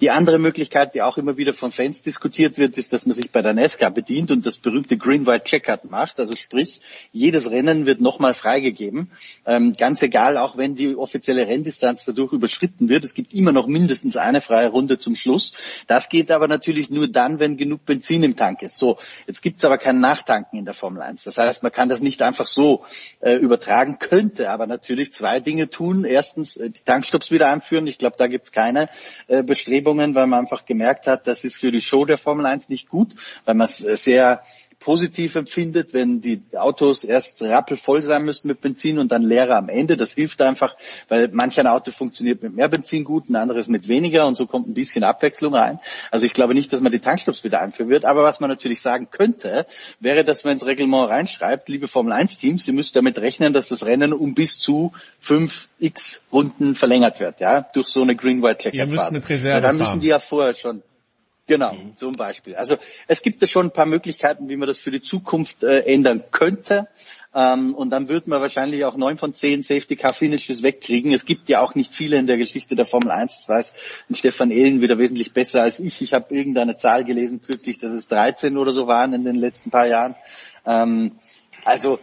Die 0.00 0.10
andere 0.10 0.38
Möglichkeit 0.38 0.53
Möglichkeit, 0.54 0.94
die 0.94 1.02
auch 1.02 1.18
immer 1.18 1.36
wieder 1.36 1.52
von 1.52 1.72
Fans 1.72 2.02
diskutiert 2.02 2.58
wird, 2.58 2.78
ist, 2.78 2.92
dass 2.92 3.06
man 3.06 3.16
sich 3.16 3.32
bei 3.32 3.42
der 3.42 3.54
NESCA 3.54 3.88
bedient 3.88 4.30
und 4.30 4.46
das 4.46 4.58
berühmte 4.58 4.96
Green-White 4.96 5.42
Checkout 5.42 5.90
macht. 5.90 6.20
Also 6.20 6.36
sprich, 6.36 6.80
jedes 7.10 7.50
Rennen 7.50 7.86
wird 7.86 8.00
nochmal 8.00 8.34
freigegeben. 8.34 9.10
Ähm, 9.46 9.72
ganz 9.76 10.00
egal, 10.02 10.38
auch 10.38 10.56
wenn 10.56 10.76
die 10.76 10.94
offizielle 10.94 11.48
Renndistanz 11.48 12.04
dadurch 12.04 12.32
überschritten 12.32 12.88
wird. 12.88 13.02
Es 13.02 13.14
gibt 13.14 13.34
immer 13.34 13.50
noch 13.50 13.66
mindestens 13.66 14.16
eine 14.16 14.40
freie 14.40 14.68
Runde 14.68 14.96
zum 14.96 15.16
Schluss. 15.16 15.54
Das 15.88 16.08
geht 16.08 16.30
aber 16.30 16.46
natürlich 16.46 16.88
nur 16.88 17.08
dann, 17.08 17.40
wenn 17.40 17.56
genug 17.56 17.84
Benzin 17.84 18.22
im 18.22 18.36
Tank 18.36 18.62
ist. 18.62 18.78
So, 18.78 18.98
jetzt 19.26 19.42
gibt 19.42 19.58
es 19.58 19.64
aber 19.64 19.78
kein 19.78 19.98
Nachtanken 19.98 20.56
in 20.56 20.66
der 20.66 20.74
Formel 20.74 21.02
1. 21.02 21.24
Das 21.24 21.36
heißt, 21.36 21.64
man 21.64 21.72
kann 21.72 21.88
das 21.88 22.00
nicht 22.00 22.22
einfach 22.22 22.46
so 22.46 22.84
äh, 23.18 23.34
übertragen, 23.34 23.98
könnte 23.98 24.50
aber 24.50 24.68
natürlich 24.68 25.12
zwei 25.12 25.40
Dinge 25.40 25.68
tun. 25.68 26.04
Erstens 26.04 26.56
äh, 26.56 26.70
die 26.70 26.84
Tankstops 26.84 27.32
wieder 27.32 27.48
einführen. 27.48 27.88
Ich 27.88 27.98
glaube, 27.98 28.14
da 28.16 28.28
gibt 28.28 28.44
es 28.44 28.52
keine 28.52 28.88
äh, 29.26 29.42
Bestrebungen, 29.42 30.14
weil 30.14 30.28
man 30.28 30.43
einfach 30.44 30.66
gemerkt 30.66 31.06
hat, 31.06 31.26
das 31.26 31.44
ist 31.44 31.56
für 31.56 31.72
die 31.72 31.80
Show 31.80 32.04
der 32.04 32.18
Formel 32.18 32.46
1 32.46 32.68
nicht 32.68 32.88
gut, 32.88 33.14
weil 33.44 33.54
man 33.54 33.66
sehr 33.68 34.42
positiv 34.84 35.34
empfindet, 35.34 35.94
wenn 35.94 36.20
die 36.20 36.42
Autos 36.54 37.04
erst 37.04 37.40
rappelvoll 37.40 38.02
sein 38.02 38.22
müssen 38.22 38.48
mit 38.48 38.60
Benzin 38.60 38.98
und 38.98 39.10
dann 39.10 39.22
leerer 39.22 39.56
am 39.56 39.70
Ende. 39.70 39.96
Das 39.96 40.12
hilft 40.12 40.42
einfach, 40.42 40.76
weil 41.08 41.28
manch 41.32 41.58
ein 41.58 41.66
Auto 41.66 41.90
funktioniert 41.90 42.42
mit 42.42 42.54
mehr 42.54 42.68
Benzin 42.68 43.02
gut, 43.02 43.30
ein 43.30 43.36
anderes 43.36 43.66
mit 43.66 43.88
weniger 43.88 44.26
und 44.26 44.36
so 44.36 44.46
kommt 44.46 44.68
ein 44.68 44.74
bisschen 44.74 45.02
Abwechslung 45.02 45.54
rein. 45.54 45.80
Also 46.10 46.26
ich 46.26 46.34
glaube 46.34 46.52
nicht, 46.52 46.70
dass 46.70 46.82
man 46.82 46.92
die 46.92 46.98
Tankstops 46.98 47.44
wieder 47.44 47.62
einführen 47.62 47.88
wird. 47.88 48.04
Aber 48.04 48.24
was 48.24 48.40
man 48.40 48.50
natürlich 48.50 48.82
sagen 48.82 49.08
könnte, 49.10 49.66
wäre, 50.00 50.22
dass 50.22 50.44
man 50.44 50.52
ins 50.52 50.66
Reglement 50.66 51.08
reinschreibt, 51.08 51.70
liebe 51.70 51.88
Formel 51.88 52.12
1 52.12 52.36
Teams, 52.36 52.68
ihr 52.68 52.74
müsst 52.74 52.94
damit 52.94 53.18
rechnen, 53.18 53.54
dass 53.54 53.70
das 53.70 53.86
Rennen 53.86 54.12
um 54.12 54.34
bis 54.34 54.58
zu 54.58 54.92
5x 55.24 56.20
Runden 56.30 56.74
verlängert 56.74 57.20
wird, 57.20 57.40
ja, 57.40 57.62
durch 57.72 57.86
so 57.86 58.02
eine 58.02 58.16
Green-White-Checker-Phase. 58.16 59.22
Dann 59.62 59.78
müssen 59.78 60.00
die 60.00 60.08
ja 60.08 60.18
vorher 60.18 60.52
schon 60.52 60.82
Genau, 61.46 61.74
mhm. 61.74 61.96
zum 61.96 62.14
Beispiel. 62.14 62.56
Also 62.56 62.76
es 63.06 63.20
gibt 63.20 63.42
ja 63.42 63.46
schon 63.46 63.66
ein 63.66 63.72
paar 63.72 63.86
Möglichkeiten, 63.86 64.48
wie 64.48 64.56
man 64.56 64.66
das 64.66 64.78
für 64.78 64.90
die 64.90 65.02
Zukunft 65.02 65.62
äh, 65.62 65.80
ändern 65.80 66.24
könnte. 66.30 66.88
Ähm, 67.34 67.74
und 67.74 67.90
dann 67.90 68.08
wird 68.08 68.28
man 68.28 68.40
wahrscheinlich 68.40 68.84
auch 68.84 68.96
neun 68.96 69.18
von 69.18 69.34
zehn 69.34 69.62
Safety 69.62 69.96
Car 69.96 70.14
Finishes 70.14 70.62
wegkriegen. 70.62 71.12
Es 71.12 71.26
gibt 71.26 71.48
ja 71.48 71.60
auch 71.60 71.74
nicht 71.74 71.92
viele 71.92 72.16
in 72.16 72.26
der 72.26 72.38
Geschichte 72.38 72.76
der 72.76 72.86
Formel 72.86 73.10
1. 73.10 73.46
Das 73.46 73.48
weiß 73.48 73.74
Stefan 74.12 74.50
Ehlen 74.52 74.80
wieder 74.80 74.98
wesentlich 74.98 75.32
besser 75.32 75.60
als 75.60 75.80
ich. 75.80 76.00
Ich 76.00 76.14
habe 76.14 76.34
irgendeine 76.34 76.76
Zahl 76.76 77.04
gelesen 77.04 77.42
kürzlich, 77.42 77.78
dass 77.78 77.92
es 77.92 78.08
13 78.08 78.56
oder 78.56 78.70
so 78.70 78.86
waren 78.86 79.12
in 79.12 79.24
den 79.24 79.34
letzten 79.34 79.70
paar 79.70 79.86
Jahren. 79.86 80.14
Ähm, 80.64 81.18
also 81.64 81.98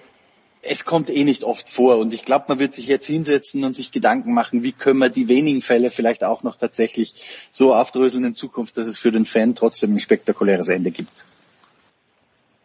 es 0.64 0.86
kommt 0.86 1.10
eh 1.10 1.24
nicht 1.24 1.44
oft 1.44 1.70
vor 1.70 1.98
und 1.98 2.14
ich 2.14 2.22
glaube, 2.22 2.46
man 2.50 2.60
wird 2.60 2.74
sich 2.74 2.88
jetzt 2.88 3.08
hinsetzen 3.08 3.64
und 3.64 3.76
sich 3.76 3.92
Gedanken 3.92 4.34
machen, 4.34 4.64
wie 4.64 4.72
können 4.72 5.00
wir 5.00 5.10
die 5.10 5.28
wenigen 5.28 5.62
Fälle 5.62 5.90
vielleicht 5.90 6.24
auch 6.24 6.44
noch 6.44 6.56
tatsächlich 6.56 7.16
so 7.52 7.74
aufdröseln 7.74 8.24
in 8.24 8.36
Zukunft, 8.36 8.78
dass 8.78 8.88
es 8.88 8.98
für 8.98 9.12
den 9.12 9.26
Fan 9.26 9.56
trotzdem 9.56 9.96
ein 9.96 10.00
spektakuläres 10.00 10.70
Ende 10.70 10.92
gibt. 10.92 11.12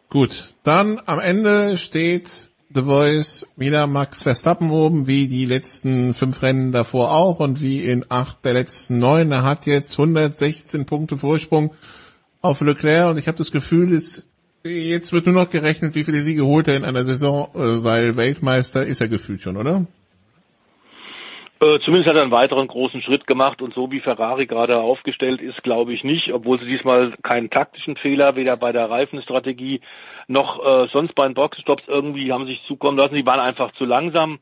Gut, 0.09 0.53
dann 0.63 1.01
am 1.05 1.19
Ende 1.19 1.77
steht 1.77 2.49
The 2.73 2.83
Voice 2.83 3.45
wieder 3.55 3.87
Max 3.87 4.21
Verstappen 4.21 4.71
oben, 4.71 5.07
wie 5.07 5.27
die 5.27 5.45
letzten 5.45 6.13
fünf 6.13 6.41
Rennen 6.41 6.71
davor 6.71 7.11
auch 7.11 7.39
und 7.39 7.61
wie 7.61 7.83
in 7.83 8.05
acht 8.09 8.43
der 8.45 8.53
letzten 8.53 8.99
neun. 8.99 9.31
Er 9.31 9.43
hat 9.43 9.65
jetzt 9.65 9.93
116 9.93 10.85
Punkte 10.85 11.17
Vorsprung 11.17 11.73
auf 12.41 12.61
Leclerc 12.61 13.09
und 13.09 13.17
ich 13.17 13.27
habe 13.27 13.37
das 13.37 13.51
Gefühl, 13.51 13.93
es 13.93 14.25
Jetzt 14.63 15.13
wird 15.13 15.25
nur 15.25 15.35
noch 15.35 15.49
gerechnet, 15.49 15.95
wie 15.95 16.03
viele 16.03 16.19
Siege 16.19 16.45
holt 16.45 16.67
er 16.67 16.75
in 16.75 16.83
einer 16.83 17.03
Saison, 17.03 17.49
äh, 17.53 17.83
weil 17.83 18.17
Weltmeister 18.17 18.85
ist 18.85 19.01
er 19.01 19.07
gefühlt 19.07 19.41
schon, 19.41 19.57
oder? 19.57 19.85
Äh, 21.59 21.79
zumindest 21.83 22.07
hat 22.07 22.15
er 22.15 22.21
einen 22.21 22.31
weiteren 22.31 22.67
großen 22.67 23.01
Schritt 23.01 23.25
gemacht 23.25 23.63
und 23.63 23.73
so 23.73 23.89
wie 23.89 23.99
Ferrari 23.99 24.45
gerade 24.45 24.77
aufgestellt 24.77 25.41
ist, 25.41 25.63
glaube 25.63 25.91
ich 25.93 26.03
nicht, 26.03 26.31
obwohl 26.31 26.59
sie 26.59 26.67
diesmal 26.67 27.13
keinen 27.23 27.49
taktischen 27.49 27.95
Fehler 27.97 28.35
weder 28.35 28.57
bei 28.57 28.71
der 28.71 28.89
Reifenstrategie 28.89 29.81
noch 30.27 30.63
äh, 30.65 30.87
sonst 30.91 31.15
bei 31.15 31.25
den 31.25 31.33
Boxenstops 31.33 31.83
irgendwie 31.87 32.31
haben 32.31 32.45
sich 32.45 32.61
zukommen 32.67 32.97
lassen. 32.97 33.15
Die 33.15 33.25
waren 33.25 33.39
einfach 33.39 33.71
zu 33.73 33.85
langsam. 33.85 34.39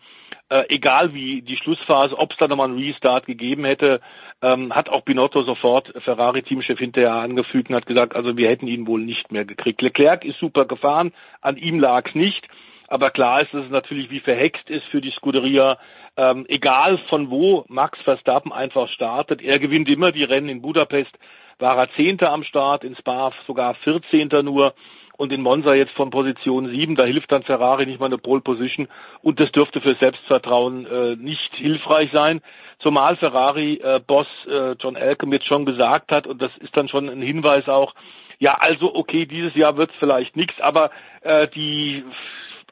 Äh, 0.50 0.66
egal 0.70 1.14
wie 1.14 1.42
die 1.42 1.58
Schlussphase, 1.58 2.18
ob 2.18 2.32
es 2.32 2.38
da 2.38 2.48
nochmal 2.48 2.70
einen 2.70 2.78
Restart 2.78 3.26
gegeben 3.26 3.66
hätte, 3.66 4.02
ähm, 4.42 4.74
hat 4.74 4.90
auch 4.90 5.02
Binotto 5.02 5.44
sofort 5.44 5.92
Ferrari-Teamchef 6.04 6.78
hinterher 6.78 7.14
angefügt 7.14 7.70
und 7.70 7.76
hat 7.76 7.88
gesagt, 7.88 8.16
also 8.16 8.38
wir 8.38 8.50
hätten 8.50 8.68
ihn 8.68 8.86
wohl 8.86 9.02
nicht 9.02 9.32
mehr 9.32 9.46
gekriegt. 9.46 9.82
Leclerc 9.82 10.24
ist 10.24 10.40
super 10.40 10.66
gefahren, 10.66 11.14
an 11.42 11.58
ihm 11.58 11.80
lag 11.80 12.08
es 12.08 12.16
nicht. 12.16 12.48
Aber 12.88 13.10
klar 13.10 13.42
ist, 13.42 13.54
dass 13.54 13.66
es 13.66 13.72
natürlich 13.72 14.12
wie 14.12 14.20
verhext 14.20 14.70
ist 14.70 14.86
für 14.86 15.02
die 15.02 15.12
Scuderia. 15.12 15.80
Ähm, 16.18 16.46
egal 16.48 17.00
von 17.10 17.32
wo 17.32 17.66
Max 17.68 18.00
Verstappen 18.02 18.52
einfach 18.52 18.88
startet, 18.90 19.42
er 19.42 19.58
gewinnt 19.58 19.90
immer 19.90 20.12
die 20.12 20.24
Rennen 20.24 20.50
in 20.50 20.62
Budapest, 20.62 21.12
war 21.58 21.78
er 21.78 21.90
Zehnter 21.96 22.32
am 22.32 22.44
Start, 22.44 22.84
in 22.84 22.96
Spa 22.96 23.32
sogar 23.48 23.74
Vierzehnter 23.76 24.44
nur 24.44 24.76
und 25.18 25.32
in 25.32 25.42
Monza 25.42 25.74
jetzt 25.74 25.94
von 25.94 26.10
Position 26.10 26.70
7, 26.70 26.96
da 26.96 27.06
hilft 27.06 27.32
dann 27.32 27.44
Ferrari 27.44 27.86
nicht 27.86 28.00
mal 28.00 28.08
eine 28.08 28.18
Pole 28.18 28.42
Position. 28.42 28.88
Und 29.22 29.40
das 29.40 29.52
dürfte 29.52 29.82
für 29.82 29.96
Selbstvertrauen 29.96 30.86
äh, 30.86 31.16
nicht 31.16 31.54
hilfreich 31.56 32.10
sein, 32.12 32.42
zumal 32.80 33.16
Ferrari 33.16 33.76
äh, 33.76 34.00
Boss 34.06 34.28
äh, 34.48 34.74
John 34.74 34.96
Elkham 34.96 35.34
jetzt 35.34 35.48
schon 35.48 35.66
gesagt 35.66 36.12
hat 36.12 36.28
und 36.28 36.42
das 36.42 36.52
ist 36.58 36.76
dann 36.76 36.90
schon 36.90 37.10
ein 37.10 37.22
Hinweis 37.22 37.68
auch, 37.68 37.94
ja 38.40 38.56
also 38.56 38.94
okay, 38.94 39.26
dieses 39.26 39.56
Jahr 39.56 39.78
wird 39.78 39.92
es 39.92 39.98
vielleicht 39.98 40.36
nichts, 40.36 40.60
aber 40.60 40.92
äh, 41.22 41.48
die 41.48 42.04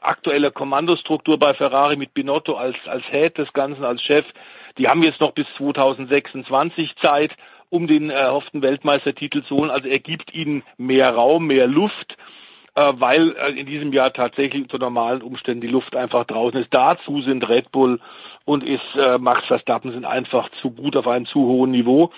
aktuelle 0.00 0.50
Kommandostruktur 0.50 1.38
bei 1.38 1.54
Ferrari 1.54 1.96
mit 1.96 2.14
Binotto 2.14 2.54
als, 2.54 2.76
als 2.86 3.04
Head 3.10 3.38
des 3.38 3.52
Ganzen, 3.54 3.84
als 3.84 4.02
Chef, 4.02 4.26
die 4.76 4.88
haben 4.88 5.02
jetzt 5.02 5.20
noch 5.20 5.32
bis 5.32 5.46
2026 5.56 6.94
Zeit, 6.96 7.32
um 7.74 7.88
den 7.88 8.08
erhofften 8.08 8.62
Weltmeistertitel 8.62 9.42
zu 9.42 9.56
holen. 9.56 9.70
Also 9.70 9.88
er 9.88 9.98
gibt 9.98 10.32
ihnen 10.32 10.62
mehr 10.78 11.10
Raum, 11.10 11.48
mehr 11.48 11.66
Luft, 11.66 12.16
äh, 12.76 12.92
weil 12.94 13.34
äh, 13.36 13.58
in 13.58 13.66
diesem 13.66 13.92
Jahr 13.92 14.12
tatsächlich 14.12 14.62
unter 14.62 14.78
normalen 14.78 15.22
Umständen 15.22 15.60
die 15.60 15.66
Luft 15.66 15.96
einfach 15.96 16.24
draußen 16.24 16.60
ist. 16.60 16.72
Dazu 16.72 17.20
sind 17.22 17.48
Red 17.48 17.72
Bull 17.72 17.98
und 18.44 18.62
ist 18.62 18.84
äh, 18.96 19.18
Max 19.18 19.44
Verstappen 19.46 19.90
sind 19.90 20.04
einfach 20.04 20.48
zu 20.62 20.70
gut 20.70 20.96
auf 20.96 21.08
einem 21.08 21.26
zu 21.26 21.40
hohen 21.40 21.72
Niveau. 21.72 22.12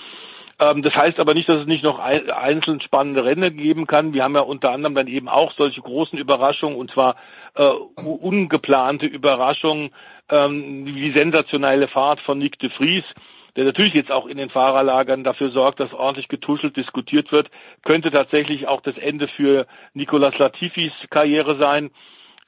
Ähm, 0.59 0.83
das 0.83 0.95
heißt 0.95 1.19
aber 1.21 1.33
nicht, 1.33 1.49
dass 1.49 1.63
es 1.63 1.67
nicht 1.67 1.85
noch 1.85 1.99
einzeln 1.99 2.83
spannende 2.83 3.25
Rennen 3.25 3.57
geben 3.57 3.87
kann. 3.87 4.13
Wir 4.13 4.25
haben 4.25 4.35
ja 4.35 4.43
unter 4.43 4.73
anderem 4.73 4.95
dann 4.95 5.09
eben 5.09 5.31
auch 5.31 5.53
solche 5.53 5.81
großen 5.81 6.19
Überraschungen 6.19 6.77
und 6.77 6.91
zwar 6.91 7.17
äh, 7.55 7.63
ungeplante 7.65 9.07
Überraschungen, 9.07 9.91
ähm, 10.29 10.85
wie 10.85 11.13
sensationelle 11.13 11.89
Fahrt 11.89 12.21
von 12.21 12.39
Nick 12.39 12.59
de 12.59 12.69
Vries, 12.69 13.05
der 13.57 13.65
natürlich 13.65 13.95
jetzt 13.95 14.13
auch 14.13 14.27
in 14.27 14.37
den 14.37 14.51
Fahrerlagern 14.51 15.25
dafür 15.25 15.51
sorgt, 15.51 15.81
dass 15.81 15.93
ordentlich 15.93 16.29
getuschelt 16.29 16.77
diskutiert 16.77 17.33
wird, 17.33 17.51
könnte 17.85 18.11
tatsächlich 18.11 18.69
auch 18.69 18.83
das 18.83 18.97
Ende 18.99 19.29
für 19.29 19.67
Nicolas 19.95 20.37
Latifis 20.39 20.93
Karriere 21.11 21.57
sein. 21.57 21.91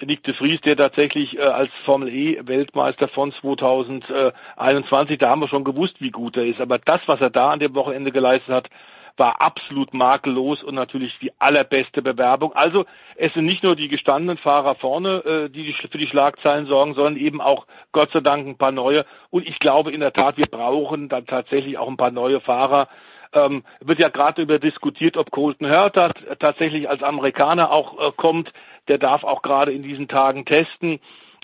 Nick 0.01 0.23
de 0.23 0.33
Vries, 0.35 0.61
der 0.61 0.77
tatsächlich 0.77 1.37
äh, 1.37 1.43
als 1.43 1.71
Formel 1.85 2.09
E 2.09 2.39
Weltmeister 2.45 3.09
von 3.09 3.33
2021, 3.33 5.19
da 5.19 5.31
haben 5.31 5.41
wir 5.41 5.49
schon 5.49 5.65
gewusst, 5.65 5.97
wie 6.01 6.11
gut 6.11 6.37
er 6.37 6.47
ist. 6.47 6.61
Aber 6.61 6.79
das, 6.79 7.01
was 7.07 7.21
er 7.21 7.31
da 7.31 7.51
an 7.51 7.59
dem 7.59 7.75
Wochenende 7.75 8.13
geleistet 8.13 8.55
hat, 8.55 8.71
war 9.19 9.41
absolut 9.41 9.93
makellos 9.95 10.63
und 10.63 10.75
natürlich 10.75 11.13
die 11.21 11.33
allerbeste 11.39 12.03
Bewerbung. 12.03 12.53
Also 12.55 12.87
es 13.17 13.33
sind 13.35 13.47
nicht 13.47 13.63
nur 13.63 13.77
die 13.77 13.89
gestandenen 13.89 14.39
Fahrer 14.39 14.75
vorne, 14.77 15.25
äh, 15.25 15.49
die 15.51 15.73
für 15.73 15.99
die 15.99 16.07
Schlagzeilen 16.07 16.67
sorgen, 16.67 16.95
sondern 16.95 17.17
eben 17.17 17.41
auch 17.41 17.67
Gott 17.93 18.11
sei 18.13 18.21
Dank 18.21 18.47
ein 18.47 18.59
paar 18.59 18.73
neue. 18.73 19.05
Und 19.31 19.47
ich 19.47 19.59
glaube 19.59 19.93
in 19.93 20.01
der 20.01 20.13
Tat, 20.13 20.37
wir 20.37 20.47
brauchen 20.47 21.09
dann 21.09 21.27
tatsächlich 21.27 21.79
auch 21.79 21.89
ein 21.89 21.97
paar 21.97 22.11
neue 22.11 22.41
Fahrer. 22.41 22.89
Ähm, 23.35 23.65
wird 23.81 23.99
ja 23.99 24.09
gerade 24.09 24.41
über 24.41 24.59
diskutiert, 24.59 25.19
ob 25.19 25.31
Colton 25.31 25.69
Hurter 25.69 26.15
tatsächlich 26.39 26.89
als 26.89 27.03
Amerikaner 27.03 27.71
auch 27.71 27.99
äh, 28.01 28.13
kommt 28.17 28.53
der 28.89 28.99
darf 28.99 29.23
auch 29.25 29.43
gerade 29.43 29.73
in 29.73 29.83
diesen 29.83 30.09
Tagen 30.09 30.45
testen. 30.45 31.01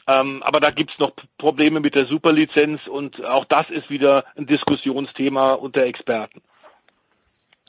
Ähm, 0.07 0.43
aber 0.43 0.61
da 0.61 0.71
gibt's 0.71 0.99
noch 0.99 1.13
Probleme 1.39 1.81
mit 1.81 1.95
der 1.95 2.07
Superlizenz 2.07 2.87
und 2.87 3.25
auch 3.25 3.47
das 3.47 3.71
ist 3.71 3.89
wieder 3.89 4.25
ein 4.37 4.47
Diskussionsthema 4.47 5.55
unter 5.55 5.83
Experten. 5.85 6.43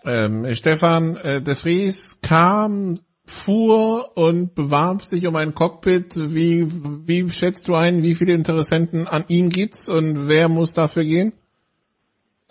Ähm, 0.06 0.54
Stefan 0.54 1.16
äh, 1.18 1.42
de 1.42 1.56
Vries 1.56 2.20
kam, 2.22 3.00
fuhr 3.26 4.12
und 4.16 4.54
bewarb 4.54 5.04
sich 5.04 5.26
um 5.28 5.36
ein 5.36 5.56
Cockpit. 5.56 6.16
Wie, 6.16 6.68
wie 7.08 7.30
schätzt 7.30 7.68
du 7.68 7.76
ein, 7.76 8.04
wie 8.04 8.16
viele 8.16 8.34
Interessenten 8.34 9.08
an 9.08 9.26
ihm 9.28 9.50
gibt's 9.50 9.90
und 9.90 10.28
wer 10.28 10.48
muss 10.48 10.74
dafür 10.74 11.04
gehen? 11.04 11.34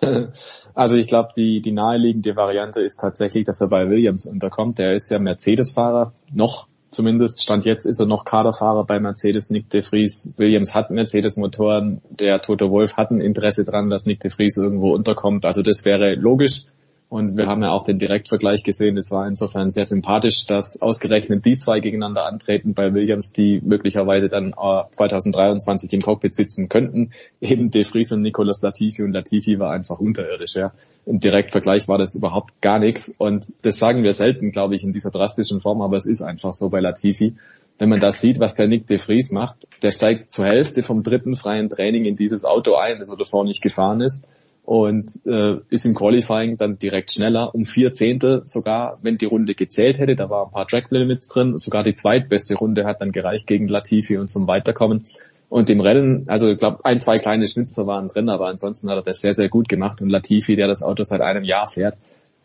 Also 0.76 0.97
ich 0.97 1.06
glaube, 1.06 1.28
die, 1.36 1.60
die 1.60 1.70
naheliegende 1.70 2.35
Variante 2.35 2.81
ist 2.81 2.97
tatsächlich, 2.97 3.44
dass 3.44 3.60
er 3.60 3.68
bei 3.68 3.89
Williams 3.89 4.26
unterkommt. 4.26 4.81
Der 4.81 4.94
ist 4.94 5.09
ja 5.09 5.20
Mercedes-Fahrer, 5.20 6.14
noch 6.32 6.66
zumindest. 6.90 7.44
Stand 7.44 7.64
jetzt 7.64 7.85
ist 7.85 8.01
er 8.01 8.06
noch 8.06 8.24
Kaderfahrer 8.24 8.85
bei 8.85 8.98
Mercedes, 8.98 9.51
Nick 9.51 9.70
de 9.70 9.82
Vries. 9.82 10.35
Williams 10.36 10.74
hat 10.74 10.90
Mercedes-Motoren. 10.90 12.01
Der 12.10 12.40
Toto 12.40 12.72
Wolf 12.72 12.97
hat 12.97 13.12
ein 13.12 13.20
Interesse 13.20 13.64
dran, 13.64 13.89
dass 13.89 14.06
Nick 14.06 14.18
de 14.18 14.32
Vries 14.32 14.56
irgendwo 14.56 14.93
unterkommt. 14.93 15.44
Also 15.44 15.62
das 15.62 15.85
wäre 15.85 16.16
logisch. 16.16 16.64
Und 17.10 17.36
wir 17.36 17.47
haben 17.47 17.62
ja 17.62 17.70
auch 17.70 17.85
den 17.85 17.98
Direktvergleich 17.98 18.64
gesehen. 18.64 18.97
Es 18.97 19.10
war 19.10 19.28
insofern 19.28 19.70
sehr 19.70 19.85
sympathisch, 19.85 20.47
dass 20.47 20.81
ausgerechnet 20.81 21.44
die 21.44 21.59
zwei 21.59 21.81
gegeneinander 21.81 22.24
antreten 22.24 22.74
bei 22.74 22.93
Williams, 22.94 23.32
die 23.32 23.60
möglicherweise 23.62 24.28
dann 24.28 24.52
2023 24.52 25.93
äh, 25.93 25.97
im 25.97 26.02
Cockpit 26.02 26.35
sitzen 26.35 26.68
könnten. 26.68 27.12
Eben 27.40 27.70
De 27.70 27.85
Vries 27.85 28.10
und 28.12 28.22
Nicolas 28.22 28.62
Latifi. 28.62 29.02
Und 29.02 29.12
Latifi 29.12 29.59
war 29.59 29.72
einfach 29.72 30.01
unterirdisch. 30.01 30.55
Ja. 30.55 30.72
Im 31.05 31.20
Direktvergleich 31.20 31.89
war 31.89 31.98
das 31.98 32.14
überhaupt 32.14 32.60
gar 32.62 32.78
nichts. 32.78 33.14
Und 33.18 33.47
das 33.62 33.78
sagen 33.78 34.02
wir 34.02 34.14
selten, 34.14 34.51
glaube 34.51 34.74
ich, 34.74 34.82
in 34.82 34.93
dieser 34.93 35.10
drastischen 35.10 35.60
Form. 35.60 35.82
Aber 35.82 35.97
es 35.97 36.06
ist 36.06 36.22
einfach 36.22 36.55
so 36.55 36.70
bei 36.70 36.81
Latifi. 36.81 37.36
Wenn 37.78 37.90
man 37.90 38.01
das 38.01 38.20
sieht, 38.20 38.40
was 38.40 38.55
der 38.55 38.66
Nick 38.66 38.86
de 38.86 38.98
Vries 38.98 39.31
macht, 39.31 39.66
der 39.82 39.90
steigt 39.90 40.32
zur 40.32 40.47
Hälfte 40.47 40.82
vom 40.82 41.02
dritten 41.02 41.36
freien 41.36 41.68
Training 41.68 42.06
in 42.06 42.16
dieses 42.16 42.44
Auto 42.44 42.76
ein, 42.76 42.98
das 42.98 43.10
er 43.10 43.16
davor 43.16 43.44
nicht 43.44 43.62
gefahren 43.62 44.01
ist 44.01 44.26
und 44.65 45.12
äh, 45.27 45.57
ist 45.69 45.85
im 45.85 45.95
Qualifying 45.95 46.57
dann 46.57 46.78
direkt 46.78 47.12
schneller, 47.12 47.55
um 47.55 47.65
vier 47.65 47.93
Zehntel 47.93 48.43
sogar, 48.47 48.99
wenn 49.03 49.19
die 49.19 49.27
Runde 49.27 49.55
gezählt 49.55 49.99
hätte, 49.99 50.16
da 50.16 50.31
war 50.31 50.47
ein 50.47 50.53
paar 50.53 50.66
Track 50.66 50.91
Limits 50.91 51.28
drin, 51.28 51.59
sogar 51.59 51.85
die 51.85 51.95
zweitbeste 51.95 52.55
Runde 52.55 52.85
hat 52.86 53.01
dann 53.01 53.12
gereicht 53.12 53.47
gegen 53.47 53.69
Latifi 53.69 54.16
und 54.16 54.28
zum 54.28 54.47
Weiterkommen. 54.49 55.05
Und 55.51 55.69
im 55.69 55.81
Rennen, 55.81 56.24
also 56.28 56.49
ich 56.49 56.59
glaube, 56.59 56.85
ein, 56.85 57.01
zwei 57.01 57.19
kleine 57.19 57.47
Schnitzer 57.47 57.86
waren 57.86 58.09
drin, 58.09 58.28
aber 58.28 58.49
ansonsten 58.49 58.89
hat 58.89 58.97
er 58.97 59.03
das 59.03 59.20
sehr, 59.20 59.35
sehr 59.35 59.51
gut 59.51 59.69
gemacht. 59.69 60.01
Und 60.01 60.09
Latifi, 60.09 60.57
der 60.57 60.66
das 60.66 60.82
Auto 60.82 61.03
seit 61.05 61.20
einem 61.20 61.45
Jahr 61.45 61.66
fährt, 61.66 61.97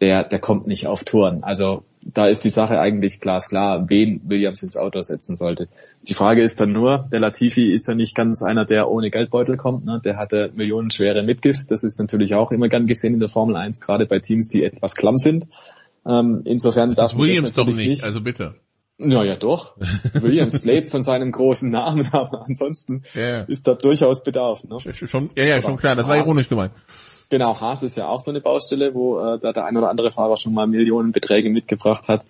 der, 0.01 0.25
der 0.25 0.39
kommt 0.39 0.67
nicht 0.67 0.87
auf 0.87 1.05
Touren. 1.05 1.43
Also 1.43 1.83
da 2.01 2.27
ist 2.27 2.43
die 2.43 2.49
Sache 2.49 2.79
eigentlich 2.79 3.19
glasklar, 3.19 3.89
wen 3.89 4.21
Williams 4.25 4.63
ins 4.63 4.77
Auto 4.77 5.01
setzen 5.01 5.35
sollte. 5.35 5.67
Die 6.07 6.13
Frage 6.13 6.43
ist 6.43 6.59
dann 6.59 6.71
nur, 6.71 7.09
der 7.11 7.19
Latifi 7.19 7.73
ist 7.73 7.87
ja 7.87 7.95
nicht 7.95 8.15
ganz 8.15 8.41
einer, 8.41 8.65
der 8.65 8.89
ohne 8.89 9.11
Geldbeutel 9.11 9.57
kommt. 9.57 9.85
Ne? 9.85 10.01
Der 10.03 10.17
hatte 10.17 10.51
millionenschwere 10.55 11.23
Mitgift. 11.23 11.69
Das 11.71 11.83
ist 11.83 11.99
natürlich 11.99 12.35
auch 12.35 12.51
immer 12.51 12.69
gern 12.69 12.87
gesehen 12.87 13.15
in 13.15 13.19
der 13.19 13.29
Formel 13.29 13.55
1, 13.57 13.81
gerade 13.81 14.05
bei 14.05 14.19
Teams, 14.19 14.47
die 14.47 14.63
etwas 14.63 14.95
klamm 14.95 15.17
sind. 15.17 15.47
Ähm, 16.05 16.41
insofern 16.45 16.89
das 16.89 16.97
darf 16.97 17.13
ist 17.13 17.19
Williams 17.19 17.53
doch 17.53 17.67
nicht, 17.67 17.77
nicht, 17.77 18.03
also 18.03 18.21
bitte. 18.21 18.55
Ja, 18.97 19.23
ja, 19.23 19.35
doch. 19.35 19.77
Williams 20.13 20.63
lebt 20.65 20.89
von 20.89 21.03
seinem 21.03 21.31
großen 21.31 21.69
Namen, 21.69 22.07
aber 22.11 22.45
ansonsten 22.45 23.03
yeah. 23.15 23.43
ist 23.43 23.67
da 23.67 23.75
durchaus 23.75 24.23
Bedarf. 24.23 24.63
Ne? 24.63 24.77
Schon, 24.93 25.29
ja, 25.35 25.43
ja, 25.45 25.61
schon 25.61 25.77
klar. 25.77 25.95
Das 25.95 26.07
war 26.07 26.17
ironisch 26.17 26.49
gemeint. 26.49 26.71
Genau, 27.29 27.59
Haas 27.59 27.83
ist 27.83 27.95
ja 27.95 28.07
auch 28.07 28.19
so 28.19 28.31
eine 28.31 28.41
Baustelle, 28.41 28.95
wo 28.95 29.19
äh, 29.19 29.39
da 29.39 29.53
der 29.53 29.65
ein 29.65 29.77
oder 29.77 29.89
andere 29.89 30.11
Fahrer 30.11 30.35
schon 30.35 30.53
mal 30.53 30.65
Millionenbeträge 30.65 31.49
mitgebracht 31.49 32.07
hat. 32.07 32.25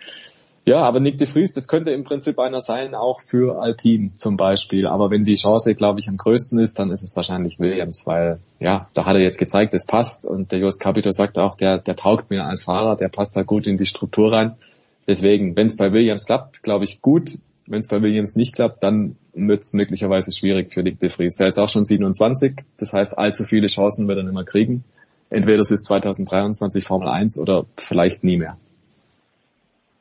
Ja, 0.65 0.83
aber 0.83 0.99
Nick 0.99 1.17
de 1.17 1.25
Vries, 1.25 1.53
das 1.53 1.67
könnte 1.67 1.91
im 1.91 2.03
Prinzip 2.03 2.37
einer 2.37 2.59
sein, 2.59 2.93
auch 2.93 3.21
für 3.21 3.61
Alpine 3.61 4.11
zum 4.15 4.37
Beispiel. 4.37 4.87
Aber 4.87 5.09
wenn 5.09 5.23
die 5.23 5.35
Chance, 5.35 5.73
glaube 5.73 5.99
ich, 5.99 6.09
am 6.09 6.17
größten 6.17 6.59
ist, 6.59 6.77
dann 6.77 6.91
ist 6.91 7.01
es 7.01 7.15
wahrscheinlich 7.15 7.59
Williams, 7.59 8.05
weil 8.05 8.39
ja, 8.59 8.87
da 8.93 9.05
hat 9.05 9.15
er 9.15 9.21
jetzt 9.21 9.39
gezeigt, 9.39 9.73
es 9.73 9.87
passt. 9.87 10.25
Und 10.25 10.51
der 10.51 10.59
Jost 10.59 10.81
Capito 10.81 11.09
sagt 11.11 11.39
auch, 11.39 11.55
der, 11.55 11.79
der 11.79 11.95
taugt 11.95 12.29
mir 12.29 12.45
als 12.45 12.65
Fahrer, 12.65 12.97
der 12.97 13.07
passt 13.07 13.35
da 13.35 13.43
gut 13.43 13.65
in 13.65 13.77
die 13.77 13.85
Struktur 13.85 14.31
rein. 14.31 14.57
Deswegen, 15.07 15.55
wenn 15.55 15.67
es 15.67 15.77
bei 15.77 15.91
Williams 15.91 16.25
klappt, 16.25 16.61
glaube 16.61 16.83
ich 16.83 17.01
gut. 17.01 17.31
Wenn 17.69 17.81
es 17.81 17.87
bei 17.87 18.01
Williams 18.01 18.35
nicht 18.35 18.55
klappt, 18.55 18.83
dann 18.83 19.15
wird 19.33 19.61
es 19.61 19.73
möglicherweise 19.73 20.31
schwierig 20.31 20.73
für 20.73 20.81
Nick 20.81 20.99
de 20.99 21.09
Vries. 21.09 21.35
Der 21.35 21.47
ist 21.47 21.59
auch 21.59 21.69
schon 21.69 21.85
27, 21.85 22.55
das 22.77 22.93
heißt, 22.93 23.15
allzu 23.15 23.43
viele 23.43 23.67
Chancen 23.67 24.07
wird 24.07 24.17
er 24.17 24.23
nicht 24.23 24.33
mehr 24.33 24.43
kriegen. 24.43 24.83
Entweder 25.29 25.59
es 25.59 25.69
ist 25.69 25.85
2023 25.85 26.83
Formel 26.83 27.07
1 27.07 27.37
oder 27.37 27.67
vielleicht 27.77 28.23
nie 28.23 28.37
mehr. 28.37 28.57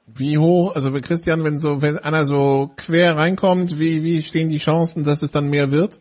Wie 0.07 0.39
hoch, 0.39 0.75
also 0.75 0.91
Christian, 1.03 1.45
wenn 1.45 1.61
so, 1.61 1.83
wenn 1.83 1.99
einer 1.99 2.25
so 2.25 2.71
quer 2.79 3.19
reinkommt, 3.19 3.79
wie, 3.79 4.03
wie 4.03 4.23
stehen 4.23 4.49
die 4.49 4.57
Chancen, 4.57 5.05
dass 5.05 5.21
es 5.21 5.31
dann 5.31 5.51
mehr 5.51 5.71
wird? 5.71 6.01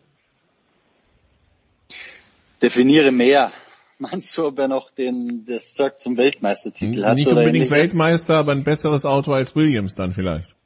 Definiere 2.62 3.12
mehr. 3.12 3.52
Meinst 3.98 4.34
du, 4.38 4.46
ob 4.46 4.58
er 4.58 4.68
noch 4.68 4.90
den, 4.90 5.44
das 5.46 5.74
Zeug 5.74 6.00
zum 6.00 6.16
Weltmeistertitel 6.16 7.04
hat? 7.04 7.16
Nicht 7.16 7.28
unbedingt 7.28 7.70
Weltmeister, 7.70 8.36
aber 8.36 8.52
ein 8.52 8.64
besseres 8.64 9.04
Auto 9.04 9.32
als 9.32 9.54
Williams 9.54 9.94
dann 9.96 10.12
vielleicht. 10.12 10.56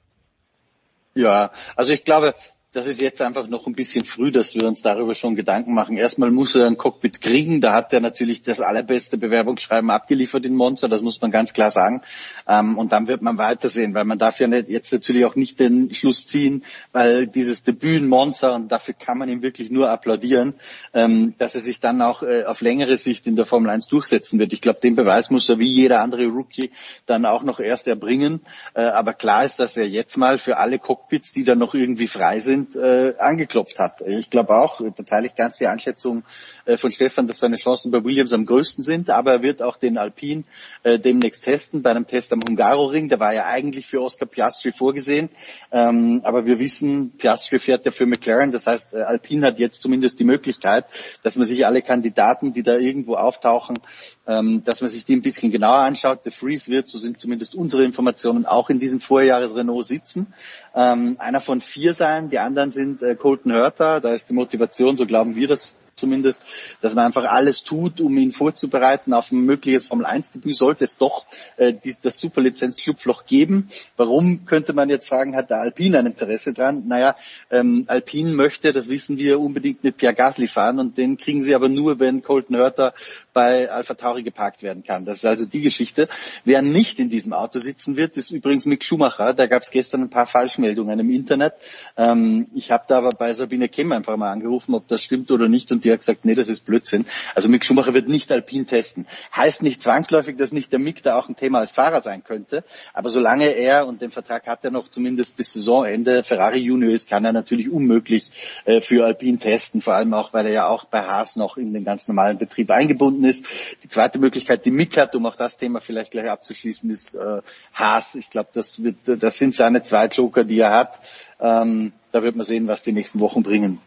Ja, 1.15 1.53
also 1.77 1.93
ich 1.93 2.05
glaube, 2.05 2.35
das 2.73 2.87
ist 2.87 3.01
jetzt 3.01 3.21
einfach 3.21 3.49
noch 3.49 3.67
ein 3.67 3.75
bisschen 3.75 4.03
früh, 4.03 4.31
dass 4.31 4.55
wir 4.55 4.67
uns 4.67 4.81
darüber 4.81 5.15
schon 5.15 5.37
Gedanken 5.37 5.75
machen. 5.75 5.99
Erstmal 5.99 6.31
muss 6.31 6.55
er 6.55 6.67
ein 6.67 6.79
Cockpit 6.79 7.21
kriegen. 7.21 7.61
Da 7.61 7.75
hat 7.75 7.93
er 7.93 8.01
natürlich 8.01 8.41
das 8.41 8.61
allerbeste 8.61 9.19
Bewerbungsschreiben 9.19 9.91
abgeliefert 9.91 10.47
in 10.47 10.55
Monza. 10.55 10.89
Das 10.89 11.03
muss 11.03 11.21
man 11.21 11.31
ganz 11.31 11.53
klar 11.53 11.69
sagen. 11.69 12.01
Ähm, 12.49 12.79
und 12.79 12.93
dann 12.93 13.09
wird 13.09 13.21
man 13.21 13.37
weitersehen, 13.37 13.93
weil 13.93 14.07
man 14.07 14.19
darf 14.19 14.41
ja 14.41 14.49
jetzt 14.49 14.91
natürlich 14.91 15.27
auch 15.27 15.37
nicht 15.37 15.61
den 15.61 15.93
Schluss 15.93 16.27
ziehen, 16.27 16.65
weil 16.93 17.27
dieses 17.27 17.63
Debüt 17.63 17.99
in 17.99 18.09
Monza, 18.09 18.55
und 18.55 18.73
dafür 18.73 18.95
kann 18.95 19.19
man 19.19 19.29
ihm 19.29 19.43
wirklich 19.43 19.71
nur 19.71 19.91
applaudieren, 19.91 20.55
ähm, 20.95 21.35
dass 21.37 21.55
er 21.55 21.61
sich 21.61 21.79
dann 21.79 22.01
auch 22.01 22.23
äh, 22.23 22.45
auf 22.45 22.63
längere 22.63 22.97
Sicht 22.97 23.27
in 23.27 23.37
der 23.37 23.45
Formel 23.45 23.71
1 23.71 23.89
durchsetzen 23.89 24.39
wird. 24.39 24.55
Ich 24.55 24.63
glaube, 24.63 24.81
den 24.81 24.97
Beweis 24.97 25.29
muss 25.29 25.47
er 25.51 25.59
wie 25.59 25.69
jeder 25.69 26.01
andere 26.01 26.25
Rookie 26.25 26.71
dann 27.05 27.27
auch 27.27 27.43
noch 27.43 27.61
erst 27.61 27.87
erbringen. 27.87 28.41
Äh, 28.73 28.85
aber 28.85 29.13
klar 29.13 29.45
ist, 29.45 29.59
dass 29.59 29.77
er 29.77 29.87
jetzt 29.87 30.17
mal 30.17 30.39
für 30.39 30.57
alle 30.57 30.79
Cockpits, 30.79 31.33
die 31.33 31.45
da 31.45 31.55
noch 31.55 31.75
irgendwie 31.75 32.07
frei 32.07 32.41
sind, 32.41 32.62
sind, 32.63 32.77
äh, 32.77 33.15
angeklopft 33.19 33.79
hat. 33.79 34.03
Ich 34.03 34.31
glaube 34.31 34.55
auch, 34.55 34.81
da 34.81 35.03
teile 35.03 35.27
ich 35.27 35.35
ganz 35.35 35.59
die 35.59 35.67
Einschätzung 35.67 36.25
äh, 36.65 36.77
von 36.77 36.91
Stefan, 36.91 37.27
dass 37.27 37.41
seine 37.41 37.57
Chancen 37.57 37.91
bei 37.91 38.03
Williams 38.05 38.33
am 38.33 38.47
größten 38.47 38.85
sind, 38.85 39.11
aber 39.11 39.33
er 39.33 39.43
wird 39.43 39.63
auch 39.63 39.77
den 39.77 39.99
Alpine 39.99 40.45
äh, 40.83 40.99
demnächst 40.99 41.45
testen, 41.45 41.83
bei 41.83 41.91
einem 41.91 42.07
Test 42.07 42.33
am 42.33 42.41
Hungaroring, 42.47 43.09
der 43.09 43.21
war 43.21 43.35
ja 43.35 43.47
eigentlich 43.47 43.87
für 43.87 44.01
Oscar 44.01 44.27
Piastri 44.27 44.73
vorgesehen, 44.73 45.31
ähm, 45.71 46.21
aber 46.25 46.47
wir 46.47 46.59
wissen, 46.59 47.13
Piastri 47.17 47.59
fährt 47.59 47.85
ja 47.85 47.91
für 47.91 48.07
McLaren, 48.07 48.53
das 48.53 48.67
heißt, 48.67 48.95
äh, 48.95 49.03
Alpine 49.03 49.47
hat 49.47 49.59
jetzt 49.59 49.81
zumindest 49.81 50.21
die 50.21 50.25
Möglichkeit, 50.25 50.85
dass 51.23 51.37
man 51.37 51.47
sich 51.47 51.67
alle 51.67 51.83
Kandidaten, 51.83 52.53
die 52.53 52.63
da 52.63 52.77
irgendwo 52.77 53.17
auftauchen, 53.17 53.79
ähm, 54.27 54.63
dass 54.65 54.81
man 54.81 54.91
sich 54.91 55.05
die 55.05 55.17
ein 55.17 55.23
bisschen 55.23 55.51
genauer 55.51 55.79
anschaut. 55.79 56.21
The 56.25 56.31
Freeze 56.31 56.71
wird, 56.71 56.89
so 56.89 56.99
sind 56.99 57.19
zumindest 57.19 57.55
unsere 57.55 57.85
Informationen, 57.85 58.47
auch 58.47 58.71
in 58.71 58.79
diesem 58.79 59.01
Vorjahres 59.01 59.55
Renault 59.55 59.85
sitzen. 59.85 60.33
Ähm, 60.75 61.17
einer 61.19 61.41
von 61.41 61.61
vier 61.61 61.95
sein, 61.95 62.31
die 62.31 62.39
anderen 62.39 62.52
sind 62.73 63.03
äh, 63.03 63.15
Colton 63.15 63.53
Hurter, 63.53 64.01
da 64.01 64.15
ist 64.15 64.29
die 64.29 64.35
Motivation, 64.35 64.97
so 64.97 65.07
glauben 65.07 65.35
wir 65.37 65.49
das 65.49 65.77
zumindest, 65.95 66.43
dass 66.81 66.95
man 66.95 67.07
einfach 67.07 67.25
alles 67.25 67.63
tut, 67.63 68.01
um 68.01 68.17
ihn 68.17 68.33
vorzubereiten 68.33 69.13
auf 69.13 69.31
ein 69.31 69.45
mögliches 69.45 69.87
Formel-1-Debüt, 69.87 70.57
sollte 70.57 70.85
es 70.85 70.97
doch 70.97 71.27
äh, 71.57 71.73
die, 71.73 71.95
das 72.01 72.19
Superlizenz-Schlupfloch 72.19 73.27
geben. 73.27 73.69
Warum, 73.97 74.45
könnte 74.45 74.73
man 74.73 74.89
jetzt 74.89 75.09
fragen, 75.09 75.37
hat 75.37 75.51
der 75.51 75.61
Alpine 75.61 75.99
ein 75.99 76.07
Interesse 76.07 76.53
dran? 76.53 76.85
Naja, 76.87 77.17
ähm, 77.51 77.85
Alpine 77.89 78.33
möchte, 78.33 78.73
das 78.73 78.89
wissen 78.89 79.19
wir, 79.19 79.41
unbedingt 79.41 79.85
mit 79.85 79.97
Pierre 79.97 80.15
Gasly 80.15 80.49
fahren 80.49 80.79
und 80.79 80.97
den 80.99 81.17
kriegen 81.17 81.43
sie 81.43 81.55
aber 81.55 81.69
nur, 81.69 82.01
wenn 82.01 82.23
Colton 82.23 82.57
Hurter 82.57 82.95
bei 83.33 83.71
Alpha 83.71 83.95
Tauri 83.95 84.23
geparkt 84.23 84.63
werden 84.63 84.83
kann. 84.83 85.05
Das 85.05 85.19
ist 85.19 85.25
also 85.25 85.47
die 85.47 85.63
Geschichte. 85.63 86.09
Wer 86.45 86.63
nicht 86.63 86.99
in 86.99 87.09
diesem 87.09 87.33
Auto 87.33 87.59
sitzen 87.59 87.97
wird, 87.97 88.17
ist 88.17 88.31
übrigens 88.31 88.67
Mick 88.67 88.85
Schumacher. 88.85 89.35
Da 89.35 89.47
gab 89.47 89.63
es 89.63 89.71
gestern 89.71 90.03
ein 90.03 90.11
paar 90.11 90.27
Falschmeldungen 90.27 90.99
im 90.99 91.11
Internet. 91.11 91.55
Ähm, 91.97 92.49
ich 92.55 92.71
habe 92.71 92.85
da 92.87 92.99
aber 92.99 93.11
bei 93.11 93.33
Sabine 93.33 93.69
Kemm 93.69 93.93
einfach 93.93 94.17
mal 94.17 94.31
angerufen, 94.31 94.75
ob 94.75 94.89
das 94.89 95.03
stimmt 95.03 95.31
oder 95.31 95.49
nicht 95.49 95.73
und 95.73 95.85
die 95.85 95.91
hat 95.91 95.99
gesagt, 95.99 96.25
nee, 96.25 96.35
das 96.35 96.49
ist 96.49 96.65
Blödsinn. 96.65 97.07
Also 97.35 97.49
Mick 97.49 97.65
Schumacher 97.65 97.95
wird 97.95 98.09
nicht 98.09 98.31
Alpin 98.31 98.67
testen. 98.67 99.07
Heißt 99.35 99.63
nicht 99.63 99.83
zwangsläufig, 99.83 100.37
dass 100.37 100.53
nicht 100.53 100.73
der 100.73 100.79
Mick 100.79 101.03
da 101.03 101.19
auch 101.19 101.29
ein 101.29 101.37
Thema 101.37 101.61
als 101.61 101.71
Fahrer 101.71 102.01
sein 102.01 102.25
könnte. 102.25 102.65
Aber 102.93 103.09
solange 103.09 103.47
er, 103.47 103.87
und 103.87 104.03
den 104.03 104.11
Vertrag 104.11 104.47
hat 104.47 104.65
er 104.65 104.71
noch 104.71 104.89
zumindest 104.89 105.37
bis 105.37 105.53
Saisonende, 105.53 106.25
Ferrari 106.25 106.59
Junior 106.59 106.93
ist, 106.93 107.09
kann 107.09 107.25
er 107.25 107.33
natürlich 107.33 107.71
unmöglich 107.71 108.31
äh, 108.65 108.81
für 108.81 109.05
Alpin 109.05 109.39
testen. 109.41 109.81
Vor 109.81 109.95
allem 109.95 110.15
auch, 110.15 110.33
weil 110.33 110.47
er 110.47 110.53
ja 110.53 110.67
auch 110.67 110.85
bei 110.85 111.03
Haas 111.03 111.37
noch 111.37 111.57
in 111.57 111.73
den 111.73 111.85
ganz 111.85 112.09
normalen 112.09 112.39
Betrieb 112.39 112.71
eingebunden 112.71 113.22
ist. 113.25 113.47
Die 113.83 113.89
zweite 113.89 114.19
Möglichkeit, 114.19 114.65
die 114.65 114.71
Mick 114.71 114.97
hat, 114.97 115.15
um 115.15 115.27
auch 115.27 115.37
das 115.37 115.57
Thema 115.57 115.81
vielleicht 115.81 116.11
gleich 116.11 116.31
abzuschließen, 116.31 116.91
ist 116.91 117.15
äh, 117.15 117.43
Haas. 117.75 118.15
Ich 118.15 118.31
glaube, 118.31 118.51
das, 118.53 118.81
das 119.05 119.39
sind 119.39 119.55
seine 119.55 119.83
zwei 119.83 120.07
Joker, 120.07 120.45
die 120.45 120.59
er 120.59 120.73
hat. 120.73 121.01
Ähm, 121.41 121.93
da 122.13 122.23
wird 122.23 122.37
man 122.37 122.45
sehen, 122.45 122.69
was 122.69 122.83
die 122.83 122.93
nächsten 122.93 123.21
Wochen 123.21 123.43
bringen. 123.43 123.81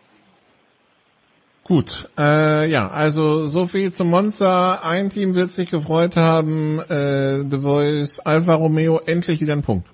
Gut, 1.63 2.09
äh, 2.15 2.69
ja, 2.69 2.89
also 2.89 3.47
so 3.47 3.65
viel 3.65 3.91
zum 3.91 4.11
Monster. 4.11 4.85
Ein 4.85 5.09
Team 5.09 5.33
wird 5.33 5.49
sich 5.49 5.71
gefreut 5.71 6.15
haben, 6.15 6.79
äh, 6.79 7.39
The 7.39 7.57
Voice, 7.57 8.19
Alfa 8.19 8.53
Romeo, 8.53 8.99
endlich 8.99 9.41
wieder 9.41 9.53
ein 9.53 9.63
Punkt. 9.63 9.87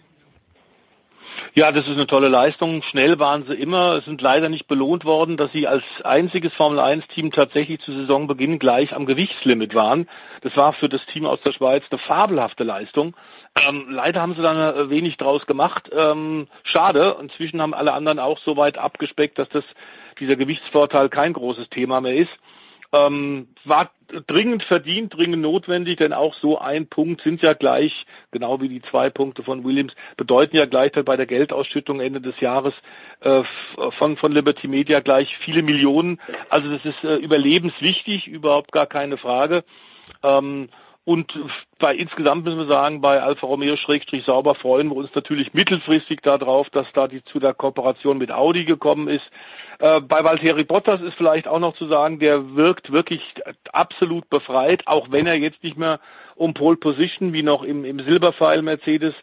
Ja, 1.54 1.74
das 1.74 1.86
ist 1.86 1.94
eine 1.94 2.08
tolle 2.08 2.30
Leistung. 2.30 2.82
Schnell 2.84 3.20
waren 3.20 3.44
sie 3.44 3.54
immer. 3.54 3.98
Es 3.98 4.06
sind 4.06 4.22
leider 4.22 4.48
nicht 4.48 4.68
belohnt 4.68 5.04
worden, 5.04 5.36
dass 5.36 5.52
sie 5.52 5.68
als 5.68 5.84
einziges 6.02 6.54
Formel-1-Team 6.54 7.32
tatsächlich 7.32 7.82
zu 7.82 7.92
Saisonbeginn 7.92 8.58
gleich 8.58 8.96
am 8.96 9.06
Gewichtslimit 9.06 9.76
waren. 9.76 10.08
Das 10.44 10.56
war 10.56 10.72
für 10.72 10.88
das 10.88 11.06
Team 11.08 11.26
aus 11.26 11.42
der 11.42 11.52
Schweiz 11.52 11.84
eine 11.92 12.00
fabelhafte 12.00 12.64
Leistung. 12.64 13.18
Ähm, 13.68 13.88
leider 13.90 14.22
haben 14.22 14.36
sie 14.36 14.42
da 14.42 14.90
wenig 14.90 15.18
draus 15.18 15.46
gemacht. 15.46 15.90
Ähm, 15.94 16.48
schade. 16.64 17.18
Inzwischen 17.20 17.62
haben 17.62 17.74
alle 17.74 17.92
anderen 17.92 18.20
auch 18.20 18.40
so 18.40 18.56
weit 18.56 18.78
abgespeckt, 18.78 19.38
dass 19.38 19.50
das 19.50 19.66
dieser 20.22 20.38
Gewichtsvorteil 20.38 21.10
kein 21.10 21.34
großes 21.34 21.70
Thema 21.70 22.00
mehr 22.00 22.16
ist. 22.16 22.32
Ähm, 22.94 23.48
war 23.64 23.92
dringend 24.28 24.64
verdient, 24.64 25.16
dringend 25.16 25.42
notwendig, 25.42 25.98
denn 25.98 26.12
auch 26.12 26.36
so 26.42 26.60
ein 26.60 26.88
Punkt 26.88 27.22
sind 27.22 27.42
ja 27.42 27.54
gleich, 27.54 27.94
genau 28.32 28.60
wie 28.60 28.68
die 28.68 28.82
zwei 28.82 29.10
Punkte 29.10 29.44
von 29.44 29.64
Williams, 29.64 29.94
bedeuten 30.18 30.58
ja 30.58 30.66
gleich 30.66 30.92
bei 30.92 31.16
der 31.16 31.26
Geldausschüttung 31.26 32.02
Ende 32.02 32.20
des 32.20 32.40
Jahres 32.42 32.74
äh, 33.22 33.44
von, 33.98 34.18
von 34.18 34.32
Liberty 34.34 34.68
Media 34.68 35.00
gleich 35.00 35.30
viele 35.46 35.64
Millionen. 35.64 36.20
Also 36.50 36.70
das 36.70 36.84
ist 36.84 37.04
äh, 37.04 37.16
überlebenswichtig, 37.16 38.28
überhaupt 38.28 38.72
gar 38.72 38.88
keine 38.88 39.18
Frage. 39.18 39.64
Ähm, 40.24 40.70
und 41.04 41.34
bei 41.80 41.96
insgesamt 41.96 42.44
müssen 42.44 42.60
wir 42.60 42.68
sagen, 42.68 43.02
bei 43.02 43.22
Alfa 43.22 43.48
Romeo 43.48 43.76
Schrägstrich 43.76 44.24
sauber 44.26 44.54
freuen 44.54 44.90
wir 44.90 44.96
uns 44.96 45.10
natürlich 45.16 45.54
mittelfristig 45.54 46.22
darauf, 46.22 46.70
dass 46.70 46.86
da 46.94 47.08
die 47.08 47.24
zu 47.24 47.40
der 47.40 47.56
Kooperation 47.56 48.20
mit 48.20 48.32
Audi 48.32 48.66
gekommen 48.66 49.08
ist. 49.08 49.26
Äh, 49.80 50.00
bei 50.02 50.24
Valtteri 50.24 50.64
Bottas 50.64 51.02
ist 51.02 51.16
vielleicht 51.16 51.48
auch 51.48 51.60
noch 51.60 51.76
zu 51.76 51.88
sagen, 51.88 52.20
der 52.20 52.56
wirkt 52.56 52.92
wirklich 52.92 53.22
absolut 53.72 54.30
befreit, 54.30 54.86
auch 54.86 55.10
wenn 55.10 55.26
er 55.26 55.36
jetzt 55.36 55.64
nicht 55.64 55.78
mehr 55.78 56.00
um 56.36 56.54
Pole 56.54 56.78
Position 56.78 57.34
wie 57.34 57.44
noch 57.44 57.64
im, 57.64 57.84
im 57.84 58.00
Silberpfeil 58.00 58.62
Mercedes 58.62 59.16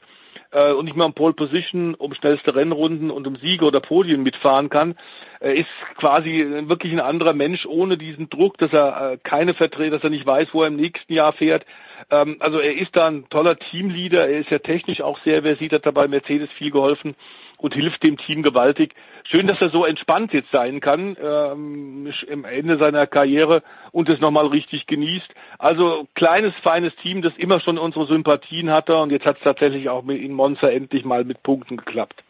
äh, 0.50 0.72
und 0.72 0.84
nicht 0.84 0.96
mehr 0.96 1.06
um 1.06 1.14
Pole 1.14 1.34
Position, 1.34 1.94
um 1.94 2.14
schnellste 2.14 2.54
Rennrunden 2.54 3.10
und 3.10 3.26
um 3.26 3.36
Siege 3.36 3.64
oder 3.64 3.80
Podien 3.80 4.22
mitfahren 4.22 4.68
kann, 4.68 4.96
Er 5.40 5.54
ist 5.54 5.68
quasi 5.96 6.44
wirklich 6.66 6.92
ein 6.92 7.00
anderer 7.00 7.32
Mensch 7.32 7.64
ohne 7.66 7.96
diesen 7.96 8.28
Druck, 8.28 8.58
dass 8.58 8.72
er 8.72 9.12
äh, 9.12 9.18
keine 9.22 9.54
Vertreter, 9.54 9.96
dass 9.96 10.04
er 10.04 10.10
nicht 10.10 10.26
weiß, 10.26 10.48
wo 10.52 10.62
er 10.62 10.68
im 10.68 10.76
nächsten 10.76 11.12
Jahr 11.12 11.32
fährt. 11.32 11.64
Ähm, 12.10 12.36
also 12.40 12.58
er 12.58 12.76
ist 12.76 12.94
da 12.96 13.06
ein 13.06 13.28
toller 13.30 13.56
Teamleader, 13.56 14.28
er 14.28 14.40
ist 14.40 14.50
ja 14.50 14.58
technisch 14.58 15.00
auch 15.00 15.18
sehr 15.24 15.42
versiert, 15.42 15.72
hat 15.72 15.86
dabei 15.86 16.08
Mercedes 16.08 16.50
viel 16.58 16.70
geholfen. 16.70 17.14
Und 17.59 17.74
hilft 17.74 18.02
dem 18.02 18.16
Team 18.16 18.43
gewaltig. 18.43 18.94
Schön, 19.24 19.47
dass 19.47 19.60
er 19.60 19.70
so 19.70 19.85
entspannt 19.85 20.32
jetzt 20.32 20.51
sein 20.51 20.80
kann 20.80 21.16
ähm, 21.22 22.10
im 22.28 22.44
Ende 22.44 22.78
seiner 22.78 23.06
Karriere 23.06 23.62
und 23.93 24.09
es 24.09 24.20
nochmal 24.20 24.47
richtig 24.47 24.86
genießt. 24.86 25.28
Also 25.59 26.09
kleines, 26.14 26.55
feines 26.62 26.94
Team, 27.02 27.20
das 27.20 27.32
immer 27.36 27.60
schon 27.60 27.76
unsere 27.76 28.06
Sympathien 28.06 28.70
hatte 28.70 28.97
und 28.97 29.10
jetzt 29.10 29.26
hat 29.26 29.36
es 29.36 29.44
tatsächlich 29.44 29.89
auch 29.89 30.06
in 30.09 30.32
Monza 30.32 30.68
endlich 30.68 31.05
mal 31.05 31.24
mit 31.24 31.43
Punkten 31.43 31.76
geklappt. 31.76 32.22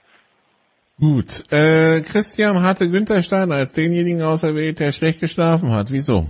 Gut. 0.98 1.44
Äh, 1.52 2.00
Christian 2.00 2.62
hatte 2.62 2.90
Günther 2.90 3.22
Steiner 3.22 3.54
als 3.54 3.72
denjenigen 3.72 4.22
auserwählt, 4.22 4.80
der 4.80 4.90
schlecht 4.90 5.20
geschlafen 5.20 5.70
hat. 5.70 5.92
Wieso? 5.92 6.26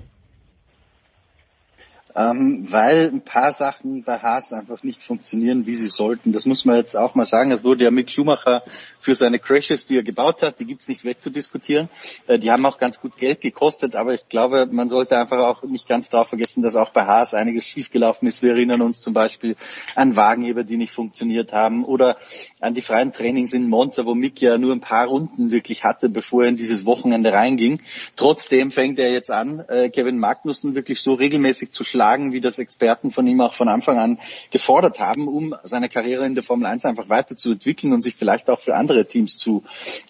Ähm, 2.19 2.67
weil 2.69 3.11
ein 3.13 3.21
paar 3.21 3.53
Sachen 3.53 4.03
bei 4.03 4.19
Haas 4.19 4.53
einfach 4.53 4.83
nicht 4.83 5.05
funktionieren, 5.05 5.67
wie 5.67 5.77
sie 5.77 5.87
sollten. 5.87 6.33
Das 6.33 6.47
muss 6.47 6.65
man 6.65 6.75
jetzt 6.75 6.97
auch 6.97 7.15
mal 7.15 7.25
sagen. 7.25 7.53
Es 7.53 7.63
wurde 7.63 7.85
ja 7.85 7.93
Mick 7.93 8.11
Schumacher 8.11 8.65
für 8.99 9.15
seine 9.15 9.39
Crashes, 9.39 9.87
die 9.87 9.99
er 9.99 10.03
gebaut 10.03 10.43
hat, 10.43 10.59
die 10.59 10.65
gibt's 10.65 10.89
nicht 10.89 11.05
wegzudiskutieren. 11.05 11.89
Äh, 12.27 12.41
die 12.41 12.51
haben 12.51 12.67
auch 12.67 12.79
ganz 12.79 13.01
gut 13.01 13.17
Geld 13.19 13.41
gekostet, 13.41 13.95
aber 13.95 14.15
ich 14.15 14.29
glaube, 14.29 14.67
man 14.67 14.89
sollte 14.89 15.17
einfach 15.17 15.39
auch 15.39 15.63
nicht 15.63 15.87
ganz 15.87 16.11
darauf 16.11 16.29
vergessen, 16.29 16.61
dass 16.61 16.75
auch 16.75 16.91
bei 16.91 17.07
Haas 17.07 17.35
einiges 17.35 17.65
schiefgelaufen 17.65 18.27
ist. 18.27 18.43
Wir 18.43 18.51
erinnern 18.51 18.83
uns 18.83 19.01
zum 19.01 19.15
Beispiel 19.15 19.55
an 19.95 20.17
Wagenheber, 20.17 20.65
die 20.65 20.77
nicht 20.77 20.93
funktioniert 20.93 21.53
haben 21.53 21.85
oder 21.85 22.17
an 22.61 22.75
die 22.75 22.83
freien 22.83 23.13
Trainings 23.13 23.53
in 23.53 23.69
Monza, 23.69 24.07
wo 24.07 24.17
Mick 24.17 24.41
ja 24.41 24.59
nur 24.59 24.73
ein 24.73 24.81
paar 24.81 25.07
Runden 25.07 25.53
wirklich 25.53 25.85
hatte, 25.85 26.09
bevor 26.09 26.43
er 26.43 26.49
in 26.49 26.57
dieses 26.57 26.85
Wochenende 26.85 27.33
reinging. 27.33 27.81
Trotzdem 28.17 28.73
fängt 28.73 28.99
er 28.99 29.13
jetzt 29.13 29.31
an, 29.31 29.61
äh, 29.69 29.89
Kevin 29.89 30.19
Magnussen 30.19 30.75
wirklich 30.75 31.01
so 31.01 31.15
regelmäßig 31.15 31.71
zu 31.71 31.85
schlagen 31.85 32.08
schlagen, 32.09 32.33
wie 32.33 32.41
das 32.41 32.59
Experten 32.59 33.11
von 33.11 33.27
ihm 33.27 33.41
auch 33.41 33.53
von 33.53 33.69
Anfang 33.69 33.99
an 33.99 34.19
gefordert 34.51 34.99
haben, 34.99 35.29
um 35.29 35.55
seine 35.65 35.91
Karriere 35.91 36.25
in 36.25 36.35
der 36.35 36.43
Formel 36.43 36.67
1 36.67 36.87
einfach 36.87 37.09
weiterzuentwickeln 37.11 37.93
und 37.93 38.03
sich 38.03 38.17
vielleicht 38.17 38.49
auch 38.49 38.61
für 38.61 38.75
andere 38.75 39.07
Teams 39.07 39.37
zu 39.37 39.63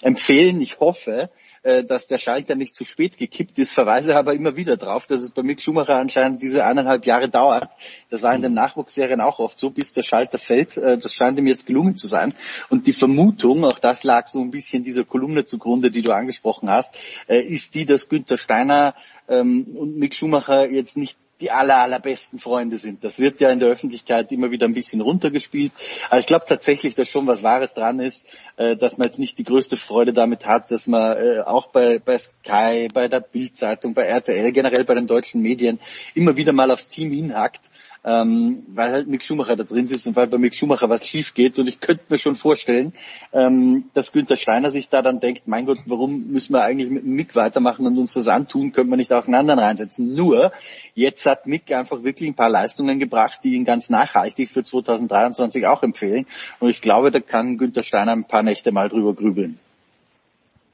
empfehlen. 0.02 0.60
Ich 0.60 0.78
hoffe, 0.78 1.30
äh, 1.64 1.82
dass 1.82 2.06
der 2.06 2.18
Schalter 2.18 2.54
nicht 2.54 2.76
zu 2.76 2.84
spät 2.84 3.18
gekippt 3.18 3.58
ist, 3.58 3.72
verweise 3.72 4.14
aber 4.14 4.34
immer 4.34 4.54
wieder 4.54 4.76
darauf, 4.76 5.08
dass 5.08 5.22
es 5.22 5.30
bei 5.30 5.42
Mick 5.42 5.60
Schumacher 5.60 5.96
anscheinend 5.96 6.40
diese 6.40 6.64
eineinhalb 6.64 7.04
Jahre 7.04 7.28
dauert. 7.28 7.68
Das 8.10 8.22
war 8.22 8.32
in 8.32 8.42
den 8.42 8.54
Nachwuchsserien 8.54 9.20
auch 9.20 9.40
oft 9.40 9.58
so, 9.58 9.70
bis 9.70 9.92
der 9.92 10.02
Schalter 10.02 10.38
fällt. 10.38 10.76
Äh, 10.76 10.98
das 10.98 11.14
scheint 11.14 11.36
ihm 11.36 11.48
jetzt 11.48 11.66
gelungen 11.66 11.96
zu 11.96 12.06
sein. 12.06 12.32
Und 12.70 12.86
die 12.86 12.92
Vermutung, 12.92 13.64
auch 13.64 13.80
das 13.80 14.04
lag 14.04 14.28
so 14.28 14.40
ein 14.40 14.52
bisschen 14.52 14.84
dieser 14.84 15.04
Kolumne 15.04 15.46
zugrunde, 15.46 15.90
die 15.90 16.02
du 16.02 16.12
angesprochen 16.12 16.70
hast, 16.70 16.94
äh, 17.26 17.40
ist 17.40 17.74
die, 17.74 17.86
dass 17.86 18.08
Günther 18.08 18.36
Steiner 18.36 18.94
ähm, 19.28 19.66
und 19.76 19.96
Mick 19.96 20.14
Schumacher 20.14 20.70
jetzt 20.70 20.96
nicht 20.96 21.18
die 21.40 21.50
aller, 21.50 21.76
allerbesten 21.78 22.38
Freunde 22.38 22.78
sind. 22.78 23.04
Das 23.04 23.18
wird 23.18 23.40
ja 23.40 23.50
in 23.50 23.60
der 23.60 23.68
Öffentlichkeit 23.68 24.32
immer 24.32 24.50
wieder 24.50 24.66
ein 24.66 24.74
bisschen 24.74 25.00
runtergespielt. 25.00 25.72
Aber 26.10 26.20
ich 26.20 26.26
glaube 26.26 26.46
tatsächlich, 26.48 26.94
dass 26.94 27.08
schon 27.08 27.26
was 27.26 27.42
Wahres 27.42 27.74
dran 27.74 28.00
ist, 28.00 28.26
äh, 28.56 28.76
dass 28.76 28.98
man 28.98 29.06
jetzt 29.06 29.18
nicht 29.18 29.38
die 29.38 29.44
größte 29.44 29.76
Freude 29.76 30.12
damit 30.12 30.46
hat, 30.46 30.70
dass 30.70 30.86
man 30.86 31.16
äh, 31.16 31.40
auch 31.40 31.68
bei, 31.68 31.98
bei 31.98 32.18
Sky, 32.18 32.88
bei 32.92 33.08
der 33.08 33.20
Bildzeitung, 33.20 33.94
bei 33.94 34.02
RTL, 34.02 34.50
generell 34.52 34.84
bei 34.84 34.94
den 34.94 35.06
deutschen 35.06 35.40
Medien 35.40 35.78
immer 36.14 36.36
wieder 36.36 36.52
mal 36.52 36.70
aufs 36.70 36.88
Team 36.88 37.12
hinhackt 37.12 37.60
ähm, 38.08 38.62
weil 38.68 38.90
halt 38.90 39.06
Mick 39.06 39.22
Schumacher 39.22 39.54
da 39.54 39.64
drin 39.64 39.86
sitzt 39.86 40.06
und 40.06 40.16
weil 40.16 40.28
bei 40.28 40.38
Mick 40.38 40.54
Schumacher 40.54 40.88
was 40.88 41.06
schief 41.06 41.34
geht. 41.34 41.58
Und 41.58 41.66
ich 41.66 41.78
könnte 41.78 42.04
mir 42.08 42.16
schon 42.16 42.36
vorstellen, 42.36 42.94
ähm, 43.34 43.84
dass 43.92 44.12
Günther 44.12 44.36
Steiner 44.36 44.70
sich 44.70 44.88
da 44.88 45.02
dann 45.02 45.20
denkt, 45.20 45.42
mein 45.46 45.66
Gott, 45.66 45.80
warum 45.84 46.28
müssen 46.28 46.54
wir 46.54 46.62
eigentlich 46.62 46.90
mit 46.90 47.04
Mick 47.04 47.36
weitermachen 47.36 47.86
und 47.86 47.98
uns 47.98 48.14
das 48.14 48.26
antun, 48.26 48.72
könnte 48.72 48.88
man 48.88 48.98
nicht 48.98 49.12
auch 49.12 49.26
einen 49.26 49.34
anderen 49.34 49.58
reinsetzen. 49.58 50.14
Nur, 50.14 50.52
jetzt 50.94 51.26
hat 51.26 51.46
Mick 51.46 51.70
einfach 51.70 52.02
wirklich 52.02 52.30
ein 52.30 52.34
paar 52.34 52.48
Leistungen 52.48 52.98
gebracht, 52.98 53.40
die 53.44 53.54
ihn 53.54 53.66
ganz 53.66 53.90
nachhaltig 53.90 54.48
für 54.48 54.64
2023 54.64 55.66
auch 55.66 55.82
empfehlen. 55.82 56.24
Und 56.60 56.70
ich 56.70 56.80
glaube, 56.80 57.10
da 57.10 57.20
kann 57.20 57.58
Günther 57.58 57.84
Steiner 57.84 58.12
ein 58.12 58.24
paar 58.24 58.42
Nächte 58.42 58.72
mal 58.72 58.88
drüber 58.88 59.12
grübeln. 59.12 59.58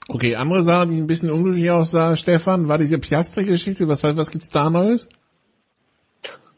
Okay, 0.07 0.37
andere 0.37 0.63
Sache, 0.63 0.87
die 0.87 0.99
ein 0.99 1.09
bisschen 1.09 1.33
unglücklich 1.33 1.69
aussah, 1.73 2.17
Stefan, 2.17 2.69
war 2.69 2.79
diese 2.79 2.99
Piastri-Geschichte. 2.99 3.89
Was, 3.89 4.05
was 4.05 4.31
gibt's 4.31 4.51
da 4.51 4.71
Neues? 4.71 5.09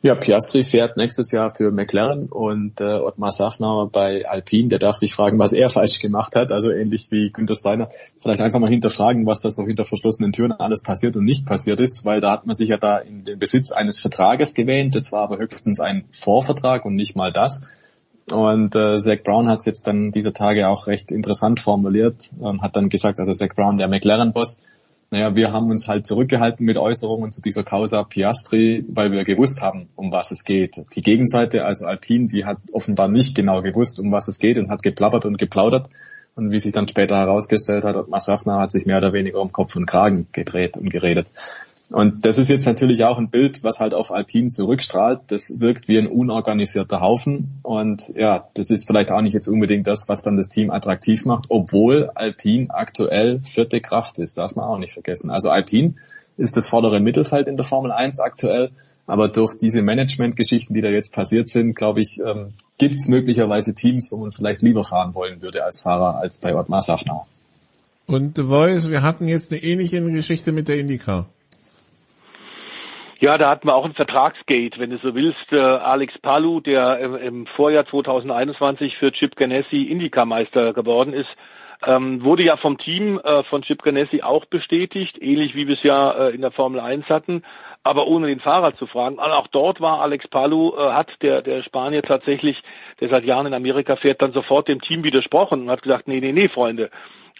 Ja, 0.02 0.14
Piastri 0.14 0.62
fährt 0.62 0.96
nächstes 0.96 1.32
Jahr 1.32 1.50
für 1.50 1.72
McLaren 1.72 2.28
und 2.28 2.80
äh, 2.80 2.84
Ottmar 2.84 3.30
Safnauer 3.32 3.90
bei 3.90 4.28
Alpine, 4.28 4.68
der 4.68 4.78
darf 4.78 4.96
sich 4.96 5.14
fragen, 5.14 5.38
was 5.38 5.52
er 5.52 5.70
falsch 5.70 6.00
gemacht 6.00 6.36
hat, 6.36 6.52
also 6.52 6.70
ähnlich 6.70 7.08
wie 7.10 7.30
Günther 7.32 7.56
Steiner. 7.56 7.90
Vielleicht 8.20 8.42
einfach 8.42 8.60
mal 8.60 8.70
hinterfragen, 8.70 9.26
was 9.26 9.40
da 9.40 9.50
so 9.50 9.64
hinter 9.64 9.84
verschlossenen 9.84 10.32
Türen 10.32 10.52
alles 10.52 10.82
passiert 10.82 11.16
und 11.16 11.24
nicht 11.24 11.46
passiert 11.46 11.80
ist, 11.80 12.04
weil 12.04 12.20
da 12.20 12.30
hat 12.30 12.46
man 12.46 12.54
sich 12.54 12.68
ja 12.68 12.76
da 12.76 12.98
in 12.98 13.24
den 13.24 13.38
Besitz 13.38 13.72
eines 13.72 13.98
Vertrages 13.98 14.54
gewähnt, 14.54 14.94
das 14.94 15.12
war 15.12 15.22
aber 15.22 15.38
höchstens 15.38 15.80
ein 15.80 16.04
Vorvertrag 16.12 16.84
und 16.84 16.94
nicht 16.94 17.16
mal 17.16 17.32
das. 17.32 17.68
Und 18.32 18.74
äh, 18.74 18.98
Zach 18.98 19.22
Brown 19.24 19.48
hat 19.48 19.60
es 19.60 19.66
jetzt 19.66 19.86
dann 19.86 20.10
dieser 20.10 20.32
Tage 20.32 20.68
auch 20.68 20.88
recht 20.88 21.10
interessant 21.10 21.58
formuliert 21.58 22.30
und 22.38 22.60
hat 22.60 22.76
dann 22.76 22.90
gesagt, 22.90 23.18
also 23.18 23.32
Zach 23.32 23.54
Brown, 23.54 23.78
der 23.78 23.88
McLaren-Boss, 23.88 24.62
naja, 25.10 25.36
wir 25.36 25.52
haben 25.52 25.70
uns 25.70 25.86
halt 25.86 26.06
zurückgehalten 26.06 26.66
mit 26.66 26.78
Äußerungen 26.78 27.30
zu 27.30 27.40
dieser 27.40 27.62
Causa 27.62 28.02
Piastri, 28.02 28.84
weil 28.88 29.12
wir 29.12 29.24
gewusst 29.24 29.60
haben, 29.60 29.88
um 29.94 30.10
was 30.10 30.32
es 30.32 30.44
geht. 30.44 30.82
Die 30.94 31.02
Gegenseite, 31.02 31.64
also 31.64 31.86
Alpine, 31.86 32.26
die 32.26 32.44
hat 32.44 32.58
offenbar 32.72 33.08
nicht 33.08 33.36
genau 33.36 33.62
gewusst, 33.62 34.00
um 34.00 34.10
was 34.10 34.26
es 34.26 34.38
geht 34.38 34.58
und 34.58 34.68
hat 34.68 34.82
geplappert 34.82 35.24
und 35.24 35.38
geplaudert. 35.38 35.88
Und 36.34 36.50
wie 36.50 36.60
sich 36.60 36.72
dann 36.72 36.88
später 36.88 37.16
herausgestellt 37.16 37.84
hat, 37.84 38.08
Massafna 38.08 38.60
hat 38.60 38.70
sich 38.70 38.84
mehr 38.84 38.98
oder 38.98 39.12
weniger 39.12 39.40
um 39.40 39.52
Kopf 39.52 39.74
und 39.76 39.86
Kragen 39.86 40.26
gedreht 40.32 40.76
und 40.76 40.90
geredet. 40.90 41.28
Und 41.90 42.24
das 42.24 42.36
ist 42.36 42.48
jetzt 42.48 42.66
natürlich 42.66 43.04
auch 43.04 43.16
ein 43.16 43.30
Bild, 43.30 43.62
was 43.62 43.78
halt 43.78 43.94
auf 43.94 44.10
Alpine 44.10 44.48
zurückstrahlt. 44.48 45.20
Das 45.28 45.60
wirkt 45.60 45.86
wie 45.86 45.98
ein 45.98 46.08
unorganisierter 46.08 47.00
Haufen. 47.00 47.60
Und 47.62 48.02
ja, 48.16 48.48
das 48.54 48.70
ist 48.70 48.86
vielleicht 48.86 49.12
auch 49.12 49.20
nicht 49.20 49.34
jetzt 49.34 49.46
unbedingt 49.46 49.86
das, 49.86 50.08
was 50.08 50.22
dann 50.22 50.36
das 50.36 50.48
Team 50.48 50.70
attraktiv 50.70 51.24
macht, 51.24 51.46
obwohl 51.48 52.10
Alpine 52.14 52.66
aktuell 52.70 53.40
vierte 53.40 53.80
Kraft 53.80 54.18
ist. 54.18 54.36
Darf 54.36 54.56
man 54.56 54.64
auch 54.64 54.78
nicht 54.78 54.94
vergessen. 54.94 55.30
Also 55.30 55.48
Alpine 55.48 55.94
ist 56.36 56.56
das 56.56 56.68
vordere 56.68 56.98
Mittelfeld 56.98 57.46
in 57.46 57.56
der 57.56 57.64
Formel 57.64 57.92
1 57.92 58.18
aktuell. 58.18 58.70
Aber 59.06 59.28
durch 59.28 59.56
diese 59.56 59.82
Management-Geschichten, 59.82 60.74
die 60.74 60.80
da 60.80 60.88
jetzt 60.88 61.14
passiert 61.14 61.48
sind, 61.48 61.76
glaube 61.76 62.00
ich, 62.00 62.18
ähm, 62.18 62.54
gibt 62.78 62.96
es 62.96 63.06
möglicherweise 63.06 63.72
Teams, 63.72 64.10
wo 64.10 64.16
man 64.16 64.32
vielleicht 64.32 64.62
lieber 64.62 64.82
fahren 64.82 65.14
wollen 65.14 65.40
würde 65.42 65.64
als 65.64 65.80
Fahrer 65.80 66.16
als 66.16 66.40
bei 66.40 66.56
Ottmar 66.56 66.82
Safnauer. 66.82 67.28
Und 68.06 68.36
The 68.36 68.42
Voice, 68.42 68.90
wir 68.90 69.02
hatten 69.02 69.28
jetzt 69.28 69.52
eine 69.52 69.62
ähnliche 69.62 70.02
Geschichte 70.02 70.50
mit 70.50 70.66
der 70.66 70.78
IndyCar. 70.80 71.26
Ja, 73.18 73.38
da 73.38 73.48
hatten 73.48 73.66
wir 73.66 73.74
auch 73.74 73.86
ein 73.86 73.94
Vertragsgate, 73.94 74.78
wenn 74.78 74.90
du 74.90 74.98
so 74.98 75.14
willst. 75.14 75.50
Äh, 75.50 75.58
Alex 75.58 76.18
Palu, 76.18 76.60
der 76.60 76.98
im, 76.98 77.16
im, 77.16 77.46
Vorjahr 77.46 77.86
2021 77.86 78.96
für 78.98 79.10
Chip 79.10 79.36
Ganassi 79.36 79.84
Indycar-Meister 79.84 80.74
geworden 80.74 81.14
ist, 81.14 81.30
ähm, 81.86 82.22
wurde 82.22 82.42
ja 82.42 82.58
vom 82.58 82.76
Team 82.76 83.18
äh, 83.18 83.42
von 83.44 83.62
Chip 83.62 83.82
Ganassi 83.82 84.20
auch 84.22 84.44
bestätigt, 84.44 85.16
ähnlich 85.20 85.54
wie 85.54 85.66
wir 85.66 85.76
es 85.76 85.82
ja 85.82 86.28
äh, 86.28 86.34
in 86.34 86.42
der 86.42 86.50
Formel 86.50 86.78
1 86.78 87.08
hatten, 87.08 87.42
aber 87.84 88.06
ohne 88.06 88.26
den 88.26 88.40
Fahrer 88.40 88.76
zu 88.76 88.86
fragen. 88.86 89.16
Und 89.16 89.20
auch 89.20 89.46
dort 89.46 89.80
war 89.80 90.02
Alex 90.02 90.28
Palu, 90.28 90.74
äh, 90.76 90.92
hat 90.92 91.08
der, 91.22 91.40
der 91.40 91.62
Spanier 91.62 92.02
tatsächlich, 92.02 92.62
der 93.00 93.08
seit 93.08 93.24
Jahren 93.24 93.46
in 93.46 93.54
Amerika 93.54 93.96
fährt, 93.96 94.20
dann 94.20 94.32
sofort 94.32 94.68
dem 94.68 94.82
Team 94.82 95.04
widersprochen 95.04 95.62
und 95.62 95.70
hat 95.70 95.82
gesagt, 95.82 96.06
nee, 96.06 96.20
nee, 96.20 96.32
nee, 96.32 96.48
Freunde, 96.48 96.90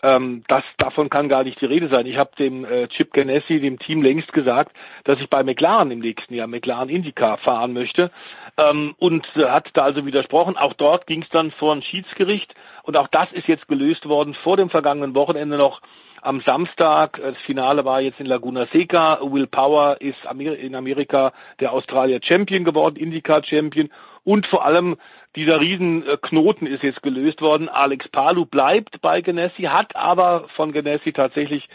ähm, 0.03 0.45
das, 0.49 0.63
davon 0.79 1.09
kann 1.09 1.29
gar 1.29 1.45
nicht 1.45 1.61
die 1.61 1.67
Rede 1.67 1.89
sein. 1.89 2.07
Ich 2.07 2.17
habe 2.17 2.31
dem 2.39 2.65
äh, 2.65 2.89
Chip 2.89 3.13
Ganassi, 3.13 3.61
dem 3.61 3.79
Team 3.79 4.03
längst 4.03 4.33
gesagt, 4.33 4.77
dass 5.05 5.19
ich 5.21 5.31
bei 5.31 5.43
McLaren 5.43 5.91
im 5.91 6.01
nächsten 6.01 6.35
Jahr 6.35 6.47
McLaren 6.47 6.89
IndyCar 6.89 7.39
fahren 7.39 7.73
möchte 7.73 8.11
ähm, 8.59 8.95
und 8.99 9.27
äh, 9.37 9.47
hat 9.47 9.69
da 9.75 9.85
also 9.85 10.05
widersprochen. 10.05 10.57
Auch 10.57 10.75
dort 10.75 11.07
ging 11.07 11.23
es 11.23 11.29
dann 11.31 11.51
vor 11.53 11.75
ein 11.75 11.83
Schiedsgericht 11.83 12.55
und 12.83 12.97
auch 12.97 13.09
das 13.09 13.33
ist 13.33 13.49
jetzt 13.49 13.69
gelöst 13.69 14.07
worden 14.07 14.35
vor 14.43 14.57
dem 14.57 14.71
vergangenen 14.71 15.15
Wochenende 15.15 15.57
noch 15.57 15.81
am 16.23 16.41
Samstag. 16.43 17.19
Das 17.23 17.37
Finale 17.47 17.85
war 17.85 18.01
jetzt 18.01 18.21
in 18.21 18.27
Laguna 18.27 18.67
Seca. 18.73 19.21
Will 19.23 19.47
Power 19.47 20.01
ist 20.01 20.19
in 20.39 20.75
Amerika 20.75 21.33
der 21.61 21.73
Australier 21.73 22.21
Champion 22.23 22.65
geworden, 22.65 22.97
IndyCar 22.97 23.45
Champion 23.45 23.91
und 24.27 24.47
vor 24.49 24.67
allem 24.67 24.97
dieser 25.37 25.61
Riesenknoten 25.61 26.67
ist 26.67 26.83
jetzt 26.83 27.03
gelöst 27.03 27.41
worden. 27.41 27.69
Alex 27.69 28.09
Palu 28.09 28.45
bleibt 28.45 29.01
bei 29.01 29.21
Genesi, 29.21 29.63
hat 29.63 29.95
aber 29.95 30.49
von 30.57 30.73
Genesi 30.73 31.13
tatsächlich 31.13 31.69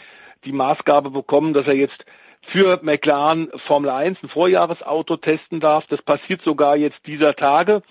die 0.44 0.52
Maßgabe 0.52 1.10
bekommen, 1.10 1.54
dass 1.54 1.66
er 1.66 1.74
jetzt 1.74 2.04
für 2.50 2.78
McLaren 2.82 3.50
Formel 3.66 3.88
1 3.88 4.22
ein 4.22 4.28
Vorjahresauto 4.28 5.16
testen 5.16 5.60
darf. 5.60 5.86
Das 5.88 6.02
passiert 6.02 6.42
sogar 6.42 6.76
jetzt 6.76 6.98
dieser 7.06 7.34
Tage. 7.34 7.82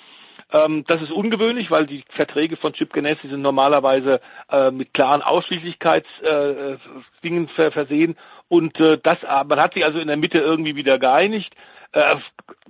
Ähm, 0.52 0.84
das 0.88 1.02
ist 1.02 1.12
ungewöhnlich, 1.12 1.72
weil 1.72 1.88
die 1.88 2.04
Verträge 2.10 2.56
von 2.58 2.74
Chip 2.74 2.94
Ganassi 2.94 3.30
sind 3.30 3.42
normalerweise 3.42 4.22
äh, 4.52 4.70
mit 4.70 4.94
klaren 4.94 5.24
Ausschließlichkeitsdingen 5.24 7.50
äh, 7.58 7.72
versehen. 7.72 8.16
Und 8.52 8.78
äh, 8.82 8.98
das, 9.02 9.18
man 9.22 9.62
hat 9.62 9.76
sich 9.76 9.86
also 9.86 9.98
in 9.98 10.10
der 10.10 10.18
Mitte 10.18 10.38
irgendwie 10.38 10.76
wieder 10.76 11.00
geeinigt. 11.00 11.56
Äh, 11.94 12.18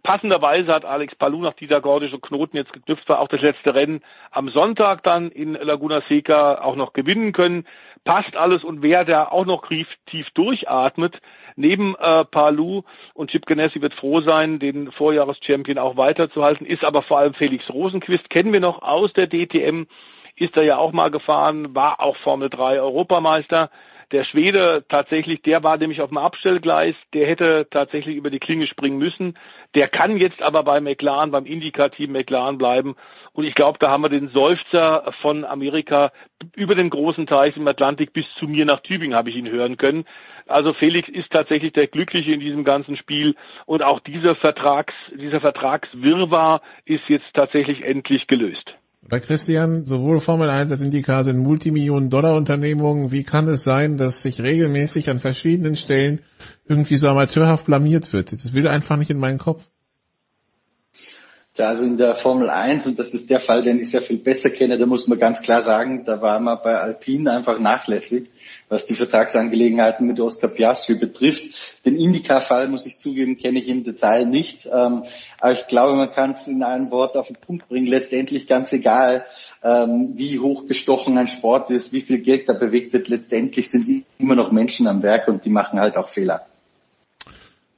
passenderweise 0.04 0.72
hat 0.72 0.86
Alex 0.86 1.16
Palou 1.16 1.42
nach 1.42 1.56
dieser 1.56 1.82
gordische 1.82 2.20
Knoten 2.20 2.56
jetzt 2.56 2.72
geknüpft 2.72 3.10
war, 3.10 3.20
auch 3.20 3.28
das 3.28 3.42
letzte 3.42 3.74
Rennen 3.74 4.04
am 4.30 4.50
Sonntag 4.50 5.02
dann 5.02 5.32
in 5.32 5.54
Laguna 5.54 6.04
Seca 6.08 6.62
auch 6.62 6.76
noch 6.76 6.94
gewinnen 6.94 7.32
können. 7.32 7.66
Passt 8.04 8.36
alles 8.36 8.64
und 8.64 8.84
wer 8.84 9.06
da 9.06 9.26
auch 9.26 9.46
noch 9.46 9.68
tief, 9.68 9.88
tief 10.06 10.30
durchatmet, 10.36 11.20
neben 11.56 11.96
äh, 11.96 12.26
Palou 12.26 12.84
und 13.16 13.32
Chip 13.32 13.48
Ganassi 13.48 13.82
wird 13.82 13.96
froh 13.96 14.22
sein, 14.22 14.60
den 14.60 14.92
Vorjahreschampion 14.92 15.80
auch 15.80 15.98
weiterzuhalten, 15.98 16.68
ist 16.68 16.84
aber 16.84 17.02
vor 17.02 17.18
allem 17.18 17.34
Felix 17.34 17.68
Rosenquist, 17.72 18.30
kennen 18.30 18.54
wir 18.54 18.60
noch 18.60 18.84
aus 18.84 19.12
der 19.14 19.26
DTM, 19.26 19.88
ist 20.36 20.56
er 20.56 20.64
ja 20.64 20.78
auch 20.78 20.92
mal 20.92 21.10
gefahren, 21.10 21.74
war 21.74 22.02
auch 22.02 22.18
Formel 22.18 22.52
3 22.52 22.80
Europameister. 22.80 23.72
Der 24.12 24.26
Schwede 24.26 24.84
tatsächlich, 24.90 25.42
der 25.42 25.64
war 25.64 25.78
nämlich 25.78 26.02
auf 26.02 26.10
dem 26.10 26.18
Abstellgleis, 26.18 26.96
der 27.14 27.28
hätte 27.28 27.68
tatsächlich 27.72 28.18
über 28.18 28.30
die 28.30 28.40
Klinge 28.40 28.68
springen 28.68 28.98
müssen. 28.98 29.38
Der 29.74 29.88
kann 29.88 30.18
jetzt 30.18 30.42
aber 30.42 30.64
bei 30.64 30.82
McLaren, 30.82 31.32
beim 31.32 31.46
Indikativ 31.46 32.10
McLaren 32.10 32.58
bleiben. 32.58 32.96
Und 33.32 33.46
ich 33.46 33.56
glaube, 33.56 33.80
da 33.80 33.90
haben 33.90 34.04
wir 34.04 34.10
den 34.10 34.28
Seufzer 34.30 35.14
von 35.22 35.46
Amerika 35.46 36.12
über 36.56 36.76
den 36.76 36.90
großen 36.90 37.26
Teich 37.26 37.56
im 37.56 37.68
Atlantik 37.68 38.12
bis 38.12 38.26
zu 38.38 38.48
mir 38.48 38.66
nach 38.66 38.82
Tübingen 38.82 39.16
habe 39.16 39.30
ich 39.30 39.38
ihn 39.38 39.50
hören 39.50 39.78
können. 39.78 40.06
Also 40.48 40.74
Felix 40.74 41.08
ist 41.08 41.32
tatsächlich 41.32 41.72
der 41.72 41.88
Glückliche 41.88 42.34
in 42.34 42.42
diesem 42.42 42.66
ganzen 42.66 42.98
Spiel 42.98 43.36
und 43.66 43.82
auch 43.82 44.02
dieser 44.02 44.36
Vertrags, 44.36 44.94
dieser 45.16 45.40
Vertragswirrwarr 45.40 46.62
ist 46.84 47.08
jetzt 47.08 47.34
tatsächlich 47.34 47.84
endlich 47.84 48.28
gelöst. 48.28 48.76
Bei 49.08 49.20
Christian, 49.20 49.86
sowohl 49.86 50.20
Formel 50.20 50.50
1 50.50 50.72
als 50.72 50.82
Indycar 50.82 51.24
sind 51.24 51.40
Multimillionen-Dollar-Unternehmungen. 51.40 53.12
Wie 53.12 53.24
kann 53.24 53.48
es 53.48 53.64
sein, 53.64 53.98
dass 53.98 54.22
sich 54.22 54.42
regelmäßig 54.42 55.10
an 55.10 55.20
verschiedenen 55.20 55.76
Stellen 55.76 56.20
irgendwie 56.68 56.98
so 56.98 57.08
amateurhaft 57.08 57.66
blamiert 57.66 58.14
wird? 58.14 58.32
Das 58.32 58.54
will 58.54 58.68
einfach 58.68 58.98
nicht 58.98 59.10
in 59.10 59.18
meinen 59.18 59.40
Kopf. 59.40 59.64
Ja, 61.58 61.68
also 61.68 61.84
in 61.84 61.98
der 61.98 62.16
Formel 62.16 62.50
1, 62.50 62.88
und 62.88 62.98
das 62.98 63.14
ist 63.14 63.30
der 63.30 63.40
Fall, 63.40 63.64
den 63.64 63.80
ich 63.80 63.92
sehr 63.92 64.02
viel 64.02 64.18
besser 64.18 64.50
kenne, 64.50 64.78
da 64.78 64.86
muss 64.86 65.08
man 65.08 65.20
ganz 65.20 65.42
klar 65.42 65.62
sagen, 65.62 66.06
da 66.06 66.22
war 66.22 66.40
man 66.40 66.60
bei 66.64 66.80
Alpine 66.80 67.32
einfach 67.32 67.60
nachlässig, 67.60 68.30
was 68.72 68.86
die 68.86 68.96
Vertragsangelegenheiten 68.96 70.08
mit 70.08 70.20
Oscar 70.22 70.48
Piastri 70.48 70.96
betrifft. 70.96 71.44
Den 71.86 71.98
Indica-Fall, 71.98 72.70
muss 72.70 72.86
ich 72.86 72.98
zugeben, 72.98 73.38
kenne 73.38 73.60
ich 73.60 73.68
im 73.68 73.84
Detail 73.84 74.26
nicht. 74.26 74.66
Ähm, 74.66 75.04
aber 75.40 75.52
ich 75.52 75.68
glaube, 75.68 75.96
man 75.96 76.14
kann 76.14 76.32
es 76.32 76.48
in 76.48 76.64
einem 76.64 76.90
Wort 76.90 77.18
auf 77.18 77.28
den 77.28 77.36
Punkt 77.36 77.68
bringen. 77.68 77.86
Letztendlich 77.86 78.48
ganz 78.48 78.72
egal, 78.72 79.26
ähm, 79.62 80.14
wie 80.16 80.40
hochgestochen 80.40 81.18
ein 81.18 81.28
Sport 81.28 81.70
ist, 81.70 81.92
wie 81.92 82.00
viel 82.00 82.20
Geld 82.20 82.48
da 82.48 82.54
bewegt 82.54 82.94
wird. 82.94 83.10
Letztendlich 83.10 83.70
sind 83.70 84.06
immer 84.18 84.36
noch 84.36 84.54
Menschen 84.54 84.88
am 84.88 85.04
Werk 85.04 85.28
und 85.28 85.44
die 85.44 85.50
machen 85.50 85.78
halt 85.78 85.98
auch 85.98 86.08
Fehler. 86.08 86.46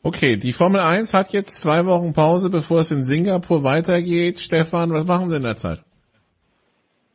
Okay, 0.03 0.37
die 0.37 0.53
Formel 0.53 0.81
1 0.81 1.15
hat 1.15 1.33
jetzt 1.33 1.55
zwei 1.55 1.87
Wochen 1.87 2.13
Pause, 2.13 2.51
bevor 2.51 2.81
es 2.81 2.91
in 2.91 3.03
Singapur 3.03 3.63
weitergeht. 3.63 4.37
Stefan, 4.37 4.91
was 4.91 5.05
machen 5.05 5.29
Sie 5.29 5.37
in 5.37 5.43
der 5.43 5.55
Zeit? 5.55 5.79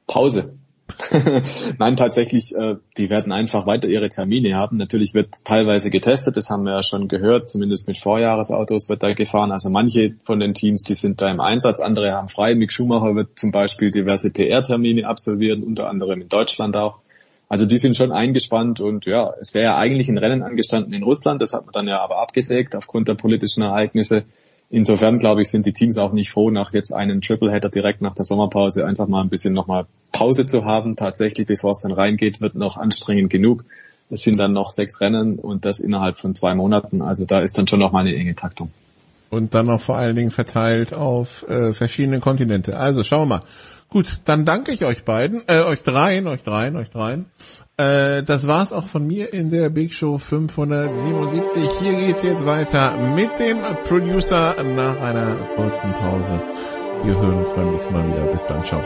Pause. 0.09 0.59
Nein, 1.79 1.97
tatsächlich, 1.97 2.55
äh, 2.55 2.77
die 2.97 3.11
werden 3.11 3.33
einfach 3.33 3.67
weiter 3.67 3.89
ihre 3.89 4.09
Termine 4.09 4.55
haben. 4.55 4.77
Natürlich 4.77 5.15
wird 5.15 5.45
teilweise 5.45 5.91
getestet, 5.91 6.37
das 6.37 6.51
haben 6.51 6.65
wir 6.65 6.73
ja 6.73 6.83
schon 6.83 7.09
gehört, 7.09 7.51
zumindest 7.51 7.89
mit 7.89 7.99
Vorjahresautos 7.99 8.89
wird 8.89 9.03
da 9.03 9.13
gefahren. 9.13 9.53
Also 9.53 9.71
manche 9.71 10.15
von 10.25 10.41
den 10.41 10.55
Teams, 10.55 10.83
die 10.83 10.95
sind 10.95 11.21
da 11.21 11.31
im 11.31 11.41
Einsatz, 11.41 11.81
andere 11.81 12.13
haben 12.13 12.29
frei. 12.29 12.55
Mick 12.55 12.73
Schumacher 12.73 13.15
wird 13.15 13.39
zum 13.39 13.53
Beispiel 13.53 13.91
diverse 13.91 14.31
PR-Termine 14.31 15.07
absolvieren, 15.07 15.63
unter 15.63 15.89
anderem 15.89 16.23
in 16.23 16.29
Deutschland 16.29 16.77
auch. 16.77 16.99
Also 17.49 17.65
die 17.65 17.79
sind 17.79 17.97
schon 17.97 18.13
eingespannt 18.13 18.81
und 18.81 19.07
ja, 19.07 19.33
es 19.41 19.55
wäre 19.55 19.67
ja 19.67 19.77
eigentlich 19.77 20.09
ein 20.09 20.19
Rennen 20.19 20.43
angestanden 20.43 20.93
in 20.93 21.03
Russland, 21.03 21.41
das 21.41 21.55
hat 21.55 21.65
man 21.65 21.73
dann 21.73 21.89
ja 21.89 22.01
aber 22.01 22.19
abgesägt 22.19 22.77
aufgrund 22.77 23.09
der 23.09 23.15
politischen 23.15 23.63
Ereignisse. 23.63 24.25
Insofern 24.71 25.19
glaube 25.19 25.41
ich, 25.41 25.49
sind 25.49 25.65
die 25.65 25.73
Teams 25.73 25.97
auch 25.97 26.13
nicht 26.13 26.31
froh, 26.31 26.51
nach 26.51 26.73
jetzt 26.75 26.93
einen 26.93 27.23
Tripleheader 27.23 27.71
direkt 27.71 28.03
nach 28.03 28.15
der 28.15 28.27
Sommerpause 28.27 28.87
einfach 28.87 29.09
mal 29.09 29.23
ein 29.23 29.31
bisschen 29.31 29.55
nochmal 29.55 29.87
Pause 30.13 30.45
zu 30.45 30.65
haben. 30.65 30.95
Tatsächlich, 30.95 31.47
bevor 31.47 31.73
es 31.73 31.81
dann 31.81 31.93
reingeht, 31.93 32.41
wird 32.41 32.55
noch 32.55 32.77
anstrengend 32.77 33.31
genug. 33.31 33.65
Es 34.11 34.23
sind 34.23 34.39
dann 34.39 34.53
noch 34.53 34.71
sechs 34.71 35.01
Rennen 35.01 35.39
und 35.39 35.65
das 35.65 35.81
innerhalb 35.81 36.19
von 36.19 36.35
zwei 36.35 36.55
Monaten. 36.55 37.03
Also 37.03 37.25
da 37.25 37.41
ist 37.41 37.57
dann 37.57 37.67
schon 37.67 37.81
nochmal 37.81 38.07
eine 38.07 38.15
enge 38.15 38.35
Taktung. 38.35 38.71
Und 39.31 39.55
dann 39.55 39.67
noch 39.67 39.81
vor 39.81 39.97
allen 39.97 40.17
Dingen 40.17 40.31
verteilt 40.31 40.95
auf 40.95 41.47
äh, 41.49 41.73
verschiedene 41.73 42.21
Kontinente. 42.21 42.79
Also 42.79 43.05
schauen 43.05 43.29
wir 43.29 43.39
mal. 43.39 43.43
Gut, 43.91 44.21
dann 44.27 44.45
danke 44.45 44.73
ich 44.73 44.85
euch 44.85 45.05
beiden, 45.07 45.45
äh, 45.47 45.63
euch 45.63 45.83
dreien, 45.83 46.27
euch 46.27 46.43
dreien, 46.43 46.77
euch 46.77 46.91
dreien. 46.91 47.25
Äh, 47.79 48.23
das 48.23 48.47
war's 48.47 48.71
auch 48.71 48.87
von 48.87 49.07
mir 49.07 49.33
in 49.33 49.51
der 49.51 49.71
Big 49.71 49.95
Show 49.95 50.19
577. 50.19 51.71
Hier 51.81 51.95
geht's 51.95 52.23
jetzt 52.23 52.45
weiter 52.45 52.99
mit 53.15 53.39
dem 53.39 53.59
Producer 53.85 54.63
nach 54.63 55.01
einer 55.01 55.37
kurzen 55.57 55.91
Pause. 55.93 56.39
Wir 57.03 57.15
hören 57.19 57.39
uns 57.39 57.53
beim 57.55 57.73
nächsten 57.73 57.95
Mal 57.95 58.07
wieder. 58.09 58.27
Bis 58.27 58.45
dann, 58.47 58.63
ciao. 58.63 58.83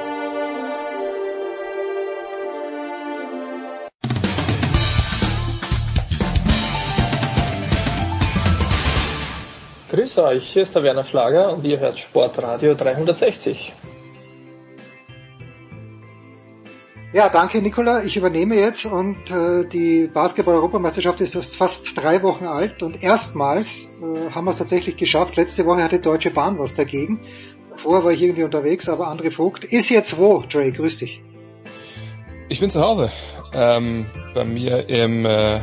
Grüß 9.91 10.19
euch, 10.19 10.45
hier 10.45 10.62
ist 10.62 10.77
der 10.77 10.85
Werner 10.85 11.05
Schlager 11.05 11.53
und 11.53 11.66
ihr 11.66 11.81
hört 11.81 11.99
Sportradio 11.99 12.74
360. 12.74 13.73
Ja, 17.13 17.29
danke 17.29 17.61
Nicola. 17.61 18.05
Ich 18.05 18.17
übernehme 18.17 18.57
jetzt 18.57 18.87
und 18.87 19.31
äh, 19.31 19.67
die 19.69 20.07
Basketball-Europameisterschaft 20.07 21.21
ist 21.21 21.35
jetzt 21.35 21.57
fast 21.57 21.95
drei 21.95 22.23
Wochen 22.23 22.47
alt 22.47 22.83
und 22.83 23.03
erstmals 23.03 23.87
äh, 24.01 24.31
haben 24.31 24.47
wir 24.47 24.53
es 24.53 24.57
tatsächlich 24.57 24.97
geschafft. 24.97 25.37
Letzte 25.37 25.67
Woche 25.67 25.85
hatte 25.85 25.99
Deutsche 25.99 26.31
Bahn 26.31 26.59
was 26.59 26.75
dagegen. 26.75 27.21
Vorher 27.77 28.03
war 28.03 28.13
ich 28.13 28.23
irgendwie 28.23 28.45
unterwegs, 28.45 28.89
aber 28.89 29.09
André 29.09 29.31
Vogt 29.31 29.65
ist 29.65 29.91
jetzt 29.91 30.17
wo, 30.17 30.43
Dre? 30.51 30.73
Grüß 30.73 30.99
dich. 30.99 31.21
Ich 32.49 32.61
bin 32.61 32.71
zu 32.71 32.81
Hause. 32.81 33.13
Ähm, 33.53 34.07
bei 34.33 34.47
mir 34.47 34.89
im 34.89 35.27
äh, 35.27 35.61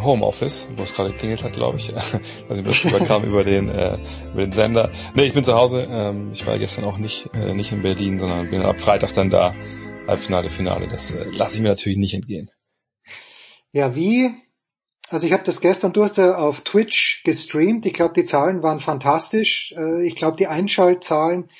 Homeoffice, 0.00 0.68
wo 0.76 0.84
es 0.84 0.94
gerade 0.94 1.10
klingelt 1.10 1.42
hat, 1.42 1.54
glaube 1.54 1.78
ich. 1.78 1.92
also 2.48 2.62
das 2.62 2.84
überkam 2.84 3.24
über 3.24 3.42
den 3.42 3.68
äh, 3.68 3.98
über 4.32 4.42
den 4.42 4.52
Sender. 4.52 4.90
Nee, 5.14 5.24
ich 5.24 5.34
bin 5.34 5.42
zu 5.42 5.54
Hause. 5.54 5.88
Ähm, 5.90 6.30
ich 6.32 6.46
war 6.46 6.56
gestern 6.56 6.84
auch 6.84 6.98
nicht 6.98 7.30
äh, 7.34 7.52
nicht 7.52 7.72
in 7.72 7.82
Berlin, 7.82 8.20
sondern 8.20 8.48
bin 8.48 8.62
ab 8.62 8.78
Freitag 8.78 9.12
dann 9.14 9.28
da. 9.28 9.52
Halbfinale, 10.12 10.50
Finale. 10.50 10.88
Das 10.88 11.10
äh, 11.10 11.24
lasse 11.30 11.54
ich 11.54 11.62
mir 11.62 11.68
natürlich 11.68 11.98
nicht 11.98 12.14
entgehen. 12.14 12.50
Ja, 13.72 13.94
wie? 13.94 14.30
Also 15.08 15.26
ich 15.26 15.32
habe 15.32 15.44
das 15.44 15.60
gestern, 15.60 15.92
du 15.92 16.04
hast 16.04 16.18
ja 16.18 16.36
auf 16.36 16.60
Twitch 16.60 17.22
gestreamt. 17.24 17.86
Ich 17.86 17.94
glaube, 17.94 18.14
die 18.14 18.24
Zahlen 18.24 18.62
waren 18.62 18.80
fantastisch. 18.80 19.74
Äh, 19.76 20.06
ich 20.06 20.14
glaube, 20.16 20.36
die 20.36 20.46
Einschaltzahlen 20.46 21.50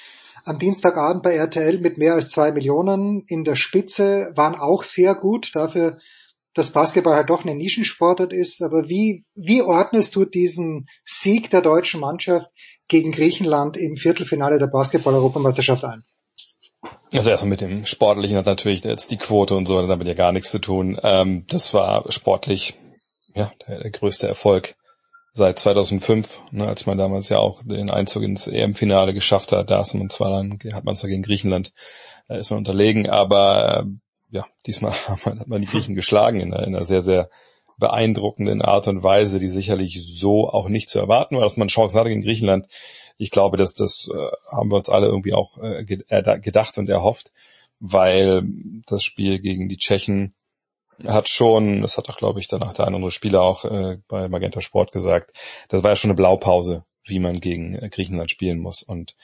am 0.45 0.59
Dienstagabend 0.59 1.23
bei 1.23 1.35
RTL 1.35 1.79
mit 1.79 1.97
mehr 1.99 2.15
als 2.15 2.29
zwei 2.29 2.53
Millionen 2.53 3.24
in 3.27 3.45
der 3.45 3.55
Spitze 3.55 4.33
waren 4.35 4.55
auch 4.55 4.83
sehr 4.83 5.15
gut. 5.15 5.55
Dafür, 5.55 5.99
dass 6.53 6.73
Basketball 6.73 7.15
halt 7.15 7.31
doch 7.31 7.45
eine 7.45 7.55
Nischensportart 7.55 8.35
ist. 8.35 8.62
Aber 8.62 8.87
wie, 8.89 9.24
wie 9.35 9.62
ordnest 9.62 10.15
du 10.15 10.27
diesen 10.27 10.89
Sieg 11.07 11.49
der 11.49 11.62
deutschen 11.62 12.01
Mannschaft 12.01 12.51
gegen 12.89 13.12
Griechenland 13.12 13.79
im 13.79 13.97
Viertelfinale 13.97 14.59
der 14.59 14.66
Basketball-Europameisterschaft 14.66 15.85
ein? 15.85 16.05
Also 17.12 17.28
erstmal 17.28 17.51
mit 17.51 17.60
dem 17.60 17.84
Sportlichen 17.84 18.39
hat 18.39 18.47
natürlich 18.47 18.82
jetzt 18.84 19.10
die 19.10 19.18
Quote 19.18 19.55
und 19.55 19.66
so 19.66 19.86
damit 19.86 20.09
ja 20.09 20.14
gar 20.14 20.32
nichts 20.32 20.51
zu 20.51 20.59
tun. 20.59 20.98
Ähm, 21.02 21.44
das 21.48 21.74
war 21.74 22.10
sportlich 22.10 22.74
ja 23.35 23.53
der, 23.66 23.80
der 23.80 23.90
größte 23.90 24.27
Erfolg 24.27 24.77
seit 25.32 25.59
2005, 25.59 26.40
ne, 26.53 26.66
als 26.66 26.87
man 26.87 26.98
damals 26.98 27.28
ja 27.28 27.38
auch 27.38 27.62
den 27.64 27.90
Einzug 27.90 28.22
ins 28.22 28.46
EM-Finale 28.46 29.14
geschafft 29.14 29.53
hat. 29.53 29.70
Da 29.70 29.80
ist 29.80 29.95
man 29.95 30.11
zwar 30.11 30.30
dann, 30.30 30.59
hat 30.72 30.85
man 30.85 30.95
zwar 30.95 31.09
gegen 31.09 31.22
Griechenland, 31.22 31.72
da 32.28 32.37
ist 32.37 32.51
man 32.51 32.59
unterlegen, 32.59 33.09
aber 33.09 33.80
äh, 33.80 33.85
ja, 34.30 34.46
diesmal 34.66 34.93
hat 35.06 35.48
man 35.48 35.61
die 35.61 35.69
Griechen 35.69 35.95
geschlagen 35.95 36.40
in 36.40 36.53
in 36.53 36.74
einer 36.74 36.85
sehr, 36.87 37.03
sehr 37.03 37.28
beeindruckenden 37.78 38.62
Art 38.62 38.88
und 38.88 39.03
Weise, 39.03 39.40
die 39.40 39.48
sicherlich 39.48 40.01
so 40.03 40.48
auch 40.48 40.69
nicht 40.69 40.88
zu 40.88 40.98
erwarten 40.98 41.37
war, 41.37 41.43
dass 41.43 41.56
man 41.56 41.69
Chancen 41.69 41.98
hatte 41.98 42.11
gegen 42.11 42.22
Griechenland 42.22 42.66
ich 43.19 43.31
glaube, 43.31 43.57
dass 43.57 43.74
das 43.74 44.09
äh, 44.13 44.31
haben 44.51 44.71
wir 44.71 44.77
uns 44.77 44.89
alle 44.89 45.07
irgendwie 45.07 45.35
auch 45.35 45.59
äh, 45.59 45.85
gedacht 45.85 46.79
und 46.79 46.89
erhofft, 46.89 47.32
weil 47.81 48.43
das 48.87 49.03
Spiel 49.03 49.41
gegen 49.41 49.69
die 49.69 49.79
Tschechen 49.79 50.35
hat 51.07 51.29
schon, 51.29 51.82
das 51.82 51.97
hat 51.97 52.09
auch, 52.09 52.16
glaube 52.16 52.41
ich, 52.41 52.49
danach 52.49 52.74
der 52.74 52.87
eine 52.87 52.97
oder 52.97 52.97
andere 52.97 53.11
Spieler 53.11 53.43
auch 53.43 53.65
äh, 53.65 53.99
bei 54.09 54.29
Magenta 54.29 54.61
Sport 54.61 54.93
gesagt, 54.93 55.37
das 55.69 55.82
war 55.82 55.91
ja 55.91 55.97
schon 55.97 56.11
eine 56.11 56.16
Blaupause, 56.16 56.85
wie 57.05 57.19
man 57.19 57.41
gegen 57.41 57.74
äh, 57.74 57.89
Griechenland 57.89 58.31
spielen 58.31 58.59
muss. 58.59 58.82
Und 58.82 59.16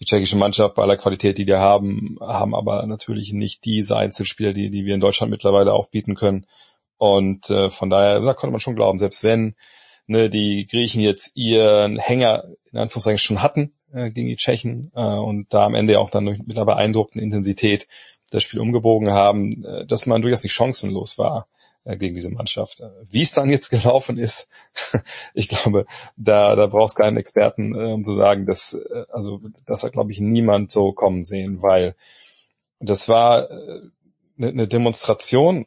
die 0.00 0.04
tschechische 0.04 0.36
Mannschaft 0.36 0.74
bei 0.74 0.82
aller 0.82 0.96
Qualität, 0.96 1.38
die 1.38 1.44
die 1.44 1.54
haben, 1.54 2.18
haben 2.20 2.54
aber 2.54 2.84
natürlich 2.86 3.32
nicht 3.32 3.64
diese 3.64 3.96
Einzelspieler, 3.96 4.52
die, 4.52 4.70
die 4.70 4.84
wir 4.84 4.94
in 4.94 5.00
Deutschland 5.00 5.30
mittlerweile 5.30 5.72
aufbieten 5.72 6.14
können. 6.14 6.46
Und 6.96 7.50
äh, 7.50 7.70
von 7.70 7.90
daher, 7.90 8.20
da 8.20 8.34
konnte 8.34 8.52
man 8.52 8.60
schon 8.60 8.76
glauben, 8.76 8.98
selbst 8.98 9.22
wenn 9.22 9.54
ne, 10.06 10.30
die 10.30 10.66
Griechen 10.66 11.02
jetzt 11.02 11.32
ihren 11.34 11.98
Hänger 11.98 12.44
in 12.72 12.78
Anführungszeichen 12.78 13.18
schon 13.18 13.42
hatten 13.42 13.72
äh, 13.92 14.10
gegen 14.10 14.28
die 14.28 14.36
Tschechen 14.36 14.90
äh, 14.94 15.00
und 15.00 15.52
da 15.52 15.66
am 15.66 15.74
Ende 15.74 16.00
auch 16.00 16.10
dann 16.10 16.24
mit 16.24 16.56
einer 16.56 16.66
beeindruckenden 16.66 17.22
Intensität 17.22 17.86
das 18.30 18.42
Spiel 18.42 18.60
umgebogen 18.60 19.12
haben, 19.12 19.64
äh, 19.64 19.86
dass 19.86 20.06
man 20.06 20.22
durchaus 20.22 20.42
nicht 20.42 20.52
chancenlos 20.52 21.18
war 21.18 21.46
äh, 21.84 21.96
gegen 21.96 22.14
diese 22.14 22.30
Mannschaft. 22.30 22.80
Äh, 22.80 22.90
wie 23.08 23.22
es 23.22 23.32
dann 23.32 23.50
jetzt 23.50 23.68
gelaufen 23.70 24.18
ist, 24.18 24.48
ich 25.34 25.48
glaube, 25.48 25.86
da, 26.16 26.56
da 26.56 26.66
braucht 26.66 26.90
es 26.90 26.96
keinen 26.96 27.16
Experten, 27.16 27.74
äh, 27.74 27.92
um 27.92 28.04
zu 28.04 28.12
sagen, 28.12 28.46
dass, 28.46 28.74
äh, 28.74 29.04
also, 29.10 29.40
das 29.66 29.82
hat, 29.82 29.92
glaube 29.92 30.12
ich, 30.12 30.20
niemand 30.20 30.70
so 30.70 30.92
kommen 30.92 31.24
sehen, 31.24 31.62
weil 31.62 31.94
das 32.80 33.08
war 33.08 33.50
äh, 33.50 33.80
eine, 34.36 34.48
eine 34.48 34.68
Demonstration 34.68 35.66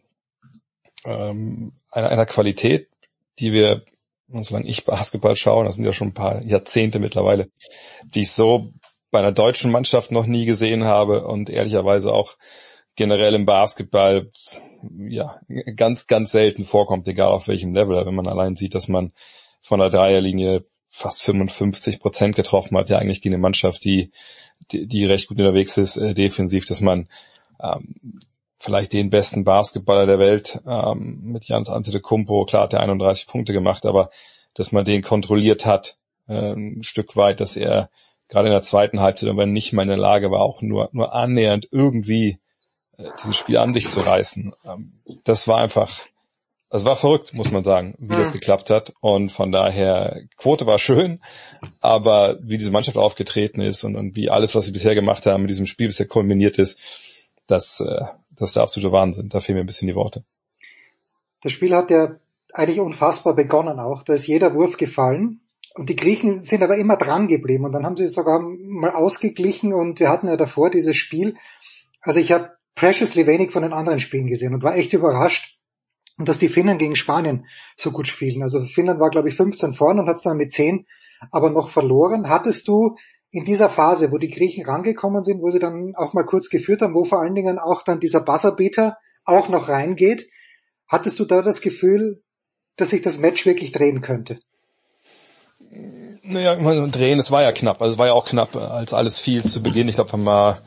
ähm, 1.06 1.74
einer, 1.90 2.09
einer 2.09 2.25
Qualität, 2.25 2.90
die 3.40 3.53
wir 3.53 3.83
und 4.30 4.43
solange 4.43 4.67
ich 4.67 4.85
Basketball 4.85 5.35
schaue, 5.35 5.65
das 5.65 5.75
sind 5.75 5.85
ja 5.85 5.93
schon 5.93 6.09
ein 6.09 6.14
paar 6.14 6.43
Jahrzehnte 6.43 6.99
mittlerweile, 6.99 7.49
die 8.03 8.22
ich 8.22 8.31
so 8.31 8.73
bei 9.09 9.19
einer 9.19 9.31
deutschen 9.31 9.72
Mannschaft 9.72 10.11
noch 10.11 10.25
nie 10.25 10.45
gesehen 10.45 10.85
habe 10.85 11.25
und 11.25 11.49
ehrlicherweise 11.49 12.14
auch 12.14 12.38
generell 12.95 13.35
im 13.35 13.45
Basketball 13.45 14.30
ja 15.07 15.39
ganz, 15.75 16.07
ganz 16.07 16.31
selten 16.31 16.65
vorkommt, 16.65 17.07
egal 17.07 17.30
auf 17.30 17.47
welchem 17.47 17.73
Level. 17.73 18.06
Wenn 18.06 18.15
man 18.15 18.27
allein 18.27 18.56
sieht, 18.56 18.75
dass 18.75 18.88
man 18.88 19.14
von 19.61 19.80
der 19.80 19.89
Dreierlinie 19.89 20.64
fast 20.89 21.22
55 21.23 21.99
Prozent 21.99 22.35
getroffen 22.35 22.77
hat, 22.77 22.89
ja 22.89 22.97
eigentlich 22.97 23.22
gegen 23.22 23.35
eine 23.35 23.41
Mannschaft, 23.41 23.83
die, 23.83 24.11
die, 24.72 24.88
die 24.88 25.06
recht 25.06 25.27
gut 25.27 25.39
unterwegs 25.39 25.77
ist, 25.77 25.97
äh, 25.97 26.14
defensiv, 26.14 26.65
dass 26.65 26.81
man 26.81 27.07
ähm, 27.61 28.19
vielleicht 28.58 28.94
den 28.94 29.10
besten 29.10 29.44
Basketballer 29.44 30.06
der 30.06 30.19
Welt 30.19 30.60
ähm, 30.68 31.19
mit 31.24 31.45
Jans 31.45 31.69
Antetokounmpo, 31.69 32.45
klar 32.45 32.64
hat 32.64 32.74
er 32.74 32.82
31 32.82 33.27
Punkte 33.27 33.53
gemacht, 33.53 33.86
aber 33.86 34.10
dass 34.53 34.72
man 34.72 34.86
den 34.86 35.03
kontrolliert 35.03 35.66
hat, 35.66 35.98
äh, 36.27 36.53
ein 36.53 36.84
Stück 36.84 37.16
weit, 37.16 37.40
dass 37.40 37.56
er 37.56 37.90
gerade 38.27 38.48
in 38.48 38.53
der 38.53 38.64
zweiten 38.64 39.00
Halbzeit 39.00 39.30
aber 39.30 39.45
nicht 39.45 39.74
mal 39.74 39.84
in 39.84 39.90
der 39.90 39.98
Lage 39.98 40.32
war, 40.32 40.42
auch 40.42 40.61
nur, 40.61 40.90
nur 40.92 41.14
annähernd 41.14 41.68
irgendwie 41.72 42.40
äh, 42.98 43.10
dieses 43.22 43.38
Spiel 43.38 43.58
an 43.58 43.74
sich 43.74 43.88
zu 43.88 44.00
reißen. 44.00 44.53
Ähm, 44.66 45.00
das 45.24 45.48
war 45.48 45.60
einfach, 45.60 46.02
das 46.69 46.84
war 46.84 46.95
verrückt, 46.95 47.34
muss 47.34 47.52
man 47.52 47.64
sagen, 47.64 47.95
wie 48.00 48.16
mhm. 48.16 48.19
das 48.19 48.34
geklappt 48.34 48.69
hat. 48.69 48.94
Und 49.00 49.32
von 49.32 49.52
daher, 49.52 50.22
Quote 50.36 50.66
war 50.66 50.80
schön, 50.80 51.22
aber 51.80 52.38
wie 52.42 52.58
diese 52.58 52.72
Mannschaft 52.72 52.98
aufgetreten 52.98 53.61
ist 53.61 53.84
und, 53.84 53.95
und 53.95 54.16
wie 54.16 54.30
alles, 54.30 54.56
was 54.56 54.66
sie 54.66 54.72
bisher 54.72 54.95
gemacht 54.95 55.26
haben, 55.26 55.44
mit 55.44 55.50
diesem 55.50 55.68
Spiel 55.68 55.88
bisher 55.88 56.08
kombiniert 56.08 56.58
ist, 56.58 56.80
das, 57.45 57.80
äh, 57.80 58.03
das 58.38 58.49
ist 58.49 58.56
der 58.56 58.64
absolute 58.64 58.91
Wahnsinn. 58.91 59.30
Da 59.30 59.40
fehlen 59.40 59.57
mir 59.57 59.64
ein 59.64 59.67
bisschen 59.67 59.88
die 59.88 59.95
Worte. 59.95 60.24
Das 61.41 61.51
Spiel 61.51 61.75
hat 61.75 61.91
ja 61.91 62.17
eigentlich 62.53 62.80
unfassbar 62.80 63.35
begonnen 63.35 63.80
auch. 63.80 64.03
Da 64.03 64.14
ist 64.14 64.27
jeder 64.27 64.53
Wurf 64.53 64.77
gefallen. 64.77 65.41
Und 65.75 65.90
die 65.90 65.95
Griechen 65.95 66.40
sind 66.40 66.64
aber 66.64 66.77
immer 66.77 66.98
dran 66.98 67.27
geblieben. 67.27 67.66
Und 67.66 67.72
dann 67.74 67.85
haben 67.85 67.98
sie 67.98 68.07
sogar 68.07 68.40
mal 68.40 68.91
ausgeglichen. 68.91 69.74
Und 69.74 69.99
wir 69.99 70.09
hatten 70.09 70.27
ja 70.27 70.38
davor 70.38 70.69
dieses 70.69 70.95
Spiel. 70.95 71.35
Also 72.01 72.19
ich 72.19 72.32
habe 72.32 72.51
preciously 72.75 73.27
wenig 73.27 73.51
von 73.51 73.64
den 73.64 73.74
anderen 73.74 73.99
Spielen 73.99 74.27
gesehen 74.27 74.53
und 74.53 74.64
war 74.64 74.75
echt 74.75 74.93
überrascht, 74.93 75.57
dass 76.17 76.40
die 76.40 76.49
Finnen 76.49 76.77
gegen 76.77 76.95
Spanien 76.95 77.45
so 77.75 77.91
gut 77.91 78.07
spielen. 78.07 78.43
Also 78.43 78.64
Finnland 78.64 78.99
war, 78.99 79.09
glaube 79.09 79.30
ich, 79.30 79.35
15 79.35 79.74
vorne 79.74 80.01
und 80.01 80.07
hat 80.07 80.17
es 80.17 80.24
dann 80.24 80.38
mit 80.38 80.53
10 80.53 80.85
aber 81.32 81.49
noch 81.49 81.69
verloren. 81.69 82.30
Hattest 82.30 82.67
du 82.67 82.95
in 83.38 83.45
dieser 83.45 83.69
Phase, 83.69 84.11
wo 84.11 84.17
die 84.17 84.32
Griechen 84.32 84.66
rangekommen 84.66 85.22
sind, 85.22 85.43
wo 85.43 85.51
sie 85.51 85.59
dann 85.59 85.93
auch 85.95 86.14
mal 86.14 86.25
kurz 86.25 86.49
geführt 86.49 86.82
haben, 86.82 86.95
wo 86.95 87.06
vor 87.06 87.22
allen 87.22 87.35
Dingen 87.35 87.59
auch 87.59 87.83
dann 87.83 87.99
dieser 87.99 88.22
Buzzerbeater 88.22 88.98
auch 89.25 89.48
noch 89.48 89.69
reingeht, 89.69 90.27
hattest 90.88 91.19
du 91.19 91.25
da 91.25 91.43
das 91.43 91.61
Gefühl, 91.61 92.24
dass 92.77 92.90
sich 92.90 93.01
das 93.01 93.19
Match 93.19 93.45
wirklich 93.45 93.72
drehen 93.72 94.01
könnte? 94.01 94.40
Naja, 96.24 96.56
drehen, 96.88 97.19
es 97.19 97.30
war 97.30 97.43
ja 97.43 97.51
knapp. 97.51 97.80
Also 97.80 97.93
es 97.93 97.99
war 97.99 98.07
ja 98.07 98.14
auch 98.14 98.25
knapp, 98.25 98.56
als 98.56 98.95
alles 98.95 99.19
fiel 99.19 99.43
zu 99.43 99.61
Beginn. 99.61 99.88
Ich 99.88 99.95
glaube, 99.95 100.14
wir 100.14 100.17
mal, 100.17 100.57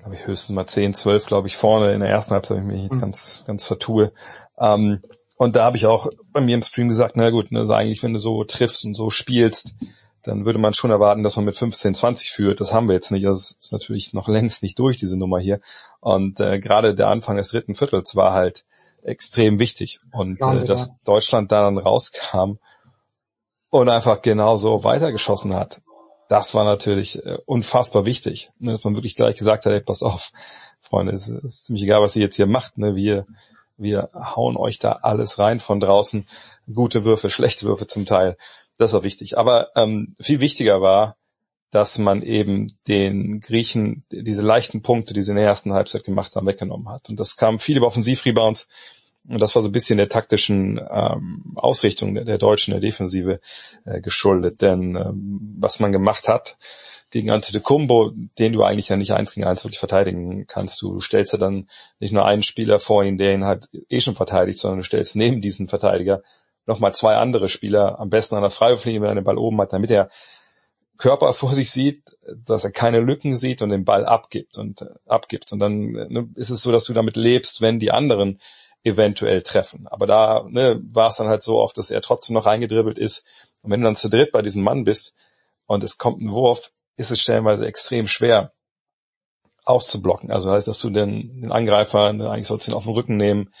glaube 0.00 0.14
ich, 0.14 0.26
höchstens 0.26 0.54
mal 0.54 0.66
10, 0.66 0.94
12, 0.94 1.26
glaube 1.26 1.48
ich, 1.48 1.58
vorne 1.58 1.92
in 1.92 2.00
der 2.00 2.08
ersten 2.08 2.32
Halbzeit, 2.32 2.56
ich 2.56 2.64
mich 2.64 2.84
jetzt 2.84 2.96
mhm. 2.96 3.00
ganz, 3.00 3.44
ganz 3.46 3.64
vertue. 3.64 4.12
Ähm, 4.58 5.02
und 5.36 5.56
da 5.56 5.64
habe 5.64 5.76
ich 5.76 5.84
auch 5.84 6.08
bei 6.32 6.40
mir 6.40 6.54
im 6.54 6.62
Stream 6.62 6.88
gesagt, 6.88 7.16
na 7.16 7.28
gut, 7.28 7.52
ne, 7.52 7.60
also 7.60 7.74
eigentlich, 7.74 8.02
wenn 8.02 8.14
du 8.14 8.18
so 8.18 8.44
triffst 8.44 8.86
und 8.86 8.94
so 8.94 9.10
spielst, 9.10 9.74
dann 10.22 10.44
würde 10.44 10.58
man 10.58 10.74
schon 10.74 10.90
erwarten, 10.90 11.22
dass 11.22 11.36
man 11.36 11.44
mit 11.44 11.56
15, 11.56 11.94
20 11.94 12.30
führt. 12.30 12.60
Das 12.60 12.72
haben 12.72 12.88
wir 12.88 12.94
jetzt 12.94 13.10
nicht. 13.10 13.24
Das 13.24 13.56
ist 13.60 13.72
natürlich 13.72 14.12
noch 14.12 14.28
längst 14.28 14.62
nicht 14.62 14.78
durch, 14.78 14.96
diese 14.96 15.16
Nummer 15.16 15.38
hier. 15.38 15.60
Und 16.00 16.40
äh, 16.40 16.58
gerade 16.58 16.94
der 16.94 17.08
Anfang 17.08 17.36
des 17.36 17.48
dritten 17.48 17.74
Viertels 17.74 18.16
war 18.16 18.32
halt 18.32 18.64
extrem 19.02 19.58
wichtig. 19.58 20.00
Und 20.12 20.40
äh, 20.42 20.64
dass 20.64 20.90
Deutschland 21.04 21.52
da 21.52 21.62
dann 21.62 21.78
rauskam 21.78 22.58
und 23.70 23.88
einfach 23.88 24.22
genauso 24.22 24.84
weitergeschossen 24.84 25.54
hat, 25.54 25.82
das 26.28 26.54
war 26.54 26.64
natürlich 26.64 27.24
äh, 27.24 27.38
unfassbar 27.46 28.04
wichtig. 28.04 28.50
Ne, 28.58 28.72
dass 28.72 28.84
man 28.84 28.96
wirklich 28.96 29.16
gleich 29.16 29.36
gesagt 29.36 29.66
hat, 29.66 29.72
ey, 29.72 29.80
pass 29.80 30.02
auf, 30.02 30.32
Freunde, 30.80 31.12
es 31.12 31.28
ist 31.28 31.64
ziemlich 31.64 31.84
egal, 31.84 32.02
was 32.02 32.16
ihr 32.16 32.22
jetzt 32.22 32.36
hier 32.36 32.46
macht. 32.46 32.78
Ne? 32.78 32.94
Wir, 32.94 33.26
wir 33.76 34.10
hauen 34.14 34.56
euch 34.56 34.78
da 34.78 34.92
alles 35.02 35.38
rein 35.38 35.60
von 35.60 35.80
draußen. 35.80 36.28
Gute 36.72 37.04
Würfe, 37.04 37.30
schlechte 37.30 37.66
Würfe 37.66 37.86
zum 37.86 38.06
Teil. 38.06 38.36
Das 38.78 38.92
war 38.92 39.02
wichtig. 39.02 39.36
Aber 39.36 39.70
ähm, 39.76 40.14
viel 40.20 40.40
wichtiger 40.40 40.80
war, 40.80 41.16
dass 41.70 41.98
man 41.98 42.22
eben 42.22 42.78
den 42.86 43.40
Griechen 43.40 44.04
diese 44.10 44.42
leichten 44.42 44.80
Punkte, 44.80 45.12
die 45.12 45.22
sie 45.22 45.32
in 45.32 45.36
der 45.36 45.44
ersten 45.44 45.74
Halbzeit 45.74 46.04
gemacht 46.04 46.34
haben, 46.34 46.46
weggenommen 46.46 46.88
hat. 46.88 47.10
Und 47.10 47.20
das 47.20 47.36
kam 47.36 47.58
viel 47.58 47.76
über 47.76 47.88
Offensivrebounds. 47.88 48.68
Und 49.28 49.40
das 49.42 49.54
war 49.54 49.60
so 49.60 49.68
ein 49.68 49.72
bisschen 49.72 49.98
der 49.98 50.08
taktischen 50.08 50.80
ähm, 50.90 51.52
Ausrichtung 51.56 52.14
der, 52.14 52.24
der 52.24 52.38
Deutschen, 52.38 52.70
der 52.70 52.80
Defensive 52.80 53.40
äh, 53.84 54.00
geschuldet. 54.00 54.62
Denn 54.62 54.96
ähm, 54.96 55.56
was 55.58 55.80
man 55.80 55.92
gemacht 55.92 56.28
hat 56.28 56.56
gegen 57.10 57.30
Antetokounmpo, 57.30 58.12
den 58.38 58.52
du 58.52 58.62
eigentlich 58.62 58.88
ja 58.88 58.96
nicht 58.96 59.12
eins 59.12 59.34
gegen 59.34 59.46
eins 59.46 59.64
wirklich 59.64 59.78
verteidigen 59.78 60.46
kannst. 60.46 60.80
Du 60.80 61.00
stellst 61.00 61.32
ja 61.32 61.38
dann 61.38 61.68
nicht 62.00 62.12
nur 62.12 62.24
einen 62.24 62.42
Spieler 62.42 62.80
vor 62.80 63.04
ihn, 63.04 63.18
der 63.18 63.34
ihn 63.34 63.44
halt 63.44 63.68
eh 63.90 64.00
schon 64.00 64.14
verteidigt, 64.14 64.58
sondern 64.58 64.78
du 64.78 64.84
stellst 64.84 65.16
neben 65.16 65.42
diesen 65.42 65.68
Verteidiger 65.68 66.22
nochmal 66.68 66.94
zwei 66.94 67.16
andere 67.16 67.48
Spieler, 67.48 67.98
am 67.98 68.10
besten 68.10 68.36
an 68.36 68.42
der 68.42 68.50
Freiwurflinie, 68.50 69.00
wenn 69.00 69.08
er 69.08 69.14
den 69.16 69.24
Ball 69.24 69.38
oben 69.38 69.60
hat, 69.60 69.72
damit 69.72 69.90
er 69.90 70.08
Körper 70.98 71.32
vor 71.32 71.50
sich 71.50 71.70
sieht, 71.70 72.02
dass 72.44 72.62
er 72.62 72.70
keine 72.70 73.00
Lücken 73.00 73.34
sieht 73.36 73.62
und 73.62 73.70
den 73.70 73.84
Ball 73.84 74.04
abgibt 74.04 74.58
und 74.58 74.82
äh, 74.82 74.86
abgibt. 75.06 75.52
Und 75.52 75.58
dann 75.58 75.90
ne, 75.90 76.28
ist 76.36 76.50
es 76.50 76.60
so, 76.60 76.70
dass 76.70 76.84
du 76.84 76.92
damit 76.92 77.16
lebst, 77.16 77.60
wenn 77.60 77.78
die 77.78 77.90
anderen 77.90 78.40
eventuell 78.84 79.42
treffen. 79.42 79.88
Aber 79.88 80.06
da 80.06 80.46
ne, 80.48 80.80
war 80.92 81.08
es 81.08 81.16
dann 81.16 81.28
halt 81.28 81.42
so 81.42 81.58
oft, 81.58 81.76
dass 81.78 81.90
er 81.90 82.02
trotzdem 82.02 82.34
noch 82.34 82.46
reingedribbelt 82.46 82.98
ist. 82.98 83.26
Und 83.62 83.72
wenn 83.72 83.80
du 83.80 83.86
dann 83.86 83.96
zu 83.96 84.08
dritt 84.08 84.30
bei 84.30 84.42
diesem 84.42 84.62
Mann 84.62 84.84
bist 84.84 85.14
und 85.66 85.82
es 85.82 85.98
kommt 85.98 86.20
ein 86.20 86.30
Wurf, 86.30 86.70
ist 86.96 87.10
es 87.10 87.20
stellenweise 87.20 87.66
extrem 87.66 88.06
schwer 88.06 88.52
auszublocken. 89.64 90.30
Also 90.30 90.50
halt, 90.50 90.66
dass 90.66 90.78
du 90.80 90.90
den, 90.90 91.40
den 91.40 91.52
Angreifer, 91.52 92.12
ne, 92.12 92.30
eigentlich 92.30 92.46
sollst 92.46 92.66
du 92.66 92.72
ihn 92.72 92.76
auf 92.76 92.84
den 92.84 92.94
Rücken 92.94 93.16
nehmen, 93.16 93.52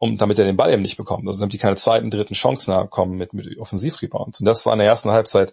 um 0.00 0.16
damit 0.16 0.38
er 0.38 0.46
den 0.46 0.56
Ball 0.56 0.72
eben 0.72 0.82
nicht 0.82 0.96
bekommt. 0.96 1.28
Also 1.28 1.40
damit 1.40 1.52
die 1.52 1.58
keine 1.58 1.76
zweiten, 1.76 2.10
dritten 2.10 2.32
Chancen 2.32 2.88
kommen 2.88 3.16
mit, 3.16 3.34
mit 3.34 3.58
Offensivrebounds. 3.58 4.40
Und 4.40 4.46
das 4.46 4.64
war 4.64 4.72
in 4.72 4.78
der 4.78 4.88
ersten 4.88 5.10
Halbzeit 5.10 5.52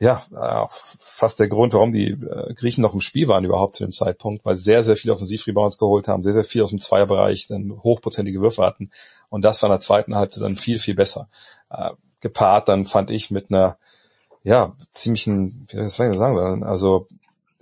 ja 0.00 0.22
äh, 0.34 0.66
fast 0.70 1.38
der 1.38 1.48
Grund, 1.48 1.74
warum 1.74 1.92
die 1.92 2.12
äh, 2.12 2.54
Griechen 2.54 2.80
noch 2.80 2.94
im 2.94 3.02
Spiel 3.02 3.28
waren 3.28 3.44
überhaupt 3.44 3.76
zu 3.76 3.84
dem 3.84 3.92
Zeitpunkt, 3.92 4.42
weil 4.46 4.54
sie 4.54 4.64
sehr, 4.64 4.82
sehr 4.82 4.96
viele 4.96 5.12
Offensivrebounds 5.12 5.76
geholt 5.76 6.08
haben, 6.08 6.22
sehr, 6.22 6.32
sehr 6.32 6.44
viel 6.44 6.62
aus 6.62 6.70
dem 6.70 6.80
Zweierbereich, 6.80 7.46
dann 7.46 7.82
hochprozentige 7.82 8.40
Würfe 8.40 8.62
hatten. 8.62 8.90
Und 9.28 9.44
das 9.44 9.62
war 9.62 9.68
in 9.68 9.74
der 9.74 9.80
zweiten 9.80 10.16
Halbzeit 10.16 10.42
dann 10.42 10.56
viel, 10.56 10.78
viel 10.78 10.94
besser. 10.94 11.28
Äh, 11.68 11.90
gepaart 12.20 12.70
dann 12.70 12.86
fand 12.86 13.10
ich 13.10 13.30
mit 13.30 13.50
einer 13.50 13.76
ja, 14.44 14.74
ziemlichen, 14.92 15.66
wie 15.68 15.86
soll 15.88 16.10
ich 16.10 16.18
sagen, 16.18 16.64
also 16.64 17.06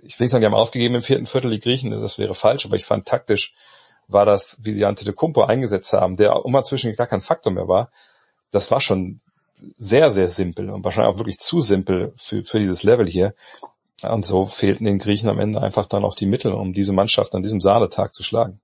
ich 0.01 0.17
will 0.17 0.25
nicht 0.25 0.31
sagen, 0.31 0.41
die 0.41 0.45
haben 0.45 0.53
aufgegeben 0.53 0.95
im 0.95 1.01
vierten 1.01 1.25
Viertel 1.25 1.51
die 1.51 1.59
Griechen, 1.59 1.91
das 1.91 2.17
wäre 2.17 2.33
falsch, 2.33 2.65
aber 2.65 2.77
ich 2.77 2.85
fand 2.85 3.05
taktisch 3.05 3.53
war 4.07 4.25
das, 4.25 4.59
wie 4.63 4.73
sie 4.73 4.85
Antetokounmpo 4.85 5.43
eingesetzt 5.43 5.93
haben, 5.93 6.15
der 6.17 6.41
immer 6.45 6.63
zwischen 6.63 6.93
gar 6.95 7.07
kein 7.07 7.21
Faktor 7.21 7.53
mehr 7.53 7.67
war, 7.67 7.89
das 8.51 8.71
war 8.71 8.79
schon 8.79 9.21
sehr, 9.77 10.11
sehr 10.11 10.27
simpel 10.27 10.69
und 10.69 10.83
wahrscheinlich 10.83 11.13
auch 11.13 11.19
wirklich 11.19 11.39
zu 11.39 11.61
simpel 11.61 12.13
für, 12.15 12.43
für 12.43 12.59
dieses 12.59 12.83
Level 12.83 13.07
hier. 13.07 13.33
Und 14.01 14.25
so 14.25 14.45
fehlten 14.45 14.83
den 14.83 14.97
Griechen 14.97 15.29
am 15.29 15.39
Ende 15.39 15.61
einfach 15.61 15.85
dann 15.85 16.03
auch 16.03 16.15
die 16.15 16.25
Mittel, 16.25 16.51
um 16.51 16.73
diese 16.73 16.91
Mannschaft 16.91 17.33
an 17.35 17.43
diesem 17.43 17.61
Sahnetag 17.61 18.13
zu 18.13 18.21
schlagen. 18.21 18.59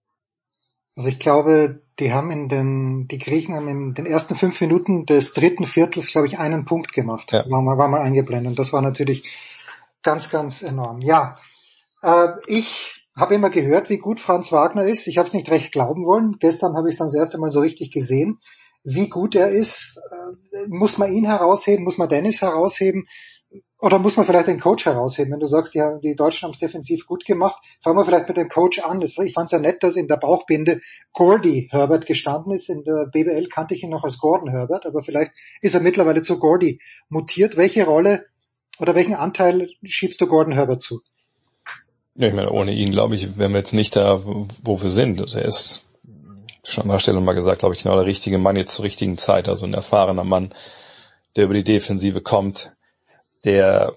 Also 0.98 1.08
ich 1.08 1.20
glaube, 1.20 1.82
die 2.00 2.12
haben 2.12 2.30
in 2.30 2.50
den, 2.50 3.08
die 3.08 3.20
Griechen 3.20 3.56
haben 3.56 3.70
in 3.70 3.94
den 3.94 4.06
ersten 4.06 4.36
fünf 4.36 4.60
Minuten 4.60 5.06
des 5.06 5.34
dritten 5.34 5.66
Viertels, 5.66 6.12
glaube 6.12 6.28
ich, 6.28 6.40
einen 6.40 6.66
Punkt 6.66 6.92
gemacht. 6.92 7.32
Ja. 7.32 7.50
War 7.50 7.62
mal, 7.62 7.78
war 7.78 7.88
mal 7.88 8.02
eingeblendet. 8.02 8.50
Und 8.50 8.60
das 8.60 8.74
war 8.74 8.82
natürlich 8.82 9.24
ganz, 10.04 10.30
ganz 10.30 10.62
enorm. 10.62 11.02
Ja, 11.02 11.36
äh, 12.02 12.30
ich 12.48 12.99
habe 13.20 13.36
immer 13.36 13.50
gehört, 13.50 13.90
wie 13.90 13.98
gut 13.98 14.20
Franz 14.20 14.52
Wagner 14.52 14.86
ist. 14.86 15.08
Ich 15.08 15.18
habe 15.18 15.28
es 15.28 15.34
nicht 15.34 15.50
recht 15.50 15.72
glauben 15.72 16.06
wollen. 16.06 16.38
Gestern 16.40 16.76
habe 16.76 16.90
ich 16.90 16.94
es 16.94 17.00
dann 17.00 17.08
das 17.08 17.16
erste 17.16 17.38
Mal 17.38 17.52
so 17.52 17.60
richtig 17.60 17.92
gesehen, 17.92 18.40
wie 18.84 19.10
gut 19.10 19.36
er 19.36 19.50
ist. 19.50 20.02
Äh, 20.12 20.68
muss 20.68 20.98
man 20.98 21.12
ihn 21.12 21.26
herausheben? 21.26 21.84
Muss 21.84 21.98
man 21.98 22.10
Dennis 22.10 22.42
herausheben? 22.42 23.08
Oder 23.82 23.98
muss 23.98 24.18
man 24.18 24.26
vielleicht 24.26 24.48
den 24.48 24.60
Coach 24.60 24.86
herausheben? 24.86 25.32
Wenn 25.32 25.40
du 25.40 25.48
sagst, 25.48 25.74
ja, 25.74 25.98
die 26.00 26.16
Deutschen 26.16 26.44
haben 26.44 26.52
es 26.52 26.60
defensiv 26.60 27.06
gut 27.06 27.26
gemacht, 27.26 27.62
fangen 27.82 27.98
wir 27.98 28.06
vielleicht 28.06 28.28
mit 28.28 28.38
dem 28.38 28.50
Coach 28.50 28.80
an. 28.80 29.02
Ich 29.02 29.34
fand 29.34 29.46
es 29.46 29.52
ja 29.52 29.60
nett, 29.60 29.82
dass 29.82 29.96
in 29.96 30.08
der 30.08 30.18
Bauchbinde 30.18 30.82
Gordy 31.14 31.70
Herbert 31.72 32.06
gestanden 32.06 32.52
ist. 32.52 32.70
In 32.70 32.84
der 32.84 33.08
BBL 33.12 33.48
kannte 33.48 33.74
ich 33.74 33.84
ihn 33.84 33.90
noch 33.90 34.04
als 34.04 34.18
Gordon 34.18 34.50
Herbert, 34.50 34.86
aber 34.86 35.02
vielleicht 35.02 35.32
ist 35.62 35.76
er 35.76 35.82
mittlerweile 35.82 36.22
zu 36.22 36.40
Gordy 36.40 36.82
mutiert. 37.08 37.56
Welche 37.56 37.86
Rolle 37.86 38.26
oder 38.80 38.96
welchen 38.96 39.16
Anteil 39.16 39.70
schiebst 39.84 40.20
du 40.20 40.28
Gordon 40.28 40.54
Herbert 40.54 40.82
zu? 40.82 41.00
Ja, 42.20 42.28
ich 42.28 42.34
meine, 42.34 42.52
ohne 42.52 42.74
ihn, 42.74 42.90
glaube 42.90 43.16
ich, 43.16 43.38
wären 43.38 43.54
wir 43.54 43.60
jetzt 43.60 43.74
nicht 43.74 43.96
da, 43.96 44.22
wo 44.26 44.82
wir 44.82 44.90
sind. 44.90 45.22
Also 45.22 45.40
er 45.40 45.46
ist 45.46 45.86
schon 46.66 46.84
an 46.84 46.90
der 46.90 47.00
Stelle 47.00 47.22
mal 47.22 47.32
gesagt, 47.32 47.60
glaube 47.60 47.76
ich, 47.76 47.84
genau 47.84 47.96
der 47.96 48.08
richtige 48.08 48.38
Mann 48.38 48.58
jetzt 48.58 48.74
zur 48.74 48.84
richtigen 48.84 49.18
Zeit. 49.18 49.48
Also 49.48 49.66
ein 49.66 49.74
erfahrener 49.74 50.26
Mann, 50.26 50.54
der 51.38 51.46
über 51.46 51.54
die 51.54 51.64
Defensive 51.64 52.20
kommt, 52.20 52.76
der 53.46 53.96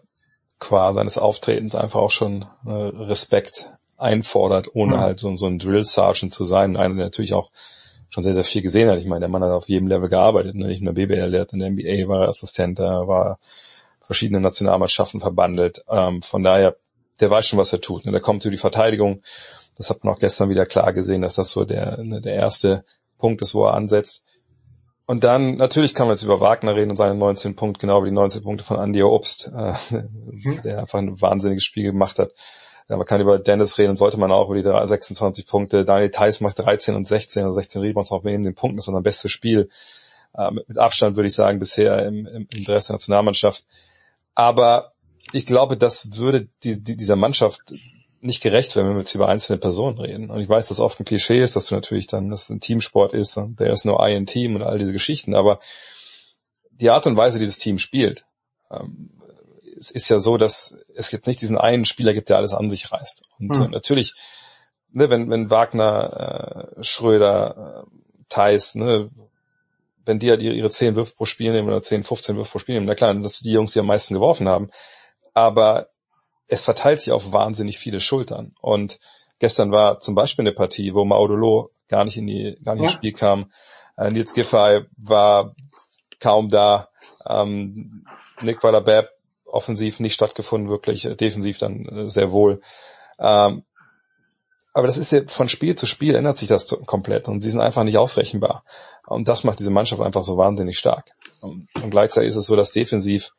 qua 0.60 0.92
seines 0.92 1.18
Auftretens 1.18 1.74
einfach 1.74 1.98
auch 1.98 2.12
schon 2.12 2.42
äh, 2.64 2.70
Respekt 2.70 3.72
einfordert, 3.96 4.68
ohne 4.72 4.98
mhm. 4.98 5.00
halt 5.00 5.18
so, 5.18 5.36
so 5.36 5.46
ein 5.46 5.58
Drill 5.58 5.82
Sergeant 5.82 6.32
zu 6.32 6.44
sein. 6.44 6.76
Einer, 6.76 6.94
der 6.94 7.06
natürlich 7.06 7.34
auch 7.34 7.50
schon 8.08 8.22
sehr, 8.22 8.34
sehr 8.34 8.44
viel 8.44 8.62
gesehen 8.62 8.88
hat. 8.88 9.00
Ich 9.00 9.06
meine, 9.06 9.18
der 9.18 9.30
Mann 9.30 9.42
hat 9.42 9.50
auf 9.50 9.68
jedem 9.68 9.88
Level 9.88 10.08
gearbeitet, 10.08 10.54
ne? 10.54 10.68
nicht 10.68 10.80
nur 10.80 10.94
BBL, 10.94 11.32
der 11.32 11.40
hat 11.40 11.52
in 11.54 11.58
der 11.58 11.70
NBA 11.70 12.06
war 12.06 12.22
er 12.22 12.28
Assistent, 12.28 12.78
er 12.78 13.08
war 13.08 13.40
verschiedene 14.00 14.40
Nationalmannschaften 14.40 15.18
verbandelt. 15.18 15.84
Ähm, 15.88 16.22
von 16.22 16.44
daher 16.44 16.76
der 17.20 17.30
weiß 17.30 17.46
schon, 17.46 17.58
was 17.58 17.72
er 17.72 17.80
tut. 17.80 18.04
Ne? 18.04 18.12
Der 18.12 18.20
kommt 18.20 18.44
über 18.44 18.50
die 18.50 18.58
Verteidigung, 18.58 19.22
Das 19.76 19.90
hat 19.90 20.04
man 20.04 20.14
auch 20.14 20.18
gestern 20.18 20.48
wieder 20.48 20.66
klar 20.66 20.92
gesehen, 20.92 21.22
dass 21.22 21.34
das 21.34 21.50
so 21.50 21.64
der, 21.64 21.98
ne, 22.02 22.20
der 22.20 22.34
erste 22.34 22.84
Punkt 23.18 23.40
ist, 23.42 23.54
wo 23.54 23.64
er 23.64 23.74
ansetzt. 23.74 24.24
Und 25.06 25.24
dann, 25.24 25.56
natürlich 25.56 25.94
kann 25.94 26.06
man 26.06 26.16
jetzt 26.16 26.22
über 26.22 26.40
Wagner 26.40 26.76
reden 26.76 26.90
und 26.90 26.96
seine 26.96 27.14
19 27.14 27.56
Punkte, 27.56 27.80
genau 27.80 28.02
wie 28.02 28.08
die 28.08 28.14
19 28.14 28.42
Punkte 28.42 28.64
von 28.64 28.78
Andy 28.78 29.02
Obst, 29.02 29.50
äh, 29.54 29.74
mhm. 29.90 30.62
der 30.62 30.80
einfach 30.80 30.98
ein 30.98 31.20
wahnsinniges 31.20 31.64
Spiel 31.64 31.84
gemacht 31.84 32.18
hat. 32.18 32.32
Ja, 32.88 32.96
man 32.96 33.06
kann 33.06 33.20
über 33.20 33.38
Dennis 33.38 33.78
reden, 33.78 33.96
sollte 33.96 34.18
man 34.18 34.32
auch 34.32 34.50
über 34.50 34.56
die 34.56 34.88
26 34.88 35.46
Punkte. 35.46 35.84
Daniel 35.84 36.10
Theiss 36.10 36.40
macht 36.40 36.58
13 36.58 36.94
und 36.94 37.06
16, 37.06 37.44
also 37.44 37.54
16 37.54 37.80
Rebounds 37.80 38.12
auch 38.12 38.22
neben 38.22 38.42
den 38.42 38.54
Punkten, 38.54 38.76
das 38.76 38.84
ist 38.84 38.88
unser 38.88 39.02
bestes 39.02 39.30
Spiel. 39.30 39.68
Äh, 40.34 40.50
mit, 40.50 40.78
Abstand 40.78 41.16
würde 41.16 41.28
ich 41.28 41.34
sagen, 41.34 41.58
bisher 41.58 42.04
im, 42.06 42.26
im, 42.26 42.48
im 42.52 42.64
der 42.64 42.76
Nationalmannschaft. 42.76 43.66
Aber 44.34 44.91
ich 45.32 45.46
glaube, 45.46 45.76
das 45.76 46.16
würde 46.16 46.48
die, 46.62 46.82
die, 46.82 46.96
dieser 46.96 47.16
Mannschaft 47.16 47.74
nicht 48.20 48.42
gerecht, 48.42 48.76
wenn 48.76 48.88
wir 48.88 48.98
jetzt 48.98 49.14
über 49.14 49.28
einzelne 49.28 49.58
Personen 49.58 49.98
reden. 49.98 50.30
Und 50.30 50.40
ich 50.40 50.48
weiß, 50.48 50.68
dass 50.68 50.78
oft 50.78 51.00
ein 51.00 51.04
Klischee 51.04 51.42
ist, 51.42 51.56
dass 51.56 51.66
du 51.66 51.74
natürlich 51.74 52.06
dann, 52.06 52.30
dass 52.30 52.44
es 52.44 52.50
ein 52.50 52.60
Teamsport 52.60 53.12
ist 53.14 53.36
und 53.36 53.58
der 53.58 53.70
ist 53.70 53.84
nur 53.84 54.02
ein 54.02 54.26
Team 54.26 54.54
und 54.54 54.62
all 54.62 54.78
diese 54.78 54.92
Geschichten, 54.92 55.34
aber 55.34 55.58
die 56.70 56.90
Art 56.90 57.06
und 57.06 57.16
Weise, 57.16 57.36
wie 57.36 57.40
dieses 57.40 57.58
Team 57.58 57.78
spielt, 57.78 58.24
ähm, 58.70 59.10
es 59.78 59.90
ist 59.90 60.08
ja 60.08 60.20
so, 60.20 60.36
dass 60.36 60.76
es 60.94 61.10
jetzt 61.10 61.26
nicht 61.26 61.40
diesen 61.40 61.58
einen 61.58 61.84
Spieler 61.84 62.14
gibt, 62.14 62.28
der 62.28 62.36
alles 62.36 62.52
an 62.52 62.70
sich 62.70 62.92
reißt. 62.92 63.24
Und 63.38 63.56
mhm. 63.56 63.62
äh, 63.62 63.68
natürlich, 63.68 64.14
ne, 64.92 65.10
wenn, 65.10 65.28
wenn 65.28 65.50
Wagner, 65.50 66.68
äh, 66.78 66.84
Schröder, 66.84 67.84
äh, 67.84 68.24
Thais, 68.28 68.76
ne, 68.76 69.10
wenn 70.04 70.18
die 70.18 70.30
halt 70.30 70.42
ihre 70.42 70.70
10 70.70 70.94
Würfe 70.94 71.14
pro 71.16 71.24
Spiel 71.24 71.52
nehmen 71.52 71.68
oder 71.68 71.82
10, 71.82 72.04
15 72.04 72.36
Würfe 72.36 72.52
pro 72.52 72.58
Spiel 72.58 72.76
nehmen, 72.76 72.86
na 72.86 72.94
klar, 72.94 73.14
das 73.14 73.38
sind 73.38 73.46
die 73.46 73.52
Jungs, 73.52 73.72
die 73.72 73.80
am 73.80 73.86
meisten 73.86 74.14
geworfen 74.14 74.48
haben. 74.48 74.70
Aber 75.34 75.88
es 76.48 76.62
verteilt 76.62 77.00
sich 77.00 77.12
auf 77.12 77.32
wahnsinnig 77.32 77.78
viele 77.78 78.00
Schultern. 78.00 78.54
Und 78.60 79.00
gestern 79.38 79.72
war 79.72 80.00
zum 80.00 80.14
Beispiel 80.14 80.44
eine 80.44 80.54
Partie, 80.54 80.94
wo 80.94 81.04
Maudolo 81.04 81.70
gar 81.88 82.04
nicht 82.04 82.16
in 82.16 82.26
die, 82.26 82.58
gar 82.62 82.74
nicht 82.74 82.82
ja. 82.82 82.88
ins 82.88 82.96
Spiel 82.96 83.12
kam. 83.12 83.50
Äh, 83.96 84.10
Nils 84.10 84.34
Giffey 84.34 84.84
war 84.96 85.54
kaum 86.20 86.48
da. 86.48 86.88
Ähm, 87.26 88.04
Nick 88.40 88.62
Waller-Babb 88.62 89.10
offensiv 89.46 90.00
nicht 90.00 90.14
stattgefunden, 90.14 90.70
wirklich 90.70 91.04
äh, 91.04 91.14
defensiv 91.14 91.58
dann 91.58 91.84
äh, 91.86 92.10
sehr 92.10 92.32
wohl. 92.32 92.60
Ähm, 93.18 93.64
aber 94.74 94.86
das 94.86 94.96
ist 94.96 95.12
ja 95.12 95.20
von 95.26 95.48
Spiel 95.48 95.74
zu 95.74 95.86
Spiel 95.86 96.14
ändert 96.14 96.38
sich 96.38 96.48
das 96.48 96.66
komplett 96.86 97.28
und 97.28 97.42
sie 97.42 97.50
sind 97.50 97.60
einfach 97.60 97.84
nicht 97.84 97.98
ausrechenbar. 97.98 98.64
Und 99.06 99.28
das 99.28 99.44
macht 99.44 99.60
diese 99.60 99.70
Mannschaft 99.70 100.00
einfach 100.00 100.24
so 100.24 100.38
wahnsinnig 100.38 100.78
stark. 100.78 101.12
Und, 101.40 101.68
und 101.74 101.90
gleichzeitig 101.90 102.30
ist 102.30 102.36
es 102.36 102.46
so, 102.46 102.56
dass 102.56 102.70
defensiv 102.70 103.32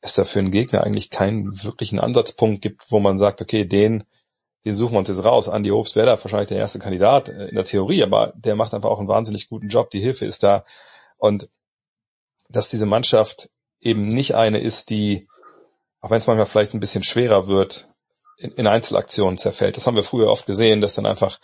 es 0.00 0.14
da 0.14 0.24
für 0.24 0.38
einen 0.38 0.50
Gegner 0.50 0.84
eigentlich 0.84 1.10
keinen 1.10 1.62
wirklichen 1.64 2.00
Ansatzpunkt 2.00 2.62
gibt, 2.62 2.90
wo 2.90 3.00
man 3.00 3.18
sagt, 3.18 3.40
okay, 3.40 3.64
den, 3.64 4.04
den 4.64 4.74
suchen 4.74 4.92
wir 4.92 4.98
uns 4.98 5.08
jetzt 5.08 5.24
raus. 5.24 5.48
Andy 5.48 5.70
Obst 5.70 5.96
wäre 5.96 6.06
da 6.06 6.22
wahrscheinlich 6.22 6.48
der 6.48 6.58
erste 6.58 6.78
Kandidat 6.78 7.28
äh, 7.28 7.46
in 7.46 7.54
der 7.54 7.64
Theorie, 7.64 8.02
aber 8.02 8.32
der 8.36 8.56
macht 8.56 8.74
einfach 8.74 8.90
auch 8.90 8.98
einen 8.98 9.08
wahnsinnig 9.08 9.48
guten 9.48 9.68
Job. 9.68 9.90
Die 9.90 10.00
Hilfe 10.00 10.26
ist 10.26 10.42
da. 10.42 10.64
Und 11.16 11.48
dass 12.48 12.68
diese 12.68 12.86
Mannschaft 12.86 13.50
eben 13.80 14.08
nicht 14.08 14.34
eine 14.34 14.58
ist, 14.58 14.90
die, 14.90 15.28
auch 16.00 16.10
wenn 16.10 16.18
es 16.18 16.26
manchmal 16.26 16.46
vielleicht 16.46 16.74
ein 16.74 16.80
bisschen 16.80 17.02
schwerer 17.02 17.46
wird, 17.46 17.88
in, 18.38 18.52
in 18.52 18.66
Einzelaktionen 18.66 19.38
zerfällt. 19.38 19.76
Das 19.76 19.86
haben 19.86 19.96
wir 19.96 20.02
früher 20.02 20.30
oft 20.30 20.46
gesehen, 20.46 20.80
dass 20.80 20.94
dann 20.94 21.06
einfach 21.06 21.38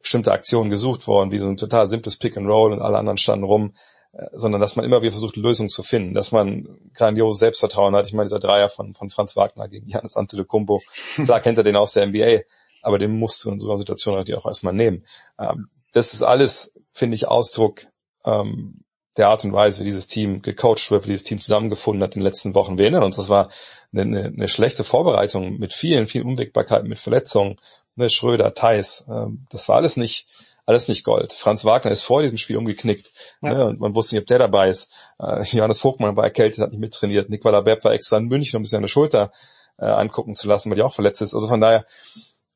bestimmte 0.00 0.32
Aktionen 0.32 0.70
gesucht 0.70 1.06
worden, 1.06 1.30
wie 1.30 1.38
so 1.38 1.48
ein 1.48 1.56
total 1.56 1.88
simples 1.88 2.18
Pick 2.18 2.36
and 2.36 2.46
Roll 2.46 2.72
und 2.72 2.82
alle 2.82 2.98
anderen 2.98 3.18
standen 3.18 3.44
rum. 3.44 3.74
Äh, 4.16 4.26
sondern 4.32 4.60
dass 4.60 4.76
man 4.76 4.84
immer 4.84 5.02
wieder 5.02 5.12
versucht, 5.12 5.36
Lösungen 5.36 5.70
zu 5.70 5.82
finden, 5.82 6.14
dass 6.14 6.32
man 6.32 6.68
grandioses 6.94 7.38
Selbstvertrauen 7.38 7.94
hat. 7.94 8.06
Ich 8.06 8.12
meine, 8.12 8.26
dieser 8.26 8.38
Dreier 8.38 8.68
von, 8.68 8.94
von 8.94 9.10
Franz 9.10 9.36
Wagner 9.36 9.68
gegen 9.68 9.88
Janis 9.88 10.16
Antetokounmpo, 10.16 10.82
klar 11.24 11.40
kennt 11.40 11.58
er 11.58 11.64
den 11.64 11.76
aus 11.76 11.92
der 11.92 12.06
NBA, 12.06 12.40
aber 12.82 12.98
den 12.98 13.18
musst 13.18 13.44
du 13.44 13.50
in 13.50 13.58
so 13.58 13.68
einer 13.68 13.78
Situation 13.78 14.14
natürlich 14.14 14.40
auch 14.40 14.46
erstmal 14.46 14.74
nehmen. 14.74 15.04
Ähm, 15.38 15.68
das 15.92 16.14
ist 16.14 16.22
alles, 16.22 16.74
finde 16.92 17.14
ich, 17.16 17.28
Ausdruck 17.28 17.86
ähm, 18.24 18.84
der 19.16 19.28
Art 19.28 19.44
und 19.44 19.52
Weise, 19.52 19.80
wie 19.80 19.84
dieses 19.84 20.08
Team 20.08 20.42
gecoacht 20.42 20.90
wird, 20.90 21.04
wie 21.04 21.10
dieses 21.10 21.24
Team 21.24 21.40
zusammengefunden 21.40 22.02
hat 22.02 22.14
in 22.14 22.20
den 22.20 22.26
letzten 22.26 22.54
Wochen. 22.54 22.78
Wir 22.78 22.86
erinnern 22.86 23.04
uns, 23.04 23.16
das 23.16 23.28
war 23.28 23.48
eine, 23.92 24.02
eine, 24.02 24.24
eine 24.24 24.48
schlechte 24.48 24.82
Vorbereitung 24.82 25.58
mit 25.58 25.72
vielen, 25.72 26.08
vielen 26.08 26.26
Unwägbarkeiten, 26.26 26.88
mit 26.88 26.98
Verletzungen, 26.98 27.56
ne, 27.94 28.10
Schröder, 28.10 28.54
Theis, 28.54 29.04
ähm, 29.08 29.46
das 29.50 29.68
war 29.68 29.76
alles 29.76 29.96
nicht 29.96 30.26
alles 30.66 30.88
nicht 30.88 31.04
Gold. 31.04 31.32
Franz 31.32 31.64
Wagner 31.64 31.90
ist 31.90 32.02
vor 32.02 32.22
diesem 32.22 32.38
Spiel 32.38 32.56
umgeknickt 32.56 33.12
ja. 33.42 33.54
ne, 33.54 33.66
und 33.66 33.80
man 33.80 33.94
wusste 33.94 34.14
nicht, 34.14 34.22
ob 34.22 34.26
der 34.26 34.38
dabei 34.38 34.68
ist. 34.70 34.90
Äh, 35.18 35.42
Johannes 35.42 35.80
Vogtmann 35.80 36.16
war 36.16 36.24
erkältet, 36.24 36.60
hat 36.60 36.70
nicht 36.70 36.80
mittrainiert. 36.80 37.28
Nikola 37.30 37.60
Berb 37.60 37.84
war 37.84 37.92
extra 37.92 38.16
in 38.16 38.26
München, 38.26 38.56
um 38.56 38.64
sich 38.64 38.70
seine 38.70 38.88
Schulter 38.88 39.32
äh, 39.78 39.86
angucken 39.86 40.34
zu 40.34 40.48
lassen, 40.48 40.70
weil 40.70 40.76
die 40.76 40.82
auch 40.82 40.94
verletzt 40.94 41.22
ist. 41.22 41.34
Also 41.34 41.48
von 41.48 41.60
daher, 41.60 41.84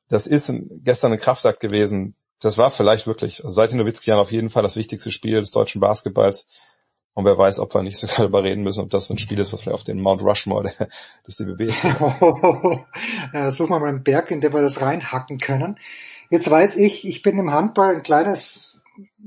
das 0.08 0.26
ist 0.26 0.48
ein, 0.48 0.80
gestern 0.84 1.12
ein 1.12 1.18
Kraftakt 1.18 1.60
gewesen. 1.60 2.16
Das 2.40 2.56
war 2.56 2.70
vielleicht 2.70 3.06
wirklich, 3.06 3.44
also 3.44 3.54
seit 3.54 3.72
den 3.72 3.78
Nowitzki 3.78 4.12
auf 4.12 4.32
jeden 4.32 4.48
Fall 4.48 4.62
das 4.62 4.76
wichtigste 4.76 5.10
Spiel 5.10 5.40
des 5.40 5.50
deutschen 5.50 5.80
Basketballs. 5.80 6.46
Und 7.14 7.24
wer 7.24 7.36
weiß, 7.36 7.58
ob 7.58 7.74
wir 7.74 7.82
nicht 7.82 7.98
sogar 7.98 8.16
darüber 8.18 8.44
reden 8.44 8.62
müssen, 8.62 8.80
ob 8.80 8.90
das 8.90 9.10
ein 9.10 9.18
Spiel 9.18 9.40
ist, 9.40 9.52
was 9.52 9.60
vielleicht 9.60 9.74
auf 9.74 9.84
den 9.84 10.00
Mount 10.00 10.22
Rushmore 10.22 10.72
des 11.26 11.36
DBB 11.38 11.62
ist. 11.62 11.82
ja, 11.82 13.50
suchen 13.50 13.70
wir 13.70 13.80
mal 13.80 13.88
einen 13.88 14.04
Berg, 14.04 14.30
in 14.30 14.40
den 14.40 14.52
wir 14.52 14.62
das 14.62 14.80
reinhacken 14.80 15.38
können. 15.38 15.78
Jetzt 16.30 16.50
weiß 16.50 16.76
ich, 16.76 17.06
ich 17.06 17.22
bin 17.22 17.38
im 17.38 17.52
Handball 17.52 17.96
ein 17.96 18.02
kleines, 18.02 18.80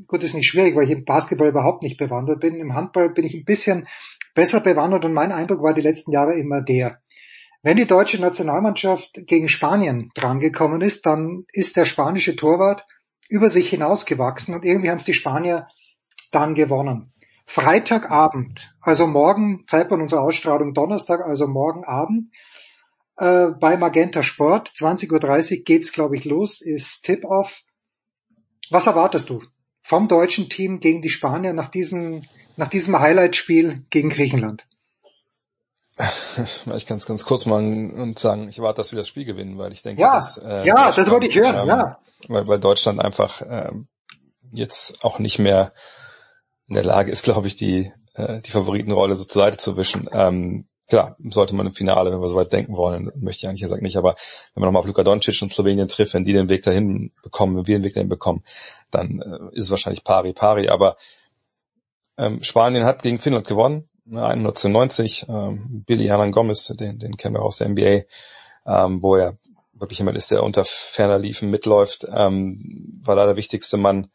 gut, 0.07 0.23
ist 0.23 0.35
nicht 0.35 0.47
schwierig, 0.47 0.75
weil 0.75 0.85
ich 0.85 0.91
im 0.91 1.05
Basketball 1.05 1.49
überhaupt 1.49 1.81
nicht 1.83 1.97
bewandert 1.97 2.39
bin. 2.39 2.55
Im 2.55 2.75
Handball 2.75 3.09
bin 3.09 3.25
ich 3.25 3.33
ein 3.33 3.45
bisschen 3.45 3.87
besser 4.35 4.59
bewandert 4.59 5.05
und 5.05 5.13
mein 5.13 5.31
Eindruck 5.31 5.63
war 5.63 5.73
die 5.73 5.81
letzten 5.81 6.11
Jahre 6.11 6.35
immer 6.35 6.61
der, 6.61 6.99
wenn 7.63 7.77
die 7.77 7.85
deutsche 7.85 8.19
Nationalmannschaft 8.19 9.27
gegen 9.27 9.47
Spanien 9.47 10.11
drangekommen 10.15 10.81
ist, 10.81 11.05
dann 11.05 11.45
ist 11.53 11.75
der 11.77 11.85
spanische 11.85 12.35
Torwart 12.35 12.85
über 13.29 13.51
sich 13.51 13.69
hinausgewachsen 13.69 14.55
und 14.55 14.65
irgendwie 14.65 14.89
haben 14.89 14.97
es 14.97 15.05
die 15.05 15.13
Spanier 15.13 15.67
dann 16.31 16.55
gewonnen. 16.55 17.13
Freitagabend, 17.45 18.75
also 18.81 19.05
morgen, 19.05 19.65
Zeitpunkt 19.67 20.01
unserer 20.01 20.21
Ausstrahlung 20.21 20.73
Donnerstag, 20.73 21.21
also 21.21 21.47
morgen 21.47 21.83
Abend, 21.83 22.31
äh, 23.21 23.51
bei 23.51 23.77
Magenta 23.77 24.23
Sport. 24.23 24.69
20.30 24.69 25.57
Uhr 25.59 25.63
geht's, 25.63 25.93
glaube 25.93 26.17
ich, 26.17 26.25
los, 26.25 26.59
ist 26.59 27.03
Tip-Off. 27.03 27.61
Was 28.71 28.87
erwartest 28.87 29.29
du 29.29 29.43
vom 29.83 30.07
deutschen 30.07 30.49
Team 30.49 30.79
gegen 30.79 31.03
die 31.03 31.09
Spanier 31.09 31.53
nach 31.53 31.69
diesem, 31.69 32.23
nach 32.57 32.67
diesem 32.67 32.99
Highlight-Spiel 32.99 33.85
gegen 33.89 34.09
Griechenland? 34.09 34.65
Ich 36.75 36.87
kann 36.87 36.97
es 36.97 37.05
ganz 37.05 37.25
kurz 37.25 37.45
machen 37.45 37.91
und 37.91 38.17
sagen, 38.17 38.49
ich 38.49 38.57
erwarte, 38.57 38.77
dass 38.77 38.91
wir 38.91 38.97
das 38.97 39.07
Spiel 39.07 39.25
gewinnen, 39.25 39.57
weil 39.57 39.71
ich 39.71 39.83
denke, 39.83 40.01
ja, 40.01 40.15
dass, 40.15 40.37
äh, 40.37 40.65
ja, 40.65 40.91
das 40.91 41.11
wollte 41.11 41.27
ich 41.27 41.35
hören, 41.35 41.55
ähm, 41.57 41.67
ja. 41.67 41.99
Weil, 42.27 42.47
weil 42.47 42.59
Deutschland 42.59 42.99
einfach 42.99 43.43
ähm, 43.47 43.87
jetzt 44.51 45.03
auch 45.03 45.19
nicht 45.19 45.37
mehr 45.37 45.73
in 46.67 46.75
der 46.75 46.85
Lage 46.85 47.11
ist, 47.11 47.23
glaube 47.23 47.47
ich, 47.47 47.55
die, 47.55 47.91
äh, 48.15 48.39
die 48.41 48.51
Favoritenrolle 48.51 49.15
so 49.15 49.25
zur 49.25 49.43
Seite 49.43 49.57
zu 49.57 49.77
wischen. 49.77 50.09
Ähm, 50.11 50.69
klar, 50.91 51.15
sollte 51.29 51.55
man 51.55 51.67
im 51.67 51.71
Finale, 51.71 52.11
wenn 52.11 52.19
wir 52.19 52.27
so 52.27 52.35
weit 52.35 52.51
denken 52.51 52.75
wollen, 52.75 53.13
möchte 53.15 53.45
ich 53.45 53.47
eigentlich 53.47 53.61
gesagt 53.61 53.81
nicht, 53.81 53.95
aber 53.95 54.15
wenn 54.53 54.59
man 54.59 54.67
nochmal 54.67 54.81
auf 54.81 54.87
Luka 54.87 55.05
Doncic 55.05 55.41
und 55.41 55.49
Slowenien 55.49 55.87
trifft, 55.87 56.13
wenn 56.13 56.25
die 56.25 56.33
den 56.33 56.49
Weg 56.49 56.63
dahin 56.63 57.13
bekommen, 57.23 57.55
wenn 57.55 57.67
wir 57.67 57.79
den 57.79 57.85
Weg 57.85 57.93
dahin 57.93 58.09
bekommen, 58.09 58.43
dann 58.91 59.21
äh, 59.21 59.55
ist 59.57 59.65
es 59.65 59.71
wahrscheinlich 59.71 60.03
pari 60.03 60.33
pari, 60.33 60.67
aber 60.67 60.97
ähm, 62.17 62.43
Spanien 62.43 62.83
hat 62.83 63.03
gegen 63.03 63.19
Finnland 63.19 63.47
gewonnen, 63.47 63.87
190, 64.05 65.29
ne, 65.29 65.33
ähm, 65.33 65.83
Billy 65.87 66.07
Hernan 66.07 66.33
Gomez, 66.33 66.67
den, 66.67 66.99
den 66.99 67.15
kennen 67.15 67.35
wir 67.35 67.41
aus 67.41 67.59
der 67.59 67.69
NBA, 67.69 68.01
ähm, 68.65 69.01
wo 69.01 69.15
er 69.15 69.37
wirklich 69.73 69.99
jemand 69.99 70.17
ist, 70.17 70.29
der 70.29 70.43
unter 70.43 70.65
ferner 70.65 71.19
Liefen 71.19 71.49
mitläuft, 71.49 72.05
ähm, 72.13 72.99
war 73.01 73.15
da 73.15 73.27
der 73.27 73.37
wichtigste 73.37 73.77
Mann. 73.77 74.09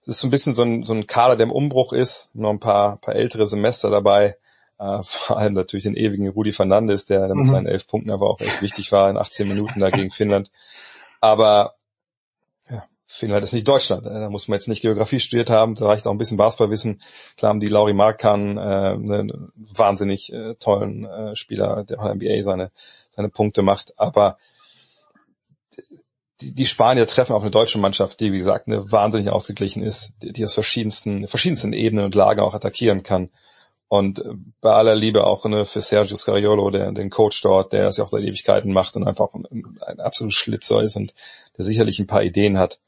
Es 0.00 0.08
ist 0.08 0.18
so 0.18 0.26
ein 0.26 0.30
bisschen 0.30 0.56
so 0.56 0.62
ein, 0.62 0.82
so 0.82 0.92
ein 0.92 1.06
Kader, 1.06 1.36
der 1.36 1.46
im 1.46 1.52
Umbruch 1.52 1.92
ist, 1.92 2.30
noch 2.34 2.50
ein 2.50 2.58
paar, 2.58 2.96
paar 2.96 3.14
ältere 3.14 3.46
Semester 3.46 3.90
dabei, 3.90 4.36
äh, 4.78 4.98
vor 5.02 5.38
allem 5.38 5.54
natürlich 5.54 5.84
den 5.84 5.96
ewigen 5.96 6.28
Rudi 6.28 6.52
Fernandes, 6.52 7.04
der 7.04 7.28
mit 7.28 7.46
mhm. 7.46 7.46
seinen 7.46 7.66
elf 7.66 7.86
Punkten 7.86 8.10
aber 8.10 8.28
auch 8.28 8.40
echt 8.40 8.62
wichtig 8.62 8.92
war 8.92 9.10
in 9.10 9.16
18 9.16 9.48
Minuten 9.48 9.80
da 9.80 9.90
gegen 9.90 10.10
Finnland. 10.10 10.50
Aber 11.20 11.74
ja, 12.70 12.84
Finnland 13.06 13.44
ist 13.44 13.52
nicht 13.52 13.68
Deutschland. 13.68 14.06
Äh, 14.06 14.10
da 14.10 14.30
muss 14.30 14.48
man 14.48 14.58
jetzt 14.58 14.68
nicht 14.68 14.82
Geografie 14.82 15.20
studiert 15.20 15.50
haben, 15.50 15.74
da 15.74 15.86
reicht 15.86 16.06
auch 16.06 16.12
ein 16.12 16.18
bisschen 16.18 16.36
Basketballwissen. 16.36 17.02
Klar 17.36 17.50
haben 17.50 17.60
die 17.60 17.68
Lauri 17.68 17.94
Markan, 17.94 18.58
äh, 18.58 18.60
einen 18.60 19.52
wahnsinnig 19.54 20.32
äh, 20.32 20.54
tollen 20.54 21.04
äh, 21.04 21.36
Spieler, 21.36 21.84
der 21.84 22.00
auch 22.00 22.10
in 22.10 22.18
der 22.18 22.36
NBA 22.36 22.42
seine, 22.42 22.70
seine 23.10 23.28
Punkte 23.28 23.62
macht. 23.62 23.98
Aber 23.98 24.36
die, 26.40 26.54
die 26.54 26.66
Spanier 26.66 27.06
treffen 27.06 27.34
auch 27.34 27.42
eine 27.42 27.50
deutsche 27.50 27.78
Mannschaft, 27.78 28.20
die, 28.20 28.32
wie 28.32 28.38
gesagt, 28.38 28.66
eine 28.66 28.92
wahnsinnig 28.92 29.30
ausgeglichen 29.30 29.82
ist, 29.82 30.14
die, 30.22 30.32
die 30.32 30.44
aus 30.44 30.54
verschiedensten, 30.54 31.26
verschiedensten 31.28 31.72
Ebenen 31.72 32.04
und 32.04 32.14
Lagen 32.14 32.40
auch 32.40 32.54
attackieren 32.54 33.02
kann. 33.02 33.30
Und 33.88 34.18
äh, 34.18 34.34
bei 34.60 34.72
aller 34.72 34.94
Liebe 34.94 35.26
auch 35.26 35.44
ne, 35.44 35.64
für 35.64 35.80
Sergio 35.80 36.16
Scariolo, 36.16 36.70
der, 36.70 36.92
den 36.92 37.10
Coach 37.10 37.40
dort, 37.42 37.72
der 37.72 37.84
das 37.84 37.96
ja 37.96 38.04
auch 38.04 38.08
seit 38.08 38.22
Ewigkeiten 38.22 38.72
macht 38.72 38.96
und 38.96 39.06
einfach 39.06 39.32
ein, 39.34 39.78
ein 39.80 40.00
absolut 40.00 40.32
Schlitzer 40.32 40.82
ist 40.82 40.96
und 40.96 41.14
der 41.56 41.64
sicherlich 41.64 41.98
ein 41.98 42.06
paar 42.06 42.22
Ideen 42.22 42.58
hat. 42.58 42.80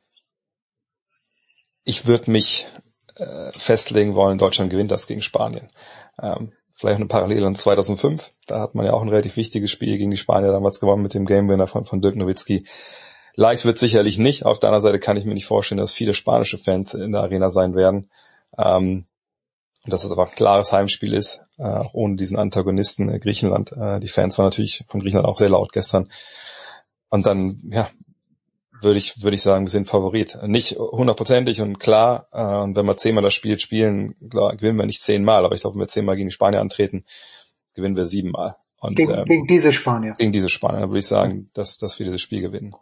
Ich 1.84 2.06
würde 2.06 2.30
mich 2.30 2.66
äh, 3.14 3.52
festlegen 3.56 4.14
wollen, 4.14 4.38
Deutschland 4.38 4.70
gewinnt 4.70 4.90
das 4.90 5.06
gegen 5.06 5.22
Spanien. 5.22 5.70
Ähm, 6.20 6.52
vielleicht 6.74 6.96
eine 6.96 7.06
Parallele 7.06 7.46
an 7.46 7.54
2005. 7.54 8.30
Da 8.46 8.60
hat 8.60 8.74
man 8.74 8.86
ja 8.86 8.92
auch 8.92 9.02
ein 9.02 9.08
relativ 9.08 9.36
wichtiges 9.36 9.70
Spiel 9.70 9.98
gegen 9.98 10.10
die 10.10 10.16
Spanier 10.16 10.52
damals 10.52 10.80
gewonnen 10.80 11.02
mit 11.02 11.14
dem 11.14 11.26
Game 11.26 11.48
Winner 11.48 11.66
von, 11.66 11.84
von 11.84 12.00
Dirk 12.00 12.16
Nowitzki. 12.16 12.66
leicht 13.34 13.64
wird 13.64 13.78
sicherlich 13.78 14.18
nicht. 14.18 14.44
Auf 14.44 14.58
der 14.58 14.68
anderen 14.68 14.82
Seite 14.82 14.98
kann 14.98 15.16
ich 15.16 15.24
mir 15.24 15.34
nicht 15.34 15.46
vorstellen, 15.46 15.80
dass 15.80 15.92
viele 15.92 16.14
spanische 16.14 16.58
Fans 16.58 16.94
in 16.94 17.12
der 17.12 17.22
Arena 17.22 17.50
sein 17.50 17.74
werden. 17.74 18.10
Ähm, 18.56 19.06
und 19.89 19.92
dass 19.94 20.05
es 20.05 20.12
aber 20.12 20.28
ein 20.28 20.34
klares 20.34 20.70
Heimspiel 20.70 21.15
ist, 21.15 21.41
äh, 21.57 21.62
auch 21.62 21.94
ohne 21.94 22.17
diesen 22.17 22.39
Antagonisten 22.39 23.08
äh, 23.08 23.18
Griechenland. 23.18 23.73
Äh, 23.73 24.00
die 24.00 24.08
Fans 24.08 24.36
waren 24.36 24.44
natürlich 24.44 24.84
von 24.86 25.00
Griechenland 25.00 25.26
auch 25.26 25.39
sehr 25.39 25.49
laut 25.49 25.73
gestern. 25.73 26.10
Und 27.08 27.25
dann, 27.25 27.62
ja, 27.70 27.89
würde 28.83 28.99
ich, 28.99 29.23
würde 29.23 29.34
ich 29.34 29.41
sagen, 29.41 29.65
wir 29.65 29.70
sind 29.70 29.89
Favorit. 29.89 30.39
Nicht 30.42 30.76
hundertprozentig 30.78 31.62
und 31.62 31.78
klar, 31.81 32.28
äh, 32.33 32.42
und 32.42 32.76
wenn 32.76 32.84
wir 32.84 32.99
zehnmal 32.99 33.25
das 33.25 33.33
Spiel 33.33 33.58
spielen, 33.58 34.15
klar, 34.28 34.57
gewinnen 34.57 34.78
wir 34.78 34.84
nicht 34.84 35.00
zehnmal, 35.00 35.47
aber 35.47 35.55
ich 35.55 35.62
glaube, 35.62 35.76
wenn 35.76 35.84
wir 35.84 35.89
zehnmal 35.89 36.17
gegen 36.17 36.28
die 36.28 36.34
Spanier 36.34 36.60
antreten, 36.60 37.07
gewinnen 37.73 37.97
wir 37.97 38.05
siebenmal. 38.05 38.57
Und, 38.81 38.94
gegen, 38.94 39.15
ähm, 39.15 39.25
gegen 39.25 39.47
diese 39.47 39.73
Spanier. 39.73 40.17
Gegen 40.18 40.33
diese 40.33 40.50
Spanier, 40.50 40.81
dann 40.81 40.91
würde 40.91 40.99
ich 41.00 41.07
sagen, 41.07 41.49
dass, 41.55 41.78
dass 41.78 41.99
wir 41.99 42.05
dieses 42.05 42.20
Spiel 42.20 42.42
gewinnen. 42.42 42.75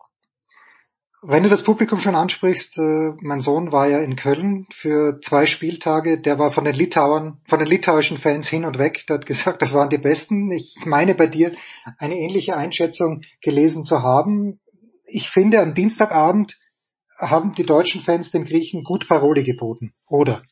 Wenn 1.28 1.42
du 1.42 1.48
das 1.48 1.64
Publikum 1.64 1.98
schon 1.98 2.14
ansprichst, 2.14 2.78
äh, 2.78 3.12
mein 3.20 3.40
Sohn 3.40 3.72
war 3.72 3.88
ja 3.88 3.98
in 3.98 4.16
Köln 4.16 4.66
für 4.72 5.20
zwei 5.20 5.46
Spieltage, 5.46 6.20
der 6.20 6.38
war 6.38 6.50
von 6.50 6.64
den 6.64 6.74
Litauern, 6.74 7.40
von 7.48 7.58
den 7.58 7.68
litauischen 7.68 8.18
Fans 8.18 8.48
hin 8.48 8.64
und 8.64 8.78
weg, 8.78 9.04
der 9.08 9.16
hat 9.16 9.26
gesagt, 9.26 9.60
das 9.60 9.74
waren 9.74 9.90
die 9.90 9.98
besten. 9.98 10.50
Ich 10.52 10.76
meine 10.84 11.14
bei 11.14 11.26
dir 11.26 11.52
eine 11.98 12.14
ähnliche 12.14 12.56
Einschätzung 12.56 13.22
gelesen 13.40 13.84
zu 13.84 14.02
haben 14.02 14.60
ich 15.06 15.30
finde, 15.30 15.60
am 15.60 15.74
Dienstagabend 15.74 16.58
haben 17.18 17.54
die 17.54 17.64
deutschen 17.64 18.02
Fans 18.02 18.30
den 18.30 18.44
Griechen 18.44 18.82
gut 18.82 19.08
Paroli 19.08 19.44
geboten, 19.44 19.94
oder? 20.06 20.42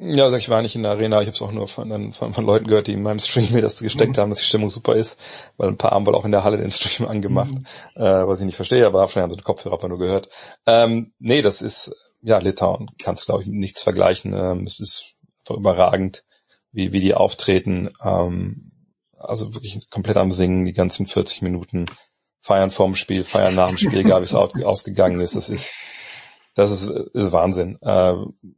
Ja, 0.00 0.24
also 0.24 0.36
ich 0.36 0.48
war 0.48 0.62
nicht 0.62 0.76
in 0.76 0.84
der 0.84 0.92
Arena, 0.92 1.20
ich 1.20 1.26
habe 1.26 1.34
es 1.34 1.42
auch 1.42 1.50
nur 1.50 1.66
von, 1.66 2.12
von, 2.12 2.32
von, 2.32 2.46
Leuten 2.46 2.68
gehört, 2.68 2.86
die 2.86 2.92
in 2.92 3.02
meinem 3.02 3.18
Stream 3.18 3.52
mir 3.52 3.62
das 3.62 3.80
gesteckt 3.80 4.16
mhm. 4.16 4.20
haben, 4.20 4.30
dass 4.30 4.38
die 4.38 4.44
Stimmung 4.44 4.70
super 4.70 4.94
ist, 4.94 5.18
weil 5.56 5.68
ein 5.68 5.76
paar 5.76 5.90
haben 5.90 6.06
wohl 6.06 6.14
auch 6.14 6.24
in 6.24 6.30
der 6.30 6.44
Halle 6.44 6.56
den 6.56 6.70
Stream 6.70 7.08
angemacht, 7.10 7.52
mhm. 7.52 7.66
äh, 7.96 8.26
was 8.26 8.38
ich 8.38 8.46
nicht 8.46 8.54
verstehe, 8.54 8.86
aber 8.86 9.00
wahrscheinlich 9.00 9.24
haben 9.24 9.30
sie 9.30 9.36
den 9.38 9.44
Kopfhörer 9.44 9.74
aber 9.74 9.88
nur 9.88 9.98
gehört. 9.98 10.28
Ähm, 10.66 11.12
nee, 11.18 11.42
das 11.42 11.62
ist, 11.62 11.92
ja, 12.22 12.38
Litauen 12.38 12.90
kannst 13.02 13.26
glaube 13.26 13.42
ich 13.42 13.48
nichts 13.48 13.82
vergleichen. 13.82 14.34
Ähm, 14.34 14.64
es 14.66 14.78
ist 14.78 15.14
einfach 15.40 15.56
überragend, 15.56 16.22
wie, 16.70 16.92
wie 16.92 17.00
die 17.00 17.14
auftreten. 17.14 17.90
Ähm, 18.00 18.70
also 19.18 19.52
wirklich 19.54 19.90
komplett 19.90 20.16
am 20.16 20.30
Singen, 20.30 20.64
die 20.64 20.74
ganzen 20.74 21.06
40 21.06 21.42
Minuten 21.42 21.86
feiern 22.40 22.70
vorm 22.70 22.94
Spiel, 22.94 23.24
feiern 23.24 23.56
nach 23.56 23.68
dem 23.68 23.78
Spiel, 23.78 23.98
egal 23.98 24.20
wie 24.20 24.24
es 24.24 24.34
ausgegangen 24.64 25.20
ist. 25.20 25.34
Das 25.34 25.48
ist, 25.48 25.72
das 26.58 26.72
ist, 26.72 26.88
ist 26.88 27.30
Wahnsinn. 27.30 27.78
Äh, 27.82 28.14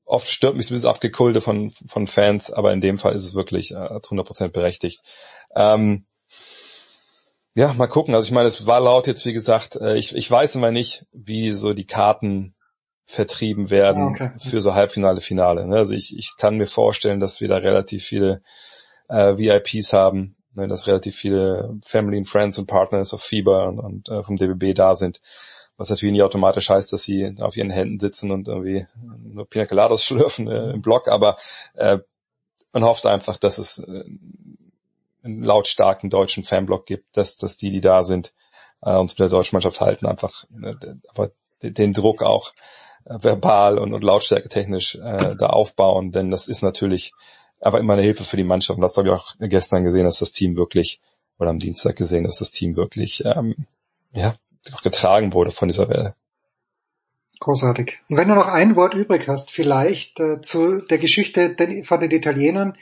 oft 0.07 0.27
stört 0.27 0.57
mich 0.57 0.71
bisschen 0.71 0.89
Abgekulde 0.89 1.43
von, 1.43 1.71
von 1.87 2.07
Fans, 2.07 2.51
aber 2.51 2.73
in 2.73 2.81
dem 2.81 2.97
Fall 2.97 3.15
ist 3.15 3.25
es 3.25 3.35
wirklich 3.35 3.73
äh, 3.73 3.75
100% 3.75 4.49
berechtigt. 4.49 5.03
Ähm, 5.55 6.07
ja, 7.55 7.75
mal 7.75 7.89
gucken. 7.89 8.15
Also 8.15 8.27
ich 8.27 8.33
meine, 8.33 8.49
es 8.49 8.67
war 8.67 8.81
laut 8.81 9.07
jetzt, 9.07 9.27
wie 9.27 9.35
gesagt, 9.35 9.77
äh, 9.77 9.99
ich, 9.99 10.17
ich 10.17 10.31
weiß 10.31 10.55
immer 10.55 10.71
nicht, 10.71 11.05
wie 11.13 11.53
so 11.53 11.75
die 11.75 11.87
Karten 11.87 12.55
vertrieben 13.05 13.69
werden 13.69 14.03
ah, 14.03 14.09
okay. 14.09 14.31
für 14.39 14.63
so 14.63 14.73
Halbfinale, 14.75 15.21
Finale. 15.21 15.67
Ne? 15.67 15.77
Also 15.77 15.93
ich, 15.93 16.17
ich 16.17 16.37
kann 16.39 16.57
mir 16.57 16.67
vorstellen, 16.67 17.21
dass 17.21 17.43
wir 17.43 17.49
da 17.49 17.59
relativ 17.59 18.03
viele 18.03 18.41
äh, 19.11 19.37
VIPs 19.37 19.93
haben, 19.93 20.37
ne, 20.55 20.69
dass 20.69 20.87
relativ 20.87 21.17
viele 21.17 21.79
Family 21.85 22.17
and 22.17 22.31
Friends 22.31 22.57
und 22.57 22.67
Partners 22.67 23.13
of 23.13 23.23
Fieber 23.23 23.69
und, 23.69 23.79
und 23.79 24.09
äh, 24.09 24.23
vom 24.23 24.37
DBB 24.37 24.75
da 24.75 24.95
sind. 24.95 25.21
Was 25.81 25.89
natürlich 25.89 26.13
nicht 26.13 26.23
automatisch 26.23 26.69
heißt, 26.69 26.93
dass 26.93 27.05
sie 27.05 27.35
auf 27.41 27.57
ihren 27.57 27.71
Händen 27.71 27.99
sitzen 27.99 28.31
und 28.33 28.49
irgendwie 28.49 28.87
nur 29.23 29.49
Pina 29.49 29.65
Coladas 29.65 30.05
schlürfen 30.05 30.47
äh, 30.47 30.73
im 30.73 30.83
Block, 30.83 31.09
aber 31.09 31.39
äh, 31.73 31.97
man 32.75 32.85
hofft 32.85 33.07
einfach, 33.07 33.39
dass 33.39 33.57
es 33.57 33.79
äh, 33.79 34.05
einen 35.23 35.43
lautstarken 35.43 36.11
deutschen 36.11 36.45
Fanblock 36.45 36.85
gibt, 36.85 37.17
dass, 37.17 37.39
dass 37.39 37.57
die, 37.57 37.71
die 37.71 37.81
da 37.81 38.03
sind, 38.03 38.35
äh, 38.83 38.95
uns 38.95 39.13
mit 39.13 39.21
der 39.21 39.31
deutschen 39.31 39.57
Mannschaft 39.57 39.81
halten, 39.81 40.05
einfach, 40.05 40.45
äh, 40.63 40.75
einfach 41.09 41.29
den 41.63 41.95
Druck 41.95 42.23
auch 42.23 42.53
äh, 43.07 43.17
verbal 43.19 43.79
und, 43.79 43.95
und 43.95 44.05
lautstärke 44.05 44.51
technisch 44.51 44.97
äh, 44.97 45.35
da 45.35 45.47
aufbauen, 45.47 46.13
denn 46.13 46.31
das 46.31 46.47
ist 46.47 46.61
natürlich 46.61 47.15
einfach 47.59 47.79
immer 47.79 47.95
eine 47.95 48.03
Hilfe 48.03 48.25
für 48.25 48.37
die 48.37 48.45
Mannschaft. 48.45 48.77
Und 48.77 48.83
das 48.83 48.99
habe 48.99 49.09
ich 49.09 49.15
auch 49.15 49.35
gestern 49.39 49.85
gesehen, 49.85 50.05
dass 50.05 50.19
das 50.19 50.31
Team 50.31 50.59
wirklich, 50.59 51.01
oder 51.39 51.49
am 51.49 51.59
Dienstag 51.59 51.97
gesehen, 51.97 52.25
dass 52.25 52.37
das 52.37 52.51
Team 52.51 52.77
wirklich, 52.77 53.23
ähm, 53.25 53.67
ja, 54.13 54.35
getragen 54.83 55.33
wurde 55.33 55.51
von 55.51 55.69
dieser 55.69 55.89
Welle. 55.89 56.15
Großartig. 57.41 57.99
Und 58.09 58.19
wenn 58.19 58.29
du 58.29 58.35
noch 58.35 58.49
ein 58.49 58.77
Wort 58.77 58.95
übrig 58.95 59.27
hast, 59.27 59.51
vielleicht 59.51 60.21
äh, 60.21 60.41
zu 60.43 60.83
der 60.83 60.99
Geschichte 60.99 61.57
von 61.87 62.01
den 62.01 62.11
Italienern 62.11 62.75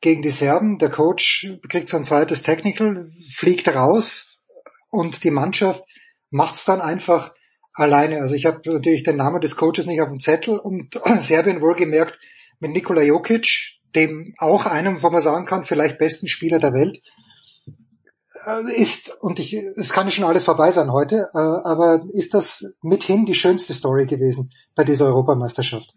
gegen 0.00 0.22
die 0.22 0.30
Serben. 0.30 0.78
Der 0.78 0.90
Coach 0.90 1.46
kriegt 1.68 1.88
so 1.88 1.96
ein 1.96 2.04
zweites 2.04 2.42
Technical, 2.42 3.10
fliegt 3.34 3.68
raus 3.68 4.42
und 4.90 5.24
die 5.24 5.30
Mannschaft 5.30 5.84
macht's 6.30 6.64
dann 6.64 6.80
einfach 6.80 7.32
alleine. 7.72 8.20
Also 8.20 8.34
ich 8.34 8.46
habe 8.46 8.60
natürlich 8.64 9.04
den 9.04 9.16
Namen 9.16 9.40
des 9.40 9.56
Coaches 9.56 9.86
nicht 9.86 10.00
auf 10.00 10.08
dem 10.08 10.20
Zettel 10.20 10.58
und 10.58 10.94
Serbien 11.18 11.60
wohlgemerkt 11.60 12.18
mit 12.58 12.72
Nikola 12.72 13.02
Jokic, 13.02 13.78
dem 13.94 14.34
auch 14.38 14.66
einem, 14.66 15.02
wo 15.02 15.10
man 15.10 15.20
sagen 15.20 15.46
kann, 15.46 15.64
vielleicht 15.64 15.98
besten 15.98 16.28
Spieler 16.28 16.58
der 16.58 16.72
Welt, 16.72 17.00
ist, 18.74 19.10
und 19.20 19.38
ich, 19.38 19.54
es 19.54 19.92
kann 19.92 20.10
schon 20.10 20.24
alles 20.24 20.44
vorbei 20.44 20.70
sein 20.70 20.92
heute, 20.92 21.28
äh, 21.34 21.38
aber 21.38 22.04
ist 22.08 22.34
das 22.34 22.76
mithin 22.82 23.26
die 23.26 23.34
schönste 23.34 23.74
Story 23.74 24.06
gewesen 24.06 24.52
bei 24.74 24.84
dieser 24.84 25.06
Europameisterschaft? 25.06 25.92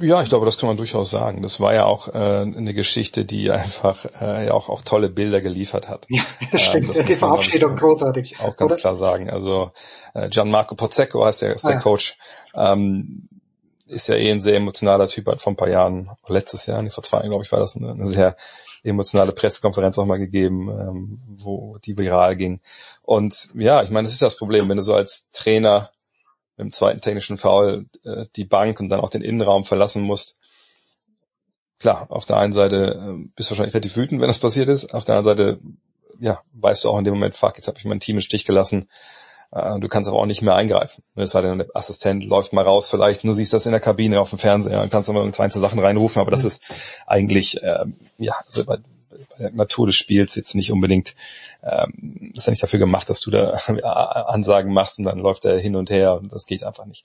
Ja, 0.00 0.20
ich 0.20 0.28
glaube, 0.28 0.46
das 0.46 0.58
kann 0.58 0.68
man 0.68 0.76
durchaus 0.76 1.10
sagen. 1.10 1.42
Das 1.42 1.60
war 1.60 1.72
ja 1.72 1.84
auch 1.86 2.08
äh, 2.08 2.18
eine 2.18 2.74
Geschichte, 2.74 3.24
die 3.24 3.50
einfach 3.50 4.06
äh, 4.20 4.46
ja 4.46 4.52
auch, 4.52 4.68
auch 4.68 4.82
tolle 4.82 5.08
Bilder 5.08 5.40
geliefert 5.40 5.88
hat. 5.88 6.06
Ja, 6.08 6.22
das 6.52 6.62
stimmt. 6.62 6.88
Ähm, 6.88 6.94
das 6.94 7.06
die 7.06 7.14
Verabschiedung 7.14 7.76
großartig. 7.76 8.38
Auch 8.40 8.56
ganz 8.56 8.72
oder? 8.72 8.80
klar 8.80 8.94
sagen. 8.94 9.30
Also 9.30 9.70
äh, 10.14 10.28
Gianmarco 10.28 10.74
Pozzecco 10.74 11.24
heißt 11.24 11.42
der, 11.42 11.54
ist 11.54 11.64
ah, 11.64 11.68
der 11.68 11.76
ja. 11.76 11.82
Coach. 11.82 12.16
Ähm, 12.54 13.28
ist 13.86 14.08
ja 14.08 14.16
eh 14.16 14.32
ein 14.32 14.40
sehr 14.40 14.56
emotionaler 14.56 15.06
Typ, 15.06 15.28
hat 15.28 15.40
vor 15.40 15.52
ein 15.52 15.56
paar 15.56 15.68
Jahren, 15.68 16.10
letztes 16.26 16.66
Jahr, 16.66 16.84
vor 16.90 17.04
zwei 17.04 17.18
Jahren, 17.18 17.30
glaube 17.30 17.44
ich, 17.44 17.52
war 17.52 17.60
das 17.60 17.76
eine, 17.76 17.92
eine 17.92 18.06
sehr 18.08 18.36
emotionale 18.88 19.32
Pressekonferenz 19.32 19.98
auch 19.98 20.06
mal 20.06 20.18
gegeben, 20.18 20.68
ähm, 20.68 21.18
wo 21.28 21.78
die 21.78 21.96
viral 21.96 22.36
ging. 22.36 22.60
Und 23.02 23.48
ja, 23.54 23.82
ich 23.82 23.90
meine, 23.90 24.06
das 24.06 24.12
ist 24.12 24.22
das 24.22 24.36
Problem, 24.36 24.68
wenn 24.68 24.76
du 24.76 24.82
so 24.82 24.94
als 24.94 25.28
Trainer 25.32 25.90
im 26.56 26.72
zweiten 26.72 27.00
technischen 27.00 27.38
Foul 27.38 27.86
äh, 28.04 28.26
die 28.36 28.44
Bank 28.44 28.80
und 28.80 28.88
dann 28.88 29.00
auch 29.00 29.10
den 29.10 29.22
Innenraum 29.22 29.64
verlassen 29.64 30.02
musst. 30.02 30.38
Klar, 31.78 32.06
auf 32.08 32.24
der 32.24 32.38
einen 32.38 32.52
Seite 32.52 32.94
äh, 32.94 33.28
bist 33.36 33.50
du 33.50 33.52
wahrscheinlich 33.52 33.74
relativ 33.74 33.96
wütend, 33.96 34.20
wenn 34.20 34.28
das 34.28 34.38
passiert 34.38 34.68
ist. 34.68 34.94
Auf 34.94 35.04
der 35.04 35.16
anderen 35.16 35.36
Seite, 35.36 35.60
ja, 36.20 36.40
weißt 36.54 36.84
du 36.84 36.90
auch 36.90 36.98
in 36.98 37.04
dem 37.04 37.14
Moment, 37.14 37.36
fuck, 37.36 37.56
jetzt 37.56 37.68
habe 37.68 37.78
ich 37.78 37.84
mein 37.84 38.00
Team 38.00 38.16
im 38.16 38.22
Stich 38.22 38.46
gelassen. 38.46 38.88
Äh, 39.52 39.78
du 39.80 39.88
kannst 39.88 40.08
aber 40.08 40.18
auch 40.18 40.26
nicht 40.26 40.42
mehr 40.42 40.54
eingreifen. 40.54 41.02
Es 41.14 41.30
sei 41.30 41.42
denn, 41.42 41.58
der 41.58 41.68
Assistent 41.74 42.24
läuft 42.24 42.52
mal 42.52 42.64
raus, 42.64 42.90
vielleicht 42.90 43.24
nur 43.24 43.34
siehst 43.34 43.52
du 43.52 43.56
das 43.56 43.66
in 43.66 43.72
der 43.72 43.80
Kabine 43.80 44.20
auf 44.20 44.30
dem 44.30 44.38
Fernseher 44.38 44.82
und 44.82 44.90
kannst 44.90 45.08
dann 45.08 45.14
mal 45.14 45.22
irgendwelche 45.22 45.58
Sachen 45.58 45.78
reinrufen, 45.78 46.20
aber 46.20 46.30
das 46.30 46.44
ist 46.44 46.62
eigentlich, 47.06 47.62
äh, 47.62 47.84
ja, 48.18 48.34
also 48.46 48.64
bei, 48.64 48.76
bei 48.76 49.38
der 49.38 49.52
Natur 49.52 49.86
des 49.86 49.96
Spiels 49.96 50.34
jetzt 50.34 50.54
nicht 50.54 50.72
unbedingt, 50.72 51.14
ähm, 51.62 52.32
ist 52.34 52.46
ja 52.46 52.50
nicht 52.50 52.62
dafür 52.62 52.78
gemacht, 52.78 53.08
dass 53.08 53.20
du 53.20 53.30
da 53.30 53.50
Ansagen 54.26 54.72
machst 54.72 54.98
und 54.98 55.04
dann 55.04 55.18
läuft 55.18 55.44
er 55.44 55.58
hin 55.58 55.76
und 55.76 55.90
her 55.90 56.14
und 56.14 56.32
das 56.32 56.46
geht 56.46 56.64
einfach 56.64 56.86
nicht. 56.86 57.04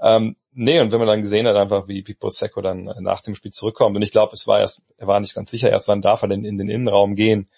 Ähm, 0.00 0.36
nee, 0.52 0.80
und 0.80 0.92
wenn 0.92 0.98
man 0.98 1.08
dann 1.08 1.22
gesehen 1.22 1.46
hat, 1.46 1.56
einfach 1.56 1.86
wie, 1.88 2.06
wie 2.06 2.14
Prosecco 2.14 2.60
dann 2.60 2.84
nach 3.00 3.20
dem 3.20 3.34
Spiel 3.34 3.52
zurückkommt, 3.52 3.96
und 3.96 4.02
ich 4.02 4.10
glaube, 4.10 4.32
es 4.34 4.46
war 4.46 4.60
erst, 4.60 4.82
er 4.98 5.06
war 5.06 5.20
nicht 5.20 5.34
ganz 5.34 5.50
sicher, 5.50 5.70
erst 5.70 5.88
wann 5.88 6.02
darf 6.02 6.22
er 6.22 6.28
denn 6.28 6.44
in 6.44 6.58
den 6.58 6.68
Innenraum 6.68 7.14
gehen, 7.14 7.48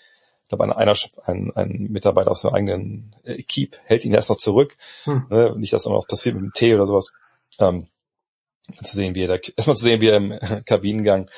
ich 0.47 0.49
glaube, 0.49 0.77
einer, 0.77 0.97
ein, 1.25 1.51
ein 1.57 1.89
Mitarbeiter 1.91 2.31
aus 2.31 2.43
der 2.43 2.55
eigenen 2.55 3.17
äh, 3.25 3.43
Keep 3.43 3.79
hält 3.85 4.05
ihn 4.05 4.15
erst 4.15 4.31
noch 4.31 4.37
zurück. 4.37 4.77
Hm. 5.03 5.27
Ne? 5.29 5.55
Nicht, 5.57 5.73
dass 5.73 5.87
noch 5.87 6.07
passiert 6.07 6.37
mit 6.37 6.45
dem 6.45 6.53
Tee 6.53 6.77
oder 6.77 6.87
sowas. 6.87 7.13
Ähm, 7.59 7.89
zu 8.81 8.95
sehen, 8.95 9.17
wie 9.17 9.25
er 9.25 9.29
da, 9.29 9.35
erstmal 9.57 9.75
zu 9.75 9.83
sehen, 9.83 10.01
wie 10.01 10.09
er 10.09 10.19
im 10.19 10.39
Kabinengang 10.65 11.29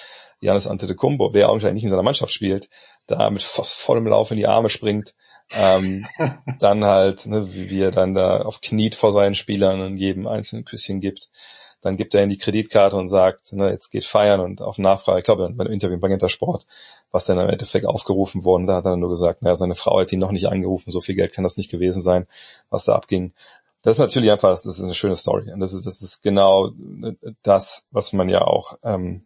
Janis 0.41 0.67
Antetokounmpo, 0.67 1.31
der 1.31 1.49
auch 1.49 1.57
nicht 1.57 1.85
in 1.85 1.89
seiner 1.89 2.03
Mannschaft 2.03 2.35
spielt, 2.35 2.69
da 3.07 3.31
mit 3.31 3.43
fast 3.43 3.73
vollem 3.73 4.07
Lauf 4.07 4.31
in 4.31 4.37
die 4.37 4.47
Arme 4.47 4.69
springt. 4.69 5.15
Ähm, 5.53 6.07
dann 6.59 6.85
halt, 6.85 7.25
ne, 7.25 7.55
wie, 7.55 7.71
wie 7.71 7.81
er 7.81 7.91
dann 7.91 8.13
da 8.13 8.43
auf 8.43 8.61
Kniet 8.61 8.95
vor 8.95 9.13
seinen 9.13 9.35
Spielern 9.35 9.81
und 9.81 9.97
jedem 9.97 10.27
einzelnen 10.27 10.67
Küsschen 10.67 11.01
gibt 11.01 11.31
dann 11.81 11.97
gibt 11.97 12.15
er 12.15 12.23
in 12.23 12.29
die 12.29 12.39
Kreditkarte 12.39 12.97
und 12.97 13.09
sagt, 13.09 13.53
ne, 13.53 13.71
jetzt 13.71 13.91
geht 13.91 14.05
feiern 14.05 14.41
und 14.41 14.61
auf 14.61 14.79
Nachfrage, 14.79 15.21
ich 15.21 15.25
glaube, 15.25 15.49
bei 15.51 15.65
dem 15.65 15.73
Interview 15.73 15.97
bei 15.99 16.09
Magenta 16.09 16.29
Sport, 16.29 16.67
was 17.11 17.25
dann 17.25 17.39
im 17.39 17.49
Endeffekt 17.49 17.87
aufgerufen 17.87 18.45
worden, 18.45 18.67
da 18.67 18.77
hat 18.77 18.85
er 18.85 18.97
nur 18.97 19.11
gesagt, 19.11 19.43
naja, 19.43 19.57
seine 19.57 19.75
Frau 19.75 20.01
hat 20.01 20.13
ihn 20.13 20.19
noch 20.19 20.33
nicht 20.33 20.49
angerufen, 20.49 20.91
so 20.91 21.01
viel 21.01 21.15
Geld 21.15 21.33
kann 21.33 21.45
das 21.45 21.57
nicht 21.57 21.71
gewesen 21.71 22.03
sein, 22.03 22.27
was 22.71 22.85
da 22.85 22.95
abging. 22.95 23.33
Das 23.83 23.97
ist 23.97 24.01
natürlich 24.01 24.33
einfach, 24.33 24.51
das 24.51 24.67
ist 24.67 24.83
eine 24.83 24.95
schöne 24.95 25.17
Story 25.17 25.53
und 25.53 25.61
das 25.61 25.73
ist, 25.73 25.87
das 25.87 26.03
ist 26.03 26.23
genau 26.23 26.73
das, 27.43 27.87
was 27.91 28.13
man 28.13 28.29
ja 28.29 28.43
auch 28.43 28.79
ähm, 28.83 29.25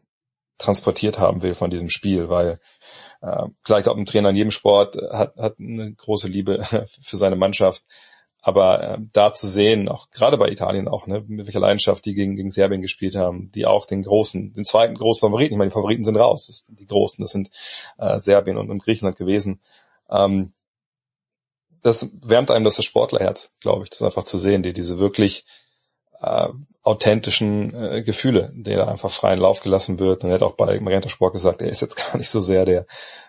transportiert 0.58 1.18
haben 1.18 1.42
will 1.42 1.54
von 1.54 1.70
diesem 1.70 1.88
Spiel, 1.88 2.28
weil 2.28 2.60
äh, 3.22 3.46
klar, 3.62 3.82
glaube, 3.82 4.00
ein 4.00 4.06
Trainer 4.06 4.30
in 4.30 4.36
jedem 4.36 4.50
Sport 4.50 4.96
hat, 5.10 5.36
hat 5.36 5.58
eine 5.58 5.94
große 5.94 6.28
Liebe 6.28 6.64
für 7.00 7.16
seine 7.16 7.36
Mannschaft, 7.36 7.84
aber 8.42 8.82
äh, 8.82 8.98
da 9.12 9.32
zu 9.32 9.46
sehen, 9.46 9.88
auch 9.88 10.10
gerade 10.10 10.36
bei 10.36 10.50
Italien 10.50 10.88
auch, 10.88 11.06
ne, 11.06 11.24
mit 11.26 11.46
welcher 11.46 11.60
Leidenschaft 11.60 12.04
die 12.04 12.14
gegen, 12.14 12.34
gegen 12.34 12.50
Serbien 12.50 12.82
gespielt 12.82 13.14
haben, 13.14 13.52
die 13.52 13.66
auch 13.66 13.86
den 13.86 14.02
großen, 14.02 14.52
den 14.52 14.64
zweiten 14.64 14.96
großen 14.96 15.20
Favoriten, 15.20 15.54
ich 15.54 15.58
meine, 15.58 15.70
die 15.70 15.74
Favoriten 15.74 16.04
sind 16.04 16.16
raus, 16.16 16.48
das, 16.48 16.64
die 16.64 16.86
großen, 16.86 17.22
das 17.22 17.30
sind 17.30 17.50
äh, 17.98 18.18
Serbien 18.18 18.58
und, 18.58 18.68
und 18.68 18.82
Griechenland 18.82 19.16
gewesen. 19.16 19.60
Ähm, 20.10 20.52
das 21.82 22.10
wärmt 22.24 22.50
einem 22.50 22.64
das, 22.64 22.76
das 22.76 22.84
Sportlerherz, 22.84 23.52
glaube 23.60 23.84
ich, 23.84 23.90
das 23.90 24.02
einfach 24.02 24.24
zu 24.24 24.38
sehen, 24.38 24.64
die 24.64 24.72
diese 24.72 24.98
wirklich 24.98 25.44
äh, 26.20 26.48
authentischen 26.82 27.74
äh, 27.74 28.02
Gefühle, 28.02 28.50
denen 28.54 28.80
er 28.80 28.88
einfach 28.88 29.10
freien 29.10 29.38
Lauf 29.38 29.60
gelassen 29.62 30.00
wird. 30.00 30.24
Und 30.24 30.30
er 30.30 30.34
hat 30.34 30.42
auch 30.42 30.56
bei 30.56 30.80
Magenta 30.80 31.08
Sport 31.08 31.32
gesagt, 31.32 31.62
er 31.62 31.68
ist 31.68 31.80
jetzt 31.80 31.96
gar 32.12 32.16
nicht 32.16 32.28
so 32.28 32.40
sehr 32.40 32.64
der, 32.64 32.86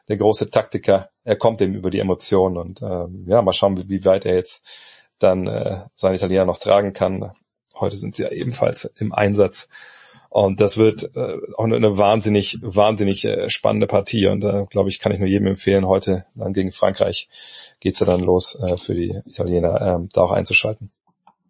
der 0.08 0.18
große 0.18 0.50
Taktiker. 0.50 1.10
Er 1.24 1.36
kommt 1.36 1.62
eben 1.62 1.76
über 1.76 1.92
die 1.92 2.00
Emotionen 2.00 2.58
und 2.58 2.82
äh, 2.82 3.08
ja, 3.28 3.44
mal 3.44 3.54
schauen, 3.54 3.78
wie, 3.78 3.90
wie 3.90 4.06
weit 4.06 4.26
er 4.26 4.36
jetzt 4.36 4.64
dann 5.24 5.48
äh, 5.48 5.82
seine 5.96 6.16
Italiener 6.16 6.46
noch 6.46 6.58
tragen 6.58 6.94
kann. 6.94 7.32
Heute 7.76 7.98
sind 7.98 8.16
sie 8.16 8.24
ja 8.24 8.30
ebenfalls 8.30 8.86
im 8.98 9.14
Einsatz. 9.14 9.68
Und 10.30 10.62
das 10.62 10.78
wird 10.78 11.16
äh, 11.16 11.38
auch 11.58 11.66
eine 11.66 11.98
wahnsinnig, 11.98 12.58
wahnsinnig 12.62 13.24
äh, 13.24 13.50
spannende 13.50 13.86
Partie. 13.86 14.26
Und 14.28 14.42
da, 14.42 14.62
äh, 14.62 14.66
glaube 14.66 14.90
ich, 14.90 15.00
kann 15.00 15.12
ich 15.12 15.20
nur 15.20 15.28
jedem 15.28 15.48
empfehlen, 15.48 15.88
heute 15.88 16.26
dann 16.34 16.54
gegen 16.54 16.72
Frankreich 16.72 17.30
geht's 17.80 18.00
ja 18.00 18.08
dann 18.08 18.22
los 18.22 18.58
äh, 18.60 18.78
für 18.78 18.96
die 18.96 19.22
Italiener, 19.26 19.80
äh, 19.80 20.08
da 20.12 20.22
auch 20.24 20.32
einzuschalten. 20.32 20.92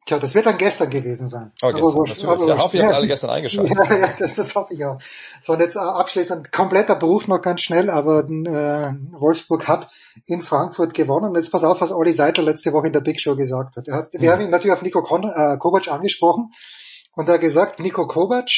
Tja, 0.05 0.19
das 0.19 0.35
wird 0.35 0.45
dann 0.45 0.57
gestern 0.57 0.89
gewesen 0.89 1.27
sein. 1.27 1.53
Oh, 1.61 1.71
gestern, 1.71 1.83
aber, 1.83 2.07
natürlich. 2.07 2.27
Aber, 2.27 2.47
ja, 2.47 2.57
hoffe, 2.57 2.77
ihr 2.77 2.83
habt 2.85 2.95
alle 2.95 3.07
gestern 3.07 3.29
eingeschaltet. 3.29 3.77
Ja, 3.89 3.97
ja 3.97 4.13
das, 4.19 4.35
das 4.35 4.53
hoffe 4.53 4.73
ich 4.73 4.83
auch. 4.83 4.99
So, 5.41 5.53
und 5.53 5.59
jetzt 5.59 5.75
äh, 5.75 5.79
abschließend 5.79 6.51
kompletter 6.51 6.95
Beruf 6.95 7.27
noch 7.27 7.41
ganz 7.41 7.61
schnell, 7.61 7.89
aber 7.89 8.19
äh, 8.29 8.93
Wolfsburg 9.11 9.67
hat 9.67 9.89
in 10.25 10.41
Frankfurt 10.41 10.93
gewonnen. 10.93 11.29
Und 11.29 11.35
jetzt 11.35 11.51
pass 11.51 11.63
auf, 11.63 11.79
was 11.79 11.91
Olli 11.91 12.11
Seidler 12.11 12.43
letzte 12.43 12.73
Woche 12.73 12.87
in 12.87 12.93
der 12.93 12.99
Big 12.99 13.21
Show 13.21 13.35
gesagt 13.35 13.77
hat. 13.77 13.87
Er 13.87 13.95
hat 13.95 14.09
wir 14.13 14.31
haben 14.31 14.41
ihn 14.41 14.49
natürlich 14.49 14.73
auf 14.73 14.81
Nico 14.81 15.01
Kon 15.03 15.23
äh, 15.23 15.57
Kovac 15.57 15.87
angesprochen 15.87 16.51
und 17.15 17.27
er 17.29 17.35
hat 17.35 17.41
gesagt, 17.41 17.79
Nico 17.79 18.05
Kovac, 18.07 18.49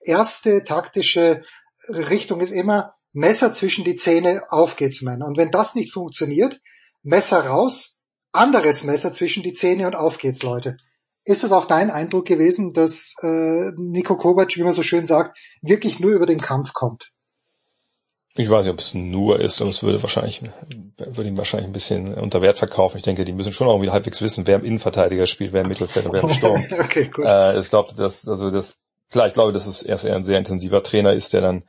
erste 0.00 0.64
taktische 0.64 1.42
Richtung 1.88 2.40
ist 2.40 2.50
immer 2.50 2.94
Messer 3.12 3.52
zwischen 3.52 3.84
die 3.84 3.96
Zähne, 3.96 4.42
auf 4.48 4.76
geht's, 4.76 5.02
Männer. 5.02 5.26
Und 5.26 5.36
wenn 5.36 5.50
das 5.50 5.74
nicht 5.74 5.92
funktioniert, 5.92 6.60
Messer 7.02 7.46
raus, 7.46 8.02
anderes 8.32 8.82
Messer 8.84 9.12
zwischen 9.12 9.42
die 9.42 9.52
Zähne 9.52 9.86
und 9.86 9.94
auf 9.94 10.18
geht's, 10.18 10.42
Leute. 10.42 10.76
Ist 11.24 11.42
es 11.42 11.52
auch 11.52 11.66
dein 11.66 11.90
Eindruck 11.90 12.26
gewesen, 12.26 12.72
dass 12.72 13.14
äh, 13.22 13.70
Nico 13.76 14.16
Kovac, 14.16 14.54
wie 14.56 14.62
man 14.62 14.72
so 14.72 14.82
schön 14.82 15.06
sagt, 15.06 15.38
wirklich 15.62 15.98
nur 15.98 16.12
über 16.12 16.26
den 16.26 16.40
Kampf 16.40 16.72
kommt? 16.74 17.10
Ich 18.36 18.50
weiß 18.50 18.64
nicht, 18.64 18.72
ob 18.72 18.80
es 18.80 18.94
nur 18.94 19.38
ist, 19.38 19.60
aber 19.60 19.70
es 19.70 19.82
würde 19.84 20.02
wahrscheinlich, 20.02 20.42
würde 20.98 21.28
ihm 21.28 21.38
wahrscheinlich 21.38 21.68
ein 21.68 21.72
bisschen 21.72 22.14
unter 22.14 22.42
Wert 22.42 22.58
verkaufen. 22.58 22.96
Ich 22.98 23.04
denke, 23.04 23.24
die 23.24 23.32
müssen 23.32 23.52
schon 23.52 23.68
irgendwie 23.68 23.90
halbwegs 23.90 24.20
wissen, 24.20 24.46
wer 24.46 24.56
im 24.56 24.64
Innenverteidiger 24.64 25.28
spielt, 25.28 25.52
wer 25.52 25.62
im 25.62 25.68
Mittelfeld 25.68 26.06
und 26.06 26.12
wer 26.12 26.24
im 26.24 26.34
Sturm. 26.34 26.66
okay, 26.80 27.08
gut. 27.14 27.24
Äh, 27.24 27.58
ich 27.60 27.68
glaube, 27.68 27.94
dass, 27.94 28.26
also 28.26 28.50
das, 28.50 28.80
klar, 29.10 29.28
ich 29.28 29.34
glaube, 29.34 29.52
dass 29.52 29.68
es 29.68 29.82
erst 29.82 30.04
eher 30.04 30.16
ein 30.16 30.24
sehr 30.24 30.38
intensiver 30.38 30.82
Trainer 30.82 31.12
ist, 31.12 31.32
der 31.32 31.42
dann 31.42 31.62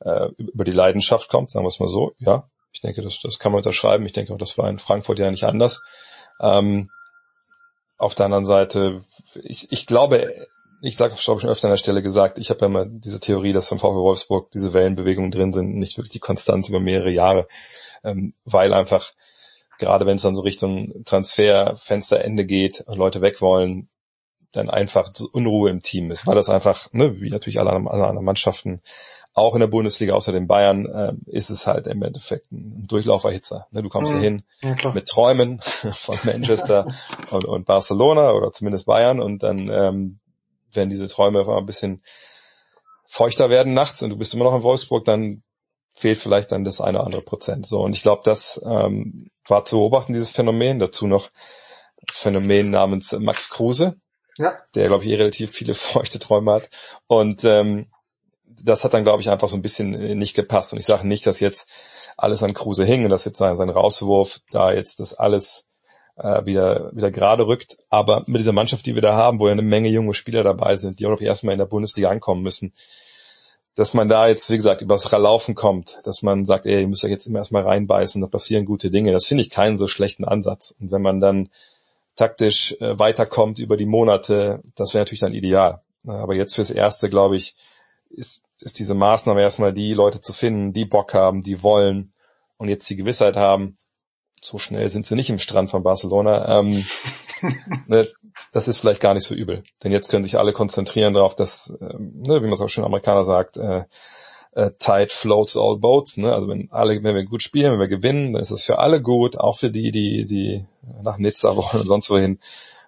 äh, 0.00 0.28
über 0.38 0.64
die 0.64 0.72
Leidenschaft 0.72 1.28
kommt, 1.28 1.50
sagen 1.50 1.64
wir 1.64 1.68
es 1.68 1.78
mal 1.78 1.90
so. 1.90 2.12
Ja, 2.18 2.48
ich 2.72 2.80
denke, 2.80 3.02
das, 3.02 3.20
das 3.22 3.38
kann 3.38 3.52
man 3.52 3.58
unterschreiben. 3.58 4.06
Ich 4.06 4.14
denke 4.14 4.32
auch, 4.32 4.38
das 4.38 4.56
war 4.56 4.68
in 4.70 4.78
Frankfurt 4.78 5.18
ja 5.18 5.30
nicht 5.30 5.44
anders. 5.44 5.82
Ähm, 6.40 6.88
auf 7.98 8.14
der 8.14 8.26
anderen 8.26 8.46
Seite, 8.46 9.02
ich, 9.34 9.70
ich 9.70 9.86
glaube, 9.86 10.32
ich 10.80 10.96
sage 10.96 11.14
das 11.14 11.24
glaube 11.24 11.38
ich 11.38 11.42
schon 11.42 11.50
öfter 11.50 11.66
an 11.66 11.72
der 11.72 11.78
Stelle 11.78 12.02
gesagt, 12.02 12.38
ich 12.38 12.50
habe 12.50 12.60
ja 12.60 12.66
immer 12.66 12.86
diese 12.86 13.20
Theorie, 13.20 13.52
dass 13.52 13.68
vom 13.68 13.78
VfB 13.78 13.96
Wolfsburg 13.96 14.50
diese 14.52 14.72
Wellenbewegungen 14.72 15.30
drin 15.30 15.52
sind, 15.52 15.74
nicht 15.74 15.98
wirklich 15.98 16.12
die 16.12 16.20
Konstanz 16.20 16.68
über 16.68 16.80
mehrere 16.80 17.10
Jahre, 17.10 17.48
ähm, 18.04 18.34
weil 18.44 18.72
einfach 18.72 19.12
gerade 19.78 20.06
wenn 20.06 20.16
es 20.16 20.22
dann 20.22 20.34
so 20.34 20.42
Richtung 20.42 21.04
Transferfensterende 21.04 22.44
geht, 22.44 22.84
Leute 22.88 23.20
weg 23.20 23.40
wollen, 23.40 23.88
dann 24.52 24.70
einfach 24.70 25.12
Unruhe 25.32 25.70
im 25.70 25.82
Team 25.82 26.10
ist, 26.10 26.26
weil 26.26 26.34
das 26.34 26.48
einfach, 26.48 26.92
ne, 26.92 27.20
wie 27.20 27.30
natürlich 27.30 27.60
alle 27.60 27.70
anderen 27.70 28.24
Mannschaften, 28.24 28.82
auch 29.38 29.54
in 29.54 29.60
der 29.60 29.66
Bundesliga, 29.66 30.14
außer 30.14 30.32
den 30.32 30.46
Bayern, 30.46 30.86
äh, 30.86 31.12
ist 31.26 31.50
es 31.50 31.66
halt 31.66 31.86
im 31.86 32.02
Endeffekt 32.02 32.52
ein 32.52 32.86
Durchlauferhitzer. 32.86 33.66
Ne, 33.70 33.82
du 33.82 33.88
kommst 33.88 34.12
mhm. 34.12 34.20
hin 34.20 34.42
ja, 34.60 34.92
mit 34.92 35.06
Träumen 35.06 35.60
von 35.92 36.18
Manchester 36.24 36.86
und, 37.30 37.44
und, 37.44 37.64
Barcelona 37.66 38.32
oder 38.32 38.52
zumindest 38.52 38.86
Bayern 38.86 39.20
und 39.20 39.42
dann 39.42 39.68
ähm, 39.68 40.20
wenn 40.72 40.90
diese 40.90 41.08
Träume 41.08 41.46
ein 41.48 41.66
bisschen 41.66 42.02
feuchter 43.06 43.50
werden 43.50 43.74
nachts 43.74 44.02
und 44.02 44.10
du 44.10 44.16
bist 44.16 44.34
immer 44.34 44.44
noch 44.44 44.54
in 44.54 44.62
Wolfsburg, 44.62 45.04
dann 45.04 45.42
fehlt 45.94 46.18
vielleicht 46.18 46.52
dann 46.52 46.64
das 46.64 46.80
eine 46.80 46.98
oder 46.98 47.06
andere 47.06 47.22
Prozent. 47.22 47.66
So 47.66 47.80
und 47.80 47.92
ich 47.92 48.02
glaube, 48.02 48.22
das 48.24 48.60
ähm, 48.64 49.30
war 49.46 49.64
zu 49.64 49.78
beobachten 49.78 50.12
dieses 50.12 50.30
Phänomen. 50.30 50.78
Dazu 50.78 51.06
noch 51.06 51.30
Phänomen 52.10 52.70
namens 52.70 53.12
Max 53.12 53.50
Kruse, 53.50 53.96
ja. 54.36 54.54
der 54.74 54.88
glaube 54.88 55.04
ich 55.04 55.10
eh 55.10 55.16
relativ 55.16 55.52
viele 55.52 55.74
feuchte 55.74 56.18
Träume 56.18 56.52
hat 56.52 56.70
und 57.06 57.44
ähm, 57.44 57.90
das 58.62 58.84
hat 58.84 58.94
dann, 58.94 59.04
glaube 59.04 59.22
ich, 59.22 59.30
einfach 59.30 59.48
so 59.48 59.56
ein 59.56 59.62
bisschen 59.62 59.94
äh, 59.94 60.14
nicht 60.14 60.34
gepasst. 60.34 60.72
Und 60.72 60.78
ich 60.78 60.86
sage 60.86 61.06
nicht, 61.06 61.26
dass 61.26 61.40
jetzt 61.40 61.68
alles 62.16 62.42
an 62.42 62.54
Kruse 62.54 62.84
hing 62.84 63.04
und 63.04 63.10
dass 63.10 63.24
jetzt 63.24 63.38
sein, 63.38 63.56
sein 63.56 63.70
Rauswurf 63.70 64.40
da 64.50 64.72
jetzt 64.72 65.00
das 65.00 65.14
alles 65.14 65.64
äh, 66.16 66.44
wieder, 66.44 66.90
wieder 66.94 67.10
gerade 67.10 67.46
rückt. 67.46 67.78
Aber 67.88 68.24
mit 68.26 68.40
dieser 68.40 68.52
Mannschaft, 68.52 68.86
die 68.86 68.94
wir 68.94 69.02
da 69.02 69.14
haben, 69.14 69.38
wo 69.40 69.46
ja 69.46 69.52
eine 69.52 69.62
Menge 69.62 69.88
junge 69.88 70.14
Spieler 70.14 70.42
dabei 70.42 70.76
sind, 70.76 70.98
die 70.98 71.06
auch 71.06 71.10
noch 71.10 71.20
erstmal 71.20 71.52
in 71.52 71.58
der 71.58 71.66
Bundesliga 71.66 72.10
ankommen 72.10 72.42
müssen, 72.42 72.72
dass 73.74 73.94
man 73.94 74.08
da 74.08 74.26
jetzt, 74.26 74.50
wie 74.50 74.56
gesagt, 74.56 74.82
übers 74.82 75.08
Laufen 75.10 75.54
kommt, 75.54 76.00
dass 76.02 76.22
man 76.22 76.44
sagt, 76.44 76.66
ey, 76.66 76.80
ihr 76.80 76.88
müsst 76.88 77.04
euch 77.04 77.12
jetzt 77.12 77.26
immer 77.26 77.38
erstmal 77.38 77.62
reinbeißen, 77.62 78.20
da 78.20 78.26
passieren 78.26 78.64
gute 78.64 78.90
Dinge. 78.90 79.12
Das 79.12 79.26
finde 79.26 79.42
ich 79.42 79.50
keinen 79.50 79.78
so 79.78 79.86
schlechten 79.86 80.24
Ansatz. 80.24 80.74
Und 80.80 80.90
wenn 80.90 81.02
man 81.02 81.20
dann 81.20 81.48
taktisch 82.16 82.72
äh, 82.80 82.98
weiterkommt 82.98 83.60
über 83.60 83.76
die 83.76 83.86
Monate, 83.86 84.62
das 84.74 84.94
wäre 84.94 85.02
natürlich 85.02 85.20
dann 85.20 85.34
ideal. 85.34 85.82
Aber 86.04 86.34
jetzt 86.34 86.56
fürs 86.56 86.70
Erste, 86.70 87.08
glaube 87.08 87.36
ich, 87.36 87.54
ist, 88.10 88.42
ist 88.60 88.78
diese 88.78 88.94
Maßnahme 88.94 89.40
erstmal 89.40 89.72
die 89.72 89.94
Leute 89.94 90.20
zu 90.20 90.32
finden, 90.32 90.72
die 90.72 90.84
Bock 90.84 91.14
haben, 91.14 91.42
die 91.42 91.62
wollen 91.62 92.12
und 92.56 92.68
jetzt 92.68 92.88
die 92.90 92.96
Gewissheit 92.96 93.36
haben, 93.36 93.78
so 94.42 94.58
schnell 94.58 94.88
sind 94.88 95.06
sie 95.06 95.14
nicht 95.14 95.30
im 95.30 95.38
Strand 95.38 95.70
von 95.70 95.82
Barcelona. 95.82 96.60
Ähm, 96.60 96.86
ne, 97.86 98.08
das 98.52 98.68
ist 98.68 98.78
vielleicht 98.78 99.00
gar 99.00 99.14
nicht 99.14 99.26
so 99.26 99.34
übel. 99.34 99.62
Denn 99.82 99.92
jetzt 99.92 100.08
können 100.08 100.24
sich 100.24 100.38
alle 100.38 100.52
konzentrieren 100.52 101.14
darauf, 101.14 101.34
dass, 101.34 101.72
äh, 101.80 101.94
ne, 101.98 102.36
wie 102.36 102.46
man 102.46 102.52
es 102.52 102.60
auch 102.60 102.68
schon 102.68 102.84
Amerikaner 102.84 103.24
sagt, 103.24 103.56
äh, 103.56 103.84
äh, 104.52 104.70
tide 104.78 105.08
floats 105.10 105.56
all 105.56 105.76
boats. 105.76 106.16
Ne? 106.16 106.32
Also 106.32 106.48
wenn 106.48 106.70
alle, 106.70 107.02
wenn 107.02 107.14
wir 107.14 107.24
gut 107.24 107.42
spielen, 107.42 107.72
wenn 107.72 107.80
wir 107.80 107.88
gewinnen, 107.88 108.32
dann 108.32 108.42
ist 108.42 108.50
es 108.50 108.64
für 108.64 108.78
alle 108.78 109.00
gut, 109.00 109.38
auch 109.38 109.58
für 109.58 109.70
die, 109.70 109.90
die, 109.90 110.26
die 110.26 110.66
nach 111.02 111.18
Nizza 111.18 111.56
wollen 111.56 111.80
und 111.80 111.86
sonst 111.86 112.10
wohin. 112.10 112.38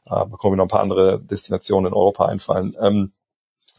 Äh, 0.07 0.11
da 0.11 0.25
kommen 0.27 0.57
noch 0.57 0.65
ein 0.65 0.69
paar 0.69 0.81
andere 0.81 1.21
Destinationen 1.21 1.93
in 1.93 1.95
Europa 1.95 2.27
einfallen. 2.27 2.77
Ähm, 2.81 3.13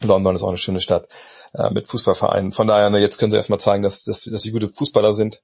London 0.00 0.34
ist 0.34 0.42
auch 0.42 0.48
eine 0.48 0.56
schöne 0.56 0.80
Stadt 0.80 1.08
äh, 1.54 1.70
mit 1.70 1.88
Fußballvereinen. 1.88 2.52
Von 2.52 2.66
daher, 2.66 2.90
ne, 2.90 2.98
jetzt 2.98 3.18
können 3.18 3.30
sie 3.30 3.36
erstmal 3.36 3.60
zeigen, 3.60 3.82
dass, 3.82 4.04
dass, 4.04 4.24
dass 4.24 4.42
sie 4.42 4.52
gute 4.52 4.68
Fußballer 4.68 5.14
sind 5.14 5.42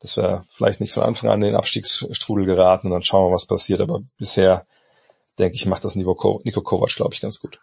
dass 0.00 0.16
wir 0.16 0.44
vielleicht 0.50 0.80
nicht 0.80 0.92
von 0.92 1.02
Anfang 1.02 1.30
an 1.30 1.42
in 1.42 1.48
den 1.48 1.56
Abstiegsstrudel 1.56 2.46
geraten 2.46 2.88
und 2.88 2.92
dann 2.94 3.02
schauen 3.02 3.28
wir, 3.28 3.34
was 3.34 3.46
passiert. 3.46 3.80
Aber 3.80 4.00
bisher, 4.18 4.66
denke 5.38 5.56
ich, 5.56 5.66
macht 5.66 5.84
das 5.84 5.94
Nico, 5.94 6.40
Nico 6.44 6.62
Kovac, 6.62 6.94
glaube 6.96 7.14
ich, 7.14 7.20
ganz 7.20 7.40
gut. 7.40 7.60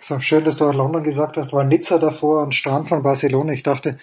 Ist 0.00 0.10
auch 0.10 0.20
schön, 0.20 0.44
dass 0.44 0.56
du 0.56 0.66
auch 0.66 0.74
London 0.74 1.04
gesagt 1.04 1.36
hast, 1.36 1.52
war 1.52 1.64
Nizza 1.64 1.98
davor 1.98 2.42
und 2.42 2.54
Strand 2.54 2.88
von 2.88 3.02
Barcelona. 3.02 3.52
Ich 3.52 3.62
dachte, 3.62 3.98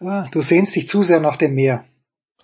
ah, 0.00 0.28
du 0.32 0.42
sehnst 0.42 0.74
dich 0.74 0.88
zu 0.88 1.02
sehr 1.02 1.20
nach 1.20 1.36
dem 1.36 1.54
Meer. 1.54 1.84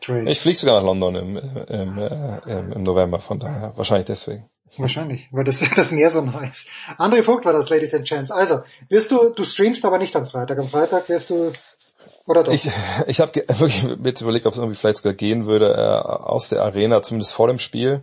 Trade. 0.00 0.30
Ich 0.30 0.40
fliege 0.40 0.58
sogar 0.58 0.80
nach 0.80 0.86
London 0.86 1.14
im, 1.14 1.36
im, 1.36 1.98
im, 1.98 2.72
im 2.72 2.82
November, 2.82 3.18
von 3.18 3.40
daher 3.40 3.72
wahrscheinlich 3.76 4.06
deswegen. 4.06 4.48
Wahrscheinlich, 4.78 5.28
weil 5.30 5.44
das, 5.44 5.62
das 5.76 5.92
Meer 5.92 6.10
so 6.10 6.20
nah 6.20 6.46
ist. 6.48 6.68
André 6.98 7.22
Vogt 7.22 7.44
war 7.44 7.52
das, 7.52 7.68
Ladies 7.68 7.94
and 7.94 8.06
Gents. 8.06 8.30
Also, 8.30 8.60
wirst 8.88 9.10
du, 9.10 9.30
du 9.30 9.44
streamst 9.44 9.84
aber 9.84 9.98
nicht 9.98 10.14
am 10.16 10.26
Freitag. 10.26 10.58
Am 10.58 10.68
Freitag 10.68 11.08
wirst 11.08 11.30
du 11.30 11.52
oder 12.26 12.44
doch? 12.44 12.52
Ich, 12.52 12.68
ich 13.06 13.20
habe 13.20 13.32
wirklich 13.48 13.96
mit 13.98 14.20
überlegt, 14.20 14.46
ob 14.46 14.52
es 14.52 14.58
irgendwie 14.58 14.76
vielleicht 14.76 14.98
sogar 14.98 15.14
gehen 15.14 15.46
würde, 15.46 15.74
äh, 15.74 16.08
aus 16.08 16.48
der 16.48 16.62
Arena, 16.62 17.02
zumindest 17.02 17.32
vor 17.32 17.48
dem 17.48 17.58
Spiel. 17.58 18.02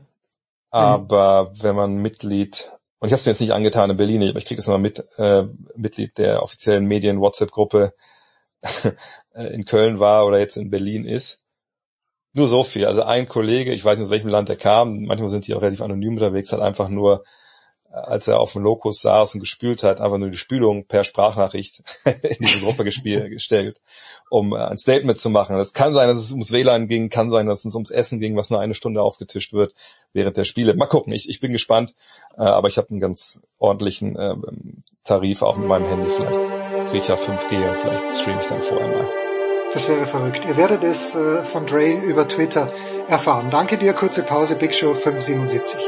Aber 0.72 1.51
mhm. 1.51 1.64
wenn 1.64 1.75
man 1.75 1.95
Mitglied, 1.95 2.72
und 3.00 3.08
ich 3.08 3.14
habe 3.14 3.19
es 3.19 3.25
mir 3.25 3.32
jetzt 3.32 3.42
nicht 3.42 3.53
angetan 3.53 3.90
in 3.90 3.98
Berlin, 3.98 4.27
aber 4.27 4.40
ich 4.40 4.45
kriege 4.45 4.58
das 4.58 4.67
immer 4.67 4.80
mit, 4.80 5.06
äh, 5.17 5.43
Mitglied 5.75 6.17
der 6.17 6.42
offiziellen 6.42 6.85
Medien-WhatsApp-Gruppe 6.85 7.93
in 9.35 9.66
Köln 9.66 10.00
war 10.00 10.25
oder 10.25 10.40
jetzt 10.40 10.58
in 10.58 10.69
Berlin 10.69 11.06
ist. 11.06 11.42
Nur 12.33 12.47
so 12.47 12.63
viel. 12.63 12.85
Also 12.85 13.03
ein 13.03 13.27
Kollege, 13.27 13.73
ich 13.73 13.85
weiß 13.85 13.97
nicht 13.97 14.05
aus 14.05 14.11
welchem 14.11 14.29
Land 14.29 14.49
er 14.49 14.55
kam, 14.55 15.03
manchmal 15.03 15.29
sind 15.29 15.47
die 15.47 15.53
auch 15.53 15.61
relativ 15.61 15.81
anonym 15.81 16.13
unterwegs, 16.13 16.51
hat 16.51 16.61
einfach 16.61 16.89
nur 16.89 17.23
als 17.93 18.27
er 18.27 18.39
auf 18.39 18.53
dem 18.53 18.63
Lokus 18.63 19.01
saß 19.01 19.35
und 19.35 19.39
gespült 19.39 19.83
hat, 19.83 20.01
einfach 20.01 20.17
nur 20.17 20.31
die 20.31 20.37
Spülung 20.37 20.85
per 20.85 21.03
Sprachnachricht 21.03 21.83
in 22.05 22.37
diese 22.39 22.59
Gruppe 22.59 22.83
gestellt, 22.83 23.81
um 24.31 24.53
ein 24.53 24.77
Statement 24.77 25.19
zu 25.19 25.29
machen. 25.29 25.57
Es 25.57 25.73
kann 25.73 25.93
sein, 25.93 26.07
dass 26.07 26.17
es 26.17 26.31
ums 26.31 26.51
WLAN 26.51 26.87
ging, 26.87 27.09
kann 27.09 27.29
sein, 27.29 27.45
dass 27.45 27.65
es 27.65 27.75
ums 27.75 27.91
Essen 27.91 28.19
ging, 28.19 28.35
was 28.35 28.49
nur 28.49 28.59
eine 28.59 28.73
Stunde 28.73 29.01
aufgetischt 29.01 29.53
wird 29.53 29.75
während 30.11 30.37
der 30.37 30.43
Spiele. 30.43 30.73
Mal 30.73 30.87
gucken, 30.87 31.13
ich, 31.13 31.29
ich 31.29 31.39
bin 31.39 31.51
gespannt, 31.51 31.93
äh, 32.35 32.41
aber 32.41 32.67
ich 32.67 32.77
habe 32.77 32.89
einen 32.89 32.99
ganz 32.99 33.41
ordentlichen 33.59 34.15
äh, 34.15 34.35
Tarif 35.03 35.43
auch 35.43 35.55
mit 35.55 35.67
meinem 35.67 35.87
Handy. 35.87 36.09
Vielleicht 36.09 36.89
kriege 36.89 36.97
ich 36.97 37.07
ja 37.07 37.15
5G 37.15 37.69
und 37.69 37.77
vielleicht 37.77 38.21
streame 38.21 38.41
ich 38.41 38.47
dann 38.47 38.63
vorher 38.63 38.87
mal. 38.87 39.32
Das 39.74 39.90
wäre 39.90 40.06
verrückt. 40.06 40.42
Ihr 40.48 40.56
werdet 40.56 40.84
es 40.84 41.16
äh, 41.16 41.43
von 41.45 41.66
Dre 41.66 41.93
über 41.93 42.27
Twitter 42.27 42.72
erfahren. 43.08 43.50
Danke 43.50 43.76
dir, 43.77 43.93
kurze 43.93 44.22
Pause, 44.22 44.56
Big 44.56 44.76
Show 44.76 44.93
577. 44.93 45.80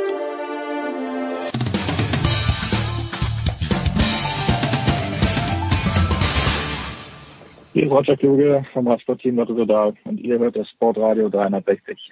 Hier 7.74 7.84
ist 7.84 7.92
Roger 7.92 8.18
Kluge 8.18 8.66
vom 8.74 8.88
Team 9.20 9.36
Lotto 9.36 9.54
und 10.06 10.20
ihr 10.20 10.40
hört 10.40 10.56
das 10.56 10.68
Sportradio 10.70 11.30
360. 11.30 12.12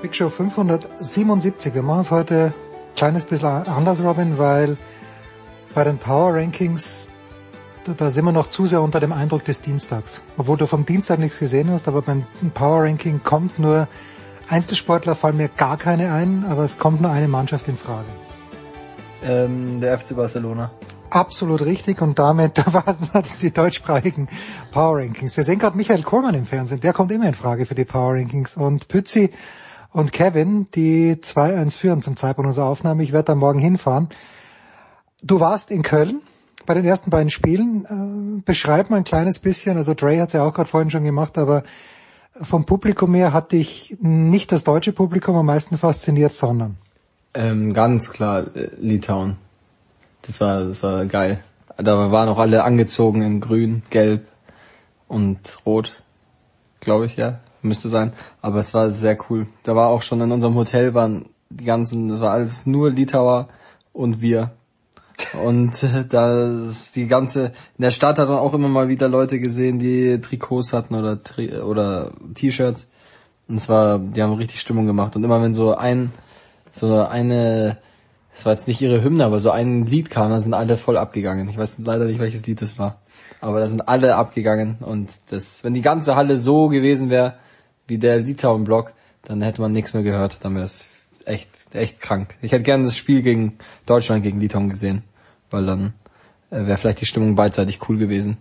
Big 0.00 0.14
Show 0.14 0.30
577. 0.30 1.74
Wir 1.74 1.82
machen 1.82 2.00
es 2.00 2.10
heute 2.10 2.54
ein 2.54 2.94
kleines 2.96 3.26
bisschen 3.26 3.48
anders, 3.48 4.02
Robin, 4.02 4.38
weil 4.38 4.78
bei 5.74 5.84
den 5.84 5.98
Power 5.98 6.32
Rankings, 6.32 7.10
da, 7.94 8.10
sind 8.10 8.24
wir 8.24 8.32
noch 8.32 8.48
zu 8.48 8.66
sehr 8.66 8.82
unter 8.82 9.00
dem 9.00 9.12
Eindruck 9.12 9.44
des 9.44 9.60
Dienstags. 9.60 10.22
Obwohl 10.36 10.56
du 10.56 10.66
vom 10.66 10.86
Dienstag 10.86 11.18
nichts 11.18 11.38
gesehen 11.38 11.70
hast, 11.70 11.88
aber 11.88 12.02
beim 12.02 12.26
Power 12.54 12.84
Ranking 12.84 13.22
kommt 13.22 13.58
nur 13.58 13.88
Einzelsportler 14.48 15.16
fallen 15.16 15.36
mir 15.36 15.48
gar 15.48 15.76
keine 15.76 16.12
ein, 16.12 16.44
aber 16.44 16.62
es 16.62 16.78
kommt 16.78 17.00
nur 17.00 17.10
eine 17.10 17.26
Mannschaft 17.26 17.66
in 17.66 17.76
Frage. 17.76 18.06
Ähm, 19.22 19.80
der 19.80 19.98
FC 19.98 20.14
Barcelona. 20.14 20.70
Absolut 21.10 21.64
richtig 21.64 22.00
und 22.00 22.18
damit 22.18 22.64
waren 22.72 22.96
das 23.12 23.38
die 23.38 23.52
deutschsprachigen 23.52 24.28
Power 24.70 24.98
Rankings. 24.98 25.36
Wir 25.36 25.44
sehen 25.44 25.58
gerade 25.58 25.76
Michael 25.76 26.02
Kohlmann 26.02 26.34
im 26.34 26.46
Fernsehen, 26.46 26.80
der 26.80 26.92
kommt 26.92 27.10
immer 27.10 27.26
in 27.26 27.34
Frage 27.34 27.66
für 27.66 27.74
die 27.74 27.84
Power 27.84 28.14
Rankings 28.14 28.56
und 28.56 28.88
Pützi 28.88 29.32
und 29.92 30.12
Kevin, 30.12 30.68
die 30.74 31.14
2-1 31.14 31.76
führen 31.76 32.02
zum 32.02 32.16
Zeitpunkt 32.16 32.48
unserer 32.48 32.66
Aufnahme. 32.66 33.02
Ich 33.02 33.12
werde 33.12 33.26
da 33.26 33.34
morgen 33.34 33.58
hinfahren. 33.58 34.08
Du 35.22 35.40
warst 35.40 35.70
in 35.70 35.82
Köln 35.82 36.20
bei 36.66 36.74
den 36.74 36.84
ersten 36.84 37.10
beiden 37.10 37.30
Spielen. 37.30 37.84
Äh, 38.38 38.42
beschreib 38.44 38.90
mal 38.90 38.98
ein 38.98 39.04
kleines 39.04 39.38
bisschen, 39.38 39.76
also 39.76 39.94
Dre 39.94 40.20
hat 40.20 40.28
es 40.28 40.32
ja 40.34 40.42
auch 40.42 40.52
gerade 40.52 40.68
vorhin 40.68 40.90
schon 40.90 41.04
gemacht, 41.04 41.38
aber 41.38 41.62
vom 42.40 42.66
Publikum 42.66 43.14
her 43.14 43.32
hat 43.32 43.52
dich 43.52 43.96
nicht 44.00 44.52
das 44.52 44.64
deutsche 44.64 44.92
Publikum 44.92 45.36
am 45.36 45.46
meisten 45.46 45.78
fasziniert, 45.78 46.32
sondern? 46.32 46.76
Ähm, 47.34 47.72
ganz 47.72 48.10
klar, 48.10 48.44
äh, 48.54 48.68
Litauen. 48.78 49.36
Das 50.22 50.40
war, 50.40 50.64
das 50.64 50.82
war 50.82 51.06
geil. 51.06 51.42
Da 51.76 52.10
waren 52.10 52.28
auch 52.28 52.38
alle 52.38 52.64
angezogen 52.64 53.22
in 53.22 53.40
grün, 53.40 53.82
gelb 53.90 54.26
und 55.08 55.58
rot, 55.66 56.02
glaube 56.80 57.06
ich, 57.06 57.16
ja, 57.16 57.40
müsste 57.62 57.88
sein. 57.88 58.12
Aber 58.40 58.58
es 58.58 58.72
war 58.74 58.90
sehr 58.90 59.18
cool. 59.28 59.46
Da 59.62 59.76
war 59.76 59.88
auch 59.88 60.02
schon 60.02 60.20
in 60.20 60.32
unserem 60.32 60.54
Hotel 60.54 60.94
waren 60.94 61.26
die 61.50 61.64
ganzen, 61.64 62.08
das 62.08 62.20
war 62.20 62.32
alles 62.32 62.66
nur 62.66 62.90
Litauer 62.90 63.48
und 63.92 64.20
wir. 64.20 64.52
Und 65.42 65.82
äh, 65.82 66.04
da 66.08 66.56
ist 66.56 66.96
die 66.96 67.08
ganze, 67.08 67.46
in 67.78 67.82
der 67.82 67.90
Stadt 67.90 68.18
hat 68.18 68.28
man 68.28 68.38
auch 68.38 68.54
immer 68.54 68.68
mal 68.68 68.88
wieder 68.88 69.08
Leute 69.08 69.38
gesehen, 69.38 69.78
die 69.78 70.20
Trikots 70.20 70.72
hatten 70.72 70.94
oder 70.94 71.18
oder 71.64 72.12
T-Shirts. 72.34 72.88
Und 73.48 73.56
es 73.56 73.68
war, 73.68 73.98
die 73.98 74.22
haben 74.22 74.32
richtig 74.34 74.60
Stimmung 74.60 74.86
gemacht. 74.86 75.16
Und 75.16 75.24
immer 75.24 75.40
wenn 75.42 75.54
so 75.54 75.74
ein, 75.74 76.12
so 76.72 77.04
eine 77.04 77.78
das 78.36 78.44
war 78.44 78.52
jetzt 78.52 78.68
nicht 78.68 78.82
ihre 78.82 79.02
Hymne, 79.02 79.24
aber 79.24 79.40
so 79.40 79.50
ein 79.50 79.86
Lied 79.86 80.10
kam, 80.10 80.30
da 80.30 80.40
sind 80.40 80.52
alle 80.52 80.76
voll 80.76 80.98
abgegangen. 80.98 81.48
Ich 81.48 81.56
weiß 81.56 81.78
leider 81.78 82.04
nicht, 82.04 82.20
welches 82.20 82.46
Lied 82.46 82.60
das 82.60 82.78
war. 82.78 83.00
Aber 83.40 83.60
da 83.60 83.66
sind 83.66 83.88
alle 83.88 84.14
abgegangen 84.16 84.76
und 84.80 85.10
das, 85.30 85.64
wenn 85.64 85.72
die 85.72 85.80
ganze 85.80 86.16
Halle 86.16 86.36
so 86.36 86.68
gewesen 86.68 87.08
wäre, 87.08 87.36
wie 87.86 87.96
der 87.96 88.20
Litauen-Block, 88.20 88.92
dann 89.22 89.40
hätte 89.40 89.62
man 89.62 89.72
nichts 89.72 89.94
mehr 89.94 90.02
gehört. 90.02 90.36
Dann 90.42 90.54
wäre 90.54 90.66
es 90.66 90.90
echt, 91.26 91.74
echt 91.74 92.00
krank. 92.00 92.36
Ich 92.42 92.52
hätte 92.52 92.62
gerne 92.62 92.84
das 92.84 92.96
Spiel 92.96 93.22
gegen 93.22 93.58
Deutschland 93.86 94.22
gegen 94.22 94.40
Litauen 94.40 94.68
gesehen, 94.68 95.02
weil 95.50 95.66
dann 95.66 95.94
äh, 96.50 96.66
wäre 96.66 96.78
vielleicht 96.78 97.00
die 97.00 97.06
Stimmung 97.06 97.34
beidseitig 97.34 97.80
cool 97.88 97.98
gewesen. 97.98 98.38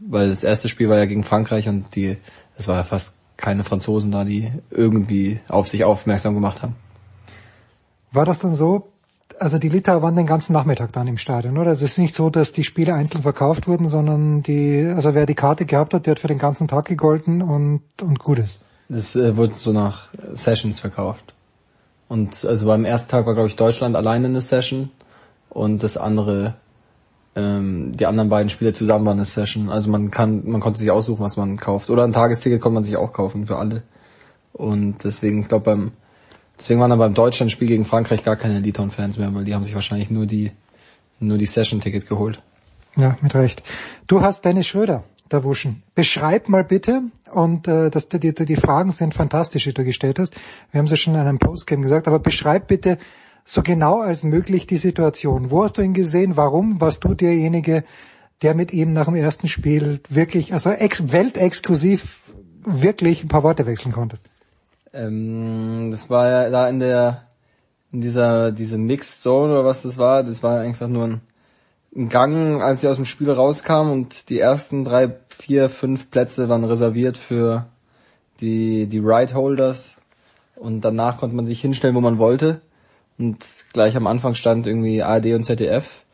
Weil 0.00 0.30
das 0.30 0.42
erste 0.42 0.68
Spiel 0.68 0.88
war 0.88 0.98
ja 0.98 1.06
gegen 1.06 1.24
Frankreich 1.24 1.68
und 1.68 1.94
die, 1.94 2.16
es 2.56 2.68
war 2.68 2.76
ja 2.76 2.84
fast 2.84 3.16
keine 3.36 3.64
Franzosen 3.64 4.10
da, 4.10 4.24
die 4.24 4.50
irgendwie 4.70 5.40
auf 5.48 5.68
sich 5.68 5.84
aufmerksam 5.84 6.34
gemacht 6.34 6.62
haben. 6.62 6.76
War 8.12 8.26
das 8.26 8.40
dann 8.40 8.54
so, 8.54 8.88
also 9.38 9.58
die 9.58 9.68
Litauer 9.68 10.02
waren 10.02 10.16
den 10.16 10.26
ganzen 10.26 10.52
Nachmittag 10.52 10.92
dann 10.92 11.08
im 11.08 11.18
Stadion, 11.18 11.58
oder? 11.58 11.70
Also 11.70 11.84
es 11.84 11.92
ist 11.92 11.98
nicht 11.98 12.14
so, 12.14 12.30
dass 12.30 12.52
die 12.52 12.64
Spiele 12.64 12.94
einzeln 12.94 13.22
verkauft 13.22 13.66
wurden, 13.66 13.88
sondern 13.88 14.42
die, 14.42 14.92
also 14.94 15.14
wer 15.14 15.26
die 15.26 15.34
Karte 15.34 15.64
gehabt 15.64 15.94
hat, 15.94 16.06
der 16.06 16.12
hat 16.12 16.20
für 16.20 16.28
den 16.28 16.38
ganzen 16.38 16.68
Tag 16.68 16.86
gegolten 16.86 17.42
und, 17.42 17.82
und 18.00 18.18
gut 18.18 18.38
ist. 18.38 18.60
Das 18.88 19.16
äh, 19.16 19.36
wurde 19.36 19.54
so 19.56 19.72
nach 19.72 20.10
Sessions 20.34 20.78
verkauft. 20.78 21.34
Und 22.12 22.44
also 22.44 22.66
beim 22.66 22.84
ersten 22.84 23.10
Tag 23.10 23.24
war, 23.24 23.32
glaube 23.32 23.48
ich, 23.48 23.56
Deutschland 23.56 23.96
alleine 23.96 24.26
eine 24.26 24.42
Session 24.42 24.90
und 25.48 25.82
das 25.82 25.96
andere, 25.96 26.56
ähm, 27.34 27.96
die 27.96 28.04
anderen 28.04 28.28
beiden 28.28 28.50
Spiele 28.50 28.74
zusammen 28.74 29.06
waren 29.06 29.16
eine 29.16 29.24
Session. 29.24 29.70
Also 29.70 29.88
man 29.88 30.10
kann, 30.10 30.42
man 30.44 30.60
konnte 30.60 30.78
sich 30.78 30.90
aussuchen, 30.90 31.24
was 31.24 31.38
man 31.38 31.56
kauft. 31.56 31.88
Oder 31.88 32.04
ein 32.04 32.12
Tagesticket 32.12 32.60
konnte 32.60 32.74
man 32.74 32.84
sich 32.84 32.98
auch 32.98 33.14
kaufen 33.14 33.46
für 33.46 33.56
alle. 33.56 33.82
Und 34.52 35.04
deswegen, 35.04 35.40
ich 35.40 35.48
glaube, 35.48 35.64
beim 35.64 35.92
Deswegen 36.58 36.80
waren 36.80 36.90
dann 36.90 36.98
beim 36.98 37.14
Deutschlandspiel 37.14 37.66
gegen 37.66 37.86
Frankreich 37.86 38.22
gar 38.22 38.36
keine 38.36 38.60
Litauen-Fans 38.60 39.16
mehr, 39.16 39.34
weil 39.34 39.44
die 39.44 39.54
haben 39.54 39.64
sich 39.64 39.74
wahrscheinlich 39.74 40.10
nur 40.10 40.26
die, 40.26 40.52
nur 41.18 41.38
die 41.38 41.46
Session-Ticket 41.46 42.06
geholt. 42.06 42.42
Ja, 42.94 43.16
mit 43.22 43.34
Recht. 43.34 43.62
Du 44.06 44.20
hast 44.20 44.44
Dennis 44.44 44.66
Schröder, 44.66 45.02
der 45.32 45.44
Wuschen. 45.44 45.82
Beschreib 45.94 46.48
mal 46.48 46.64
bitte, 46.64 47.02
und 47.32 47.68
äh, 47.68 47.90
das, 47.90 48.08
die, 48.08 48.34
die, 48.34 48.56
Fragen 48.56 48.90
sind 48.90 49.14
fantastisch, 49.14 49.64
die 49.64 49.74
du 49.74 49.84
gestellt 49.84 50.18
hast. 50.18 50.34
Wir 50.70 50.78
haben 50.78 50.86
es 50.86 51.00
schon 51.00 51.14
in 51.14 51.20
einem 51.20 51.38
Postgame 51.38 51.82
gesagt, 51.82 52.06
aber 52.06 52.18
beschreib 52.18 52.68
bitte 52.68 52.98
so 53.44 53.62
genau 53.62 54.00
als 54.00 54.22
möglich 54.22 54.66
die 54.66 54.76
Situation. 54.76 55.50
Wo 55.50 55.64
hast 55.64 55.78
du 55.78 55.82
ihn 55.82 55.94
gesehen? 55.94 56.36
Warum 56.36 56.80
warst 56.80 57.04
du 57.04 57.14
derjenige, 57.14 57.84
der 58.42 58.54
mit 58.54 58.72
ihm 58.72 58.92
nach 58.92 59.06
dem 59.06 59.14
ersten 59.14 59.48
Spiel 59.48 60.00
wirklich, 60.08 60.52
also 60.52 60.70
ex 60.70 61.12
weltexklusiv 61.12 62.20
wirklich 62.64 63.24
ein 63.24 63.28
paar 63.28 63.42
Worte 63.42 63.66
wechseln 63.66 63.92
konntest? 63.92 64.28
Ähm, 64.92 65.90
das 65.90 66.10
war 66.10 66.28
ja 66.28 66.50
da 66.50 66.68
in 66.68 66.78
der, 66.78 67.22
in 67.92 68.00
dieser, 68.00 68.52
diese 68.52 68.78
Mixed 68.78 69.20
Zone 69.20 69.52
oder 69.52 69.64
was 69.64 69.82
das 69.82 69.98
war. 69.98 70.22
Das 70.22 70.42
war 70.42 70.60
einfach 70.60 70.88
nur 70.88 71.04
ein 71.04 71.20
Gang, 72.08 72.62
als 72.62 72.80
sie 72.80 72.88
aus 72.88 72.96
dem 72.96 73.04
Spiel 73.04 73.30
rauskam 73.30 73.90
und 73.90 74.30
die 74.30 74.38
ersten 74.38 74.84
drei, 74.84 75.14
vier, 75.28 75.68
fünf 75.68 76.10
Plätze 76.10 76.48
waren 76.48 76.64
reserviert 76.64 77.18
für 77.18 77.66
die, 78.40 78.86
die 78.86 78.98
Ride 78.98 79.34
Holders. 79.34 79.96
Und 80.56 80.82
danach 80.82 81.18
konnte 81.18 81.36
man 81.36 81.44
sich 81.44 81.60
hinstellen, 81.60 81.94
wo 81.94 82.00
man 82.00 82.18
wollte. 82.18 82.60
Und 83.18 83.44
gleich 83.72 83.96
am 83.96 84.06
Anfang 84.06 84.34
stand 84.34 84.66
irgendwie 84.66 85.02
ARD 85.02 85.34
und 85.34 85.44
ZDF. 85.44 86.04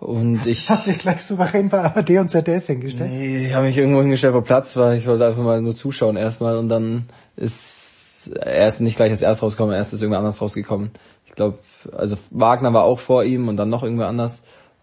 Und 0.00 0.46
ich. 0.46 0.68
Hast 0.68 0.86
dich 0.86 0.98
gleich 0.98 1.22
souverän 1.22 1.68
bei 1.70 1.80
ARD 1.80 2.10
und 2.18 2.28
ZDF 2.28 2.66
hingestellt? 2.66 3.10
Nee, 3.10 3.46
ich 3.46 3.54
habe 3.54 3.66
mich 3.66 3.78
irgendwo 3.78 4.02
hingestellt, 4.02 4.34
wo 4.34 4.42
Platz 4.42 4.76
war. 4.76 4.94
Ich 4.94 5.06
wollte 5.06 5.26
einfach 5.26 5.42
mal 5.42 5.62
nur 5.62 5.74
zuschauen 5.74 6.16
erstmal 6.16 6.58
und 6.58 6.68
dann 6.68 7.06
ist 7.36 7.92
er 8.26 8.68
ist 8.68 8.80
nicht 8.80 8.96
gleich 8.96 9.10
als 9.10 9.22
erst 9.22 9.42
rausgekommen, 9.42 9.74
erst 9.74 9.92
ist 9.92 10.00
irgendwer 10.00 10.18
anders 10.18 10.40
rausgekommen. 10.40 10.90
Ich 11.26 11.32
glaube, 11.32 11.58
also 11.96 12.16
Wagner 12.30 12.72
war 12.72 12.84
auch 12.84 12.98
vor 12.98 13.24
ihm 13.24 13.48
und 13.48 13.56
dann 13.56 13.68
noch 13.68 13.82
irgendwer 13.82 14.08
anders. 14.08 14.42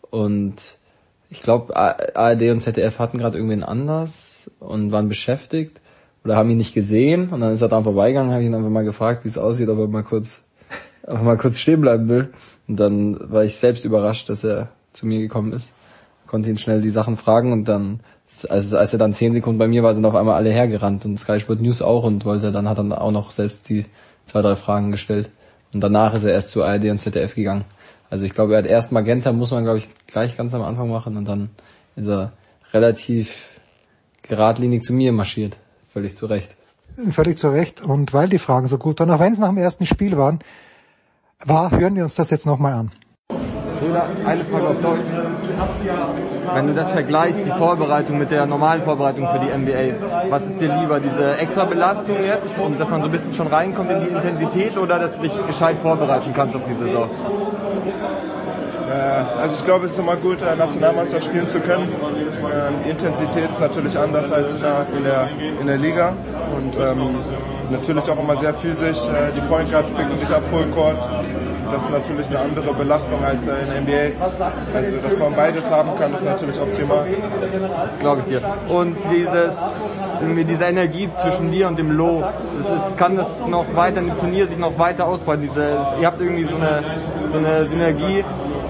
Und 0.09 0.77
ich 1.29 1.41
glaube, 1.41 1.75
ARD 1.75 2.49
und 2.49 2.61
ZDF 2.61 2.99
hatten 2.99 3.17
gerade 3.17 3.37
irgendwen 3.37 3.63
anders 3.63 4.49
und 4.59 4.91
waren 4.91 5.09
beschäftigt 5.09 5.79
oder 6.23 6.35
haben 6.35 6.49
ihn 6.49 6.57
nicht 6.57 6.73
gesehen 6.73 7.29
und 7.29 7.39
dann 7.39 7.53
ist 7.53 7.61
er 7.61 7.69
dran 7.69 7.83
vorbeigegangen, 7.83 8.31
habe 8.31 8.41
ich 8.41 8.49
ihn 8.49 8.55
einfach 8.55 8.69
mal 8.69 8.83
gefragt, 8.83 9.23
wie 9.23 9.29
es 9.29 9.37
aussieht, 9.37 9.69
ob 9.69 9.79
er 9.79 9.87
mal 9.87 10.03
kurz 10.03 10.41
einfach 11.07 11.23
mal 11.23 11.37
kurz 11.37 11.59
stehen 11.59 11.81
bleiben 11.81 12.07
will. 12.09 12.29
Und 12.67 12.79
dann 12.79 13.31
war 13.31 13.43
ich 13.43 13.55
selbst 13.55 13.85
überrascht, 13.85 14.29
dass 14.29 14.43
er 14.43 14.69
zu 14.93 15.05
mir 15.05 15.19
gekommen 15.19 15.53
ist. 15.53 15.73
Konnte 16.27 16.49
ihn 16.49 16.57
schnell 16.57 16.81
die 16.81 16.89
Sachen 16.89 17.17
fragen 17.17 17.51
und 17.51 17.65
dann 17.65 18.01
als, 18.47 18.73
als 18.73 18.93
er 18.93 18.99
dann 18.99 19.13
zehn 19.13 19.33
Sekunden 19.33 19.59
bei 19.59 19.67
mir 19.67 19.83
war, 19.83 19.93
sind 19.93 20.05
auf 20.05 20.15
einmal 20.15 20.35
alle 20.35 20.51
hergerannt 20.51 21.05
und 21.05 21.19
Sky 21.19 21.39
Sport 21.39 21.61
News 21.61 21.81
auch 21.81 22.03
und 22.03 22.25
wollte 22.25 22.51
dann 22.51 22.69
hat 22.69 22.77
dann 22.77 22.93
auch 22.93 23.11
noch 23.11 23.31
selbst 23.31 23.67
die 23.69 23.85
zwei, 24.23 24.41
drei 24.41 24.55
Fragen 24.55 24.91
gestellt. 24.91 25.29
Und 25.73 25.81
danach 25.81 26.13
ist 26.13 26.23
er 26.23 26.31
erst 26.31 26.51
zu 26.51 26.63
ARD 26.63 26.85
und 26.85 26.99
ZDF 26.99 27.35
gegangen. 27.35 27.65
Also 28.09 28.25
ich 28.25 28.33
glaube, 28.33 28.53
er 28.53 28.59
hat 28.59 28.65
erst 28.65 28.91
Magenta, 28.91 29.31
muss 29.31 29.51
man 29.51 29.63
glaube 29.63 29.79
ich 29.79 29.89
gleich 30.07 30.35
ganz 30.35 30.53
am 30.55 30.63
Anfang 30.63 30.89
machen 30.89 31.17
und 31.17 31.25
dann 31.25 31.49
ist 31.95 32.07
er 32.07 32.31
relativ 32.73 33.59
geradlinig 34.23 34.83
zu 34.83 34.93
mir 34.93 35.11
marschiert. 35.11 35.57
Völlig 35.91 36.15
zu 36.15 36.25
Recht. 36.25 36.55
Völlig 37.11 37.37
zu 37.37 37.49
Recht. 37.49 37.81
Und 37.81 38.13
weil 38.13 38.29
die 38.29 38.39
Fragen 38.39 38.67
so 38.67 38.77
gut 38.77 38.99
waren, 38.99 39.11
auch 39.11 39.19
wenn 39.19 39.33
es 39.33 39.39
nach 39.39 39.49
dem 39.49 39.57
ersten 39.57 39.85
Spiel 39.85 40.17
waren, 40.17 40.39
war, 41.45 41.71
hören 41.71 41.95
wir 41.95 42.03
uns 42.03 42.15
das 42.15 42.29
jetzt 42.31 42.45
nochmal 42.45 42.73
an. 42.73 42.91
Eine 44.25 44.43
Frage 44.43 44.67
auf 44.67 44.81
Deutsch. 44.81 45.05
Wenn 46.53 46.67
du 46.67 46.73
das 46.73 46.91
vergleichst, 46.91 47.45
die 47.45 47.51
Vorbereitung 47.51 48.17
mit 48.17 48.29
der 48.29 48.45
normalen 48.45 48.81
Vorbereitung 48.81 49.27
für 49.27 49.39
die 49.39 49.47
NBA, 49.47 50.29
was 50.29 50.45
ist 50.47 50.59
dir 50.59 50.75
lieber, 50.81 50.99
diese 50.99 51.37
extra 51.37 51.65
Belastung 51.65 52.17
jetzt 52.25 52.57
und 52.59 52.79
dass 52.79 52.89
man 52.89 53.01
so 53.01 53.07
ein 53.07 53.11
bisschen 53.11 53.33
schon 53.33 53.47
reinkommt 53.47 53.91
in 53.91 54.01
die 54.01 54.07
Intensität 54.07 54.77
oder 54.77 54.99
dass 54.99 55.15
du 55.15 55.21
dich 55.21 55.31
gescheit 55.47 55.77
vorbereiten 55.79 56.33
kannst 56.35 56.55
auf 56.55 56.63
die 56.67 56.73
Saison? 56.73 57.09
Äh, 58.89 59.39
also 59.39 59.55
ich 59.55 59.65
glaube, 59.65 59.85
es 59.85 59.93
ist 59.93 59.99
immer 59.99 60.15
gut, 60.15 60.41
äh, 60.41 60.55
Nationalmannschaft 60.55 61.25
spielen 61.25 61.47
zu 61.47 61.59
können. 61.59 61.87
Ähm, 61.87 62.89
Intensität 62.89 63.49
ist 63.49 63.59
natürlich 63.59 63.97
anders 63.97 64.31
als 64.31 64.53
in 64.53 64.61
der, 64.61 64.87
in 64.97 65.03
der, 65.03 65.29
in 65.61 65.67
der 65.67 65.77
Liga 65.77 66.13
und 66.55 66.75
ähm, 66.75 67.15
natürlich 67.69 68.09
auch 68.09 68.19
immer 68.19 68.37
sehr 68.37 68.53
physisch. 68.55 68.97
Äh, 69.07 69.31
die 69.35 69.41
Point 69.41 69.71
Guards 69.71 69.91
picken 69.91 70.17
sich 70.17 70.33
auf 70.33 70.43
Full 70.47 70.65
Court 70.71 70.97
das 71.71 71.83
ist 71.83 71.91
natürlich 71.91 72.27
eine 72.29 72.39
andere 72.39 72.73
Belastung 72.73 73.23
als 73.23 73.45
in 73.45 73.45
der 73.45 73.81
NBA. 73.81 74.23
Also, 74.75 74.97
dass 75.01 75.17
man 75.17 75.35
beides 75.35 75.71
haben 75.71 75.89
kann, 75.97 76.13
ist 76.13 76.25
natürlich 76.25 76.59
optimal. 76.59 77.05
Das 77.85 77.99
glaube 77.99 78.23
ich 78.25 78.37
dir. 78.37 78.41
Und 78.69 78.97
dieses, 79.11 79.55
diese 80.47 80.63
Energie 80.63 81.09
zwischen 81.21 81.51
dir 81.51 81.67
und 81.67 81.77
dem 81.77 81.91
Low, 81.91 82.23
das 82.57 82.89
ist, 82.89 82.97
kann 82.97 83.15
das 83.15 83.45
noch 83.47 83.65
weiter 83.75 83.99
im 83.99 84.17
Turnier 84.17 84.47
sich 84.47 84.57
noch 84.57 84.77
weiter 84.77 85.05
ausbreiten. 85.05 85.43
Diese, 85.43 85.77
ihr 85.99 86.07
habt 86.07 86.19
irgendwie 86.19 86.45
so 86.45 86.55
eine, 86.55 86.83
so 87.31 87.37
eine 87.37 87.69
Synergie 87.69 88.23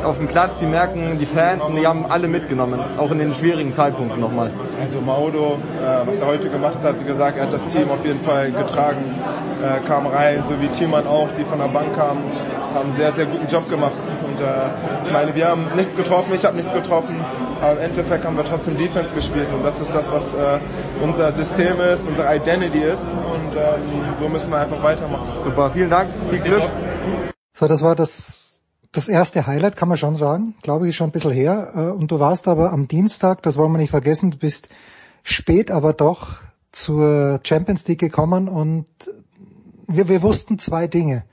auf 0.03 0.17
dem 0.17 0.27
Platz, 0.27 0.57
die 0.59 0.65
merken 0.65 1.17
die 1.19 1.25
Fans 1.25 1.63
und 1.65 1.75
die 1.75 1.85
haben 1.85 2.05
alle 2.09 2.27
mitgenommen, 2.27 2.79
auch 2.97 3.11
in 3.11 3.19
den 3.19 3.33
schwierigen 3.33 3.73
Zeitpunkten 3.73 4.19
nochmal. 4.19 4.51
Also 4.79 5.01
Maudo, 5.01 5.57
äh, 5.81 6.07
was 6.07 6.21
er 6.21 6.27
heute 6.27 6.49
gemacht 6.49 6.77
hat, 6.83 6.99
wie 6.99 7.05
gesagt, 7.05 7.37
er 7.37 7.43
hat 7.43 7.53
das 7.53 7.65
Team 7.67 7.89
auf 7.89 8.05
jeden 8.05 8.21
Fall 8.21 8.51
getragen, 8.51 9.03
äh, 9.61 9.85
kam 9.87 10.07
rein, 10.07 10.43
so 10.47 10.59
wie 10.61 10.67
Thielmann 10.67 11.07
auch, 11.07 11.29
die 11.37 11.43
von 11.43 11.59
der 11.59 11.67
Bank 11.67 11.95
kamen, 11.95 12.23
haben 12.73 12.89
einen 12.89 12.95
sehr, 12.95 13.11
sehr 13.13 13.25
guten 13.25 13.47
Job 13.47 13.67
gemacht. 13.69 13.97
Und 14.25 14.39
äh, 14.39 15.05
ich 15.05 15.11
meine, 15.11 15.35
wir 15.35 15.47
haben 15.47 15.65
nichts 15.75 15.95
getroffen, 15.95 16.33
ich 16.33 16.45
habe 16.45 16.55
nichts 16.55 16.73
getroffen, 16.73 17.23
aber 17.61 17.73
im 17.73 17.79
Endeffekt 17.79 18.25
haben 18.25 18.37
wir 18.37 18.45
trotzdem 18.45 18.77
Defense 18.77 19.13
gespielt 19.13 19.47
und 19.53 19.63
das 19.63 19.81
ist 19.81 19.93
das, 19.93 20.11
was 20.11 20.33
äh, 20.33 20.59
unser 21.01 21.31
System 21.31 21.79
ist, 21.93 22.07
unsere 22.07 22.35
Identity 22.35 22.79
ist 22.79 23.11
und 23.11 23.55
ähm, 23.55 24.03
so 24.19 24.29
müssen 24.29 24.51
wir 24.51 24.59
einfach 24.59 24.81
weitermachen. 24.81 25.27
Super, 25.43 25.71
vielen 25.73 25.89
Dank, 25.89 26.09
viel 26.29 26.39
Glück. 26.39 26.63
So, 27.59 27.67
das 27.67 27.81
war 27.81 27.95
das, 27.95 28.48
das 28.91 29.07
erste 29.07 29.45
Highlight, 29.45 29.75
kann 29.75 29.87
man 29.87 29.97
schon 29.97 30.15
sagen. 30.15 30.55
Glaube 30.63 30.87
ich, 30.87 30.95
schon 30.95 31.09
ein 31.09 31.11
bisschen 31.11 31.31
her. 31.31 31.73
Äh, 31.75 31.79
und 31.91 32.11
du 32.11 32.19
warst 32.19 32.47
aber 32.47 32.71
am 32.71 32.87
Dienstag, 32.87 33.41
das 33.43 33.57
wollen 33.57 33.71
wir 33.71 33.77
nicht 33.77 33.91
vergessen, 33.91 34.31
du 34.31 34.37
bist 34.37 34.69
spät 35.23 35.71
aber 35.71 35.93
doch 35.93 36.37
zur 36.71 37.39
Champions 37.43 37.87
League 37.87 37.99
gekommen 37.99 38.47
und 38.47 38.85
wir, 39.87 40.07
wir 40.07 40.21
wussten 40.21 40.59
zwei 40.59 40.87
Dinge 40.87 41.23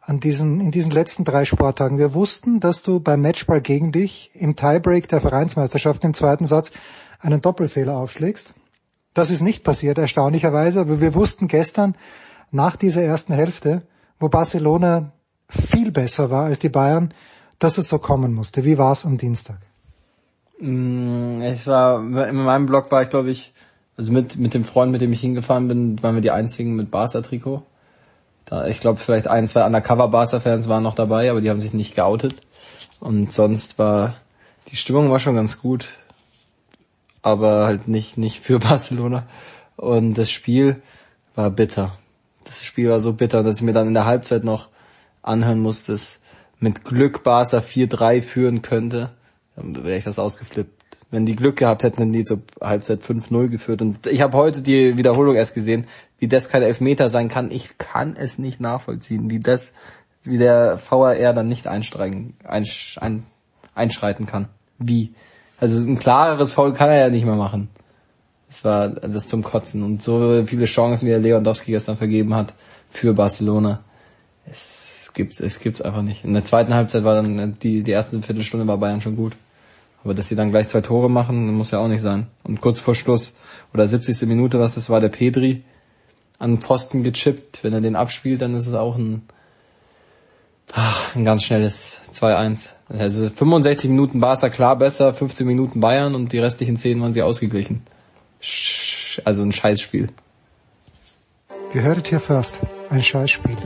an 0.00 0.20
diesen, 0.20 0.60
in 0.60 0.70
diesen 0.70 0.92
letzten 0.92 1.24
drei 1.24 1.44
Sporttagen. 1.44 1.98
Wir 1.98 2.14
wussten, 2.14 2.60
dass 2.60 2.82
du 2.82 3.00
beim 3.00 3.20
Matchball 3.20 3.60
gegen 3.60 3.92
dich 3.92 4.30
im 4.34 4.56
Tiebreak 4.56 5.08
der 5.08 5.20
Vereinsmeisterschaft 5.20 6.02
im 6.04 6.14
zweiten 6.14 6.46
Satz 6.46 6.70
einen 7.20 7.42
Doppelfehler 7.42 7.96
aufschlägst. 7.96 8.54
Das 9.12 9.30
ist 9.30 9.42
nicht 9.42 9.64
passiert, 9.64 9.98
erstaunlicherweise, 9.98 10.80
aber 10.80 11.00
wir 11.00 11.14
wussten 11.14 11.48
gestern 11.48 11.96
nach 12.50 12.76
dieser 12.76 13.02
ersten 13.02 13.34
Hälfte, 13.34 13.82
wo 14.18 14.28
Barcelona 14.28 15.12
viel 15.48 15.90
besser 15.90 16.30
war 16.30 16.46
als 16.46 16.58
die 16.58 16.68
Bayern, 16.68 17.12
dass 17.58 17.78
es 17.78 17.88
so 17.88 17.98
kommen 17.98 18.34
musste. 18.34 18.64
Wie 18.64 18.78
war 18.78 18.92
es 18.92 19.04
am 19.04 19.18
Dienstag? 19.18 19.58
Mm, 20.60 21.40
ich 21.42 21.66
war, 21.66 22.00
in 22.00 22.36
meinem 22.36 22.66
Blog 22.66 22.90
war 22.90 23.02
ich 23.02 23.10
glaube 23.10 23.30
ich, 23.30 23.52
also 23.96 24.12
mit, 24.12 24.36
mit 24.36 24.54
dem 24.54 24.64
Freund, 24.64 24.92
mit 24.92 25.00
dem 25.00 25.12
ich 25.12 25.20
hingefahren 25.20 25.66
bin, 25.66 26.02
waren 26.02 26.14
wir 26.14 26.22
die 26.22 26.30
einzigen 26.30 26.76
mit 26.76 26.90
Barca-Trikot. 26.90 27.62
Da, 28.44 28.66
ich 28.66 28.80
glaube, 28.80 29.00
vielleicht 29.00 29.26
ein, 29.26 29.48
zwei 29.48 29.66
Undercover-Barca-Fans 29.66 30.68
waren 30.68 30.84
noch 30.84 30.94
dabei, 30.94 31.30
aber 31.30 31.40
die 31.40 31.50
haben 31.50 31.60
sich 31.60 31.74
nicht 31.74 31.96
geoutet. 31.96 32.34
Und 33.00 33.32
sonst 33.32 33.78
war, 33.78 34.14
die 34.68 34.76
Stimmung 34.76 35.10
war 35.10 35.18
schon 35.18 35.34
ganz 35.34 35.58
gut. 35.58 35.98
Aber 37.22 37.66
halt 37.66 37.88
nicht, 37.88 38.16
nicht 38.16 38.40
für 38.40 38.58
Barcelona. 38.60 39.26
Und 39.76 40.14
das 40.14 40.30
Spiel 40.30 40.80
war 41.34 41.50
bitter. 41.50 41.98
Das 42.44 42.64
Spiel 42.64 42.88
war 42.88 43.00
so 43.00 43.12
bitter, 43.12 43.42
dass 43.42 43.56
ich 43.56 43.62
mir 43.62 43.72
dann 43.72 43.88
in 43.88 43.94
der 43.94 44.06
Halbzeit 44.06 44.44
noch 44.44 44.68
anhören 45.28 45.60
musste, 45.60 45.92
dass 45.92 46.20
mit 46.60 46.84
Glück 46.84 47.22
Barca 47.22 47.58
4-3 47.58 48.22
führen 48.22 48.62
könnte. 48.62 49.10
Dann 49.54 49.84
wäre 49.84 49.98
ich 49.98 50.04
das 50.04 50.18
ausgeflippt 50.18 50.78
wenn 51.10 51.26
die 51.26 51.36
Glück 51.36 51.56
gehabt 51.56 51.82
hätten, 51.82 51.98
hätten 51.98 52.12
die 52.12 52.22
zur 52.22 52.42
Halbzeit 52.60 53.00
5-0 53.00 53.48
geführt. 53.48 53.80
Und 53.80 54.06
ich 54.06 54.20
habe 54.20 54.36
heute 54.36 54.60
die 54.60 54.96
Wiederholung 54.96 55.36
erst 55.36 55.54
gesehen, 55.54 55.86
wie 56.18 56.28
das 56.28 56.48
kein 56.48 56.62
Elfmeter 56.62 57.08
sein 57.08 57.28
kann. 57.28 57.50
Ich 57.50 57.78
kann 57.78 58.14
es 58.16 58.38
nicht 58.38 58.60
nachvollziehen, 58.60 59.30
wie 59.30 59.40
das, 59.40 59.72
wie 60.24 60.36
der 60.36 60.78
VAR 60.78 61.32
dann 61.32 61.48
nicht 61.48 61.66
einsteigen, 61.66 62.34
einsch, 62.44 62.98
ein, 63.00 63.24
einschreiten 63.74 64.26
kann. 64.26 64.48
Wie? 64.78 65.14
Also 65.58 65.78
ein 65.78 65.98
klareres 65.98 66.52
Foul 66.52 66.74
kann 66.74 66.90
er 66.90 66.98
ja 66.98 67.08
nicht 67.08 67.24
mehr 67.24 67.36
machen. 67.36 67.68
Das 68.48 68.64
war 68.64 68.88
das 68.88 69.28
zum 69.28 69.42
Kotzen. 69.42 69.82
Und 69.82 70.02
so 70.02 70.44
viele 70.46 70.66
Chancen, 70.66 71.06
wie 71.06 71.10
der 71.10 71.20
Lewandowski 71.20 71.72
gestern 71.72 71.96
vergeben 71.96 72.34
hat 72.34 72.54
für 72.90 73.14
Barcelona. 73.14 73.80
Es 74.50 74.87
gibt's, 75.12 75.40
es 75.40 75.60
gibt's 75.60 75.82
einfach 75.82 76.02
nicht. 76.02 76.24
In 76.24 76.34
der 76.34 76.44
zweiten 76.44 76.74
Halbzeit 76.74 77.04
war 77.04 77.14
dann 77.14 77.58
die, 77.58 77.82
die 77.82 77.90
erste 77.90 78.20
Viertelstunde 78.22 78.66
war 78.66 78.78
Bayern 78.78 79.00
schon 79.00 79.16
gut. 79.16 79.34
Aber 80.04 80.14
dass 80.14 80.28
sie 80.28 80.36
dann 80.36 80.50
gleich 80.50 80.68
zwei 80.68 80.80
Tore 80.80 81.10
machen, 81.10 81.52
muss 81.54 81.70
ja 81.70 81.78
auch 81.78 81.88
nicht 81.88 82.00
sein. 82.00 82.28
Und 82.44 82.60
kurz 82.60 82.80
vor 82.80 82.94
Schluss 82.94 83.34
oder 83.74 83.86
70. 83.86 84.28
Minute, 84.28 84.60
was 84.60 84.74
das 84.74 84.90
war, 84.90 85.00
der 85.00 85.08
Pedri 85.08 85.64
an 86.38 86.52
den 86.52 86.60
Posten 86.60 87.02
gechippt. 87.02 87.64
Wenn 87.64 87.72
er 87.72 87.80
den 87.80 87.96
abspielt, 87.96 88.40
dann 88.40 88.54
ist 88.54 88.66
es 88.66 88.74
auch 88.74 88.96
ein, 88.96 89.22
ach, 90.72 91.16
ein 91.16 91.24
ganz 91.24 91.42
schnelles 91.42 92.00
2-1. 92.12 92.70
Also 92.88 93.28
65 93.28 93.90
Minuten 93.90 94.20
Barca 94.20 94.48
klar 94.48 94.76
besser, 94.76 95.12
15 95.12 95.46
Minuten 95.46 95.80
Bayern 95.80 96.14
und 96.14 96.32
die 96.32 96.38
restlichen 96.38 96.76
10 96.76 97.00
waren 97.00 97.12
sie 97.12 97.22
ausgeglichen. 97.22 97.82
Also 99.24 99.42
ein 99.42 99.52
Scheißspiel. 99.52 100.08
Gehört 101.72 102.08
hier 102.08 102.20
first. 102.20 102.60
Ein 102.88 103.02
Scheißspiel. 103.02 103.56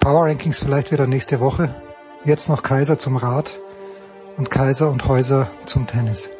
Power 0.00 0.26
Rankings 0.26 0.60
vielleicht 0.60 0.92
wieder 0.92 1.08
nächste 1.08 1.40
Woche. 1.40 1.74
Jetzt 2.24 2.48
noch 2.48 2.62
Kaiser 2.62 2.98
zum 2.98 3.16
Rat 3.16 3.58
und 4.36 4.48
Kaiser 4.48 4.90
und 4.90 5.08
Häuser 5.08 5.48
zum 5.64 5.88
Tennis. 5.88 6.30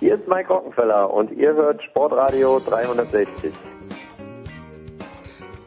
Hier 0.00 0.14
ist 0.14 0.26
Mike 0.26 0.48
Rockenfeller 0.48 1.12
und 1.12 1.30
ihr 1.32 1.52
hört 1.52 1.82
Sportradio 1.82 2.58
360. 2.60 3.52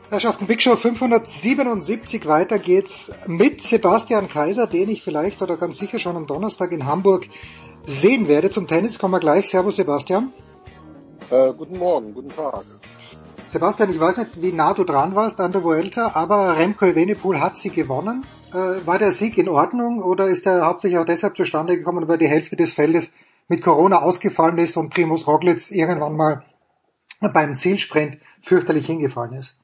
Herrschaften, 0.09 0.47
Big 0.47 0.61
Show 0.61 0.75
577, 0.75 2.27
weiter 2.27 2.57
geht's 2.57 3.11
mit 3.27 3.61
Sebastian 3.61 4.29
Kaiser, 4.29 4.65
den 4.65 4.89
ich 4.89 5.03
vielleicht 5.03 5.41
oder 5.41 5.57
ganz 5.57 5.77
sicher 5.77 5.99
schon 5.99 6.15
am 6.15 6.25
Donnerstag 6.25 6.71
in 6.71 6.85
Hamburg 6.85 7.27
sehen 7.85 8.27
werde. 8.27 8.49
Zum 8.49 8.67
Tennis 8.67 8.99
kommen 8.99 9.13
wir 9.13 9.19
gleich. 9.19 9.49
Servus 9.49 9.75
Sebastian. 9.77 10.31
Äh, 11.29 11.53
guten 11.53 11.77
Morgen, 11.77 12.13
guten 12.13 12.29
Tag. 12.29 12.65
Sebastian, 13.47 13.91
ich 13.91 13.99
weiß 13.99 14.17
nicht, 14.17 14.41
wie 14.41 14.51
nah 14.51 14.73
du 14.73 14.83
dran 14.83 15.15
warst 15.15 15.39
an 15.39 15.51
der 15.51 15.63
Vuelta, 15.63 16.11
aber 16.15 16.57
Remco 16.57 16.85
Evenepoel 16.85 17.39
hat 17.39 17.57
sie 17.57 17.69
gewonnen. 17.69 18.25
Äh, 18.51 18.85
war 18.85 18.99
der 18.99 19.11
Sieg 19.11 19.37
in 19.37 19.49
Ordnung 19.49 20.01
oder 20.01 20.27
ist 20.27 20.45
er 20.45 20.65
hauptsächlich 20.65 20.99
auch 20.99 21.05
deshalb 21.05 21.37
zustande 21.37 21.77
gekommen, 21.77 22.07
weil 22.07 22.17
die 22.17 22.27
Hälfte 22.27 22.55
des 22.55 22.73
Feldes 22.73 23.13
mit 23.47 23.61
Corona 23.61 24.01
ausgefallen 24.01 24.57
ist 24.57 24.77
und 24.77 24.89
Primus 24.93 25.27
Roglic 25.27 25.71
irgendwann 25.71 26.15
mal 26.15 26.43
beim 27.33 27.55
Zielsprint 27.55 28.17
fürchterlich 28.41 28.87
hingefallen 28.87 29.33
ist? 29.33 29.57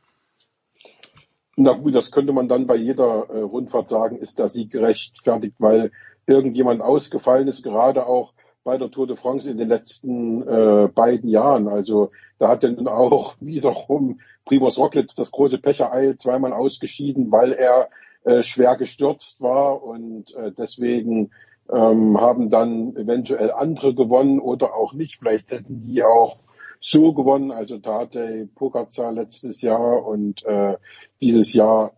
Na 1.58 1.74
gut, 1.74 1.94
das 1.96 2.12
könnte 2.12 2.34
man 2.34 2.48
dann 2.48 2.68
bei 2.68 2.76
jeder 2.76 3.30
äh, 3.30 3.40
Rundfahrt 3.40 3.90
sagen, 3.90 4.18
ist 4.18 4.40
der 4.40 4.50
Sieg 4.50 4.72
gerechtfertigt, 4.72 5.56
weil 5.60 5.92
irgendjemand 6.32 6.82
ausgefallen 6.82 7.48
ist, 7.48 7.64
gerade 7.64 8.06
auch 8.06 8.34
bei 8.64 8.78
der 8.78 8.92
Tour 8.92 9.08
de 9.08 9.16
France 9.16 9.50
in 9.50 9.58
den 9.58 9.70
letzten 9.70 10.48
äh, 10.48 10.88
beiden 10.88 11.30
Jahren. 11.30 11.68
Also 11.68 12.12
da 12.40 12.50
hat 12.50 12.64
dann 12.64 12.88
auch 12.88 13.36
wiederum 13.40 14.20
Primoz 14.46 14.78
Roglic 14.78 15.16
das 15.16 15.32
große 15.32 15.58
Pech 15.58 15.80
ereilt, 15.80 16.22
zweimal 16.22 16.54
ausgeschieden, 16.54 17.32
weil 17.32 17.54
er 17.54 17.90
äh, 18.24 18.44
schwer 18.44 18.76
gestürzt 18.76 19.42
war 19.42 19.84
und 19.84 20.36
äh, 20.36 20.52
deswegen 20.52 21.32
ähm, 21.72 22.20
haben 22.20 22.50
dann 22.50 22.96
eventuell 22.96 23.52
andere 23.52 23.96
gewonnen 23.96 24.40
oder 24.40 24.76
auch 24.76 24.94
nicht. 24.94 25.20
Vielleicht 25.20 25.52
hätten 25.52 25.82
die 25.82 26.04
auch 26.04 26.38
so 26.82 27.14
gewonnen. 27.14 27.52
Also 27.52 27.78
Tate 27.78 28.50
Pogacar 28.56 29.14
letztes 29.14 29.62
Jahr 29.62 30.06
und 30.06 30.44
äh, 30.46 30.76
dieses 31.22 31.54
Jahr 31.54 31.94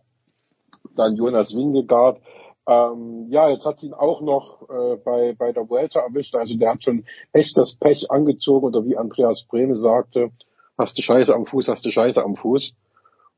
dann 0.94 1.16
Jonas 1.16 1.54
Wingegaard. 1.54 2.20
Ähm, 2.66 3.26
ja, 3.28 3.50
jetzt 3.50 3.66
hat 3.66 3.82
ihn 3.82 3.92
auch 3.92 4.20
noch 4.20 4.68
äh, 4.70 4.96
bei, 4.96 5.34
bei 5.34 5.52
der 5.52 5.68
Vuelta 5.68 6.00
erwischt. 6.00 6.34
Also 6.34 6.56
der 6.56 6.70
hat 6.70 6.82
schon 6.82 7.04
echt 7.32 7.58
das 7.58 7.74
Pech 7.74 8.10
angezogen 8.10 8.66
oder 8.66 8.84
wie 8.84 8.96
Andreas 8.96 9.44
Brehme 9.44 9.76
sagte, 9.76 10.30
hast 10.78 10.96
du 10.96 11.02
Scheiße 11.02 11.34
am 11.34 11.46
Fuß, 11.46 11.68
hast 11.68 11.84
du 11.84 11.90
Scheiße 11.90 12.22
am 12.22 12.36
Fuß. 12.36 12.74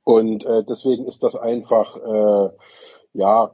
Und 0.04 0.44
äh, 0.44 0.62
deswegen 0.62 1.04
ist 1.06 1.24
das 1.24 1.34
einfach, 1.34 1.96
äh, 1.96 2.50
ja, 3.14 3.50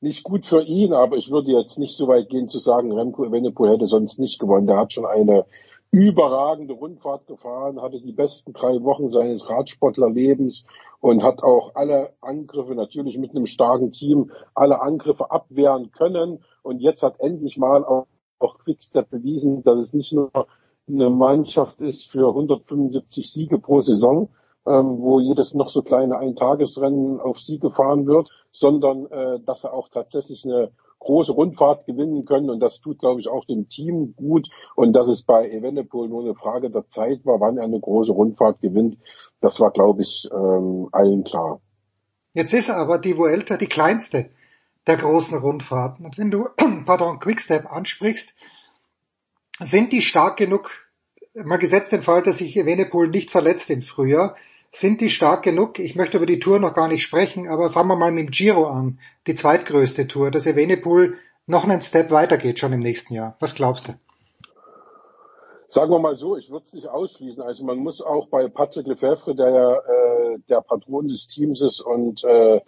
nicht 0.00 0.22
gut 0.22 0.46
für 0.46 0.62
ihn, 0.62 0.92
aber 0.92 1.16
ich 1.16 1.30
würde 1.30 1.50
jetzt 1.50 1.78
nicht 1.78 1.96
so 1.96 2.08
weit 2.08 2.28
gehen 2.28 2.48
zu 2.48 2.58
sagen, 2.58 2.92
Remco 2.92 3.24
Evenepoel 3.24 3.70
hätte 3.70 3.86
sonst 3.86 4.18
nicht 4.18 4.38
gewonnen. 4.38 4.66
Der 4.66 4.76
hat 4.76 4.92
schon 4.92 5.04
eine 5.04 5.44
überragende 5.92 6.74
Rundfahrt 6.74 7.26
gefahren, 7.26 7.80
hatte 7.82 8.00
die 8.00 8.12
besten 8.12 8.52
drei 8.52 8.82
Wochen 8.82 9.10
seines 9.10 9.48
Radsportlerlebens 9.48 10.64
und 11.00 11.22
hat 11.22 11.42
auch 11.42 11.74
alle 11.74 12.12
Angriffe 12.20 12.74
natürlich 12.74 13.18
mit 13.18 13.30
einem 13.30 13.46
starken 13.46 13.90
Team 13.90 14.30
alle 14.54 14.80
Angriffe 14.80 15.30
abwehren 15.30 15.90
können. 15.90 16.44
Und 16.62 16.80
jetzt 16.80 17.02
hat 17.02 17.20
endlich 17.20 17.56
mal 17.58 17.84
auch, 17.84 18.06
auch 18.38 18.58
Quickstep 18.58 19.10
bewiesen, 19.10 19.62
dass 19.62 19.80
es 19.80 19.92
nicht 19.92 20.12
nur 20.12 20.30
eine 20.88 21.10
Mannschaft 21.10 21.80
ist 21.80 22.10
für 22.10 22.28
175 22.28 23.30
Siege 23.30 23.58
pro 23.58 23.80
Saison, 23.80 24.28
ähm, 24.66 24.98
wo 24.98 25.20
jedes 25.20 25.54
noch 25.54 25.68
so 25.68 25.82
kleine 25.82 26.18
Eintagesrennen 26.18 27.20
auf 27.20 27.38
Siege 27.40 27.70
fahren 27.70 28.06
wird, 28.06 28.30
sondern 28.52 29.06
äh, 29.06 29.40
dass 29.40 29.64
er 29.64 29.72
auch 29.72 29.88
tatsächlich 29.88 30.44
eine 30.44 30.70
große 31.00 31.32
Rundfahrt 31.32 31.86
gewinnen 31.86 32.24
können. 32.24 32.50
Und 32.50 32.60
das 32.60 32.80
tut, 32.80 33.00
glaube 33.00 33.20
ich, 33.20 33.28
auch 33.28 33.44
dem 33.44 33.68
Team 33.68 34.14
gut. 34.14 34.48
Und 34.76 34.92
dass 34.92 35.08
es 35.08 35.22
bei 35.22 35.50
Evenepoel 35.50 36.08
nur 36.08 36.22
eine 36.22 36.34
Frage 36.34 36.70
der 36.70 36.88
Zeit 36.88 37.26
war, 37.26 37.40
wann 37.40 37.58
er 37.58 37.64
eine 37.64 37.80
große 37.80 38.12
Rundfahrt 38.12 38.60
gewinnt, 38.60 38.98
das 39.40 39.58
war, 39.60 39.70
glaube 39.72 40.02
ich, 40.02 40.28
ähm, 40.32 40.88
allen 40.92 41.24
klar. 41.24 41.60
Jetzt 42.32 42.54
ist 42.54 42.70
aber 42.70 42.98
die 42.98 43.16
Vuelta 43.16 43.56
die 43.56 43.66
kleinste 43.66 44.30
der 44.86 44.96
großen 44.96 45.38
Rundfahrten. 45.38 46.04
Und 46.04 46.16
wenn 46.16 46.30
du, 46.30 46.48
pardon, 46.86 47.18
Quickstep 47.18 47.66
ansprichst, 47.66 48.34
sind 49.58 49.92
die 49.92 50.02
stark 50.02 50.36
genug 50.36 50.70
mal 51.34 51.58
gesetzt 51.58 51.92
den 51.92 52.02
Fall, 52.02 52.22
dass 52.22 52.38
sich 52.38 52.56
Evenepoel 52.56 53.08
nicht 53.08 53.30
verletzt 53.30 53.70
im 53.70 53.82
Frühjahr, 53.82 54.36
sind 54.72 55.00
die 55.00 55.08
stark 55.08 55.42
genug? 55.42 55.78
Ich 55.78 55.96
möchte 55.96 56.16
über 56.16 56.26
die 56.26 56.38
Tour 56.38 56.58
noch 56.58 56.74
gar 56.74 56.88
nicht 56.88 57.02
sprechen, 57.02 57.48
aber 57.48 57.70
fangen 57.70 57.88
wir 57.88 57.96
mal 57.96 58.12
mit 58.12 58.26
dem 58.26 58.30
Giro 58.30 58.66
an, 58.66 58.98
die 59.26 59.34
zweitgrößte 59.34 60.06
Tour, 60.06 60.30
dass 60.30 60.46
Evenepoel 60.46 61.16
noch 61.46 61.64
einen 61.64 61.80
Step 61.80 62.10
weitergeht 62.10 62.58
schon 62.58 62.72
im 62.72 62.80
nächsten 62.80 63.14
Jahr. 63.14 63.36
Was 63.40 63.54
glaubst 63.54 63.88
du? 63.88 63.94
Sagen 65.66 65.92
wir 65.92 66.00
mal 66.00 66.16
so, 66.16 66.36
ich 66.36 66.50
würde 66.50 66.66
es 66.66 66.72
nicht 66.72 66.88
ausschließen. 66.88 67.42
Also 67.42 67.64
man 67.64 67.78
muss 67.78 68.00
auch 68.00 68.28
bei 68.28 68.48
Patrick 68.48 68.86
Lefebvre, 68.86 69.34
der 69.34 69.50
ja 69.50 69.72
äh, 69.72 70.38
der 70.48 70.60
Patron 70.62 71.08
des 71.08 71.28
Teams 71.28 71.62
ist 71.62 71.80
und 71.80 72.24
äh, 72.24 72.60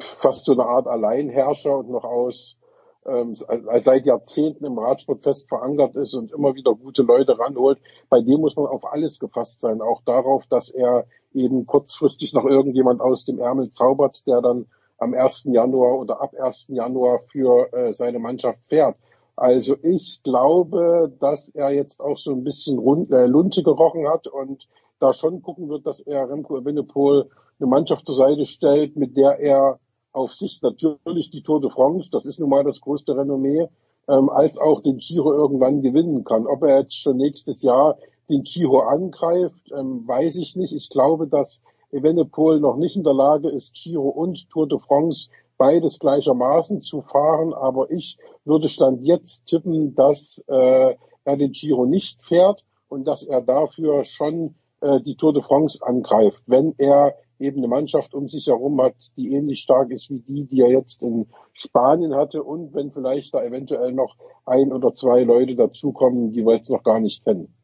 fast 0.00 0.44
so 0.44 0.52
eine 0.52 0.64
Art 0.64 0.86
Alleinherrscher 0.86 1.78
und 1.78 1.90
noch 1.90 2.04
aus 2.04 2.58
ähm, 3.06 3.36
seit 3.36 4.06
Jahrzehnten 4.06 4.64
im 4.64 4.78
Radsport 4.78 5.22
fest 5.22 5.48
verankert 5.48 5.96
ist 5.96 6.14
und 6.14 6.32
immer 6.32 6.54
wieder 6.54 6.74
gute 6.74 7.02
Leute 7.02 7.38
ranholt, 7.38 7.78
bei 8.08 8.20
dem 8.20 8.40
muss 8.40 8.56
man 8.56 8.66
auf 8.66 8.84
alles 8.92 9.18
gefasst 9.18 9.60
sein, 9.60 9.80
auch 9.80 10.02
darauf, 10.02 10.46
dass 10.46 10.70
er 10.70 11.06
eben 11.32 11.66
kurzfristig 11.66 12.32
noch 12.32 12.44
irgendjemand 12.44 13.00
aus 13.00 13.24
dem 13.24 13.38
Ärmel 13.38 13.72
zaubert, 13.72 14.26
der 14.26 14.42
dann 14.42 14.66
am 14.98 15.14
1. 15.14 15.44
Januar 15.44 15.98
oder 15.98 16.20
ab 16.20 16.34
1. 16.38 16.66
Januar 16.68 17.20
für 17.30 17.72
äh, 17.72 17.92
seine 17.94 18.18
Mannschaft 18.18 18.58
fährt. 18.68 18.96
Also 19.34 19.76
ich 19.82 20.22
glaube, 20.22 21.12
dass 21.18 21.48
er 21.48 21.72
jetzt 21.72 22.00
auch 22.00 22.18
so 22.18 22.32
ein 22.32 22.44
bisschen 22.44 22.78
rund, 22.78 23.10
äh, 23.10 23.26
Lunte 23.26 23.62
gerochen 23.62 24.06
hat 24.06 24.26
und 24.26 24.68
da 24.98 25.14
schon 25.14 25.40
gucken 25.40 25.70
wird, 25.70 25.86
dass 25.86 26.00
er 26.00 26.28
Remco 26.28 26.58
Evenepoel 26.58 27.30
eine 27.58 27.66
Mannschaft 27.66 28.04
zur 28.04 28.14
Seite 28.14 28.44
stellt, 28.44 28.96
mit 28.96 29.16
der 29.16 29.38
er 29.38 29.78
auf 30.12 30.34
sich 30.34 30.60
natürlich 30.62 31.30
die 31.30 31.42
Tour 31.42 31.60
de 31.60 31.70
France, 31.70 32.10
das 32.10 32.24
ist 32.24 32.40
nun 32.40 32.50
mal 32.50 32.64
das 32.64 32.80
größte 32.80 33.16
Renommee, 33.16 33.68
ähm, 34.08 34.28
als 34.28 34.58
auch 34.58 34.82
den 34.82 34.98
Giro 34.98 35.32
irgendwann 35.32 35.82
gewinnen 35.82 36.24
kann. 36.24 36.46
Ob 36.46 36.62
er 36.62 36.80
jetzt 36.80 36.96
schon 36.96 37.16
nächstes 37.16 37.62
Jahr 37.62 37.96
den 38.28 38.42
Giro 38.42 38.80
angreift, 38.80 39.70
ähm, 39.76 40.06
weiß 40.06 40.36
ich 40.36 40.56
nicht. 40.56 40.74
Ich 40.74 40.90
glaube, 40.90 41.26
dass 41.26 41.62
Evenepoel 41.92 42.60
noch 42.60 42.76
nicht 42.76 42.96
in 42.96 43.04
der 43.04 43.14
Lage 43.14 43.48
ist, 43.48 43.74
Giro 43.74 44.08
und 44.08 44.48
Tour 44.50 44.68
de 44.68 44.78
France 44.78 45.28
beides 45.58 45.98
gleichermaßen 45.98 46.82
zu 46.82 47.02
fahren. 47.02 47.52
Aber 47.52 47.90
ich 47.90 48.18
würde 48.44 48.68
Stand 48.68 49.02
jetzt 49.02 49.46
tippen, 49.46 49.94
dass 49.94 50.42
äh, 50.48 50.94
er 51.24 51.36
den 51.36 51.52
Giro 51.52 51.86
nicht 51.86 52.22
fährt 52.24 52.64
und 52.88 53.04
dass 53.04 53.22
er 53.22 53.42
dafür 53.42 54.04
schon 54.04 54.54
äh, 54.80 55.00
die 55.00 55.16
Tour 55.16 55.32
de 55.32 55.42
France 55.42 55.80
angreift, 55.82 56.42
wenn 56.46 56.74
er 56.78 57.14
eben 57.40 57.58
eine 57.58 57.68
Mannschaft 57.68 58.14
um 58.14 58.28
sich 58.28 58.46
herum 58.46 58.80
hat, 58.80 58.94
die 59.16 59.32
ähnlich 59.32 59.60
stark 59.60 59.90
ist 59.90 60.10
wie 60.10 60.20
die, 60.20 60.46
die 60.46 60.60
er 60.60 60.70
jetzt 60.70 61.02
in 61.02 61.26
Spanien 61.52 62.14
hatte 62.14 62.42
und 62.42 62.74
wenn 62.74 62.92
vielleicht 62.92 63.34
da 63.34 63.42
eventuell 63.42 63.92
noch 63.92 64.16
ein 64.46 64.72
oder 64.72 64.94
zwei 64.94 65.22
Leute 65.22 65.56
dazukommen, 65.56 66.32
die 66.32 66.44
wir 66.44 66.56
jetzt 66.56 66.70
noch 66.70 66.82
gar 66.82 67.00
nicht 67.00 67.24
kennen. 67.24 67.54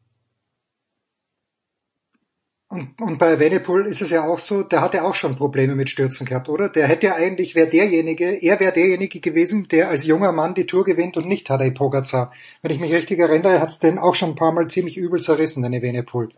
Und, 2.69 2.99
und 2.99 3.17
bei 3.17 3.39
Venepool 3.39 3.87
ist 3.87 4.01
es 4.01 4.09
ja 4.09 4.27
auch 4.27 4.39
so, 4.39 4.61
der 4.61 4.81
hatte 4.81 5.05
auch 5.05 5.15
schon 5.15 5.37
Probleme 5.37 5.73
mit 5.73 5.89
Stürzen 5.89 6.27
gehabt, 6.27 6.49
oder? 6.49 6.67
Der 6.67 6.87
hätte 6.87 7.07
ja 7.07 7.15
eigentlich, 7.15 7.55
wäre 7.55 7.69
derjenige, 7.69 8.43
er 8.43 8.59
wäre 8.59 8.73
derjenige 8.73 9.21
gewesen, 9.21 9.69
der 9.69 9.87
als 9.87 10.05
junger 10.05 10.33
Mann 10.33 10.53
die 10.53 10.65
Tour 10.65 10.83
gewinnt 10.83 11.15
und 11.15 11.27
nicht 11.27 11.47
Tadej 11.47 11.71
Pogacar. 11.71 12.33
Wenn 12.61 12.71
ich 12.71 12.81
mich 12.81 12.91
richtig 12.91 13.19
erinnere, 13.19 13.61
hat 13.61 13.69
es 13.69 13.79
den 13.79 13.97
auch 13.97 14.15
schon 14.15 14.31
ein 14.31 14.35
paar 14.35 14.51
Mal 14.51 14.67
ziemlich 14.67 14.97
übel 14.97 15.21
zerrissen, 15.21 15.63
den 15.63 15.81
Venepool. 15.81 16.29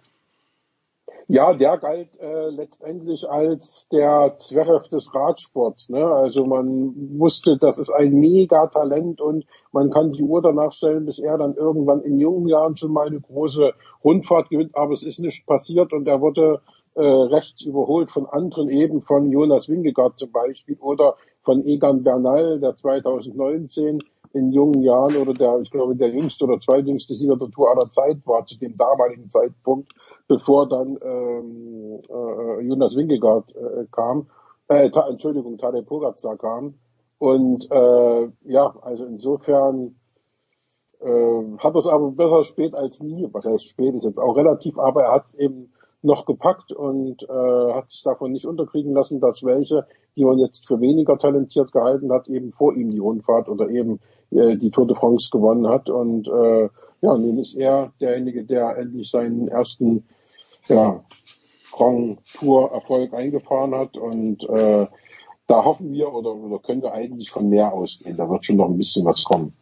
Ja, 1.31 1.53
der 1.53 1.77
galt 1.77 2.19
äh, 2.19 2.49
letztendlich 2.49 3.29
als 3.29 3.87
der 3.89 4.37
Zverev 4.39 4.89
des 4.89 5.13
Radsports. 5.13 5.89
Ne? 5.89 6.03
Also 6.03 6.43
man 6.43 6.95
wusste, 7.19 7.55
das 7.55 7.77
ist 7.77 7.91
ein 7.91 8.15
Megatalent 8.15 9.21
und 9.21 9.45
man 9.71 9.91
kann 9.91 10.11
die 10.11 10.23
Uhr 10.23 10.41
danach 10.41 10.73
stellen, 10.73 11.05
bis 11.05 11.19
er 11.19 11.37
dann 11.37 11.53
irgendwann 11.53 12.01
in 12.01 12.17
jungen 12.17 12.47
Jahren 12.47 12.75
schon 12.77 12.93
mal 12.93 13.05
eine 13.05 13.21
große 13.21 13.73
Rundfahrt 14.03 14.49
gewinnt. 14.49 14.75
Aber 14.75 14.95
es 14.95 15.03
ist 15.03 15.19
nicht 15.19 15.45
passiert 15.45 15.93
und 15.93 16.07
er 16.07 16.19
wurde 16.19 16.61
äh, 16.95 17.03
rechts 17.03 17.61
überholt 17.61 18.09
von 18.09 18.25
anderen, 18.25 18.67
eben 18.69 18.99
von 18.99 19.31
Jonas 19.31 19.69
Wingegaard 19.69 20.17
zum 20.17 20.31
Beispiel 20.31 20.77
oder 20.79 21.15
von 21.43 21.63
Egan 21.63 22.01
Bernal, 22.01 22.59
der 22.59 22.75
2019 22.75 23.99
in 24.33 24.51
jungen 24.51 24.81
Jahren 24.81 25.15
oder 25.15 25.35
der, 25.35 25.59
ich 25.61 25.69
glaube, 25.69 25.95
der 25.95 26.09
jüngste 26.09 26.45
oder 26.45 26.59
zweitjüngste 26.59 27.13
Sieger 27.13 27.37
der 27.37 27.51
Tour 27.51 27.69
aller 27.69 27.91
Zeit 27.91 28.17
war 28.25 28.45
zu 28.47 28.57
dem 28.57 28.75
damaligen 28.77 29.29
Zeitpunkt 29.29 29.91
bevor 30.29 30.69
dann 30.69 30.97
ähm, 31.01 32.01
äh, 32.07 32.61
Jonas 32.61 32.95
Winkegaard 32.95 33.53
äh, 33.55 33.85
kam, 33.91 34.27
äh, 34.69 34.89
ta, 34.91 35.09
Entschuldigung, 35.09 35.57
Tadej 35.57 35.81
Pogacar 35.81 36.37
kam. 36.37 36.75
Und 37.17 37.69
äh, 37.69 38.29
ja, 38.45 38.73
also 38.81 39.05
insofern 39.05 39.95
äh, 41.01 41.57
hat 41.57 41.75
es 41.75 41.87
aber 41.87 42.11
besser 42.11 42.43
spät 42.43 42.75
als 42.75 43.01
nie. 43.01 43.27
Was 43.33 43.43
heißt 43.43 43.67
spät 43.67 43.95
ist 43.95 44.05
jetzt 44.05 44.19
auch 44.19 44.37
relativ, 44.37 44.77
aber 44.77 45.03
er 45.03 45.13
hat 45.13 45.25
es 45.25 45.33
eben 45.33 45.73
noch 46.01 46.25
gepackt 46.25 46.71
und 46.71 47.23
äh, 47.23 47.73
hat 47.73 47.91
sich 47.91 48.03
davon 48.03 48.31
nicht 48.31 48.45
unterkriegen 48.45 48.93
lassen, 48.93 49.19
dass 49.19 49.43
welche, 49.43 49.85
die 50.15 50.23
man 50.23 50.37
jetzt 50.37 50.65
für 50.67 50.79
weniger 50.79 51.17
talentiert 51.17 51.71
gehalten 51.73 52.11
hat, 52.13 52.29
eben 52.29 52.51
vor 52.51 52.73
ihm 52.75 52.91
die 52.91 52.99
Rundfahrt 52.99 53.49
oder 53.49 53.69
eben 53.69 53.99
äh, 54.29 54.55
die 54.55 54.71
Tour 54.71 54.87
de 54.87 54.95
France 54.95 55.29
gewonnen 55.31 55.67
hat. 55.67 55.89
Und 55.89 56.27
äh, 56.27 56.69
ja, 57.01 57.17
nun 57.17 57.39
ist 57.39 57.55
er 57.55 57.91
derjenige, 57.99 58.45
der 58.45 58.77
endlich 58.77 59.09
seinen 59.09 59.47
ersten 59.47 60.05
ja, 60.67 61.03
Grand 61.71 62.19
Tour 62.33 62.71
Erfolg 62.71 63.13
eingefahren 63.13 63.73
hat 63.73 63.95
und 63.97 64.43
äh, 64.49 64.87
da 65.47 65.63
hoffen 65.63 65.91
wir 65.91 66.13
oder, 66.13 66.35
oder 66.35 66.59
können 66.59 66.81
wir 66.81 66.93
eigentlich 66.93 67.31
von 67.31 67.49
mehr 67.49 67.73
ausgehen. 67.73 68.17
Da 68.17 68.29
wird 68.29 68.45
schon 68.45 68.57
noch 68.57 68.67
ein 68.67 68.77
bisschen 68.77 69.05
was 69.05 69.23
kommen. 69.23 69.53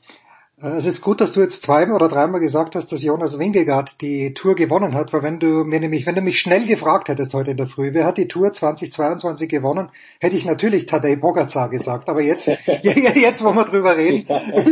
Äh, 0.59 0.77
es 0.77 0.87
ist 0.87 1.01
gut, 1.01 1.21
dass 1.21 1.33
du 1.33 1.41
jetzt 1.41 1.61
zweimal 1.61 1.95
oder 1.97 2.07
dreimal 2.07 2.39
gesagt 2.39 2.73
hast, 2.73 2.91
dass 2.91 3.03
Jonas 3.03 3.37
Wingegaard 3.37 4.01
die 4.01 4.33
Tour 4.33 4.55
gewonnen 4.55 4.95
hat, 4.95 5.13
weil 5.13 5.21
wenn 5.21 5.39
du 5.39 5.63
mir 5.63 5.79
nämlich, 5.79 6.07
wenn 6.07 6.15
du 6.15 6.21
mich 6.21 6.39
schnell 6.39 6.65
gefragt 6.65 7.09
hättest 7.09 7.35
heute 7.35 7.51
in 7.51 7.57
der 7.57 7.67
Früh, 7.67 7.93
wer 7.93 8.05
hat 8.05 8.17
die 8.17 8.27
Tour 8.27 8.51
2022 8.51 9.49
gewonnen, 9.49 9.89
hätte 10.19 10.35
ich 10.35 10.45
natürlich 10.45 10.87
Tadej 10.87 11.17
Pogacar 11.17 11.69
gesagt. 11.69 12.09
Aber 12.09 12.23
jetzt, 12.23 12.47
jetzt, 12.81 13.45
wo 13.45 13.53
wir 13.53 13.65
drüber 13.65 13.97
reden, 13.97 14.27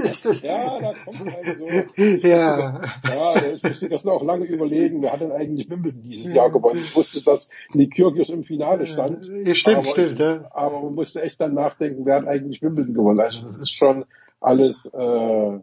ist 0.06 0.26
es, 0.26 0.42
ja, 0.42 0.80
da 0.80 0.94
kommt 1.06 1.36
also, 1.36 1.66
ja, 2.28 2.82
ja, 3.08 3.54
ich 3.54 3.62
musste 3.62 3.90
das 3.90 4.04
noch 4.06 4.24
lange 4.24 4.46
überlegen. 4.46 5.04
Wer 5.04 5.14
hat 5.14 5.22
denn 5.22 5.32
eigentlich 5.32 5.70
Wimbledon 5.70 6.02
dieses 6.02 6.34
Jahr 6.34 6.50
gewonnen? 6.50 6.84
Ich 6.84 6.96
wusste, 6.96 7.22
dass 7.22 7.50
Nikyrgios 7.74 8.30
im 8.30 8.44
Finale 8.44 8.88
stand. 8.88 9.30
Ja, 9.46 9.54
stimmt, 9.54 9.78
aber 9.78 9.86
stimmt, 9.86 10.18
ja. 10.18 10.50
Aber 10.52 10.82
man 10.82 10.96
musste 10.96 11.22
echt 11.22 11.40
dann 11.40 11.54
nachdenken, 11.54 12.08
wer 12.08 12.16
hat 12.16 12.28
eigentlich 12.28 12.64
Wimbledon 12.64 12.96
gewonnen? 12.96 13.20
Also 13.20 13.42
das 13.42 13.58
ist 13.58 13.72
schon 13.72 14.06
alles, 14.42 14.88
äh, 14.88 15.60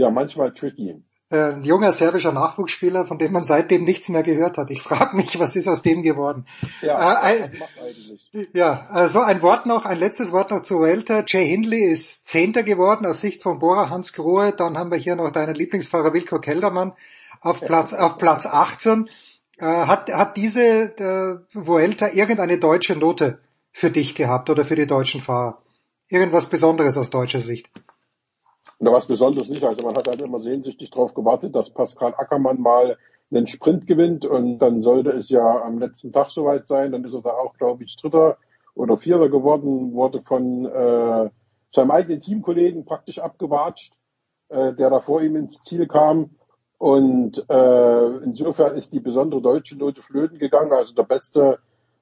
ja, 0.00 0.10
manchmal 0.10 0.52
tricky. 0.52 1.02
Äh, 1.28 1.52
ein 1.52 1.62
junger 1.62 1.92
serbischer 1.92 2.32
Nachwuchsspieler, 2.32 3.06
von 3.06 3.18
dem 3.18 3.32
man 3.32 3.44
seitdem 3.44 3.84
nichts 3.84 4.08
mehr 4.08 4.22
gehört 4.22 4.58
hat. 4.58 4.70
Ich 4.70 4.82
frage 4.82 5.14
mich, 5.16 5.38
was 5.38 5.54
ist 5.54 5.68
aus 5.68 5.82
dem 5.82 6.02
geworden? 6.02 6.46
Ja, 6.82 7.12
äh, 7.12 7.42
ein, 8.32 8.48
ja 8.52 8.86
also 8.90 9.20
ein 9.20 9.40
Wort 9.42 9.66
noch, 9.66 9.84
ein 9.84 9.98
letztes 9.98 10.32
Wort 10.32 10.50
noch 10.50 10.62
zu 10.62 10.80
Welter. 10.80 11.24
Jay 11.26 11.46
Hindley 11.46 11.84
ist 11.84 12.26
Zehnter 12.26 12.62
geworden 12.62 13.06
aus 13.06 13.20
Sicht 13.20 13.42
von 13.42 13.58
Bora 13.58 13.90
Hans 13.90 14.12
Grohe. 14.12 14.52
Dann 14.52 14.76
haben 14.76 14.90
wir 14.90 14.98
hier 14.98 15.14
noch 15.14 15.30
deinen 15.30 15.54
Lieblingsfahrer 15.54 16.12
Wilko 16.14 16.40
Keldermann 16.40 16.94
auf 17.40 17.60
Platz, 17.60 17.92
auf 17.92 18.18
Platz 18.18 18.46
18. 18.46 19.08
Äh, 19.58 19.66
hat, 19.66 20.10
hat 20.10 20.36
diese 20.36 20.62
äh, 20.62 21.38
Vuelta 21.54 22.08
irgendeine 22.08 22.58
deutsche 22.58 22.96
Note 22.96 23.38
für 23.70 23.90
dich 23.90 24.14
gehabt 24.14 24.50
oder 24.50 24.64
für 24.64 24.76
die 24.76 24.86
deutschen 24.86 25.20
Fahrer? 25.20 25.62
Irgendwas 26.08 26.48
Besonderes 26.48 26.96
aus 26.96 27.10
deutscher 27.10 27.40
Sicht? 27.40 27.70
Na, 28.82 28.92
was 28.92 29.06
Besonderes 29.06 29.50
nicht. 29.50 29.62
Also 29.62 29.82
man 29.84 29.94
hat 29.94 30.08
halt 30.08 30.22
immer 30.22 30.40
sehnsüchtig 30.40 30.90
darauf 30.90 31.12
gewartet, 31.12 31.54
dass 31.54 31.70
Pascal 31.70 32.14
Ackermann 32.16 32.60
mal 32.60 32.96
einen 33.30 33.46
Sprint 33.46 33.86
gewinnt 33.86 34.24
und 34.24 34.58
dann 34.58 34.82
sollte 34.82 35.10
es 35.10 35.28
ja 35.28 35.62
am 35.62 35.78
letzten 35.78 36.12
Tag 36.12 36.30
soweit 36.30 36.66
sein. 36.66 36.92
Dann 36.92 37.04
ist 37.04 37.12
er 37.12 37.20
da 37.20 37.30
auch, 37.30 37.54
glaube 37.58 37.84
ich, 37.84 37.94
Dritter 37.96 38.38
oder 38.74 38.96
Vierter 38.96 39.28
geworden, 39.28 39.92
wurde 39.92 40.22
von 40.22 40.64
äh, 40.64 41.30
seinem 41.72 41.90
eigenen 41.90 42.20
Teamkollegen 42.20 42.86
praktisch 42.86 43.18
abgewatscht, 43.18 43.92
äh, 44.48 44.72
der 44.72 44.88
da 44.88 45.00
vor 45.00 45.20
ihm 45.20 45.36
ins 45.36 45.62
Ziel 45.62 45.86
kam. 45.86 46.30
Und 46.78 47.44
äh, 47.50 48.16
insofern 48.24 48.78
ist 48.78 48.94
die 48.94 49.00
besondere 49.00 49.42
deutsche 49.42 49.76
Note 49.76 50.00
flöten 50.00 50.38
gegangen. 50.38 50.72
Also 50.72 50.94
der 50.94 51.02
beste 51.02 51.58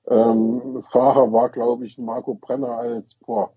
ähm, 0.07 0.85
Fahrer 0.93 1.33
war, 1.33 1.49
glaube 1.49 1.87
ich, 1.87 1.99
Marco 1.99 2.35
Brenner 2.35 2.79
als 2.79 3.17
boah, 3.17 3.51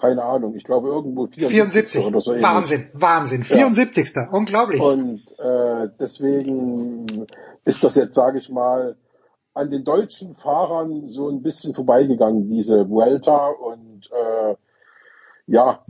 keine 0.00 0.24
Ahnung, 0.24 0.54
ich 0.54 0.64
glaube 0.64 0.88
irgendwo 0.88 1.26
74, 1.26 2.02
74. 2.02 2.06
oder 2.06 2.20
so. 2.20 2.32
Wahnsinn, 2.32 2.80
ähnlich. 2.80 3.00
Wahnsinn, 3.00 3.44
74. 3.44 4.14
Ja. 4.14 4.30
Unglaublich. 4.30 4.80
Und 4.80 5.22
äh, 5.38 5.88
deswegen 5.98 7.26
ist 7.64 7.84
das 7.84 7.94
jetzt, 7.96 8.14
sage 8.14 8.38
ich 8.38 8.48
mal, 8.48 8.96
an 9.52 9.70
den 9.70 9.84
deutschen 9.84 10.36
Fahrern 10.36 11.08
so 11.10 11.28
ein 11.28 11.42
bisschen 11.42 11.74
vorbeigegangen, 11.74 12.48
diese 12.48 12.88
Vuelta. 12.88 13.48
Und 13.48 14.10
äh, 14.10 14.54
ja, 15.46 15.84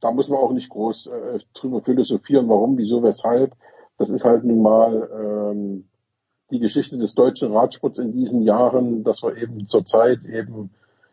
da 0.00 0.10
muss 0.10 0.28
man 0.28 0.40
auch 0.40 0.52
nicht 0.52 0.70
groß 0.70 1.06
äh, 1.06 1.38
drüber 1.54 1.82
philosophieren, 1.82 2.48
warum, 2.48 2.76
wieso, 2.76 3.02
weshalb. 3.02 3.52
Das 3.98 4.10
ist 4.10 4.24
halt 4.24 4.44
nun 4.44 4.62
mal 4.62 5.08
ähm, 5.52 5.88
die 6.50 6.58
Geschichte 6.58 6.98
des 6.98 7.14
deutschen 7.14 7.52
Radsports 7.52 7.98
in 7.98 8.12
diesen 8.12 8.42
Jahren, 8.42 9.04
dass 9.04 9.22
wir 9.22 9.36
eben 9.36 9.66
zurzeit 9.66 10.24
eben 10.24 10.70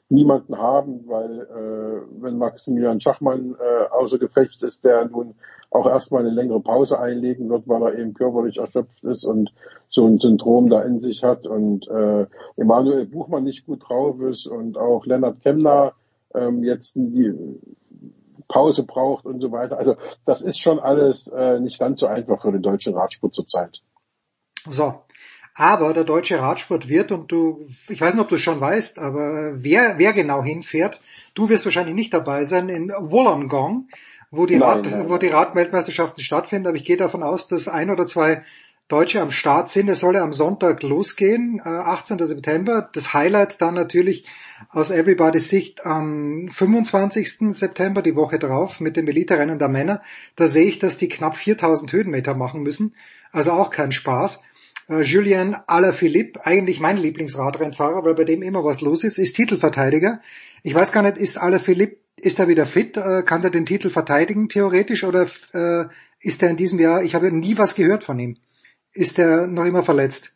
niemanden 0.10 0.58
haben, 0.58 1.08
weil 1.08 1.42
äh, 1.42 2.22
wenn 2.22 2.38
Maximilian 2.38 3.00
Schachmann 3.00 3.56
äh, 3.56 3.90
außer 3.92 4.20
Gefecht 4.20 4.62
ist, 4.64 4.84
der 4.84 5.06
nun 5.06 5.36
auch 5.72 5.88
erstmal 5.88 6.22
eine 6.22 6.30
längere 6.30 6.60
Pause 6.60 7.00
einlegen 7.00 7.50
wird, 7.50 7.68
weil 7.68 7.82
er 7.82 7.98
eben 7.98 8.14
körperlich 8.14 8.58
erschöpft 8.58 9.04
ist 9.04 9.26
und 9.26 9.52
so 9.90 10.06
ein 10.06 10.20
Syndrom 10.20 10.70
da 10.70 10.82
in 10.84 11.02
sich 11.02 11.24
hat 11.24 11.48
und 11.48 11.88
äh, 11.88 12.28
Emanuel 12.58 13.06
Buchmann 13.08 13.44
nicht 13.44 13.66
gut 13.66 13.88
drauf 13.88 14.20
ist 14.22 14.46
und 14.46 14.78
auch 14.78 15.06
Lennart 15.06 15.42
Kemner 15.42 15.94
ähm, 16.36 16.64
jetzt 16.64 16.96
die 16.96 17.34
Pause 18.48 18.84
braucht 18.84 19.26
und 19.26 19.42
so 19.42 19.52
weiter. 19.52 19.78
Also 19.80 19.96
das 20.26 20.42
ist 20.42 20.60
schon 20.60 20.80
alles 20.80 21.28
äh, 21.28 21.60
nicht 21.60 21.80
ganz 21.80 22.00
so 22.00 22.08
einfach 22.08 22.42
für 22.42 22.52
den 22.52 22.62
deutschen 22.62 22.94
Radsport 22.94 23.34
zurzeit. 23.34 23.82
So. 24.70 24.94
Aber 25.56 25.94
der 25.94 26.04
deutsche 26.04 26.40
Radsport 26.40 26.90
wird, 26.90 27.12
und 27.12 27.32
du, 27.32 27.68
ich 27.88 28.02
weiß 28.02 28.14
nicht, 28.14 28.24
ob 28.24 28.30
du 28.30 28.36
es 28.36 28.42
schon 28.42 28.60
weißt, 28.60 28.98
aber 28.98 29.52
wer, 29.64 30.00
wer 30.00 30.14
genau 30.14 30.44
hinfährt, 30.44 31.00
du 31.36 31.50
wirst 31.50 31.66
wahrscheinlich 31.66 31.94
nicht 31.96 32.14
dabei 32.14 32.44
sein, 32.44 32.70
in 32.70 32.90
Wollongong, 32.90 33.88
wo 34.32 34.48
die, 34.48 34.56
Nein, 34.56 34.70
Rad, 34.70 34.86
nein. 34.90 35.10
wo 35.10 35.18
die 35.18 35.28
Radweltmeisterschaften 35.28 36.24
stattfinden, 36.24 36.68
aber 36.68 36.78
ich 36.78 36.86
gehe 36.86 36.98
davon 36.98 37.22
aus, 37.22 37.48
dass 37.48 37.68
ein 37.68 37.92
oder 37.92 38.08
zwei 38.08 38.44
Deutsche 38.88 39.22
am 39.22 39.32
Start 39.32 39.70
sind. 39.70 39.90
Es 39.90 40.00
soll 40.00 40.16
ja 40.16 40.24
am 40.24 40.34
Sonntag 40.34 40.84
losgehen, 40.84 41.62
äh, 41.64 41.70
18. 41.70 42.26
September. 42.28 42.90
Das 42.94 43.14
Highlight 43.14 43.62
dann 43.62 43.76
natürlich 43.76 44.26
aus 44.70 44.92
Everybody's 44.92 45.50
Sicht 45.50 45.86
am 45.86 46.50
25. 46.52 47.54
September, 47.54 48.02
die 48.02 48.16
Woche 48.16 48.40
drauf, 48.40 48.80
mit 48.80 48.98
dem 48.98 49.08
Elite-Rennen 49.08 49.60
der 49.60 49.70
Männer. 49.70 50.02
Da 50.36 50.48
sehe 50.48 50.66
ich, 50.66 50.80
dass 50.80 50.98
die 50.98 51.10
knapp 51.10 51.38
4000 51.38 51.92
Höhenmeter 51.92 52.34
machen 52.34 52.64
müssen. 52.64 52.96
Also 53.32 53.52
auch 53.52 53.70
kein 53.70 53.92
Spaß. 53.92 54.44
Äh, 54.90 55.02
Julien 55.02 55.56
Alaphilippe, 55.68 56.46
eigentlich 56.46 56.80
mein 56.80 56.98
Lieblingsradrennfahrer, 56.98 58.04
weil 58.04 58.16
bei 58.16 58.24
dem 58.24 58.42
immer 58.42 58.64
was 58.64 58.82
los 58.82 59.04
ist, 59.04 59.18
ist 59.18 59.36
Titelverteidiger. 59.36 60.22
Ich 60.64 60.74
weiß 60.74 60.92
gar 60.92 61.04
nicht, 61.04 61.18
ist 61.18 61.38
Alaphilippe, 61.38 61.98
ist 62.18 62.40
er 62.40 62.48
wieder 62.48 62.66
fit? 62.66 62.98
Äh, 62.98 63.24
kann 63.24 63.44
er 63.44 63.50
den 63.50 63.66
Titel 63.66 63.90
verteidigen 63.90 64.50
theoretisch 64.50 65.04
oder 65.04 65.28
äh, 65.54 65.86
ist 66.20 66.42
er 66.42 66.50
in 66.50 66.58
diesem 66.58 66.80
Jahr, 66.80 67.04
ich 67.04 67.16
habe 67.16 67.32
nie 67.32 67.58
was 67.58 67.76
gehört 67.76 68.04
von 68.04 68.20
ihm. 68.20 68.38
Ist 68.94 69.20
er 69.20 69.48
noch 69.48 69.66
immer 69.66 69.84
verletzt? 69.84 70.36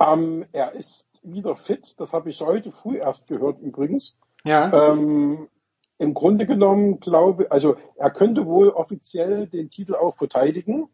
Ähm, 0.00 0.44
er 0.52 0.72
ist 0.72 1.08
wieder 1.22 1.56
fit, 1.56 1.94
das 1.98 2.12
habe 2.12 2.30
ich 2.30 2.40
heute 2.40 2.72
früh 2.72 2.98
erst 2.98 3.28
gehört 3.28 3.60
übrigens. 3.60 4.16
Ja. 4.44 4.90
Ähm, 4.90 5.48
Im 5.98 6.12
Grunde 6.12 6.46
genommen 6.46 7.00
glaube, 7.00 7.50
also 7.50 7.76
er 7.96 8.10
könnte 8.10 8.44
wohl 8.44 8.68
offiziell 8.68 9.46
den 9.46 9.70
Titel 9.70 9.94
auch 9.94 10.16
verteidigen, 10.16 10.88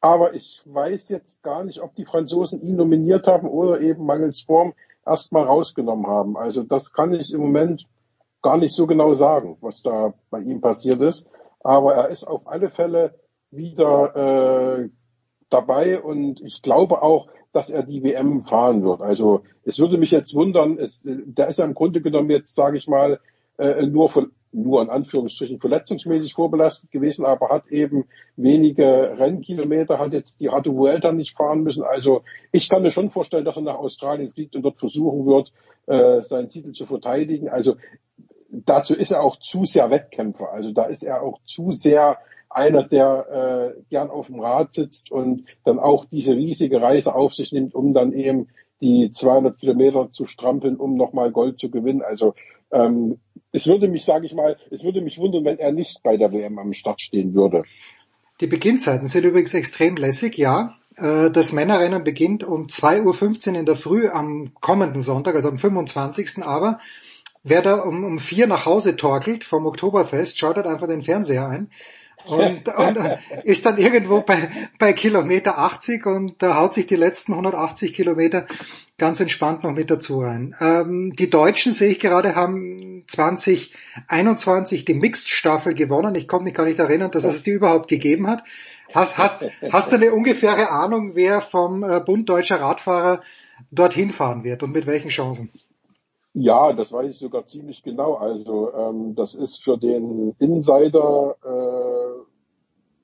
aber 0.00 0.34
ich 0.34 0.62
weiß 0.64 1.08
jetzt 1.08 1.42
gar 1.42 1.64
nicht, 1.64 1.80
ob 1.80 1.94
die 1.94 2.04
Franzosen 2.04 2.62
ihn 2.62 2.76
nominiert 2.76 3.26
haben 3.26 3.48
oder 3.48 3.80
eben 3.80 4.06
mangels 4.06 4.42
Form 4.42 4.74
erstmal 5.04 5.44
rausgenommen 5.44 6.06
haben. 6.06 6.36
Also 6.36 6.62
das 6.62 6.92
kann 6.92 7.14
ich 7.14 7.32
im 7.32 7.40
Moment 7.40 7.86
gar 8.42 8.58
nicht 8.58 8.74
so 8.74 8.86
genau 8.86 9.14
sagen, 9.14 9.56
was 9.60 9.82
da 9.82 10.14
bei 10.30 10.40
ihm 10.40 10.60
passiert 10.60 11.00
ist. 11.00 11.26
Aber 11.60 11.94
er 11.94 12.08
ist 12.10 12.24
auf 12.24 12.46
alle 12.46 12.70
Fälle 12.70 13.14
wieder 13.50 14.14
äh, 14.84 14.88
dabei 15.50 16.00
und 16.00 16.40
ich 16.42 16.62
glaube 16.62 17.02
auch, 17.02 17.28
dass 17.52 17.70
er 17.70 17.82
die 17.82 18.02
WM 18.04 18.44
fahren 18.44 18.84
wird. 18.84 19.00
Also 19.00 19.42
es 19.64 19.78
würde 19.78 19.98
mich 19.98 20.10
jetzt 20.10 20.34
wundern, 20.34 20.78
es, 20.78 21.00
der 21.04 21.48
ist 21.48 21.58
ja 21.58 21.64
im 21.64 21.74
Grunde 21.74 22.00
genommen 22.00 22.30
jetzt, 22.30 22.54
sage 22.54 22.76
ich 22.76 22.86
mal, 22.86 23.18
äh, 23.56 23.86
nur 23.86 24.10
von 24.10 24.30
nur 24.52 24.82
in 24.82 24.90
Anführungsstrichen 24.90 25.60
verletzungsmäßig 25.60 26.34
vorbelastet 26.34 26.90
gewesen, 26.90 27.24
aber 27.24 27.48
hat 27.50 27.68
eben 27.68 28.06
wenige 28.36 29.18
Rennkilometer, 29.18 29.98
hat 29.98 30.12
jetzt 30.12 30.40
die 30.40 30.50
Harte 30.50 30.74
Vuelta 30.74 31.12
nicht 31.12 31.36
fahren 31.36 31.62
müssen. 31.62 31.82
Also 31.82 32.22
ich 32.52 32.68
kann 32.68 32.82
mir 32.82 32.90
schon 32.90 33.10
vorstellen, 33.10 33.44
dass 33.44 33.56
er 33.56 33.62
nach 33.62 33.78
Australien 33.78 34.32
fliegt 34.32 34.56
und 34.56 34.62
dort 34.62 34.78
versuchen 34.78 35.26
wird, 35.26 35.52
äh, 35.86 36.22
seinen 36.22 36.48
Titel 36.48 36.72
zu 36.72 36.86
verteidigen. 36.86 37.48
Also 37.48 37.76
dazu 38.48 38.94
ist 38.94 39.10
er 39.10 39.22
auch 39.22 39.36
zu 39.36 39.64
sehr 39.64 39.90
Wettkämpfer. 39.90 40.52
Also 40.52 40.72
da 40.72 40.84
ist 40.84 41.02
er 41.02 41.22
auch 41.22 41.40
zu 41.44 41.72
sehr 41.72 42.18
einer, 42.50 42.82
der 42.82 43.74
äh, 43.76 43.82
gern 43.90 44.10
auf 44.10 44.26
dem 44.26 44.40
Rad 44.40 44.72
sitzt 44.72 45.10
und 45.10 45.44
dann 45.64 45.78
auch 45.78 46.06
diese 46.06 46.34
riesige 46.34 46.80
Reise 46.80 47.14
auf 47.14 47.34
sich 47.34 47.52
nimmt, 47.52 47.74
um 47.74 47.92
dann 47.92 48.12
eben 48.12 48.48
die 48.80 49.10
200 49.12 49.58
Kilometer 49.58 50.10
zu 50.12 50.26
strampeln, 50.26 50.76
um 50.76 50.96
nochmal 50.96 51.30
Gold 51.30 51.58
zu 51.58 51.70
gewinnen. 51.70 52.02
Also 52.02 52.34
ähm, 52.70 53.18
es 53.52 53.66
würde 53.66 53.88
mich, 53.88 54.04
sage 54.04 54.26
ich 54.26 54.34
mal, 54.34 54.56
es 54.70 54.84
würde 54.84 55.00
mich 55.00 55.18
wundern, 55.18 55.44
wenn 55.44 55.58
er 55.58 55.72
nicht 55.72 56.02
bei 56.02 56.16
der 56.16 56.32
WM 56.32 56.58
am 56.58 56.72
Start 56.74 57.00
stehen 57.00 57.34
würde. 57.34 57.62
Die 58.40 58.46
Beginnzeiten 58.46 59.06
sind 59.06 59.24
übrigens 59.24 59.54
extrem 59.54 59.96
lässig, 59.96 60.36
ja. 60.36 60.76
Äh, 60.96 61.30
Das 61.30 61.52
Männerrennen 61.52 62.04
beginnt 62.04 62.44
um 62.44 62.66
2.15 62.66 63.50
Uhr 63.52 63.58
in 63.58 63.66
der 63.66 63.76
Früh 63.76 64.08
am 64.08 64.52
kommenden 64.60 65.02
Sonntag, 65.02 65.34
also 65.34 65.48
am 65.48 65.58
25. 65.58 66.44
Aber 66.44 66.78
wer 67.42 67.62
da 67.62 67.80
um, 67.80 68.04
um 68.04 68.18
vier 68.18 68.46
nach 68.46 68.66
Hause 68.66 68.96
torkelt 68.96 69.44
vom 69.44 69.66
Oktoberfest, 69.66 70.38
schaltet 70.38 70.66
einfach 70.66 70.86
den 70.86 71.02
Fernseher 71.02 71.48
ein 71.48 71.70
und, 72.26 72.68
und 72.68 72.98
ist 73.44 73.64
dann 73.64 73.78
irgendwo 73.78 74.20
bei, 74.20 74.48
bei 74.78 74.92
Kilometer 74.92 75.58
80 75.58 76.06
und 76.06 76.42
da 76.42 76.56
haut 76.56 76.74
sich 76.74 76.86
die 76.86 76.96
letzten 76.96 77.32
180 77.32 77.94
Kilometer 77.94 78.46
ganz 78.98 79.20
entspannt 79.20 79.62
noch 79.62 79.72
mit 79.72 79.90
dazu 79.90 80.20
rein. 80.20 80.54
Ähm, 80.60 81.14
die 81.16 81.30
Deutschen, 81.30 81.72
sehe 81.72 81.90
ich 81.90 82.00
gerade, 82.00 82.34
haben 82.34 83.04
2021 83.06 84.84
die 84.84 84.94
Mixed-Staffel 84.94 85.74
gewonnen. 85.74 86.14
Ich 86.16 86.28
konnte 86.28 86.44
mich 86.44 86.54
gar 86.54 86.66
nicht 86.66 86.78
erinnern, 86.78 87.10
dass 87.10 87.24
es 87.24 87.44
die 87.44 87.52
überhaupt 87.52 87.88
gegeben 87.88 88.28
hat. 88.28 88.42
Hast, 88.92 89.18
hast, 89.18 89.46
hast 89.70 89.92
du 89.92 89.96
eine 89.96 90.12
ungefähre 90.12 90.70
Ahnung, 90.70 91.12
wer 91.14 91.42
vom 91.42 91.82
äh, 91.82 92.00
Bund 92.00 92.28
Deutscher 92.28 92.60
Radfahrer 92.60 93.22
dorthin 93.70 94.12
fahren 94.12 94.44
wird 94.44 94.62
und 94.62 94.72
mit 94.72 94.86
welchen 94.86 95.10
Chancen? 95.10 95.50
Ja, 96.40 96.72
das 96.72 96.92
weiß 96.92 97.10
ich 97.10 97.18
sogar 97.18 97.46
ziemlich 97.46 97.82
genau. 97.82 98.14
Also 98.14 98.72
ähm, 98.72 99.16
das 99.16 99.34
ist 99.34 99.60
für 99.64 99.76
den 99.76 100.36
Insider 100.38 101.34
äh, 101.44 102.22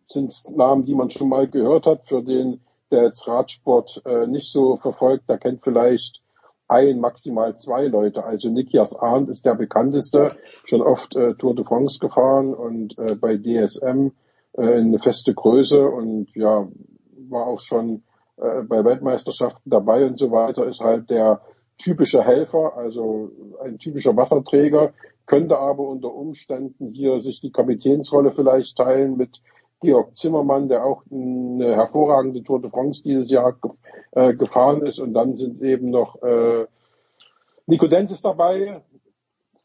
sind 0.08 0.32
Namen, 0.56 0.84
die 0.84 0.94
man 0.94 1.10
schon 1.10 1.28
mal 1.28 1.48
gehört 1.48 1.86
hat. 1.86 2.06
Für 2.06 2.22
den, 2.22 2.60
der 2.92 3.06
jetzt 3.06 3.26
Radsport 3.26 4.02
äh, 4.04 4.28
nicht 4.28 4.52
so 4.52 4.76
verfolgt, 4.76 5.24
da 5.26 5.36
kennt 5.36 5.64
vielleicht 5.64 6.22
ein, 6.68 7.00
maximal 7.00 7.58
zwei 7.58 7.88
Leute. 7.88 8.24
Also 8.24 8.50
Nikias 8.50 8.94
Arndt 8.94 9.28
ist 9.28 9.44
der 9.44 9.56
bekannteste, 9.56 10.36
schon 10.64 10.82
oft 10.82 11.16
äh, 11.16 11.34
Tour 11.34 11.56
de 11.56 11.64
France 11.64 11.98
gefahren 11.98 12.54
und 12.54 12.96
äh, 12.98 13.16
bei 13.16 13.36
DSM 13.36 14.12
äh, 14.52 14.62
eine 14.62 15.00
feste 15.00 15.34
Größe 15.34 15.84
und 15.88 16.28
ja, 16.36 16.68
war 17.28 17.48
auch 17.48 17.60
schon 17.60 18.04
äh, 18.36 18.62
bei 18.62 18.84
Weltmeisterschaften 18.84 19.70
dabei 19.70 20.06
und 20.06 20.20
so 20.20 20.30
weiter, 20.30 20.68
ist 20.68 20.80
halt 20.80 21.10
der 21.10 21.40
typische 21.78 22.24
Helfer, 22.24 22.76
also 22.76 23.30
ein 23.62 23.78
typischer 23.78 24.16
Wasserträger, 24.16 24.92
könnte 25.26 25.58
aber 25.58 25.88
unter 25.88 26.12
Umständen 26.14 26.92
hier 26.92 27.20
sich 27.20 27.40
die 27.40 27.52
Kapitänsrolle 27.52 28.32
vielleicht 28.32 28.76
teilen 28.76 29.16
mit 29.16 29.40
Georg 29.80 30.16
Zimmermann, 30.16 30.68
der 30.68 30.84
auch 30.84 31.02
eine 31.10 31.74
hervorragende 31.74 32.42
Tour 32.42 32.60
de 32.60 32.70
France 32.70 33.02
dieses 33.02 33.30
Jahr 33.30 33.58
äh, 34.12 34.34
gefahren 34.34 34.84
ist. 34.86 34.98
Und 34.98 35.12
dann 35.12 35.36
sind 35.36 35.62
eben 35.62 35.90
noch 35.90 36.22
äh, 36.22 36.66
Nico 37.66 37.86
Dentis 37.86 38.22
dabei 38.22 38.82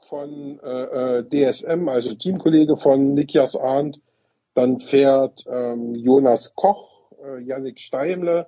von 0.07 0.59
äh, 0.59 1.23
DSM, 1.23 1.87
also 1.87 2.15
Teamkollege 2.15 2.77
von 2.77 3.13
Nikias 3.13 3.55
Arndt. 3.55 3.99
Dann 4.55 4.79
fährt 4.79 5.45
ähm, 5.49 5.95
Jonas 5.95 6.53
Koch, 6.55 7.11
äh, 7.23 7.41
Yannick 7.41 7.79
Steimle 7.79 8.47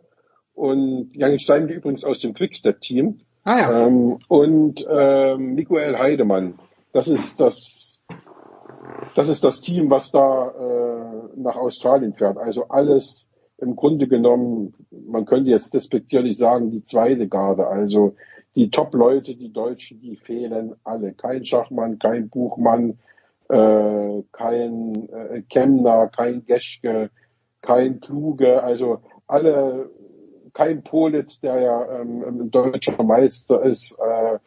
und 0.53 1.15
Yannick 1.15 1.41
Steimle 1.41 1.73
übrigens 1.73 2.03
aus 2.03 2.19
dem 2.19 2.33
Quickstep-Team. 2.33 3.22
Ah 3.43 3.59
ja. 3.59 3.87
Ähm, 3.87 4.19
und 4.27 4.85
ähm, 4.89 5.55
Michael 5.55 5.97
Heidemann. 5.97 6.59
Das 6.93 7.07
ist 7.07 7.39
das, 7.39 7.99
das 9.15 9.29
ist 9.29 9.43
das 9.43 9.61
Team, 9.61 9.89
was 9.89 10.11
da 10.11 10.49
äh, 10.49 11.39
nach 11.39 11.55
Australien 11.55 12.13
fährt. 12.13 12.37
Also 12.37 12.67
alles 12.69 13.27
im 13.57 13.75
Grunde 13.75 14.07
genommen, 14.07 14.73
man 14.89 15.25
könnte 15.25 15.51
jetzt 15.51 15.73
despektierlich 15.73 16.37
sagen, 16.37 16.71
die 16.71 16.83
zweite 16.83 17.27
Garde. 17.27 17.67
Also 17.67 18.15
die 18.55 18.69
Top-Leute, 18.69 19.35
die 19.35 19.53
Deutschen, 19.53 20.01
die 20.01 20.17
fehlen 20.17 20.75
alle. 20.83 21.13
Kein 21.13 21.45
Schachmann, 21.45 21.99
kein 21.99 22.29
Buchmann, 22.29 22.99
äh, 23.49 24.23
kein 24.31 25.09
äh, 25.09 25.41
Kemner, 25.49 26.07
kein 26.07 26.45
Geschke, 26.45 27.09
kein 27.61 28.01
Kluge. 28.01 28.63
Also 28.63 28.99
alle 29.27 29.89
kein 30.53 30.83
Polit, 30.83 31.41
der 31.43 31.59
ja 31.59 32.01
ähm, 32.01 32.51
deutscher 32.51 33.01
Meister 33.03 33.63
ist. 33.63 33.97
Äh, 33.99 34.39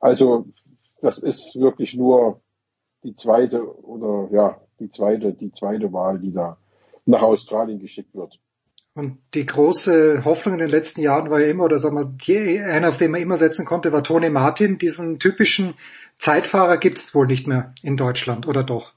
also 0.00 0.46
das 1.00 1.18
ist 1.18 1.58
wirklich 1.58 1.94
nur 1.94 2.40
die 3.02 3.16
zweite 3.16 3.62
oder 3.84 4.28
ja 4.32 4.60
die 4.78 4.90
zweite 4.90 5.32
die 5.32 5.52
zweite 5.52 5.92
Wahl, 5.92 6.18
die 6.18 6.32
da 6.32 6.56
nach 7.04 7.22
Australien 7.22 7.80
geschickt 7.80 8.14
wird. 8.14 8.38
Und 8.94 9.18
die 9.32 9.46
große 9.46 10.24
Hoffnung 10.24 10.54
in 10.54 10.60
den 10.60 10.68
letzten 10.68 11.00
Jahren 11.00 11.30
war 11.30 11.40
ja 11.40 11.48
immer, 11.48 11.64
oder 11.64 11.78
sagen 11.78 11.96
wir, 12.26 12.66
einer, 12.66 12.90
auf 12.90 12.98
den 12.98 13.10
man 13.10 13.22
immer 13.22 13.38
setzen 13.38 13.64
konnte, 13.64 13.90
war 13.90 14.04
Tony 14.04 14.28
Martin. 14.28 14.76
Diesen 14.76 15.18
typischen 15.18 15.74
Zeitfahrer 16.18 16.76
gibt 16.76 16.98
es 16.98 17.14
wohl 17.14 17.26
nicht 17.26 17.46
mehr 17.46 17.74
in 17.82 17.96
Deutschland, 17.96 18.46
oder 18.46 18.62
doch? 18.62 18.92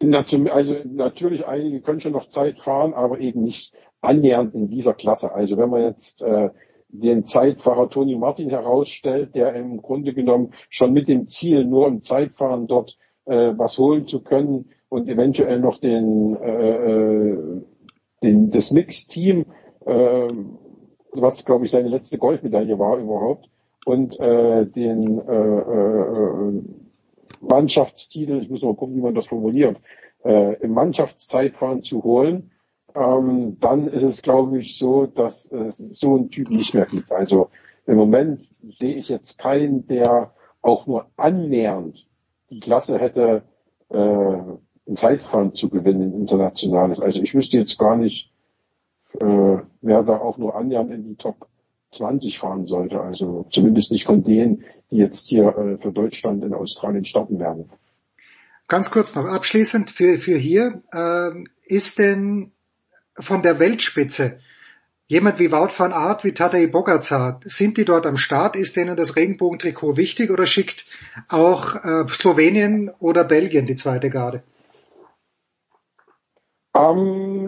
Also 0.00 0.76
natürlich, 0.84 1.46
einige 1.46 1.80
können 1.80 2.00
schon 2.00 2.12
noch 2.12 2.28
Zeit 2.28 2.60
fahren, 2.60 2.94
aber 2.94 3.20
eben 3.20 3.42
nicht 3.42 3.72
annähernd 4.00 4.54
in 4.54 4.68
dieser 4.68 4.94
Klasse. 4.94 5.32
Also 5.32 5.56
wenn 5.56 5.70
man 5.70 5.82
jetzt 5.82 6.22
äh, 6.22 6.50
den 6.88 7.24
Zeitfahrer 7.24 7.90
Toni 7.90 8.16
Martin 8.16 8.48
herausstellt, 8.48 9.34
der 9.34 9.54
im 9.54 9.82
Grunde 9.82 10.14
genommen 10.14 10.52
schon 10.70 10.92
mit 10.92 11.08
dem 11.08 11.28
Ziel, 11.28 11.64
nur 11.64 11.88
im 11.88 12.02
Zeitfahren 12.02 12.66
dort 12.66 12.96
äh, 13.24 13.52
was 13.56 13.76
holen 13.78 14.06
zu 14.06 14.22
können 14.22 14.70
und 14.88 15.08
eventuell 15.08 15.60
noch 15.60 15.78
den, 15.80 16.36
äh, 16.36 16.74
äh 16.74 17.62
den 18.22 18.50
das 18.50 18.70
Mix-Team, 18.70 19.46
äh, 19.84 20.28
was 21.12 21.44
glaube 21.44 21.66
ich 21.66 21.70
seine 21.70 21.88
letzte 21.88 22.18
Goldmedaille 22.18 22.78
war 22.78 22.98
überhaupt, 22.98 23.48
und 23.84 24.18
äh, 24.18 24.66
den 24.66 25.18
äh, 25.26 25.58
äh, 25.58 26.62
Mannschaftstitel, 27.40 28.40
ich 28.42 28.50
muss 28.50 28.62
mal 28.62 28.74
gucken, 28.74 28.96
wie 28.96 29.00
man 29.02 29.14
das 29.14 29.26
formuliert, 29.26 29.76
äh, 30.24 30.54
im 30.60 30.72
Mannschaftszeitfahren 30.72 31.82
zu 31.82 32.02
holen 32.02 32.50
ähm, 32.94 33.58
dann 33.60 33.88
ist 33.88 34.02
es, 34.02 34.22
glaube 34.22 34.58
ich, 34.60 34.78
so, 34.78 35.06
dass 35.06 35.50
es 35.52 35.78
so 35.92 36.16
einen 36.16 36.30
Typ 36.30 36.50
nicht 36.50 36.74
mehr 36.74 36.86
gibt. 36.86 37.12
Also 37.12 37.50
im 37.86 37.96
Moment 37.96 38.48
sehe 38.78 38.96
ich 38.96 39.08
jetzt 39.08 39.38
keinen, 39.38 39.86
der 39.86 40.32
auch 40.62 40.86
nur 40.86 41.06
annähernd 41.16 42.06
die 42.50 42.60
Klasse 42.60 42.98
hätte, 42.98 43.42
äh, 43.90 43.96
ein 43.96 44.96
Zeitfahren 44.96 45.54
zu 45.54 45.68
gewinnen, 45.68 46.14
internationales. 46.14 46.98
Also 46.98 47.20
ich 47.20 47.34
wüsste 47.34 47.58
jetzt 47.58 47.78
gar 47.78 47.96
nicht, 47.96 48.32
äh, 49.20 49.58
wer 49.80 50.02
da 50.02 50.18
auch 50.18 50.38
nur 50.38 50.56
annähernd 50.56 50.90
in 50.90 51.04
die 51.04 51.16
Top 51.16 51.46
20 51.92 52.38
fahren 52.38 52.66
sollte. 52.66 53.00
Also 53.00 53.46
zumindest 53.50 53.90
nicht 53.90 54.06
von 54.06 54.22
denen, 54.22 54.64
die 54.90 54.96
jetzt 54.96 55.28
hier 55.28 55.48
äh, 55.56 55.78
für 55.78 55.92
Deutschland 55.92 56.44
in 56.44 56.54
Australien 56.54 57.04
starten 57.04 57.38
werden. 57.38 57.70
Ganz 58.68 58.90
kurz 58.90 59.14
noch 59.14 59.24
abschließend 59.24 59.90
für, 59.90 60.18
für 60.18 60.36
hier. 60.36 60.82
Äh, 60.92 61.44
ist 61.64 61.98
denn 61.98 62.52
von 63.18 63.42
der 63.42 63.58
Weltspitze. 63.58 64.38
Jemand 65.06 65.38
wie 65.38 65.50
Wout 65.50 65.70
van 65.74 65.94
Aert, 65.94 66.22
wie 66.24 66.34
Tadej 66.34 66.66
Bogacar, 66.66 67.40
sind 67.44 67.78
die 67.78 67.86
dort 67.86 68.04
am 68.04 68.18
Start? 68.18 68.56
Ist 68.56 68.76
denen 68.76 68.94
das 68.94 69.16
Regenbogentrikot 69.16 69.96
wichtig 69.96 70.30
oder 70.30 70.46
schickt 70.46 70.84
auch 71.28 71.76
äh, 71.76 72.06
Slowenien 72.08 72.90
oder 72.98 73.24
Belgien 73.24 73.64
die 73.64 73.74
zweite 73.74 74.10
Garde? 74.10 74.42
Ähm, 76.74 77.47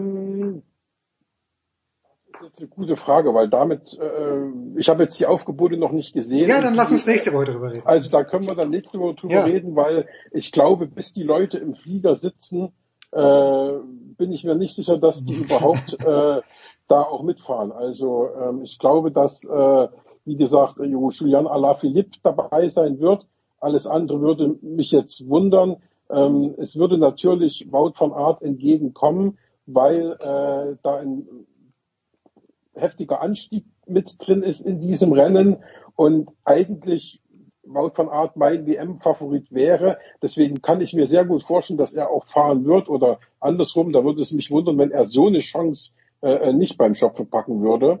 ist 2.51 2.59
eine 2.59 2.67
gute 2.67 2.97
Frage, 2.97 3.33
weil 3.33 3.49
damit, 3.49 3.97
äh, 3.99 4.79
ich 4.79 4.89
habe 4.89 5.03
jetzt 5.03 5.19
die 5.19 5.25
Aufgebote 5.25 5.77
noch 5.77 5.91
nicht 5.91 6.13
gesehen. 6.13 6.49
Ja, 6.49 6.61
dann 6.61 6.73
lass 6.73 6.91
uns 6.91 7.05
nächste 7.05 7.33
Woche 7.33 7.45
drüber 7.45 7.71
reden. 7.71 7.85
Also 7.85 8.09
da 8.09 8.23
können 8.23 8.47
wir 8.47 8.55
dann 8.55 8.69
nächste 8.69 8.99
Woche 8.99 9.15
drüber 9.15 9.33
ja. 9.33 9.43
reden, 9.43 9.75
weil 9.75 10.07
ich 10.31 10.51
glaube, 10.51 10.87
bis 10.87 11.13
die 11.13 11.23
Leute 11.23 11.57
im 11.57 11.73
Flieger 11.73 12.15
sitzen, 12.15 12.73
äh, 13.11 13.71
bin 14.17 14.31
ich 14.31 14.43
mir 14.43 14.55
nicht 14.55 14.75
sicher, 14.75 14.97
dass 14.97 15.23
die 15.25 15.33
überhaupt 15.43 15.93
äh, 15.99 16.41
da 16.87 17.01
auch 17.01 17.23
mitfahren. 17.23 17.71
Also 17.71 18.29
ähm, 18.39 18.63
ich 18.63 18.79
glaube, 18.79 19.11
dass, 19.11 19.43
äh, 19.43 19.87
wie 20.25 20.35
gesagt, 20.35 20.75
Julian 20.77 21.47
Alaphilippe 21.47 22.19
dabei 22.23 22.69
sein 22.69 22.99
wird. 22.99 23.27
Alles 23.59 23.87
andere 23.87 24.21
würde 24.21 24.55
mich 24.61 24.91
jetzt 24.91 25.29
wundern. 25.29 25.77
Ähm, 26.09 26.55
es 26.57 26.77
würde 26.77 26.97
natürlich 26.97 27.71
Wout 27.71 27.93
von 27.95 28.11
Art 28.11 28.41
entgegenkommen, 28.41 29.37
weil 29.65 30.13
äh, 30.19 30.75
da 30.83 30.97
ein 30.97 31.27
heftiger 32.81 33.21
Anstieg 33.21 33.65
mit 33.87 34.15
drin 34.19 34.43
ist 34.43 34.61
in 34.61 34.79
diesem 34.79 35.13
Rennen 35.13 35.57
und 35.95 36.29
eigentlich 36.43 37.21
Wout 37.63 37.91
van 37.95 38.09
Art 38.09 38.35
mein 38.37 38.65
WM-Favorit 38.65 39.51
wäre. 39.51 39.99
Deswegen 40.21 40.61
kann 40.61 40.81
ich 40.81 40.93
mir 40.93 41.05
sehr 41.05 41.25
gut 41.25 41.43
vorstellen, 41.43 41.77
dass 41.77 41.93
er 41.93 42.09
auch 42.09 42.25
fahren 42.25 42.65
wird 42.65 42.89
oder 42.89 43.19
andersrum. 43.39 43.93
Da 43.93 44.03
würde 44.03 44.21
es 44.21 44.31
mich 44.31 44.49
wundern, 44.49 44.77
wenn 44.77 44.91
er 44.91 45.07
so 45.07 45.27
eine 45.27 45.39
Chance 45.39 45.93
äh, 46.21 46.53
nicht 46.53 46.77
beim 46.77 46.95
Schopfe 46.95 47.23
packen 47.23 47.61
würde. 47.61 47.99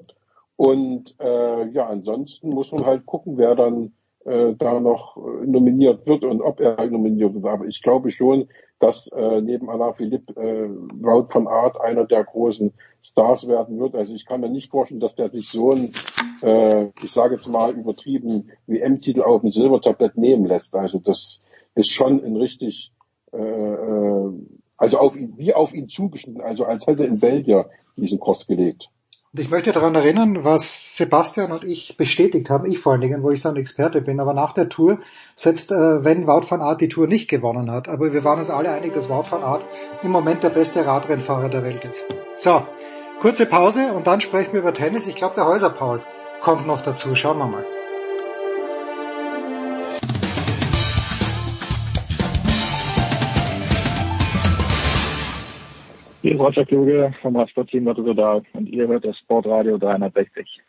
Und 0.55 1.15
äh, 1.19 1.67
ja, 1.69 1.87
ansonsten 1.87 2.49
muss 2.49 2.71
man 2.71 2.85
halt 2.85 3.05
gucken, 3.05 3.37
wer 3.37 3.55
dann 3.55 3.93
äh, 4.25 4.53
da 4.57 4.79
noch 4.79 5.17
äh, 5.17 5.45
nominiert 5.45 6.05
wird 6.05 6.23
und 6.23 6.41
ob 6.41 6.59
er 6.59 6.85
nominiert 6.87 7.33
wird. 7.33 7.45
Aber 7.45 7.65
ich 7.65 7.81
glaube 7.81 8.11
schon, 8.11 8.47
dass 8.81 9.07
äh, 9.09 9.41
neben 9.41 9.69
Alain 9.69 9.93
Philippe 9.93 10.33
äh, 10.41 10.67
Wout 10.69 11.27
van 11.31 11.47
Art 11.47 11.79
einer 11.79 12.05
der 12.05 12.23
großen 12.23 12.73
Stars 13.03 13.47
werden 13.47 13.79
wird. 13.79 13.95
Also 13.95 14.13
ich 14.13 14.25
kann 14.25 14.41
mir 14.41 14.49
nicht 14.49 14.71
vorstellen, 14.71 14.99
dass 14.99 15.13
der 15.15 15.29
sich 15.29 15.49
so 15.49 15.71
ein, 15.71 15.93
äh, 16.41 16.87
ich 17.03 17.11
sage 17.11 17.35
jetzt 17.35 17.47
mal 17.47 17.73
übertrieben, 17.73 18.49
WM-Titel 18.65 19.21
auf 19.21 19.41
dem 19.41 19.51
Silbertablett 19.51 20.17
nehmen 20.17 20.45
lässt. 20.45 20.75
Also 20.75 20.97
das 20.97 21.43
ist 21.75 21.91
schon 21.91 22.23
ein 22.23 22.35
richtig, 22.35 22.91
äh, 23.31 23.37
äh 23.37 24.31
also 24.77 24.97
auf 24.97 25.15
ihn, 25.15 25.37
wie 25.37 25.53
auf 25.53 25.73
ihn 25.73 25.87
zugeschnitten, 25.87 26.41
also 26.41 26.65
als 26.65 26.87
hätte 26.87 27.03
in 27.03 27.19
Belgien 27.19 27.65
diesen 27.97 28.19
Kurs 28.19 28.47
gelegt. 28.47 28.89
Und 29.33 29.39
ich 29.39 29.49
möchte 29.49 29.71
daran 29.71 29.95
erinnern, 29.95 30.43
was 30.43 30.97
Sebastian 30.97 31.53
und 31.53 31.63
ich 31.63 31.95
bestätigt 31.95 32.49
haben, 32.49 32.69
ich 32.69 32.79
vor 32.79 32.91
allen 32.91 33.01
Dingen, 33.01 33.23
wo 33.23 33.31
ich 33.31 33.41
so 33.41 33.47
ein 33.47 33.55
Experte 33.55 34.01
bin, 34.01 34.19
aber 34.19 34.33
nach 34.33 34.51
der 34.51 34.67
Tour, 34.67 34.99
selbst 35.35 35.71
äh, 35.71 36.03
wenn 36.03 36.27
Wout 36.27 36.47
van 36.49 36.61
Aert 36.61 36.81
die 36.81 36.89
Tour 36.89 37.07
nicht 37.07 37.29
gewonnen 37.29 37.71
hat, 37.71 37.87
aber 37.87 38.11
wir 38.11 38.25
waren 38.25 38.39
uns 38.39 38.49
alle 38.49 38.71
einig, 38.71 38.91
dass 38.91 39.09
Wout 39.09 39.31
van 39.31 39.41
Aert 39.41 39.65
im 40.03 40.11
Moment 40.11 40.43
der 40.43 40.49
beste 40.49 40.85
Radrennfahrer 40.85 41.47
der 41.47 41.63
Welt 41.63 41.85
ist. 41.85 42.05
So, 42.35 42.63
kurze 43.21 43.45
Pause 43.45 43.93
und 43.93 44.05
dann 44.05 44.19
sprechen 44.19 44.51
wir 44.51 44.59
über 44.59 44.73
Tennis. 44.73 45.07
Ich 45.07 45.15
glaube, 45.15 45.35
der 45.35 45.45
Häuser 45.45 45.69
Paul 45.69 46.01
kommt 46.41 46.67
noch 46.67 46.81
dazu. 46.81 47.15
Schauen 47.15 47.37
wir 47.37 47.47
mal. 47.47 47.65
Hier 56.21 56.33
ist 56.33 56.39
Roger 56.39 56.65
Kluge 56.65 57.15
vom 57.23 57.35
Radsportteam 57.35 57.87
Rotterdam 57.87 58.45
und 58.53 58.67
ihr 58.69 58.87
hört 58.87 59.03
das 59.03 59.17
Sportradio 59.17 59.79
360. 59.79 60.61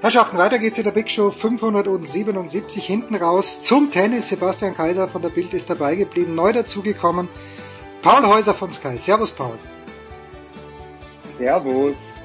Herrschaften, 0.00 0.38
weiter 0.38 0.58
geht's 0.58 0.78
in 0.78 0.84
der 0.84 0.92
Big 0.92 1.10
Show 1.10 1.30
577 1.30 2.86
hinten 2.86 3.16
raus 3.16 3.62
zum 3.62 3.90
Tennis. 3.90 4.30
Sebastian 4.30 4.74
Kaiser 4.74 5.08
von 5.08 5.20
der 5.20 5.28
Bild 5.28 5.52
ist 5.52 5.68
dabei 5.68 5.96
geblieben, 5.96 6.34
neu 6.34 6.52
dazugekommen. 6.54 7.28
Paul 8.00 8.26
Häuser 8.26 8.54
von 8.54 8.72
Sky. 8.72 8.96
Servus, 8.96 9.32
Paul. 9.32 9.58
Servus. 11.26 12.22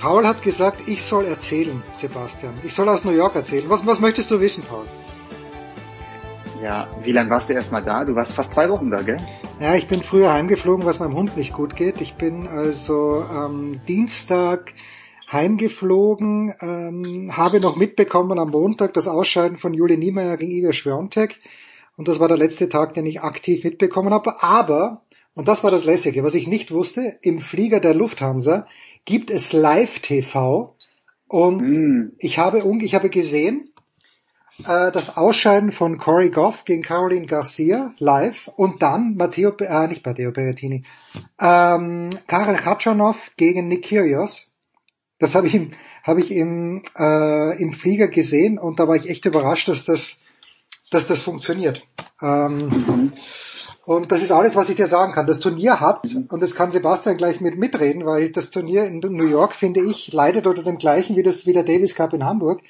Paul 0.00 0.26
hat 0.26 0.42
gesagt, 0.42 0.88
ich 0.88 1.00
soll 1.00 1.26
erzählen, 1.26 1.80
Sebastian. 1.94 2.54
Ich 2.64 2.74
soll 2.74 2.88
aus 2.88 3.04
New 3.04 3.12
York 3.12 3.36
erzählen. 3.36 3.70
Was, 3.70 3.86
was 3.86 4.00
möchtest 4.00 4.32
du 4.32 4.40
wissen, 4.40 4.64
Paul? 4.64 4.86
Ja, 6.62 6.86
wie 7.02 7.10
lange 7.10 7.28
warst 7.28 7.50
du 7.50 7.54
erstmal 7.54 7.82
da? 7.82 8.04
Du 8.04 8.14
warst 8.14 8.34
fast 8.34 8.54
zwei 8.54 8.68
Wochen 8.70 8.88
da, 8.88 9.02
gell? 9.02 9.18
Ja, 9.58 9.74
ich 9.74 9.88
bin 9.88 10.00
früher 10.00 10.32
heimgeflogen, 10.32 10.86
was 10.86 11.00
meinem 11.00 11.16
Hund 11.16 11.36
nicht 11.36 11.52
gut 11.52 11.74
geht. 11.74 12.00
Ich 12.00 12.14
bin 12.14 12.46
also 12.46 13.24
am 13.28 13.80
Dienstag 13.88 14.72
heimgeflogen, 15.30 16.54
ähm, 16.60 17.36
habe 17.36 17.58
noch 17.58 17.74
mitbekommen 17.74 18.38
am 18.38 18.50
Montag 18.50 18.94
das 18.94 19.08
Ausscheiden 19.08 19.58
von 19.58 19.74
Juli 19.74 19.96
Niemeyer 19.96 20.36
gegen 20.36 20.52
Igor 20.52 20.72
Schwiontek. 20.72 21.40
Und 21.96 22.06
das 22.06 22.20
war 22.20 22.28
der 22.28 22.36
letzte 22.36 22.68
Tag, 22.68 22.94
den 22.94 23.06
ich 23.06 23.22
aktiv 23.22 23.64
mitbekommen 23.64 24.14
habe. 24.14 24.40
Aber, 24.40 25.02
und 25.34 25.48
das 25.48 25.64
war 25.64 25.72
das 25.72 25.84
Lässige, 25.84 26.22
was 26.22 26.34
ich 26.34 26.46
nicht 26.46 26.70
wusste, 26.70 27.18
im 27.22 27.40
Flieger 27.40 27.80
der 27.80 27.94
Lufthansa 27.94 28.68
gibt 29.04 29.32
es 29.32 29.52
Live-TV. 29.52 30.76
Und 31.26 31.60
mm. 31.60 32.12
ich 32.18 32.38
habe, 32.38 32.62
ich 32.82 32.94
habe 32.94 33.10
gesehen, 33.10 33.71
das 34.58 35.16
Ausscheiden 35.16 35.72
von 35.72 35.98
Corey 35.98 36.30
Goff 36.30 36.64
gegen 36.64 36.82
Caroline 36.82 37.26
Garcia 37.26 37.94
live 37.98 38.48
und 38.56 38.82
dann 38.82 39.16
Matteo, 39.16 39.50
äh, 39.58 39.88
nicht 39.88 40.04
Matteo 40.04 40.30
Berrettini, 40.30 40.84
ähm, 41.40 42.10
Karel 42.26 42.56
Khachanov 42.56 43.32
gegen 43.36 43.68
Nick 43.68 43.84
Kyrgios. 43.84 44.52
Das 45.18 45.34
habe 45.34 45.46
ich 45.46 45.54
im, 45.54 45.72
habe 46.02 46.20
ich 46.20 46.30
im, 46.30 46.82
äh, 46.98 47.62
im 47.62 47.72
Flieger 47.72 48.08
gesehen 48.08 48.58
und 48.58 48.78
da 48.78 48.88
war 48.88 48.96
ich 48.96 49.08
echt 49.08 49.24
überrascht, 49.24 49.68
dass 49.68 49.84
das, 49.84 50.20
dass 50.90 51.06
das 51.06 51.22
funktioniert. 51.22 51.86
Ähm. 52.20 53.12
Und 53.84 54.12
das 54.12 54.22
ist 54.22 54.30
alles, 54.30 54.54
was 54.54 54.68
ich 54.68 54.76
dir 54.76 54.86
sagen 54.86 55.12
kann. 55.12 55.26
Das 55.26 55.40
Turnier 55.40 55.80
hat, 55.80 56.06
und 56.28 56.40
das 56.40 56.54
kann 56.54 56.70
Sebastian 56.70 57.16
gleich 57.16 57.40
mit 57.40 57.58
mitreden, 57.58 58.06
weil 58.06 58.30
das 58.30 58.50
Turnier 58.50 58.84
in 58.84 59.00
New 59.00 59.26
York, 59.26 59.54
finde 59.54 59.80
ich, 59.80 60.12
leidet 60.12 60.46
unter 60.46 60.62
dem 60.62 60.78
gleichen 60.78 61.16
wie 61.16 61.22
das 61.24 61.46
wie 61.46 61.52
der 61.52 61.64
Davis 61.64 61.96
Cup 61.96 62.12
in 62.12 62.24
Hamburg. 62.24 62.62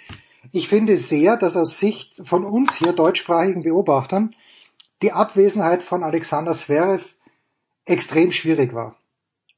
Ich 0.51 0.69
finde 0.69 0.97
sehr, 0.97 1.37
dass 1.37 1.57
aus 1.57 1.79
Sicht 1.79 2.21
von 2.27 2.45
uns 2.45 2.77
hier 2.77 2.93
deutschsprachigen 2.93 3.63
Beobachtern 3.63 4.35
die 5.03 5.13
Abwesenheit 5.13 5.83
von 5.83 6.03
Alexander 6.03 6.53
Zverev 6.53 7.05
extrem 7.85 8.33
schwierig 8.33 8.75
war. 8.75 8.97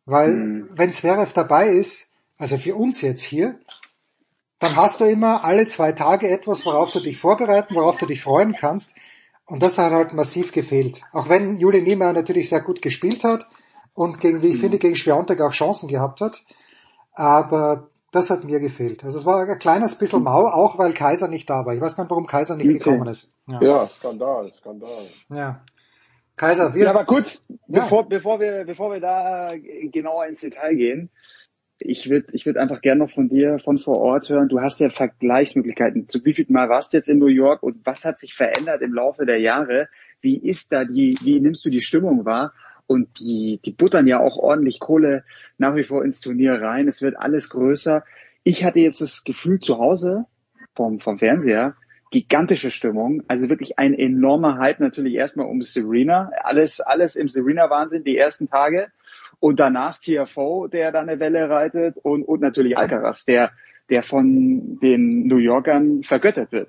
Weil 0.05 0.33
mhm. 0.33 0.69
wenn 0.73 0.91
Zverev 0.91 1.33
dabei 1.33 1.71
ist, 1.71 2.13
also 2.37 2.59
für 2.59 2.75
uns 2.75 3.01
jetzt 3.01 3.23
hier, 3.23 3.59
dann 4.59 4.77
hast 4.77 5.01
du 5.01 5.05
immer 5.05 5.45
alle 5.45 5.67
zwei 5.67 5.93
Tage 5.93 6.29
etwas, 6.29 6.65
worauf 6.65 6.91
du 6.91 7.01
dich 7.01 7.19
vorbereiten, 7.19 7.75
worauf 7.75 7.97
du 7.97 8.07
dich 8.07 8.23
freuen 8.23 8.55
kannst. 8.55 8.95
Und 9.47 9.63
das 9.63 9.77
hat 9.79 9.93
halt 9.93 10.15
massiv 10.15 10.53
gefehlt. 10.53 11.03
Auch 11.13 11.29
wenn 11.29 11.59
Juli 11.59 11.83
Niemeyer 11.83 12.13
natürlich 12.13 12.49
sehr 12.49 12.63
gut 12.63 12.81
gespielt 12.81 13.25
hat 13.25 13.47
und 13.93 14.21
gegen, 14.21 14.43
wie 14.43 14.49
ich 14.49 14.57
mhm. 14.57 14.61
finde, 14.61 14.79
gegen 14.79 14.97
Schwiontek 14.97 15.41
auch 15.41 15.53
Chancen 15.53 15.89
gehabt 15.89 16.21
hat. 16.21 16.43
Aber 17.13 17.89
das 18.15 18.31
hat 18.31 18.45
mir 18.45 18.61
gefehlt. 18.61 19.03
Also 19.05 19.19
es 19.19 19.27
war 19.27 19.47
ein 19.47 19.59
kleines 19.59 19.99
bisschen 19.99 20.23
mau, 20.23 20.47
auch 20.47 20.79
weil 20.79 20.95
Kaiser 20.95 21.29
nicht 21.29 21.51
da 21.51 21.67
war. 21.67 21.75
Ich 21.75 21.81
weiß 21.81 21.97
gar 21.97 22.05
nicht, 22.05 22.11
warum 22.11 22.27
Kaiser 22.27 22.57
nicht 22.57 22.69
okay. 22.69 22.79
gekommen 22.79 23.09
ist. 23.09 23.35
Ja. 23.49 23.61
ja, 23.61 23.89
Skandal, 23.89 24.53
Skandal. 24.55 25.07
Ja. 25.31 25.65
Kaiser, 26.37 26.75
wir. 26.75 26.85
Ja, 26.85 26.91
aber 26.91 27.05
kurz, 27.05 27.45
ja. 27.49 27.81
bevor, 27.81 28.09
bevor 28.09 28.39
wir, 28.39 28.65
bevor 28.65 28.93
wir 28.93 29.01
da 29.01 29.53
genauer 29.91 30.27
ins 30.27 30.41
Detail 30.41 30.75
gehen, 30.75 31.11
ich 31.79 32.09
würde 32.09 32.29
ich 32.33 32.47
würd 32.47 32.57
einfach 32.57 32.81
gerne 32.81 33.01
noch 33.01 33.11
von 33.11 33.29
dir 33.29 33.59
von 33.59 33.79
vor 33.79 33.99
Ort 33.99 34.29
hören. 34.29 34.49
Du 34.49 34.61
hast 34.61 34.79
ja 34.79 34.91
Vergleichsmöglichkeiten. 34.91 36.09
Zu 36.09 36.25
wie 36.25 36.33
viel 36.33 36.47
Mal 36.49 36.69
warst 36.69 36.93
du 36.93 36.99
jetzt 36.99 37.09
in 37.09 37.19
New 37.19 37.27
York 37.27 37.63
und 37.63 37.85
was 37.85 38.05
hat 38.05 38.21
sich 38.21 38.35
verändert 38.35 38.81
im 38.81 38.95
Laufe 38.95 39.27
der 39.27 39.41
Jahre? 39.41 39.89
Wie 40.21 40.37
ist 40.37 40.73
da 40.73 40.85
die, 40.85 41.19
wie 41.23 41.41
nimmst 41.41 41.65
du 41.65 41.71
die 41.71 41.83
Stimmung 41.83 42.25
wahr? 42.25 42.53
Und 42.87 43.19
die, 43.19 43.61
die 43.65 43.73
buttern 43.73 44.07
ja 44.07 44.21
auch 44.21 44.37
ordentlich 44.37 44.79
Kohle 44.79 45.25
nach 45.59 45.75
wie 45.75 45.85
vor 45.85 46.05
ins 46.05 46.21
Turnier 46.21 46.61
rein. 46.61 46.89
Es 46.89 47.03
wird 47.03 47.17
alles 47.17 47.49
größer. 47.49 48.05
Ich 48.43 48.65
hatte 48.65 48.81
jetzt 48.81 49.01
das 49.01 49.25
Gefühl 49.25 49.59
zu 49.61 49.79
Hause 49.79 50.27
vom, 50.75 51.01
vom 51.01 51.19
Fernseher, 51.19 51.77
gigantische 52.11 52.71
Stimmung. 52.71 53.23
Also 53.27 53.49
wirklich 53.49 53.79
ein 53.79 53.95
enormer 53.95 54.59
Hype 54.59 54.81
natürlich 54.81 55.15
erstmal 55.15 55.47
um 55.47 55.63
Serena. 55.63 56.31
Alles, 56.43 56.81
alles 56.81 57.17
im 57.17 57.29
Serena-Wahnsinn, 57.29 58.05
die 58.05 58.19
ersten 58.19 58.49
Tage. 58.49 58.89
Und 59.41 59.61
danach 59.61 59.99
TFO, 59.99 60.69
der 60.69 60.93
da 60.93 61.01
eine 61.01 61.19
Welle 61.21 61.49
reitet 61.49 61.97
und, 61.97 62.23
und 62.23 62.41
natürlich 62.41 62.79
Alcaraz, 62.79 63.25
der, 63.25 63.51
der 63.91 64.03
von 64.03 64.79
den 64.81 65.27
New 65.27 65.39
Yorkern 65.39 66.03
vergöttert 66.03 66.53
wird. 66.53 66.69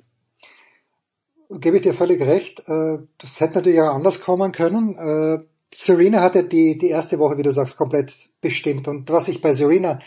Gebe 1.50 1.77
ich 1.77 1.84
dir 1.84 1.94
völlig 1.94 2.22
recht. 2.22 2.68
Äh, 2.68 2.98
das 3.19 3.40
hätte 3.40 3.56
natürlich 3.56 3.82
auch 3.82 3.94
anders 3.94 4.22
kommen 4.22 4.52
können. 4.52 5.45
Serena 5.78 6.22
hatte 6.22 6.44
die, 6.44 6.78
die 6.78 6.90
erste 6.90 7.20
Woche, 7.20 7.38
wie 7.38 7.44
du 7.44 7.52
sagst, 7.52 7.78
komplett 7.78 8.14
bestimmt. 8.42 8.88
Und 8.88 9.10
was 9.10 9.28
ich 9.28 9.42
bei 9.42 9.52
Serena 9.54 10.00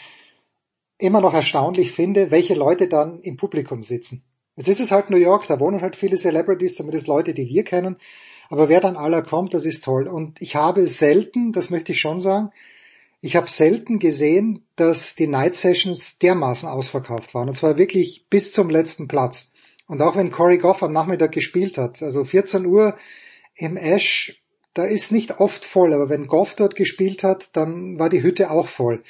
immer 0.99 1.21
noch 1.21 1.35
erstaunlich 1.35 1.93
finde, 1.93 2.31
welche 2.31 2.55
Leute 2.55 2.89
dann 2.89 3.21
im 3.21 3.37
Publikum 3.37 3.85
sitzen. 3.85 4.25
Jetzt 4.57 4.69
ist 4.69 4.81
es 4.81 4.91
halt 4.91 5.11
New 5.11 5.17
York, 5.17 5.47
da 5.47 5.61
wohnen 5.61 5.81
halt 5.81 5.95
viele 5.95 6.17
Celebrities, 6.17 6.75
zumindest 6.75 7.07
Leute, 7.07 7.33
die 7.33 7.47
wir 7.47 7.63
kennen. 7.63 7.97
Aber 8.51 8.69
wer 8.69 8.81
dann 8.81 8.97
aller 8.97 9.23
kommt, 9.23 9.55
das 9.55 9.65
ist 9.65 9.85
toll. 9.85 10.09
Und 10.09 10.41
ich 10.43 10.57
habe 10.57 10.87
selten, 10.87 11.53
das 11.53 11.71
möchte 11.71 11.93
ich 11.93 12.01
schon 12.01 12.21
sagen, 12.21 12.51
ich 13.21 13.37
habe 13.37 13.49
selten 13.49 13.99
gesehen, 13.99 14.65
dass 14.77 15.15
die 15.15 15.27
Night 15.27 15.55
Sessions 15.55 16.19
dermaßen 16.19 16.69
ausverkauft 16.69 17.35
waren. 17.35 17.49
Und 17.49 17.55
zwar 17.55 17.77
wirklich 17.77 18.27
bis 18.31 18.53
zum 18.53 18.71
letzten 18.71 19.09
Platz. 19.09 19.53
Und 19.87 20.03
auch 20.03 20.17
wenn 20.17 20.31
Corey 20.31 20.59
Goff 20.59 20.83
am 20.83 20.93
Nachmittag 20.93 21.33
gespielt 21.33 21.79
hat, 21.79 22.03
also 22.03 22.25
14 22.25 22.67
Uhr 22.67 22.97
im 23.55 23.77
Ash, 23.77 24.41
da 24.79 24.85
ist 24.85 25.11
nicht 25.11 25.41
oft 25.41 25.65
voll, 25.65 25.93
aber 25.93 26.09
wenn 26.09 26.29
Goff 26.29 26.55
dort 26.55 26.77
gespielt 26.77 27.25
hat, 27.25 27.49
dann 27.55 27.99
war 27.99 28.09
die 28.09 28.23
Hütte 28.23 28.53
auch 28.53 28.69
voll. 28.69 29.03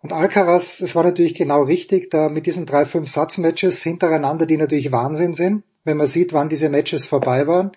Und 0.00 0.12
Alcaraz, 0.12 0.80
es 0.80 0.94
war 0.94 1.02
natürlich 1.02 1.34
genau 1.34 1.62
richtig, 1.62 2.08
da 2.08 2.28
mit 2.28 2.46
diesen 2.46 2.66
drei, 2.66 2.86
fünf 2.86 3.10
Satzmatches 3.10 3.82
hintereinander, 3.82 4.46
die 4.46 4.56
natürlich 4.56 4.92
Wahnsinn 4.92 5.34
sind, 5.34 5.64
wenn 5.82 5.96
man 5.96 6.06
sieht, 6.06 6.32
wann 6.32 6.48
diese 6.48 6.68
Matches 6.68 7.06
vorbei 7.06 7.48
waren. 7.48 7.72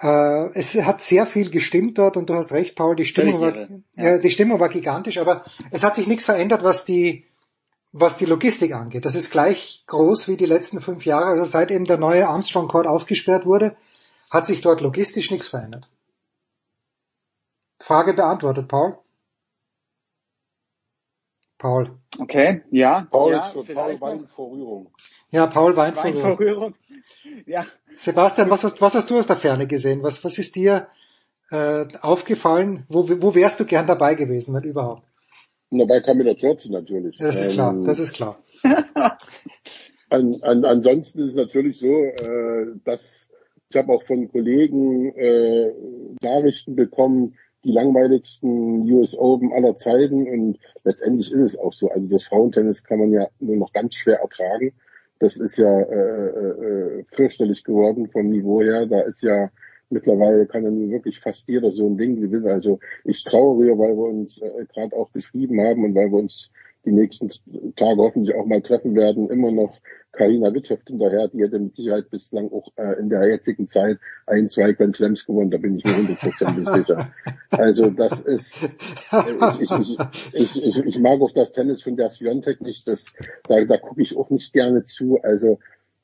Äh, 0.00 0.50
es 0.54 0.74
hat 0.74 1.02
sehr 1.02 1.26
viel 1.26 1.50
gestimmt 1.50 1.98
dort 1.98 2.16
und 2.16 2.30
du 2.30 2.34
hast 2.34 2.50
recht, 2.50 2.76
Paul, 2.76 2.96
die 2.96 3.04
Stimmung, 3.04 3.42
war, 3.42 3.68
ja. 3.96 4.16
die 4.16 4.30
Stimmung 4.30 4.58
war 4.58 4.70
gigantisch, 4.70 5.18
aber 5.18 5.44
es 5.70 5.82
hat 5.82 5.96
sich 5.96 6.06
nichts 6.06 6.24
verändert, 6.24 6.64
was 6.64 6.86
die, 6.86 7.26
was 7.92 8.16
die 8.16 8.24
Logistik 8.24 8.72
angeht. 8.72 9.04
Das 9.04 9.16
ist 9.16 9.30
gleich 9.30 9.84
groß 9.86 10.28
wie 10.28 10.38
die 10.38 10.46
letzten 10.46 10.80
fünf 10.80 11.04
Jahre. 11.04 11.26
Also 11.26 11.44
seit 11.44 11.70
eben 11.70 11.84
der 11.84 11.98
neue 11.98 12.26
Armstrong 12.26 12.68
Court 12.68 12.86
aufgesperrt 12.86 13.44
wurde, 13.44 13.76
hat 14.30 14.46
sich 14.46 14.62
dort 14.62 14.80
logistisch 14.80 15.30
nichts 15.30 15.48
verändert. 15.48 15.90
Frage 17.80 18.14
beantwortet, 18.14 18.68
Paul. 18.68 18.98
Paul. 21.58 21.98
Okay, 22.18 22.62
ja. 22.70 23.06
Paul 23.10 23.32
ja, 23.32 23.48
ist 23.48 23.52
für 23.52 23.74
Paul 23.74 24.00
Wein 24.00 24.24
vor 24.26 24.50
Rührung. 24.52 24.90
Ja, 25.30 25.46
Paul 25.46 25.76
Wein, 25.76 25.96
Wein 25.96 26.14
vor 26.14 26.38
Rührung. 26.38 26.74
Ja. 27.46 27.66
Sebastian, 27.94 28.48
was 28.48 28.62
hast, 28.64 28.80
was 28.80 28.94
hast 28.94 29.10
du 29.10 29.18
aus 29.18 29.26
der 29.26 29.36
Ferne 29.36 29.66
gesehen? 29.66 30.02
Was, 30.02 30.24
was 30.24 30.38
ist 30.38 30.54
dir 30.54 30.86
äh, 31.50 31.86
aufgefallen? 32.00 32.86
Wo, 32.88 33.08
wo 33.08 33.34
wärst 33.34 33.58
du 33.58 33.64
gern 33.64 33.86
dabei 33.86 34.14
gewesen, 34.14 34.54
wenn 34.54 34.62
überhaupt? 34.62 35.02
Dabei 35.70 36.00
kam 36.00 36.18
wieder 36.18 36.34
George 36.34 36.68
natürlich. 36.70 37.18
Das 37.18 37.38
ist 37.38 37.48
ähm, 37.48 37.54
klar, 37.54 37.74
das 37.84 37.98
ist 37.98 38.12
klar. 38.14 38.38
an, 40.10 40.40
an, 40.42 40.64
ansonsten 40.64 41.18
ist 41.18 41.28
es 41.28 41.34
natürlich 41.34 41.78
so, 41.78 42.04
äh, 42.04 42.66
dass 42.84 43.28
ich 43.70 43.76
habe 43.76 43.92
auch 43.92 44.02
von 44.02 44.30
Kollegen 44.30 45.12
äh, 45.14 45.72
Nachrichten 46.22 46.74
bekommen, 46.74 47.36
die 47.68 47.74
langweiligsten 47.74 48.90
US 48.90 49.16
Open 49.16 49.52
aller 49.52 49.74
Zeiten 49.74 50.26
und 50.26 50.58
letztendlich 50.84 51.30
ist 51.30 51.40
es 51.40 51.58
auch 51.58 51.74
so. 51.74 51.90
Also 51.90 52.08
das 52.08 52.24
Frauentennis 52.24 52.82
kann 52.82 52.98
man 52.98 53.12
ja 53.12 53.28
nur 53.40 53.56
noch 53.56 53.74
ganz 53.74 53.94
schwer 53.94 54.20
ertragen. 54.20 54.72
Das 55.18 55.36
ist 55.36 55.58
ja 55.58 55.80
äh, 55.82 57.00
äh, 57.00 57.04
fürchterlich 57.04 57.64
geworden 57.64 58.08
vom 58.08 58.30
Niveau 58.30 58.62
her. 58.62 58.86
Da 58.86 59.02
ist 59.02 59.22
ja 59.22 59.50
mittlerweile 59.90 60.46
kann 60.46 60.64
ja 60.64 60.70
nun 60.70 60.90
wirklich 60.90 61.20
fast 61.20 61.46
jeder 61.46 61.70
so 61.70 61.86
ein 61.86 61.98
Ding 61.98 62.18
gewinnen. 62.18 62.48
Also 62.48 62.78
ich 63.04 63.22
trauere, 63.24 63.78
weil 63.78 63.96
wir 63.96 64.08
uns 64.08 64.40
äh, 64.40 64.64
gerade 64.72 64.96
auch 64.96 65.12
geschrieben 65.12 65.60
haben 65.60 65.84
und 65.84 65.94
weil 65.94 66.10
wir 66.10 66.18
uns 66.20 66.50
die 66.86 66.92
nächsten 66.92 67.28
Tage 67.76 68.00
hoffentlich 68.00 68.34
auch 68.34 68.46
mal 68.46 68.62
treffen 68.62 68.94
werden, 68.94 69.28
immer 69.28 69.50
noch 69.50 69.76
Karina 70.12 70.52
Wirtschaft 70.52 70.88
hinterher, 70.88 71.28
die 71.28 71.42
hätte 71.42 71.58
mit 71.58 71.74
Sicherheit 71.74 72.10
bislang 72.10 72.50
auch 72.50 72.68
äh, 72.76 72.98
in 72.98 73.08
der 73.08 73.28
jetzigen 73.28 73.68
Zeit 73.68 73.98
ein, 74.26 74.48
zwei 74.48 74.72
Grand 74.72 74.96
Slams 74.96 75.26
gewonnen, 75.26 75.50
da 75.50 75.58
bin 75.58 75.76
ich 75.76 75.84
mir 75.84 75.96
hundertprozentig 75.96 76.68
sicher. 76.74 77.12
Also 77.50 77.90
das 77.90 78.22
ist, 78.22 78.56
äh, 79.12 79.60
ich, 79.60 79.70
ich, 79.70 79.98
ich, 80.32 80.66
ich, 80.66 80.76
ich 80.78 80.98
mag 80.98 81.20
auch 81.20 81.32
das 81.32 81.52
Tennis 81.52 81.82
von 81.82 81.96
der 81.96 82.10
Sviontek 82.10 82.60
nicht, 82.60 82.88
das, 82.88 83.06
da, 83.48 83.64
da 83.64 83.76
gucke 83.76 84.02
ich 84.02 84.16
auch 84.16 84.30
nicht 84.30 84.52
gerne 84.52 84.84
zu, 84.84 85.20
also 85.22 85.58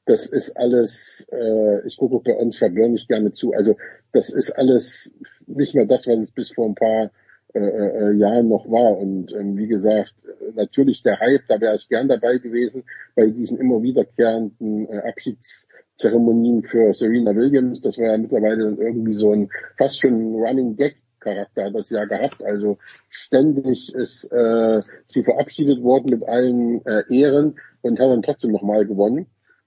das 0.07 0.27
ist 0.27 0.57
alles, 0.57 1.27
äh, 1.33 1.87
ich 1.87 1.97
gucke 1.97 2.17
auch 2.17 2.23
bei 2.23 2.37
uns 2.37 2.59
Chabot 2.59 2.91
nicht 2.91 3.09
gerne 3.09 3.33
zu, 3.33 3.53
also 3.53 3.77
das 4.13 4.31
ist 4.31 4.51
alles 4.51 5.13
nicht 5.47 5.75
mehr 5.75 5.87
das, 5.87 6.07
was 6.07 6.19
es 6.19 6.31
bis 6.31 6.53
vor 6.53 6.69
ein 6.69 6.75
paar 6.75 7.11
äh, 7.55 7.61
äh, 7.61 8.13
Jahren 8.17 8.49
noch 8.49 8.69
war. 8.69 8.99
Und 8.99 9.33
ähm, 9.33 9.57
wie 9.57 9.69
gesagt, 9.69 10.15
natürlich 10.55 11.03
der 11.03 11.21
Hype, 11.21 11.47
da 11.49 11.61
wäre 11.61 11.77
ich 11.77 11.89
gern 11.89 12.09
dabei 12.09 12.39
gewesen 12.39 12.85
bei 13.15 13.27
diesen 13.27 13.59
immer 13.59 13.83
wiederkehrenden 13.83 14.89
äh, 14.89 14.99
Abschiedszeremonien 15.09 16.65
für 16.65 16.93
Serena 16.93 17.35
Williams. 17.35 17.81
Das 17.81 17.97
war 17.99 18.07
ja 18.07 18.19
mittlerweile 18.19 18.77
irgendwie 18.79 19.15
so 19.15 19.33
ein 19.33 19.51
fast 19.79 20.01
schon 20.01 20.35
Running 20.35 20.77
Gag 20.77 20.97
Charakter 21.21 21.65
hat 21.65 21.75
das 21.75 21.91
ja 21.91 22.05
gehabt. 22.05 22.45
Also 22.45 22.79
ständig 23.09 23.95
ist 23.95 24.25
äh, 24.31 24.83
sie 25.07 25.25
verabschiedet 25.25 25.83
worden 25.83 26.11
mit 26.11 26.29
allen 26.29 26.85
äh, 26.85 27.03
Ehren 27.09 27.55
und 27.83 27.99
hat 27.99 28.09
dann 28.09 28.23
trotzdem 28.23 28.53
nochmal 28.53 28.87
gewonnen. 28.87 29.27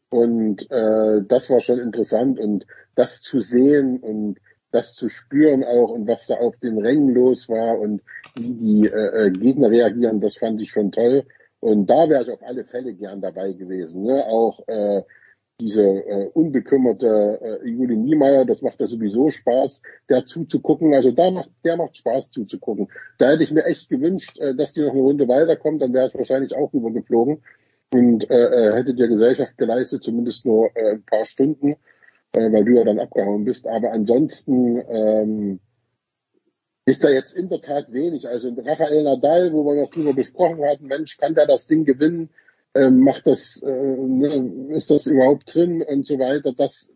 Und 0.10 0.70
äh, 0.72 1.22
das 1.28 1.50
war 1.50 1.60
schon 1.60 1.80
interessant 1.80 2.40
und 2.40 2.66
das 2.96 3.22
zu 3.22 3.40
sehen 3.40 3.98
und 3.98 4.40
das 4.78 4.94
zu 4.94 5.10
spüren 5.10 5.64
auch 5.64 5.90
und 5.90 6.08
was 6.08 6.28
da 6.28 6.36
auf 6.36 6.58
den 6.60 6.78
Rängen 6.78 7.14
los 7.14 7.50
war 7.50 7.80
und 7.80 8.02
wie 8.36 8.54
die 8.54 8.88
äh, 8.88 9.28
äh, 9.28 9.32
Gegner 9.32 9.72
reagieren, 9.72 10.22
das 10.22 10.38
fand 10.38 10.62
ich 10.62 10.70
schon 10.70 10.92
toll. 10.92 11.24
Und 11.60 11.90
da 11.90 12.08
wäre 12.08 12.24
ich 12.24 12.30
auf 12.30 12.44
alle 12.44 12.64
Fälle 12.64 12.94
gern 12.94 13.20
dabei 13.20 13.54
gewesen. 13.54 14.04
Ne? 14.04 14.24
Auch 14.28 14.60
äh, 14.68 15.02
diese 15.60 15.82
äh, 15.82 16.30
unbekümmerte 16.34 17.40
äh, 17.42 17.68
Juli 17.68 17.98
Niemeyer, 17.98 18.46
das 18.46 18.62
macht 18.62 18.80
ja 18.80 18.86
sowieso 18.86 19.32
Spaß, 19.32 19.82
der 20.08 20.28
zuzugucken. 20.28 20.94
Also 20.94 21.12
da 21.12 21.32
macht, 21.32 21.50
der 21.66 21.78
macht 21.78 21.98
Spaß 21.98 22.30
zuzugucken. 22.30 22.90
Da 23.18 23.32
hätte 23.32 23.44
ich 23.44 23.52
mir 23.52 23.66
echt 23.66 23.90
gewünscht, 23.90 24.38
äh, 24.40 24.54
dass 24.54 24.74
die 24.74 24.82
noch 24.82 24.92
eine 24.92 25.02
Runde 25.02 25.28
weiterkommt, 25.28 25.82
dann 25.82 25.94
wäre 25.94 26.10
ich 26.10 26.14
wahrscheinlich 26.16 26.56
auch 26.56 26.72
rübergeflogen 26.72 27.42
und 27.92 28.30
äh, 28.30 28.36
äh 28.36 28.74
hätte 28.76 28.94
dir 28.94 29.08
Gesellschaft 29.08 29.58
geleistet, 29.58 30.04
zumindest 30.04 30.46
nur 30.46 30.70
äh, 30.76 30.92
ein 30.92 31.04
paar 31.04 31.26
Stunden 31.26 31.78
äh, 32.34 32.52
weil 32.52 32.66
du 32.66 32.76
ja 32.78 32.84
dann 32.84 33.00
abgehauen 33.00 33.46
bist. 33.46 33.68
Aber 33.68 33.92
ansonsten 33.92 34.82
ähm, 34.90 35.60
ist 36.86 37.04
da 37.04 37.10
jetzt 37.10 37.34
in 37.34 37.50
der 37.50 37.62
Tat 37.62 37.92
wenig. 37.92 38.28
Also 38.28 38.50
Rafael 38.58 39.04
Nadal, 39.04 39.52
wo 39.52 39.66
wir 39.66 39.82
noch 39.82 39.90
drüber 39.90 40.14
besprochen 40.14 40.64
hatten, 40.64 40.88
Mensch, 40.88 41.18
kann 41.18 41.36
der 41.36 41.46
das 41.46 41.68
Ding 41.68 41.86
gewinnen? 41.86 42.30
Ähm, 42.74 43.00
macht 43.00 43.28
das, 43.28 43.62
äh, 43.62 43.70
ne, 43.70 44.74
ist 44.76 44.90
das 44.90 45.06
überhaupt 45.06 45.54
drin 45.54 45.82
und 45.82 46.06
so 46.06 46.20
weiter? 46.20 46.54
Das 46.54 46.88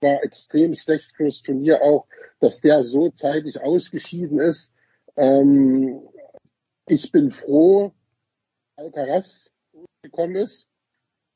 war 0.00 0.22
extrem 0.22 0.74
schlecht 0.74 1.12
fürs 1.16 1.42
Turnier 1.42 1.82
auch, 1.82 2.06
dass 2.40 2.60
der 2.60 2.82
so 2.82 3.08
zeitig 3.10 3.62
ausgeschieden 3.62 4.40
ist. 4.40 4.74
Ähm, 5.16 6.02
ich 6.88 7.12
bin 7.12 7.30
froh, 7.30 7.92
Alcaraz 8.76 9.50
gekommen 10.02 10.36
ist. 10.36 10.68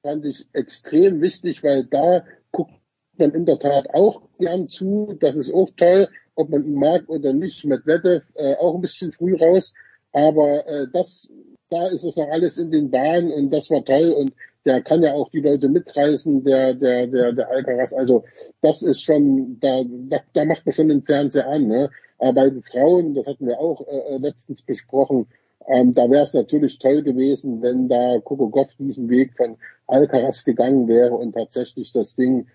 Fand 0.02 0.24
ich 0.24 0.48
extrem 0.52 1.20
wichtig, 1.20 1.62
weil 1.62 1.86
da 1.86 2.26
guckt 2.50 2.72
man 3.18 3.32
in 3.32 3.46
der 3.46 3.58
Tat 3.58 3.88
auch 3.94 4.22
gern 4.38 4.68
zu. 4.68 5.16
Das 5.20 5.36
ist 5.36 5.52
auch 5.52 5.70
toll, 5.76 6.08
ob 6.34 6.50
man 6.50 6.64
ihn 6.64 6.74
mag 6.74 7.08
oder 7.08 7.32
nicht. 7.32 7.64
Medvedev 7.64 8.24
äh, 8.34 8.54
auch 8.56 8.74
ein 8.74 8.80
bisschen 8.80 9.12
früh 9.12 9.36
raus. 9.36 9.72
Aber 10.12 10.66
äh, 10.66 10.86
das, 10.92 11.28
da 11.68 11.88
ist 11.88 12.04
es 12.04 12.16
noch 12.16 12.28
alles 12.28 12.58
in 12.58 12.70
den 12.70 12.90
Bahnen 12.90 13.32
und 13.32 13.50
das 13.50 13.70
war 13.70 13.84
toll 13.84 14.10
und 14.10 14.32
der 14.64 14.82
kann 14.82 15.02
ja 15.02 15.12
auch 15.12 15.30
die 15.30 15.40
Leute 15.40 15.68
mitreißen, 15.68 16.42
der, 16.42 16.74
der, 16.74 17.06
der, 17.06 17.32
der 17.32 17.50
Alcaraz. 17.50 17.92
Also 17.92 18.24
das 18.62 18.82
ist 18.82 19.02
schon, 19.02 19.58
da, 19.60 19.82
da, 19.86 20.18
da 20.32 20.44
macht 20.44 20.66
man 20.66 20.72
schon 20.72 20.88
den 20.88 21.02
Fernseher 21.02 21.46
an. 21.46 21.68
Ne? 21.68 21.90
Aber 22.18 22.32
bei 22.32 22.50
den 22.50 22.62
Frauen, 22.62 23.14
das 23.14 23.26
hatten 23.26 23.46
wir 23.46 23.60
auch 23.60 23.86
äh, 23.86 24.14
äh 24.14 24.18
letztens 24.18 24.62
besprochen, 24.62 25.28
ähm, 25.68 25.94
da 25.94 26.08
wäre 26.10 26.24
es 26.24 26.34
natürlich 26.34 26.78
toll 26.78 27.02
gewesen, 27.02 27.62
wenn 27.62 27.88
da 27.88 28.18
Coco 28.20 28.48
Goff 28.48 28.74
diesen 28.78 29.08
Weg 29.08 29.36
von 29.36 29.56
Alcaraz 29.86 30.44
gegangen 30.44 30.86
wäre 30.88 31.14
und 31.14 31.32
tatsächlich 31.32 31.92
das 31.92 32.14
Ding 32.14 32.46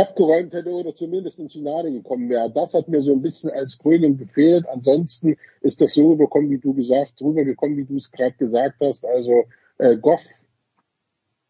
abgeräumt 0.00 0.52
hätte 0.52 0.70
oder 0.70 0.94
zumindest 0.94 1.38
ins 1.38 1.52
Finale 1.52 1.92
gekommen 1.92 2.28
wäre. 2.28 2.50
Das 2.50 2.74
hat 2.74 2.88
mir 2.88 3.02
so 3.02 3.12
ein 3.12 3.22
bisschen 3.22 3.50
als 3.50 3.78
Krönung 3.78 4.16
gefehlt. 4.16 4.66
Ansonsten 4.68 5.36
ist 5.60 5.80
das 5.80 5.94
so 5.94 6.10
rübergekommen, 6.10 6.50
wie 6.50 6.58
du 6.58 6.74
gesagt, 6.74 7.20
rübergekommen, 7.20 7.76
wie 7.76 7.84
du 7.84 7.96
es 7.96 8.10
gerade 8.10 8.36
gesagt 8.36 8.80
hast. 8.80 9.04
Also 9.04 9.44
äh, 9.78 9.96
Goff 9.96 10.24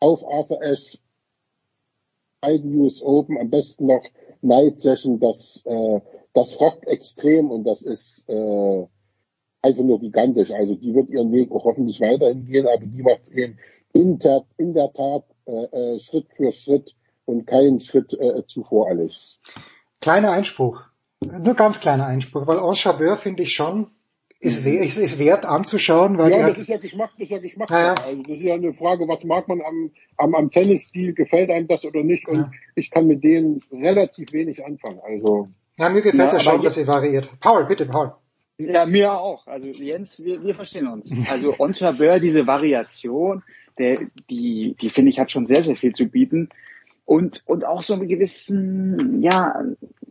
auf 0.01 0.27
Arthur 0.27 0.63
Ashe, 0.63 0.99
beiden 2.41 2.75
US 2.81 3.03
Open, 3.03 3.39
am 3.39 3.51
besten 3.51 3.87
noch 3.87 4.03
Night 4.43 4.81
Session, 4.81 5.21
das, 5.21 5.63
äh, 5.67 6.01
das 6.33 6.61
rockt 6.61 6.87
extrem 6.87 7.51
und 7.51 7.65
das 7.65 7.83
ist 7.83 8.29
äh, 8.29 8.87
einfach 9.63 9.85
nur 9.85 10.01
gigantisch. 10.01 10.51
Also 10.51 10.75
die 10.75 10.95
wird 10.95 11.11
ihren 11.11 11.33
Weg 11.33 11.51
auch 11.53 11.65
hoffentlich 11.65 12.01
weiterhin 12.01 12.47
gehen, 12.47 12.67
aber 12.67 12.87
die 12.87 13.03
macht 13.03 13.29
eben 13.31 13.59
in 13.93 14.19
der, 14.19 14.45
in 14.57 14.73
der 14.73 14.93
Tat 14.93 15.25
äh, 15.47 15.95
äh, 15.95 15.99
Schritt 15.99 16.33
für 16.33 16.53
Schritt 16.53 16.97
und 17.25 17.47
keinen 17.47 17.81
Schritt 17.81 18.13
äh, 18.15 18.47
zu 18.47 18.65
voreilig. 18.65 19.39
Kleiner 20.01 20.33
Einspruch. 20.33 20.83
Nur 21.21 21.55
ganz 21.55 21.81
kleiner 21.81 22.07
Einspruch, 22.07 22.47
weil 22.47 22.59
En 22.59 22.75
Chabeur 22.75 23.17
finde 23.17 23.43
ich 23.43 23.55
schon, 23.55 23.89
ist, 24.41 24.65
mhm. 24.65 24.79
ist, 24.79 24.97
ist 24.97 25.19
wert 25.19 25.45
anzuschauen, 25.45 26.17
weil 26.17 26.31
ja, 26.31 26.49
das 26.49 26.59
ist 26.59 26.69
ja 26.69 26.79
Geschmack, 26.79 27.11
das 27.19 27.25
ist 27.25 27.31
ja 27.31 27.39
Geschmack. 27.39 27.71
Ja, 27.71 27.93
Also 27.95 28.23
das 28.23 28.39
ist 28.39 28.43
ja 28.43 28.55
eine 28.55 28.73
Frage, 28.73 29.07
was 29.07 29.23
mag 29.25 29.47
man 29.49 29.61
am, 29.61 29.91
am, 30.17 30.35
am 30.35 30.51
Tennisstil, 30.51 31.13
gefällt 31.13 31.51
einem 31.51 31.69
das 31.69 31.85
oder 31.85 32.03
nicht? 32.03 32.27
Und 32.27 32.39
ja. 32.39 32.51
ich 32.75 32.91
kann 32.91 33.07
mit 33.07 33.23
denen 33.23 33.63
relativ 33.71 34.33
wenig 34.33 34.65
anfangen. 34.65 35.01
Also 35.05 35.49
ja, 35.79 35.91
mir 35.91 36.01
gefällt 36.01 36.29
ja, 36.29 36.31
das 36.31 36.43
schon, 36.43 36.63
dass 36.63 36.75
sie 36.75 36.87
variiert. 36.87 37.31
Paul, 37.41 37.67
bitte, 37.67 37.85
Paul. 37.85 38.15
Ja, 38.57 38.87
mir 38.87 39.13
auch. 39.13 39.47
Also 39.47 39.69
Jens, 39.69 40.23
wir, 40.23 40.43
wir 40.43 40.55
verstehen 40.55 40.87
uns. 40.89 41.13
Also 41.31 41.55
On 41.59 41.75
Chabeur, 41.75 42.19
diese 42.19 42.47
Variation, 42.47 43.43
der, 43.79 43.99
die, 44.31 44.77
die 44.81 44.91
finde 44.91 45.11
ich 45.11 45.19
hat 45.19 45.31
schon 45.31 45.47
sehr, 45.47 45.63
sehr 45.63 45.77
viel 45.77 45.95
zu 45.95 46.07
bieten. 46.07 46.49
Und, 47.11 47.43
und 47.45 47.65
auch 47.65 47.83
so 47.83 47.95
einen 47.95 48.07
gewissen, 48.07 49.21
ja, 49.21 49.65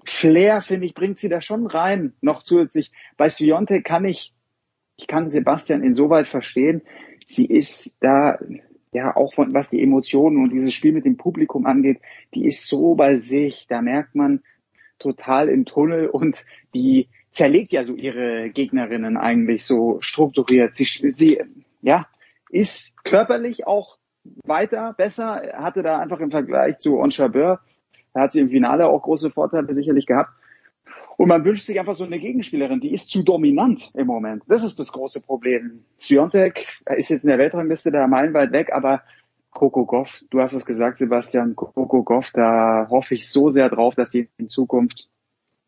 Flair, 0.04 0.62
finde 0.62 0.86
ich, 0.86 0.94
bringt 0.94 1.18
sie 1.18 1.30
da 1.30 1.40
schon 1.40 1.66
rein, 1.66 2.12
noch 2.20 2.44
zusätzlich. 2.44 2.92
Bei 3.16 3.30
Svionte 3.30 3.82
kann 3.82 4.04
ich, 4.04 4.34
ich 4.98 5.08
kann 5.08 5.32
Sebastian 5.32 5.82
insoweit 5.82 6.28
verstehen, 6.28 6.82
sie 7.26 7.46
ist 7.46 8.00
da, 8.02 8.38
ja, 8.92 9.16
auch 9.16 9.34
von, 9.34 9.54
was 9.54 9.70
die 9.70 9.82
Emotionen 9.82 10.44
und 10.44 10.50
dieses 10.50 10.74
Spiel 10.74 10.92
mit 10.92 11.06
dem 11.06 11.16
Publikum 11.16 11.66
angeht, 11.66 12.02
die 12.34 12.46
ist 12.46 12.68
so 12.68 12.96
bei 12.96 13.16
sich, 13.16 13.66
da 13.70 13.82
merkt 13.82 14.16
man 14.16 14.42
total 14.98 15.48
im 15.48 15.64
Tunnel 15.64 16.10
und 16.10 16.44
die 16.74 17.08
zerlegt 17.32 17.72
ja 17.72 17.86
so 17.86 17.96
ihre 17.96 18.50
Gegnerinnen 18.50 19.16
eigentlich 19.16 19.64
so 19.64 20.02
strukturiert. 20.02 20.76
Sie, 20.76 20.84
sie, 21.16 21.40
ja, 21.82 22.08
ist 22.50 22.94
körperlich 23.06 23.68
auch 23.68 23.99
weiter, 24.44 24.94
besser, 24.94 25.42
hatte 25.54 25.84
da 25.84 26.00
einfach 26.00 26.20
im 26.20 26.32
Vergleich 26.32 26.80
zu 26.80 26.98
On 26.98 27.12
Chabeur, 27.12 27.60
da 28.14 28.22
hat 28.22 28.32
sie 28.32 28.42
im 28.42 28.50
Finale 28.50 28.88
auch 28.88 29.02
große 29.02 29.32
Vorteile 29.32 29.74
sicherlich 29.74 30.06
gehabt. 30.06 30.32
Und 31.18 31.28
man 31.28 31.44
wünscht 31.44 31.66
sich 31.66 31.80
einfach 31.80 31.96
so 31.96 32.06
eine 32.06 32.20
Gegenspielerin, 32.20 32.80
die 32.80 32.94
ist 32.94 33.10
zu 33.10 33.24
dominant 33.24 33.92
im 33.94 34.08
Moment. 34.08 34.44
Das 34.48 34.64
ist 34.64 34.80
das 34.80 34.92
große 34.92 35.20
Problem. 35.20 35.84
Ziontek 35.98 36.66
ist 36.96 37.10
jetzt 37.10 37.24
in 37.24 37.30
der 37.30 37.38
Weltrangliste 37.38 37.92
da 37.92 38.08
meilenweit 38.08 38.54
weg, 38.54 38.72
aber 38.72 39.04
Coco 39.52 39.86
Goff, 39.86 40.24
du 40.30 40.40
hast 40.40 40.54
es 40.54 40.66
gesagt, 40.66 40.98
Sebastian, 40.98 41.56
Coco 41.56 42.04
Goff, 42.04 42.32
da 42.32 42.88
hoffe 42.90 43.16
ich 43.16 43.30
so 43.30 43.52
sehr 43.52 43.70
drauf, 43.70 43.96
dass 43.96 44.12
sie 44.12 44.30
in 44.38 44.48
Zukunft 44.48 45.10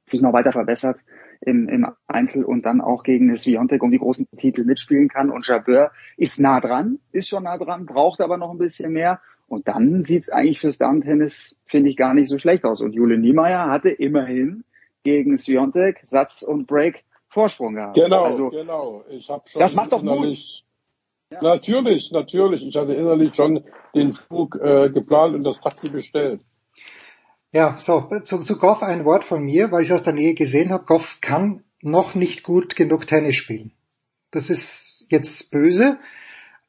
sich 0.06 0.22
noch 0.22 0.34
weiter 0.34 0.52
verbessert 0.52 0.98
im, 1.42 1.68
im 1.68 1.88
Einzel 2.08 2.46
und 2.46 2.66
dann 2.66 2.82
auch 2.82 3.04
gegen 3.04 3.36
Sviontek 3.36 3.84
um 3.84 3.92
die 3.92 4.00
großen 4.00 4.28
Titel 4.38 4.64
mitspielen 4.64 5.10
kann. 5.10 5.30
Und 5.30 5.48
Jabeur 5.48 5.92
ist 6.18 6.40
nah 6.40 6.62
dran, 6.62 7.00
ist 7.12 7.28
schon 7.28 7.44
nah 7.44 7.58
dran, 7.58 7.86
braucht 7.86 8.22
aber 8.22 8.38
noch 8.38 8.52
ein 8.52 8.58
bisschen 8.58 8.94
mehr. 8.94 9.20
Und 9.48 9.68
dann 9.68 10.04
sieht's 10.04 10.30
eigentlich 10.30 10.60
fürs 10.60 10.78
Damen-Tennis, 10.78 11.56
finde 11.66 11.90
ich, 11.90 11.98
gar 11.98 12.14
nicht 12.14 12.30
so 12.30 12.38
schlecht 12.38 12.64
aus. 12.64 12.80
Und 12.80 12.94
Jule 12.94 13.18
Niemeyer 13.18 13.70
hatte 13.70 13.90
immerhin 13.90 14.64
gegen 15.04 15.38
Sviontek 15.38 16.00
Satz 16.04 16.42
und 16.42 16.68
Break 16.68 17.04
Vorsprung 17.28 17.76
gehabt. 17.76 17.96
Genau, 17.96 18.24
also, 18.24 18.50
genau. 18.50 19.04
Ich 19.10 19.30
habe 19.30 19.44
schon 19.48 19.60
das 19.60 19.76
macht 19.76 19.92
doch 19.92 20.04
Mut. 20.04 20.38
Ja. 21.32 21.40
Natürlich, 21.42 22.12
natürlich. 22.12 22.62
Ich 22.62 22.76
hatte 22.76 22.94
innerlich 22.94 23.36
schon 23.36 23.64
den 23.96 24.14
Flug 24.14 24.56
äh, 24.62 24.90
geplant 24.90 25.36
und 25.36 25.44
das 25.44 25.62
Taxi 25.62 25.90
bestellt. 25.90 26.42
Ja, 27.54 27.78
so, 27.80 28.10
zu, 28.24 28.40
zu 28.40 28.58
Goff 28.58 28.82
ein 28.82 29.04
Wort 29.04 29.26
von 29.26 29.44
mir, 29.44 29.72
weil 29.72 29.82
ich 29.82 29.90
es 29.90 29.94
aus 29.94 30.04
der 30.04 30.14
Nähe 30.14 30.34
gesehen 30.34 30.72
habe. 30.72 30.86
Goff 30.86 31.18
kann 31.20 31.64
noch 31.82 32.16
nicht 32.16 32.44
gut 32.44 32.76
genug 32.76 33.08
Tennis 33.08 33.36
spielen. 33.36 33.72
Das 34.32 34.50
ist 34.50 35.06
jetzt 35.10 35.52
böse, 35.52 35.98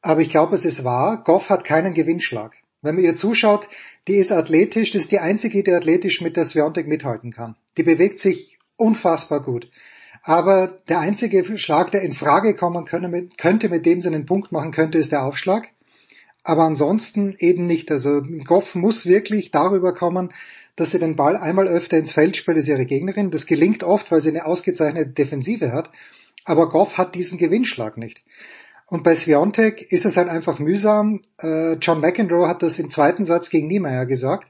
aber 0.01 0.19
ich 0.19 0.29
glaube, 0.29 0.55
es 0.55 0.65
ist 0.65 0.83
wahr. 0.83 1.23
Goff 1.23 1.49
hat 1.49 1.63
keinen 1.63 1.93
Gewinnschlag. 1.93 2.57
Wenn 2.81 2.95
man 2.95 3.03
ihr 3.05 3.15
zuschaut, 3.15 3.69
die 4.09 4.15
ist 4.15 4.33
athletisch, 4.33 4.91
das 4.91 5.03
ist 5.03 5.11
die 5.11 5.19
einzige, 5.19 5.63
die 5.63 5.71
athletisch 5.71 6.19
mit 6.19 6.35
der 6.35 6.43
Sviontek 6.43 6.85
mithalten 6.85 7.31
kann. 7.31 7.55
Die 7.77 7.83
bewegt 7.83 8.19
sich 8.19 8.59
unfassbar 8.75 9.41
gut. 9.41 9.69
Aber 10.21 10.67
der 10.89 10.99
einzige 10.99 11.57
Schlag, 11.57 11.91
der 11.91 12.01
in 12.01 12.11
Frage 12.11 12.55
kommen 12.55 12.85
könnte, 12.85 13.69
mit 13.69 13.85
dem 13.85 14.01
sie 14.01 14.07
einen 14.07 14.25
Punkt 14.25 14.51
machen 14.51 14.71
könnte, 14.71 14.97
ist 14.97 15.13
der 15.13 15.23
Aufschlag. 15.23 15.69
Aber 16.43 16.63
ansonsten 16.63 17.35
eben 17.39 17.67
nicht. 17.67 17.89
Also 17.89 18.21
Goff 18.45 18.75
muss 18.75 19.05
wirklich 19.05 19.51
darüber 19.51 19.93
kommen, 19.93 20.33
dass 20.75 20.91
sie 20.91 20.99
den 20.99 21.15
Ball 21.15 21.35
einmal 21.35 21.67
öfter 21.67 21.97
ins 21.97 22.11
Feld 22.11 22.35
spielt 22.35 22.57
als 22.57 22.67
ihre 22.67 22.85
Gegnerin. 22.85 23.31
Das 23.31 23.45
gelingt 23.45 23.83
oft, 23.83 24.11
weil 24.11 24.21
sie 24.21 24.29
eine 24.29 24.45
ausgezeichnete 24.45 25.11
Defensive 25.11 25.71
hat. 25.71 25.89
Aber 26.45 26.69
Goff 26.69 26.97
hat 26.97 27.15
diesen 27.15 27.37
Gewinnschlag 27.37 27.97
nicht. 27.97 28.23
Und 28.87 29.03
bei 29.03 29.15
Sviontek 29.15 29.91
ist 29.91 30.05
es 30.05 30.17
halt 30.17 30.29
einfach 30.29 30.59
mühsam. 30.59 31.21
Äh, 31.39 31.73
John 31.73 32.01
McEnroe 32.01 32.47
hat 32.47 32.61
das 32.63 32.79
im 32.79 32.89
zweiten 32.89 33.25
Satz 33.25 33.49
gegen 33.49 33.67
Niemeyer 33.67 34.05
gesagt. 34.05 34.47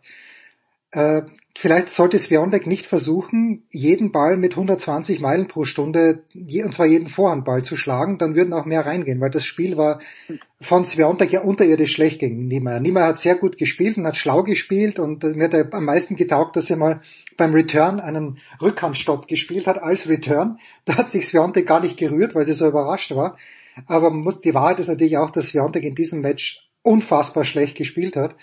Vielleicht 1.56 1.90
sollte 1.90 2.18
Sviontek 2.18 2.66
nicht 2.66 2.88
versuchen, 2.88 3.68
jeden 3.70 4.12
Ball 4.12 4.38
mit 4.38 4.54
120 4.54 5.20
Meilen 5.20 5.48
pro 5.48 5.66
Stunde, 5.66 6.24
und 6.34 6.74
zwar 6.74 6.88
jeden 6.88 7.10
Vorhandball 7.10 7.64
zu 7.64 7.78
schlagen, 7.78 8.18
dann 8.18 8.34
würden 8.34 8.54
auch 8.54 8.66
mehr 8.66 8.88
reingehen, 8.88 9.22
weil 9.22 9.30
das 9.30 9.46
Spiel 9.46 9.78
war 9.78 10.00
von 10.60 10.84
Sviontek 10.84 11.32
ja 11.32 11.42
unterirdisch 11.42 11.94
schlecht 11.94 12.20
gegen 12.20 12.48
Niemeyer. 12.48 12.80
Niemeyer 12.80 13.10
hat 13.10 13.20
sehr 13.20 13.36
gut 13.36 13.60
gespielt 13.60 13.98
und 13.98 14.08
hat 14.08 14.18
schlau 14.18 14.42
gespielt 14.42 14.98
und 14.98 15.24
mir 15.24 15.44
hat 15.44 15.74
am 15.74 15.86
meisten 15.86 16.16
getaugt, 16.16 16.56
dass 16.56 16.72
er 16.72 16.78
mal 16.78 17.02
beim 17.38 17.54
Return 17.54 18.00
einen 18.00 18.40
Rückhandstopp 18.60 19.28
gespielt 19.28 19.68
hat 19.68 19.78
als 19.78 20.10
Return. 20.10 20.58
Da 20.86 20.98
hat 20.98 21.12
sich 21.12 21.28
Sviontek 21.28 21.68
gar 21.68 21.82
nicht 21.82 21.98
gerührt, 21.98 22.34
weil 22.34 22.46
sie 22.46 22.54
so 22.54 22.68
überrascht 22.68 23.12
war. 23.12 23.38
Aber 23.86 24.10
muss, 24.10 24.42
die 24.42 24.56
Wahrheit 24.56 24.80
ist 24.80 24.88
natürlich 24.88 25.18
auch, 25.18 25.30
dass 25.30 25.50
Sviontek 25.50 25.84
in 25.84 25.96
diesem 25.96 26.22
Match 26.22 26.68
unfassbar 26.82 27.46
schlecht 27.46 27.78
gespielt 27.78 28.16
hat 28.16 28.36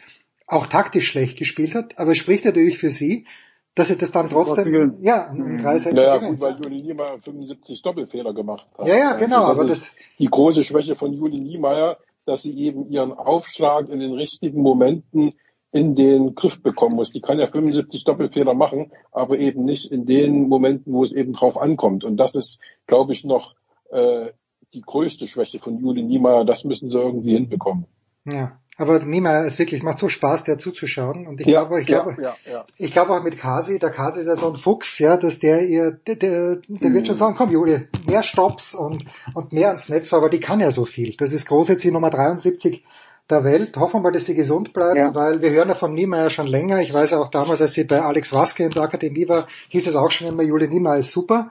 auch 0.51 0.67
taktisch 0.67 1.09
schlecht 1.09 1.39
gespielt 1.39 1.75
hat, 1.75 1.99
aber 1.99 2.13
es 2.13 2.19
spricht 2.19 2.45
natürlich 2.45 2.79
für 2.79 2.91
sie, 2.91 3.27
dass 3.75 3.89
sie 3.89 3.97
das 3.97 4.11
dann 4.11 4.29
trotzdem, 4.29 4.97
ja, 5.01 5.31
in 5.33 5.59
drei 5.59 5.79
Sätzen 5.79 5.97
Naja, 5.97 6.19
gut, 6.19 6.41
weil 6.41 6.57
Juli 6.63 6.83
Niemeyer 6.83 7.19
75 7.23 7.83
Doppelfehler 7.83 8.35
gemacht 8.35 8.67
hat. 8.77 8.87
Ja, 8.87 8.97
ja, 8.97 9.17
genau, 9.17 9.41
das 9.41 9.51
aber 9.51 9.65
das. 9.65 9.91
Die 10.19 10.27
große 10.27 10.65
Schwäche 10.65 10.97
von 10.97 11.13
Juli 11.13 11.41
Niemeyer, 11.41 11.99
dass 12.27 12.43
sie 12.43 12.53
eben 12.53 12.91
ihren 12.91 13.13
Aufschlag 13.13 13.89
in 13.89 14.01
den 14.01 14.13
richtigen 14.13 14.61
Momenten 14.61 15.35
in 15.73 15.95
den 15.95 16.35
Griff 16.35 16.61
bekommen 16.63 16.97
muss. 16.97 17.13
Die 17.13 17.21
kann 17.21 17.39
ja 17.39 17.47
75 17.47 18.03
Doppelfehler 18.03 18.55
machen, 18.55 18.91
aber 19.13 19.39
eben 19.39 19.65
nicht 19.65 19.91
in 19.91 20.05
den 20.05 20.49
Momenten, 20.49 20.93
wo 20.93 21.05
es 21.05 21.13
eben 21.13 21.33
drauf 21.33 21.57
ankommt. 21.57 22.03
Und 22.03 22.17
das 22.17 22.35
ist, 22.35 22.59
glaube 22.89 23.13
ich, 23.13 23.25
noch 23.25 23.55
äh, 23.91 24.31
die 24.75 24.81
größte 24.81 25.29
Schwäche 25.29 25.61
von 25.61 25.79
Juli 25.79 26.03
Niemeyer. 26.03 26.45
Das 26.45 26.65
müssen 26.65 26.91
sie 26.91 26.99
irgendwie 26.99 27.35
hinbekommen. 27.35 27.87
Ja. 28.25 28.59
Aber 28.81 28.99
Nima, 29.01 29.45
es 29.45 29.59
wirklich 29.59 29.83
macht 29.83 29.99
so 29.99 30.09
Spaß, 30.09 30.45
der 30.45 30.57
zuzuschauen. 30.57 31.27
Und 31.27 31.39
ich 31.39 31.47
ja, 31.47 31.61
glaube, 31.61 31.83
ich 31.83 31.89
ja, 31.89 32.03
glaube, 32.03 32.23
ja, 32.23 32.35
ja. 32.51 32.65
ich 32.79 32.93
glaube 32.93 33.13
auch 33.13 33.23
mit 33.23 33.37
Kasi, 33.37 33.79
der 33.79 33.91
Kasi 33.91 34.21
ist 34.21 34.27
ja 34.27 34.37
so 34.37 34.51
ein 34.51 34.57
Fuchs, 34.57 34.99
ja, 34.99 35.19
dass 35.19 35.39
der 35.39 35.69
ihr, 35.69 35.91
der, 36.07 36.17
der, 36.17 36.57
der 36.57 36.89
mhm. 36.89 36.95
wird 36.95 37.07
schon 37.07 37.17
sagen, 37.17 37.35
komm 37.37 37.51
Juli, 37.51 37.89
mehr 38.07 38.23
Stops 38.23 38.75
und, 38.75 39.05
und 39.35 39.53
mehr 39.53 39.67
ans 39.67 39.91
Netz, 39.91 40.11
aber 40.15 40.31
die 40.31 40.41
kann 40.41 40.61
ja 40.61 40.71
so 40.71 40.87
viel. 40.87 41.15
Das 41.19 41.35
ist 41.35 41.47
grundsätzlich 41.47 41.93
Nummer 41.93 42.09
73 42.09 42.83
der 43.29 43.45
Welt. 43.45 43.77
Hoffen 43.77 44.03
wir, 44.03 44.13
dass 44.13 44.25
sie 44.25 44.35
gesund 44.35 44.73
bleibt, 44.73 44.97
ja. 44.97 45.15
weil 45.15 45.43
wir 45.43 45.51
hören 45.51 45.69
ja 45.69 45.75
von 45.75 45.93
Niemeyer 45.93 46.31
schon 46.31 46.47
länger. 46.47 46.81
Ich 46.81 46.95
weiß 46.95 47.13
auch 47.13 47.29
damals, 47.29 47.61
als 47.61 47.75
sie 47.75 47.85
bei 47.85 48.01
Alex 48.01 48.33
Waske 48.33 48.65
in 48.65 48.71
der 48.71 48.81
Akademie 48.81 49.29
war, 49.29 49.47
hieß 49.69 49.89
es 49.89 49.95
auch 49.95 50.11
schon 50.11 50.27
immer, 50.27 50.43
Juli 50.43 50.69
Niemeyer 50.69 50.97
ist 50.97 51.13
super. 51.13 51.51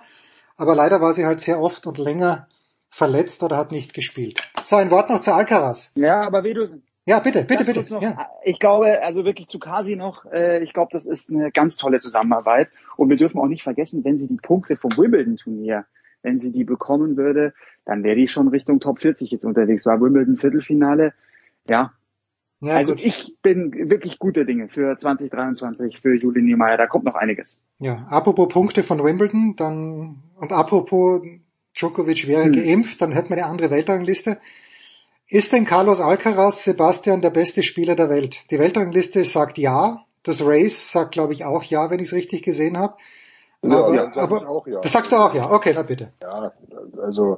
Aber 0.58 0.74
leider 0.74 1.00
war 1.00 1.14
sie 1.14 1.28
halt 1.28 1.42
sehr 1.42 1.62
oft 1.62 1.86
und 1.86 2.00
länger 2.00 2.48
verletzt 2.90 3.44
oder 3.44 3.56
hat 3.56 3.72
nicht 3.72 3.94
gespielt. 3.94 4.42
So, 4.66 4.78
ein 4.78 4.90
Wort 4.90 5.12
noch 5.12 5.22
zu 5.22 5.32
Alcaraz. 5.32 5.92
Ja, 5.94 6.22
aber 6.22 6.44
wie 6.44 6.56
du, 6.56 6.82
ja, 7.10 7.20
bitte, 7.20 7.44
bitte, 7.44 7.66
bitte. 7.66 7.92
Noch, 7.92 8.02
ja. 8.04 8.30
Ich 8.44 8.60
glaube, 8.60 9.02
also 9.02 9.26
wirklich 9.26 9.48
zu 9.48 9.58
Kasi 9.58 9.96
noch, 9.96 10.26
äh, 10.32 10.62
ich 10.64 10.74
glaube, 10.74 10.90
das 10.92 11.08
ist 11.08 11.32
eine 11.32 11.52
ganz 11.52 11.76
tolle 11.76 11.98
Zusammenarbeit. 11.98 12.70
Und 12.98 13.10
wir 13.10 13.16
dürfen 13.16 13.40
auch 13.40 13.48
nicht 13.48 13.64
vergessen, 13.64 14.04
wenn 14.04 14.20
sie 14.20 14.28
die 14.28 14.38
Punkte 14.38 14.78
vom 14.78 14.92
Wimbledon-Turnier, 14.92 15.86
wenn 16.22 16.38
sie 16.38 16.52
die 16.52 16.64
bekommen 16.64 17.18
würde, 17.18 17.54
dann 17.86 18.04
wäre 18.04 18.16
die 18.16 18.28
schon 18.28 18.48
Richtung 18.50 18.80
Top 18.80 19.00
40 19.00 19.32
jetzt 19.32 19.44
unterwegs. 19.44 19.88
War 19.88 20.00
Wimbledon 20.00 20.38
Viertelfinale. 20.38 21.14
Ja. 21.68 21.94
ja 22.62 22.74
also 22.76 22.94
gut. 22.94 23.04
ich 23.04 23.36
bin 23.42 23.90
wirklich 23.90 24.20
guter 24.20 24.46
Dinge 24.46 24.68
für 24.68 24.96
2023 24.96 26.02
für 26.02 26.14
Julie 26.14 26.44
Niemeyer. 26.44 26.78
Da 26.78 26.86
kommt 26.86 27.06
noch 27.06 27.16
einiges. 27.16 27.60
Ja, 27.80 28.06
apropos 28.10 28.50
Punkte 28.50 28.84
von 28.84 29.04
Wimbledon, 29.04 29.56
dann 29.56 30.22
und 30.36 30.52
apropos 30.52 31.24
Djokovic 31.76 32.28
wäre 32.28 32.46
hm. 32.46 32.54
geimpft, 32.54 33.02
dann 33.02 33.14
hätten 33.14 33.30
wir 33.30 33.38
eine 33.38 33.48
andere 33.48 33.72
Weltrangliste. 33.72 34.38
Ist 35.32 35.54
denn 35.54 35.66
Carlos 35.66 36.00
Alcaraz, 36.00 36.64
Sebastian, 36.64 37.22
der 37.22 37.30
beste 37.30 37.62
Spieler 37.62 37.96
der 37.96 38.10
Welt? 38.10 38.50
Die 38.50 38.58
Weltrangliste 38.58 39.24
sagt 39.24 39.60
ja, 39.60 40.00
Das 40.24 40.42
Race 40.44 40.92
sagt, 40.92 41.12
glaube 41.12 41.34
ich, 41.34 41.46
auch 41.46 41.62
ja, 41.62 41.92
wenn 41.92 42.00
ich 42.00 42.08
es 42.08 42.16
richtig 42.16 42.42
gesehen 42.42 42.80
habe. 42.80 42.96
Ja, 43.62 43.78
aber, 43.78 43.94
ja, 43.94 44.12
sag 44.12 44.24
aber 44.24 44.50
auch 44.50 44.66
ja. 44.66 44.82
das 44.82 44.92
sagst 44.92 45.12
du 45.12 45.18
auch 45.18 45.34
ja. 45.36 45.52
Okay, 45.52 45.74
na 45.76 45.84
bitte. 45.84 46.14
Ja, 46.24 46.52
also 47.00 47.38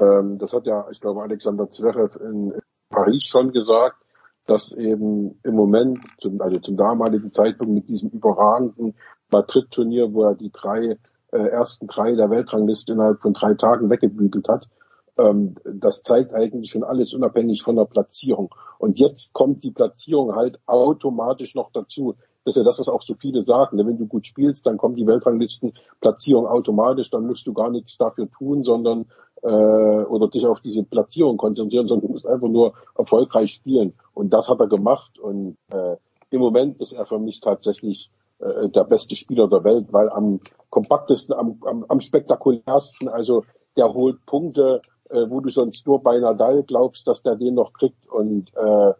ähm, 0.00 0.38
das 0.38 0.54
hat 0.54 0.64
ja, 0.64 0.86
ich 0.90 0.98
glaube, 1.00 1.22
Alexander 1.22 1.68
Zverev 1.68 2.18
in 2.18 2.54
Paris 2.88 3.24
schon 3.24 3.52
gesagt, 3.52 3.98
dass 4.46 4.72
eben 4.72 5.38
im 5.42 5.54
Moment, 5.54 5.98
zum, 6.20 6.40
also 6.40 6.58
zum 6.60 6.78
damaligen 6.78 7.32
Zeitpunkt 7.32 7.74
mit 7.74 7.88
diesem 7.88 8.08
überragenden 8.10 8.94
Madrid-Turnier, 9.30 10.14
wo 10.14 10.24
er 10.24 10.36
die 10.36 10.52
drei 10.52 10.96
äh, 11.32 11.48
ersten 11.48 11.86
drei 11.86 12.14
der 12.14 12.30
Weltrangliste 12.30 12.92
innerhalb 12.92 13.20
von 13.20 13.34
drei 13.34 13.54
Tagen 13.54 13.90
weggebügelt 13.90 14.48
hat, 14.48 14.68
das 15.16 16.02
zeigt 16.02 16.34
eigentlich 16.34 16.70
schon 16.70 16.84
alles 16.84 17.14
unabhängig 17.14 17.62
von 17.62 17.76
der 17.76 17.86
Platzierung. 17.86 18.54
Und 18.78 18.98
jetzt 18.98 19.32
kommt 19.32 19.64
die 19.64 19.70
Platzierung 19.70 20.34
halt 20.34 20.58
automatisch 20.66 21.54
noch 21.54 21.70
dazu. 21.72 22.16
Das 22.44 22.54
ist 22.54 22.60
ja 22.60 22.64
das, 22.64 22.78
was 22.78 22.88
auch 22.88 23.02
so 23.02 23.14
viele 23.14 23.42
sagen. 23.42 23.78
Wenn 23.78 23.98
du 23.98 24.06
gut 24.06 24.26
spielst, 24.26 24.66
dann 24.66 24.76
kommt 24.76 24.98
die 24.98 25.06
Weltranglistenplatzierung 25.06 26.46
automatisch, 26.46 27.10
dann 27.10 27.26
musst 27.26 27.46
du 27.46 27.54
gar 27.54 27.70
nichts 27.70 27.96
dafür 27.96 28.30
tun, 28.30 28.62
sondern 28.62 29.06
äh, 29.42 29.48
oder 29.48 30.28
dich 30.28 30.46
auf 30.46 30.60
diese 30.60 30.82
Platzierung 30.82 31.38
konzentrieren, 31.38 31.88
sondern 31.88 32.08
du 32.08 32.12
musst 32.12 32.26
einfach 32.26 32.48
nur 32.48 32.74
erfolgreich 32.96 33.52
spielen. 33.54 33.94
Und 34.14 34.30
das 34.30 34.48
hat 34.48 34.60
er 34.60 34.68
gemacht. 34.68 35.18
Und 35.18 35.56
äh, 35.72 35.96
im 36.30 36.40
Moment 36.40 36.80
ist 36.80 36.92
er 36.92 37.06
für 37.06 37.18
mich 37.18 37.40
tatsächlich 37.40 38.10
äh, 38.38 38.68
der 38.68 38.84
beste 38.84 39.16
Spieler 39.16 39.48
der 39.48 39.64
Welt, 39.64 39.92
weil 39.92 40.10
am 40.10 40.40
kompaktesten, 40.70 41.34
am, 41.34 41.58
am, 41.64 41.84
am 41.88 42.00
spektakulärsten, 42.00 43.08
also 43.08 43.44
der 43.76 43.92
holt 43.92 44.24
Punkte, 44.26 44.82
äh, 45.10 45.28
wo 45.28 45.40
du 45.40 45.48
sonst 45.50 45.86
nur 45.86 46.02
bei 46.02 46.18
Nadal 46.18 46.62
glaubst, 46.62 47.06
dass 47.06 47.22
der 47.22 47.36
den 47.36 47.54
noch 47.54 47.72
kriegt. 47.72 48.08
Und 48.08 48.50
äh, 48.56 48.92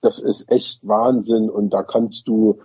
das 0.00 0.18
ist 0.18 0.50
echt 0.50 0.86
Wahnsinn. 0.86 1.50
Und 1.50 1.70
da 1.70 1.82
kannst 1.82 2.28
du 2.28 2.60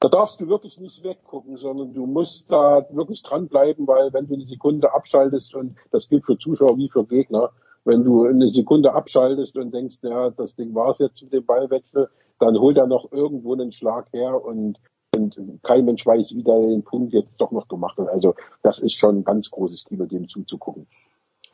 da 0.00 0.08
darfst 0.08 0.40
du 0.40 0.48
wirklich 0.48 0.78
nicht 0.78 1.02
weggucken, 1.02 1.56
sondern 1.56 1.94
du 1.94 2.06
musst 2.06 2.50
da 2.50 2.86
wirklich 2.90 3.22
dranbleiben, 3.22 3.86
weil 3.86 4.12
wenn 4.12 4.26
du 4.26 4.34
eine 4.34 4.44
Sekunde 4.44 4.92
abschaltest, 4.92 5.54
und 5.54 5.76
das 5.90 6.08
gilt 6.08 6.26
für 6.26 6.38
Zuschauer 6.38 6.76
wie 6.76 6.90
für 6.90 7.06
Gegner, 7.06 7.50
wenn 7.84 8.04
du 8.04 8.24
eine 8.24 8.50
Sekunde 8.50 8.92
abschaltest 8.92 9.56
und 9.56 9.72
denkst, 9.72 9.98
ja, 10.02 10.30
das 10.30 10.54
Ding 10.54 10.74
war's 10.74 10.98
jetzt 10.98 11.22
mit 11.22 11.32
dem 11.32 11.46
Ballwechsel, 11.46 12.08
dann 12.38 12.58
holt 12.58 12.76
er 12.76 12.86
noch 12.86 13.10
irgendwo 13.10 13.54
einen 13.54 13.72
Schlag 13.72 14.12
her 14.12 14.44
und, 14.44 14.78
und 15.16 15.36
kein 15.62 15.86
Mensch 15.86 16.04
weiß, 16.04 16.34
wie 16.34 16.42
der 16.42 16.60
den 16.60 16.82
Punkt 16.82 17.14
jetzt 17.14 17.40
doch 17.40 17.52
noch 17.52 17.68
gemacht 17.68 17.96
hat. 17.96 18.08
Also 18.08 18.34
das 18.62 18.80
ist 18.80 18.94
schon 18.94 19.18
ein 19.18 19.24
ganz 19.24 19.50
großes 19.50 19.86
Kino, 19.86 20.04
dem 20.04 20.28
zuzugucken. 20.28 20.88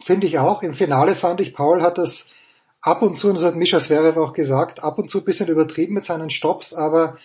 Finde 0.04 0.26
ich 0.26 0.38
auch. 0.38 0.62
Im 0.62 0.74
Finale 0.74 1.14
fand 1.14 1.40
ich, 1.40 1.54
Paul 1.54 1.82
hat 1.82 1.98
das 1.98 2.32
ab 2.80 3.02
und 3.02 3.16
zu, 3.16 3.28
und 3.28 3.36
das 3.36 3.44
hat 3.44 3.56
Mischa 3.56 3.78
Zverev 3.78 4.18
auch 4.18 4.32
gesagt, 4.32 4.82
ab 4.82 4.98
und 4.98 5.08
zu 5.08 5.18
ein 5.18 5.24
bisschen 5.24 5.48
übertrieben 5.48 5.94
mit 5.94 6.04
seinen 6.04 6.30
Stops, 6.30 6.74
aber 6.74 7.16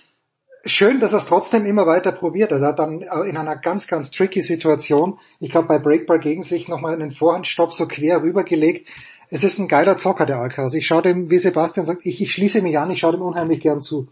schön, 0.65 0.99
dass 0.99 1.13
er 1.13 1.17
es 1.17 1.25
trotzdem 1.25 1.65
immer 1.65 1.87
weiter 1.87 2.11
probiert. 2.11 2.51
Also 2.51 2.65
er 2.65 2.69
hat 2.69 2.79
dann 2.79 3.01
in 3.01 3.37
einer 3.37 3.55
ganz, 3.55 3.87
ganz 3.87 4.11
tricky 4.11 4.41
Situation, 4.41 5.19
ich 5.39 5.49
glaube 5.49 5.67
bei 5.67 5.79
Breakball 5.79 6.19
gegen 6.19 6.43
sich 6.43 6.67
nochmal 6.67 6.93
einen 6.93 7.11
Vorhandstopp 7.11 7.73
so 7.73 7.87
quer 7.87 8.21
rübergelegt. 8.21 8.87
Es 9.29 9.43
ist 9.43 9.59
ein 9.59 9.67
geiler 9.67 9.97
Zocker, 9.97 10.25
der 10.25 10.37
Alcaraz. 10.37 10.73
Ich 10.73 10.87
schaue 10.87 11.01
dem, 11.01 11.29
wie 11.29 11.37
Sebastian 11.37 11.85
sagt, 11.85 12.05
ich, 12.05 12.21
ich 12.21 12.31
schließe 12.31 12.61
mich 12.61 12.77
an, 12.77 12.91
ich 12.91 12.99
schaue 12.99 13.13
dem 13.13 13.21
unheimlich 13.21 13.59
gern 13.59 13.81
zu. 13.81 14.07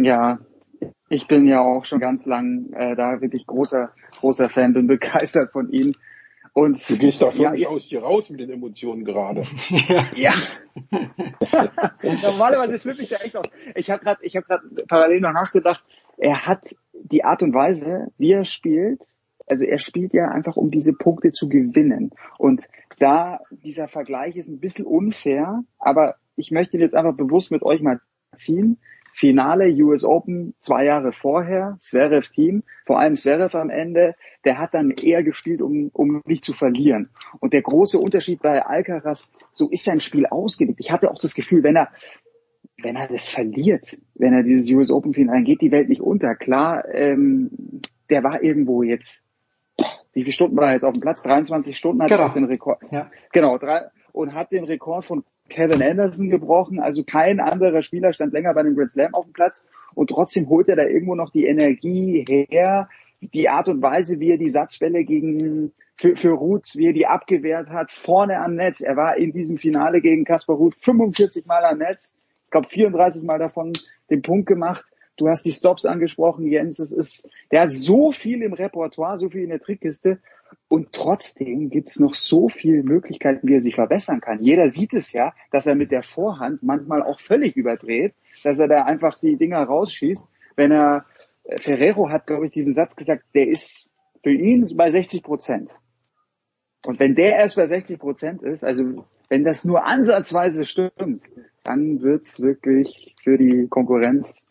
Ja, 0.00 0.38
ich 1.08 1.26
bin 1.26 1.46
ja 1.46 1.60
auch 1.60 1.84
schon 1.84 2.00
ganz 2.00 2.26
lang 2.26 2.72
äh, 2.72 2.96
da 2.96 3.20
wirklich 3.20 3.46
großer, 3.46 3.90
großer 4.20 4.48
Fan, 4.48 4.72
bin 4.72 4.86
begeistert 4.86 5.52
von 5.52 5.70
ihm. 5.70 5.94
Und 6.58 6.90
du 6.90 6.98
gehst 6.98 7.22
da 7.22 7.30
völlig 7.30 7.60
ja, 7.60 7.68
aus 7.68 7.88
dir 7.88 8.02
raus 8.02 8.28
mit 8.30 8.40
den 8.40 8.50
Emotionen 8.50 9.04
gerade. 9.04 9.44
ja. 10.16 10.32
Normalerweise 12.02 12.80
flippe 12.80 13.02
ich 13.02 13.10
da 13.10 13.18
echt 13.18 13.36
aus. 13.36 13.46
Ich 13.76 13.92
habe 13.92 14.02
gerade, 14.02 14.24
ich 14.24 14.34
habe 14.34 14.44
gerade 14.44 14.64
parallel 14.88 15.20
noch 15.20 15.32
nachgedacht. 15.32 15.84
Er 16.16 16.46
hat 16.46 16.74
die 16.94 17.22
Art 17.22 17.44
und 17.44 17.54
Weise, 17.54 18.08
wie 18.18 18.32
er 18.32 18.44
spielt. 18.44 19.04
Also 19.46 19.66
er 19.66 19.78
spielt 19.78 20.12
ja 20.12 20.30
einfach, 20.30 20.56
um 20.56 20.72
diese 20.72 20.94
Punkte 20.94 21.30
zu 21.30 21.48
gewinnen. 21.48 22.10
Und 22.38 22.64
da 22.98 23.38
dieser 23.50 23.86
Vergleich 23.86 24.36
ist 24.36 24.48
ein 24.48 24.58
bisschen 24.58 24.84
unfair, 24.84 25.62
aber 25.78 26.16
ich 26.34 26.50
möchte 26.50 26.76
ihn 26.76 26.82
jetzt 26.82 26.96
einfach 26.96 27.14
bewusst 27.14 27.52
mit 27.52 27.62
euch 27.62 27.82
mal 27.82 28.00
ziehen. 28.34 28.78
Finale 29.12 29.72
US 29.82 30.04
Open 30.04 30.54
zwei 30.60 30.84
Jahre 30.84 31.12
vorher, 31.12 31.78
Zverev 31.80 32.28
Team, 32.32 32.62
vor 32.86 32.98
allem 32.98 33.16
Zverev 33.16 33.56
am 33.56 33.70
Ende, 33.70 34.14
der 34.44 34.58
hat 34.58 34.74
dann 34.74 34.90
eher 34.90 35.22
gespielt, 35.22 35.60
um, 35.62 35.90
um 35.92 36.22
nicht 36.26 36.44
zu 36.44 36.52
verlieren. 36.52 37.10
Und 37.40 37.52
der 37.52 37.62
große 37.62 37.98
Unterschied 37.98 38.40
bei 38.42 38.64
Alcaraz, 38.64 39.30
so 39.52 39.68
ist 39.70 39.84
sein 39.84 40.00
Spiel 40.00 40.26
ausgelegt. 40.26 40.80
Ich 40.80 40.90
hatte 40.90 41.10
auch 41.10 41.18
das 41.20 41.34
Gefühl, 41.34 41.62
wenn 41.62 41.76
er, 41.76 41.88
wenn 42.82 42.96
er 42.96 43.08
das 43.08 43.28
verliert, 43.28 43.96
wenn 44.14 44.32
er 44.32 44.42
dieses 44.42 44.70
US 44.70 44.90
Open 44.90 45.14
Finale, 45.14 45.38
dann 45.38 45.44
geht 45.44 45.60
die 45.60 45.72
Welt 45.72 45.88
nicht 45.88 46.00
unter. 46.00 46.34
Klar, 46.36 46.84
ähm, 46.92 47.50
der 48.10 48.22
war 48.22 48.42
irgendwo 48.42 48.82
jetzt, 48.82 49.24
wie 50.12 50.22
viele 50.22 50.32
Stunden 50.32 50.56
war 50.56 50.68
er 50.68 50.74
jetzt 50.74 50.84
auf 50.84 50.92
dem 50.92 51.00
Platz? 51.00 51.22
23 51.22 51.76
Stunden 51.76 52.02
hat 52.02 52.08
Genau. 52.10 52.22
er 52.24 52.34
den 52.34 52.44
Rekord. 52.44 52.80
Ja. 52.90 53.10
Genau, 53.32 53.58
drei, 53.58 53.86
und 54.12 54.34
hat 54.34 54.52
den 54.52 54.64
Rekord 54.64 55.04
von 55.04 55.24
Kevin 55.48 55.82
Anderson 55.82 56.30
gebrochen. 56.30 56.80
Also 56.80 57.04
kein 57.04 57.40
anderer 57.40 57.82
Spieler 57.82 58.12
stand 58.12 58.32
länger 58.32 58.54
bei 58.54 58.62
dem 58.62 58.76
Grand 58.76 58.90
Slam 58.90 59.14
auf 59.14 59.24
dem 59.24 59.32
Platz. 59.32 59.64
Und 59.94 60.10
trotzdem 60.10 60.48
holt 60.48 60.68
er 60.68 60.76
da 60.76 60.84
irgendwo 60.84 61.14
noch 61.14 61.30
die 61.30 61.46
Energie 61.46 62.24
her, 62.28 62.88
die 63.20 63.48
Art 63.48 63.68
und 63.68 63.82
Weise, 63.82 64.20
wie 64.20 64.30
er 64.30 64.38
die 64.38 64.48
Satzbälle 64.48 65.04
gegen 65.04 65.72
für, 65.96 66.14
für 66.14 66.30
Ruth, 66.30 66.72
wie 66.74 66.86
er 66.86 66.92
die 66.92 67.06
abgewehrt 67.06 67.68
hat, 67.70 67.90
vorne 67.90 68.38
am 68.38 68.54
Netz. 68.54 68.80
Er 68.80 68.96
war 68.96 69.16
in 69.16 69.32
diesem 69.32 69.56
Finale 69.56 70.00
gegen 70.00 70.24
Kaspar 70.24 70.56
Ruth 70.56 70.76
45 70.78 71.46
Mal 71.46 71.64
am 71.64 71.78
Netz. 71.78 72.14
Ich 72.44 72.50
glaube 72.50 72.68
34 72.68 73.24
Mal 73.24 73.38
davon 73.38 73.72
den 74.08 74.22
Punkt 74.22 74.46
gemacht. 74.46 74.84
Du 75.16 75.28
hast 75.28 75.44
die 75.44 75.50
Stops 75.50 75.84
angesprochen, 75.84 76.46
Jens. 76.46 76.78
Es 76.78 76.92
ist, 76.92 77.28
der 77.50 77.62
hat 77.62 77.72
so 77.72 78.12
viel 78.12 78.42
im 78.42 78.52
Repertoire, 78.52 79.18
so 79.18 79.28
viel 79.28 79.42
in 79.42 79.50
der 79.50 79.60
Trickkiste. 79.60 80.20
Und 80.68 80.92
trotzdem 80.92 81.70
gibt's 81.70 81.98
noch 81.98 82.14
so 82.14 82.48
viele 82.48 82.82
Möglichkeiten, 82.82 83.48
wie 83.48 83.54
er 83.54 83.60
sich 83.60 83.74
verbessern 83.74 84.20
kann. 84.20 84.42
Jeder 84.42 84.68
sieht 84.68 84.92
es 84.92 85.12
ja, 85.12 85.32
dass 85.50 85.66
er 85.66 85.74
mit 85.74 85.90
der 85.90 86.02
Vorhand 86.02 86.62
manchmal 86.62 87.02
auch 87.02 87.20
völlig 87.20 87.56
überdreht, 87.56 88.14
dass 88.44 88.58
er 88.58 88.68
da 88.68 88.84
einfach 88.84 89.18
die 89.18 89.36
Dinger 89.36 89.62
rausschießt. 89.62 90.28
Wenn 90.56 90.72
er, 90.72 91.06
äh, 91.44 91.60
Ferrero 91.60 92.10
hat, 92.10 92.26
glaube 92.26 92.46
ich, 92.46 92.52
diesen 92.52 92.74
Satz 92.74 92.96
gesagt, 92.96 93.24
der 93.34 93.48
ist 93.48 93.88
für 94.22 94.32
ihn 94.32 94.76
bei 94.76 94.90
60 94.90 95.22
Prozent. 95.22 95.70
Und 96.84 97.00
wenn 97.00 97.14
der 97.14 97.36
erst 97.36 97.56
bei 97.56 97.64
60 97.64 97.98
Prozent 97.98 98.42
ist, 98.42 98.64
also 98.64 99.04
wenn 99.28 99.44
das 99.44 99.64
nur 99.64 99.84
ansatzweise 99.86 100.66
stimmt, 100.66 101.22
dann 101.64 102.02
wird's 102.02 102.40
wirklich 102.40 103.14
für 103.22 103.36
die 103.36 103.68
Konkurrenz 103.68 104.46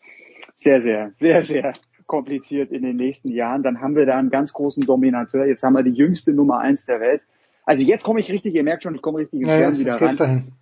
sehr, 0.54 0.80
sehr, 0.80 1.10
sehr, 1.12 1.42
sehr 1.42 1.74
kompliziert 2.08 2.72
in 2.72 2.82
den 2.82 2.96
nächsten 2.96 3.30
Jahren. 3.30 3.62
Dann 3.62 3.80
haben 3.80 3.94
wir 3.94 4.06
da 4.06 4.18
einen 4.18 4.30
ganz 4.30 4.52
großen 4.52 4.84
Dominateur. 4.84 5.46
Jetzt 5.46 5.62
haben 5.62 5.74
wir 5.74 5.84
die 5.84 5.92
jüngste 5.92 6.32
Nummer 6.32 6.58
eins 6.58 6.86
der 6.86 7.00
Welt. 7.00 7.22
Also 7.64 7.84
jetzt 7.84 8.02
komme 8.02 8.18
ich 8.18 8.32
richtig, 8.32 8.54
ihr 8.54 8.64
merkt 8.64 8.82
schon, 8.82 8.96
ich 8.96 9.02
komme 9.02 9.18
richtig 9.18 9.42
ins 9.42 9.50
Ja, 9.50 9.60
jetzt, 9.60 9.78
wieder 9.78 9.98
geht's 9.98 10.20
rein. 10.20 10.28
dahin. 10.28 10.52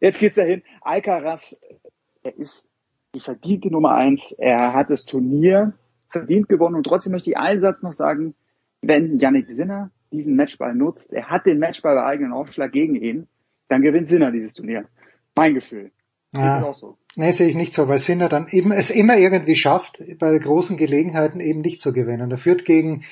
Jetzt 0.00 0.18
geht's 0.18 0.36
dahin. 0.36 0.62
Alcaraz, 0.80 1.60
er 2.24 2.36
ist 2.36 2.68
die 3.14 3.20
verdiente 3.20 3.68
Nummer 3.68 3.94
eins. 3.94 4.32
Er 4.32 4.72
hat 4.72 4.90
das 4.90 5.04
Turnier 5.04 5.74
verdient 6.08 6.48
gewonnen 6.48 6.74
und 6.74 6.84
trotzdem 6.84 7.12
möchte 7.12 7.30
ich 7.30 7.36
einen 7.36 7.60
Satz 7.60 7.82
noch 7.82 7.92
sagen, 7.92 8.34
wenn 8.80 9.18
Yannick 9.18 9.50
Sinner 9.50 9.90
diesen 10.12 10.36
Matchball 10.36 10.74
nutzt, 10.74 11.12
er 11.12 11.28
hat 11.28 11.46
den 11.46 11.58
Matchball 11.58 11.94
bei 11.94 12.04
eigenen 12.04 12.32
Aufschlag 12.32 12.72
gegen 12.72 12.94
ihn, 12.94 13.28
dann 13.68 13.82
gewinnt 13.82 14.08
Sinner 14.08 14.32
dieses 14.32 14.54
Turnier. 14.54 14.86
Mein 15.36 15.54
Gefühl. 15.54 15.90
Ja. 16.40 16.64
auch 16.64 16.74
so. 16.74 16.96
Nee, 17.14 17.32
sehe 17.32 17.48
ich 17.48 17.54
nicht 17.54 17.72
so, 17.72 17.88
weil 17.88 17.98
Sinner 17.98 18.28
dann 18.28 18.46
eben 18.50 18.72
es 18.72 18.90
immer 18.90 19.16
irgendwie 19.16 19.56
schafft, 19.56 20.02
bei 20.18 20.36
großen 20.38 20.76
Gelegenheiten 20.76 21.40
eben 21.40 21.62
nicht 21.62 21.80
zu 21.80 21.92
gewinnen. 21.92 22.30
Er 22.30 22.38
führt 22.38 22.64
gegen 22.64 23.04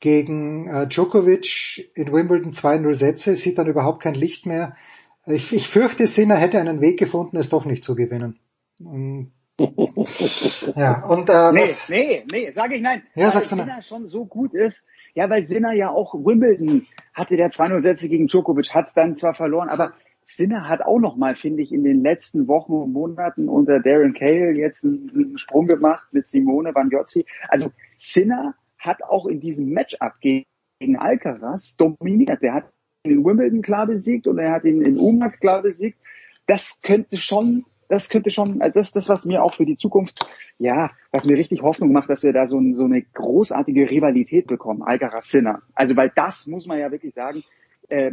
gegen 0.00 0.66
äh, 0.66 0.88
Djokovic 0.88 1.90
in 1.94 2.12
Wimbledon 2.12 2.52
2-0 2.52 2.94
Sätze, 2.94 3.36
sieht 3.36 3.58
dann 3.58 3.66
überhaupt 3.66 4.02
kein 4.02 4.14
Licht 4.14 4.46
mehr. 4.46 4.74
Ich, 5.26 5.52
ich 5.52 5.68
fürchte, 5.68 6.06
Sinner 6.06 6.36
hätte 6.36 6.58
einen 6.58 6.80
Weg 6.80 6.98
gefunden, 6.98 7.36
es 7.36 7.50
doch 7.50 7.66
nicht 7.66 7.84
zu 7.84 7.94
gewinnen. 7.94 8.38
Und, 8.82 9.32
ja, 10.74 11.04
und 11.04 11.28
äh, 11.28 11.52
Nee, 11.52 11.60
was, 11.60 11.88
nee, 11.90 12.24
nee, 12.32 12.50
sage 12.52 12.76
ich 12.76 12.80
nein. 12.80 13.02
Ja, 13.14 13.26
weil 13.26 13.32
sagst 13.32 13.52
du 13.52 13.56
Sinner 13.56 13.82
schon 13.82 14.08
so 14.08 14.24
gut 14.24 14.54
ist. 14.54 14.86
Ja, 15.14 15.28
weil 15.28 15.42
Sinner 15.42 15.72
ja 15.72 15.90
auch 15.90 16.14
Wimbledon 16.14 16.86
hatte 17.12 17.36
der 17.36 17.50
2-0 17.50 17.82
Sätze 17.82 18.08
gegen 18.08 18.26
Djokovic, 18.26 18.72
hat 18.72 18.88
dann 18.94 19.16
zwar 19.16 19.34
verloren, 19.34 19.68
aber 19.68 19.92
Sinner 20.24 20.68
hat 20.68 20.82
auch 20.82 20.98
noch 20.98 21.16
mal, 21.16 21.34
finde 21.34 21.62
ich, 21.62 21.72
in 21.72 21.82
den 21.82 22.02
letzten 22.02 22.46
Wochen 22.46 22.72
und 22.72 22.92
Monaten 22.92 23.48
unter 23.48 23.80
Darren 23.80 24.14
Cahill 24.14 24.56
jetzt 24.56 24.84
einen, 24.84 25.38
Sprung 25.38 25.66
gemacht 25.66 26.06
mit 26.12 26.28
Simone 26.28 26.72
Bagnozzi. 26.72 27.26
Also 27.48 27.72
Sinner 27.98 28.54
hat 28.78 29.02
auch 29.02 29.26
in 29.26 29.40
diesem 29.40 29.70
Matchup 29.70 30.14
gegen, 30.20 30.46
Alcaraz 30.96 31.76
dominiert. 31.76 32.40
Der 32.40 32.54
hat 32.54 32.64
ihn 33.04 33.18
in 33.18 33.24
Wimbledon 33.24 33.60
klar 33.60 33.86
besiegt 33.86 34.26
und 34.26 34.38
er 34.38 34.52
hat 34.52 34.64
ihn 34.64 34.80
in 34.80 34.96
Umag 34.96 35.38
klar 35.38 35.60
besiegt. 35.60 35.98
Das 36.46 36.80
könnte 36.80 37.18
schon, 37.18 37.66
das 37.88 38.08
könnte 38.08 38.30
schon, 38.30 38.62
also 38.62 38.72
das 38.72 38.92
das, 38.92 39.08
was 39.10 39.26
mir 39.26 39.42
auch 39.42 39.52
für 39.52 39.66
die 39.66 39.76
Zukunft, 39.76 40.26
ja, 40.58 40.90
was 41.10 41.26
mir 41.26 41.36
richtig 41.36 41.60
Hoffnung 41.60 41.92
macht, 41.92 42.08
dass 42.08 42.22
wir 42.22 42.32
da 42.32 42.46
so, 42.46 42.58
ein, 42.58 42.76
so 42.76 42.84
eine 42.84 43.02
großartige 43.02 43.90
Rivalität 43.90 44.46
bekommen, 44.46 44.82
Alcaraz 44.82 45.30
Sinner. 45.30 45.60
Also 45.74 45.96
weil 45.96 46.10
das 46.14 46.46
muss 46.46 46.66
man 46.66 46.78
ja 46.78 46.90
wirklich 46.90 47.12
sagen, 47.12 47.42
äh, 47.90 48.12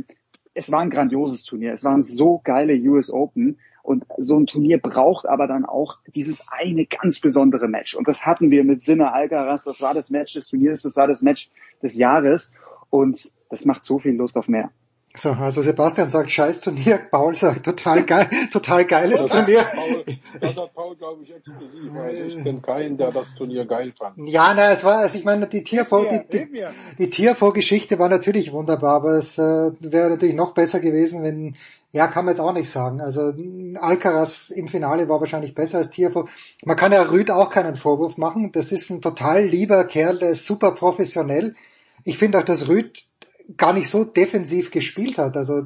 es 0.57 0.71
war 0.71 0.79
ein 0.79 0.89
grandioses 0.89 1.43
Turnier. 1.43 1.71
Es 1.73 1.83
waren 1.83 2.01
so 2.01 2.41
geile 2.43 2.73
US 2.89 3.11
Open. 3.11 3.59
Und 3.83 4.03
so 4.17 4.37
ein 4.37 4.47
Turnier 4.47 4.79
braucht 4.79 5.27
aber 5.27 5.47
dann 5.47 5.65
auch 5.65 5.99
dieses 6.13 6.43
eine 6.49 6.85
ganz 6.85 7.19
besondere 7.21 7.69
Match. 7.69 7.95
Und 7.95 8.07
das 8.07 8.25
hatten 8.25 8.51
wir 8.51 8.63
mit 8.63 8.83
Sinne 8.83 9.13
Alcaraz. 9.13 9.63
Das 9.63 9.81
war 9.81 9.93
das 9.93 10.09
Match 10.09 10.33
des 10.33 10.47
Turniers. 10.47 10.81
Das 10.81 10.97
war 10.97 11.07
das 11.07 11.21
Match 11.21 11.49
des 11.81 11.95
Jahres. 11.95 12.53
Und 12.89 13.31
das 13.49 13.65
macht 13.65 13.85
so 13.85 13.99
viel 13.99 14.15
Lust 14.15 14.35
auf 14.35 14.47
mehr. 14.47 14.71
So, 15.17 15.31
also 15.31 15.63
Sebastian 15.63 16.11
sagt 16.11 16.31
scheiß 16.31 16.61
Turnier, 16.61 16.99
Paul 17.09 17.33
sagt 17.33 17.65
total 17.65 18.03
geil, 18.03 18.29
total 18.51 18.85
geiles 18.85 19.23
das 19.23 19.31
Turnier. 19.31 19.63
Paul, 19.63 20.03
das 20.39 20.55
hat 20.55 20.73
Paul, 20.75 20.95
glaube 20.95 21.23
ich, 21.23 21.33
exklusiv. 21.33 21.91
Also 21.95 22.23
ich 22.23 22.37
kenne 22.43 22.61
keinen, 22.61 22.97
der 22.97 23.11
das 23.11 23.33
Turnier 23.33 23.65
geil 23.65 23.93
fand. 23.97 24.29
Ja, 24.29 24.53
na, 24.55 24.71
es 24.71 24.83
war, 24.83 24.99
also 24.99 25.17
ich 25.17 25.25
meine, 25.25 25.47
die 25.47 25.63
TFO, 25.63 26.05
die, 26.05 26.21
die, 26.31 26.65
die 26.99 27.09
TFO-Geschichte 27.09 27.97
war 27.97 28.09
natürlich 28.09 28.51
wunderbar, 28.51 28.97
aber 28.97 29.13
es 29.13 29.39
äh, 29.39 29.71
wäre 29.79 30.11
natürlich 30.11 30.35
noch 30.35 30.53
besser 30.53 30.79
gewesen, 30.79 31.23
wenn, 31.23 31.55
ja, 31.91 32.05
kann 32.07 32.25
man 32.25 32.35
jetzt 32.35 32.41
auch 32.41 32.53
nicht 32.53 32.69
sagen. 32.69 33.01
Also 33.01 33.33
Alcaraz 33.81 34.51
im 34.51 34.67
Finale 34.67 35.09
war 35.09 35.19
wahrscheinlich 35.19 35.55
besser 35.55 35.79
als 35.79 35.89
TFO. 35.89 36.27
Man 36.63 36.77
kann 36.77 36.91
ja 36.91 37.01
Rüd 37.01 37.31
auch 37.31 37.49
keinen 37.49 37.75
Vorwurf 37.75 38.17
machen. 38.17 38.51
Das 38.51 38.71
ist 38.71 38.91
ein 38.91 39.01
total 39.01 39.45
lieber 39.45 39.83
Kerl, 39.85 40.19
der 40.19 40.29
ist 40.29 40.45
super 40.45 40.73
professionell. 40.73 41.55
Ich 42.03 42.19
finde 42.19 42.37
auch, 42.37 42.43
dass 42.43 42.67
Rüd 42.67 43.07
gar 43.55 43.73
nicht 43.73 43.89
so 43.89 44.03
defensiv 44.03 44.71
gespielt 44.71 45.17
hat. 45.17 45.37
Also, 45.37 45.63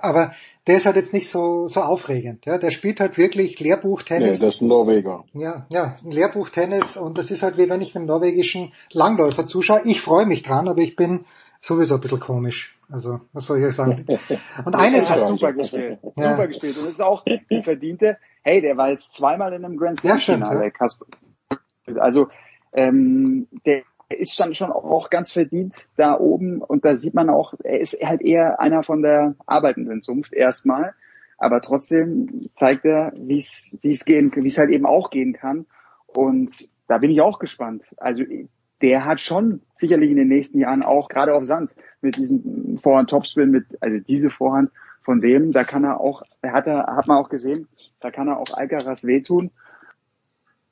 aber 0.00 0.32
der 0.66 0.76
ist 0.76 0.86
halt 0.86 0.96
jetzt 0.96 1.12
nicht 1.12 1.28
so, 1.30 1.66
so 1.66 1.80
aufregend. 1.80 2.46
Ja, 2.46 2.58
der 2.58 2.70
spielt 2.70 3.00
halt 3.00 3.18
wirklich 3.18 3.58
Lehrbuch-Tennis. 3.58 4.38
Nee, 4.38 4.46
das 4.46 4.56
ist 4.56 4.60
ein 4.60 4.68
Norweger. 4.68 5.24
Ja, 5.32 5.66
ja, 5.70 5.94
ein 6.04 6.10
Lehrbuch-Tennis 6.10 6.96
und 6.96 7.18
das 7.18 7.30
ist 7.30 7.42
halt 7.42 7.56
wie 7.56 7.68
wenn 7.68 7.80
ich 7.80 7.96
einem 7.96 8.06
norwegischen 8.06 8.72
Langläufer 8.92 9.46
zuschaue. 9.46 9.80
Ich 9.84 10.00
freue 10.00 10.26
mich 10.26 10.42
dran, 10.42 10.68
aber 10.68 10.80
ich 10.80 10.94
bin 10.94 11.24
sowieso 11.60 11.96
ein 11.96 12.00
bisschen 12.00 12.20
komisch. 12.20 12.78
Also, 12.90 13.20
was 13.32 13.46
soll 13.46 13.58
ich 13.58 13.66
euch 13.66 13.74
sagen? 13.74 14.06
Und 14.64 14.74
eines 14.74 15.10
hat 15.10 15.26
super 15.26 15.52
gespielt. 15.52 15.98
Ja. 16.16 16.30
Super 16.30 16.46
gespielt. 16.46 16.78
Und 16.78 16.86
das 16.86 16.94
ist 16.94 17.02
auch 17.02 17.22
die 17.24 17.62
verdiente, 17.62 18.16
hey, 18.42 18.62
der 18.62 18.76
war 18.76 18.90
jetzt 18.90 19.12
zweimal 19.12 19.52
in 19.52 19.64
einem 19.64 19.76
Grand 19.76 20.00
Slam 20.00 20.18
Finale, 20.18 20.72
ja, 20.78 22.00
Also, 22.00 22.28
ähm, 22.72 23.46
der 23.66 23.82
er 24.08 24.18
ist 24.18 24.38
dann 24.40 24.54
schon 24.54 24.72
auch 24.72 25.10
ganz 25.10 25.32
verdient 25.32 25.74
da 25.96 26.18
oben. 26.18 26.62
Und 26.62 26.84
da 26.84 26.96
sieht 26.96 27.14
man 27.14 27.28
auch, 27.28 27.54
er 27.62 27.80
ist 27.80 27.94
halt 28.02 28.22
eher 28.22 28.60
einer 28.60 28.82
von 28.82 29.02
der 29.02 29.34
arbeitenden 29.46 30.02
Zunft 30.02 30.32
erstmal, 30.32 30.94
aber 31.36 31.60
trotzdem 31.60 32.48
zeigt 32.54 32.84
er, 32.84 33.12
wie 33.16 33.38
es 33.38 33.68
wie 33.82 33.90
es 33.90 34.04
gehen, 34.04 34.32
wie 34.34 34.48
es 34.48 34.58
halt 34.58 34.70
eben 34.70 34.86
auch 34.86 35.10
gehen 35.10 35.34
kann. 35.34 35.66
Und 36.06 36.68
da 36.88 36.98
bin 36.98 37.10
ich 37.10 37.20
auch 37.20 37.38
gespannt. 37.38 37.84
Also 37.98 38.24
der 38.80 39.04
hat 39.04 39.20
schon 39.20 39.60
sicherlich 39.74 40.10
in 40.10 40.16
den 40.16 40.28
nächsten 40.28 40.58
Jahren 40.58 40.82
auch 40.82 41.08
gerade 41.08 41.34
auf 41.34 41.44
Sand 41.44 41.74
mit 42.00 42.16
diesem 42.16 42.78
Vorhand 42.82 43.10
Topspin 43.10 43.50
mit 43.50 43.66
also 43.80 43.98
diese 43.98 44.30
Vorhand 44.30 44.70
von 45.02 45.20
dem, 45.20 45.52
da 45.52 45.64
kann 45.64 45.84
er 45.84 46.00
auch, 46.00 46.22
hat 46.42 46.66
er 46.66 46.86
hat 46.96 47.06
man 47.06 47.18
auch 47.18 47.28
gesehen, 47.28 47.68
da 48.00 48.10
kann 48.10 48.28
er 48.28 48.38
auch 48.38 48.52
Alcaraz 48.54 49.04
wehtun 49.04 49.50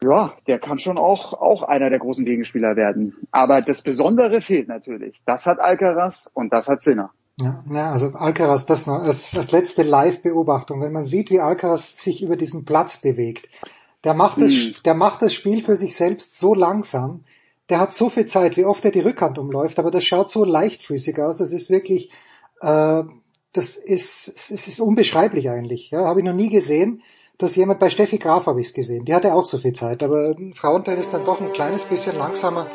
ja, 0.02 0.34
der 0.47 0.58
kann 0.58 0.78
schon 0.78 0.99
auch, 0.99 1.33
auch 1.33 1.62
einer 1.62 1.91
der 1.91 1.99
großen 1.99 2.25
Gegenspieler 2.25 2.76
werden. 2.76 3.15
Aber 3.31 3.62
das 3.62 3.83
Besondere 3.83 4.41
fehlt 4.41 4.68
natürlich. 4.68 5.20
Das 5.25 5.47
hat 5.47 5.58
Alcaraz 5.58 6.31
und 6.34 6.52
das 6.52 6.68
hat 6.68 6.83
Sinner. 6.83 7.10
Ja, 7.41 7.65
ja, 7.70 7.92
also 7.92 8.12
Alcaraz, 8.15 8.66
das 8.66 8.86
noch 8.86 9.00
als, 9.00 9.34
als 9.36 9.52
letzte 9.52 9.83
Live-Beobachtung. 9.83 10.81
Wenn 10.81 10.92
man 10.92 11.05
sieht, 11.05 11.31
wie 11.31 11.41
Alcaraz 11.41 11.97
sich 12.02 12.23
über 12.23 12.36
diesen 12.36 12.65
Platz 12.65 12.99
bewegt, 12.99 13.49
der 14.05 14.15
macht, 14.15 14.41
das, 14.41 14.52
hm. 14.52 14.75
der 14.84 14.94
macht 14.94 15.23
das 15.23 15.34
Spiel 15.34 15.62
für 15.62 15.76
sich 15.76 15.97
selbst 15.97 16.39
so 16.39 16.55
langsam, 16.55 17.25
der 17.68 17.81
hat 17.81 17.92
so 17.92 18.08
viel 18.08 18.26
Zeit, 18.26 18.57
wie 18.57 18.65
oft 18.65 18.84
er 18.84 18.91
die 18.91 19.00
Rückhand 19.00 19.39
umläuft, 19.39 19.78
aber 19.78 19.91
das 19.91 20.05
schaut 20.05 20.31
so 20.31 20.44
leichtfüßig 20.44 21.18
aus. 21.20 21.41
Es 21.41 21.52
ist 21.52 21.68
wirklich, 21.68 22.10
äh, 22.60 23.02
das 23.52 23.76
ist, 23.76 24.28
es 24.28 24.68
ist 24.68 24.81
unbeschreiblich 24.81 25.50
eigentlich. 25.50 25.91
Ja, 25.91 26.05
habe 26.05 26.20
ich 26.20 26.26
noch 26.26 26.34
nie 26.34 26.50
gesehen 26.50 27.02
dass 27.39 27.55
jemand 27.55 27.81
bei 27.81 27.90
Steffi 27.90 28.18
Graf 28.18 28.47
habe 28.47 28.60
ich 28.60 28.68
es 28.68 28.74
gesehen. 28.74 29.05
Die 29.05 29.15
hatte 29.15 29.34
auch 29.34 29.44
so 29.44 29.58
viel 29.58 29.73
Zeit, 29.73 30.02
aber 30.02 30.34
Frauentennis 30.55 31.10
dann 31.10 31.24
doch 31.24 31.40
ein 31.40 31.52
kleines 31.52 31.84
bisschen 31.84 32.16
langsamer 32.16 32.66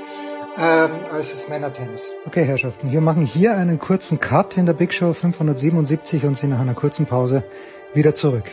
ähm, 0.57 0.91
als 1.11 1.31
das 1.31 1.49
Männertennis. 1.49 2.11
Okay, 2.25 2.43
Herrschaften, 2.43 2.91
wir 2.91 3.01
machen 3.01 3.23
hier 3.23 3.55
einen 3.55 3.79
kurzen 3.79 4.19
Cut 4.19 4.57
in 4.57 4.65
der 4.65 4.73
Big 4.73 4.93
Show 4.93 5.13
577 5.13 6.25
und 6.25 6.35
sind 6.35 6.51
nach 6.51 6.59
einer 6.59 6.75
kurzen 6.75 7.05
Pause 7.05 7.43
wieder 7.93 8.13
zurück. 8.13 8.45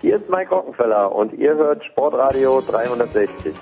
Hier 0.00 0.16
ist 0.16 0.28
Mike 0.28 0.54
Rockenfeller 0.54 1.14
und 1.14 1.32
ihr 1.34 1.54
hört 1.54 1.84
Sportradio 1.84 2.60
360. 2.60 3.54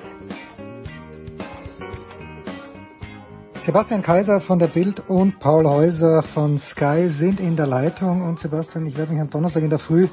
Sebastian 3.62 4.02
Kaiser 4.02 4.40
von 4.40 4.58
der 4.58 4.66
Bild 4.66 5.08
und 5.08 5.38
Paul 5.38 5.68
Häuser 5.68 6.24
von 6.24 6.58
Sky 6.58 7.08
sind 7.08 7.38
in 7.38 7.54
der 7.54 7.68
Leitung. 7.68 8.22
Und 8.22 8.40
Sebastian, 8.40 8.86
ich 8.86 8.98
werde 8.98 9.12
mich 9.12 9.20
am 9.20 9.30
Donnerstag 9.30 9.62
in 9.62 9.70
der 9.70 9.78
Früh 9.78 10.08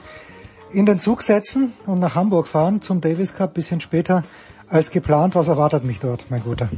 in 0.72 0.86
den 0.86 1.00
Zug 1.00 1.24
setzen 1.24 1.74
und 1.88 1.98
nach 1.98 2.14
Hamburg 2.14 2.46
fahren 2.46 2.80
zum 2.80 3.02
Davis 3.02 3.34
Cup, 3.34 3.56
bisschen 3.56 3.80
später 3.80 4.22
als 4.68 4.92
geplant. 4.92 5.34
Was 5.34 5.48
erwartet 5.48 5.84
mich 5.84 6.00
dort, 6.00 6.30
mein 6.30 6.44
Guter? 6.44 6.70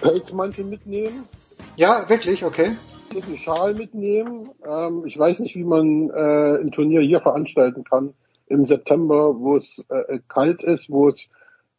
Pelzmantel 0.00 0.64
mitnehmen. 0.64 1.28
Ja, 1.76 2.08
wirklich, 2.08 2.46
okay. 2.46 2.76
Einen 3.14 3.36
Schal 3.36 3.74
mitnehmen. 3.74 4.48
Ähm, 4.66 5.02
ich 5.04 5.18
weiß 5.18 5.40
nicht, 5.40 5.54
wie 5.54 5.64
man 5.64 6.08
äh, 6.08 6.62
ein 6.62 6.70
Turnier 6.70 7.02
hier 7.02 7.20
veranstalten 7.20 7.84
kann 7.84 8.14
im 8.46 8.64
September, 8.64 9.38
wo 9.38 9.58
es 9.58 9.84
äh, 9.90 10.18
kalt 10.28 10.62
ist, 10.62 10.88
wo 10.88 11.08
es 11.08 11.28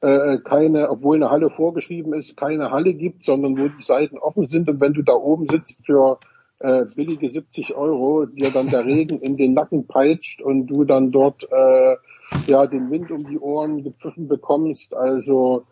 äh, 0.02 0.40
keine, 0.40 0.90
obwohl 0.90 1.18
eine 1.18 1.30
Halle 1.30 1.50
vorgeschrieben 1.50 2.14
ist, 2.14 2.36
keine 2.36 2.72
Halle 2.72 2.94
gibt, 2.94 3.24
sondern 3.24 3.58
wo 3.58 3.68
die 3.68 3.84
Seiten 3.84 4.18
offen 4.18 4.48
sind 4.50 4.70
und 4.70 4.82
wenn 4.82 4.94
du 4.94 5.04
da 5.04 5.14
oben 5.14 5.48
sitzt 5.50 5.86
für 5.86 6.20
äh, 6.60 6.86
billige 6.86 7.30
70 7.30 7.76
Euro, 7.76 8.26
dir 8.26 8.52
dann 8.52 8.70
der 8.70 8.86
Regen 8.86 9.20
in 9.20 9.38
den 9.38 9.54
Nacken 9.54 9.88
peitscht 9.88 10.42
und 10.42 10.68
du 10.68 10.84
dann 10.84 11.12
dort 11.12 11.48
äh, 11.52 11.96
ja 12.48 12.68
den 12.68 12.90
Wind 12.92 13.12
um 13.12 13.28
die 13.28 13.40
Ohren 13.40 13.84
gepfiffen 13.84 14.28
bekommst. 14.28 14.94
Also 14.96 15.66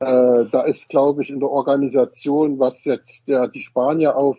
äh, 0.00 0.44
da 0.50 0.62
ist, 0.62 0.88
glaube 0.88 1.22
ich, 1.22 1.30
in 1.30 1.40
der 1.40 1.50
Organisation, 1.50 2.58
was 2.58 2.84
jetzt 2.84 3.26
ja 3.28 3.46
die 3.46 3.62
Spanier 3.62 4.16
auf 4.16 4.38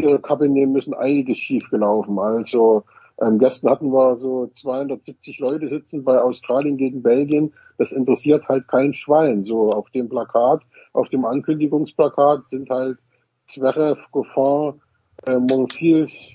ihre 0.00 0.20
Kappe 0.20 0.48
nehmen 0.48 0.72
müssen, 0.72 0.94
einiges 0.94 1.38
schiefgelaufen. 1.38 2.18
Also 2.18 2.84
ähm, 3.20 3.38
gestern 3.38 3.70
hatten 3.70 3.92
wir 3.92 4.16
so 4.16 4.46
270 4.54 5.38
Leute 5.40 5.68
sitzen 5.68 6.04
bei 6.04 6.20
Australien 6.20 6.76
gegen 6.76 7.02
Belgien. 7.02 7.52
Das 7.76 7.92
interessiert 7.92 8.48
halt 8.48 8.68
kein 8.68 8.94
Schwein. 8.94 9.44
So 9.44 9.72
auf 9.72 9.90
dem 9.90 10.08
Plakat, 10.08 10.62
auf 10.92 11.08
dem 11.08 11.24
Ankündigungsplakat 11.24 12.48
sind 12.48 12.70
halt 12.70 12.98
Zverev, 13.46 13.98
Goffin, 14.12 14.80
äh, 15.26 15.36
Monfils 15.36 16.30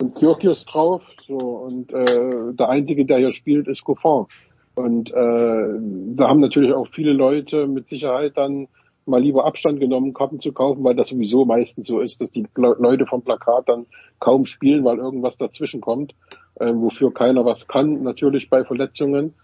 und 0.00 0.14
Kyrgios 0.14 0.66
drauf. 0.66 1.02
So 1.26 1.36
und 1.36 1.92
äh, 1.92 2.52
der 2.52 2.68
einzige, 2.68 3.06
der 3.06 3.18
hier 3.18 3.32
spielt, 3.32 3.66
ist 3.66 3.84
Goffin. 3.84 4.26
Und 4.74 5.10
äh, 5.10 5.78
da 6.16 6.28
haben 6.28 6.40
natürlich 6.40 6.72
auch 6.72 6.88
viele 6.92 7.12
Leute 7.12 7.66
mit 7.66 7.88
Sicherheit 7.88 8.36
dann 8.36 8.68
mal 9.10 9.22
lieber 9.22 9.44
Abstand 9.44 9.80
genommen, 9.80 10.14
Karten 10.14 10.40
zu 10.40 10.52
kaufen, 10.52 10.82
weil 10.84 10.94
das 10.94 11.08
sowieso 11.08 11.44
meistens 11.44 11.88
so 11.88 12.00
ist, 12.00 12.20
dass 12.20 12.30
die 12.30 12.46
Leute 12.56 13.06
vom 13.06 13.22
Plakat 13.22 13.68
dann 13.68 13.86
kaum 14.18 14.46
spielen, 14.46 14.84
weil 14.84 14.98
irgendwas 14.98 15.36
dazwischen 15.36 15.80
kommt, 15.80 16.14
äh, 16.54 16.72
wofür 16.72 17.12
keiner 17.12 17.44
was 17.44 17.68
kann, 17.68 18.02
natürlich 18.02 18.48
bei 18.48 18.64
Verletzungen. 18.64 19.34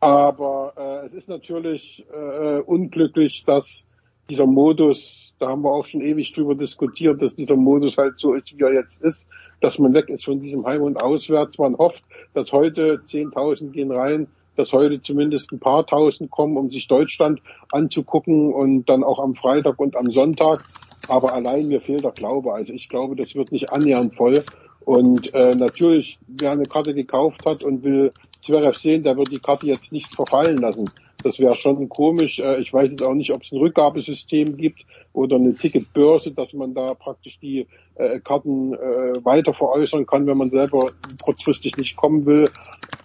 Aber 0.00 0.72
äh, 0.76 1.06
es 1.06 1.14
ist 1.14 1.28
natürlich 1.28 2.04
äh, 2.12 2.58
unglücklich, 2.60 3.44
dass 3.46 3.84
dieser 4.28 4.46
Modus, 4.46 5.34
da 5.38 5.48
haben 5.48 5.62
wir 5.62 5.70
auch 5.70 5.84
schon 5.84 6.00
ewig 6.00 6.32
drüber 6.32 6.54
diskutiert, 6.54 7.20
dass 7.22 7.34
dieser 7.34 7.56
Modus 7.56 7.98
halt 7.98 8.18
so 8.18 8.34
ist, 8.34 8.56
wie 8.56 8.62
er 8.62 8.72
jetzt 8.72 9.02
ist, 9.02 9.26
dass 9.60 9.78
man 9.78 9.94
weg 9.94 10.08
ist 10.08 10.24
von 10.24 10.40
diesem 10.40 10.66
Heim 10.66 10.82
und 10.82 11.02
Auswärts. 11.02 11.58
Man 11.58 11.76
hofft, 11.76 12.02
dass 12.32 12.52
heute 12.52 13.02
10.000 13.06 13.70
gehen 13.70 13.90
rein, 13.90 14.28
dass 14.56 14.72
heute 14.72 15.02
zumindest 15.02 15.52
ein 15.52 15.60
paar 15.60 15.86
tausend 15.86 16.30
kommen, 16.30 16.56
um 16.56 16.70
sich 16.70 16.86
Deutschland 16.88 17.40
anzugucken 17.70 18.52
und 18.52 18.86
dann 18.88 19.04
auch 19.04 19.18
am 19.18 19.34
Freitag 19.34 19.78
und 19.78 19.96
am 19.96 20.10
Sonntag. 20.10 20.64
Aber 21.08 21.34
allein 21.34 21.68
mir 21.68 21.80
fehlt 21.80 22.04
der 22.04 22.12
Glaube. 22.12 22.52
Also 22.52 22.72
ich 22.72 22.88
glaube, 22.88 23.16
das 23.16 23.34
wird 23.34 23.52
nicht 23.52 23.70
annähernd 23.70 24.14
voll. 24.14 24.44
Und 24.84 25.32
äh, 25.34 25.54
natürlich, 25.54 26.18
wer 26.26 26.52
eine 26.52 26.64
Karte 26.64 26.94
gekauft 26.94 27.44
hat 27.46 27.64
und 27.64 27.84
will 27.84 28.10
Zverev 28.42 28.78
sehen, 28.78 29.02
der 29.02 29.16
wird 29.16 29.30
die 29.30 29.38
Karte 29.38 29.66
jetzt 29.66 29.92
nicht 29.92 30.14
verfallen 30.14 30.58
lassen. 30.58 30.90
Das 31.24 31.38
wäre 31.38 31.56
schon 31.56 31.88
komisch. 31.88 32.38
Äh, 32.38 32.60
ich 32.60 32.72
weiß 32.72 32.90
jetzt 32.90 33.02
auch 33.02 33.14
nicht, 33.14 33.32
ob 33.32 33.42
es 33.42 33.50
ein 33.50 33.58
Rückgabesystem 33.58 34.56
gibt 34.56 34.84
oder 35.12 35.36
eine 35.36 35.56
Ticketbörse, 35.56 36.32
dass 36.32 36.52
man 36.52 36.74
da 36.74 36.94
praktisch 36.94 37.40
die 37.40 37.66
äh, 37.94 38.20
Karten 38.20 38.74
äh, 38.74 39.24
weiter 39.24 39.54
veräußern 39.54 40.06
kann, 40.06 40.26
wenn 40.26 40.36
man 40.36 40.50
selber 40.50 40.90
kurzfristig 41.22 41.76
nicht 41.78 41.96
kommen 41.96 42.26
will. 42.26 42.50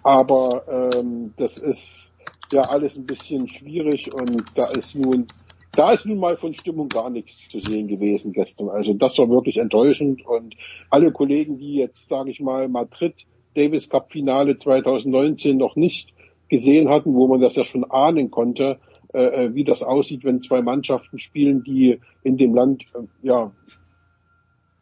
Aber 0.02 0.92
ähm, 0.94 1.32
das 1.38 1.58
ist 1.58 2.12
ja 2.52 2.62
alles 2.62 2.96
ein 2.96 3.06
bisschen 3.06 3.48
schwierig 3.48 4.12
und 4.12 4.44
da 4.54 4.66
ist 4.70 4.94
nun 4.94 5.26
da 5.72 5.92
ist 5.92 6.04
nun 6.04 6.18
mal 6.18 6.36
von 6.36 6.52
Stimmung 6.52 6.88
gar 6.88 7.10
nichts 7.10 7.48
zu 7.48 7.60
sehen 7.60 7.86
gewesen 7.86 8.32
gestern. 8.32 8.68
Also 8.68 8.92
das 8.92 9.16
war 9.18 9.30
wirklich 9.30 9.56
enttäuschend 9.56 10.26
und 10.26 10.56
alle 10.90 11.12
Kollegen, 11.12 11.58
die 11.58 11.74
jetzt, 11.74 12.08
sage 12.08 12.32
ich 12.32 12.40
mal, 12.40 12.68
Madrid 12.68 13.14
Davis 13.54 13.88
Cup 13.88 14.10
Finale 14.10 14.58
2019 14.58 15.56
noch 15.56 15.76
nicht 15.76 16.12
gesehen 16.50 16.88
hatten, 16.90 17.14
wo 17.14 17.26
man 17.26 17.40
das 17.40 17.56
ja 17.56 17.64
schon 17.64 17.90
ahnen 17.90 18.30
konnte, 18.30 18.78
äh, 19.12 19.46
äh, 19.46 19.54
wie 19.54 19.64
das 19.64 19.82
aussieht, 19.82 20.24
wenn 20.24 20.42
zwei 20.42 20.62
Mannschaften 20.62 21.18
spielen, 21.18 21.64
die 21.64 21.98
in 22.22 22.36
dem 22.36 22.54
Land 22.54 22.84
äh, 22.94 23.02
ja 23.22 23.52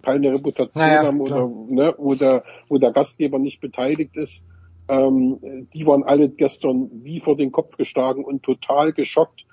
keine 0.03 0.33
Reputation 0.33 0.83
naja, 0.83 1.05
haben 1.05 1.21
oder 1.21 1.47
ne, 1.47 1.95
wo, 1.99 2.15
der, 2.15 2.45
wo 2.69 2.79
der 2.79 2.93
Gastgeber 2.93 3.39
nicht 3.39 3.61
beteiligt 3.61 4.17
ist. 4.17 4.43
Ähm, 4.89 5.39
die 5.75 5.87
waren 5.87 6.03
alle 6.03 6.29
gestern 6.29 6.91
wie 7.05 7.21
vor 7.21 7.37
den 7.37 7.53
Kopf 7.53 7.77
geschlagen 7.77 8.25
und 8.25 8.43
total 8.43 8.93
geschockt. 8.93 9.45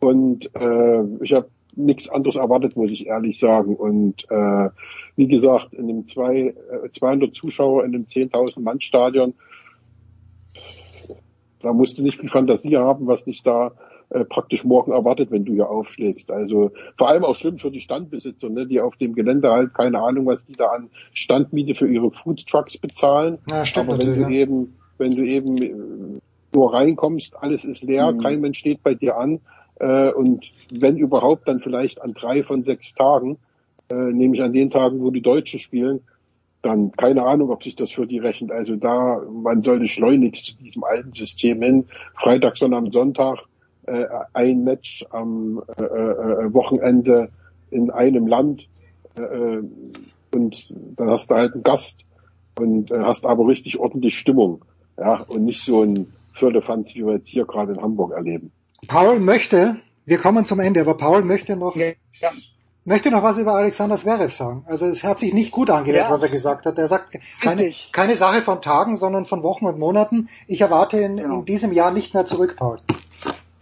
Und 0.00 0.50
äh, 0.54 1.02
ich 1.22 1.32
habe 1.32 1.48
nichts 1.76 2.08
anderes 2.08 2.36
erwartet, 2.36 2.76
muss 2.76 2.90
ich 2.90 3.06
ehrlich 3.06 3.38
sagen. 3.38 3.76
Und 3.76 4.24
äh, 4.30 4.68
wie 5.16 5.26
gesagt, 5.26 5.74
in 5.74 5.88
einem 5.88 6.08
zwei, 6.08 6.54
äh, 6.82 6.90
200 6.92 7.34
Zuschauer 7.34 7.84
in 7.84 7.94
einem 7.94 8.04
10.000 8.04 8.60
Mann 8.60 8.80
Stadion, 8.80 9.34
da 11.64 11.72
musst 11.72 11.98
du 11.98 12.02
nicht 12.02 12.20
viel 12.20 12.30
Fantasie 12.30 12.76
haben, 12.76 13.06
was 13.06 13.24
dich 13.24 13.42
da 13.42 13.72
äh, 14.10 14.24
praktisch 14.24 14.64
morgen 14.64 14.92
erwartet, 14.92 15.30
wenn 15.30 15.44
du 15.44 15.54
hier 15.54 15.68
aufschlägst. 15.68 16.30
Also 16.30 16.72
vor 16.98 17.08
allem 17.08 17.24
auch 17.24 17.36
schlimm 17.36 17.58
für 17.58 17.70
die 17.70 17.80
Standbesitzer, 17.80 18.50
ne, 18.50 18.66
die 18.66 18.80
auf 18.80 18.96
dem 18.96 19.14
Gelände 19.14 19.50
halt 19.50 19.72
keine 19.72 20.00
Ahnung, 20.00 20.26
was 20.26 20.44
die 20.44 20.52
da 20.52 20.66
an 20.66 20.90
Standmiete 21.14 21.74
für 21.74 21.88
ihre 21.88 22.10
Food 22.10 22.46
Trucks 22.46 22.76
bezahlen. 22.76 23.38
Ja, 23.48 23.64
stimmt 23.64 23.88
Aber 23.88 23.98
wenn 23.98 24.14
du 24.14 24.20
ja. 24.20 24.28
eben, 24.28 24.76
wenn 24.98 25.16
du 25.16 25.22
eben 25.24 25.56
äh, 25.56 25.74
nur 26.54 26.74
reinkommst, 26.74 27.34
alles 27.40 27.64
ist 27.64 27.82
leer, 27.82 28.12
mhm. 28.12 28.20
kein 28.20 28.40
Mensch 28.40 28.58
steht 28.58 28.82
bei 28.82 28.94
dir 28.94 29.16
an 29.16 29.40
äh, 29.80 30.10
und 30.10 30.44
wenn 30.70 30.98
überhaupt, 30.98 31.48
dann 31.48 31.60
vielleicht 31.60 32.02
an 32.02 32.12
drei 32.12 32.42
von 32.42 32.62
sechs 32.62 32.94
Tagen, 32.94 33.38
äh, 33.90 33.94
nämlich 33.94 34.42
an 34.42 34.52
den 34.52 34.70
Tagen, 34.70 35.00
wo 35.00 35.10
die 35.10 35.22
Deutschen 35.22 35.60
spielen, 35.60 36.00
dann 36.64 36.92
keine 36.92 37.24
Ahnung, 37.24 37.50
ob 37.50 37.62
sich 37.62 37.76
das 37.76 37.90
für 37.90 38.06
die 38.06 38.18
rechnet. 38.18 38.50
Also 38.50 38.76
da, 38.76 39.20
man 39.30 39.62
sollte 39.62 39.86
schleunigst 39.86 40.46
zu 40.46 40.56
diesem 40.56 40.84
alten 40.84 41.12
System 41.12 41.62
hin. 41.62 41.86
Freitag, 42.14 42.56
Sonntag, 42.56 42.92
Sonntag 42.92 43.38
äh, 43.86 44.06
ein 44.32 44.64
Match 44.64 45.04
am 45.10 45.62
äh, 45.78 45.82
äh, 45.82 46.54
Wochenende 46.54 47.30
in 47.70 47.90
einem 47.90 48.26
Land 48.26 48.66
äh, 49.16 49.22
äh, 49.22 49.62
und 50.32 50.74
dann 50.96 51.10
hast 51.10 51.30
du 51.30 51.34
halt 51.34 51.54
einen 51.54 51.62
Gast 51.62 52.00
und 52.58 52.90
äh, 52.90 52.98
hast 53.00 53.26
aber 53.26 53.46
richtig 53.46 53.78
ordentlich 53.78 54.18
Stimmung. 54.18 54.64
Ja, 54.98 55.22
und 55.22 55.44
nicht 55.44 55.62
so 55.62 55.82
ein 55.82 56.12
Förderfanz, 56.32 56.94
wie 56.94 57.04
wir 57.04 57.14
jetzt 57.14 57.28
hier 57.28 57.44
gerade 57.44 57.72
in 57.72 57.82
Hamburg 57.82 58.12
erleben. 58.12 58.52
Paul 58.86 59.18
möchte, 59.18 59.76
wir 60.06 60.18
kommen 60.18 60.44
zum 60.44 60.60
Ende, 60.60 60.80
aber 60.80 60.96
Paul 60.96 61.22
möchte 61.22 61.56
noch, 61.56 61.76
ja. 61.76 61.92
Möchte 62.84 63.10
noch 63.10 63.22
was 63.22 63.38
über 63.38 63.54
Alexander 63.54 63.96
Zverev 63.96 64.32
sagen. 64.32 64.64
Also 64.66 64.86
es 64.86 65.02
hat 65.04 65.18
sich 65.18 65.32
nicht 65.32 65.50
gut 65.50 65.70
angehört, 65.70 66.06
ja. 66.06 66.10
was 66.10 66.22
er 66.22 66.28
gesagt 66.28 66.66
hat. 66.66 66.78
Er 66.78 66.88
sagt, 66.88 67.18
keine, 67.42 67.72
keine 67.92 68.16
Sache 68.16 68.42
von 68.42 68.60
Tagen, 68.60 68.96
sondern 68.96 69.24
von 69.24 69.42
Wochen 69.42 69.66
und 69.66 69.78
Monaten. 69.78 70.28
Ich 70.46 70.60
erwarte 70.60 71.00
ihn 71.00 71.16
genau. 71.16 71.40
in 71.40 71.44
diesem 71.44 71.72
Jahr 71.72 71.92
nicht 71.92 72.14
mehr 72.14 72.24
zurück, 72.24 72.56
Paul. 72.56 72.78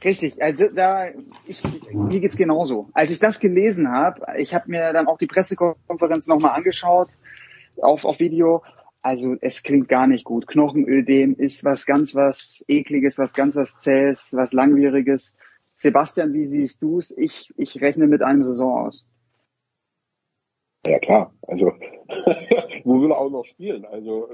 Richtig, 0.04 0.42
also 0.42 0.64
da 0.74 1.06
ich, 1.46 1.62
mir 1.92 2.20
geht's 2.20 2.36
genauso. 2.36 2.88
Als 2.92 3.12
ich 3.12 3.20
das 3.20 3.38
gelesen 3.38 3.88
habe, 3.88 4.20
ich 4.38 4.52
habe 4.52 4.68
mir 4.68 4.92
dann 4.92 5.06
auch 5.06 5.18
die 5.18 5.28
Pressekonferenz 5.28 6.26
nochmal 6.26 6.56
angeschaut 6.56 7.08
auf, 7.80 8.04
auf 8.04 8.18
Video. 8.18 8.62
Also 9.00 9.36
es 9.40 9.62
klingt 9.62 9.88
gar 9.88 10.06
nicht 10.08 10.24
gut. 10.24 10.46
Knochenödem 10.48 11.34
ist 11.36 11.64
was 11.64 11.86
ganz 11.86 12.14
was 12.14 12.64
ekliges, 12.68 13.18
was 13.18 13.32
ganz 13.32 13.54
was 13.54 13.78
zähes, 13.80 14.32
was 14.36 14.52
langwieriges. 14.52 15.36
Sebastian, 15.76 16.32
wie 16.32 16.44
siehst 16.44 16.82
du's? 16.82 17.12
Ich 17.16 17.52
ich 17.56 17.80
rechne 17.80 18.06
mit 18.06 18.22
einem 18.22 18.42
Saison 18.42 18.86
aus. 18.86 19.04
Ja 20.86 20.98
klar, 20.98 21.32
also 21.46 21.66
wo 22.84 23.00
will 23.00 23.10
er 23.12 23.18
auch 23.18 23.30
noch 23.30 23.44
spielen? 23.44 23.84
Also 23.84 24.28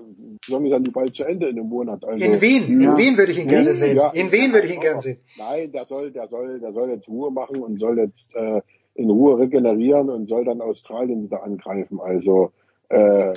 sagen 0.47 0.65
wir 0.65 0.71
dann 0.71 0.85
die 0.85 0.91
bald 0.91 1.15
zu 1.15 1.25
Ende 1.25 1.49
in 1.49 1.59
einem 1.59 1.69
Monat. 1.69 2.03
Also, 2.05 2.25
in 2.25 2.41
Wien, 2.41 2.81
ja. 2.81 2.93
in 2.93 2.97
Wien 2.97 3.19
würde 3.19 3.33
ich 3.33 3.39
ihn 3.39 3.49
gerne 3.49 3.73
sehen. 3.75 3.97
Ja, 3.97 4.11
in 4.11 4.33
Wien 4.33 4.53
würde 4.53 4.67
ich 4.67 4.75
ihn 4.75 4.81
gerne 4.81 5.01
sehen. 5.01 5.19
Nein, 5.37 5.73
der 5.73 5.85
soll, 5.85 6.11
der 6.11 6.29
soll, 6.29 6.59
der 6.61 6.73
soll 6.73 6.89
jetzt 6.91 7.09
Ruhe 7.09 7.31
machen 7.31 7.61
und 7.63 7.79
soll 7.79 7.99
jetzt 7.99 8.35
äh, 8.35 8.63
in 8.95 9.11
Ruhe 9.11 9.39
regenerieren 9.39 10.09
und 10.09 10.27
soll 10.27 10.45
dann 10.45 10.63
Australien 10.63 11.23
wieder 11.23 11.43
angreifen. 11.43 12.01
Also 12.01 12.53
äh, 12.89 13.35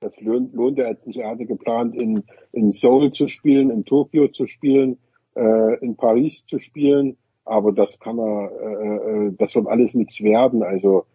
das 0.00 0.20
lohnt, 0.20 0.52
lohnt 0.54 0.78
er 0.78 0.90
jetzt 0.90 1.06
nicht. 1.06 1.18
Er 1.18 1.30
hatte 1.30 1.46
geplant, 1.46 1.94
in, 1.94 2.24
in 2.52 2.72
Seoul 2.72 3.12
zu 3.12 3.26
spielen, 3.26 3.70
in 3.70 3.84
Tokio 3.84 4.28
zu 4.28 4.46
spielen, 4.46 4.98
äh, 5.34 5.78
in 5.78 5.96
Paris 5.96 6.44
zu 6.44 6.58
spielen, 6.58 7.16
aber 7.44 7.72
das 7.72 7.98
kann 7.98 8.18
er, 8.18 8.50
äh, 8.60 8.96
äh 9.28 9.32
das 9.38 9.54
wird 9.54 9.66
alles 9.66 9.94
nichts 9.94 10.22
werden. 10.22 10.62
Also 10.62 11.06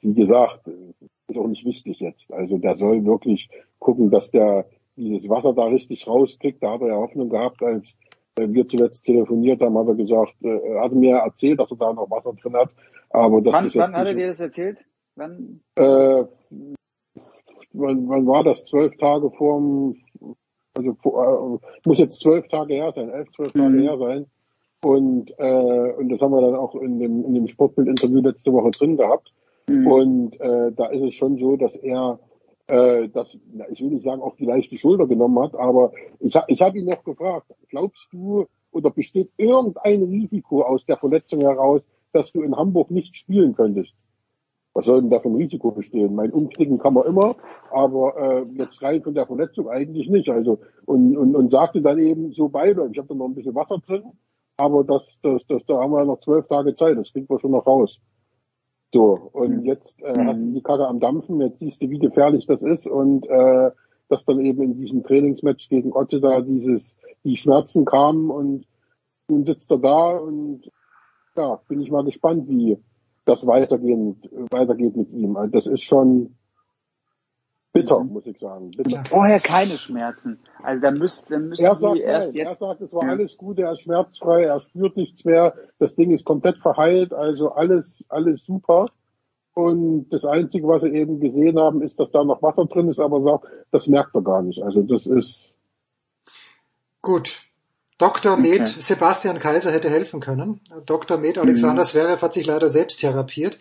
wie 0.00 0.14
gesagt, 0.14 0.66
ist 1.28 1.36
auch 1.36 1.46
nicht 1.46 1.64
wichtig 1.64 2.00
jetzt. 2.00 2.32
Also 2.32 2.58
der 2.58 2.76
soll 2.76 3.04
wirklich 3.04 3.48
gucken, 3.78 4.10
dass 4.10 4.30
der 4.30 4.66
dieses 4.96 5.28
Wasser 5.28 5.52
da 5.52 5.64
richtig 5.64 6.06
rauskriegt. 6.06 6.62
Da 6.62 6.72
hat 6.72 6.82
er 6.82 6.88
ja 6.88 6.96
Hoffnung 6.96 7.28
gehabt, 7.28 7.62
als 7.62 7.94
wir 8.38 8.68
zuletzt 8.68 9.04
telefoniert 9.04 9.60
haben, 9.60 9.76
hat 9.76 9.88
er 9.88 9.94
gesagt, 9.94 10.34
äh, 10.42 10.48
er 10.48 10.82
hatte 10.82 10.94
mir 10.94 11.16
erzählt, 11.16 11.60
dass 11.60 11.70
er 11.70 11.76
da 11.76 11.92
noch 11.92 12.10
Wasser 12.10 12.32
drin 12.32 12.54
hat. 12.54 12.70
Aber 13.10 13.40
das 13.42 13.54
wann, 13.54 13.66
ist 13.66 13.76
wann 13.76 13.94
hat 13.94 14.06
er 14.06 14.14
dir 14.14 14.28
das 14.28 14.40
erzählt? 14.40 14.84
Wann? 15.16 15.60
Äh, 15.76 16.24
wann, 17.72 18.08
wann 18.08 18.26
war 18.26 18.44
das? 18.44 18.64
Zwölf 18.64 18.96
Tage 18.96 19.30
vorm, 19.32 19.96
also 20.76 20.90
äh, 20.90 21.88
muss 21.88 21.98
jetzt 21.98 22.20
zwölf 22.20 22.46
Tage 22.48 22.74
her 22.74 22.92
sein, 22.94 23.10
elf, 23.10 23.30
zwölf 23.32 23.52
Tage 23.52 23.68
mhm. 23.68 23.80
her 23.80 23.98
sein. 23.98 24.26
Und, 24.82 25.30
äh, 25.38 25.92
und 25.98 26.08
das 26.08 26.20
haben 26.20 26.32
wir 26.32 26.40
dann 26.40 26.54
auch 26.54 26.74
in 26.76 26.98
dem, 26.98 27.24
in 27.26 27.34
dem 27.34 27.48
Sportbild-Interview 27.48 28.20
letzte 28.20 28.52
Woche 28.52 28.70
drin 28.70 28.96
gehabt. 28.96 29.30
Mhm. 29.70 29.86
Und 29.86 30.40
äh, 30.40 30.72
da 30.72 30.86
ist 30.86 31.02
es 31.02 31.14
schon 31.14 31.38
so, 31.38 31.56
dass 31.56 31.74
er 31.76 32.18
äh, 32.66 33.08
das, 33.08 33.36
ich 33.70 33.80
will 33.80 33.90
nicht 33.90 34.04
sagen, 34.04 34.22
auf 34.22 34.36
die 34.36 34.46
leichte 34.46 34.76
Schulter 34.76 35.06
genommen 35.06 35.38
hat, 35.40 35.54
aber 35.54 35.92
ich, 36.20 36.34
ich 36.48 36.62
habe 36.62 36.78
ihn 36.78 36.86
noch 36.86 37.04
gefragt, 37.04 37.46
glaubst 37.68 38.08
du 38.12 38.46
oder 38.72 38.90
besteht 38.90 39.30
irgendein 39.36 40.02
Risiko 40.04 40.62
aus 40.62 40.84
der 40.86 40.96
Verletzung 40.96 41.40
heraus, 41.40 41.82
dass 42.12 42.32
du 42.32 42.42
in 42.42 42.56
Hamburg 42.56 42.90
nicht 42.90 43.16
spielen 43.16 43.54
könntest? 43.54 43.92
Was 44.72 44.84
soll 44.84 45.00
denn 45.00 45.10
da 45.10 45.18
für 45.18 45.28
ein 45.28 45.34
Risiko 45.34 45.72
bestehen? 45.72 46.14
Mein 46.14 46.32
Umknicken 46.32 46.78
kann 46.78 46.94
man 46.94 47.06
immer, 47.06 47.34
aber 47.72 48.16
äh, 48.16 48.46
jetzt 48.56 48.80
rein 48.82 49.02
von 49.02 49.14
der 49.14 49.26
Verletzung 49.26 49.68
eigentlich 49.68 50.08
nicht. 50.08 50.28
Also 50.28 50.60
und, 50.86 51.16
und, 51.16 51.34
und 51.34 51.50
sagte 51.50 51.82
dann 51.82 51.98
eben 51.98 52.32
so 52.32 52.48
beide, 52.48 52.88
ich 52.92 52.98
habe 52.98 53.08
da 53.08 53.14
noch 53.14 53.26
ein 53.26 53.34
bisschen 53.34 53.56
Wasser 53.56 53.78
drin, 53.84 54.04
aber 54.56 54.84
das, 54.84 55.02
das, 55.22 55.42
das, 55.48 55.64
da 55.66 55.80
haben 55.80 55.92
wir 55.92 56.04
noch 56.04 56.20
zwölf 56.20 56.46
Tage 56.46 56.76
Zeit, 56.76 56.96
das 56.96 57.12
kriegen 57.12 57.28
wir 57.28 57.40
schon 57.40 57.50
noch 57.50 57.66
raus. 57.66 57.98
So, 58.92 59.30
und 59.32 59.58
mhm. 59.58 59.64
jetzt 59.64 60.00
äh, 60.02 60.14
hast 60.24 60.40
du 60.40 60.46
mhm. 60.46 60.54
die 60.54 60.62
Kacke 60.62 60.86
am 60.86 61.00
Dampfen, 61.00 61.40
jetzt 61.40 61.60
siehst 61.60 61.82
du, 61.82 61.90
wie 61.90 61.98
gefährlich 61.98 62.46
das 62.46 62.62
ist 62.62 62.86
und 62.86 63.26
äh, 63.28 63.70
dass 64.08 64.24
dann 64.24 64.40
eben 64.40 64.62
in 64.62 64.74
diesem 64.74 65.04
Trainingsmatch 65.04 65.68
gegen 65.68 65.92
Otte 65.92 66.20
da 66.20 66.40
dieses, 66.40 66.96
die 67.24 67.36
Schmerzen 67.36 67.84
kamen 67.84 68.30
und 68.30 68.66
nun 69.28 69.44
sitzt 69.44 69.70
er 69.70 69.78
da 69.78 70.16
und 70.16 70.70
ja, 71.36 71.60
bin 71.68 71.80
ich 71.80 71.90
mal 71.90 72.04
gespannt, 72.04 72.48
wie 72.48 72.78
das 73.24 73.46
weitergehen, 73.46 74.20
weitergeht 74.50 74.96
mit 74.96 75.12
ihm. 75.12 75.36
Also 75.36 75.52
das 75.52 75.66
ist 75.66 75.82
schon 75.82 76.34
bitter, 77.72 78.00
muss 78.00 78.26
ich 78.26 78.38
sagen. 78.38 78.70
Bitter. 78.70 79.04
Vorher 79.04 79.40
keine 79.40 79.78
Schmerzen. 79.78 80.38
Also 80.62 80.82
da 80.82 80.90
müsste, 80.90 81.34
da 81.34 81.38
müssten 81.38 81.64
er 81.64 81.76
sagt, 81.76 81.98
erst 81.98 82.28
nein. 82.28 82.36
jetzt. 82.36 82.60
Er 82.60 82.68
sagt, 82.68 82.80
es 82.80 82.92
war 82.92 83.04
ja. 83.04 83.10
alles 83.10 83.36
gut, 83.36 83.58
er 83.58 83.72
ist 83.72 83.80
schmerzfrei, 83.80 84.44
er 84.44 84.60
spürt 84.60 84.96
nichts 84.96 85.24
mehr, 85.24 85.54
das 85.78 85.94
Ding 85.94 86.10
ist 86.10 86.24
komplett 86.24 86.58
verheilt, 86.58 87.12
also 87.12 87.52
alles, 87.52 88.04
alles 88.08 88.44
super. 88.44 88.86
Und 89.54 90.08
das 90.10 90.24
Einzige, 90.24 90.66
was 90.68 90.82
sie 90.82 90.88
eben 90.88 91.20
gesehen 91.20 91.58
haben, 91.58 91.82
ist, 91.82 91.98
dass 91.98 92.10
da 92.10 92.24
noch 92.24 92.42
Wasser 92.42 92.66
drin 92.66 92.88
ist, 92.88 93.00
aber 93.00 93.20
sagt, 93.22 93.46
das 93.72 93.88
merkt 93.88 94.14
er 94.14 94.22
gar 94.22 94.42
nicht. 94.42 94.62
Also 94.62 94.82
das 94.82 95.06
ist. 95.06 95.52
Gut. 97.02 97.42
Dr. 97.98 98.38
Med 98.38 98.62
okay. 98.62 98.80
Sebastian 98.80 99.38
Kaiser 99.38 99.72
hätte 99.72 99.90
helfen 99.90 100.20
können. 100.20 100.60
Dr. 100.86 101.18
Med 101.18 101.36
Alexander 101.36 101.82
mhm. 101.82 101.86
Zverev 101.86 102.22
hat 102.22 102.32
sich 102.32 102.46
leider 102.46 102.68
selbst 102.68 103.00
therapiert. 103.00 103.58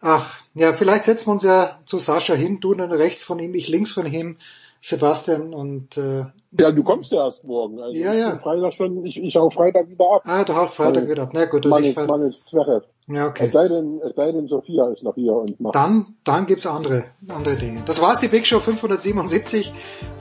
Ach, 0.00 0.40
ja, 0.54 0.72
vielleicht 0.74 1.04
setzen 1.04 1.28
wir 1.28 1.32
uns 1.32 1.42
ja 1.42 1.78
zu 1.84 1.98
Sascha 1.98 2.34
hin, 2.34 2.60
du 2.60 2.74
dann 2.74 2.92
rechts 2.92 3.22
von 3.22 3.38
ihm, 3.38 3.54
ich 3.54 3.68
links 3.68 3.92
von 3.92 4.06
ihm, 4.06 4.36
Sebastian 4.80 5.52
und 5.54 5.96
äh, 5.96 6.26
Ja, 6.58 6.70
du 6.70 6.84
kommst 6.84 7.10
ja 7.10 7.24
erst 7.24 7.44
morgen. 7.44 7.80
Also 7.80 7.96
ja, 7.96 8.12
ja. 8.12 8.38
Freitag 8.38 8.74
schon, 8.74 9.04
ich, 9.04 9.16
ich 9.16 9.34
hau 9.36 9.50
Freitag 9.50 9.88
wieder 9.88 10.04
ab. 10.04 10.22
Ah, 10.24 10.44
du 10.44 10.54
hast 10.54 10.74
Freitag 10.74 10.98
also, 10.98 11.08
wieder 11.10 11.22
ab. 11.24 11.30
Na 11.32 11.46
gut, 11.46 11.66
also 11.66 11.70
Mann, 11.70 11.84
ist, 11.84 11.96
Mann 11.96 12.22
ist 12.22 12.48
Zverev. 12.48 12.84
Ja, 13.08 13.26
okay. 13.26 13.46
Es 13.46 13.52
sei 13.52 13.68
denn, 13.68 14.00
es 14.04 14.14
sei 14.14 14.32
denn 14.32 14.48
Sophia 14.48 14.88
ist 14.88 15.02
noch 15.02 15.14
hier 15.14 15.32
und 15.32 15.60
macht. 15.60 15.74
Dann, 15.74 16.16
dann 16.24 16.46
gibt's 16.46 16.66
andere, 16.66 17.06
andere 17.28 17.56
Dinge. 17.56 17.82
Das 17.86 18.00
war's, 18.00 18.20
die 18.20 18.28
Big 18.28 18.46
Show 18.46 18.60
577. 18.60 19.72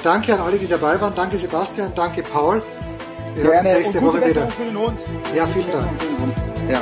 Danke 0.04 0.34
an 0.34 0.40
alle, 0.40 0.58
die 0.58 0.68
dabei 0.68 1.00
waren. 1.02 1.14
Danke 1.16 1.38
Sebastian, 1.38 1.92
danke 1.96 2.24
Paul. 2.24 2.62
Wir 3.36 3.44
hören 3.44 3.58
uns 3.58 3.66
nächste 3.66 4.02
Woche 4.02 4.26
wieder. 4.26 4.48
Ja, 5.36 5.48
vielen 5.48 5.72
Dank. 5.72 5.90
Ja. 6.70 6.82